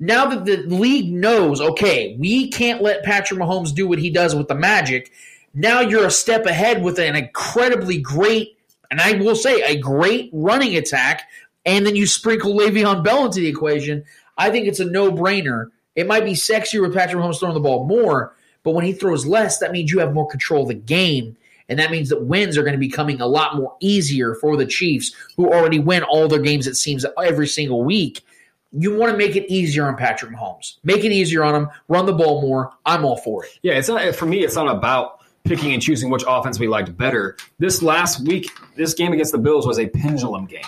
now 0.00 0.26
that 0.26 0.44
the 0.44 0.56
league 0.56 1.12
knows, 1.12 1.60
okay, 1.60 2.16
we 2.18 2.50
can't 2.50 2.82
let 2.82 3.04
Patrick 3.04 3.38
Mahomes 3.38 3.74
do 3.74 3.86
what 3.86 3.98
he 3.98 4.10
does 4.10 4.34
with 4.34 4.48
the 4.48 4.54
Magic. 4.54 5.12
Now 5.54 5.80
you're 5.80 6.06
a 6.06 6.10
step 6.10 6.46
ahead 6.46 6.82
with 6.82 6.98
an 6.98 7.14
incredibly 7.14 7.98
great, 7.98 8.58
and 8.90 9.00
I 9.00 9.12
will 9.12 9.36
say 9.36 9.62
a 9.62 9.78
great 9.78 10.30
running 10.32 10.76
attack, 10.76 11.22
and 11.64 11.86
then 11.86 11.94
you 11.94 12.06
sprinkle 12.06 12.54
Le'Veon 12.54 13.04
Bell 13.04 13.26
into 13.26 13.40
the 13.40 13.48
equation. 13.48 14.04
I 14.36 14.50
think 14.50 14.66
it's 14.66 14.80
a 14.80 14.84
no 14.84 15.12
brainer. 15.12 15.70
It 15.94 16.08
might 16.08 16.24
be 16.24 16.32
sexier 16.32 16.82
with 16.82 16.92
Patrick 16.92 17.22
Mahomes 17.22 17.38
throwing 17.38 17.54
the 17.54 17.60
ball 17.60 17.86
more, 17.86 18.34
but 18.64 18.72
when 18.72 18.84
he 18.84 18.92
throws 18.92 19.26
less, 19.26 19.58
that 19.58 19.70
means 19.70 19.92
you 19.92 20.00
have 20.00 20.12
more 20.12 20.28
control 20.28 20.62
of 20.62 20.68
the 20.68 20.74
game. 20.74 21.36
And 21.68 21.78
that 21.78 21.90
means 21.90 22.10
that 22.10 22.24
wins 22.24 22.58
are 22.58 22.62
going 22.62 22.74
to 22.74 22.78
be 22.78 22.88
coming 22.88 23.20
a 23.20 23.26
lot 23.26 23.56
more 23.56 23.76
easier 23.80 24.34
for 24.34 24.56
the 24.56 24.66
Chiefs, 24.66 25.14
who 25.36 25.52
already 25.52 25.78
win 25.78 26.02
all 26.02 26.28
their 26.28 26.38
games, 26.38 26.66
it 26.66 26.74
seems, 26.76 27.06
every 27.22 27.46
single 27.46 27.82
week. 27.82 28.22
You 28.72 28.96
want 28.96 29.12
to 29.12 29.16
make 29.16 29.36
it 29.36 29.50
easier 29.50 29.86
on 29.86 29.96
Patrick 29.96 30.32
Mahomes. 30.32 30.78
Make 30.82 31.04
it 31.04 31.12
easier 31.12 31.44
on 31.44 31.54
him. 31.54 31.68
Run 31.88 32.06
the 32.06 32.12
ball 32.12 32.42
more. 32.42 32.72
I'm 32.84 33.04
all 33.04 33.16
for 33.16 33.44
it. 33.44 33.58
Yeah, 33.62 33.74
it's 33.74 33.88
not 33.88 34.14
for 34.14 34.26
me. 34.26 34.44
It's 34.44 34.56
not 34.56 34.68
about 34.68 35.20
picking 35.44 35.72
and 35.72 35.80
choosing 35.80 36.10
which 36.10 36.24
offense 36.26 36.58
we 36.58 36.66
liked 36.66 36.96
better. 36.96 37.36
This 37.58 37.82
last 37.82 38.26
week, 38.26 38.50
this 38.76 38.94
game 38.94 39.12
against 39.12 39.32
the 39.32 39.38
Bills 39.38 39.66
was 39.66 39.78
a 39.78 39.86
pendulum 39.86 40.46
game. 40.46 40.64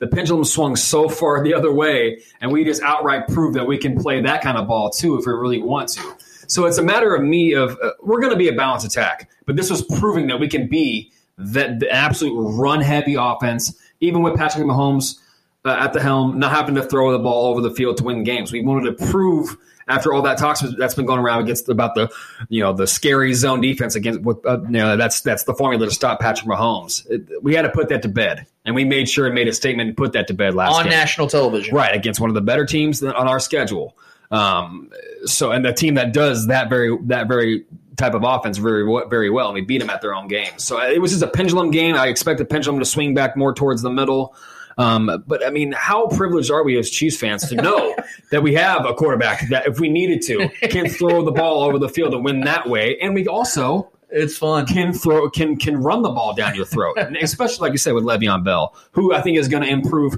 The 0.00 0.08
pendulum 0.08 0.44
swung 0.44 0.76
so 0.76 1.08
far 1.08 1.44
the 1.44 1.54
other 1.54 1.72
way, 1.72 2.22
and 2.40 2.50
we 2.50 2.64
just 2.64 2.82
outright 2.82 3.28
proved 3.28 3.56
that 3.56 3.66
we 3.66 3.78
can 3.78 3.98
play 4.00 4.20
that 4.22 4.42
kind 4.42 4.58
of 4.58 4.66
ball 4.66 4.90
too 4.90 5.16
if 5.16 5.26
we 5.26 5.32
really 5.32 5.62
want 5.62 5.88
to. 5.90 6.16
So 6.48 6.66
it's 6.66 6.78
a 6.78 6.82
matter 6.82 7.14
of 7.14 7.22
me 7.22 7.52
of 7.54 7.78
uh, 7.82 7.90
we're 8.02 8.20
going 8.20 8.32
to 8.32 8.38
be 8.38 8.48
a 8.48 8.52
balanced 8.52 8.86
attack, 8.86 9.30
but 9.46 9.56
this 9.56 9.70
was 9.70 9.82
proving 9.82 10.26
that 10.28 10.40
we 10.40 10.48
can 10.48 10.68
be 10.68 11.12
that 11.38 11.80
the 11.80 11.90
absolute 11.90 12.34
run 12.38 12.80
heavy 12.80 13.16
offense, 13.18 13.76
even 14.00 14.22
with 14.22 14.36
Patrick 14.36 14.64
Mahomes 14.64 15.18
uh, 15.64 15.76
at 15.78 15.92
the 15.92 16.00
helm, 16.00 16.38
not 16.38 16.52
having 16.52 16.74
to 16.76 16.82
throw 16.82 17.12
the 17.12 17.18
ball 17.18 17.46
over 17.46 17.60
the 17.60 17.74
field 17.74 17.96
to 17.98 18.04
win 18.04 18.22
games. 18.24 18.52
We 18.52 18.62
wanted 18.62 18.96
to 18.96 19.06
prove 19.06 19.56
after 19.88 20.12
all 20.14 20.22
that 20.22 20.38
talks 20.38 20.62
that's 20.78 20.94
been 20.94 21.06
going 21.06 21.20
around 21.20 21.42
against 21.42 21.68
about 21.68 21.94
the 21.94 22.10
you 22.48 22.62
know 22.62 22.72
the 22.72 22.86
scary 22.86 23.34
zone 23.34 23.60
defense 23.60 23.94
against 23.94 24.20
with 24.22 24.44
uh, 24.46 24.60
you 24.62 24.70
know 24.70 24.96
that's 24.96 25.20
that's 25.20 25.44
the 25.44 25.54
formula 25.54 25.86
to 25.86 25.92
stop 25.94 26.20
Patrick 26.20 26.48
Mahomes. 26.48 27.08
It, 27.10 27.42
we 27.42 27.54
had 27.54 27.62
to 27.62 27.70
put 27.70 27.88
that 27.90 28.02
to 28.02 28.08
bed, 28.08 28.46
and 28.64 28.74
we 28.74 28.84
made 28.84 29.08
sure 29.08 29.26
and 29.26 29.34
made 29.34 29.48
a 29.48 29.52
statement 29.52 29.88
and 29.88 29.96
put 29.96 30.12
that 30.12 30.26
to 30.28 30.34
bed 30.34 30.54
last 30.54 30.74
On 30.74 30.84
game. 30.84 30.90
national 30.90 31.28
television. 31.28 31.74
right 31.74 31.94
against 31.94 32.20
one 32.20 32.30
of 32.30 32.34
the 32.34 32.40
better 32.40 32.64
teams 32.64 33.02
on 33.02 33.14
our 33.28 33.40
schedule. 33.40 33.96
Um, 34.34 34.90
so 35.24 35.52
and 35.52 35.64
the 35.64 35.72
team 35.72 35.94
that 35.94 36.12
does 36.12 36.48
that 36.48 36.68
very 36.68 36.96
that 37.04 37.28
very 37.28 37.64
type 37.96 38.14
of 38.14 38.24
offense 38.24 38.58
very 38.58 38.84
very 39.08 39.30
well, 39.30 39.46
and 39.46 39.54
we 39.54 39.60
beat 39.60 39.78
them 39.78 39.90
at 39.90 40.02
their 40.02 40.14
own 40.14 40.26
game. 40.26 40.58
So 40.58 40.80
it 40.80 41.00
was 41.00 41.12
just 41.12 41.22
a 41.22 41.28
pendulum 41.28 41.70
game. 41.70 41.94
I 41.94 42.08
expect 42.08 42.38
the 42.38 42.44
pendulum 42.44 42.80
to 42.80 42.84
swing 42.84 43.14
back 43.14 43.36
more 43.36 43.54
towards 43.54 43.82
the 43.82 43.90
middle. 43.90 44.34
Um, 44.76 45.22
but 45.28 45.46
I 45.46 45.50
mean, 45.50 45.70
how 45.70 46.08
privileged 46.08 46.50
are 46.50 46.64
we 46.64 46.76
as 46.76 46.90
Chiefs 46.90 47.16
fans 47.16 47.48
to 47.48 47.54
know 47.54 47.94
that 48.32 48.42
we 48.42 48.54
have 48.54 48.84
a 48.84 48.92
quarterback 48.92 49.48
that, 49.50 49.68
if 49.68 49.78
we 49.78 49.88
needed 49.88 50.20
to, 50.22 50.48
can 50.68 50.88
throw 50.88 51.24
the 51.24 51.30
ball 51.30 51.62
over 51.62 51.78
the 51.78 51.88
field 51.88 52.12
and 52.12 52.24
win 52.24 52.40
that 52.40 52.68
way? 52.68 52.98
And 53.00 53.14
we 53.14 53.28
also 53.28 53.92
It's 54.10 54.36
fun. 54.36 54.66
Can 54.66 54.92
throw 54.92 55.30
can 55.30 55.56
can 55.56 55.76
run 55.76 56.02
the 56.02 56.10
ball 56.10 56.34
down 56.34 56.56
your 56.56 56.66
throat, 56.66 56.98
and 56.98 57.16
especially 57.16 57.66
like 57.66 57.72
you 57.72 57.78
said 57.78 57.94
with 57.94 58.04
Le'Veon 58.04 58.44
Bell, 58.44 58.74
who 58.92 59.14
I 59.14 59.20
think 59.20 59.38
is 59.38 59.48
going 59.48 59.62
to 59.62 59.68
improve 59.68 60.16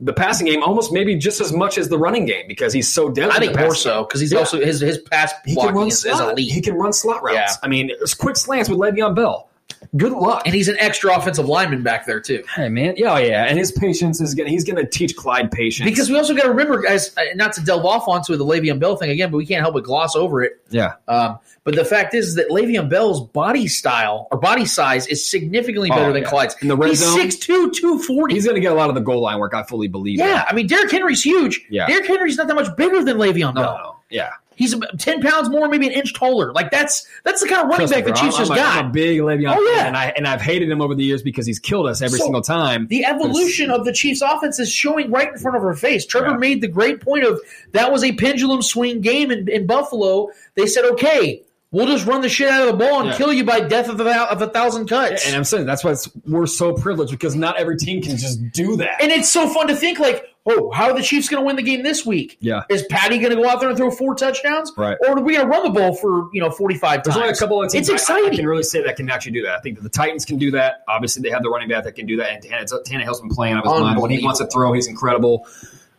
the 0.00 0.12
passing 0.12 0.46
game 0.46 0.62
almost 0.62 0.92
maybe 0.92 1.16
just 1.16 1.40
as 1.40 1.52
much 1.52 1.78
as 1.78 1.88
the 1.88 1.98
running 1.98 2.26
game 2.26 2.46
because 2.46 2.72
he's 2.72 2.86
so 2.92 3.08
deadly. 3.08 3.34
I 3.34 3.38
think 3.38 3.58
more 3.58 3.74
so 3.74 4.04
because 4.04 4.20
he's 4.20 4.32
Yeah. 4.32 4.40
also 4.40 4.60
his 4.60 4.80
his 4.80 4.98
pass 4.98 5.32
he 5.46 5.54
can 5.56 5.74
run 5.74 5.86
is, 5.88 5.94
is 6.04 6.16
slot. 6.16 6.32
elite. 6.32 6.52
He 6.52 6.60
can 6.60 6.74
run 6.74 6.92
slot 6.92 7.22
routes. 7.22 7.34
Yeah. 7.36 7.54
I 7.62 7.68
mean, 7.68 7.90
quick 8.18 8.36
slants 8.36 8.68
with 8.68 8.78
Le'Veon 8.78 9.14
Bell. 9.14 9.48
Good 9.96 10.12
luck. 10.12 10.42
and 10.46 10.54
he's 10.54 10.68
an 10.68 10.76
extra 10.78 11.16
offensive 11.16 11.46
lineman 11.48 11.82
back 11.82 12.06
there 12.06 12.20
too. 12.20 12.42
Hey 12.54 12.68
man, 12.68 12.94
yeah, 12.96 13.14
oh, 13.14 13.16
yeah, 13.18 13.44
and 13.44 13.58
his 13.58 13.72
patience 13.72 14.20
is 14.20 14.34
gonna 14.34 14.48
he's 14.50 14.64
gonna 14.64 14.86
teach 14.86 15.14
Clyde 15.16 15.50
patience 15.50 15.88
Because 15.88 16.10
we 16.10 16.16
also 16.16 16.34
got 16.34 16.42
to 16.44 16.48
remember, 16.50 16.80
guys, 16.82 17.16
uh, 17.16 17.22
not 17.34 17.52
to 17.54 17.60
delve 17.64 17.84
off 17.84 18.08
onto 18.08 18.36
the 18.36 18.44
Le'Veon 18.44 18.78
Bell 18.78 18.96
thing 18.96 19.10
again, 19.10 19.30
but 19.30 19.36
we 19.38 19.46
can't 19.46 19.60
help 19.62 19.74
but 19.74 19.84
gloss 19.84 20.14
over 20.16 20.42
it. 20.42 20.60
yeah, 20.70 20.94
Um, 21.08 21.38
but 21.64 21.74
the 21.74 21.84
fact 21.84 22.14
is 22.14 22.34
that 22.36 22.48
Le'Veon 22.50 22.88
Bell's 22.88 23.20
body 23.20 23.66
style 23.68 24.28
or 24.30 24.38
body 24.38 24.64
size 24.66 25.06
is 25.06 25.28
significantly 25.28 25.88
better 25.90 26.10
Oh, 26.10 26.12
than 26.12 26.22
yeah. 26.22 26.28
Clyde's. 26.28 26.56
In 26.62 26.68
the 26.68 26.76
red 26.76 26.90
he's 26.90 27.00
zone, 27.00 27.18
6'2", 27.18 27.72
240. 27.72 28.34
he's 28.34 28.46
gonna 28.46 28.60
get 28.60 28.72
a 28.72 28.74
lot 28.74 28.88
of 28.88 28.94
the 28.94 29.00
goal 29.00 29.20
line 29.20 29.38
work. 29.38 29.54
I 29.54 29.62
fully 29.62 29.88
believe. 29.88 30.18
yeah, 30.18 30.26
that. 30.28 30.46
I 30.50 30.54
mean, 30.54 30.66
Derrick 30.66 30.90
Henry's 30.90 31.22
huge. 31.22 31.64
Yeah. 31.70 31.86
Derrick 31.86 32.06
Henry's 32.06 32.36
not 32.36 32.46
that 32.48 32.54
much 32.54 32.74
bigger 32.76 33.02
than 33.04 33.16
Le'Veon 33.18 33.54
no, 33.54 33.62
Bell. 33.62 33.76
no, 33.82 33.96
yeah. 34.10 34.30
He's 34.56 34.74
10 34.98 35.20
pounds 35.20 35.48
more, 35.48 35.68
maybe 35.68 35.86
an 35.86 35.92
inch 35.92 36.14
taller. 36.14 36.52
Like, 36.52 36.70
that's 36.70 37.06
that's 37.24 37.42
the 37.42 37.48
kind 37.48 37.62
of 37.62 37.68
running 37.68 37.88
back 37.88 38.04
the 38.04 38.12
Chiefs 38.12 38.34
I'm, 38.36 38.40
just 38.40 38.50
I'm 38.50 38.56
got. 38.56 38.78
I'm 38.78 38.86
a 38.86 38.92
big 38.92 39.20
Le'Veon 39.20 39.54
Oh, 39.56 39.72
yeah. 39.76 39.86
and 39.86 39.96
I 39.96 40.06
and 40.16 40.26
I've 40.26 40.40
hated 40.40 40.68
him 40.70 40.80
over 40.80 40.94
the 40.94 41.04
years 41.04 41.22
because 41.22 41.46
he's 41.46 41.58
killed 41.58 41.86
us 41.86 42.02
every 42.02 42.18
So, 42.18 42.24
single 42.24 42.40
time. 42.42 42.86
The 42.88 43.04
evolution 43.04 43.70
of 43.70 43.84
the 43.84 43.92
Chiefs' 43.92 44.22
offense 44.22 44.58
is 44.58 44.72
showing 44.72 45.10
right 45.10 45.28
in 45.32 45.38
front 45.38 45.56
of 45.56 45.62
our 45.62 45.74
face. 45.74 46.04
Trevor 46.06 46.30
Yeah. 46.30 46.36
made 46.38 46.60
the 46.62 46.68
great 46.68 47.00
point 47.00 47.24
of 47.24 47.40
that 47.72 47.92
was 47.92 48.02
a 48.02 48.12
pendulum 48.12 48.62
swing 48.62 49.00
game 49.02 49.30
in, 49.30 49.48
in 49.48 49.66
Buffalo. 49.66 50.30
They 50.54 50.66
said, 50.66 50.84
okay, 50.92 51.42
we'll 51.72 51.86
just 51.86 52.06
run 52.06 52.20
the 52.20 52.28
shit 52.28 52.48
out 52.48 52.62
of 52.68 52.78
the 52.78 52.84
ball 52.84 53.00
and 53.00 53.08
Yeah. 53.10 53.16
kill 53.16 53.32
you 53.32 53.44
by 53.44 53.60
death 53.60 53.88
of 53.88 54.00
a, 54.00 54.22
of 54.32 54.40
a 54.40 54.46
thousand 54.48 54.86
cuts. 54.88 55.26
And 55.26 55.34
I'm 55.36 55.44
saying 55.44 55.66
that's 55.66 55.82
why 55.84 55.92
it's, 55.92 56.08
we're 56.26 56.46
so 56.46 56.72
privileged 56.72 57.10
because 57.12 57.34
not 57.36 57.58
every 57.58 57.76
team 57.76 58.02
can 58.02 58.16
just 58.16 58.50
do 58.52 58.76
that. 58.76 59.02
And 59.02 59.10
it's 59.12 59.30
so 59.30 59.48
fun 59.48 59.66
to 59.68 59.76
think 59.76 59.98
like, 59.98 60.24
oh, 60.48 60.70
how 60.70 60.84
are 60.90 60.94
the 60.96 61.02
Chiefs 61.02 61.28
going 61.28 61.42
to 61.42 61.46
win 61.46 61.56
the 61.56 61.62
game 61.62 61.82
this 61.82 62.06
week? 62.06 62.36
Yeah. 62.40 62.62
Is 62.70 62.84
Patty 62.88 63.18
going 63.18 63.30
to 63.34 63.36
go 63.42 63.48
out 63.48 63.58
there 63.58 63.68
and 63.68 63.76
throw 63.76 63.90
four 63.90 64.14
touchdowns? 64.14 64.72
Right. 64.76 64.96
Or 65.06 65.18
are 65.18 65.20
we 65.20 65.34
going 65.34 65.44
to 65.44 65.50
run 65.50 65.64
the 65.64 65.70
ball 65.70 65.92
for, 65.96 66.28
you 66.32 66.40
know, 66.40 66.50
45 66.50 67.02
There's 67.02 67.14
times? 67.14 67.16
only 67.22 67.30
a 67.30 67.36
couple 67.36 67.60
of 67.62 67.68
teams 67.70 67.88
It's 67.88 68.10
I- 68.10 68.14
I, 68.14 68.18
exciting. 68.18 68.38
can 68.38 68.46
really 68.46 68.62
say 68.62 68.80
that 68.84 68.96
can 68.96 69.10
actually 69.10 69.32
do 69.32 69.42
that. 69.42 69.56
I 69.58 69.60
think 69.60 69.76
that 69.76 69.82
the 69.82 69.88
Titans 69.90 70.24
can 70.24 70.38
do 70.38 70.52
that. 70.52 70.84
Obviously, 70.88 71.22
they 71.22 71.30
have 71.30 71.42
the 71.42 71.50
running 71.50 71.68
back 71.68 71.82
that 71.82 71.96
can 71.96 72.06
do 72.06 72.16
that. 72.18 72.30
And 72.30 72.42
Tannehill- 72.44 72.84
Tannehill's 72.86 73.20
been 73.20 73.30
playing 73.30 73.54
out 73.54 73.66
of 73.66 73.72
his 73.72 73.80
mind. 73.82 74.00
When 74.00 74.12
he 74.12 74.24
wants 74.24 74.38
to 74.38 74.46
throw, 74.46 74.72
he's 74.72 74.86
incredible. 74.86 75.46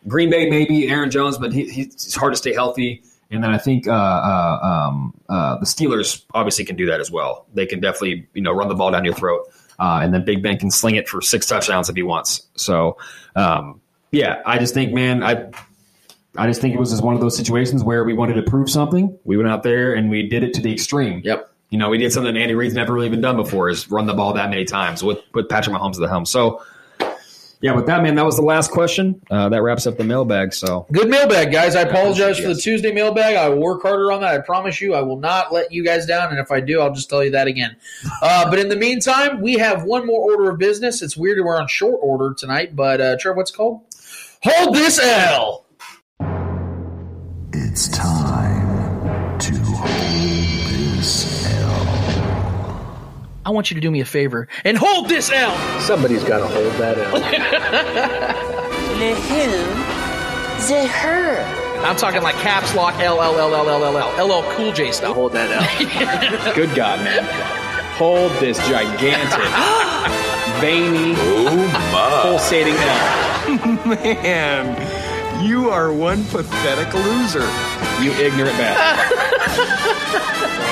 Green 0.06 0.30
Bay, 0.30 0.48
maybe 0.48 0.88
Aaron 0.88 1.10
Jones, 1.10 1.36
but 1.36 1.52
he, 1.52 1.68
he's 1.68 2.14
hard 2.14 2.32
to 2.32 2.36
stay 2.38 2.54
healthy. 2.54 3.02
And 3.30 3.44
then 3.44 3.50
I 3.50 3.58
think 3.58 3.86
uh, 3.86 3.92
uh, 3.92 4.88
um, 4.88 5.14
uh, 5.28 5.58
the 5.58 5.66
Steelers 5.66 6.24
obviously 6.32 6.64
can 6.64 6.76
do 6.76 6.86
that 6.86 7.00
as 7.00 7.10
well. 7.10 7.46
They 7.52 7.66
can 7.66 7.80
definitely 7.80 8.26
you 8.34 8.42
know 8.42 8.52
run 8.52 8.68
the 8.68 8.74
ball 8.74 8.90
down 8.90 9.04
your 9.04 9.14
throat, 9.14 9.46
uh, 9.78 10.00
and 10.02 10.14
then 10.14 10.24
Big 10.24 10.42
Ben 10.42 10.58
can 10.58 10.70
sling 10.70 10.96
it 10.96 11.08
for 11.08 11.20
six 11.20 11.46
touchdowns 11.46 11.88
if 11.90 11.96
he 11.96 12.02
wants. 12.02 12.46
So 12.56 12.96
um, 13.36 13.80
yeah, 14.10 14.42
I 14.46 14.58
just 14.58 14.72
think, 14.72 14.94
man, 14.94 15.22
I 15.22 15.50
I 16.36 16.46
just 16.46 16.60
think 16.60 16.74
it 16.74 16.78
was 16.78 16.90
just 16.90 17.02
one 17.02 17.14
of 17.14 17.20
those 17.20 17.36
situations 17.36 17.82
where 17.82 18.04
we 18.04 18.14
wanted 18.14 18.34
to 18.34 18.42
prove 18.42 18.70
something. 18.70 19.18
We 19.24 19.36
went 19.36 19.48
out 19.48 19.62
there 19.62 19.94
and 19.94 20.08
we 20.08 20.28
did 20.28 20.42
it 20.42 20.54
to 20.54 20.62
the 20.62 20.72
extreme. 20.72 21.20
Yep. 21.24 21.52
You 21.70 21.78
know, 21.78 21.90
we 21.90 21.98
did 21.98 22.12
something 22.12 22.34
Andy 22.36 22.54
Reid's 22.54 22.74
never 22.74 22.92
really 22.92 23.08
been 23.10 23.20
done 23.20 23.36
before 23.36 23.68
is 23.68 23.90
run 23.90 24.06
the 24.06 24.14
ball 24.14 24.32
that 24.34 24.48
many 24.48 24.64
times 24.64 25.02
with, 25.02 25.18
with 25.34 25.48
Patrick 25.48 25.76
Mahomes 25.76 25.94
at 25.94 26.00
the 26.00 26.08
helm. 26.08 26.24
So, 26.24 26.62
yeah, 27.60 27.72
with 27.74 27.86
that, 27.86 28.02
man, 28.02 28.14
that 28.14 28.24
was 28.24 28.36
the 28.36 28.42
last 28.42 28.70
question. 28.70 29.20
Uh, 29.30 29.48
that 29.48 29.62
wraps 29.62 29.86
up 29.86 29.96
the 29.96 30.04
mailbag. 30.04 30.52
So, 30.52 30.86
Good 30.92 31.08
mailbag, 31.08 31.50
guys. 31.50 31.74
I 31.74 31.82
apologize 31.82 32.38
appreciate 32.38 32.46
for 32.46 32.54
the 32.54 32.60
Tuesday 32.60 32.92
mailbag. 32.92 33.34
I 33.34 33.48
will 33.48 33.60
work 33.60 33.82
harder 33.82 34.12
on 34.12 34.20
that. 34.20 34.34
I 34.34 34.38
promise 34.38 34.80
you. 34.80 34.94
I 34.94 35.02
will 35.02 35.18
not 35.18 35.52
let 35.52 35.72
you 35.72 35.84
guys 35.84 36.06
down. 36.06 36.30
And 36.30 36.38
if 36.38 36.52
I 36.52 36.60
do, 36.60 36.80
I'll 36.80 36.94
just 36.94 37.10
tell 37.10 37.24
you 37.24 37.32
that 37.32 37.48
again. 37.48 37.76
Uh, 38.22 38.48
but 38.48 38.60
in 38.60 38.68
the 38.68 38.76
meantime, 38.76 39.40
we 39.40 39.54
have 39.54 39.82
one 39.82 40.06
more 40.06 40.20
order 40.20 40.50
of 40.50 40.58
business. 40.58 41.02
It's 41.02 41.16
weird 41.16 41.44
we're 41.44 41.60
on 41.60 41.66
short 41.66 41.98
order 42.00 42.32
tonight, 42.32 42.76
but 42.76 43.00
uh, 43.00 43.16
Trevor, 43.18 43.36
what's 43.36 43.50
it 43.50 43.56
called? 43.56 43.80
Hold 44.44 44.74
this 44.74 45.00
L. 45.00 45.66
It's 47.52 47.88
time 47.88 48.27
I 53.48 53.50
want 53.50 53.70
you 53.70 53.76
to 53.76 53.80
do 53.80 53.90
me 53.90 54.02
a 54.02 54.04
favor 54.04 54.46
and 54.62 54.76
hold 54.76 55.08
this 55.08 55.30
L. 55.30 55.80
Somebody's 55.80 56.22
got 56.22 56.40
to 56.40 56.46
hold 56.46 56.70
that 56.74 56.98
L. 56.98 57.12
Le 58.98 59.14
who? 59.14 59.48
The 60.68 60.86
her. 60.86 61.40
I'm 61.82 61.96
talking 61.96 62.20
like 62.20 62.34
caps 62.34 62.74
lock 62.74 63.00
L 63.00 63.22
L 63.22 63.38
L 63.38 63.54
L 63.54 63.70
L 63.70 63.84
L 63.86 63.96
L 64.18 64.32
L 64.32 64.42
Cool 64.52 64.72
J 64.72 64.92
stuff. 64.92 65.14
Hold 65.14 65.32
that 65.32 65.50
L. 65.50 66.54
Good 66.54 66.76
God, 66.76 67.00
man. 67.02 67.24
Hold 67.94 68.32
this 68.32 68.58
gigantic, 68.68 69.30
veiny, 70.60 71.14
oh, 71.16 72.20
pulsating 72.22 72.74
L. 72.74 73.86
Man, 73.88 74.76
you 75.40 75.70
are 75.70 75.92
one 75.92 76.24
pathetic 76.26 76.92
loser. 76.94 77.46
You 78.02 78.12
ignorant 78.12 78.56
bastard. 78.56 79.18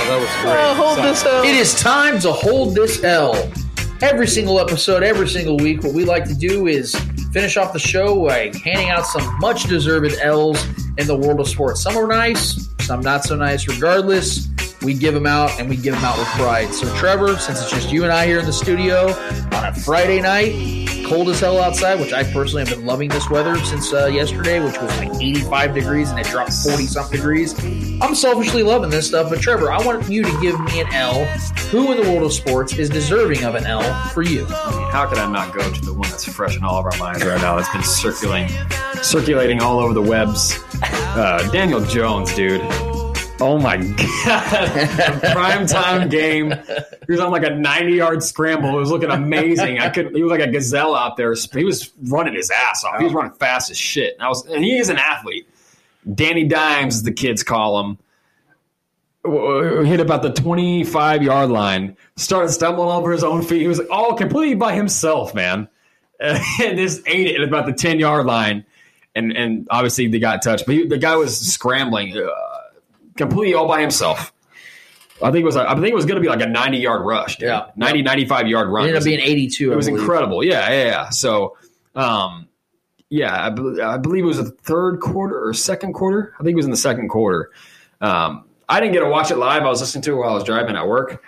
that 0.06 0.18
was 0.20 0.30
great. 0.42 0.76
hold 0.76 0.98
this 0.98 1.24
L. 1.24 1.42
It 1.44 1.56
is 1.56 1.74
time 1.74 2.18
to 2.20 2.32
hold 2.32 2.74
this 2.74 3.02
L. 3.04 3.50
Every 4.02 4.26
single 4.26 4.60
episode, 4.60 5.02
every 5.02 5.28
single 5.28 5.56
week, 5.56 5.82
what 5.82 5.94
we 5.94 6.04
like 6.04 6.24
to 6.26 6.34
do 6.34 6.66
is 6.66 6.94
finish 7.32 7.56
off 7.56 7.72
the 7.72 7.78
show 7.78 8.26
by 8.26 8.52
handing 8.64 8.90
out 8.90 9.06
some 9.06 9.38
much 9.40 9.64
deserved 9.64 10.14
L's 10.20 10.62
in 10.98 11.06
the 11.06 11.16
world 11.16 11.40
of 11.40 11.48
sports. 11.48 11.82
Some 11.82 11.96
are 11.96 12.06
nice, 12.06 12.68
some 12.80 13.00
not 13.00 13.24
so 13.24 13.36
nice. 13.36 13.66
Regardless, 13.68 14.48
we 14.82 14.94
give 14.94 15.14
them 15.14 15.26
out 15.26 15.58
and 15.58 15.68
we 15.68 15.76
give 15.76 15.94
them 15.94 16.04
out 16.04 16.18
with 16.18 16.28
pride. 16.28 16.72
So, 16.72 16.94
Trevor, 16.96 17.36
since 17.38 17.60
it's 17.60 17.70
just 17.70 17.90
you 17.90 18.04
and 18.04 18.12
I 18.12 18.26
here 18.26 18.38
in 18.38 18.46
the 18.46 18.52
studio 18.52 19.12
on 19.52 19.64
a 19.64 19.74
Friday 19.74 20.20
night, 20.20 20.86
cold 21.06 21.28
as 21.28 21.40
hell 21.40 21.60
outside, 21.60 22.00
which 22.00 22.12
I 22.12 22.24
personally 22.24 22.64
have 22.64 22.76
been 22.76 22.84
loving 22.84 23.08
this 23.08 23.30
weather 23.30 23.56
since 23.64 23.92
uh, 23.92 24.06
yesterday, 24.06 24.60
which 24.60 24.78
was 24.80 24.96
like 24.98 25.14
85 25.14 25.74
degrees 25.74 26.10
and 26.10 26.18
it 26.18 26.26
dropped 26.26 26.52
40 26.52 26.86
something 26.86 27.16
degrees. 27.16 27.58
I'm 28.00 28.14
selfishly 28.14 28.62
loving 28.62 28.90
this 28.90 29.06
stuff, 29.06 29.30
but 29.30 29.40
Trevor, 29.40 29.72
I 29.72 29.84
want 29.84 30.08
you 30.08 30.22
to 30.22 30.40
give 30.40 30.58
me 30.60 30.80
an 30.80 30.92
L. 30.92 31.24
Who 31.70 31.92
in 31.92 32.02
the 32.02 32.10
world 32.10 32.24
of 32.24 32.32
sports 32.32 32.74
is 32.74 32.88
deserving 32.88 33.44
of 33.44 33.54
an 33.54 33.66
L 33.66 33.82
for 34.10 34.22
you? 34.22 34.46
how 34.46 35.06
could 35.06 35.18
I 35.18 35.30
not 35.30 35.54
go 35.54 35.70
to 35.70 35.80
the 35.80 35.92
one 35.92 36.08
that's 36.08 36.24
fresh 36.24 36.56
in 36.56 36.64
all 36.64 36.78
of 36.78 36.86
our 36.86 36.96
minds 36.98 37.24
right 37.24 37.40
now? 37.40 37.56
That's 37.56 37.70
been 37.70 37.82
circulating, 37.82 38.56
circulating 39.02 39.60
all 39.60 39.78
over 39.78 39.92
the 39.92 40.02
webs. 40.02 40.58
Uh, 40.82 41.48
Daniel 41.52 41.80
Jones, 41.80 42.34
dude. 42.34 42.62
Oh 43.38 43.58
my 43.58 43.76
god! 43.76 45.20
Prime 45.32 45.66
time 45.66 46.08
game. 46.08 46.54
He 47.06 47.12
was 47.12 47.20
on 47.20 47.30
like 47.30 47.44
a 47.44 47.50
ninety-yard 47.50 48.22
scramble. 48.22 48.70
It 48.70 48.80
was 48.80 48.90
looking 48.90 49.10
amazing. 49.10 49.78
I 49.78 49.90
could. 49.90 50.14
He 50.14 50.22
was 50.22 50.30
like 50.30 50.40
a 50.40 50.50
gazelle 50.50 50.94
out 50.94 51.16
there. 51.16 51.34
He 51.34 51.64
was 51.64 51.92
running 52.04 52.34
his 52.34 52.50
ass 52.50 52.84
off. 52.84 52.98
He 52.98 53.04
was 53.04 53.12
running 53.12 53.32
fast 53.32 53.70
as 53.70 53.76
shit. 53.76 54.14
And 54.14 54.22
I 54.22 54.28
was, 54.28 54.46
and 54.46 54.64
he 54.64 54.78
is 54.78 54.88
an 54.88 54.96
athlete. 54.96 55.48
Danny 56.14 56.44
Dimes, 56.44 57.02
the 57.02 57.12
kids 57.12 57.42
call 57.42 57.80
him, 57.80 57.98
hit 59.86 60.00
about 60.00 60.22
the 60.22 60.32
25 60.32 61.22
yard 61.22 61.50
line, 61.50 61.96
started 62.16 62.50
stumbling 62.50 62.90
over 62.90 63.12
his 63.12 63.24
own 63.24 63.42
feet. 63.42 63.60
He 63.60 63.68
was 63.68 63.80
all 63.90 64.14
completely 64.14 64.54
by 64.54 64.74
himself, 64.74 65.34
man. 65.34 65.68
And 66.18 66.78
just 66.78 67.06
ate 67.06 67.26
it 67.26 67.42
at 67.42 67.46
about 67.46 67.66
the 67.66 67.74
10 67.74 67.98
yard 67.98 68.24
line. 68.24 68.64
And, 69.14 69.36
and 69.36 69.66
obviously 69.70 70.08
they 70.08 70.18
got 70.18 70.40
touched, 70.42 70.64
but 70.64 70.74
he, 70.74 70.86
the 70.86 70.96
guy 70.96 71.14
was 71.16 71.38
scrambling 71.38 72.16
uh, 72.16 72.30
completely 73.16 73.54
all 73.54 73.68
by 73.68 73.80
himself. 73.80 74.32
I 75.22 75.30
think 75.30 75.42
it 75.42 75.46
was. 75.46 75.56
I 75.56 75.72
think 75.74 75.86
it 75.86 75.94
was 75.94 76.04
going 76.04 76.16
to 76.16 76.20
be 76.20 76.28
like 76.28 76.42
a 76.42 76.46
90 76.46 76.78
yard 76.78 77.06
rush. 77.06 77.36
Dude. 77.36 77.48
Yeah. 77.48 77.70
90, 77.76 78.02
95 78.02 78.48
yard 78.48 78.68
run. 78.68 78.84
It 78.84 78.88
ended 78.88 78.96
up 78.96 78.98
was- 78.98 79.04
being 79.06 79.20
82. 79.20 79.72
it 79.72 79.76
was 79.76 79.88
incredible. 79.88 80.44
Yeah, 80.44 80.68
yeah, 80.70 80.84
yeah. 80.84 81.08
So, 81.10 81.56
um, 81.94 82.48
yeah, 83.08 83.46
I, 83.46 83.50
bel 83.50 83.80
I 83.80 83.96
believe 83.98 84.24
it 84.24 84.26
was 84.26 84.36
the 84.38 84.50
third 84.50 85.00
quarter 85.00 85.46
or 85.48 85.54
second 85.54 85.94
quarter. 85.94 86.34
I 86.38 86.42
think 86.42 86.52
it 86.52 86.56
was 86.56 86.64
in 86.66 86.70
the 86.70 86.76
second 86.76 87.08
quarter. 87.08 87.50
Um, 88.00 88.44
I 88.68 88.80
didn't 88.80 88.92
get 88.94 89.00
to 89.00 89.08
watch 89.08 89.30
it 89.30 89.36
live. 89.36 89.62
I 89.62 89.68
was 89.68 89.80
listening 89.80 90.02
to 90.02 90.12
it 90.12 90.16
while 90.16 90.30
I 90.30 90.34
was 90.34 90.44
driving 90.44 90.76
at 90.76 90.86
work. 90.86 91.22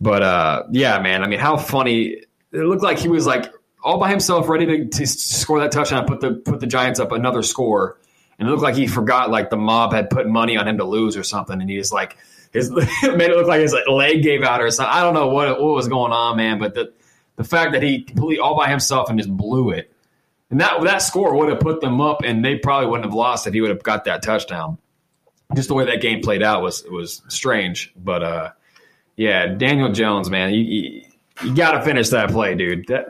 But 0.00 0.22
uh, 0.22 0.64
yeah, 0.70 1.00
man. 1.00 1.24
I 1.24 1.26
mean, 1.28 1.38
how 1.38 1.56
funny! 1.56 2.22
It 2.52 2.58
looked 2.58 2.82
like 2.82 2.98
he 2.98 3.08
was 3.08 3.26
like 3.26 3.52
all 3.82 3.98
by 3.98 4.10
himself, 4.10 4.48
ready 4.48 4.66
to, 4.66 4.86
to 4.88 5.06
score 5.06 5.58
that 5.60 5.72
touchdown, 5.72 6.06
put 6.06 6.20
the 6.20 6.32
put 6.34 6.60
the 6.60 6.66
Giants 6.66 7.00
up 7.00 7.12
another 7.12 7.42
score, 7.42 7.98
and 8.42 8.48
it 8.48 8.50
looked 8.50 8.64
like 8.64 8.74
he 8.74 8.88
forgot 8.88 9.30
like 9.30 9.50
the 9.50 9.56
mob 9.56 9.92
had 9.92 10.10
put 10.10 10.26
money 10.28 10.56
on 10.56 10.66
him 10.66 10.78
to 10.78 10.84
lose 10.84 11.16
or 11.16 11.22
something, 11.22 11.60
and 11.60 11.70
he 11.70 11.76
just 11.76 11.92
like 11.92 12.16
his 12.52 12.70
made 12.72 13.30
it 13.30 13.36
look 13.36 13.46
like 13.46 13.60
his 13.60 13.72
leg 13.86 14.20
gave 14.24 14.42
out 14.42 14.60
or 14.60 14.68
something. 14.72 14.92
I 14.92 15.00
don't 15.00 15.14
know 15.14 15.28
what 15.28 15.48
what 15.62 15.74
was 15.74 15.86
going 15.86 16.10
on, 16.10 16.36
man. 16.36 16.58
But 16.58 16.74
the 16.74 16.92
the 17.36 17.44
fact 17.44 17.70
that 17.72 17.84
he 17.84 18.02
completely 18.02 18.40
all 18.40 18.56
by 18.56 18.68
himself 18.68 19.08
and 19.08 19.16
just 19.16 19.30
blew 19.30 19.70
it, 19.70 19.92
and 20.50 20.60
that 20.60 20.82
that 20.82 20.98
score 20.98 21.36
would 21.36 21.50
have 21.50 21.60
put 21.60 21.80
them 21.80 22.00
up, 22.00 22.22
and 22.24 22.44
they 22.44 22.56
probably 22.58 22.88
wouldn't 22.88 23.04
have 23.06 23.14
lost 23.14 23.46
if 23.46 23.54
he 23.54 23.60
would 23.60 23.70
have 23.70 23.84
got 23.84 24.06
that 24.06 24.24
touchdown. 24.24 24.76
Just 25.54 25.68
the 25.68 25.74
way 25.74 25.84
that 25.84 26.00
game 26.00 26.20
played 26.20 26.42
out 26.42 26.62
was 26.62 26.82
was 26.90 27.22
strange, 27.28 27.92
but 27.96 28.24
uh, 28.24 28.50
yeah, 29.14 29.46
Daniel 29.46 29.92
Jones, 29.92 30.28
man, 30.28 30.50
he, 30.50 30.64
he- 30.64 31.06
You 31.42 31.54
got 31.54 31.72
to 31.72 31.82
finish 31.82 32.10
that 32.10 32.30
play, 32.30 32.54
dude. 32.54 32.86
That, 32.88 33.06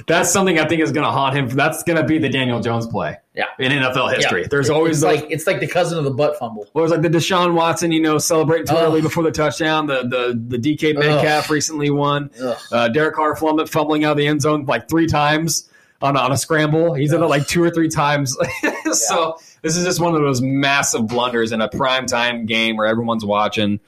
that's 0.06 0.32
something 0.32 0.58
I 0.58 0.66
think 0.66 0.80
is 0.80 0.92
going 0.92 1.04
to 1.04 1.10
haunt 1.10 1.36
him. 1.36 1.48
That's 1.48 1.82
going 1.82 1.98
to 1.98 2.04
be 2.04 2.18
the 2.18 2.28
Daniel 2.28 2.60
Jones 2.60 2.86
play. 2.86 3.18
Yeah. 3.34 3.46
in 3.58 3.72
NFL 3.72 4.14
history. 4.14 4.42
Yeah. 4.42 4.48
There's 4.50 4.70
always 4.70 4.98
it's 4.98 5.00
those, 5.02 5.22
like 5.22 5.30
it's 5.30 5.46
like 5.46 5.60
the 5.60 5.66
cousin 5.66 5.98
of 5.98 6.04
the 6.04 6.10
butt 6.10 6.38
fumble. 6.38 6.68
Well, 6.72 6.82
it 6.82 6.90
was 6.90 6.92
like 6.92 7.02
the 7.02 7.08
Deshaun 7.08 7.54
Watson, 7.54 7.90
you 7.90 8.00
know, 8.00 8.18
celebrating 8.18 8.66
too 8.66 8.74
Ugh. 8.74 8.84
early 8.84 9.00
before 9.00 9.22
the 9.24 9.30
touchdown. 9.30 9.86
The 9.86 10.02
the 10.02 10.58
the 10.58 10.76
DK 10.76 10.94
Metcalf 10.98 11.50
recently 11.50 11.90
won. 11.90 12.30
Ugh. 12.40 12.58
Uh, 12.70 12.88
Derek 12.88 13.14
Carr 13.14 13.34
fumbling, 13.34 13.66
fumbling 13.66 14.04
out 14.04 14.12
of 14.12 14.18
the 14.18 14.26
end 14.26 14.42
zone 14.42 14.66
like 14.66 14.88
three 14.88 15.06
times 15.06 15.68
on 16.02 16.16
a, 16.16 16.20
on 16.20 16.32
a 16.32 16.36
scramble. 16.36 16.94
He's 16.94 17.12
done 17.12 17.22
it 17.22 17.26
like 17.26 17.46
two 17.46 17.62
or 17.62 17.70
three 17.70 17.88
times. 17.88 18.36
so 18.92 19.38
this 19.62 19.76
is 19.76 19.84
just 19.84 20.00
one 20.00 20.14
of 20.14 20.20
those 20.20 20.42
massive 20.42 21.06
blunders 21.06 21.52
in 21.52 21.60
a 21.60 21.68
prime 21.68 22.06
time 22.06 22.44
game 22.44 22.76
where 22.76 22.86
everyone's 22.86 23.24
watching. 23.24 23.80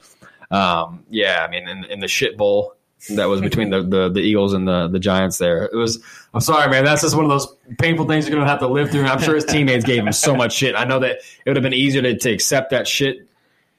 Um, 0.49 1.05
yeah, 1.09 1.45
I 1.47 1.51
mean, 1.51 1.67
in, 1.67 1.83
in 1.85 1.99
the 1.99 2.07
shit 2.07 2.37
bowl 2.37 2.74
that 3.09 3.25
was 3.25 3.41
between 3.41 3.69
the, 3.69 3.83
the, 3.83 4.09
the 4.09 4.19
Eagles 4.21 4.53
and 4.53 4.67
the, 4.67 4.87
the 4.87 4.99
Giants 4.99 5.37
there. 5.37 5.65
It 5.65 5.75
was, 5.75 6.03
I'm 6.33 6.41
sorry, 6.41 6.69
man. 6.69 6.85
That's 6.85 7.01
just 7.01 7.15
one 7.15 7.25
of 7.25 7.29
those 7.29 7.47
painful 7.77 8.07
things 8.07 8.27
you're 8.27 8.35
going 8.35 8.45
to 8.45 8.49
have 8.49 8.59
to 8.59 8.67
live 8.67 8.89
through. 8.89 9.01
And 9.01 9.09
I'm 9.09 9.21
sure 9.21 9.35
his 9.35 9.45
teammates 9.45 9.85
gave 9.85 10.03
him 10.05 10.11
so 10.11 10.35
much 10.35 10.53
shit. 10.53 10.75
I 10.75 10.85
know 10.85 10.99
that 10.99 11.17
it 11.17 11.47
would 11.47 11.55
have 11.55 11.63
been 11.63 11.73
easier 11.73 12.01
to, 12.01 12.17
to 12.17 12.31
accept 12.31 12.71
that 12.71 12.87
shit 12.87 13.27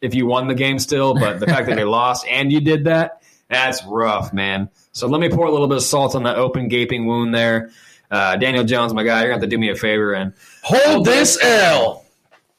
if 0.01 0.15
you 0.15 0.27
won 0.27 0.47
the 0.47 0.55
game 0.55 0.79
still, 0.79 1.15
but 1.15 1.41
the 1.41 1.47
fact 1.47 1.67
that 1.67 1.77
they 1.77 1.85
lost 1.85 2.27
and 2.29 2.53
you 2.53 2.61
did 2.61 2.85
that, 2.85 3.23
that's 3.49 3.85
rough, 3.85 4.33
man. 4.33 4.69
So 4.93 5.09
let 5.09 5.21
me 5.21 5.29
pour 5.29 5.47
a 5.47 5.51
little 5.51 5.69
bit 5.69 5.79
of 5.79 5.83
salt 5.83 6.15
on 6.15 6.23
that 6.25 6.37
open 6.37 6.69
gaping 6.69 7.07
wound 7.07 7.35
there. 7.35 7.71
Uh, 8.11 8.37
Daniel 8.37 8.65
Jones, 8.65 8.95
my 8.95 9.03
guy, 9.03 9.21
you're 9.21 9.31
going 9.31 9.41
to 9.41 9.45
have 9.45 9.51
to 9.51 9.57
do 9.57 9.59
me 9.59 9.71
a 9.71 9.75
favor 9.75 10.13
and 10.13 10.33
Hold 10.63 11.07
this 11.07 11.39
L. 11.43 12.05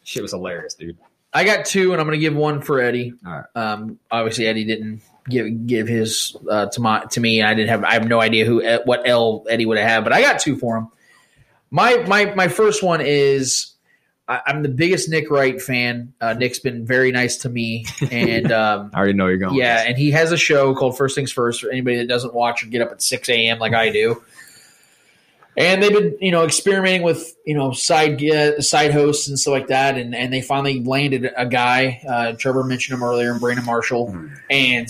Shit 0.03 0.21
was 0.21 0.31
hilarious, 0.31 0.73
dude. 0.73 0.97
I 1.34 1.43
got 1.43 1.65
two, 1.65 1.91
and 1.91 2.01
I'm 2.01 2.07
going 2.07 2.17
to 2.17 2.21
give 2.21 2.35
one 2.35 2.61
for 2.61 2.79
Eddie. 2.79 3.13
Right. 3.21 3.43
Um, 3.53 3.99
obviously, 4.09 4.47
Eddie 4.47 4.63
didn't 4.63 5.01
give 5.29 5.67
give 5.67 5.87
his 5.87 6.35
uh, 6.49 6.67
to 6.67 6.81
my 6.81 7.05
to 7.11 7.19
me. 7.19 7.41
I 7.41 7.53
didn't 7.53 7.69
have. 7.69 7.83
I 7.83 7.93
have 7.93 8.07
no 8.07 8.19
idea 8.19 8.45
who 8.45 8.63
what 8.85 9.07
L 9.07 9.45
Eddie 9.49 9.65
would 9.65 9.77
have 9.77 9.87
had, 9.87 10.03
but 10.03 10.13
I 10.13 10.21
got 10.21 10.39
two 10.39 10.57
for 10.57 10.77
him. 10.77 10.87
My 11.71 11.97
my 12.07 12.33
my 12.35 12.47
first 12.47 12.83
one 12.83 13.01
is 13.01 13.73
I, 14.27 14.41
I'm 14.45 14.63
the 14.63 14.69
biggest 14.69 15.09
Nick 15.09 15.29
Wright 15.29 15.61
fan. 15.61 16.13
Uh, 16.19 16.33
Nick's 16.33 16.59
been 16.59 16.85
very 16.85 17.11
nice 17.11 17.37
to 17.37 17.49
me, 17.49 17.85
and 18.11 18.51
um, 18.51 18.91
I 18.93 18.97
already 18.97 19.13
know 19.13 19.27
you're 19.27 19.37
going. 19.37 19.55
yeah, 19.55 19.83
and 19.85 19.97
he 19.97 20.11
has 20.11 20.31
a 20.31 20.37
show 20.37 20.75
called 20.75 20.97
First 20.97 21.15
Things 21.15 21.31
First. 21.31 21.61
For 21.61 21.69
anybody 21.69 21.97
that 21.97 22.07
doesn't 22.07 22.33
watch 22.33 22.63
or 22.63 22.67
get 22.67 22.81
up 22.81 22.91
at 22.91 23.01
six 23.01 23.29
a.m. 23.29 23.59
like 23.59 23.73
I 23.73 23.89
do, 23.89 24.21
and 25.55 25.81
they've 25.81 25.91
been 25.91 26.17
you 26.19 26.31
know 26.31 26.43
experimenting 26.43 27.03
with 27.03 27.35
you 27.45 27.55
know 27.55 27.71
side 27.71 28.23
uh, 28.23 28.59
side 28.61 28.91
hosts 28.91 29.27
and 29.27 29.39
stuff 29.39 29.53
like 29.53 29.67
that, 29.67 29.97
and 29.97 30.13
and 30.13 30.31
they 30.33 30.41
finally 30.41 30.83
landed 30.83 31.31
a 31.35 31.45
guy. 31.45 32.01
Uh, 32.07 32.33
Trevor 32.33 32.63
mentioned 32.63 32.97
him 32.97 33.03
earlier, 33.03 33.31
and 33.31 33.39
Brandon 33.39 33.65
Marshall, 33.65 34.15
and 34.49 34.89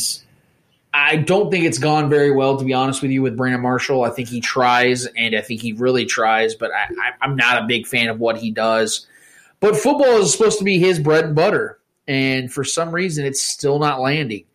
I 0.93 1.17
don't 1.17 1.51
think 1.51 1.65
it's 1.65 1.77
gone 1.77 2.09
very 2.09 2.31
well 2.31 2.57
to 2.57 2.65
be 2.65 2.73
honest 2.73 3.01
with 3.01 3.11
you 3.11 3.21
with 3.21 3.37
Brandon 3.37 3.61
Marshall. 3.61 4.03
I 4.03 4.09
think 4.09 4.29
he 4.29 4.41
tries, 4.41 5.05
and 5.05 5.35
I 5.35 5.41
think 5.41 5.61
he 5.61 5.73
really 5.73 6.05
tries, 6.05 6.55
but 6.55 6.71
I, 6.73 6.87
I'm 7.21 7.35
not 7.35 7.63
a 7.63 7.67
big 7.67 7.85
fan 7.85 8.09
of 8.09 8.19
what 8.19 8.37
he 8.37 8.51
does. 8.51 9.05
But 9.59 9.75
football 9.75 10.21
is 10.21 10.31
supposed 10.31 10.59
to 10.59 10.63
be 10.65 10.79
his 10.79 10.99
bread 10.99 11.25
and 11.25 11.35
butter, 11.35 11.79
and 12.07 12.51
for 12.51 12.63
some 12.63 12.91
reason, 12.91 13.25
it's 13.25 13.41
still 13.41 13.79
not 13.79 13.99
landing. 13.99 14.45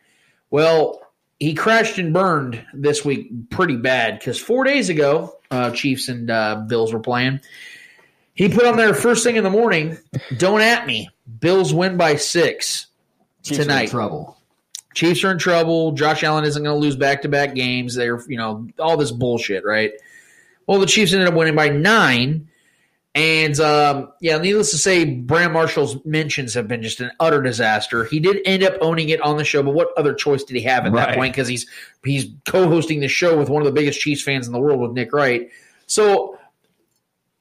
Well, 0.50 1.02
he 1.38 1.54
crashed 1.54 1.98
and 1.98 2.12
burned 2.12 2.64
this 2.72 3.04
week 3.04 3.50
pretty 3.50 3.76
bad 3.76 4.18
because 4.18 4.38
four 4.38 4.64
days 4.64 4.88
ago, 4.88 5.38
uh, 5.50 5.70
Chiefs 5.72 6.08
and 6.08 6.30
uh, 6.30 6.64
Bills 6.68 6.92
were 6.92 7.00
playing. 7.00 7.40
He 8.34 8.48
put 8.48 8.64
on 8.64 8.76
there 8.76 8.94
first 8.94 9.24
thing 9.24 9.36
in 9.36 9.44
the 9.44 9.50
morning. 9.50 9.98
Don't 10.38 10.60
at 10.60 10.86
me. 10.86 11.10
Bills 11.40 11.74
win 11.74 11.96
by 11.96 12.16
six 12.16 12.86
Chiefs 13.42 13.60
tonight. 13.60 13.90
trouble. 13.90 14.38
Chiefs 14.94 15.24
are 15.24 15.30
in 15.30 15.38
trouble. 15.38 15.92
Josh 15.92 16.22
Allen 16.22 16.44
isn't 16.44 16.62
going 16.62 16.74
to 16.74 16.80
lose 16.80 16.96
back 16.96 17.22
to 17.22 17.28
back 17.28 17.54
games. 17.54 17.94
They're, 17.94 18.20
you 18.28 18.36
know, 18.36 18.68
all 18.78 18.96
this 18.96 19.10
bullshit, 19.10 19.64
right? 19.64 19.92
Well, 20.66 20.78
the 20.78 20.86
Chiefs 20.86 21.12
ended 21.12 21.28
up 21.28 21.34
winning 21.34 21.54
by 21.54 21.68
nine. 21.68 22.48
And, 23.14 23.60
um, 23.60 24.10
yeah, 24.22 24.38
needless 24.38 24.70
to 24.70 24.78
say, 24.78 25.04
Brandon 25.04 25.52
Marshall's 25.52 26.02
mentions 26.06 26.54
have 26.54 26.66
been 26.66 26.82
just 26.82 27.00
an 27.00 27.10
utter 27.20 27.42
disaster. 27.42 28.04
He 28.04 28.20
did 28.20 28.38
end 28.46 28.62
up 28.62 28.74
owning 28.80 29.10
it 29.10 29.20
on 29.20 29.36
the 29.36 29.44
show, 29.44 29.62
but 29.62 29.74
what 29.74 29.88
other 29.98 30.14
choice 30.14 30.44
did 30.44 30.56
he 30.56 30.62
have 30.62 30.86
at 30.86 30.94
that 30.94 31.14
point? 31.14 31.34
Because 31.34 31.46
he's 31.46 31.66
he's 32.02 32.28
co-hosting 32.46 33.00
the 33.00 33.08
show 33.08 33.36
with 33.36 33.50
one 33.50 33.60
of 33.60 33.66
the 33.66 33.72
biggest 33.72 34.00
Chiefs 34.00 34.22
fans 34.22 34.46
in 34.46 34.52
the 34.54 34.58
world 34.58 34.80
with 34.80 34.92
Nick 34.92 35.12
Wright. 35.12 35.50
So 35.86 36.38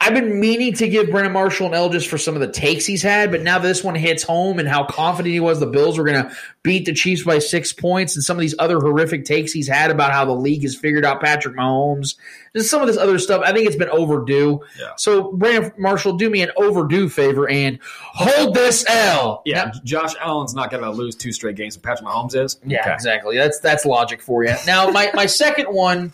I've 0.03 0.15
been 0.15 0.39
meaning 0.39 0.73
to 0.73 0.89
give 0.89 1.11
Brandon 1.11 1.31
Marshall 1.31 1.67
an 1.67 1.75
L 1.75 1.89
just 1.89 2.07
for 2.07 2.17
some 2.17 2.33
of 2.33 2.41
the 2.41 2.51
takes 2.51 2.87
he's 2.87 3.03
had, 3.03 3.29
but 3.29 3.41
now 3.43 3.59
this 3.59 3.83
one 3.83 3.93
hits 3.93 4.23
home 4.23 4.57
and 4.57 4.67
how 4.67 4.83
confident 4.83 5.31
he 5.31 5.39
was 5.39 5.59
the 5.59 5.67
Bills 5.67 5.99
were 5.99 6.03
going 6.05 6.23
to 6.23 6.35
beat 6.63 6.85
the 6.85 6.93
Chiefs 6.93 7.23
by 7.23 7.37
six 7.37 7.71
points, 7.71 8.15
and 8.15 8.23
some 8.23 8.35
of 8.35 8.41
these 8.41 8.55
other 8.57 8.79
horrific 8.79 9.25
takes 9.25 9.51
he's 9.51 9.67
had 9.67 9.91
about 9.91 10.11
how 10.11 10.25
the 10.25 10.31
league 10.33 10.63
has 10.63 10.75
figured 10.75 11.05
out 11.05 11.21
Patrick 11.21 11.55
Mahomes, 11.55 12.15
just 12.55 12.69
some 12.71 12.81
of 12.81 12.87
this 12.87 12.97
other 12.97 13.19
stuff. 13.19 13.43
I 13.45 13.53
think 13.53 13.67
it's 13.67 13.75
been 13.75 13.89
overdue. 13.89 14.61
Yeah. 14.79 14.87
So, 14.97 15.33
Brandon 15.33 15.71
Marshall, 15.77 16.13
do 16.17 16.31
me 16.31 16.41
an 16.41 16.49
overdue 16.57 17.07
favor 17.07 17.47
and 17.47 17.77
hold 17.83 18.55
this 18.55 18.83
L. 18.89 19.43
Yeah, 19.45 19.65
Now- 19.65 19.71
Josh 19.83 20.13
Allen's 20.19 20.55
not 20.55 20.71
going 20.71 20.81
to 20.83 20.89
lose 20.89 21.15
two 21.15 21.31
straight 21.31 21.55
games. 21.57 21.77
But 21.77 21.83
Patrick 21.87 22.09
Mahomes 22.09 22.35
is. 22.35 22.59
yeah, 22.65 22.81
Okay. 22.81 22.93
exactly. 22.93 23.37
That's 23.37 23.59
that's 23.59 23.85
logic 23.85 24.21
for 24.21 24.43
you. 24.43 24.55
Now, 24.65 24.89
my 24.89 25.11
my 25.13 25.27
second 25.27 25.67
one 25.67 26.11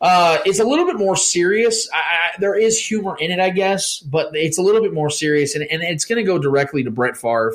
uh, 0.00 0.38
is 0.44 0.60
a 0.60 0.64
little 0.64 0.86
bit 0.86 0.96
more 0.96 1.16
serious. 1.16 1.88
I, 1.92 1.96
I, 1.96 2.30
there 2.38 2.54
is 2.54 2.78
humor 2.78 3.16
in 3.18 3.30
it, 3.30 3.40
I 3.40 3.50
guess, 3.50 4.00
but 4.00 4.34
it's 4.34 4.58
a 4.58 4.62
little 4.62 4.82
bit 4.82 4.92
more 4.92 5.10
serious, 5.10 5.54
and, 5.54 5.64
and 5.70 5.82
it's 5.82 6.04
going 6.04 6.18
to 6.18 6.24
go 6.24 6.38
directly 6.38 6.82
to 6.84 6.90
Brett 6.90 7.16
Favre. 7.16 7.54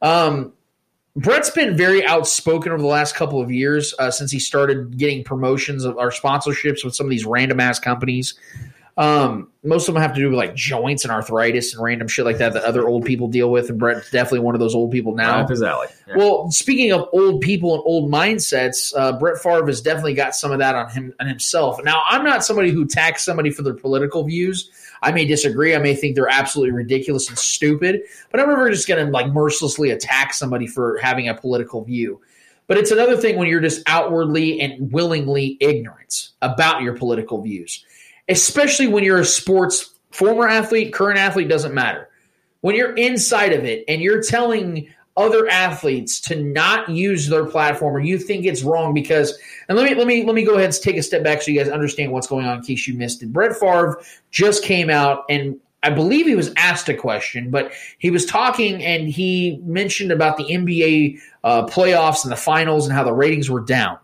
Um, 0.00 0.52
Brett's 1.14 1.50
been 1.50 1.76
very 1.76 2.04
outspoken 2.04 2.72
over 2.72 2.80
the 2.80 2.88
last 2.88 3.14
couple 3.14 3.40
of 3.40 3.50
years 3.50 3.94
uh, 3.98 4.10
since 4.10 4.30
he 4.30 4.38
started 4.38 4.96
getting 4.96 5.24
promotions 5.24 5.84
of 5.84 5.98
our 5.98 6.10
sponsorships 6.10 6.84
with 6.84 6.94
some 6.94 7.06
of 7.06 7.10
these 7.10 7.26
random 7.26 7.60
ass 7.60 7.78
companies. 7.78 8.34
Um, 8.96 9.48
most 9.64 9.88
of 9.88 9.94
them 9.94 10.02
have 10.02 10.12
to 10.14 10.20
do 10.20 10.28
with 10.28 10.36
like 10.36 10.54
joints 10.54 11.04
and 11.04 11.12
arthritis 11.12 11.72
and 11.72 11.82
random 11.82 12.08
shit 12.08 12.26
like 12.26 12.38
that 12.38 12.52
that 12.52 12.64
other 12.64 12.86
old 12.86 13.04
people 13.04 13.28
deal 13.28 13.50
with, 13.50 13.70
and 13.70 13.78
Brett's 13.78 14.10
definitely 14.10 14.40
one 14.40 14.54
of 14.54 14.60
those 14.60 14.74
old 14.74 14.90
people 14.90 15.14
now. 15.14 15.46
Right 15.46 15.62
alley. 15.62 15.86
Yeah. 16.08 16.16
Well, 16.16 16.50
speaking 16.50 16.92
of 16.92 17.08
old 17.12 17.40
people 17.40 17.74
and 17.74 17.82
old 17.86 18.12
mindsets, 18.12 18.92
uh, 18.96 19.18
Brett 19.18 19.38
Favre 19.38 19.66
has 19.66 19.80
definitely 19.80 20.14
got 20.14 20.34
some 20.34 20.52
of 20.52 20.58
that 20.58 20.74
on 20.74 20.90
him 20.90 21.14
on 21.20 21.26
himself. 21.26 21.82
Now, 21.82 22.02
I'm 22.06 22.24
not 22.24 22.44
somebody 22.44 22.70
who 22.70 22.82
attacks 22.82 23.24
somebody 23.24 23.50
for 23.50 23.62
their 23.62 23.74
political 23.74 24.24
views. 24.24 24.70
I 25.00 25.10
may 25.10 25.24
disagree. 25.24 25.74
I 25.74 25.78
may 25.78 25.94
think 25.94 26.14
they're 26.14 26.28
absolutely 26.28 26.72
ridiculous 26.72 27.28
and 27.28 27.38
stupid, 27.38 28.02
but 28.30 28.40
I'm 28.40 28.48
never 28.48 28.70
just 28.70 28.86
going 28.86 29.04
to 29.04 29.10
like 29.10 29.28
mercilessly 29.28 29.90
attack 29.90 30.34
somebody 30.34 30.66
for 30.66 30.98
having 30.98 31.28
a 31.28 31.34
political 31.34 31.82
view. 31.82 32.20
But 32.68 32.78
it's 32.78 32.90
another 32.90 33.16
thing 33.16 33.36
when 33.36 33.48
you're 33.48 33.60
just 33.60 33.82
outwardly 33.86 34.60
and 34.60 34.92
willingly 34.92 35.56
ignorant 35.60 36.30
about 36.40 36.82
your 36.82 36.94
political 36.96 37.42
views, 37.42 37.84
especially 38.28 38.86
when 38.86 39.04
you're 39.04 39.20
a 39.20 39.24
sports 39.24 39.94
former 40.10 40.48
athlete, 40.48 40.92
current 40.92 41.18
athlete 41.18 41.48
doesn't 41.48 41.74
matter 41.74 42.08
when 42.62 42.74
you're 42.74 42.94
inside 42.94 43.52
of 43.52 43.64
it 43.64 43.84
and 43.86 44.00
you're 44.00 44.22
telling 44.22 44.88
other 45.16 45.46
athletes 45.48 46.20
to 46.20 46.42
not 46.42 46.88
use 46.88 47.28
their 47.28 47.44
platform 47.44 47.94
or 47.94 48.00
you 48.00 48.18
think 48.18 48.46
it's 48.46 48.62
wrong 48.62 48.94
because 48.94 49.38
and 49.68 49.76
let 49.76 49.90
me 49.90 49.94
let 49.94 50.06
me 50.06 50.24
let 50.24 50.34
me 50.34 50.42
go 50.42 50.54
ahead 50.54 50.64
and 50.64 50.74
take 50.80 50.96
a 50.96 51.02
step 51.02 51.22
back 51.22 51.42
so 51.42 51.50
you 51.50 51.58
guys 51.58 51.68
understand 51.68 52.10
what's 52.10 52.26
going 52.26 52.46
on 52.46 52.56
in 52.56 52.64
case 52.64 52.88
you 52.88 52.94
missed 52.94 53.22
it. 53.22 53.30
Brett 53.30 53.54
Favre 53.54 54.00
just 54.30 54.64
came 54.64 54.88
out 54.88 55.24
and 55.28 55.60
I 55.82 55.90
believe 55.90 56.26
he 56.26 56.36
was 56.36 56.52
asked 56.56 56.88
a 56.88 56.94
question, 56.94 57.50
but 57.50 57.72
he 57.98 58.10
was 58.10 58.24
talking 58.24 58.82
and 58.82 59.08
he 59.08 59.60
mentioned 59.64 60.12
about 60.12 60.36
the 60.36 60.44
NBA 60.44 61.18
uh, 61.42 61.66
playoffs 61.66 62.22
and 62.22 62.30
the 62.30 62.36
finals 62.36 62.86
and 62.86 62.96
how 62.96 63.02
the 63.02 63.12
ratings 63.12 63.50
were 63.50 63.60
down. 63.60 63.98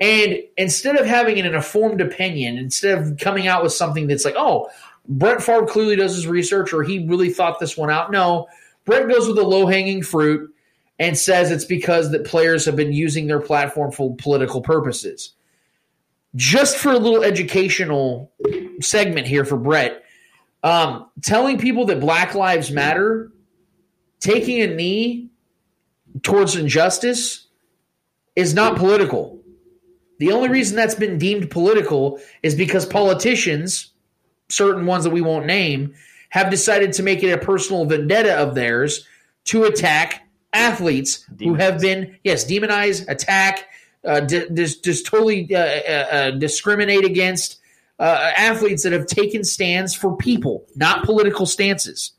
And 0.00 0.38
instead 0.56 0.96
of 0.96 1.06
having 1.06 1.38
an 1.38 1.46
informed 1.46 2.00
opinion, 2.00 2.56
instead 2.56 2.98
of 2.98 3.18
coming 3.18 3.46
out 3.46 3.62
with 3.62 3.72
something 3.72 4.06
that's 4.06 4.24
like, 4.24 4.36
oh, 4.36 4.68
Brett 5.08 5.42
Favre 5.42 5.66
clearly 5.66 5.96
does 5.96 6.14
his 6.14 6.26
research 6.26 6.72
or 6.72 6.82
he 6.82 7.06
really 7.06 7.30
thought 7.30 7.58
this 7.58 7.76
one 7.76 7.90
out. 7.90 8.10
No, 8.10 8.46
Brett 8.84 9.08
goes 9.08 9.26
with 9.26 9.36
the 9.36 9.42
low 9.42 9.66
hanging 9.66 10.02
fruit 10.02 10.54
and 10.98 11.16
says 11.16 11.50
it's 11.50 11.64
because 11.64 12.10
that 12.10 12.24
players 12.24 12.64
have 12.64 12.76
been 12.76 12.92
using 12.92 13.26
their 13.26 13.40
platform 13.40 13.92
for 13.92 14.14
political 14.16 14.60
purposes. 14.60 15.32
Just 16.34 16.76
for 16.76 16.92
a 16.92 16.98
little 16.98 17.24
educational 17.24 18.32
segment 18.80 19.26
here 19.26 19.44
for 19.44 19.56
Brett, 19.56 20.04
um, 20.62 21.06
telling 21.22 21.58
people 21.58 21.86
that 21.86 22.00
Black 22.00 22.34
Lives 22.34 22.70
Matter, 22.70 23.32
taking 24.20 24.60
a 24.60 24.66
knee 24.66 25.30
towards 26.22 26.56
injustice, 26.56 27.46
is 28.36 28.54
not 28.54 28.76
political. 28.76 29.37
The 30.18 30.32
only 30.32 30.48
reason 30.48 30.76
that's 30.76 30.94
been 30.94 31.18
deemed 31.18 31.50
political 31.50 32.20
is 32.42 32.54
because 32.54 32.84
politicians, 32.84 33.92
certain 34.48 34.86
ones 34.86 35.04
that 35.04 35.10
we 35.10 35.20
won't 35.20 35.46
name, 35.46 35.94
have 36.30 36.50
decided 36.50 36.92
to 36.94 37.02
make 37.02 37.22
it 37.22 37.32
a 37.32 37.38
personal 37.38 37.84
vendetta 37.84 38.34
of 38.34 38.54
theirs 38.54 39.06
to 39.44 39.64
attack 39.64 40.28
athletes 40.52 41.24
who 41.38 41.54
have 41.54 41.80
been, 41.80 42.16
yes, 42.24 42.44
demonize, 42.44 43.08
attack, 43.08 43.68
uh, 44.04 44.20
di- 44.20 44.48
just 44.50 45.06
totally 45.06 45.54
uh, 45.54 45.58
uh, 45.58 45.92
uh, 46.10 46.30
discriminate 46.32 47.04
against 47.04 47.58
uh, 47.98 48.32
athletes 48.36 48.82
that 48.82 48.92
have 48.92 49.06
taken 49.06 49.44
stands 49.44 49.94
for 49.94 50.16
people, 50.16 50.66
not 50.76 51.04
political 51.04 51.46
stances. 51.46 52.12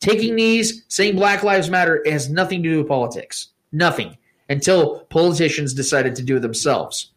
Taking 0.00 0.34
knees, 0.34 0.84
saying 0.88 1.16
Black 1.16 1.42
Lives 1.42 1.68
Matter 1.68 2.02
has 2.06 2.30
nothing 2.30 2.62
to 2.62 2.70
do 2.70 2.78
with 2.78 2.88
politics. 2.88 3.48
Nothing. 3.70 4.16
Until 4.50 5.00
politicians 5.04 5.72
decided 5.72 6.16
to 6.16 6.22
do 6.22 6.36
it 6.36 6.40
themselves. 6.40 7.12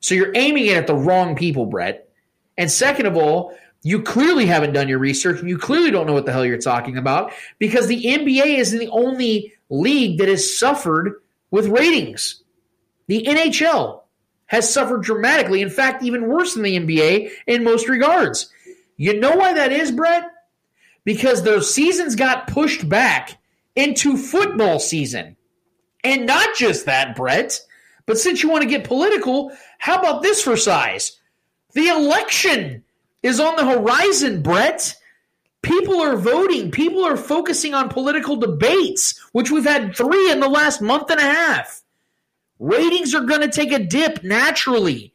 So 0.00 0.14
you're 0.14 0.34
aiming 0.34 0.66
it 0.66 0.76
at 0.76 0.86
the 0.86 0.94
wrong 0.96 1.36
people, 1.36 1.66
Brett. 1.66 2.08
And 2.56 2.70
second 2.70 3.06
of 3.06 3.16
all, 3.16 3.56
you 3.82 4.02
clearly 4.02 4.46
haven't 4.46 4.72
done 4.72 4.88
your 4.88 4.98
research 4.98 5.38
and 5.38 5.48
you 5.48 5.58
clearly 5.58 5.90
don't 5.90 6.06
know 6.06 6.14
what 6.14 6.26
the 6.26 6.32
hell 6.32 6.44
you're 6.44 6.58
talking 6.58 6.96
about 6.96 7.32
because 7.58 7.86
the 7.86 8.02
NBA 8.02 8.58
is 8.58 8.72
the 8.72 8.88
only 8.88 9.52
league 9.68 10.18
that 10.18 10.28
has 10.28 10.58
suffered 10.58 11.20
with 11.50 11.68
ratings. 11.68 12.42
The 13.06 13.24
NHL 13.24 14.00
has 14.46 14.72
suffered 14.72 15.02
dramatically, 15.02 15.62
in 15.62 15.70
fact, 15.70 16.02
even 16.02 16.26
worse 16.26 16.54
than 16.54 16.62
the 16.62 16.78
NBA 16.78 17.30
in 17.46 17.64
most 17.64 17.88
regards. 17.88 18.50
You 18.96 19.20
know 19.20 19.36
why 19.36 19.52
that 19.52 19.72
is, 19.72 19.92
Brett? 19.92 20.24
Because 21.04 21.42
those 21.42 21.72
seasons 21.72 22.16
got 22.16 22.48
pushed 22.48 22.88
back 22.88 23.38
into 23.76 24.16
football 24.16 24.80
season. 24.80 25.36
And 26.04 26.26
not 26.26 26.56
just 26.56 26.86
that, 26.86 27.16
Brett, 27.16 27.60
but 28.06 28.18
since 28.18 28.42
you 28.42 28.48
want 28.48 28.62
to 28.62 28.68
get 28.68 28.84
political, 28.84 29.52
how 29.78 29.98
about 29.98 30.22
this 30.22 30.42
for 30.42 30.56
size? 30.56 31.18
The 31.74 31.88
election 31.88 32.84
is 33.22 33.40
on 33.40 33.56
the 33.56 33.66
horizon, 33.66 34.42
Brett. 34.42 34.94
People 35.62 36.00
are 36.00 36.16
voting. 36.16 36.70
People 36.70 37.04
are 37.04 37.16
focusing 37.16 37.74
on 37.74 37.88
political 37.88 38.36
debates, 38.36 39.18
which 39.32 39.50
we've 39.50 39.64
had 39.64 39.94
three 39.94 40.30
in 40.30 40.40
the 40.40 40.48
last 40.48 40.80
month 40.80 41.10
and 41.10 41.20
a 41.20 41.24
half. 41.24 41.82
Ratings 42.58 43.14
are 43.14 43.24
going 43.24 43.40
to 43.42 43.48
take 43.48 43.72
a 43.72 43.78
dip 43.78 44.22
naturally, 44.24 45.12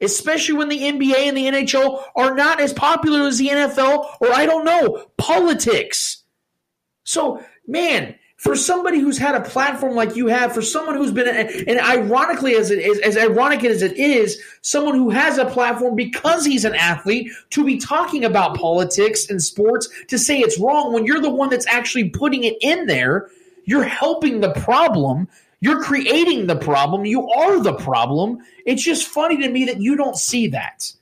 especially 0.00 0.56
when 0.56 0.68
the 0.68 0.80
NBA 0.80 1.16
and 1.16 1.36
the 1.36 1.46
NHL 1.46 2.02
are 2.14 2.34
not 2.34 2.60
as 2.60 2.72
popular 2.72 3.26
as 3.26 3.38
the 3.38 3.48
NFL 3.48 4.16
or, 4.20 4.32
I 4.32 4.46
don't 4.46 4.64
know, 4.64 5.06
politics. 5.16 6.22
So, 7.04 7.42
man, 7.66 8.16
for 8.36 8.56
somebody 8.56 8.98
who's 8.98 9.16
had 9.16 9.34
a 9.34 9.40
platform 9.40 9.94
like 9.94 10.16
you 10.16 10.26
have, 10.26 10.52
for 10.52 10.60
someone 10.60 10.96
who's 10.96 11.12
been, 11.12 11.28
and 11.28 11.80
ironically 11.80 12.54
as 12.56 12.70
it 12.70 12.78
is, 12.78 12.98
as 13.00 13.16
ironic 13.16 13.64
as 13.64 13.80
it 13.80 13.96
is, 13.96 14.40
someone 14.60 14.94
who 14.94 15.10
has 15.10 15.38
a 15.38 15.46
platform 15.46 15.94
because 15.94 16.44
he's 16.44 16.64
an 16.64 16.74
athlete 16.74 17.30
to 17.50 17.64
be 17.64 17.78
talking 17.78 18.24
about 18.24 18.56
politics 18.56 19.30
and 19.30 19.42
sports 19.42 19.88
to 20.08 20.18
say 20.18 20.38
it's 20.38 20.58
wrong 20.58 20.92
when 20.92 21.06
you're 21.06 21.20
the 21.20 21.30
one 21.30 21.48
that's 21.48 21.66
actually 21.68 22.10
putting 22.10 22.44
it 22.44 22.56
in 22.60 22.86
there, 22.86 23.30
you're 23.64 23.84
helping 23.84 24.40
the 24.40 24.52
problem. 24.52 25.28
You're 25.60 25.82
creating 25.82 26.46
the 26.46 26.56
problem. 26.56 27.06
You 27.06 27.30
are 27.30 27.62
the 27.62 27.72
problem. 27.72 28.38
It's 28.66 28.82
just 28.82 29.08
funny 29.08 29.38
to 29.38 29.48
me 29.48 29.64
that 29.66 29.80
you 29.80 29.96
don't 29.96 30.16
see 30.16 30.48
that. 30.48 30.92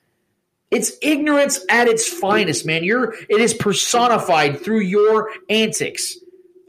It's 0.71 0.93
ignorance 1.01 1.59
at 1.69 1.87
its 1.87 2.07
finest, 2.07 2.65
man. 2.65 2.83
You're 2.83 3.13
it 3.13 3.41
is 3.41 3.53
personified 3.53 4.61
through 4.61 4.81
your 4.81 5.29
antics. 5.49 6.17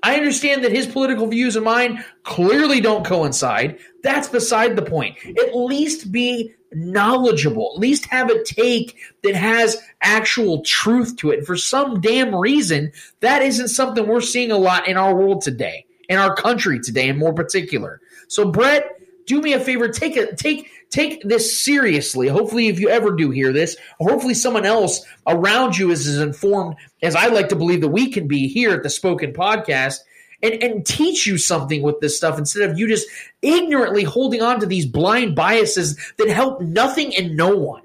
I 0.04 0.16
understand 0.16 0.62
that 0.62 0.70
his 0.70 0.86
political 0.86 1.26
views 1.26 1.56
and 1.56 1.64
mine 1.64 2.04
clearly 2.24 2.80
don't 2.82 3.06
coincide. 3.06 3.78
That's 4.02 4.28
beside 4.28 4.76
the 4.76 4.82
point. 4.82 5.16
At 5.24 5.56
least 5.56 6.12
be 6.12 6.52
knowledgeable. 6.74 7.72
At 7.74 7.80
least 7.80 8.04
have 8.06 8.28
a 8.28 8.44
take 8.44 8.98
that 9.22 9.34
has 9.34 9.78
actual 10.02 10.62
truth 10.62 11.16
to 11.16 11.30
it. 11.30 11.46
For 11.46 11.56
some 11.56 12.02
damn 12.02 12.34
reason, 12.34 12.92
that 13.20 13.40
isn't 13.40 13.68
something 13.68 14.06
we're 14.06 14.20
seeing 14.20 14.50
a 14.50 14.58
lot 14.58 14.86
in 14.86 14.98
our 14.98 15.14
world 15.14 15.40
today, 15.40 15.86
in 16.10 16.18
our 16.18 16.36
country 16.36 16.80
today, 16.80 17.08
in 17.08 17.16
more 17.16 17.32
particular. 17.32 18.02
So, 18.28 18.50
Brett, 18.50 18.86
do 19.24 19.40
me 19.40 19.54
a 19.54 19.60
favor. 19.60 19.88
Take 19.88 20.18
a 20.18 20.36
take 20.36 20.68
take 20.94 21.22
this 21.24 21.64
seriously. 21.64 22.28
Hopefully, 22.28 22.68
if 22.68 22.78
you 22.78 22.88
ever 22.88 23.10
do 23.10 23.30
hear 23.30 23.52
this, 23.52 23.76
hopefully 23.98 24.34
someone 24.34 24.64
else 24.64 25.04
around 25.26 25.76
you 25.76 25.90
is 25.90 26.06
as 26.06 26.20
informed 26.20 26.76
as 27.02 27.16
I 27.16 27.26
like 27.26 27.48
to 27.48 27.56
believe 27.56 27.80
that 27.80 27.88
we 27.88 28.12
can 28.12 28.28
be 28.28 28.46
here 28.46 28.70
at 28.70 28.82
the 28.84 28.90
Spoken 28.90 29.32
Podcast. 29.32 29.98
And, 30.42 30.62
and 30.62 30.84
teach 30.84 31.26
you 31.26 31.38
something 31.38 31.80
with 31.80 32.00
this 32.00 32.18
stuff 32.18 32.38
instead 32.38 32.68
of 32.68 32.78
you 32.78 32.86
just 32.86 33.08
ignorantly 33.40 34.04
holding 34.04 34.42
on 34.42 34.60
to 34.60 34.66
these 34.66 34.84
blind 34.84 35.34
biases 35.34 35.96
that 36.18 36.28
help 36.28 36.60
nothing 36.60 37.16
and 37.16 37.34
no 37.34 37.56
one. 37.56 37.80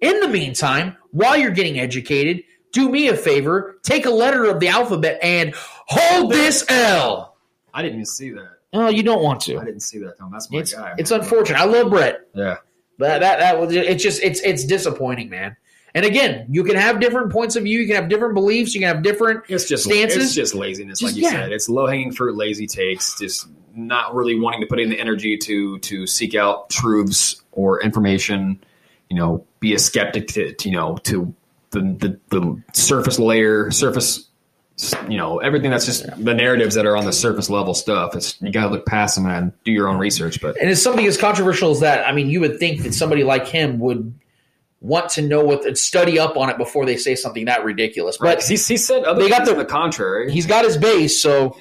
In 0.00 0.20
the 0.20 0.28
meantime, 0.28 0.96
while 1.10 1.36
you're 1.36 1.50
getting 1.50 1.78
educated, 1.78 2.44
do 2.72 2.88
me 2.88 3.08
a 3.08 3.16
favor, 3.16 3.78
take 3.82 4.06
a 4.06 4.10
letter 4.10 4.44
of 4.44 4.58
the 4.58 4.68
alphabet 4.68 5.18
and 5.22 5.52
hold 5.54 6.32
this 6.32 6.64
L. 6.70 7.36
I 7.74 7.82
didn't 7.82 8.06
see 8.06 8.30
that. 8.30 8.61
Oh, 8.72 8.88
you 8.88 9.02
don't 9.02 9.22
want 9.22 9.40
to. 9.42 9.58
I 9.58 9.64
didn't 9.64 9.80
see 9.80 9.98
that. 9.98 10.18
Tom. 10.18 10.30
That's 10.32 10.50
my 10.50 10.60
It's 10.60 10.72
guy. 10.72 10.94
it's 10.98 11.10
unfortunate. 11.10 11.60
I 11.60 11.64
love 11.64 11.90
Brett. 11.90 12.20
Yeah. 12.34 12.56
But 12.98 13.20
that 13.20 13.38
that 13.38 13.58
was 13.60 13.74
it's 13.74 14.02
just 14.02 14.22
it's 14.22 14.40
it's 14.40 14.64
disappointing, 14.64 15.28
man. 15.28 15.56
And 15.94 16.06
again, 16.06 16.46
you 16.48 16.64
can 16.64 16.76
have 16.76 17.00
different 17.00 17.30
points 17.30 17.54
of 17.54 17.64
view, 17.64 17.80
you 17.80 17.86
can 17.86 17.96
have 17.96 18.08
different 18.08 18.32
beliefs, 18.34 18.74
you 18.74 18.80
can 18.80 18.88
have 18.94 19.02
different 19.02 19.44
It's 19.48 19.68
just 19.68 19.84
stances. 19.84 20.24
It's 20.24 20.34
just 20.34 20.54
laziness, 20.54 21.00
Just- 21.00 21.12
like 21.12 21.16
you 21.16 21.24
yeah. 21.24 21.32
said. 21.32 21.52
It's 21.52 21.68
low 21.68 21.86
hanging 21.86 22.12
fruit, 22.12 22.34
lazy 22.36 22.66
takes. 22.66 23.18
Just 23.18 23.46
not 23.74 24.14
really 24.14 24.38
wanting 24.38 24.60
to 24.62 24.66
put 24.66 24.80
in 24.80 24.88
the 24.90 24.98
energy 24.98 25.36
to 25.38 25.78
to 25.80 26.06
seek 26.06 26.34
out 26.34 26.70
truths 26.70 27.42
or 27.52 27.82
information. 27.82 28.62
You 29.10 29.16
know, 29.18 29.46
be 29.60 29.74
a 29.74 29.78
skeptic 29.78 30.28
to, 30.28 30.54
to, 30.54 30.68
you 30.70 30.74
know 30.74 30.96
to 31.04 31.34
the, 31.70 31.80
the 31.80 32.20
the 32.30 32.62
surface 32.72 33.18
layer, 33.18 33.70
surface. 33.70 34.28
You 35.08 35.16
know 35.18 35.38
everything 35.38 35.70
that's 35.70 35.84
just 35.86 36.04
the 36.24 36.34
narratives 36.34 36.74
that 36.74 36.86
are 36.86 36.96
on 36.96 37.04
the 37.04 37.12
surface 37.12 37.48
level 37.50 37.74
stuff. 37.74 38.16
It's 38.16 38.40
you 38.40 38.50
got 38.50 38.64
to 38.64 38.68
look 38.70 38.86
past 38.86 39.14
them 39.16 39.26
and 39.26 39.52
do 39.64 39.70
your 39.70 39.86
own 39.88 39.98
research. 39.98 40.40
But 40.40 40.56
and 40.60 40.70
it's 40.70 40.82
something 40.82 41.06
as 41.06 41.16
controversial 41.16 41.70
as 41.70 41.80
that. 41.80 42.06
I 42.06 42.12
mean, 42.12 42.28
you 42.30 42.40
would 42.40 42.58
think 42.58 42.82
that 42.82 42.94
somebody 42.94 43.22
like 43.22 43.46
him 43.46 43.78
would 43.80 44.12
want 44.80 45.10
to 45.10 45.22
know 45.22 45.44
what 45.44 45.64
and 45.66 45.78
study 45.78 46.18
up 46.18 46.36
on 46.36 46.50
it 46.50 46.56
before 46.58 46.84
they 46.86 46.96
say 46.96 47.14
something 47.14 47.44
that 47.44 47.64
ridiculous. 47.64 48.18
Right, 48.20 48.36
But 48.38 48.44
he, 48.44 48.54
he 48.54 48.76
said 48.76 49.04
other 49.04 49.22
they 49.22 49.28
got 49.28 49.44
the- 49.44 49.52
to 49.52 49.58
the 49.58 49.64
contrary. 49.64 50.32
he's 50.32 50.46
got 50.46 50.64
his 50.64 50.76
base. 50.76 51.22
So 51.22 51.56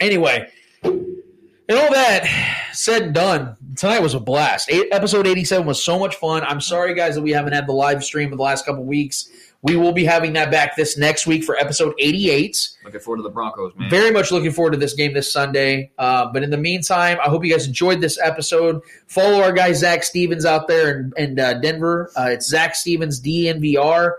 anyway, 0.00 0.50
and 0.82 1.78
all 1.78 1.92
that 1.92 2.26
said 2.72 3.02
and 3.02 3.14
done, 3.14 3.56
tonight 3.76 4.00
was 4.00 4.14
a 4.14 4.20
blast. 4.20 4.70
Eight, 4.70 4.88
episode 4.90 5.26
eighty-seven 5.26 5.66
was 5.66 5.82
so 5.82 5.98
much 5.98 6.16
fun. 6.16 6.42
I'm 6.44 6.60
sorry, 6.60 6.94
guys, 6.94 7.14
that 7.16 7.22
we 7.22 7.32
haven't 7.32 7.52
had 7.52 7.66
the 7.66 7.72
live 7.72 8.02
stream 8.02 8.32
of 8.32 8.38
the 8.38 8.44
last 8.44 8.64
couple 8.66 8.84
weeks. 8.84 9.28
We 9.66 9.76
will 9.76 9.92
be 9.92 10.04
having 10.04 10.32
that 10.34 10.52
back 10.52 10.76
this 10.76 10.96
next 10.96 11.26
week 11.26 11.42
for 11.42 11.56
episode 11.56 11.94
eighty-eight. 11.98 12.70
Looking 12.84 13.00
forward 13.00 13.16
to 13.16 13.22
the 13.24 13.30
Broncos, 13.30 13.72
man. 13.74 13.90
Very 13.90 14.12
much 14.12 14.30
looking 14.30 14.52
forward 14.52 14.70
to 14.72 14.76
this 14.76 14.94
game 14.94 15.12
this 15.12 15.32
Sunday. 15.32 15.90
Uh, 15.98 16.30
but 16.32 16.44
in 16.44 16.50
the 16.50 16.56
meantime, 16.56 17.18
I 17.20 17.28
hope 17.28 17.44
you 17.44 17.50
guys 17.50 17.66
enjoyed 17.66 18.00
this 18.00 18.16
episode. 18.22 18.80
Follow 19.08 19.42
our 19.42 19.52
guy 19.52 19.72
Zac 19.72 20.04
Stevens 20.04 20.44
out 20.44 20.68
there 20.68 21.00
in, 21.00 21.12
in 21.16 21.40
uh, 21.40 21.54
Denver. 21.54 22.12
Uh, 22.16 22.28
it's 22.30 22.46
Zac 22.46 22.76
Stevens 22.76 23.20
DNVR. 23.20 24.12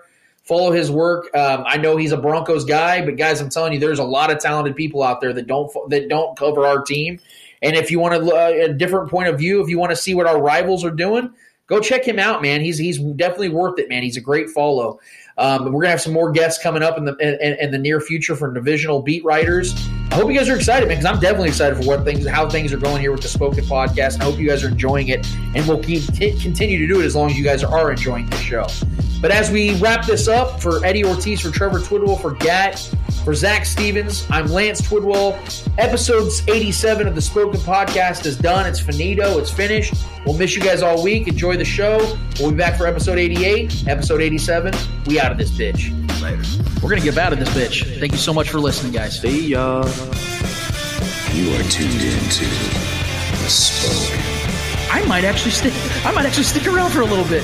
Follow 0.44 0.72
his 0.72 0.92
work. 0.92 1.34
Um, 1.34 1.64
I 1.66 1.78
know 1.78 1.96
he's 1.96 2.12
a 2.12 2.18
Broncos 2.18 2.66
guy, 2.66 3.06
but 3.06 3.16
guys, 3.16 3.40
I'm 3.40 3.50
telling 3.50 3.72
you, 3.72 3.80
there's 3.80 4.00
a 4.00 4.04
lot 4.04 4.32
of 4.32 4.40
talented 4.40 4.76
people 4.76 5.02
out 5.02 5.22
there 5.22 5.32
that 5.32 5.48
don't 5.48 5.72
that 5.90 6.10
don't 6.10 6.38
cover 6.38 6.66
our 6.66 6.82
team. 6.82 7.20
And 7.62 7.76
if 7.76 7.90
you 7.90 8.00
want 8.00 8.22
to 8.22 8.36
uh, 8.36 8.70
a 8.70 8.74
different 8.74 9.10
point 9.10 9.30
of 9.30 9.38
view, 9.38 9.62
if 9.62 9.70
you 9.70 9.80
want 9.80 9.92
to 9.92 9.96
see 9.96 10.14
what 10.14 10.28
our 10.28 10.42
rivals 10.42 10.84
are 10.84 10.92
doing, 10.92 11.34
go 11.68 11.80
check 11.80 12.06
him 12.06 12.20
out, 12.20 12.42
man. 12.42 12.62
He's 12.62 12.78
he's 12.78 12.98
definitely 12.98 13.50
worth 13.50 13.80
it, 13.80 13.90
man. 13.90 14.04
He's 14.04 14.18
a 14.18 14.22
great 14.22 14.50
follow. 14.50 15.00
Um, 15.38 15.72
we're 15.72 15.82
gonna 15.82 15.92
have 15.92 16.02
some 16.02 16.14
more 16.14 16.32
guests 16.32 16.62
coming 16.62 16.82
up 16.82 16.98
in 16.98 17.06
the 17.06 17.16
in, 17.18 17.58
in 17.60 17.72
the 17.72 17.78
near 17.78 18.02
future 18.02 18.36
for 18.36 18.52
divisional 18.52 19.02
beat 19.02 19.24
writers. 19.24 19.74
I 20.12 20.16
hope 20.16 20.32
you 20.32 20.38
guys 20.38 20.50
are 20.50 20.56
excited, 20.56 20.88
man, 20.88 20.98
because 20.98 21.14
I'm 21.14 21.20
definitely 21.20 21.50
excited 21.50 21.78
for 21.78 21.86
what 21.86 22.04
things, 22.04 22.26
how 22.28 22.50
things 22.50 22.74
are 22.74 22.78
going 22.78 23.02
here 23.02 23.12
with 23.12 23.22
the 23.22 23.28
Spoken 23.28 23.64
Podcast. 23.66 24.20
I 24.20 24.24
hope 24.24 24.40
you 24.40 24.48
guys 24.48 24.64
are 24.64 24.70
enjoying 24.70 25.10
it, 25.10 25.28
and 25.54 25.68
we'll 25.68 25.84
keep 25.84 26.04
t- 26.14 26.38
continue 26.40 26.80
to 26.80 26.88
do 26.88 27.02
it 27.02 27.06
as 27.06 27.16
long 27.16 27.30
as 27.30 27.38
you 27.38 27.44
guys 27.44 27.64
are 27.64 27.92
enjoying 27.92 28.26
the 28.28 28.38
show. 28.38 28.68
But 29.22 29.32
as 29.32 29.52
we 29.52 29.76
wrap 29.80 30.06
this 30.06 30.28
up, 30.28 30.62
for 30.62 30.84
Eddie 30.86 31.04
Ortiz, 31.04 31.42
for 31.42 31.52
Trevor 31.52 31.80
Twidwell, 31.80 32.22
for 32.22 32.32
Gat, 32.32 32.90
for 33.28 33.34
Zac 33.34 33.66
Stevens, 33.66 34.26
I'm 34.30 34.48
Lance 34.48 34.80
Twidwell. 34.80 35.38
Episodes 35.78 36.48
87 36.48 37.10
of 37.10 37.14
the 37.14 37.22
Spoken 37.22 37.60
Podcast 37.60 38.26
is 38.26 38.38
done. 38.38 38.66
It's 38.66 38.80
finito. 38.80 39.38
It's 39.38 39.52
finished. 39.52 39.96
We'll 40.26 40.38
miss 40.38 40.56
you 40.56 40.62
guys 40.62 40.82
all 40.82 41.04
week. 41.04 41.28
Enjoy 41.28 41.58
the 41.58 41.66
show. 41.66 41.98
We'll 42.40 42.52
be 42.52 42.56
back 42.56 42.78
for 42.78 42.88
episode 42.88 43.18
88, 43.18 43.86
episode 43.90 44.22
87. 44.22 44.74
We 45.08 45.20
out 45.20 45.34
of 45.34 45.38
this 45.38 45.52
bitch. 45.52 45.92
Later. 46.22 46.42
We're 46.82 46.90
gonna 46.90 47.02
get 47.02 47.18
out 47.18 47.34
of 47.34 47.40
this 47.40 47.50
bitch. 47.50 48.00
Thank 48.00 48.14
you 48.14 48.18
so 48.18 48.34
much 48.34 48.50
for 48.50 48.62
listening, 48.62 48.94
guys. 48.94 49.20
See 49.20 49.48
ya. 49.50 49.80
You 51.34 51.54
are 51.54 51.64
tuned 51.64 52.02
into 52.02 52.46
the 52.46 53.50
spoken. 53.50 54.24
I 54.90 55.04
might 55.06 55.26
actually 55.26 55.52
stick. 55.52 55.74
I 56.06 56.14
might 56.14 56.26
actually 56.26 56.46
stick 56.46 56.66
around 56.66 56.92
for 56.92 57.02
a 57.02 57.06
little 57.06 57.26
bit. 57.26 57.44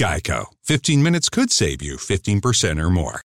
Geico. 0.00 0.50
15 0.64 1.02
minutes 1.02 1.28
could 1.28 1.50
save 1.50 1.78
you 1.82 1.96
15% 1.96 2.80
or 2.80 2.88
more. 2.88 3.20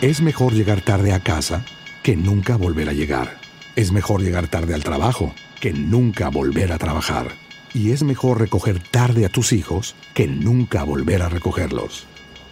Es 0.00 0.22
mejor 0.22 0.54
llegar 0.54 0.80
tarde 0.80 1.12
a 1.12 1.20
casa 1.20 1.66
que 2.02 2.16
nunca 2.16 2.56
volver 2.56 2.88
a 2.88 2.94
llegar. 2.94 3.36
Es 3.76 3.92
mejor 3.92 4.22
llegar 4.22 4.48
tarde 4.48 4.72
al 4.72 4.82
trabajo 4.82 5.34
que 5.60 5.74
nunca 5.74 6.30
volver 6.30 6.72
a 6.72 6.78
trabajar. 6.78 7.32
Y 7.74 7.90
es 7.90 8.04
mejor 8.04 8.40
recoger 8.40 8.82
tarde 8.82 9.26
a 9.26 9.28
tus 9.28 9.52
hijos 9.52 9.94
que 10.14 10.26
nunca 10.26 10.82
volver 10.82 11.20
a 11.20 11.28
recogerlos. 11.28 12.06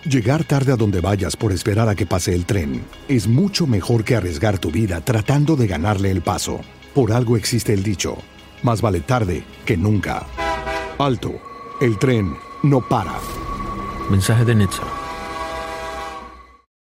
Llegar 0.05 0.45
tarde 0.45 0.73
a 0.73 0.77
donde 0.77 1.01
vayas 1.01 1.35
por 1.35 1.53
esperar 1.53 1.89
a 1.89 1.95
que 1.95 2.05
pase 2.05 2.35
el 2.35 2.45
tren 2.45 2.85
es 3.09 3.27
mucho 3.27 3.67
mejor 3.67 4.05
que 4.05 4.17
arriesgar 4.17 4.59
tu 4.59 4.71
vida 4.71 5.01
tratando 5.01 5.57
de 5.57 5.67
ganarle 5.67 6.11
el 6.11 6.21
paso. 6.21 6.61
Por 6.95 7.11
algo 7.11 7.39
existe 7.39 7.73
el 7.73 7.83
dicho, 7.83 8.19
más 8.63 8.83
vale 8.83 9.01
tarde 9.01 9.45
que 9.65 9.79
nunca. 9.79 10.27
Alto, 10.99 11.41
el 11.81 11.99
tren 11.99 12.35
no 12.63 12.81
para. 12.81 13.15
Mensaje 14.11 14.45
de 14.45 14.55
Netza. 14.55 15.00